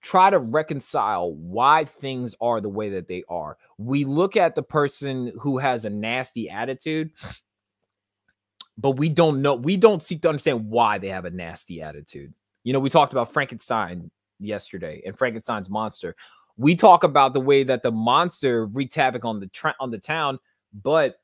try 0.01 0.29
to 0.29 0.39
reconcile 0.39 1.33
why 1.33 1.85
things 1.85 2.35
are 2.39 2.61
the 2.61 2.69
way 2.69 2.89
that 2.91 3.07
they 3.07 3.23
are. 3.29 3.57
We 3.77 4.05
look 4.05 4.37
at 4.37 4.55
the 4.55 4.63
person 4.63 5.33
who 5.39 5.57
has 5.57 5.85
a 5.85 5.89
nasty 5.89 6.49
attitude, 6.49 7.11
but 8.77 8.91
we 8.91 9.09
don't 9.09 9.41
know, 9.41 9.55
we 9.55 9.77
don't 9.77 10.01
seek 10.01 10.21
to 10.21 10.29
understand 10.29 10.69
why 10.69 10.97
they 10.97 11.09
have 11.09 11.25
a 11.25 11.29
nasty 11.29 11.81
attitude. 11.81 12.33
You 12.63 12.73
know, 12.73 12.79
we 12.79 12.89
talked 12.89 13.11
about 13.11 13.33
Frankenstein 13.33 14.09
yesterday 14.39 15.01
and 15.05 15.17
Frankenstein's 15.17 15.69
monster. 15.69 16.15
We 16.57 16.75
talk 16.75 17.03
about 17.03 17.33
the 17.33 17.39
way 17.39 17.63
that 17.63 17.83
the 17.83 17.91
monster 17.91 18.65
wreaked 18.65 18.95
havoc 18.95 19.25
on 19.25 19.39
the 19.39 19.73
on 19.79 19.91
the 19.91 19.97
town, 19.97 20.39
but 20.73 21.19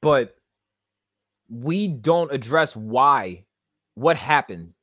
but 0.00 0.36
we 1.48 1.88
don't 1.88 2.32
address 2.32 2.76
why, 2.76 3.44
what 3.98 4.16
happened 4.16 4.74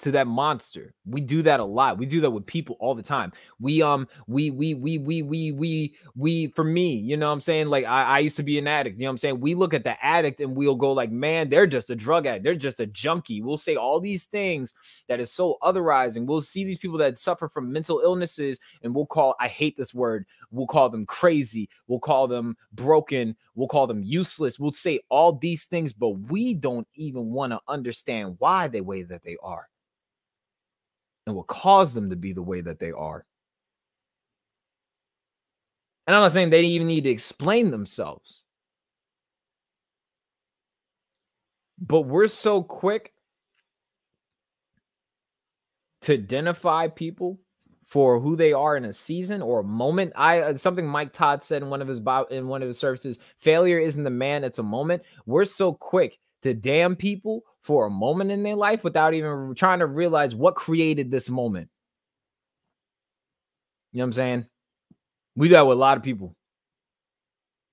to 0.00 0.12
that 0.12 0.26
monster. 0.28 0.94
We 1.06 1.20
do 1.20 1.42
that 1.42 1.58
a 1.60 1.64
lot. 1.64 1.98
We 1.98 2.06
do 2.06 2.20
that 2.20 2.30
with 2.30 2.46
people 2.46 2.76
all 2.78 2.94
the 2.94 3.02
time. 3.02 3.32
We 3.58 3.82
um 3.82 4.06
we 4.26 4.50
we 4.50 4.74
we 4.74 4.98
we 4.98 5.22
we 5.22 5.52
we 5.52 5.96
we 6.14 6.48
for 6.48 6.62
me, 6.62 6.94
you 6.94 7.16
know 7.16 7.26
what 7.26 7.32
I'm 7.32 7.40
saying? 7.40 7.66
Like 7.66 7.84
I, 7.84 8.04
I 8.04 8.18
used 8.20 8.36
to 8.36 8.42
be 8.42 8.58
an 8.58 8.68
addict, 8.68 9.00
you 9.00 9.04
know 9.04 9.10
what 9.10 9.14
I'm 9.14 9.18
saying? 9.18 9.40
We 9.40 9.54
look 9.54 9.74
at 9.74 9.84
the 9.84 10.02
addict 10.04 10.40
and 10.40 10.56
we'll 10.56 10.76
go 10.76 10.92
like, 10.92 11.10
man, 11.10 11.48
they're 11.48 11.66
just 11.66 11.90
a 11.90 11.96
drug 11.96 12.26
addict. 12.26 12.44
They're 12.44 12.54
just 12.54 12.80
a 12.80 12.86
junkie. 12.86 13.42
We'll 13.42 13.58
say 13.58 13.74
all 13.74 13.98
these 13.98 14.26
things 14.26 14.74
that 15.08 15.20
is 15.20 15.32
so 15.32 15.58
otherizing. 15.62 16.26
We'll 16.26 16.42
see 16.42 16.64
these 16.64 16.78
people 16.78 16.98
that 16.98 17.18
suffer 17.18 17.48
from 17.48 17.72
mental 17.72 18.00
illnesses 18.04 18.60
and 18.82 18.94
we'll 18.94 19.06
call 19.06 19.34
I 19.40 19.48
hate 19.48 19.76
this 19.76 19.92
word. 19.92 20.26
We'll 20.52 20.66
call 20.66 20.90
them 20.90 21.06
crazy. 21.06 21.68
We'll 21.88 21.98
call 21.98 22.28
them 22.28 22.56
broken. 22.72 23.36
We'll 23.56 23.68
call 23.68 23.88
them 23.88 24.02
useless. 24.02 24.60
We'll 24.60 24.72
say 24.72 25.00
all 25.08 25.32
these 25.32 25.64
things, 25.64 25.92
but 25.92 26.10
we 26.10 26.54
don't 26.54 26.86
even 26.94 27.32
want 27.32 27.52
to 27.52 27.60
understand 27.66 28.36
why 28.38 28.68
they 28.68 28.80
way 28.80 29.02
that 29.02 29.24
they 29.24 29.36
are 29.42 29.68
and 31.28 31.36
what 31.36 31.46
caused 31.46 31.94
them 31.94 32.10
to 32.10 32.16
be 32.16 32.32
the 32.32 32.42
way 32.42 32.60
that 32.60 32.80
they 32.80 32.90
are. 32.90 33.24
And 36.06 36.16
I'm 36.16 36.22
not 36.22 36.32
saying 36.32 36.50
they 36.50 36.62
even 36.62 36.86
need 36.86 37.04
to 37.04 37.10
explain 37.10 37.70
themselves. 37.70 38.42
But 41.78 42.02
we're 42.02 42.28
so 42.28 42.62
quick 42.62 43.12
to 46.02 46.14
identify 46.14 46.88
people 46.88 47.38
for 47.84 48.20
who 48.20 48.36
they 48.36 48.52
are 48.52 48.76
in 48.76 48.86
a 48.86 48.92
season 48.92 49.42
or 49.42 49.60
a 49.60 49.64
moment. 49.64 50.12
I 50.16 50.40
uh, 50.40 50.56
something 50.56 50.86
Mike 50.86 51.12
Todd 51.12 51.42
said 51.42 51.62
in 51.62 51.70
one 51.70 51.82
of 51.82 51.88
his 51.88 52.00
in 52.30 52.48
one 52.48 52.62
of 52.62 52.68
his 52.68 52.78
services, 52.78 53.18
failure 53.38 53.78
isn't 53.78 54.02
the 54.02 54.10
man, 54.10 54.44
it's 54.44 54.58
a 54.58 54.62
moment. 54.62 55.02
We're 55.26 55.44
so 55.44 55.72
quick 55.72 56.18
to 56.42 56.54
damn 56.54 56.96
people 56.96 57.42
for 57.68 57.84
a 57.84 57.90
moment 57.90 58.30
in 58.30 58.42
their 58.42 58.56
life 58.56 58.82
without 58.82 59.12
even 59.12 59.54
trying 59.54 59.80
to 59.80 59.86
realize 59.86 60.34
what 60.34 60.54
created 60.54 61.10
this 61.10 61.28
moment. 61.28 61.68
You 63.92 63.98
know 63.98 64.04
what 64.04 64.06
I'm 64.06 64.12
saying? 64.14 64.46
We 65.36 65.48
do 65.48 65.54
that 65.54 65.66
with 65.66 65.76
a 65.76 65.80
lot 65.80 65.98
of 65.98 66.02
people. 66.02 66.34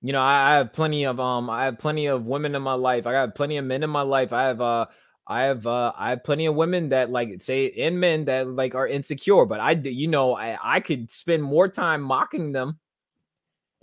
You 0.02 0.12
know, 0.12 0.20
I, 0.20 0.52
I 0.52 0.54
have 0.56 0.74
plenty 0.74 1.06
of 1.06 1.18
um, 1.18 1.48
I 1.48 1.64
have 1.64 1.78
plenty 1.78 2.08
of 2.08 2.26
women 2.26 2.54
in 2.54 2.60
my 2.60 2.74
life. 2.74 3.06
I 3.06 3.12
got 3.12 3.34
plenty 3.34 3.56
of 3.56 3.64
men 3.64 3.82
in 3.82 3.88
my 3.88 4.02
life. 4.02 4.34
I 4.34 4.42
have 4.42 4.60
uh 4.60 4.84
I 5.26 5.44
have 5.44 5.66
uh 5.66 5.92
I 5.96 6.10
have 6.10 6.22
plenty 6.24 6.44
of 6.44 6.54
women 6.54 6.90
that 6.90 7.08
like 7.08 7.40
say 7.40 7.70
and 7.70 7.98
men 7.98 8.26
that 8.26 8.48
like 8.48 8.74
are 8.74 8.86
insecure, 8.86 9.46
but 9.46 9.60
I 9.60 9.70
you 9.70 10.08
know 10.08 10.34
I 10.34 10.58
I 10.62 10.80
could 10.80 11.10
spend 11.10 11.42
more 11.42 11.68
time 11.68 12.02
mocking 12.02 12.52
them 12.52 12.80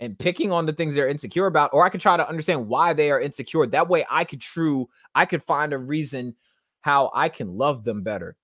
and 0.00 0.18
picking 0.18 0.52
on 0.52 0.66
the 0.66 0.72
things 0.72 0.94
they're 0.94 1.08
insecure 1.08 1.46
about, 1.46 1.70
or 1.72 1.84
I 1.84 1.88
could 1.88 2.00
try 2.00 2.16
to 2.16 2.28
understand 2.28 2.68
why 2.68 2.92
they 2.92 3.10
are 3.10 3.20
insecure. 3.20 3.66
That 3.66 3.88
way 3.88 4.04
I 4.10 4.24
could 4.24 4.40
true, 4.40 4.88
I 5.14 5.26
could 5.26 5.42
find 5.42 5.72
a 5.72 5.78
reason 5.78 6.34
how 6.80 7.10
I 7.14 7.28
can 7.28 7.56
love 7.56 7.84
them 7.84 8.02
better 8.02 8.36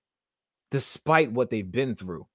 despite 0.71 1.31
what 1.31 1.49
they've 1.49 1.69
been 1.69 1.95
through. 1.95 2.25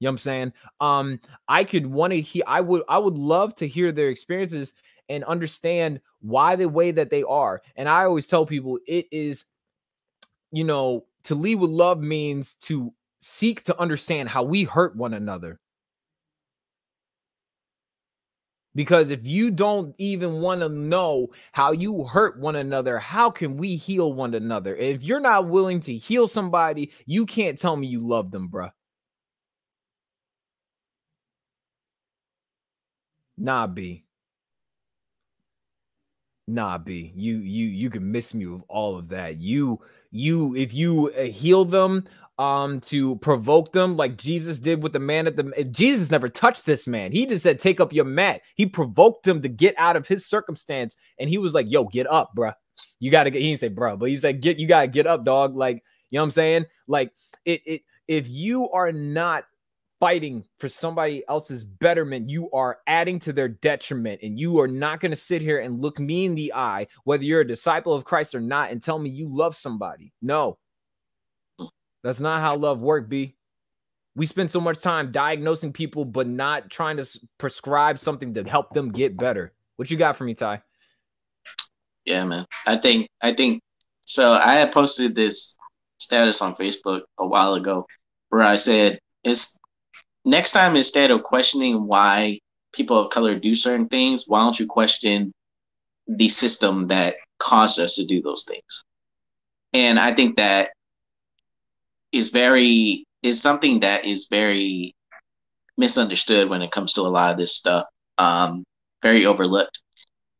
You 0.00 0.06
know 0.06 0.10
what 0.10 0.12
I'm 0.12 0.18
saying? 0.18 0.52
Um, 0.80 1.20
I 1.48 1.64
could 1.64 1.86
want 1.86 2.12
to 2.12 2.20
hear, 2.20 2.44
I 2.46 2.60
would, 2.60 2.82
I 2.88 2.98
would 2.98 3.16
love 3.16 3.54
to 3.56 3.66
hear 3.66 3.90
their 3.90 4.10
experiences 4.10 4.74
and 5.08 5.24
understand 5.24 6.00
why 6.20 6.54
the 6.54 6.68
way 6.68 6.90
that 6.92 7.10
they 7.10 7.22
are. 7.22 7.62
And 7.76 7.88
I 7.88 8.04
always 8.04 8.26
tell 8.26 8.46
people 8.46 8.78
it 8.86 9.06
is, 9.10 9.46
you 10.52 10.64
know, 10.64 11.06
to 11.24 11.34
lead 11.34 11.56
with 11.56 11.70
love 11.70 12.00
means 12.00 12.54
to 12.62 12.92
seek 13.20 13.64
to 13.64 13.78
understand 13.80 14.28
how 14.28 14.42
we 14.44 14.64
hurt 14.64 14.94
one 14.94 15.14
another 15.14 15.58
because 18.74 19.10
if 19.10 19.26
you 19.26 19.50
don't 19.50 19.94
even 19.98 20.40
want 20.40 20.60
to 20.60 20.68
know 20.68 21.28
how 21.52 21.72
you 21.72 22.04
hurt 22.04 22.38
one 22.38 22.56
another, 22.56 22.98
how 22.98 23.30
can 23.30 23.56
we 23.56 23.76
heal 23.76 24.12
one 24.12 24.34
another? 24.34 24.76
If 24.76 25.02
you're 25.02 25.20
not 25.20 25.48
willing 25.48 25.80
to 25.80 25.96
heal 25.96 26.28
somebody, 26.28 26.92
you 27.06 27.26
can't 27.26 27.58
tell 27.58 27.76
me 27.76 27.86
you 27.86 28.06
love 28.06 28.30
them, 28.30 28.48
bruh. 28.48 28.70
Nah, 33.38 33.66
B. 33.68 34.04
Nah, 36.46 36.78
B. 36.78 37.12
You 37.14 37.36
you 37.38 37.66
you 37.66 37.90
can 37.90 38.10
miss 38.10 38.32
me 38.34 38.46
with 38.46 38.62
all 38.68 38.96
of 38.98 39.08
that. 39.10 39.36
You 39.38 39.80
you 40.10 40.56
if 40.56 40.72
you 40.72 41.12
uh, 41.12 41.24
heal 41.24 41.64
them 41.64 42.04
um 42.38 42.80
to 42.80 43.16
provoke 43.16 43.72
them 43.72 43.96
like 43.96 44.16
Jesus 44.16 44.60
did 44.60 44.82
with 44.82 44.92
the 44.92 44.98
man 44.98 45.26
at 45.26 45.36
the 45.36 45.64
Jesus 45.70 46.10
never 46.10 46.28
touched 46.28 46.66
this 46.66 46.86
man. 46.86 47.12
He 47.12 47.26
just 47.26 47.42
said 47.42 47.58
take 47.58 47.80
up 47.80 47.92
your 47.92 48.04
mat. 48.04 48.42
He 48.54 48.66
provoked 48.66 49.26
him 49.26 49.42
to 49.42 49.48
get 49.48 49.74
out 49.76 49.96
of 49.96 50.06
his 50.06 50.26
circumstance 50.26 50.96
and 51.18 51.28
he 51.28 51.38
was 51.38 51.54
like, 51.54 51.66
"Yo, 51.68 51.84
get 51.84 52.06
up, 52.10 52.30
bruh. 52.36 52.54
You 53.00 53.10
got 53.10 53.24
to 53.24 53.30
get 53.30 53.42
he 53.42 53.48
didn't 53.48 53.60
say, 53.60 53.68
"Bro," 53.68 53.96
but 53.96 54.08
he 54.08 54.16
said, 54.16 54.40
"Get 54.40 54.58
you 54.58 54.66
got 54.68 54.82
to 54.82 54.88
get 54.88 55.06
up, 55.06 55.24
dog." 55.24 55.56
Like, 55.56 55.82
you 56.10 56.16
know 56.16 56.22
what 56.22 56.26
I'm 56.26 56.30
saying? 56.32 56.66
Like 56.86 57.12
it 57.44 57.62
it 57.66 57.82
if 58.06 58.28
you 58.28 58.70
are 58.70 58.92
not 58.92 59.44
fighting 60.00 60.44
for 60.58 60.68
somebody 60.68 61.24
else's 61.28 61.64
betterment, 61.64 62.30
you 62.30 62.50
are 62.52 62.78
adding 62.86 63.18
to 63.18 63.32
their 63.32 63.48
detriment. 63.48 64.20
And 64.22 64.38
you 64.38 64.60
are 64.60 64.68
not 64.68 65.00
going 65.00 65.10
to 65.10 65.16
sit 65.16 65.42
here 65.42 65.58
and 65.60 65.80
look 65.80 65.98
me 65.98 66.24
in 66.24 66.34
the 66.34 66.52
eye, 66.54 66.86
whether 67.04 67.24
you're 67.24 67.40
a 67.40 67.46
disciple 67.46 67.92
of 67.92 68.04
Christ 68.04 68.34
or 68.34 68.40
not, 68.40 68.70
and 68.70 68.82
tell 68.82 68.98
me 68.98 69.10
you 69.10 69.28
love 69.28 69.56
somebody. 69.56 70.12
No, 70.22 70.58
that's 72.02 72.20
not 72.20 72.40
how 72.40 72.56
love 72.56 72.80
work, 72.80 73.08
B. 73.08 73.34
We 74.14 74.26
spend 74.26 74.50
so 74.50 74.60
much 74.60 74.80
time 74.80 75.12
diagnosing 75.12 75.72
people, 75.72 76.04
but 76.04 76.26
not 76.26 76.70
trying 76.70 76.96
to 76.96 77.20
prescribe 77.38 77.98
something 77.98 78.34
to 78.34 78.44
help 78.44 78.72
them 78.72 78.90
get 78.90 79.16
better. 79.16 79.52
What 79.76 79.90
you 79.90 79.96
got 79.96 80.16
for 80.16 80.24
me, 80.24 80.34
Ty? 80.34 80.62
Yeah, 82.04 82.24
man. 82.24 82.46
I 82.66 82.78
think 82.78 83.08
I 83.20 83.34
think 83.34 83.62
so. 84.06 84.32
I 84.32 84.54
had 84.54 84.72
posted 84.72 85.14
this 85.14 85.56
status 85.98 86.40
on 86.40 86.56
Facebook 86.56 87.02
a 87.18 87.26
while 87.26 87.54
ago 87.54 87.86
where 88.30 88.42
I 88.42 88.56
said 88.56 88.98
it's 89.24 89.56
next 90.24 90.52
time 90.52 90.74
instead 90.74 91.10
of 91.10 91.22
questioning 91.22 91.86
why 91.86 92.40
people 92.72 92.98
of 92.98 93.10
color 93.10 93.38
do 93.38 93.54
certain 93.54 93.88
things, 93.88 94.24
why 94.26 94.40
don't 94.40 94.58
you 94.58 94.66
question 94.66 95.32
the 96.06 96.28
system 96.28 96.86
that 96.88 97.16
caused 97.38 97.78
us 97.78 97.96
to 97.96 98.06
do 98.06 98.22
those 98.22 98.44
things? 98.44 98.84
And 99.72 99.98
I 99.98 100.14
think 100.14 100.36
that 100.36 100.70
is 102.12 102.30
very 102.30 103.04
is 103.22 103.42
something 103.42 103.80
that 103.80 104.04
is 104.04 104.26
very 104.30 104.94
misunderstood 105.76 106.48
when 106.48 106.62
it 106.62 106.72
comes 106.72 106.92
to 106.94 107.02
a 107.02 107.08
lot 107.08 107.32
of 107.32 107.36
this 107.36 107.56
stuff. 107.56 107.86
Um, 108.18 108.64
very 109.02 109.26
overlooked. 109.26 109.82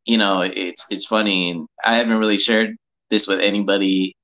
You 0.05 0.19
know, 0.19 0.41
it's 0.43 0.87
it's 0.91 1.07
funny, 1.07 1.51
and 1.51 1.67
I 1.85 1.97
haven't 1.97 2.19
really 2.19 2.39
shared 2.39 2.77
this 3.11 3.27
with 3.29 3.41
anybody 3.41 4.15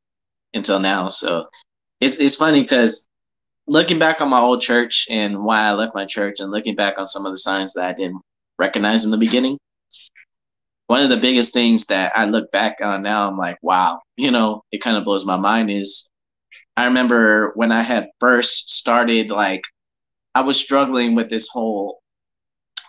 until 0.54 0.80
now. 0.80 1.08
So 1.08 1.46
it's 2.00 2.16
it's 2.16 2.36
funny 2.36 2.62
because 2.62 3.06
looking 3.66 3.98
back 3.98 4.20
on 4.20 4.28
my 4.28 4.40
old 4.40 4.60
church 4.60 5.06
and 5.10 5.44
why 5.44 5.60
I 5.60 5.72
left 5.72 5.94
my 5.94 6.06
church, 6.06 6.40
and 6.40 6.50
looking 6.50 6.74
back 6.74 6.94
on 6.98 7.06
some 7.06 7.26
of 7.26 7.32
the 7.32 7.38
signs 7.38 7.74
that 7.74 7.84
I 7.84 7.92
didn't 7.92 8.20
recognize 8.58 9.04
in 9.04 9.10
the 9.10 9.16
beginning, 9.16 9.58
one 10.86 11.00
of 11.00 11.10
the 11.10 11.16
biggest 11.16 11.52
things 11.52 11.86
that 11.86 12.12
I 12.16 12.24
look 12.26 12.50
back 12.50 12.78
on 12.82 13.02
now, 13.02 13.28
I'm 13.28 13.38
like, 13.38 13.58
wow, 13.62 14.00
you 14.16 14.30
know, 14.30 14.62
it 14.72 14.82
kind 14.82 14.96
of 14.96 15.04
blows 15.04 15.24
my 15.24 15.36
mind 15.36 15.70
is 15.70 16.08
I 16.76 16.84
remember 16.84 17.52
when 17.54 17.72
I 17.72 17.82
had 17.82 18.08
first 18.20 18.70
started, 18.70 19.30
like, 19.30 19.62
I 20.34 20.40
was 20.40 20.58
struggling 20.58 21.14
with 21.14 21.30
this 21.30 21.48
whole 21.48 22.00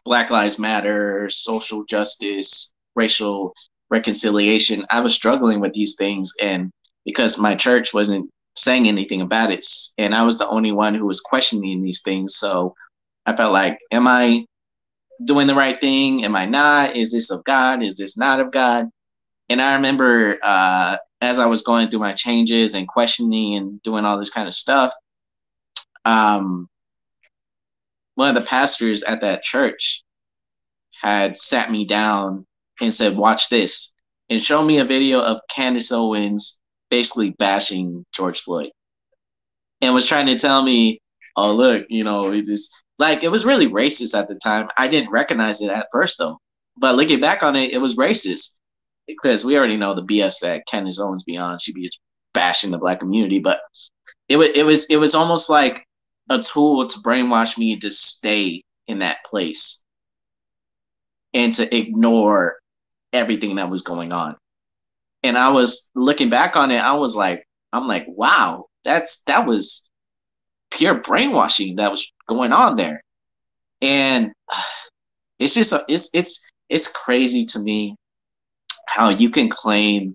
Black 0.03 0.29
Lives 0.29 0.59
Matter, 0.59 1.29
social 1.29 1.83
justice, 1.85 2.71
racial 2.95 3.53
reconciliation. 3.89 4.85
I 4.89 5.01
was 5.01 5.13
struggling 5.13 5.59
with 5.59 5.73
these 5.73 5.95
things. 5.95 6.31
And 6.41 6.71
because 7.05 7.37
my 7.37 7.55
church 7.55 7.93
wasn't 7.93 8.29
saying 8.55 8.87
anything 8.87 9.21
about 9.21 9.51
it, 9.51 9.65
and 9.97 10.15
I 10.15 10.23
was 10.23 10.37
the 10.37 10.47
only 10.47 10.71
one 10.71 10.95
who 10.95 11.05
was 11.05 11.21
questioning 11.21 11.83
these 11.83 12.01
things. 12.01 12.35
So 12.37 12.73
I 13.25 13.35
felt 13.35 13.53
like, 13.53 13.77
am 13.91 14.07
I 14.07 14.45
doing 15.23 15.47
the 15.47 15.55
right 15.55 15.79
thing? 15.79 16.25
Am 16.25 16.35
I 16.35 16.45
not? 16.45 16.95
Is 16.95 17.11
this 17.11 17.31
of 17.31 17.43
God? 17.43 17.83
Is 17.83 17.97
this 17.97 18.17
not 18.17 18.39
of 18.39 18.51
God? 18.51 18.89
And 19.49 19.61
I 19.61 19.75
remember 19.75 20.39
uh, 20.41 20.97
as 21.21 21.39
I 21.39 21.45
was 21.45 21.61
going 21.61 21.87
through 21.87 21.99
my 21.99 22.13
changes 22.13 22.75
and 22.75 22.87
questioning 22.87 23.55
and 23.55 23.81
doing 23.83 24.05
all 24.05 24.17
this 24.17 24.29
kind 24.29 24.47
of 24.47 24.53
stuff, 24.53 24.93
um, 26.03 26.69
one 28.15 28.35
of 28.35 28.41
the 28.41 28.47
pastors 28.47 29.03
at 29.03 29.21
that 29.21 29.43
church 29.43 30.03
had 31.01 31.37
sat 31.37 31.71
me 31.71 31.85
down 31.85 32.45
and 32.81 32.93
said, 32.93 33.17
"Watch 33.17 33.49
this," 33.49 33.93
and 34.29 34.41
show 34.41 34.63
me 34.63 34.79
a 34.79 34.85
video 34.85 35.21
of 35.21 35.41
Candace 35.49 35.91
Owens 35.91 36.59
basically 36.89 37.31
bashing 37.31 38.05
George 38.13 38.41
Floyd, 38.41 38.71
and 39.81 39.93
was 39.93 40.05
trying 40.05 40.27
to 40.27 40.39
tell 40.39 40.63
me, 40.63 41.01
"Oh, 41.35 41.53
look, 41.53 41.85
you 41.89 42.03
know, 42.03 42.31
it 42.31 42.47
is 42.47 42.69
like 42.99 43.23
it 43.23 43.29
was 43.29 43.45
really 43.45 43.67
racist 43.67 44.17
at 44.17 44.27
the 44.27 44.35
time. 44.35 44.69
I 44.77 44.87
didn't 44.87 45.11
recognize 45.11 45.61
it 45.61 45.69
at 45.69 45.87
first 45.91 46.17
though, 46.17 46.39
but 46.77 46.95
looking 46.95 47.19
back 47.19 47.43
on 47.43 47.55
it, 47.55 47.71
it 47.71 47.81
was 47.81 47.95
racist." 47.95 48.59
Because 49.07 49.45
we 49.45 49.57
already 49.57 49.77
know 49.77 49.93
the 49.93 50.03
BS 50.03 50.39
that 50.41 50.65
Candace 50.67 50.99
Owens 50.99 51.23
beyond. 51.23 51.61
She'd 51.61 51.75
be 51.75 51.91
bashing 52.33 52.71
the 52.71 52.77
black 52.77 52.99
community, 52.99 53.39
but 53.39 53.61
it 54.27 54.37
was 54.37 54.49
it 54.55 54.63
was 54.63 54.85
it 54.85 54.97
was 54.97 55.15
almost 55.15 55.49
like 55.49 55.85
a 56.29 56.39
tool 56.39 56.87
to 56.87 56.99
brainwash 56.99 57.57
me 57.57 57.77
to 57.79 57.91
stay 57.91 58.63
in 58.87 58.99
that 58.99 59.17
place 59.25 59.83
and 61.33 61.53
to 61.55 61.75
ignore 61.75 62.57
everything 63.13 63.55
that 63.55 63.69
was 63.69 63.81
going 63.81 64.11
on. 64.11 64.35
And 65.23 65.37
I 65.37 65.49
was 65.49 65.89
looking 65.95 66.29
back 66.29 66.55
on 66.55 66.71
it, 66.71 66.77
I 66.77 66.93
was 66.93 67.15
like, 67.15 67.47
I'm 67.73 67.87
like, 67.87 68.05
wow, 68.07 68.65
that's 68.83 69.23
that 69.23 69.45
was 69.45 69.89
pure 70.71 70.95
brainwashing 70.95 71.77
that 71.77 71.91
was 71.91 72.11
going 72.27 72.51
on 72.51 72.75
there. 72.75 73.03
And 73.81 74.31
it's 75.39 75.53
just 75.53 75.73
it's 75.87 76.09
it's 76.13 76.43
it's 76.69 76.87
crazy 76.87 77.45
to 77.45 77.59
me 77.59 77.95
how 78.87 79.09
you 79.09 79.29
can 79.29 79.49
claim 79.49 80.13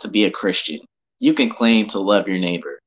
to 0.00 0.08
be 0.08 0.24
a 0.24 0.30
Christian. 0.30 0.80
You 1.18 1.34
can 1.34 1.48
claim 1.48 1.86
to 1.88 1.98
love 1.98 2.28
your 2.28 2.38
neighbor, 2.38 2.78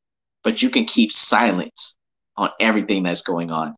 but 0.43 0.61
you 0.61 0.69
can 0.69 0.85
keep 0.85 1.11
silence 1.11 1.97
on 2.37 2.49
everything 2.59 3.03
that's 3.03 3.21
going 3.21 3.51
on. 3.51 3.75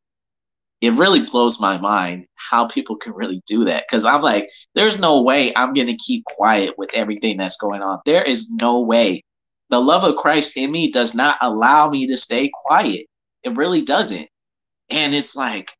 It 0.82 0.94
really 0.94 1.22
blows 1.22 1.62
my 1.62 1.78
mind 1.78 2.26
how 2.36 2.68
people 2.68 2.98
can 2.98 3.14
really 3.14 3.42
do 3.48 3.66
that. 3.66 3.86
Cause 3.90 4.06
I'm 4.06 4.22
like, 4.22 4.50
there's 4.76 5.00
no 5.00 5.22
way 5.22 5.56
I'm 5.56 5.74
going 5.74 5.88
to 5.88 5.96
keep 5.96 6.26
quiet 6.26 6.78
with 6.78 6.90
everything 6.94 7.38
that's 7.38 7.58
going 7.58 7.82
on. 7.82 8.00
There 8.06 8.24
is 8.24 8.52
no 8.52 8.82
way. 8.82 9.24
The 9.70 9.80
love 9.80 10.04
of 10.04 10.18
Christ 10.18 10.58
in 10.58 10.72
me 10.72 10.92
does 10.92 11.16
not 11.16 11.38
allow 11.42 11.90
me 11.90 12.06
to 12.08 12.18
stay 12.18 12.52
quiet. 12.54 13.06
It 13.44 13.56
really 13.56 13.82
doesn't. 13.82 14.28
And 14.90 15.16
it's 15.16 15.36
like, 15.36 15.72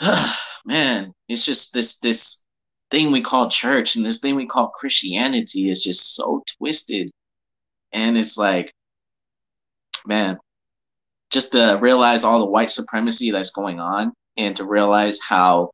man, 0.64 1.12
it's 1.28 1.44
just 1.44 1.72
this, 1.72 1.98
this 1.98 2.41
thing 2.92 3.10
we 3.10 3.22
call 3.22 3.48
church 3.48 3.96
and 3.96 4.04
this 4.04 4.20
thing 4.20 4.36
we 4.36 4.46
call 4.46 4.68
Christianity 4.68 5.70
is 5.70 5.82
just 5.82 6.14
so 6.14 6.44
twisted. 6.58 7.10
And 7.90 8.18
it's 8.18 8.36
like, 8.36 8.70
man, 10.06 10.38
just 11.30 11.52
to 11.52 11.78
realize 11.80 12.22
all 12.22 12.40
the 12.40 12.44
white 12.44 12.70
supremacy 12.70 13.30
that's 13.30 13.50
going 13.50 13.80
on 13.80 14.12
and 14.36 14.54
to 14.56 14.64
realize 14.64 15.18
how 15.26 15.70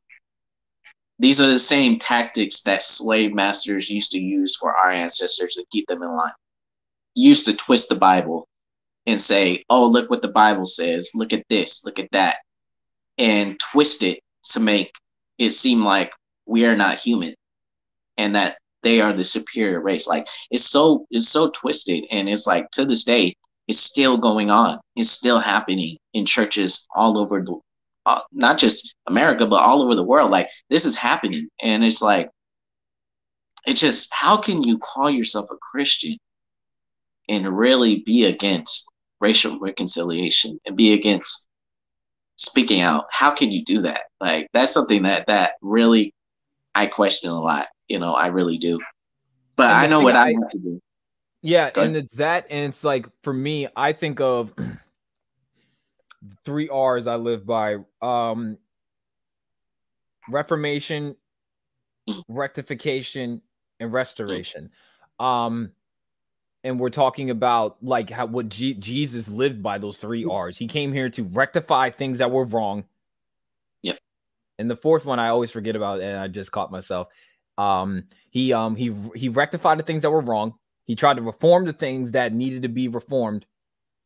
these 1.19 1.41
are 1.41 1.47
the 1.47 1.59
same 1.59 1.99
tactics 1.99 2.61
that 2.61 2.83
slave 2.83 3.33
masters 3.33 3.89
used 3.89 4.11
to 4.11 4.19
use 4.19 4.55
for 4.55 4.73
our 4.73 4.89
ancestors 4.89 5.55
to 5.55 5.65
keep 5.73 5.87
them 5.87 6.01
in 6.01 6.15
line. 6.15 6.31
Used 7.15 7.45
to 7.47 7.55
twist 7.55 7.89
the 7.89 7.95
Bible 7.95 8.47
and 9.05 9.19
say, 9.19 9.65
oh, 9.69 9.85
look 9.85 10.09
what 10.09 10.21
the 10.21 10.29
Bible 10.29 10.65
says. 10.65 11.11
Look 11.13 11.33
at 11.33 11.43
this, 11.49 11.83
look 11.83 11.99
at 11.99 12.11
that. 12.13 12.37
And 13.17 13.59
twist 13.59 14.03
it 14.03 14.21
to 14.51 14.61
make 14.61 14.93
it 15.37 15.49
seem 15.49 15.83
like 15.83 16.13
we 16.49 16.65
are 16.65 16.75
not 16.75 16.97
human 16.97 17.35
and 18.17 18.35
that 18.35 18.57
they 18.81 19.01
are 19.01 19.13
the 19.13 19.23
superior 19.23 19.81
race. 19.81 20.07
Like 20.07 20.27
it's 20.51 20.65
so 20.65 21.05
it's 21.11 21.29
so 21.29 21.49
twisted 21.51 22.05
and 22.11 22.27
it's 22.29 22.47
like 22.47 22.69
to 22.71 22.85
this 22.85 23.03
day 23.03 23.35
it's 23.69 23.79
still 23.79 24.17
going 24.17 24.49
on. 24.49 24.79
It's 24.95 25.11
still 25.11 25.39
happening 25.39 25.97
in 26.15 26.25
churches 26.25 26.87
all 26.95 27.19
over 27.19 27.43
the, 27.43 27.55
uh, 28.07 28.21
not 28.31 28.57
just 28.57 28.95
America, 29.05 29.45
but 29.45 29.61
all 29.61 29.83
over 29.83 29.93
the 29.93 30.03
world. 30.03 30.31
Like 30.31 30.49
this 30.71 30.85
is 30.85 30.95
happening, 30.95 31.47
and 31.61 31.83
it's 31.83 32.01
like, 32.01 32.31
it's 33.67 33.79
just 33.79 34.11
how 34.11 34.37
can 34.37 34.63
you 34.63 34.79
call 34.79 35.11
yourself 35.11 35.49
a 35.51 35.55
Christian 35.57 36.17
and 37.29 37.55
really 37.55 37.99
be 37.99 38.25
against 38.25 38.91
racial 39.21 39.59
reconciliation 39.59 40.59
and 40.65 40.75
be 40.75 40.93
against 40.93 41.47
speaking 42.37 42.81
out? 42.81 43.05
How 43.11 43.29
can 43.29 43.51
you 43.51 43.63
do 43.63 43.81
that? 43.83 44.05
Like 44.19 44.47
that's 44.51 44.73
something 44.73 45.03
that 45.03 45.27
that 45.27 45.53
really 45.61 46.11
I 46.75 46.87
question 46.87 47.29
a 47.29 47.39
lot. 47.39 47.67
You 47.87 47.99
know, 47.99 48.13
I 48.13 48.27
really 48.27 48.57
do. 48.57 48.79
But 49.55 49.71
I 49.71 49.87
know 49.87 50.01
what 50.01 50.15
I, 50.15 50.29
I 50.29 50.33
have 50.33 50.49
to 50.51 50.59
do. 50.59 50.81
Yeah, 51.41 51.69
and 51.75 51.95
it's 51.95 52.15
that, 52.15 52.47
and 52.49 52.69
it's 52.69 52.83
like 52.83 53.07
for 53.23 53.33
me, 53.33 53.67
I 53.75 53.93
think 53.93 54.19
of 54.19 54.53
three 56.45 56.69
R's 56.69 57.07
I 57.07 57.15
live 57.15 57.45
by: 57.45 57.77
um, 58.01 58.57
reformation, 60.29 61.15
mm. 62.09 62.23
rectification, 62.27 63.41
and 63.79 63.93
restoration. 63.93 64.69
Mm. 65.19 65.25
Um, 65.25 65.71
and 66.63 66.79
we're 66.79 66.89
talking 66.89 67.29
about 67.29 67.77
like 67.81 68.09
how 68.09 68.25
what 68.25 68.49
G- 68.49 68.73
Jesus 68.73 69.29
lived 69.29 69.63
by 69.63 69.77
those 69.77 69.97
three 69.97 70.25
mm. 70.25 70.33
R's. 70.33 70.57
He 70.57 70.67
came 70.67 70.91
here 70.91 71.09
to 71.11 71.23
rectify 71.23 71.89
things 71.89 72.17
that 72.17 72.31
were 72.31 72.45
wrong. 72.45 72.83
And 74.59 74.69
the 74.69 74.75
fourth 74.75 75.05
one 75.05 75.19
I 75.19 75.29
always 75.29 75.49
forget 75.49 75.75
about, 75.75 76.01
and 76.01 76.17
I 76.17 76.27
just 76.27 76.51
caught 76.51 76.71
myself. 76.71 77.07
Um, 77.57 78.03
he 78.29 78.53
um 78.53 78.75
he 78.75 78.93
he 79.15 79.29
rectified 79.29 79.79
the 79.79 79.83
things 79.83 80.03
that 80.03 80.11
were 80.11 80.21
wrong. 80.21 80.53
He 80.85 80.95
tried 80.95 81.15
to 81.15 81.23
reform 81.23 81.65
the 81.65 81.73
things 81.73 82.11
that 82.11 82.33
needed 82.33 82.61
to 82.63 82.69
be 82.69 82.87
reformed. 82.87 83.45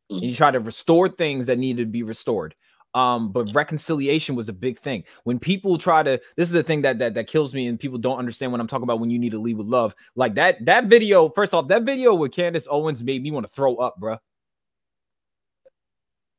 And 0.10 0.24
he 0.24 0.36
tried 0.36 0.52
to 0.52 0.60
restore 0.60 1.10
things 1.10 1.48
that 1.48 1.58
needed 1.58 1.84
to 1.84 1.92
be 1.92 2.04
restored. 2.04 2.56
Um, 2.94 3.32
but 3.32 3.54
reconciliation 3.56 4.36
was 4.36 4.50
a 4.50 4.54
big 4.54 4.80
thing. 4.80 5.04
When 5.24 5.40
people 5.40 5.80
try 5.80 6.04
to, 6.04 6.22
this 6.38 6.48
is 6.48 6.54
the 6.54 6.62
thing 6.62 6.84
that 6.84 7.00
that 7.00 7.16
that 7.16 7.28
kills 7.28 7.54
me, 7.54 7.66
and 7.68 7.80
people 7.80 7.98
don't 7.98 8.20
understand 8.20 8.52
when 8.52 8.62
I'm 8.62 8.68
talking 8.68 8.84
about 8.84 9.00
when 9.00 9.10
you 9.10 9.18
need 9.18 9.32
to 9.32 9.40
lead 9.40 9.58
with 9.58 9.68
love. 9.68 9.96
Like 10.16 10.36
that 10.36 10.64
that 10.66 10.86
video. 10.86 11.30
First 11.30 11.54
off, 11.54 11.68
that 11.70 11.84
video 11.84 12.14
with 12.14 12.32
Candace 12.32 12.68
Owens 12.70 13.02
made 13.02 13.24
me 13.24 13.32
want 13.32 13.48
to 13.48 13.52
throw 13.52 13.78
up, 13.78 13.96
bro. 13.98 14.18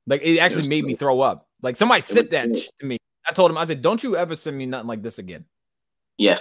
Like 0.06 0.20
it 0.22 0.38
actually 0.38 0.62
it 0.62 0.68
made 0.68 0.84
me 0.84 0.94
throw 0.94 1.20
up. 1.20 1.48
Like 1.62 1.74
somebody 1.76 2.02
said 2.02 2.28
that 2.28 2.52
to 2.80 2.86
me. 2.86 2.98
I 3.26 3.32
told 3.32 3.50
him, 3.50 3.58
I 3.58 3.64
said, 3.64 3.82
"Don't 3.82 4.02
you 4.02 4.16
ever 4.16 4.36
send 4.36 4.56
me 4.56 4.66
nothing 4.66 4.88
like 4.88 5.02
this 5.02 5.18
again." 5.18 5.44
Yeah, 6.18 6.38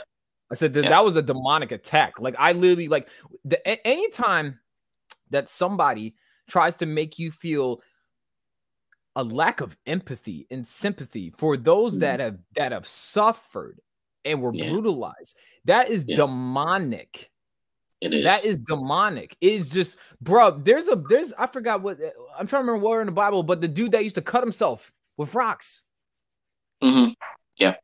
I 0.51 0.55
said 0.55 0.73
that, 0.73 0.83
yeah. 0.83 0.89
that 0.89 1.05
was 1.05 1.15
a 1.15 1.21
demonic 1.21 1.71
attack. 1.71 2.19
Like 2.19 2.35
I 2.37 2.51
literally 2.51 2.87
like 2.87 3.07
the, 3.43 3.87
anytime 3.87 4.59
that 5.29 5.49
somebody 5.49 6.15
tries 6.47 6.77
to 6.77 6.85
make 6.85 7.17
you 7.17 7.31
feel 7.31 7.81
a 9.15 9.23
lack 9.23 9.61
of 9.61 9.75
empathy 9.85 10.47
and 10.51 10.65
sympathy 10.65 11.33
for 11.37 11.57
those 11.57 11.93
mm-hmm. 11.93 12.01
that 12.01 12.19
have 12.19 12.37
that 12.55 12.71
have 12.71 12.87
suffered 12.87 13.79
and 14.25 14.41
were 14.41 14.53
yeah. 14.53 14.69
brutalized, 14.69 15.35
that 15.65 15.89
is 15.89 16.05
yeah. 16.07 16.17
demonic. 16.17 17.31
It 18.01 18.13
is. 18.13 18.23
That 18.25 18.43
is 18.43 18.59
demonic. 18.59 19.37
It 19.39 19.53
is 19.53 19.69
just, 19.69 19.95
bro. 20.19 20.51
There's 20.51 20.89
a 20.89 21.01
there's 21.07 21.31
I 21.33 21.47
forgot 21.47 21.81
what 21.81 21.97
I'm 22.37 22.47
trying 22.47 22.63
to 22.63 22.67
remember 22.67 22.85
where 22.85 22.99
in 22.99 23.05
the 23.05 23.13
Bible, 23.13 23.43
but 23.43 23.61
the 23.61 23.67
dude 23.67 23.93
that 23.93 24.03
used 24.03 24.15
to 24.15 24.21
cut 24.21 24.43
himself 24.43 24.91
with 25.15 25.33
rocks. 25.33 25.83
Mm-hmm. 26.83 27.11
Yeah 27.57 27.75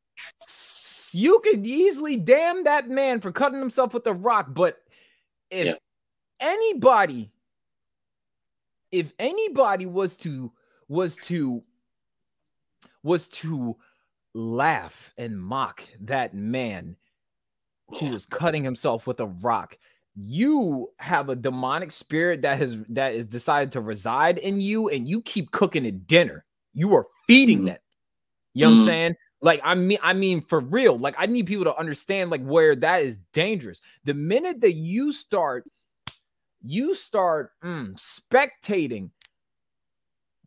you 1.13 1.39
could 1.43 1.65
easily 1.65 2.17
damn 2.17 2.63
that 2.63 2.89
man 2.89 3.21
for 3.21 3.31
cutting 3.31 3.59
himself 3.59 3.93
with 3.93 4.05
a 4.07 4.13
rock. 4.13 4.47
But 4.49 4.77
if 5.49 5.65
yeah. 5.65 5.73
anybody, 6.39 7.31
if 8.91 9.11
anybody 9.19 9.85
was 9.85 10.17
to 10.17 10.51
was 10.87 11.15
to 11.15 11.63
was 13.03 13.29
to 13.29 13.77
laugh 14.33 15.13
and 15.17 15.39
mock 15.39 15.83
that 16.01 16.33
man 16.33 16.95
who 17.99 18.09
was 18.09 18.25
cutting 18.25 18.63
himself 18.63 19.07
with 19.07 19.19
a 19.19 19.25
rock 19.25 19.77
you 20.15 20.91
have 20.97 21.29
a 21.29 21.35
demonic 21.35 21.91
spirit 21.91 22.41
that 22.43 22.57
has 22.57 22.77
that 22.89 23.15
is 23.15 23.25
decided 23.25 23.71
to 23.71 23.81
reside 23.81 24.37
in 24.37 24.61
you 24.61 24.89
and 24.89 25.07
you 25.07 25.21
keep 25.21 25.49
cooking 25.49 25.85
it 25.85 26.05
dinner 26.05 26.45
you 26.73 26.93
are 26.93 27.07
feeding 27.25 27.59
mm-hmm. 27.59 27.67
that 27.67 27.81
you 28.59 28.65
know 28.65 28.71
mm-hmm. 28.71 28.79
what 28.79 28.81
i'm 28.81 28.85
mm-hmm. 28.85 28.85
saying 28.85 29.15
like 29.41 29.61
I 29.63 29.75
mean, 29.75 29.99
I 30.01 30.13
mean 30.13 30.41
for 30.41 30.59
real. 30.59 30.97
Like 30.97 31.15
I 31.17 31.25
need 31.25 31.47
people 31.47 31.65
to 31.65 31.75
understand 31.75 32.29
like 32.29 32.43
where 32.43 32.75
that 32.75 33.01
is 33.03 33.17
dangerous. 33.33 33.81
The 34.03 34.13
minute 34.13 34.61
that 34.61 34.73
you 34.73 35.13
start, 35.13 35.69
you 36.61 36.93
start 36.93 37.51
mm, 37.63 37.93
spectating 37.95 39.11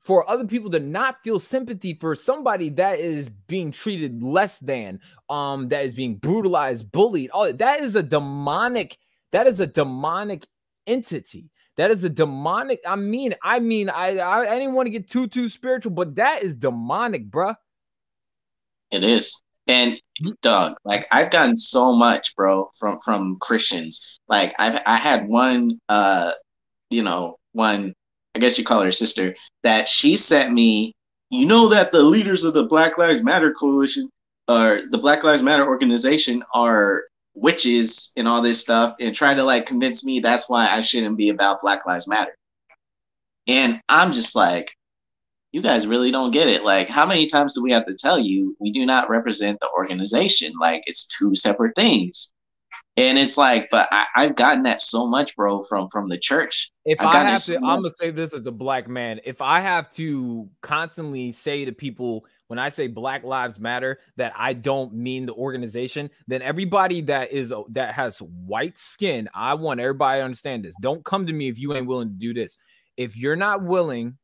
for 0.01 0.29
other 0.29 0.47
people 0.47 0.71
to 0.71 0.81
not 0.81 1.23
feel 1.23 1.39
sympathy 1.39 1.95
for 1.95 2.15
somebody 2.15 2.69
that 2.71 2.99
is 2.99 3.31
being 3.31 3.71
treated 3.71 4.23
less 4.23 4.59
than, 4.59 5.01
um, 5.31 5.69
that 5.69 5.85
is 5.85 5.93
being 5.93 6.17
brutalized, 6.17 6.91
bullied. 6.91 7.31
All 7.31 7.51
that 7.53 7.81
is 7.81 7.97
a 7.97 8.03
demonic. 8.03 8.99
That 9.31 9.47
is 9.47 9.61
a 9.61 9.67
demonic 9.67 10.47
entity. 10.87 11.51
That 11.79 11.91
is 11.91 12.05
a 12.05 12.11
demonic. 12.11 12.81
I 12.87 12.97
mean, 12.97 13.35
I 13.43 13.61
mean, 13.61 13.89
I 13.89 14.19
I, 14.19 14.41
I 14.41 14.59
didn't 14.59 14.75
want 14.75 14.87
to 14.87 14.91
get 14.91 15.09
too 15.09 15.29
too 15.29 15.49
spiritual, 15.49 15.93
but 15.93 16.17
that 16.17 16.43
is 16.43 16.57
demonic, 16.57 17.31
bruh. 17.31 17.55
It 18.93 19.03
is. 19.03 19.41
And 19.67 19.99
Doug, 20.43 20.77
like 20.85 21.07
I've 21.11 21.31
gotten 21.31 21.57
so 21.57 21.93
much, 21.93 22.37
bro, 22.37 22.71
from 22.79 23.01
from 23.01 23.39
Christians. 23.41 24.07
Like 24.29 24.55
I've 24.59 24.81
I 24.87 24.97
had 24.97 25.27
one 25.27 25.81
uh, 25.89 26.33
you 26.91 27.03
know, 27.03 27.39
one 27.53 27.95
I 28.35 28.39
guess 28.39 28.59
you 28.59 28.65
call 28.65 28.83
her 28.83 28.93
sister, 28.93 29.35
that 29.63 29.89
she 29.89 30.17
sent 30.17 30.53
me, 30.53 30.95
you 31.31 31.47
know 31.47 31.69
that 31.69 31.93
the 31.93 32.03
leaders 32.03 32.45
of 32.45 32.55
the 32.55 32.65
Black 32.65 32.99
Lives 32.99 33.23
Matter 33.23 33.55
coalition 33.59 34.11
or 34.49 34.83
the 34.91 34.99
Black 34.99 35.25
Lives 35.25 35.43
Matter 35.43 35.67
organization 35.67 36.43
are 36.55 37.05
witches 37.35 38.13
and 38.17 38.29
all 38.29 38.43
this 38.43 38.61
stuff 38.61 38.95
and 39.01 39.15
try 39.15 39.33
to 39.35 39.43
like 39.43 39.67
convince 39.67 40.05
me 40.05 40.21
that's 40.21 40.49
why 40.49 40.69
I 40.69 40.83
shouldn't 40.83 41.17
be 41.17 41.31
about 41.31 41.61
Black 41.63 41.87
Lives 41.87 42.07
Matter. 42.07 42.35
And 43.47 43.81
I'm 43.89 44.13
just 44.13 44.37
like, 44.37 44.75
you 45.53 45.63
guys 45.63 45.87
really 45.87 46.11
don't 46.11 46.31
get 46.31 46.49
it. 46.49 46.65
Like, 46.65 46.89
how 46.89 47.07
many 47.07 47.27
times 47.27 47.53
do 47.53 47.63
we 47.63 47.73
have 47.73 47.87
to 47.87 47.95
tell 47.95 48.19
you 48.19 48.57
we 48.59 48.73
do 48.73 48.87
not 48.87 49.11
represent 49.11 49.61
the 49.61 49.69
organization? 49.77 50.53
Like, 50.59 50.83
it's 50.87 51.07
two 51.07 51.37
separate 51.37 51.77
things. 51.77 52.33
And 52.97 53.19
it's 53.19 53.39
like, 53.39 53.69
but 53.71 53.89
I, 53.91 54.07
have 54.17 54.37
gotten 54.37 54.63
that 54.65 54.83
so 54.83 55.07
much, 55.07 55.35
bro, 55.35 55.63
from 55.63 55.89
from 55.89 56.11
the 56.11 56.19
church. 56.19 56.71
If 56.85 57.01
i 57.01 57.25
have 57.25 57.37
to, 57.37 57.41
so 57.41 57.57
I'm 57.57 57.63
gonna 57.63 57.91
say 57.91 58.11
this 58.11 58.35
as 58.35 58.47
a 58.47 58.53
black 58.53 58.87
man. 58.87 59.19
If 59.25 59.41
I 59.41 59.61
have 59.61 59.89
to 59.93 60.49
constantly 60.61 61.33
say 61.33 61.65
to 61.65 61.73
people 61.73 62.27
when 62.49 62.59
I 62.59 62.69
say 62.69 62.89
Black 62.89 63.25
Lives 63.25 63.59
Matter 63.59 63.99
that 64.19 64.35
I 64.37 64.53
don't 64.53 64.93
mean 64.93 65.25
the 65.25 65.33
organization, 65.33 66.11
then 66.27 66.43
everybody 66.43 67.01
that 67.03 67.33
is 67.33 67.51
that 67.71 67.95
has 67.95 68.19
white 68.19 68.77
skin, 68.77 69.31
I 69.35 69.55
want 69.55 69.81
everybody 69.81 70.21
to 70.21 70.25
understand 70.25 70.63
this. 70.63 70.75
Don't 70.83 71.03
come 71.03 71.27
to 71.27 71.33
me 71.33 71.49
if 71.49 71.59
you 71.59 71.75
ain't 71.75 71.87
willing 71.87 72.09
to 72.09 72.15
do 72.15 72.35
this. 72.35 72.59
If 72.99 73.17
you're 73.17 73.37
not 73.37 73.63
willing 73.63 74.19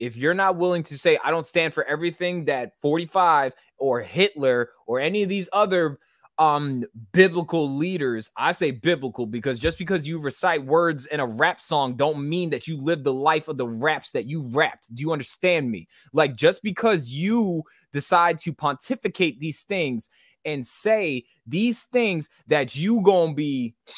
if 0.00 0.16
you're 0.16 0.34
not 0.34 0.56
willing 0.56 0.82
to 0.84 0.98
say 0.98 1.18
I 1.22 1.30
don't 1.30 1.46
stand 1.46 1.74
for 1.74 1.84
everything 1.84 2.46
that 2.46 2.72
45 2.80 3.52
or 3.78 4.00
Hitler 4.00 4.70
or 4.86 4.98
any 4.98 5.22
of 5.22 5.28
these 5.28 5.48
other 5.52 5.98
um 6.40 6.82
biblical 7.12 7.76
leaders 7.76 8.30
i 8.34 8.50
say 8.50 8.70
biblical 8.70 9.26
because 9.26 9.58
just 9.58 9.76
because 9.76 10.06
you 10.06 10.18
recite 10.18 10.64
words 10.64 11.04
in 11.06 11.20
a 11.20 11.26
rap 11.26 11.60
song 11.60 11.96
don't 11.96 12.26
mean 12.26 12.48
that 12.48 12.66
you 12.66 12.80
live 12.80 13.04
the 13.04 13.12
life 13.12 13.46
of 13.46 13.58
the 13.58 13.66
raps 13.66 14.10
that 14.12 14.24
you 14.24 14.40
rapped. 14.48 14.92
Do 14.94 15.02
you 15.02 15.12
understand 15.12 15.70
me? 15.70 15.86
Like 16.14 16.36
just 16.36 16.62
because 16.62 17.10
you 17.10 17.62
decide 17.92 18.38
to 18.38 18.54
pontificate 18.54 19.38
these 19.38 19.62
things 19.64 20.08
and 20.46 20.66
say 20.66 21.24
these 21.46 21.82
things 21.84 22.30
that 22.46 22.74
you 22.74 23.02
gonna 23.02 23.34
be 23.34 23.74
you 23.86 23.92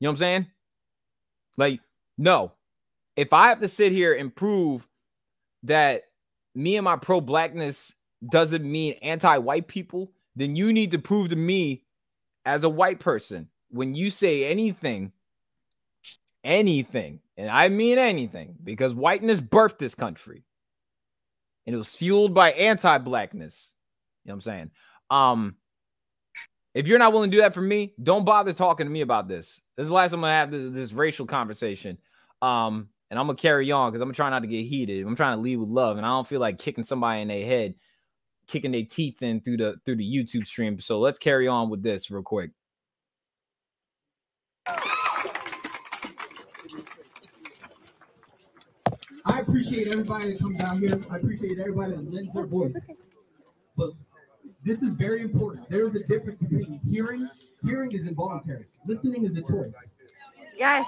know 0.00 0.08
what 0.08 0.14
i'm 0.14 0.16
saying? 0.16 0.46
Like 1.56 1.80
no. 2.18 2.52
If 3.14 3.32
i 3.32 3.48
have 3.48 3.60
to 3.60 3.68
sit 3.68 3.92
here 3.92 4.12
and 4.12 4.34
prove 4.34 4.88
that 5.66 6.04
me 6.54 6.76
and 6.76 6.84
my 6.84 6.96
pro-blackness 6.96 7.94
doesn't 8.30 8.64
mean 8.64 8.94
anti-white 9.02 9.68
people 9.68 10.12
then 10.36 10.54
you 10.54 10.72
need 10.72 10.90
to 10.90 10.98
prove 10.98 11.30
to 11.30 11.36
me 11.36 11.82
as 12.44 12.62
a 12.62 12.68
white 12.68 13.00
person 13.00 13.48
when 13.70 13.94
you 13.94 14.10
say 14.10 14.44
anything, 14.44 15.10
anything, 16.44 17.20
and 17.36 17.50
I 17.50 17.68
mean 17.70 17.98
anything, 17.98 18.54
because 18.62 18.94
whiteness 18.94 19.40
birthed 19.40 19.78
this 19.78 19.94
country 19.94 20.44
and 21.66 21.74
it 21.74 21.78
was 21.78 21.96
fueled 21.96 22.34
by 22.34 22.52
anti-blackness. 22.52 23.72
You 24.24 24.28
know 24.28 24.34
what 24.34 24.36
I'm 24.36 24.40
saying? 24.42 24.70
Um, 25.10 25.56
if 26.74 26.86
you're 26.86 26.98
not 26.98 27.14
willing 27.14 27.30
to 27.30 27.36
do 27.36 27.40
that 27.40 27.54
for 27.54 27.62
me, 27.62 27.94
don't 28.00 28.26
bother 28.26 28.52
talking 28.52 28.86
to 28.86 28.92
me 28.92 29.00
about 29.00 29.28
this. 29.28 29.60
This 29.76 29.84
is 29.84 29.88
the 29.88 29.94
last 29.94 30.10
time 30.10 30.20
I'm 30.20 30.28
gonna 30.28 30.34
have 30.34 30.50
this, 30.50 30.70
this 30.70 30.92
racial 30.92 31.26
conversation. 31.26 31.96
Um, 32.42 32.90
and 33.10 33.18
I'm 33.18 33.26
gonna 33.26 33.36
carry 33.36 33.70
on 33.72 33.90
because 33.90 34.02
I'm 34.02 34.08
gonna 34.08 34.14
try 34.14 34.30
not 34.30 34.40
to 34.40 34.48
get 34.48 34.66
heated. 34.66 35.06
I'm 35.06 35.16
trying 35.16 35.38
to 35.38 35.42
lead 35.42 35.56
with 35.56 35.68
love, 35.68 35.96
and 35.96 36.06
I 36.06 36.10
don't 36.10 36.26
feel 36.26 36.40
like 36.40 36.58
kicking 36.58 36.84
somebody 36.84 37.22
in 37.22 37.28
their 37.28 37.44
head 37.44 37.74
kicking 38.46 38.72
their 38.72 38.84
teeth 38.84 39.22
in 39.22 39.40
through 39.40 39.56
the 39.58 39.76
through 39.84 39.96
the 39.96 40.04
YouTube 40.04 40.46
stream. 40.46 40.78
So 40.80 40.98
let's 41.00 41.18
carry 41.18 41.48
on 41.48 41.70
with 41.70 41.82
this 41.82 42.10
real 42.10 42.22
quick. 42.22 42.50
I 49.28 49.40
appreciate 49.40 49.88
everybody 49.88 50.32
that 50.32 50.40
comes 50.40 50.60
out 50.62 50.78
here. 50.78 51.00
I 51.10 51.16
appreciate 51.16 51.58
everybody 51.58 51.92
that 51.92 52.12
lends 52.12 52.32
their 52.32 52.46
voice. 52.46 52.76
But 53.76 53.90
this 54.64 54.82
is 54.82 54.94
very 54.94 55.22
important. 55.22 55.68
There 55.68 55.86
is 55.88 55.94
a 55.96 56.04
difference 56.06 56.38
between 56.40 56.80
hearing. 56.88 57.28
Hearing 57.64 57.92
is 57.92 58.06
involuntary. 58.06 58.66
Listening 58.86 59.24
is 59.24 59.36
a 59.36 59.42
choice. 59.42 59.74
Yes. 60.56 60.86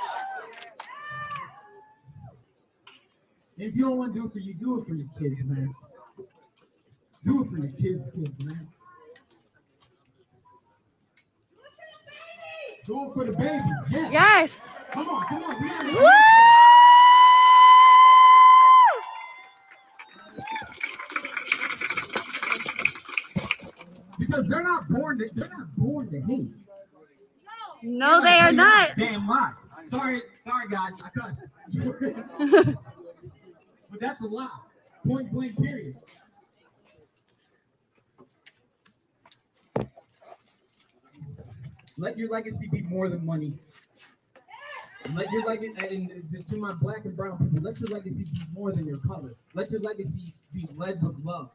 If 3.58 3.74
you 3.74 3.82
don't 3.82 3.96
want 3.98 4.14
to 4.14 4.20
do 4.20 4.26
it 4.26 4.32
for 4.32 4.38
you, 4.38 4.54
do 4.54 4.80
it 4.80 4.86
for 4.86 4.94
your 4.94 5.08
kids, 5.18 5.44
man. 5.44 5.74
Do 7.24 7.42
it 7.42 7.50
for 7.50 7.58
your 7.58 7.72
kids, 7.72 8.08
kids, 8.14 8.44
man. 8.44 8.68
Do 12.86 13.04
it 13.10 13.14
for 13.14 13.24
the 13.24 13.32
babies. 13.32 13.62
Yes. 13.90 14.12
Yes. 14.12 14.60
Come 14.92 15.08
on, 15.08 15.26
come 15.26 15.42
on. 15.44 15.68
Gotta- 15.68 15.92
Woo! 15.94 16.08
Because 24.18 24.46
they're 24.48 24.62
not 24.62 24.88
born 24.88 25.18
to 25.18 25.28
they're 25.34 25.48
not 25.48 25.74
born 25.76 26.10
to 26.10 26.20
hate. 26.22 26.50
No, 27.82 28.20
they 28.22 28.38
are 28.38 28.52
not. 28.52 28.96
Damn 28.96 29.28
lie. 29.28 29.52
Sorry, 29.88 30.22
sorry 30.44 30.68
guys. 30.68 30.92
I 31.04 31.10
cut. 31.10 32.74
but 33.90 34.00
that's 34.00 34.22
a 34.22 34.26
lie. 34.26 34.48
Point 35.06 35.32
blank 35.32 35.56
period. 35.60 35.96
Let 41.96 42.16
your 42.16 42.28
legacy 42.28 42.68
be 42.70 42.82
more 42.82 43.08
than 43.08 43.26
money. 43.26 43.54
Let 45.14 45.32
your 45.32 45.44
legacy, 45.46 45.74
and 45.78 46.46
to 46.50 46.56
my 46.56 46.72
black 46.74 47.04
and 47.04 47.16
brown 47.16 47.38
people, 47.38 47.60
let 47.60 47.80
your 47.80 47.88
legacy 47.88 48.24
be 48.24 48.42
more 48.52 48.72
than 48.72 48.86
your 48.86 48.98
color. 48.98 49.34
Let 49.54 49.70
your 49.70 49.80
legacy 49.80 50.34
be 50.52 50.68
led 50.76 51.02
with 51.02 51.16
love. 51.24 51.50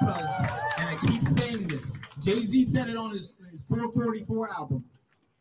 And 0.00 0.88
I 0.88 0.96
keep 1.06 1.26
saying 1.38 1.68
this, 1.68 1.96
Jay 2.20 2.44
Z 2.44 2.64
said 2.66 2.88
it 2.88 2.96
on 2.96 3.10
his, 3.10 3.34
his 3.52 3.64
444 3.68 4.50
album. 4.50 4.84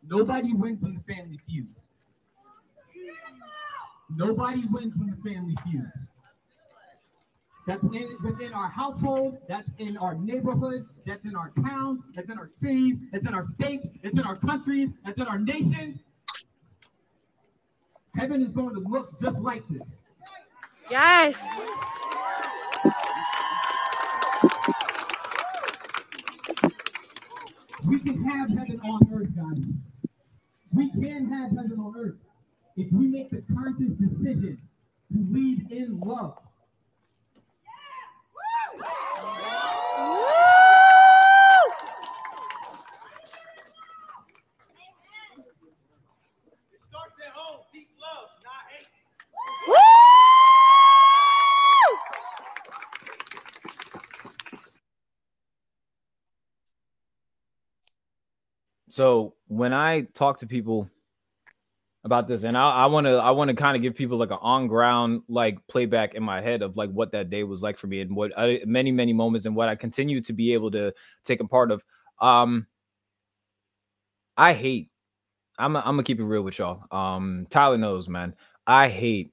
Nobody 0.08 0.54
wins 0.54 0.82
when 0.82 0.96
the 0.96 1.14
family 1.14 1.40
feuds. 1.48 1.87
Nobody 4.16 4.64
wins 4.72 4.94
when 4.96 5.10
the 5.10 5.30
family 5.30 5.56
feuds. 5.66 6.08
That's 7.68 7.84
in, 7.84 8.18
within 8.24 8.54
our 8.54 8.70
household, 8.70 9.40
that's 9.50 9.70
in 9.78 9.98
our 9.98 10.16
neighborhoods, 10.16 10.88
that's 11.06 11.26
in 11.26 11.36
our 11.36 11.52
towns, 11.62 12.02
that's 12.16 12.30
in 12.30 12.38
our 12.40 12.48
cities, 12.48 12.96
that's 13.12 13.28
in 13.28 13.34
our 13.34 13.44
states, 13.44 13.86
it's 14.04 14.18
in 14.18 14.24
our 14.24 14.38
countries, 14.38 14.90
that's 15.06 15.20
in 15.20 15.28
our 15.28 15.38
nations. 15.38 16.00
Heaven 18.16 18.42
is 18.42 18.54
going 18.54 18.74
to 18.74 18.80
look 18.80 19.20
just 19.20 19.38
like 19.40 19.68
this. 19.68 19.88
Yes. 20.90 21.38
We 27.86 28.00
can 28.00 28.24
have 28.24 28.50
heaven 28.50 28.80
on 28.86 29.02
earth, 29.14 29.36
guys. 29.36 29.66
We 30.72 30.90
can 30.92 31.30
have 31.32 31.52
heaven 31.52 31.78
on 31.80 31.94
earth 31.98 32.16
if 32.78 32.92
we 32.92 33.08
make 33.08 33.32
the 33.32 33.44
conscious 33.54 33.92
decision 34.00 34.58
to 35.12 35.18
lead 35.32 35.72
in 35.72 36.00
love. 36.00 36.38
So 58.90 59.36
when 59.48 59.74
I 59.74 60.08
talk 60.16 60.40
to 60.40 60.48
people 60.48 60.90
about 62.08 62.28
this, 62.28 62.44
and 62.44 62.58
I, 62.58 62.88
want 62.88 63.06
to, 63.06 63.18
I 63.18 63.30
want 63.30 63.50
to 63.50 63.56
kind 63.56 63.76
of 63.76 63.84
give 63.84 63.94
people 63.94 64.18
like 64.18 64.32
an 64.32 64.40
on 64.42 64.66
ground 64.66 65.22
like 65.30 65.60
playback 65.68 66.16
in 66.16 66.24
my 66.24 66.42
head 66.42 66.64
of 66.64 66.76
like 66.76 66.90
what 66.90 67.12
that 67.12 67.30
day 67.30 67.44
was 67.44 67.62
like 67.62 67.78
for 67.78 67.86
me 67.86 68.02
and 68.02 68.16
what 68.16 68.32
I, 68.36 68.62
many 68.66 68.92
many 68.92 69.14
moments 69.14 69.46
and 69.46 69.56
what 69.56 69.70
I 69.70 69.76
continue 69.76 70.20
to 70.22 70.34
be 70.34 70.54
able 70.54 70.72
to 70.72 70.92
take 71.24 71.40
a 71.40 71.48
part 71.48 71.70
of. 71.70 71.84
Um, 72.20 72.66
I 74.36 74.54
hate. 74.54 74.90
I'm 75.60 75.76
i 75.76 75.80
I'm 75.80 75.86
gonna 75.94 76.04
keep 76.04 76.20
it 76.20 76.24
real 76.24 76.42
with 76.42 76.58
y'all. 76.58 76.84
Um, 76.92 77.46
Tyler 77.52 77.78
knows, 77.78 78.10
man. 78.10 78.34
I 78.66 78.90
hate 78.90 79.32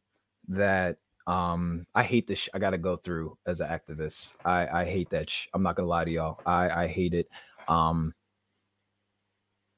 that. 0.49 0.99
Um, 1.27 1.86
I 1.94 2.03
hate 2.03 2.27
this. 2.27 2.41
Sh- 2.41 2.49
I 2.53 2.59
gotta 2.59 2.78
go 2.78 2.97
through 2.97 3.39
as 3.47 3.61
an 3.61 3.69
activist. 3.69 4.33
I 4.44 4.67
I 4.67 4.85
hate 4.85 5.11
that. 5.11 5.31
Sh- 5.31 5.47
I'm 5.55 5.62
not 5.62 5.77
gonna 5.77 5.89
lie 5.89 6.05
to 6.05 6.11
y'all. 6.11 6.41
I 6.44 6.85
I 6.85 6.86
hate 6.89 7.15
it. 7.15 7.28
Um, 7.69 8.15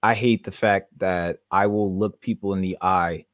I 0.07 0.15
hate 0.15 0.45
the 0.45 0.53
fact 0.53 0.97
that 1.01 1.39
I 1.51 1.67
will 1.67 1.99
look 1.99 2.21
people 2.21 2.55
in 2.55 2.61
the 2.61 2.79
eye 2.81 3.25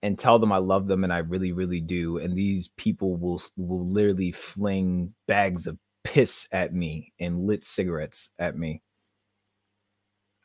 and 0.00 0.16
tell 0.16 0.38
them 0.38 0.52
I 0.52 0.58
love 0.58 0.86
them 0.86 1.02
and 1.02 1.12
I 1.12 1.18
really, 1.18 1.50
really 1.50 1.80
do. 1.80 2.18
And 2.18 2.38
these 2.38 2.68
people 2.76 3.16
will 3.16 3.42
will 3.56 3.84
literally 3.84 4.30
fling 4.30 5.12
bags 5.26 5.66
of 5.66 5.76
piss 6.04 6.46
at 6.52 6.72
me 6.72 7.12
and 7.18 7.48
lit 7.48 7.64
cigarettes 7.64 8.28
at 8.38 8.56
me. 8.56 8.80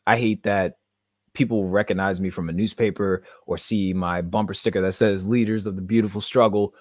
I 0.08 0.18
hate 0.18 0.42
that 0.42 0.80
people 1.36 1.68
recognize 1.68 2.20
me 2.20 2.32
from 2.32 2.50
a 2.50 2.54
newspaper 2.54 3.24
or 3.46 3.60
see 3.60 3.94
my 3.94 4.24
bumper 4.24 4.56
sticker 4.56 4.82
that 4.82 4.94
says 4.94 5.24
leaders 5.24 5.68
of 5.68 5.76
the 5.76 5.84
beautiful 5.84 6.22
struggle 6.22 6.74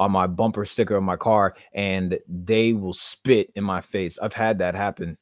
on 0.00 0.12
my 0.12 0.26
bumper 0.26 0.64
sticker 0.64 0.96
on 0.96 1.04
my 1.04 1.16
car 1.16 1.54
and 1.74 2.18
they 2.26 2.72
will 2.72 2.94
spit 2.94 3.52
in 3.54 3.64
my 3.64 3.82
face. 3.82 4.18
I've 4.18 4.32
had 4.32 4.60
that 4.60 4.74
happen. 4.74 5.18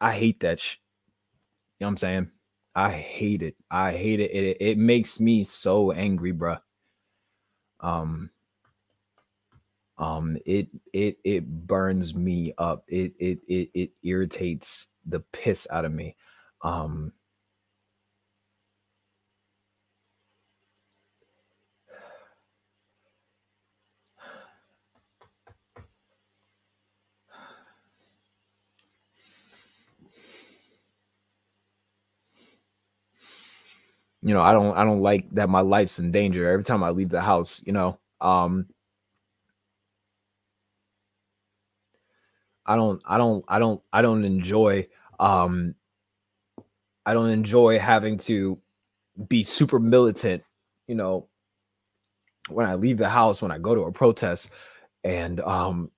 I 0.00 0.14
hate 0.14 0.40
that. 0.40 0.60
Sh- 0.60 0.76
know 1.80 1.88
what 1.88 1.90
I'm 1.92 1.96
saying? 1.98 2.30
I 2.74 2.90
hate 2.90 3.42
it. 3.42 3.56
I 3.70 3.92
hate 3.92 4.20
it. 4.20 4.30
It, 4.32 4.56
it 4.60 4.78
makes 4.78 5.18
me 5.18 5.44
so 5.44 5.92
angry, 5.92 6.32
bruh. 6.32 6.60
Um, 7.80 8.30
um, 9.98 10.38
it 10.46 10.68
it 10.92 11.18
it 11.24 11.46
burns 11.66 12.14
me 12.14 12.54
up. 12.58 12.84
It 12.88 13.12
it 13.18 13.40
it 13.48 13.70
it 13.74 13.90
irritates 14.02 14.88
the 15.06 15.20
piss 15.32 15.66
out 15.70 15.84
of 15.84 15.92
me. 15.92 16.16
Um, 16.62 17.12
you 34.22 34.34
know, 34.34 34.42
I 34.42 34.52
don't 34.52 34.76
I 34.76 34.84
don't 34.84 35.00
like 35.00 35.30
that 35.34 35.48
my 35.48 35.60
life's 35.62 35.98
in 35.98 36.10
danger 36.12 36.50
every 36.50 36.64
time 36.64 36.82
I 36.82 36.90
leave 36.90 37.08
the 37.10 37.20
house, 37.22 37.62
you 37.66 37.72
know. 37.72 37.98
Um 38.20 38.66
I 42.66 42.76
don't 42.76 43.02
I 43.06 43.18
don't 43.18 43.44
I 43.48 43.58
don't 43.58 43.82
I 43.92 44.02
don't 44.02 44.24
enjoy 44.24 44.86
um 45.18 45.74
I 47.06 47.14
don't 47.14 47.30
enjoy 47.30 47.78
having 47.78 48.18
to 48.18 48.58
be 49.28 49.44
super 49.44 49.78
militant, 49.78 50.44
you 50.86 50.94
know, 50.94 51.28
when 52.48 52.66
I 52.66 52.74
leave 52.74 52.98
the 52.98 53.08
house, 53.08 53.42
when 53.42 53.50
I 53.52 53.58
go 53.58 53.74
to 53.74 53.82
a 53.82 53.92
protest 53.92 54.50
and 55.04 55.40
um 55.40 55.90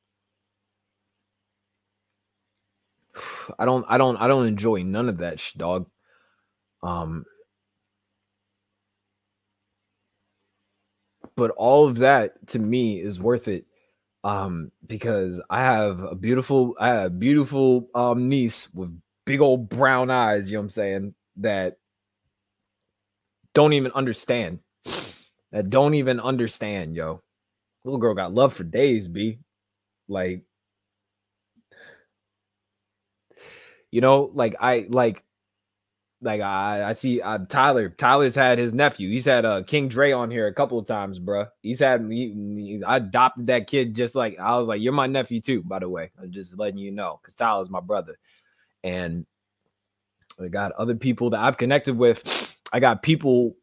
I 3.59 3.65
don't 3.65 3.85
I 3.89 3.99
don't 3.99 4.17
I 4.17 4.29
don't 4.29 4.47
enjoy 4.47 4.83
none 4.83 5.09
of 5.09 5.19
that 5.19 5.41
sh- 5.41 5.53
dog. 5.55 5.89
Um 6.83 7.25
but 11.43 11.51
all 11.57 11.89
of 11.89 11.97
that 11.97 12.35
to 12.47 12.61
me 12.61 13.01
is 13.01 13.19
worth 13.19 13.49
it 13.49 13.65
um 14.23 14.71
because 14.87 15.43
I 15.51 15.59
have 15.63 15.99
a 15.99 16.15
beautiful 16.15 16.77
I 16.79 16.87
have 16.87 17.07
a 17.07 17.11
beautiful 17.11 17.89
um 17.97 18.29
niece 18.29 18.73
with 18.73 18.97
big 19.25 19.41
old 19.41 19.69
brown 19.69 20.09
eyes, 20.09 20.49
you 20.49 20.57
know 20.57 20.61
what 20.61 20.67
I'm 20.67 20.71
saying, 20.71 21.15
that 21.39 21.79
don't 23.55 23.73
even 23.73 23.91
understand. 23.91 24.61
That 25.51 25.69
don't 25.69 25.95
even 25.95 26.21
understand, 26.21 26.95
yo. 26.95 27.23
Little 27.85 27.99
girl 27.99 28.15
got 28.15 28.33
love 28.33 28.55
for 28.55 28.63
days, 28.63 29.09
B. 29.09 29.41
Like 30.07 30.45
you 33.91 34.01
know, 34.01 34.31
like 34.33 34.55
I 34.61 34.87
like 34.89 35.25
like 36.23 36.41
I, 36.41 36.85
I 36.85 36.93
see 36.93 37.21
uh, 37.21 37.39
Tyler. 37.49 37.89
Tyler's 37.89 38.35
had 38.35 38.59
his 38.59 38.73
nephew. 38.73 39.11
He's 39.11 39.25
had 39.25 39.45
uh, 39.45 39.63
King 39.65 39.89
Dre 39.89 40.13
on 40.13 40.31
here 40.31 40.47
a 40.47 40.55
couple 40.55 40.79
of 40.79 40.87
times, 40.87 41.19
bro. 41.19 41.47
He's 41.63 41.81
had 41.81 42.03
me. 42.03 42.33
He, 42.33 42.83
I 42.85 42.99
adopted 42.99 43.49
that 43.49 43.67
kid 43.67 43.95
just 43.95 44.15
like 44.15 44.39
I 44.39 44.57
was 44.57 44.69
like, 44.69 44.81
you're 44.81 44.93
my 44.93 45.09
nephew 45.09 45.41
too. 45.41 45.63
By 45.63 45.81
the 45.81 45.89
way, 45.89 46.13
I'm 46.21 46.31
just 46.31 46.57
letting 46.57 46.79
you 46.79 46.93
know 46.93 47.19
because 47.21 47.35
Tyler's 47.35 47.71
my 47.71 47.81
brother, 47.81 48.19
and 48.85 49.27
I 50.41 50.49
got 50.49 50.73
other 50.73 50.95
people 50.95 51.31
that 51.31 51.41
I've 51.41 51.59
connected 51.59 51.97
with. 51.97 52.57
I 52.73 52.81
got 52.81 53.03
people 53.03 53.57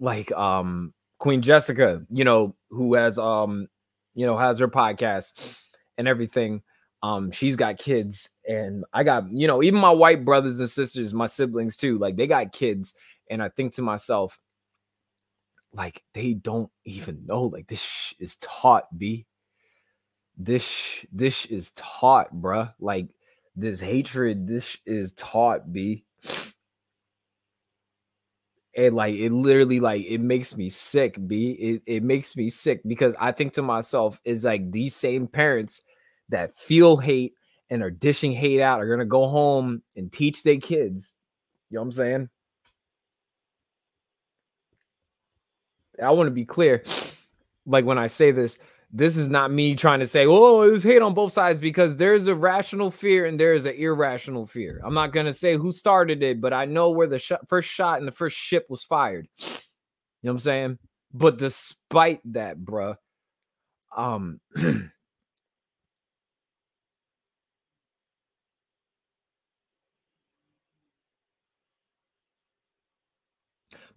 like 0.00 0.32
um 0.32 0.94
Queen 1.18 1.42
Jessica, 1.42 2.02
you 2.10 2.24
know, 2.24 2.56
who 2.70 2.94
has 2.94 3.18
um 3.18 3.68
you 4.14 4.26
know 4.26 4.38
has 4.38 4.58
her 4.58 4.68
podcast 4.68 5.32
and 5.98 6.08
everything 6.08 6.62
um 7.02 7.30
she's 7.30 7.56
got 7.56 7.76
kids 7.78 8.28
and 8.46 8.84
i 8.92 9.02
got 9.02 9.30
you 9.32 9.46
know 9.46 9.62
even 9.62 9.80
my 9.80 9.90
white 9.90 10.24
brothers 10.24 10.60
and 10.60 10.70
sisters 10.70 11.12
my 11.12 11.26
siblings 11.26 11.76
too 11.76 11.98
like 11.98 12.16
they 12.16 12.26
got 12.26 12.52
kids 12.52 12.94
and 13.30 13.42
i 13.42 13.48
think 13.48 13.72
to 13.74 13.82
myself 13.82 14.38
like 15.74 16.02
they 16.14 16.34
don't 16.34 16.70
even 16.84 17.24
know 17.26 17.44
like 17.44 17.66
this 17.66 18.14
is 18.18 18.36
taught 18.36 18.86
b. 18.96 19.26
This 20.36 21.04
this 21.12 21.46
is 21.46 21.70
taught 21.72 22.34
bruh. 22.34 22.72
Like 22.78 23.08
this 23.56 23.80
hatred 23.80 24.46
this 24.46 24.76
is 24.86 25.12
taught 25.12 25.72
b. 25.72 26.04
And 28.76 28.96
like 28.96 29.14
it 29.14 29.30
literally 29.32 29.80
like 29.80 30.04
it 30.06 30.20
makes 30.20 30.56
me 30.56 30.70
sick 30.70 31.16
b. 31.26 31.52
It, 31.52 31.82
it 31.86 32.02
makes 32.02 32.36
me 32.36 32.48
sick 32.50 32.80
because 32.86 33.14
i 33.20 33.30
think 33.32 33.54
to 33.54 33.62
myself 33.62 34.20
is 34.24 34.44
like 34.44 34.70
these 34.70 34.94
same 34.94 35.26
parents 35.26 35.82
that 36.32 36.56
feel 36.56 36.96
hate 36.96 37.34
and 37.70 37.82
are 37.82 37.90
dishing 37.90 38.32
hate 38.32 38.60
out 38.60 38.80
are 38.80 38.88
gonna 38.88 39.06
go 39.06 39.28
home 39.28 39.82
and 39.96 40.12
teach 40.12 40.42
their 40.42 40.58
kids. 40.58 41.16
You 41.70 41.76
know 41.76 41.82
what 41.82 41.86
I'm 41.86 41.92
saying? 41.92 42.28
I 46.02 46.10
want 46.10 46.26
to 46.26 46.32
be 46.32 46.44
clear. 46.44 46.82
Like 47.64 47.84
when 47.84 47.98
I 47.98 48.08
say 48.08 48.30
this, 48.30 48.58
this 48.92 49.16
is 49.16 49.28
not 49.28 49.50
me 49.50 49.74
trying 49.74 50.00
to 50.00 50.06
say, 50.06 50.26
oh, 50.26 50.62
it 50.62 50.70
was 50.70 50.82
hate 50.82 51.00
on 51.00 51.14
both 51.14 51.32
sides 51.32 51.60
because 51.60 51.96
there's 51.96 52.26
a 52.26 52.34
rational 52.34 52.90
fear 52.90 53.24
and 53.24 53.40
there 53.40 53.54
is 53.54 53.64
an 53.64 53.74
irrational 53.74 54.46
fear. 54.46 54.82
I'm 54.84 54.92
not 54.92 55.12
going 55.12 55.26
to 55.26 55.34
say 55.34 55.56
who 55.56 55.72
started 55.72 56.22
it, 56.22 56.40
but 56.40 56.52
I 56.52 56.66
know 56.66 56.90
where 56.90 57.06
the 57.06 57.18
sh- 57.18 57.32
first 57.48 57.70
shot 57.70 57.98
and 57.98 58.06
the 58.06 58.12
first 58.12 58.36
ship 58.36 58.66
was 58.68 58.82
fired. 58.84 59.28
You 59.38 59.46
know 59.48 59.52
what 60.20 60.30
I'm 60.32 60.38
saying? 60.40 60.78
But 61.14 61.38
despite 61.38 62.20
that, 62.32 62.58
bruh, 62.58 62.96
um, 63.96 64.40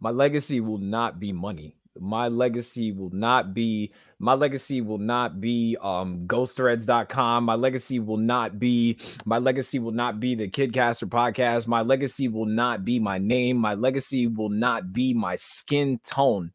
my 0.05 0.11
legacy 0.11 0.61
will 0.61 0.77
not 0.77 1.19
be 1.19 1.33
money. 1.33 1.77
My 1.99 2.27
legacy 2.27 2.91
will 2.91 3.09
not 3.09 3.55
be 3.55 3.91
my 4.19 4.35
legacy 4.35 4.79
will 4.79 4.99
not 4.99 5.41
be 5.41 5.77
um 5.81 6.27
ghosthreads.com 6.27 7.43
my 7.43 7.55
legacy 7.55 7.97
will 7.97 8.17
not 8.17 8.59
be 8.59 8.99
my 9.25 9.39
legacy 9.39 9.79
will 9.79 9.93
not 9.93 10.19
be 10.19 10.35
the 10.35 10.47
K!D 10.47 10.73
Casper 10.73 11.07
podcast. 11.07 11.65
My 11.65 11.81
legacy 11.81 12.27
will 12.27 12.45
not 12.45 12.85
be 12.85 12.99
my 12.99 13.17
name. 13.17 13.57
My 13.57 13.73
legacy 13.73 14.27
will 14.27 14.49
not 14.49 14.93
be 14.93 15.15
my 15.15 15.37
skin 15.37 15.99
tone 16.03 16.51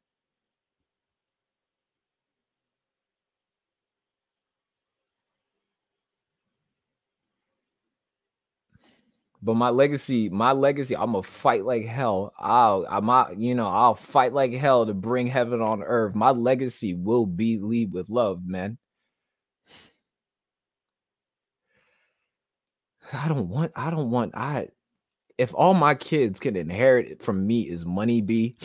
But 9.42 9.54
my 9.54 9.70
legacy, 9.70 10.28
my 10.28 10.52
legacy, 10.52 10.94
I'm 10.96 11.12
gonna 11.12 11.22
fight 11.22 11.64
like 11.64 11.86
hell. 11.86 12.34
I'll, 12.38 12.86
I'm, 12.90 13.40
you 13.40 13.54
know, 13.54 13.68
I'll 13.68 13.94
fight 13.94 14.34
like 14.34 14.52
hell 14.52 14.84
to 14.86 14.92
bring 14.92 15.26
heaven 15.26 15.62
on 15.62 15.82
earth. 15.82 16.14
My 16.14 16.30
legacy 16.30 16.94
will 16.94 17.24
be 17.24 17.58
lead 17.58 17.92
with 17.92 18.10
love, 18.10 18.46
man. 18.46 18.76
I 23.12 23.28
don't 23.28 23.48
want, 23.48 23.72
I 23.74 23.90
don't 23.90 24.10
want, 24.10 24.36
I, 24.36 24.68
if 25.38 25.54
all 25.54 25.74
my 25.74 25.94
kids 25.94 26.38
can 26.38 26.54
inherit 26.54 27.10
it 27.10 27.22
from 27.22 27.46
me 27.46 27.62
is 27.62 27.84
money, 27.84 28.20
be, 28.20 28.56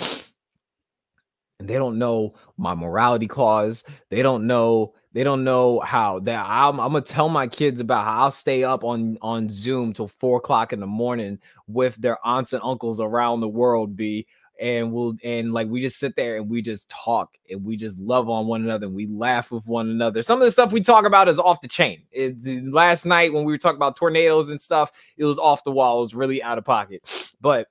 and 1.60 1.70
they 1.70 1.76
don't 1.76 1.98
know 1.98 2.34
my 2.58 2.76
morality 2.76 3.28
clause, 3.28 3.84
they 4.10 4.22
don't 4.22 4.48
know 4.48 4.94
they 5.14 5.24
don't 5.24 5.46
know 5.46 5.80
how 5.80 6.20
that 6.20 6.46
I'm, 6.46 6.78
I'm, 6.78 6.92
gonna 6.92 7.02
tell 7.02 7.30
my 7.30 7.48
kids 7.48 7.80
about 7.80 8.04
how 8.04 8.24
I'll 8.24 8.32
stay 8.32 8.66
up 8.66 8.84
on 8.84 9.18
on 9.22 9.50
Zoom 9.50 9.94
till 9.94 10.10
four 10.10 10.40
o'clock 10.40 10.74
in 10.74 10.82
the 10.82 10.88
morning 10.88 11.40
with 11.68 11.96
their 11.96 12.18
aunts 12.26 12.52
and 12.52 12.62
uncles 12.62 13.00
around 13.00 13.40
the 13.40 13.48
world. 13.48 13.96
Be 13.96 14.28
and 14.60 14.92
we'll 14.92 15.16
and 15.24 15.54
like 15.54 15.68
we 15.68 15.82
just 15.82 16.00
sit 16.00 16.16
there 16.16 16.38
and 16.38 16.50
we 16.50 16.62
just 16.62 16.90
talk 16.90 17.38
and 17.50 17.64
we 17.64 17.78
just 17.78 17.98
love 18.00 18.30
on 18.30 18.48
one 18.48 18.64
another 18.64 18.88
and 18.88 18.96
we 18.96 19.08
laugh 19.08 19.52
with 19.52 19.66
one 19.66 19.90
another. 19.90 20.22
Some 20.22 20.42
of 20.42 20.46
the 20.46 20.52
stuff 20.52 20.74
we 20.74 20.82
talk 20.82 21.06
about 21.06 21.30
is 21.30 21.40
off 21.40 21.62
the 21.62 21.68
chain. 21.70 22.04
It's 22.12 22.46
last 22.74 23.06
night 23.06 23.34
when 23.34 23.46
we 23.46 23.54
were 23.54 23.58
talking 23.58 23.78
about 23.78 23.96
tornadoes 23.96 24.50
and 24.50 24.62
stuff, 24.62 24.92
it 25.18 25.26
was 25.26 25.40
off 25.40 25.64
the 25.64 25.72
wall. 25.72 26.00
It 26.00 26.02
was 26.02 26.16
really 26.16 26.44
out 26.44 26.58
of 26.58 26.66
pocket, 26.66 27.04
but. 27.40 27.68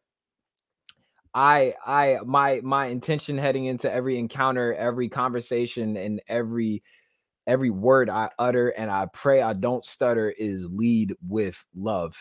I 1.34 1.74
I 1.84 2.18
my 2.24 2.60
my 2.62 2.86
intention 2.86 3.38
heading 3.38 3.66
into 3.66 3.92
every 3.92 4.18
encounter, 4.18 4.74
every 4.74 5.08
conversation, 5.08 5.96
and 5.96 6.22
every 6.28 6.82
every 7.46 7.70
word 7.70 8.08
I 8.10 8.30
utter 8.38 8.70
and 8.70 8.90
I 8.90 9.06
pray 9.12 9.42
I 9.42 9.52
don't 9.54 9.84
stutter 9.84 10.30
is 10.30 10.66
lead 10.70 11.14
with 11.26 11.62
love. 11.74 12.16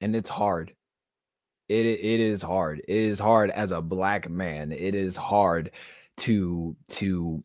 And 0.00 0.16
it's 0.16 0.28
hard. 0.28 0.74
It 1.68 1.86
it 1.86 2.20
is 2.20 2.42
hard. 2.42 2.80
It 2.80 2.96
is 2.96 3.18
hard 3.20 3.50
as 3.50 3.70
a 3.72 3.80
black 3.80 4.28
man. 4.28 4.72
It 4.72 4.94
is 4.94 5.16
hard 5.16 5.70
to 6.18 6.76
to 6.88 7.44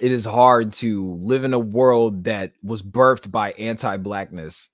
it 0.00 0.12
is 0.12 0.24
hard 0.24 0.72
to 0.74 1.14
live 1.14 1.44
in 1.44 1.54
a 1.54 1.58
world 1.58 2.24
that 2.24 2.52
was 2.62 2.82
birthed 2.82 3.30
by 3.30 3.52
anti-blackness. 3.52 4.68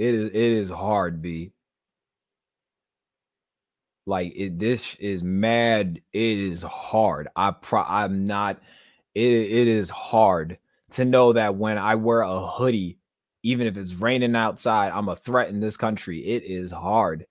It 0.00 0.14
is 0.14 0.30
it 0.30 0.34
is 0.34 0.70
hard, 0.70 1.20
B. 1.20 1.52
Like 4.06 4.32
it, 4.34 4.58
this 4.58 4.94
is 4.96 5.22
mad. 5.22 6.00
It 6.14 6.38
is 6.38 6.62
hard. 6.62 7.28
I 7.36 7.50
pro. 7.50 7.82
I'm 7.82 8.24
not. 8.24 8.60
It 9.14 9.30
it 9.30 9.68
is 9.68 9.90
hard 9.90 10.56
to 10.92 11.04
know 11.04 11.34
that 11.34 11.56
when 11.56 11.76
I 11.76 11.96
wear 11.96 12.22
a 12.22 12.40
hoodie, 12.46 12.98
even 13.42 13.66
if 13.66 13.76
it's 13.76 13.92
raining 13.92 14.36
outside, 14.36 14.90
I'm 14.92 15.10
a 15.10 15.16
threat 15.16 15.50
in 15.50 15.60
this 15.60 15.76
country. 15.76 16.20
It 16.26 16.44
is 16.44 16.70
hard. 16.70 17.26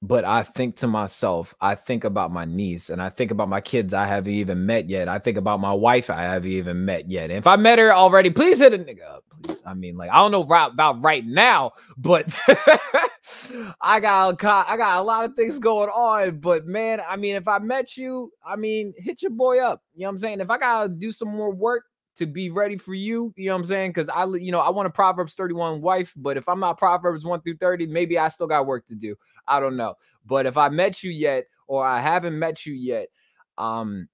But 0.00 0.24
I 0.24 0.44
think 0.44 0.76
to 0.76 0.86
myself, 0.86 1.54
I 1.60 1.74
think 1.74 2.04
about 2.04 2.30
my 2.30 2.44
niece 2.44 2.88
and 2.88 3.02
I 3.02 3.08
think 3.08 3.30
about 3.30 3.48
my 3.48 3.60
kids 3.60 3.92
I 3.92 4.06
haven't 4.06 4.32
even 4.32 4.64
met 4.64 4.88
yet. 4.88 5.08
I 5.08 5.18
think 5.18 5.36
about 5.36 5.60
my 5.60 5.72
wife 5.72 6.08
I 6.08 6.22
haven't 6.22 6.50
even 6.50 6.84
met 6.84 7.10
yet. 7.10 7.30
And 7.30 7.38
if 7.38 7.46
I 7.46 7.56
met 7.56 7.80
her 7.80 7.92
already, 7.92 8.30
please 8.30 8.60
hit 8.60 8.72
a 8.72 8.78
nigga 8.78 9.08
up, 9.10 9.24
please. 9.42 9.60
I 9.66 9.74
mean, 9.74 9.96
like, 9.96 10.10
I 10.10 10.18
don't 10.18 10.30
know 10.30 10.42
about 10.42 11.02
right 11.02 11.26
now, 11.26 11.72
but 11.96 12.36
I 13.80 13.98
got 13.98 14.44
I 14.44 14.76
got 14.76 15.00
a 15.00 15.02
lot 15.02 15.24
of 15.24 15.34
things 15.34 15.58
going 15.58 15.90
on. 15.90 16.38
But 16.38 16.66
man, 16.66 17.00
I 17.06 17.16
mean, 17.16 17.34
if 17.34 17.48
I 17.48 17.58
met 17.58 17.96
you, 17.96 18.30
I 18.46 18.54
mean, 18.54 18.94
hit 18.98 19.20
your 19.20 19.32
boy 19.32 19.58
up. 19.58 19.82
You 19.94 20.02
know 20.02 20.08
what 20.08 20.12
I'm 20.12 20.18
saying? 20.18 20.40
If 20.40 20.50
I 20.50 20.58
gotta 20.58 20.90
do 20.90 21.10
some 21.10 21.28
more 21.28 21.52
work 21.52 21.84
to 22.18 22.26
be 22.26 22.50
ready 22.50 22.76
for 22.76 22.94
you. 22.94 23.32
You 23.36 23.46
know 23.46 23.54
what 23.54 23.60
I'm 23.60 23.66
saying? 23.66 23.90
Because 23.90 24.08
I, 24.08 24.24
you 24.24 24.52
know, 24.52 24.60
I 24.60 24.70
want 24.70 24.86
a 24.86 24.90
Proverbs 24.90 25.34
31 25.34 25.80
wife, 25.80 26.12
but 26.16 26.36
if 26.36 26.48
I'm 26.48 26.60
not 26.60 26.78
Proverbs 26.78 27.24
1 27.24 27.40
through 27.42 27.56
30, 27.56 27.86
maybe 27.86 28.18
I 28.18 28.28
still 28.28 28.46
got 28.46 28.66
work 28.66 28.86
to 28.88 28.94
do. 28.94 29.16
I 29.46 29.60
don't 29.60 29.76
know. 29.76 29.94
But 30.26 30.46
if 30.46 30.56
I 30.56 30.68
met 30.68 31.02
you 31.02 31.10
yet, 31.10 31.46
or 31.66 31.84
I 31.84 32.00
haven't 32.00 32.38
met 32.38 32.66
you 32.66 32.74
yet, 32.74 33.08
um, 33.56 34.08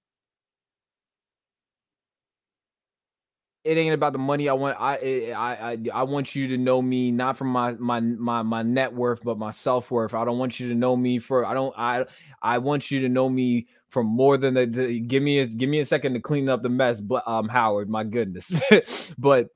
it 3.65 3.77
ain't 3.79 3.95
about 3.95 4.13
the 4.13 4.19
money. 4.19 4.47
I 4.47 4.53
want 4.53 4.79
I 4.79 5.31
I 5.35 5.71
I 5.73 5.77
I 5.91 6.03
want 6.03 6.35
you 6.35 6.47
to 6.49 6.57
know 6.57 6.83
me 6.83 7.11
not 7.11 7.35
from 7.35 7.47
my 7.47 7.73
my 7.73 7.99
my 7.99 8.43
my 8.43 8.61
net 8.61 8.93
worth, 8.93 9.23
but 9.23 9.39
my 9.39 9.49
self 9.49 9.89
worth. 9.89 10.13
I 10.13 10.23
don't 10.23 10.37
want 10.37 10.59
you 10.59 10.69
to 10.69 10.75
know 10.75 10.95
me 10.95 11.17
for 11.17 11.43
I 11.45 11.55
don't 11.55 11.73
I 11.75 12.05
I 12.43 12.59
want 12.59 12.91
you 12.91 13.01
to 13.01 13.09
know 13.09 13.27
me 13.27 13.67
from 13.89 14.05
more 14.05 14.37
than 14.37 14.53
the, 14.53 14.67
the 14.67 14.99
give 14.99 15.23
me 15.23 15.39
a 15.39 15.47
give 15.47 15.67
me 15.67 15.79
a 15.79 15.85
second 15.85 16.13
to 16.13 16.19
clean 16.19 16.47
up 16.47 16.61
the 16.61 16.69
mess. 16.69 17.01
But 17.01 17.23
um 17.27 17.49
Howard, 17.49 17.89
my 17.89 18.03
goodness, 18.03 18.53
but 19.17 19.47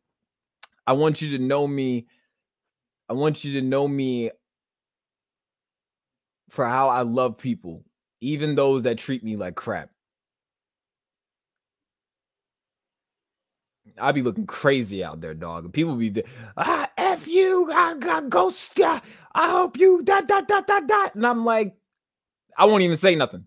I 0.87 0.93
want 0.93 1.21
you 1.21 1.37
to 1.37 1.43
know 1.43 1.67
me. 1.67 2.07
I 3.07 3.13
want 3.13 3.43
you 3.43 3.53
to 3.59 3.61
know 3.65 3.87
me 3.87 4.31
for 6.49 6.65
how 6.67 6.89
I 6.89 7.01
love 7.03 7.37
people, 7.37 7.83
even 8.21 8.55
those 8.55 8.83
that 8.83 8.97
treat 8.97 9.23
me 9.23 9.35
like 9.35 9.55
crap. 9.55 9.89
I 13.99 14.11
be 14.11 14.21
looking 14.21 14.45
crazy 14.45 15.03
out 15.03 15.21
there, 15.21 15.33
dog. 15.33 15.71
People 15.73 15.95
be 15.95 16.23
ah, 16.57 16.89
F 16.97 17.27
you, 17.27 17.71
I 17.71 17.95
got 17.95 18.29
ghost. 18.29 18.79
Ah, 18.81 19.01
I 19.33 19.49
hope 19.49 19.77
you 19.77 20.01
dot 20.03 20.27
dot 20.27 20.47
dot 20.47 20.67
dot 20.67 20.87
dot. 20.87 21.15
And 21.15 21.25
I'm 21.25 21.45
like, 21.45 21.75
I 22.57 22.65
won't 22.65 22.83
even 22.83 22.97
say 22.97 23.15
nothing. 23.15 23.45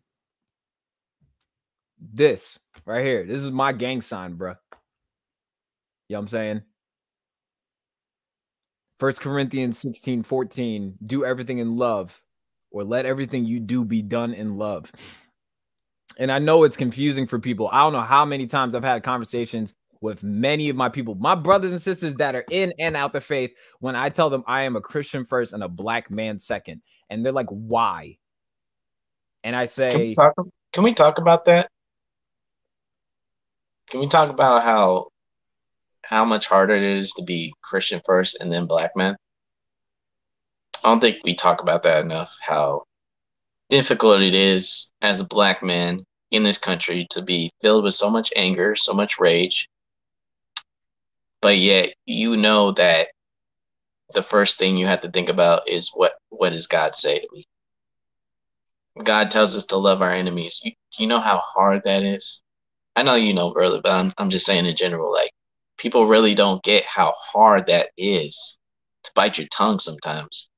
This 2.01 2.59
right 2.85 3.05
here, 3.05 3.25
this 3.25 3.41
is 3.41 3.51
my 3.51 3.73
gang 3.73 4.01
sign, 4.01 4.35
bro. 4.35 4.55
You 6.09 6.15
know 6.15 6.19
what 6.19 6.21
I'm 6.21 6.29
saying? 6.29 6.63
First 8.99 9.21
Corinthians 9.21 9.79
16, 9.79 10.23
14, 10.23 10.95
do 11.05 11.25
everything 11.25 11.59
in 11.59 11.77
love, 11.77 12.21
or 12.71 12.85
let 12.85 13.05
everything 13.05 13.45
you 13.45 13.59
do 13.59 13.85
be 13.85 14.01
done 14.01 14.33
in 14.33 14.59
love. 14.59 14.93
And 16.19 16.31
I 16.31 16.39
know 16.39 16.65
it's 16.65 16.77
confusing 16.77 17.27
for 17.27 17.39
people. 17.39 17.69
I 17.73 17.81
don't 17.81 17.95
know 17.95 18.03
how 18.03 18.25
many 18.25 18.47
times 18.47 18.75
I've 18.75 18.85
had 18.85 19.03
conversations 19.03 19.75
with 20.03 20.23
many 20.23 20.69
of 20.69 20.77
my 20.77 20.89
people, 20.89 21.15
my 21.15 21.35
brothers 21.35 21.71
and 21.71 21.81
sisters 21.81 22.17
that 22.17 22.35
are 22.35 22.45
in 22.51 22.75
and 22.79 22.97
out 22.97 23.13
the 23.13 23.21
faith, 23.21 23.53
when 23.79 23.97
I 23.97 24.09
tell 24.09 24.29
them 24.29 24.45
I 24.47 24.63
am 24.63 24.77
a 24.77 24.81
Christian 24.81 25.25
first 25.25 25.53
and 25.53 25.63
a 25.63 25.69
black 25.69 26.11
man 26.11 26.39
second. 26.39 26.83
And 27.09 27.25
they're 27.25 27.33
like, 27.33 27.49
why? 27.49 28.19
And 29.45 29.55
I 29.57 29.67
say, 29.67 29.91
Can 29.91 30.01
we 30.01 30.15
talk, 30.15 30.35
can 30.73 30.83
we 30.85 30.95
talk 30.95 31.19
about 31.19 31.45
that? 31.47 31.71
Can 33.91 34.01
we 34.01 34.09
talk 34.09 34.31
about 34.31 34.63
how 34.63 35.09
how 36.03 36.25
much 36.25 36.47
harder 36.47 36.75
it 36.75 36.83
is 36.83 37.13
to 37.13 37.23
be 37.23 37.53
Christian 37.63 38.01
first 38.05 38.39
and 38.41 38.53
then 38.53 38.67
black 38.67 38.97
man? 38.97 39.17
I 40.85 40.89
don't 40.89 41.01
think 41.01 41.19
we 41.25 41.35
talk 41.35 41.61
about 41.63 41.83
that 41.85 42.05
enough. 42.05 42.37
How 42.41 42.85
difficult 43.71 44.21
it 44.21 44.35
is 44.35 44.93
as 45.01 45.21
a 45.21 45.27
black 45.27 45.63
man 45.63 46.05
in 46.31 46.43
this 46.43 46.59
country 46.59 47.07
to 47.11 47.23
be 47.23 47.53
filled 47.61 47.85
with 47.85 47.95
so 47.95 48.11
much 48.11 48.33
anger, 48.37 48.75
so 48.75 48.93
much 48.93 49.21
rage, 49.21 49.69
but 51.43 51.59
yet 51.59 51.93
you 52.07 52.37
know 52.37 52.73
that 52.73 53.09
the 54.15 54.23
first 54.23 54.59
thing 54.59 54.77
you 54.77 54.87
have 54.87 55.01
to 55.03 55.11
think 55.11 55.29
about 55.29 55.69
is 55.69 55.91
what 55.95 56.12
what 56.31 56.51
does 56.51 56.67
God 56.67 56.95
say 56.95 57.19
to 57.19 57.29
me? 57.33 57.47
God 59.03 59.31
tells 59.31 59.57
us 59.57 59.65
to 59.67 59.77
love 59.77 60.03
our 60.03 60.12
enemies. 60.12 60.61
You, 60.62 60.73
do 60.97 61.03
you 61.03 61.09
know 61.09 61.21
how 61.21 61.39
hard 61.39 61.83
that 61.85 62.03
is? 62.03 62.43
I 62.95 63.03
know 63.03 63.15
you 63.15 63.35
know, 63.35 63.53
brother, 63.53 63.81
but 63.83 63.93
I'm 63.93 64.12
I'm 64.19 64.31
just 64.31 64.47
saying 64.47 64.67
in 64.67 64.77
general, 64.77 65.12
like 65.12 65.33
people 65.79 66.07
really 66.07 66.35
don't 66.35 66.62
get 66.62 66.85
how 66.85 67.15
hard 67.19 67.67
that 67.67 67.91
is 67.97 68.59
to 69.05 69.12
bite 69.15 69.39
your 69.39 69.49
tongue 69.49 69.79
sometimes. 69.79 70.49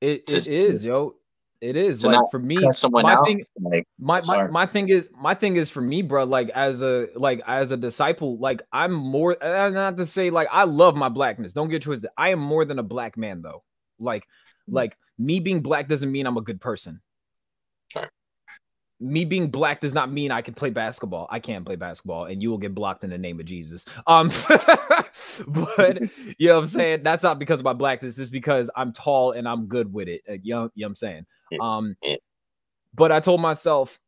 It, 0.00 0.26
To- 0.26 0.36
it 0.36 0.48
is, 0.48 0.84
yo. 0.84 1.14
It 1.60 1.76
is 1.76 2.04
like 2.04 2.30
for 2.30 2.38
me. 2.38 2.70
Someone 2.72 3.02
my 3.02 3.14
out, 3.14 3.24
thing, 3.26 3.44
like 3.60 3.86
my, 3.98 4.20
my 4.26 4.46
my 4.46 4.66
thing 4.66 4.88
is 4.88 5.08
my 5.14 5.34
thing 5.34 5.56
is 5.56 5.68
for 5.68 5.82
me, 5.82 6.00
bro. 6.00 6.24
Like 6.24 6.48
as 6.50 6.80
a 6.82 7.08
like 7.14 7.42
as 7.46 7.70
a 7.70 7.76
disciple, 7.76 8.38
like 8.38 8.62
I'm 8.72 8.92
more. 8.92 9.36
Not 9.42 9.98
to 9.98 10.06
say 10.06 10.30
like 10.30 10.48
I 10.50 10.64
love 10.64 10.96
my 10.96 11.10
blackness. 11.10 11.52
Don't 11.52 11.68
get 11.68 11.82
twisted. 11.82 12.10
I 12.16 12.30
am 12.30 12.38
more 12.38 12.64
than 12.64 12.78
a 12.78 12.82
black 12.82 13.18
man, 13.18 13.42
though. 13.42 13.62
Like 13.98 14.24
Mm. 14.70 14.74
like 14.74 14.96
me 15.18 15.40
being 15.40 15.60
black 15.60 15.88
doesn't 15.88 16.10
mean 16.10 16.26
I'm 16.26 16.36
a 16.36 16.42
good 16.42 16.60
person. 16.60 17.00
Right. 17.94 18.08
Me 19.02 19.24
being 19.24 19.50
black 19.50 19.80
does 19.80 19.94
not 19.94 20.12
mean 20.12 20.30
I 20.30 20.42
can 20.42 20.52
play 20.54 20.70
basketball. 20.70 21.26
I 21.30 21.40
can't 21.40 21.64
play 21.64 21.76
basketball, 21.76 22.26
and 22.26 22.42
you 22.42 22.50
will 22.50 22.58
get 22.58 22.74
blocked 22.74 23.02
in 23.02 23.10
the 23.10 23.18
name 23.18 23.40
of 23.40 23.46
Jesus. 23.46 23.86
Um, 24.06 24.30
but 24.48 26.00
you 26.38 26.48
know 26.48 26.56
what 26.56 26.62
I'm 26.62 26.66
saying? 26.66 27.02
That's 27.02 27.22
not 27.22 27.38
because 27.38 27.60
of 27.60 27.64
my 27.64 27.72
blackness. 27.72 28.18
It's 28.18 28.28
because 28.30 28.70
I'm 28.76 28.92
tall 28.92 29.32
and 29.32 29.48
I'm 29.48 29.66
good 29.66 29.90
with 29.92 30.08
it. 30.08 30.20
Uh, 30.28 30.34
you, 30.42 30.54
know, 30.54 30.70
you 30.74 30.82
know 30.82 30.86
what 30.86 30.86
I'm 30.88 30.96
saying? 30.96 31.26
Um, 31.60 31.96
but 32.94 33.12
I 33.12 33.20
told 33.20 33.40
myself 33.40 33.98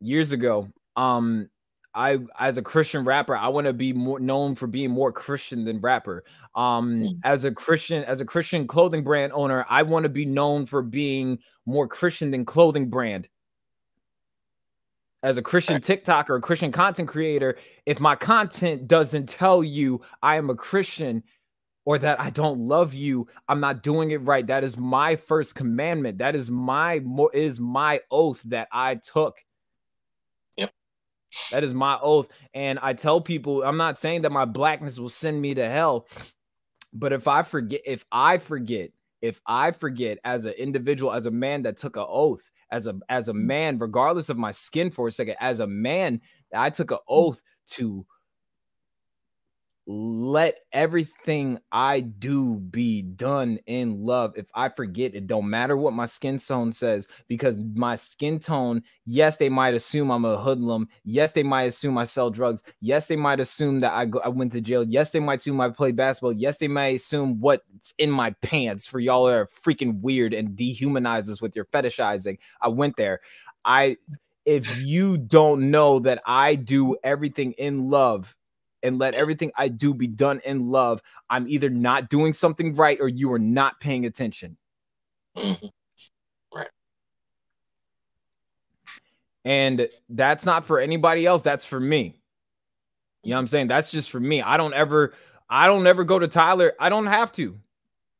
years 0.00 0.32
ago, 0.32 0.68
um, 0.96 1.48
I 1.94 2.18
as 2.38 2.56
a 2.56 2.62
Christian 2.62 3.04
rapper, 3.04 3.36
I 3.36 3.48
want 3.48 3.66
to 3.66 3.72
be 3.72 3.92
more 3.92 4.18
known 4.18 4.54
for 4.56 4.66
being 4.66 4.90
more 4.90 5.12
Christian 5.12 5.64
than 5.64 5.80
rapper. 5.80 6.24
Um, 6.54 7.00
Mm. 7.02 7.20
as 7.24 7.44
a 7.44 7.52
Christian, 7.52 8.02
as 8.04 8.20
a 8.20 8.24
Christian 8.24 8.66
clothing 8.66 9.04
brand 9.04 9.32
owner, 9.32 9.64
I 9.68 9.82
want 9.84 10.02
to 10.04 10.08
be 10.08 10.24
known 10.24 10.66
for 10.66 10.82
being 10.82 11.38
more 11.66 11.86
Christian 11.88 12.30
than 12.30 12.44
clothing 12.44 12.90
brand. 12.90 13.28
As 15.22 15.38
a 15.38 15.42
Christian 15.42 15.80
TikToker, 15.80 16.36
a 16.36 16.40
Christian 16.40 16.70
content 16.70 17.08
creator, 17.08 17.56
if 17.86 17.98
my 17.98 18.14
content 18.14 18.86
doesn't 18.86 19.26
tell 19.28 19.64
you 19.64 20.02
I 20.22 20.36
am 20.36 20.50
a 20.50 20.54
Christian 20.54 21.22
or 21.84 21.98
that 21.98 22.20
I 22.20 22.30
don't 22.30 22.60
love 22.60 22.94
you, 22.94 23.28
I'm 23.48 23.60
not 23.60 23.82
doing 23.82 24.10
it 24.10 24.22
right. 24.22 24.46
That 24.46 24.64
is 24.64 24.76
my 24.76 25.16
first 25.16 25.54
commandment. 25.54 26.18
That 26.18 26.34
is 26.34 26.50
my 26.50 27.00
is 27.32 27.60
my 27.60 28.00
oath 28.10 28.42
that 28.46 28.68
I 28.72 28.96
took. 28.96 29.36
Yep. 30.56 30.70
That 31.50 31.64
is 31.64 31.74
my 31.74 31.98
oath. 32.00 32.28
And 32.54 32.78
I 32.80 32.94
tell 32.94 33.20
people, 33.20 33.62
I'm 33.62 33.76
not 33.76 33.98
saying 33.98 34.22
that 34.22 34.32
my 34.32 34.44
blackness 34.44 34.98
will 34.98 35.08
send 35.08 35.40
me 35.40 35.54
to 35.54 35.68
hell, 35.68 36.06
but 36.92 37.12
if 37.12 37.28
I 37.28 37.42
forget, 37.42 37.82
if 37.84 38.04
I 38.10 38.38
forget, 38.38 38.90
if 39.20 39.40
I 39.46 39.70
forget 39.70 40.18
as 40.24 40.44
an 40.44 40.52
individual, 40.52 41.12
as 41.12 41.26
a 41.26 41.30
man 41.30 41.62
that 41.62 41.76
took 41.76 41.96
an 41.96 42.06
oath, 42.06 42.50
as 42.70 42.86
a 42.86 42.98
as 43.08 43.28
a 43.28 43.32
mm. 43.32 43.42
man, 43.42 43.78
regardless 43.78 44.30
of 44.30 44.38
my 44.38 44.52
skin 44.52 44.90
for 44.90 45.08
a 45.08 45.12
second, 45.12 45.36
as 45.40 45.60
a 45.60 45.66
man, 45.66 46.20
I 46.54 46.70
took 46.70 46.90
an 46.90 46.98
mm. 46.98 47.02
oath 47.08 47.42
to 47.72 48.06
let 49.86 50.60
everything 50.72 51.58
I 51.70 52.00
do 52.00 52.56
be 52.56 53.02
done 53.02 53.58
in 53.66 54.04
love. 54.04 54.32
If 54.36 54.46
I 54.54 54.70
forget, 54.70 55.14
it 55.14 55.26
don't 55.26 55.50
matter 55.50 55.76
what 55.76 55.92
my 55.92 56.06
skin 56.06 56.38
tone 56.38 56.72
says, 56.72 57.06
because 57.28 57.58
my 57.74 57.96
skin 57.96 58.38
tone, 58.38 58.82
yes, 59.04 59.36
they 59.36 59.50
might 59.50 59.74
assume 59.74 60.10
I'm 60.10 60.24
a 60.24 60.38
hoodlum. 60.38 60.88
Yes, 61.04 61.32
they 61.32 61.42
might 61.42 61.64
assume 61.64 61.98
I 61.98 62.06
sell 62.06 62.30
drugs. 62.30 62.62
Yes, 62.80 63.08
they 63.08 63.16
might 63.16 63.40
assume 63.40 63.80
that 63.80 63.92
I 63.92 64.06
go 64.06 64.20
I 64.20 64.28
went 64.28 64.52
to 64.52 64.60
jail. 64.60 64.84
Yes, 64.84 65.12
they 65.12 65.20
might 65.20 65.40
assume 65.40 65.60
I 65.60 65.68
play 65.68 65.92
basketball. 65.92 66.32
Yes, 66.32 66.58
they 66.58 66.68
might 66.68 66.96
assume 66.96 67.40
what's 67.40 67.92
in 67.98 68.10
my 68.10 68.30
pants 68.40 68.86
for 68.86 69.00
y'all 69.00 69.26
that 69.26 69.36
are 69.36 69.46
freaking 69.46 70.00
weird 70.00 70.32
and 70.32 70.56
dehumanize 70.56 71.28
us 71.28 71.42
with 71.42 71.54
your 71.54 71.66
fetishizing. 71.66 72.38
I 72.60 72.68
went 72.68 72.96
there. 72.96 73.20
I 73.64 73.98
if 74.46 74.76
you 74.76 75.18
don't 75.18 75.70
know 75.70 75.98
that 76.00 76.22
I 76.26 76.54
do 76.54 76.96
everything 77.02 77.52
in 77.52 77.88
love 77.90 78.34
and 78.84 78.98
let 78.98 79.14
everything 79.14 79.50
I 79.56 79.68
do 79.68 79.92
be 79.94 80.06
done 80.06 80.40
in 80.44 80.68
love, 80.70 81.02
I'm 81.28 81.48
either 81.48 81.70
not 81.70 82.08
doing 82.10 82.32
something 82.32 82.72
right 82.74 82.98
or 83.00 83.08
you 83.08 83.32
are 83.32 83.38
not 83.38 83.80
paying 83.80 84.06
attention. 84.06 84.56
Mhm. 85.36 85.70
And 89.44 89.88
that's 90.08 90.46
not 90.46 90.64
for 90.64 90.80
anybody 90.80 91.26
else. 91.26 91.42
That's 91.42 91.64
for 91.64 91.78
me. 91.80 92.18
You 93.22 93.30
know 93.30 93.36
what 93.36 93.40
I'm 93.40 93.48
saying? 93.48 93.68
That's 93.68 93.90
just 93.90 94.10
for 94.10 94.20
me. 94.20 94.40
I 94.40 94.56
don't 94.56 94.74
ever, 94.74 95.14
I 95.50 95.66
don't 95.66 95.86
ever 95.86 96.04
go 96.04 96.18
to 96.18 96.28
Tyler. 96.28 96.74
I 96.78 96.88
don't 96.88 97.06
have 97.06 97.32
to. 97.32 97.42
You 97.42 97.50
know 97.50 97.58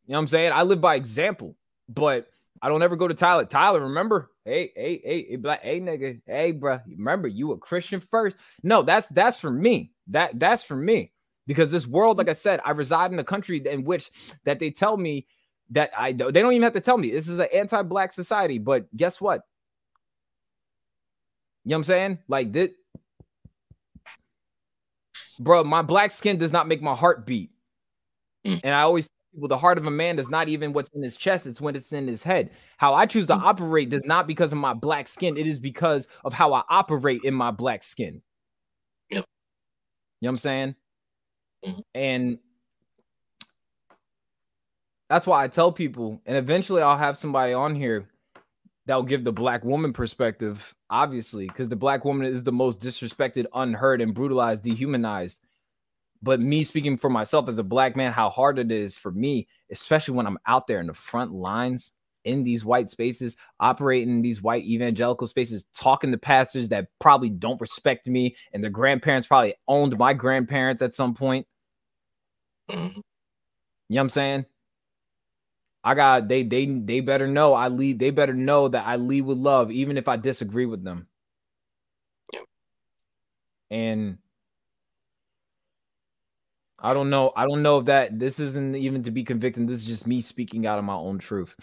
what 0.07 0.19
I'm 0.19 0.29
saying? 0.29 0.53
I 0.53 0.63
live 0.63 0.81
by 0.81 0.97
example, 0.97 1.57
but 1.89 2.29
I 2.61 2.69
don't 2.69 2.83
ever 2.83 2.97
go 2.97 3.09
to 3.09 3.15
Tyler. 3.15 3.47
Tyler, 3.47 3.81
remember? 3.81 4.31
Hey, 4.45 4.73
hey, 4.77 5.01
hey, 5.03 5.27
hey, 5.31 5.37
black, 5.37 5.63
hey, 5.63 5.81
nigga, 5.81 6.21
hey, 6.27 6.53
bro. 6.53 6.81
Remember, 6.87 7.27
you 7.27 7.53
a 7.53 7.59
Christian 7.59 8.01
first? 8.01 8.37
No, 8.63 8.83
that's 8.83 9.09
that's 9.09 9.39
for 9.41 9.51
me. 9.51 9.94
That 10.09 10.39
that's 10.39 10.63
for 10.63 10.77
me 10.77 11.13
because 11.47 11.71
this 11.71 11.87
world, 11.87 12.19
like 12.19 12.29
I 12.29 12.35
said, 12.35 12.61
I 12.65 12.71
reside 12.73 13.13
in 13.13 13.19
a 13.19 13.25
country 13.25 13.63
in 13.67 13.85
which 13.85 14.11
that 14.45 14.59
they 14.59 14.71
tell 14.71 14.97
me 14.97 15.27
that 15.71 15.91
I. 15.97 16.13
They 16.13 16.43
don't 16.43 16.53
even 16.53 16.63
have 16.63 16.75
to 16.75 16.81
tell 16.81 16.99
me 16.99 17.11
this 17.11 17.29
is 17.29 17.39
an 17.39 17.49
anti-black 17.55 18.13
society. 18.13 18.59
But 18.59 18.95
guess 18.97 19.21
what? 19.21 19.43
You 21.65 21.71
know 21.71 21.77
what 21.77 21.79
I'm 21.79 21.85
saying? 21.85 22.19
Like 22.29 22.53
this, 22.53 22.71
bro. 25.39 25.65
My 25.65 25.83
black 25.83 26.13
skin 26.13 26.37
does 26.39 26.53
not 26.53 26.69
make 26.69 26.83
my 26.83 26.95
heart 26.95 27.27
beat, 27.27 27.51
Mm. 28.47 28.61
and 28.63 28.75
I 28.75 28.83
always 28.83 29.09
tell 29.09 29.15
people 29.35 29.49
the 29.49 29.59
heart 29.59 29.79
of 29.79 29.87
a 29.87 29.91
man 29.91 30.19
is 30.19 30.29
not 30.29 30.49
even 30.49 30.75
what's 30.75 30.91
in 30.91 31.03
his 31.03 31.17
chest; 31.17 31.47
it's 31.47 31.61
when 31.63 31.75
it's 31.77 31.93
in 31.95 32.07
his 32.07 32.23
head. 32.23 32.51
How 32.77 32.93
I 32.95 33.07
choose 33.07 33.27
to 33.29 33.35
Mm. 33.35 33.43
operate 33.43 33.89
does 33.91 34.05
not 34.05 34.27
because 34.27 34.53
of 34.53 34.59
my 34.59 34.75
black 34.75 35.09
skin; 35.09 35.39
it 35.39 35.47
is 35.47 35.59
because 35.59 36.09
of 36.25 36.35
how 36.35 36.53
I 36.53 36.63
operate 36.69 37.23
in 37.25 37.33
my 37.35 37.51
black 37.51 37.83
skin. 37.83 38.23
You 40.21 40.27
know 40.27 40.33
what 40.33 40.37
I'm 40.37 40.39
saying? 40.41 40.75
Mhm. 41.65 41.85
And 41.95 42.39
that's 45.09 45.27
why 45.27 45.45
I 45.45 45.49
tell 45.49 45.73
people, 45.73 46.21
and 46.27 46.37
eventually 46.37 46.83
I'll 46.83 46.97
have 46.97 47.17
somebody 47.19 47.53
on 47.53 47.75
here 47.75 48.09
that 48.87 48.97
will 48.97 49.03
give 49.03 49.25
the 49.25 49.33
black 49.33 49.65
woman 49.65 49.93
perspective, 49.93 50.75
obviously, 50.91 51.47
because 51.47 51.69
the 51.69 51.77
black 51.77 52.05
woman 52.05 52.27
is 52.27 52.45
the 52.45 52.53
most 52.53 52.81
disrespected, 52.81 53.47
unheard, 53.55 54.01
and 54.01 54.15
brutalized, 54.15 54.65
dehumanized. 54.65 55.41
But 56.23 56.41
me 56.41 56.65
speaking 56.65 56.97
for 56.99 57.11
myself 57.11 57.49
as 57.49 57.59
a 57.59 57.65
black 57.65 57.97
man, 57.97 58.13
how 58.13 58.31
hard 58.31 58.59
it 58.59 58.73
is 58.73 58.97
for 58.97 59.13
me, 59.13 59.49
especially 59.71 60.15
when 60.15 60.27
I'm 60.27 60.39
out 60.47 60.67
there 60.67 60.81
in 60.81 60.87
the 60.87 60.95
front 60.95 61.33
lines 61.33 61.93
in 62.25 62.45
these 62.45 62.65
white 62.65 62.91
spaces, 62.91 63.37
operating 63.61 64.09
in 64.11 64.23
these 64.23 64.43
white 64.43 64.65
evangelical 64.65 65.27
spaces, 65.27 65.67
talking 65.75 66.13
to 66.13 66.19
pastors 66.19 66.71
that 66.71 66.89
probably 67.01 67.31
don't 67.31 67.61
respect 67.61 68.07
me, 68.07 68.37
and 68.53 68.63
their 68.63 68.71
grandparents 68.71 69.27
probably 69.27 69.55
owned 69.69 69.97
my 69.99 70.15
grandparents 70.15 70.83
at 70.83 70.95
some 70.95 71.15
point. 71.15 71.47
Mhm. 72.71 72.97
You 73.89 73.97
know 73.97 74.01
what 74.01 74.01
I'm 74.03 74.09
saying? 74.11 74.47
I 75.85 75.95
got 75.95 76.29
they 76.29 76.43
they 76.43 76.67
they 76.67 77.01
better 77.01 77.27
know 77.29 77.55
I 77.55 77.69
lead. 77.69 77.99
They 77.99 78.11
better 78.11 78.35
know 78.35 78.69
that 78.69 78.87
I 78.87 78.97
lead 78.97 79.23
with 79.23 79.39
love, 79.39 79.71
even 79.71 79.97
if 79.99 80.09
I 80.09 80.17
disagree 80.17 80.67
with 80.67 80.83
them. 80.85 81.09
And 83.71 84.19
I 86.79 86.93
don't 86.95 87.11
know. 87.11 87.33
I 87.37 87.47
don't 87.47 87.63
know 87.63 87.79
if 87.79 87.87
that 87.87 88.19
this 88.19 88.39
isn't 88.41 88.77
even 88.77 89.03
to 89.05 89.11
be 89.11 89.25
convicted. 89.25 89.69
This 89.69 89.81
is 89.81 89.87
just 89.87 90.07
me 90.07 90.21
speaking 90.21 90.67
out 90.67 90.79
of 90.79 90.85
my 90.85 90.95
own 90.95 91.19
truth. 91.19 91.55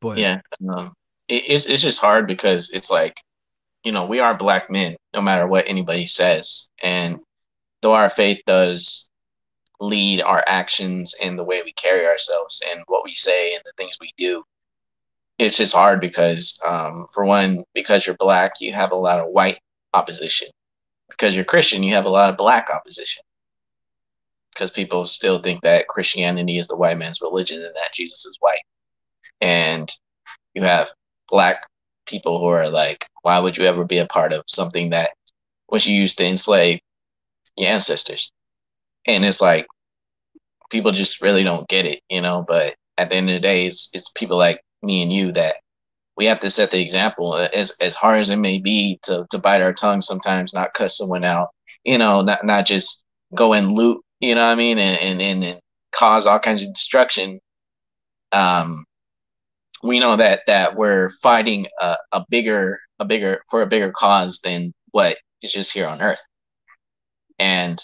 But 0.00 0.18
Yeah, 0.18 0.40
um, 0.68 0.92
it, 1.28 1.44
it's 1.46 1.66
it's 1.66 1.82
just 1.82 2.00
hard 2.00 2.26
because 2.26 2.70
it's 2.70 2.90
like, 2.90 3.16
you 3.84 3.92
know, 3.92 4.06
we 4.06 4.20
are 4.20 4.36
black 4.36 4.70
men, 4.70 4.96
no 5.14 5.20
matter 5.20 5.46
what 5.46 5.68
anybody 5.68 6.06
says, 6.06 6.68
and 6.82 7.18
though 7.82 7.94
our 7.94 8.10
faith 8.10 8.40
does 8.46 9.08
lead 9.80 10.20
our 10.20 10.42
actions 10.46 11.14
and 11.22 11.38
the 11.38 11.44
way 11.44 11.62
we 11.64 11.72
carry 11.72 12.06
ourselves 12.06 12.60
and 12.68 12.80
what 12.86 13.04
we 13.04 13.14
say 13.14 13.54
and 13.54 13.62
the 13.64 13.72
things 13.76 13.96
we 14.00 14.12
do, 14.16 14.42
it's 15.38 15.56
just 15.56 15.72
hard 15.72 16.00
because, 16.00 16.58
um, 16.64 17.06
for 17.12 17.24
one, 17.24 17.64
because 17.74 18.06
you're 18.06 18.16
black, 18.16 18.54
you 18.60 18.72
have 18.72 18.90
a 18.90 18.96
lot 18.96 19.20
of 19.20 19.28
white 19.28 19.58
opposition. 19.94 20.48
Because 21.10 21.34
you're 21.34 21.44
Christian, 21.44 21.82
you 21.82 21.94
have 21.94 22.04
a 22.04 22.10
lot 22.10 22.28
of 22.28 22.36
black 22.36 22.68
opposition. 22.74 23.22
Because 24.52 24.70
people 24.70 25.06
still 25.06 25.40
think 25.40 25.62
that 25.62 25.86
Christianity 25.86 26.58
is 26.58 26.66
the 26.66 26.76
white 26.76 26.98
man's 26.98 27.20
religion 27.20 27.62
and 27.62 27.74
that 27.76 27.94
Jesus 27.94 28.26
is 28.26 28.36
white 28.40 28.62
and 29.40 29.90
you 30.54 30.62
have 30.62 30.90
black 31.28 31.66
people 32.06 32.38
who 32.40 32.46
are 32.46 32.68
like, 32.68 33.06
why 33.22 33.38
would 33.38 33.56
you 33.56 33.64
ever 33.66 33.84
be 33.84 33.98
a 33.98 34.06
part 34.06 34.32
of 34.32 34.44
something 34.46 34.90
that 34.90 35.10
was 35.68 35.86
used 35.86 36.18
to 36.18 36.24
enslave 36.24 36.80
your 37.56 37.70
ancestors? 37.70 38.30
And 39.06 39.24
it's 39.24 39.40
like 39.40 39.66
people 40.70 40.92
just 40.92 41.22
really 41.22 41.44
don't 41.44 41.68
get 41.68 41.86
it, 41.86 42.00
you 42.08 42.20
know. 42.20 42.44
But 42.46 42.74
at 42.96 43.10
the 43.10 43.16
end 43.16 43.30
of 43.30 43.34
the 43.34 43.40
day, 43.40 43.66
it's 43.66 43.88
it's 43.92 44.10
people 44.10 44.38
like 44.38 44.60
me 44.82 45.02
and 45.02 45.12
you 45.12 45.32
that 45.32 45.56
we 46.16 46.26
have 46.26 46.40
to 46.40 46.50
set 46.50 46.70
the 46.70 46.80
example. 46.80 47.34
As 47.36 47.72
as 47.80 47.94
hard 47.94 48.20
as 48.20 48.30
it 48.30 48.36
may 48.36 48.58
be 48.58 48.98
to 49.04 49.26
to 49.30 49.38
bite 49.38 49.62
our 49.62 49.72
tongue 49.72 50.00
sometimes, 50.00 50.54
not 50.54 50.74
cuss 50.74 50.98
someone 50.98 51.24
out, 51.24 51.50
you 51.84 51.98
know, 51.98 52.22
not 52.22 52.44
not 52.44 52.66
just 52.66 53.04
go 53.34 53.52
and 53.52 53.72
loot, 53.72 54.02
you 54.20 54.34
know 54.34 54.46
what 54.46 54.52
I 54.52 54.56
mean, 54.56 54.78
and 54.78 55.00
and 55.00 55.22
and, 55.22 55.44
and 55.44 55.60
cause 55.92 56.26
all 56.26 56.38
kinds 56.38 56.62
of 56.62 56.72
destruction. 56.74 57.40
Um, 58.32 58.84
we 59.82 60.00
know 60.00 60.16
that 60.16 60.40
that 60.46 60.76
we're 60.76 61.10
fighting 61.22 61.66
a, 61.80 61.96
a 62.12 62.24
bigger 62.28 62.80
a 62.98 63.04
bigger 63.04 63.40
for 63.50 63.62
a 63.62 63.66
bigger 63.66 63.92
cause 63.92 64.40
than 64.42 64.72
what 64.90 65.16
is 65.42 65.52
just 65.52 65.72
here 65.72 65.86
on 65.86 66.02
earth. 66.02 66.20
And 67.38 67.80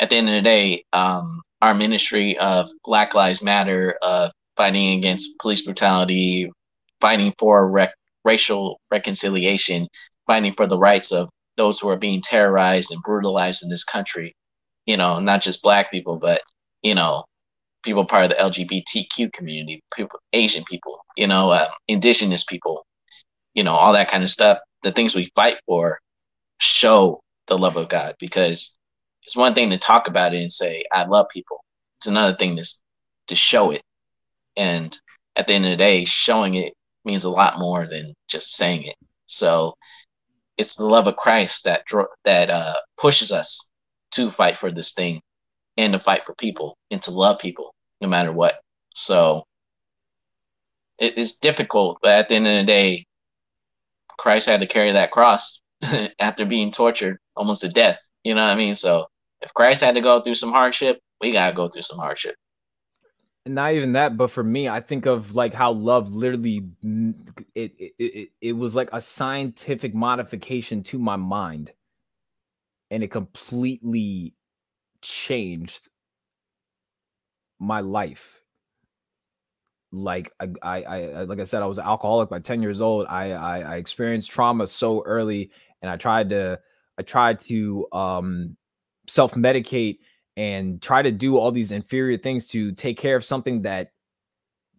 at 0.00 0.10
the 0.10 0.16
end 0.16 0.28
of 0.28 0.34
the 0.34 0.42
day 0.42 0.84
um, 0.92 1.40
our 1.62 1.74
ministry 1.74 2.36
of 2.38 2.68
black 2.84 3.14
lives 3.14 3.42
matter 3.42 3.96
of 4.02 4.30
fighting 4.56 4.98
against 4.98 5.38
police 5.40 5.62
brutality 5.62 6.50
fighting 7.00 7.32
for 7.38 7.70
rec- 7.70 7.94
racial 8.24 8.80
reconciliation 8.90 9.88
fighting 10.26 10.52
for 10.52 10.66
the 10.66 10.78
rights 10.78 11.12
of 11.12 11.28
those 11.56 11.78
who 11.78 11.88
are 11.88 11.96
being 11.96 12.20
terrorized 12.20 12.90
and 12.90 13.02
brutalized 13.02 13.62
in 13.62 13.70
this 13.70 13.84
country 13.84 14.34
you 14.86 14.96
know 14.96 15.20
not 15.20 15.40
just 15.40 15.62
black 15.62 15.90
people 15.90 16.16
but 16.16 16.40
you 16.82 16.94
know 16.94 17.24
people 17.84 18.04
part 18.04 18.24
of 18.24 18.30
the 18.30 18.36
LGBTQ 18.36 19.32
community, 19.32 19.82
people, 19.94 20.18
Asian 20.32 20.64
people, 20.64 21.04
you 21.16 21.26
know, 21.26 21.50
uh, 21.50 21.68
indigenous 21.88 22.44
people, 22.44 22.84
you 23.54 23.62
know, 23.62 23.74
all 23.74 23.92
that 23.92 24.10
kind 24.10 24.22
of 24.22 24.30
stuff. 24.30 24.58
The 24.82 24.92
things 24.92 25.14
we 25.14 25.30
fight 25.34 25.58
for 25.66 26.00
show 26.58 27.20
the 27.46 27.58
love 27.58 27.76
of 27.76 27.88
God 27.88 28.14
because 28.18 28.76
it's 29.22 29.36
one 29.36 29.54
thing 29.54 29.70
to 29.70 29.78
talk 29.78 30.08
about 30.08 30.34
it 30.34 30.40
and 30.40 30.52
say, 30.52 30.84
I 30.92 31.04
love 31.04 31.26
people. 31.30 31.62
It's 31.98 32.06
another 32.06 32.36
thing 32.36 32.56
to, 32.56 32.64
to 33.28 33.34
show 33.34 33.70
it. 33.70 33.82
And 34.56 34.96
at 35.36 35.46
the 35.46 35.54
end 35.54 35.64
of 35.64 35.70
the 35.70 35.76
day, 35.76 36.04
showing 36.04 36.54
it 36.54 36.74
means 37.04 37.24
a 37.24 37.30
lot 37.30 37.58
more 37.58 37.84
than 37.84 38.14
just 38.28 38.56
saying 38.56 38.84
it. 38.84 38.96
So 39.26 39.74
it's 40.58 40.76
the 40.76 40.86
love 40.86 41.06
of 41.06 41.16
Christ 41.16 41.64
that, 41.64 41.84
that 42.24 42.50
uh, 42.50 42.74
pushes 42.98 43.32
us 43.32 43.70
to 44.12 44.30
fight 44.30 44.56
for 44.58 44.70
this 44.70 44.92
thing 44.92 45.20
and 45.76 45.92
to 45.92 45.98
fight 45.98 46.24
for 46.24 46.34
people 46.34 46.76
and 46.90 47.02
to 47.02 47.10
love 47.10 47.38
people 47.38 47.73
no 48.04 48.10
matter 48.10 48.32
what. 48.32 48.60
So 48.94 49.46
it 50.98 51.16
is 51.16 51.32
difficult, 51.32 51.98
but 52.02 52.12
at 52.12 52.28
the 52.28 52.34
end 52.34 52.46
of 52.46 52.56
the 52.58 52.64
day, 52.64 53.06
Christ 54.18 54.46
had 54.46 54.60
to 54.60 54.66
carry 54.66 54.92
that 54.92 55.10
cross 55.10 55.60
after 56.18 56.44
being 56.44 56.70
tortured 56.70 57.18
almost 57.34 57.62
to 57.62 57.68
death. 57.68 57.98
You 58.22 58.34
know 58.34 58.42
what 58.42 58.52
I 58.52 58.56
mean? 58.56 58.74
So 58.74 59.06
if 59.40 59.52
Christ 59.54 59.82
had 59.82 59.94
to 59.94 60.02
go 60.02 60.20
through 60.20 60.34
some 60.34 60.52
hardship, 60.52 61.00
we 61.20 61.32
gotta 61.32 61.56
go 61.56 61.68
through 61.68 61.82
some 61.82 61.98
hardship. 61.98 62.36
And 63.46 63.54
not 63.54 63.72
even 63.72 63.92
that, 63.92 64.16
but 64.16 64.30
for 64.30 64.42
me, 64.42 64.68
I 64.68 64.80
think 64.80 65.06
of 65.06 65.34
like 65.34 65.54
how 65.54 65.72
love 65.72 66.14
literally 66.14 66.62
it 67.54 67.72
it, 67.78 67.92
it, 67.98 68.28
it 68.40 68.52
was 68.52 68.74
like 68.74 68.90
a 68.92 69.00
scientific 69.00 69.94
modification 69.94 70.82
to 70.84 70.98
my 70.98 71.16
mind. 71.16 71.72
And 72.90 73.02
it 73.02 73.10
completely 73.10 74.34
changed 75.02 75.88
my 77.64 77.80
life. 77.80 78.40
Like 79.92 80.32
I, 80.40 80.48
I, 80.62 80.82
I, 80.82 81.22
like 81.24 81.40
I 81.40 81.44
said, 81.44 81.62
I 81.62 81.66
was 81.66 81.78
alcoholic 81.78 82.28
by 82.28 82.40
10 82.40 82.62
years 82.62 82.80
old. 82.80 83.06
I, 83.08 83.32
I, 83.32 83.58
I 83.60 83.76
experienced 83.76 84.30
trauma 84.30 84.66
so 84.66 85.02
early, 85.04 85.50
and 85.82 85.90
I 85.90 85.96
tried 85.96 86.30
to, 86.30 86.58
I 86.98 87.02
tried 87.02 87.40
to 87.42 87.86
um, 87.92 88.56
self-medicate 89.06 89.98
and 90.36 90.82
try 90.82 91.02
to 91.02 91.12
do 91.12 91.38
all 91.38 91.52
these 91.52 91.70
inferior 91.70 92.18
things 92.18 92.46
to 92.48 92.72
take 92.72 92.98
care 92.98 93.16
of 93.16 93.24
something 93.24 93.62
that 93.62 93.92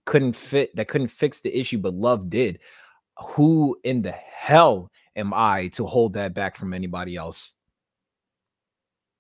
couldn't 0.05 0.33
fit, 0.33 0.75
that 0.75 0.87
couldn't 0.87 1.07
fix 1.07 1.41
the 1.41 1.57
issue, 1.57 1.77
but 1.77 1.93
love 1.93 2.29
did. 2.29 2.59
Who 3.19 3.77
in 3.83 4.01
the 4.01 4.11
hell 4.11 4.91
am 5.15 5.33
I 5.33 5.69
to 5.69 5.85
hold 5.85 6.13
that 6.13 6.33
back 6.33 6.57
from 6.57 6.73
anybody 6.73 7.15
else? 7.15 7.53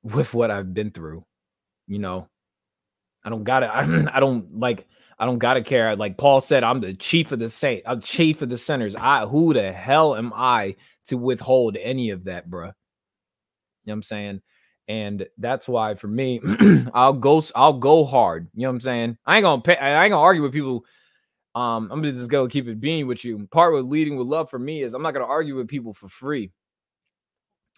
With 0.03 0.33
what 0.33 0.51
I've 0.51 0.73
been 0.73 0.91
through, 0.91 1.25
you 1.87 1.99
know, 1.99 2.27
I 3.25 3.29
don't 3.29 3.43
gotta. 3.43 3.75
I, 4.13 4.19
don't 4.19 4.59
like. 4.59 4.87
I 5.19 5.25
don't 5.25 5.39
gotta 5.39 5.63
care. 5.63 5.95
Like 5.95 6.17
Paul 6.17 6.39
said, 6.39 6.63
I'm 6.63 6.79
the 6.79 6.93
chief 6.93 7.31
of 7.31 7.39
the 7.39 7.49
saint. 7.49 7.83
I'm 7.85 7.99
chief 7.99 8.41
of 8.41 8.49
the 8.49 8.57
sinners. 8.57 8.95
I 8.95 9.25
who 9.25 9.53
the 9.53 9.73
hell 9.73 10.15
am 10.15 10.31
I 10.33 10.75
to 11.07 11.17
withhold 11.17 11.75
any 11.75 12.11
of 12.11 12.25
that, 12.25 12.49
bruh? 12.49 12.67
You 12.67 13.91
know 13.91 13.93
what 13.93 13.93
I'm 13.93 14.03
saying? 14.03 14.41
And 14.87 15.25
that's 15.39 15.67
why 15.67 15.95
for 15.95 16.07
me, 16.07 16.39
I'll 16.93 17.13
go. 17.13 17.41
I'll 17.55 17.73
go 17.73 18.05
hard. 18.05 18.47
You 18.53 18.61
know 18.61 18.69
what 18.69 18.75
I'm 18.75 18.79
saying? 18.81 19.17
I 19.25 19.37
ain't 19.37 19.43
gonna 19.43 19.61
pay. 19.61 19.75
I 19.75 20.03
ain't 20.03 20.11
gonna 20.11 20.21
argue 20.21 20.43
with 20.43 20.53
people. 20.53 20.85
Um, 21.55 21.89
I'm 21.91 22.03
just 22.03 22.27
gonna 22.27 22.49
keep 22.49 22.67
it 22.67 22.79
being 22.79 23.07
with 23.07 23.25
you. 23.25 23.47
Part 23.51 23.73
with 23.73 23.85
leading 23.85 24.17
with 24.17 24.27
love 24.27 24.49
for 24.51 24.59
me 24.59 24.83
is 24.83 24.93
I'm 24.93 25.01
not 25.01 25.13
gonna 25.13 25.25
argue 25.25 25.55
with 25.55 25.67
people 25.67 25.93
for 25.93 26.09
free. 26.09 26.51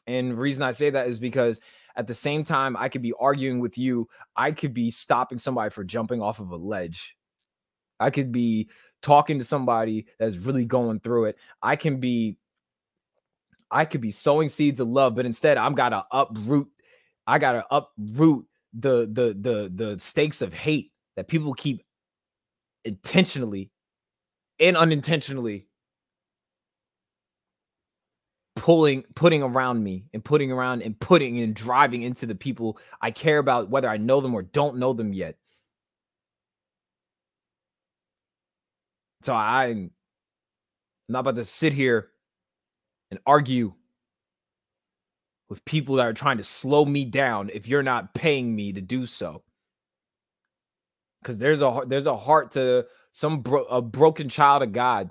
And 0.08 0.32
the 0.32 0.36
reason 0.36 0.64
I 0.64 0.72
say 0.72 0.90
that 0.90 1.08
is 1.08 1.20
because 1.20 1.60
at 1.98 2.08
the 2.08 2.14
same 2.14 2.44
time, 2.44 2.78
I 2.78 2.90
could 2.90 3.02
be 3.02 3.14
arguing 3.20 3.60
with 3.60 3.78
you. 3.78 4.08
I 4.36 4.52
could 4.52 4.74
be 4.74 4.92
stopping 4.92 5.40
somebody 5.40 5.72
for 5.72 5.84
jumping 5.84 6.22
off 6.22 6.40
of 6.40 6.52
a 6.52 6.56
ledge. 6.56 7.16
I 8.00 8.12
could 8.12 8.32
be 8.32 8.70
talking 9.02 9.40
to 9.40 9.44
somebody 9.44 10.06
that's 10.20 10.38
really 10.38 10.66
going 10.66 11.00
through 11.00 11.26
it. 11.26 11.38
I 11.62 11.76
can 11.76 12.00
be 12.00 12.38
I 13.70 13.84
could 13.84 14.00
be 14.00 14.12
sowing 14.12 14.48
seeds 14.48 14.80
of 14.80 14.88
love, 14.88 15.16
but 15.16 15.26
instead 15.26 15.58
I'm 15.58 15.74
gotta 15.74 16.06
uproot, 16.12 16.70
I 17.26 17.40
gotta 17.40 17.66
uproot 17.70 18.46
the 18.74 19.08
the 19.12 19.36
the 19.40 19.72
the 19.74 20.00
stakes 20.00 20.42
of 20.42 20.54
hate 20.54 20.92
that 21.16 21.28
people 21.28 21.54
keep 21.54 21.84
intentionally 22.86 23.72
and 24.60 24.78
unintentionally 24.78 25.68
pulling 28.58 29.04
putting 29.16 29.44
around 29.44 29.84
me 29.84 30.06
and 30.14 30.26
putting 30.26 30.52
around 30.52 30.82
and 30.82 31.00
putting 31.00 31.40
and 31.42 31.56
driving 31.56 32.02
into 32.02 32.26
the 32.26 32.36
people 32.36 32.78
I 33.02 33.12
care 33.12 33.40
about 33.40 33.70
whether 33.70 33.90
I 33.90 33.98
know 33.98 34.22
them 34.22 34.36
or 34.36 34.42
don't 34.44 34.78
know 34.78 34.94
them 34.94 35.14
yet. 35.14 35.38
So 39.24 39.34
I'm 39.36 39.92
not 41.10 41.20
about 41.22 41.38
to 41.38 41.46
sit 41.46 41.74
here 41.74 42.10
and 43.12 43.20
argue 43.26 43.74
with 45.50 45.64
people 45.66 45.96
that 45.96 46.08
are 46.08 46.14
trying 46.14 46.38
to 46.38 46.44
slow 46.44 46.86
me 46.86 47.06
down 47.06 47.50
if 47.54 47.68
you're 47.68 47.84
not 47.84 48.14
paying 48.14 48.56
me 48.56 48.74
to 48.74 48.82
do 48.82 49.06
so. 49.06 49.44
Cuz 51.24 51.38
there's 51.38 51.62
a 51.62 51.82
there's 51.88 52.08
a 52.08 52.18
heart 52.18 52.52
to 52.54 52.88
some 53.12 53.42
bro- 53.42 53.66
a 53.66 53.82
broken 53.82 54.30
child 54.30 54.64
of 54.64 54.74
God 54.74 55.10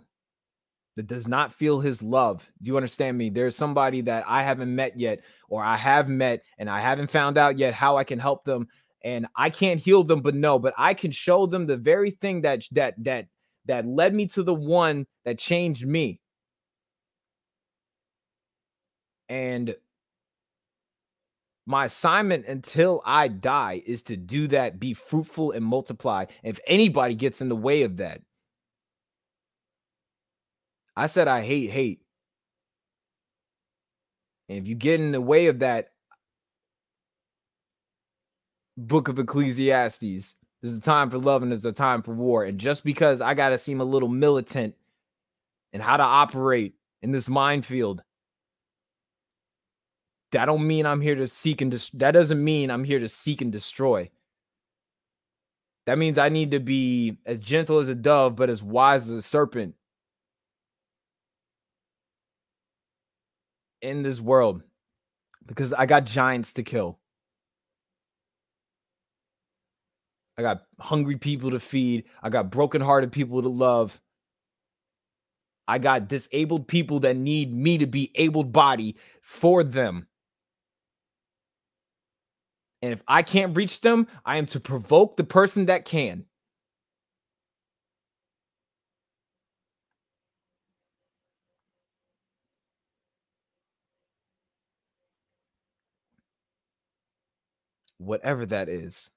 that 0.96 1.06
does 1.06 1.28
not 1.28 1.52
feel 1.52 1.80
his 1.80 2.02
love. 2.02 2.48
Do 2.62 2.68
you 2.68 2.76
understand 2.76 3.16
me? 3.16 3.28
There's 3.30 3.54
somebody 3.54 4.00
that 4.02 4.24
I 4.26 4.42
haven't 4.42 4.74
met 4.74 4.98
yet 4.98 5.20
or 5.48 5.62
I 5.62 5.76
have 5.76 6.08
met 6.08 6.42
and 6.58 6.68
I 6.68 6.80
haven't 6.80 7.10
found 7.10 7.38
out 7.38 7.58
yet 7.58 7.74
how 7.74 7.98
I 7.98 8.04
can 8.04 8.18
help 8.18 8.44
them 8.44 8.68
and 9.04 9.26
I 9.36 9.50
can't 9.50 9.80
heal 9.80 10.02
them 10.02 10.22
but 10.22 10.34
no, 10.34 10.58
but 10.58 10.74
I 10.76 10.94
can 10.94 11.10
show 11.10 11.46
them 11.46 11.66
the 11.66 11.76
very 11.76 12.10
thing 12.10 12.42
that 12.42 12.64
that 12.72 12.94
that 13.04 13.26
that 13.66 13.86
led 13.86 14.14
me 14.14 14.26
to 14.28 14.42
the 14.42 14.54
one 14.54 15.06
that 15.24 15.38
changed 15.38 15.86
me. 15.86 16.20
And 19.28 19.74
my 21.66 21.86
assignment 21.86 22.46
until 22.46 23.02
I 23.04 23.28
die 23.28 23.82
is 23.84 24.04
to 24.04 24.16
do 24.16 24.46
that, 24.48 24.78
be 24.78 24.94
fruitful 24.94 25.50
and 25.50 25.64
multiply. 25.64 26.26
If 26.44 26.60
anybody 26.66 27.16
gets 27.16 27.40
in 27.40 27.48
the 27.48 27.56
way 27.56 27.82
of 27.82 27.96
that, 27.96 28.22
I 30.96 31.06
said 31.06 31.28
I 31.28 31.42
hate 31.42 31.70
hate. 31.70 32.00
And 34.48 34.58
if 34.58 34.66
you 34.66 34.74
get 34.74 35.00
in 35.00 35.12
the 35.12 35.20
way 35.20 35.46
of 35.46 35.58
that, 35.58 35.90
book 38.76 39.08
of 39.08 39.18
Ecclesiastes, 39.18 40.34
there's 40.62 40.74
a 40.74 40.80
time 40.80 41.10
for 41.10 41.18
love 41.18 41.42
and 41.42 41.50
there's 41.50 41.64
a 41.64 41.72
time 41.72 42.02
for 42.02 42.12
war. 42.14 42.44
And 42.44 42.58
just 42.58 42.84
because 42.84 43.20
I 43.20 43.34
got 43.34 43.50
to 43.50 43.58
seem 43.58 43.80
a 43.80 43.84
little 43.84 44.08
militant 44.08 44.74
in 45.72 45.80
how 45.80 45.96
to 45.96 46.02
operate 46.02 46.74
in 47.02 47.10
this 47.10 47.28
minefield, 47.28 48.02
that 50.32 50.46
don't 50.46 50.66
mean 50.66 50.86
I'm 50.86 51.00
here 51.00 51.14
to 51.14 51.26
seek 51.26 51.60
and 51.60 51.72
that 51.94 52.12
doesn't 52.12 52.42
mean 52.42 52.70
I'm 52.70 52.84
here 52.84 52.98
to 53.00 53.08
seek 53.08 53.40
and 53.40 53.52
destroy. 53.52 54.10
That 55.86 55.98
means 55.98 56.18
I 56.18 56.28
need 56.28 56.50
to 56.50 56.58
be 56.58 57.18
as 57.24 57.38
gentle 57.38 57.78
as 57.78 57.88
a 57.88 57.94
dove, 57.94 58.34
but 58.36 58.50
as 58.50 58.62
wise 58.62 59.08
as 59.08 59.12
a 59.12 59.22
serpent 59.22 59.74
in 63.80 64.02
this 64.02 64.20
world 64.20 64.62
because 65.46 65.72
I 65.72 65.86
got 65.86 66.04
giants 66.04 66.52
to 66.54 66.62
kill. 66.62 66.98
I 70.38 70.42
got 70.42 70.62
hungry 70.78 71.16
people 71.16 71.52
to 71.52 71.60
feed. 71.60 72.04
I 72.22 72.28
got 72.28 72.50
brokenhearted 72.50 73.10
people 73.10 73.42
to 73.42 73.48
love. 73.48 74.00
I 75.68 75.78
got 75.78 76.08
disabled 76.08 76.68
people 76.68 77.00
that 77.00 77.16
need 77.16 77.52
me 77.52 77.78
to 77.78 77.86
be 77.86 78.12
able 78.14 78.44
body 78.44 78.96
for 79.22 79.64
them. 79.64 80.06
And 82.82 82.92
if 82.92 83.02
I 83.08 83.22
can't 83.22 83.56
reach 83.56 83.80
them, 83.80 84.06
I 84.24 84.36
am 84.36 84.46
to 84.46 84.60
provoke 84.60 85.16
the 85.16 85.24
person 85.24 85.66
that 85.66 85.84
can. 85.84 86.26
Whatever 98.06 98.46
that 98.46 98.68
is 98.68 99.10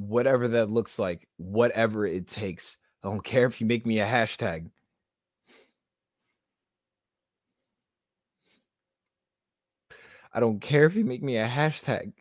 whatever 0.00 0.48
that 0.48 0.70
looks 0.70 0.98
like, 0.98 1.28
whatever 1.36 2.06
it 2.06 2.26
takes. 2.26 2.76
I 3.02 3.08
don't 3.08 3.24
care 3.24 3.46
if 3.46 3.60
you 3.60 3.66
make 3.66 3.86
me 3.86 4.00
a 4.00 4.06
hashtag. 4.06 4.70
I 10.32 10.40
don't 10.40 10.60
care 10.60 10.86
if 10.86 10.94
you 10.94 11.04
make 11.04 11.22
me 11.22 11.38
a 11.38 11.46
hashtag. 11.46 12.12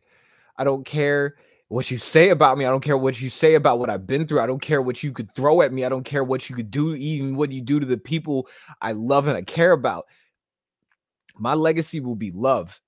I 0.57 0.63
don't 0.63 0.85
care 0.85 1.35
what 1.67 1.91
you 1.91 1.99
say 1.99 2.29
about 2.29 2.57
me. 2.57 2.65
I 2.65 2.69
don't 2.69 2.83
care 2.83 2.97
what 2.97 3.21
you 3.21 3.29
say 3.29 3.53
about 3.53 3.77
what 3.77 3.89
I've 3.89 4.07
been 4.07 4.27
through. 4.27 4.41
I 4.41 4.47
don't 4.47 4.61
care 4.61 4.81
what 4.81 5.03
you 5.03 5.11
could 5.11 5.31
throw 5.31 5.61
at 5.61 5.71
me. 5.71 5.85
I 5.85 5.89
don't 5.89 6.03
care 6.03 6.23
what 6.23 6.49
you 6.49 6.55
could 6.55 6.71
do, 6.71 6.95
even 6.95 7.35
what 7.35 7.51
you 7.51 7.61
do 7.61 7.79
to 7.79 7.85
the 7.85 7.97
people 7.97 8.47
I 8.81 8.93
love 8.93 9.27
and 9.27 9.37
I 9.37 9.43
care 9.43 9.71
about. 9.71 10.07
My 11.37 11.53
legacy 11.53 11.99
will 11.99 12.15
be 12.15 12.31
love. 12.31 12.81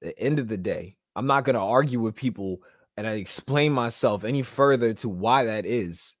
The 0.00 0.18
end 0.18 0.38
of 0.38 0.48
the 0.48 0.56
day, 0.56 0.96
I'm 1.16 1.26
not 1.26 1.44
going 1.44 1.54
to 1.54 1.60
argue 1.60 2.00
with 2.00 2.14
people 2.14 2.60
and 2.96 3.06
I 3.06 3.12
explain 3.12 3.72
myself 3.72 4.24
any 4.24 4.42
further 4.42 4.94
to 4.94 5.08
why 5.08 5.44
that 5.44 5.66
is. 5.66 6.14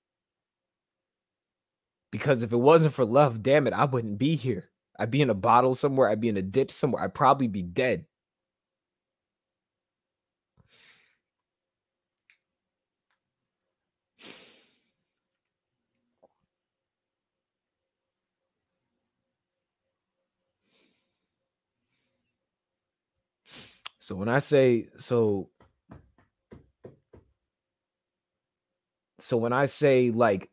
Because 2.10 2.42
if 2.42 2.52
it 2.52 2.56
wasn't 2.56 2.94
for 2.94 3.04
love, 3.04 3.42
damn 3.42 3.66
it, 3.66 3.72
I 3.72 3.84
wouldn't 3.84 4.18
be 4.18 4.36
here. 4.36 4.70
I'd 4.98 5.10
be 5.10 5.22
in 5.22 5.30
a 5.30 5.34
bottle 5.34 5.74
somewhere, 5.74 6.08
I'd 6.08 6.20
be 6.20 6.28
in 6.28 6.36
a 6.36 6.42
ditch 6.42 6.70
somewhere, 6.70 7.02
I'd 7.02 7.14
probably 7.14 7.48
be 7.48 7.62
dead. 7.62 8.06
So 24.04 24.14
when 24.14 24.28
I 24.28 24.40
say 24.40 24.88
so 24.98 25.48
so 29.18 29.38
when 29.38 29.54
I 29.54 29.64
say 29.64 30.10
like 30.10 30.50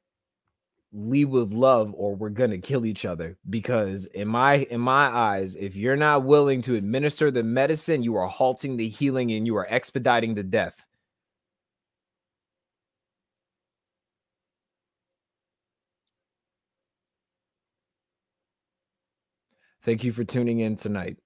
lead 0.93 1.25
with 1.25 1.51
love 1.51 1.93
or 1.93 2.15
we're 2.15 2.29
gonna 2.29 2.59
kill 2.59 2.85
each 2.85 3.03
other 3.03 3.37
because 3.49 4.05
in 4.05 4.29
my 4.29 4.59
in 4.71 4.79
my 4.79 5.07
eyes 5.07 5.57
if 5.57 5.75
you're 5.75 5.97
not 5.97 6.23
willing 6.23 6.61
to 6.61 6.75
administer 6.75 7.29
the 7.29 7.43
medicine 7.43 8.03
you 8.03 8.15
are 8.15 8.29
halting 8.29 8.77
the 8.77 8.87
healing 8.87 9.33
and 9.33 9.45
you 9.45 9.57
are 9.57 9.67
expediting 9.69 10.33
the 10.33 10.43
death. 10.43 10.85
Thank 19.83 20.05
you 20.05 20.13
for 20.13 20.23
tuning 20.23 20.61
in 20.61 20.77
tonight 20.77 21.17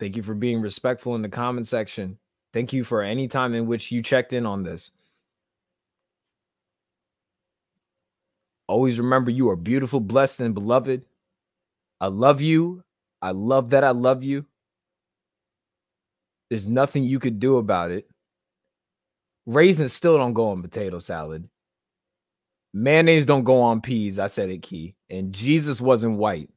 thank 0.00 0.16
you 0.16 0.22
for 0.22 0.34
being 0.34 0.60
respectful 0.60 1.14
in 1.14 1.22
the 1.22 1.28
comment 1.28 1.66
section 1.66 2.18
thank 2.52 2.72
you 2.72 2.84
for 2.84 3.02
any 3.02 3.28
time 3.28 3.54
in 3.54 3.66
which 3.66 3.90
you 3.92 4.02
checked 4.02 4.32
in 4.32 4.46
on 4.46 4.62
this 4.62 4.90
Always 8.68 8.98
remember 8.98 9.30
you 9.30 9.48
are 9.48 9.56
beautiful, 9.56 9.98
blessed, 9.98 10.40
and 10.40 10.54
beloved. 10.54 11.02
I 12.00 12.08
love 12.08 12.42
you. 12.42 12.84
I 13.22 13.30
love 13.30 13.70
that 13.70 13.82
I 13.82 13.90
love 13.90 14.22
you. 14.22 14.44
There's 16.50 16.68
nothing 16.68 17.02
you 17.02 17.18
could 17.18 17.40
do 17.40 17.56
about 17.56 17.90
it. 17.90 18.08
Raisins 19.46 19.94
still 19.94 20.18
don't 20.18 20.34
go 20.34 20.50
on 20.50 20.62
potato 20.62 20.98
salad. 20.98 21.48
Mayonnaise 22.74 23.24
don't 23.24 23.44
go 23.44 23.62
on 23.62 23.80
peas. 23.80 24.18
I 24.18 24.26
said 24.26 24.50
it 24.50 24.62
key. 24.62 24.94
And 25.08 25.32
Jesus 25.32 25.80
wasn't 25.80 26.18
white. 26.18 26.50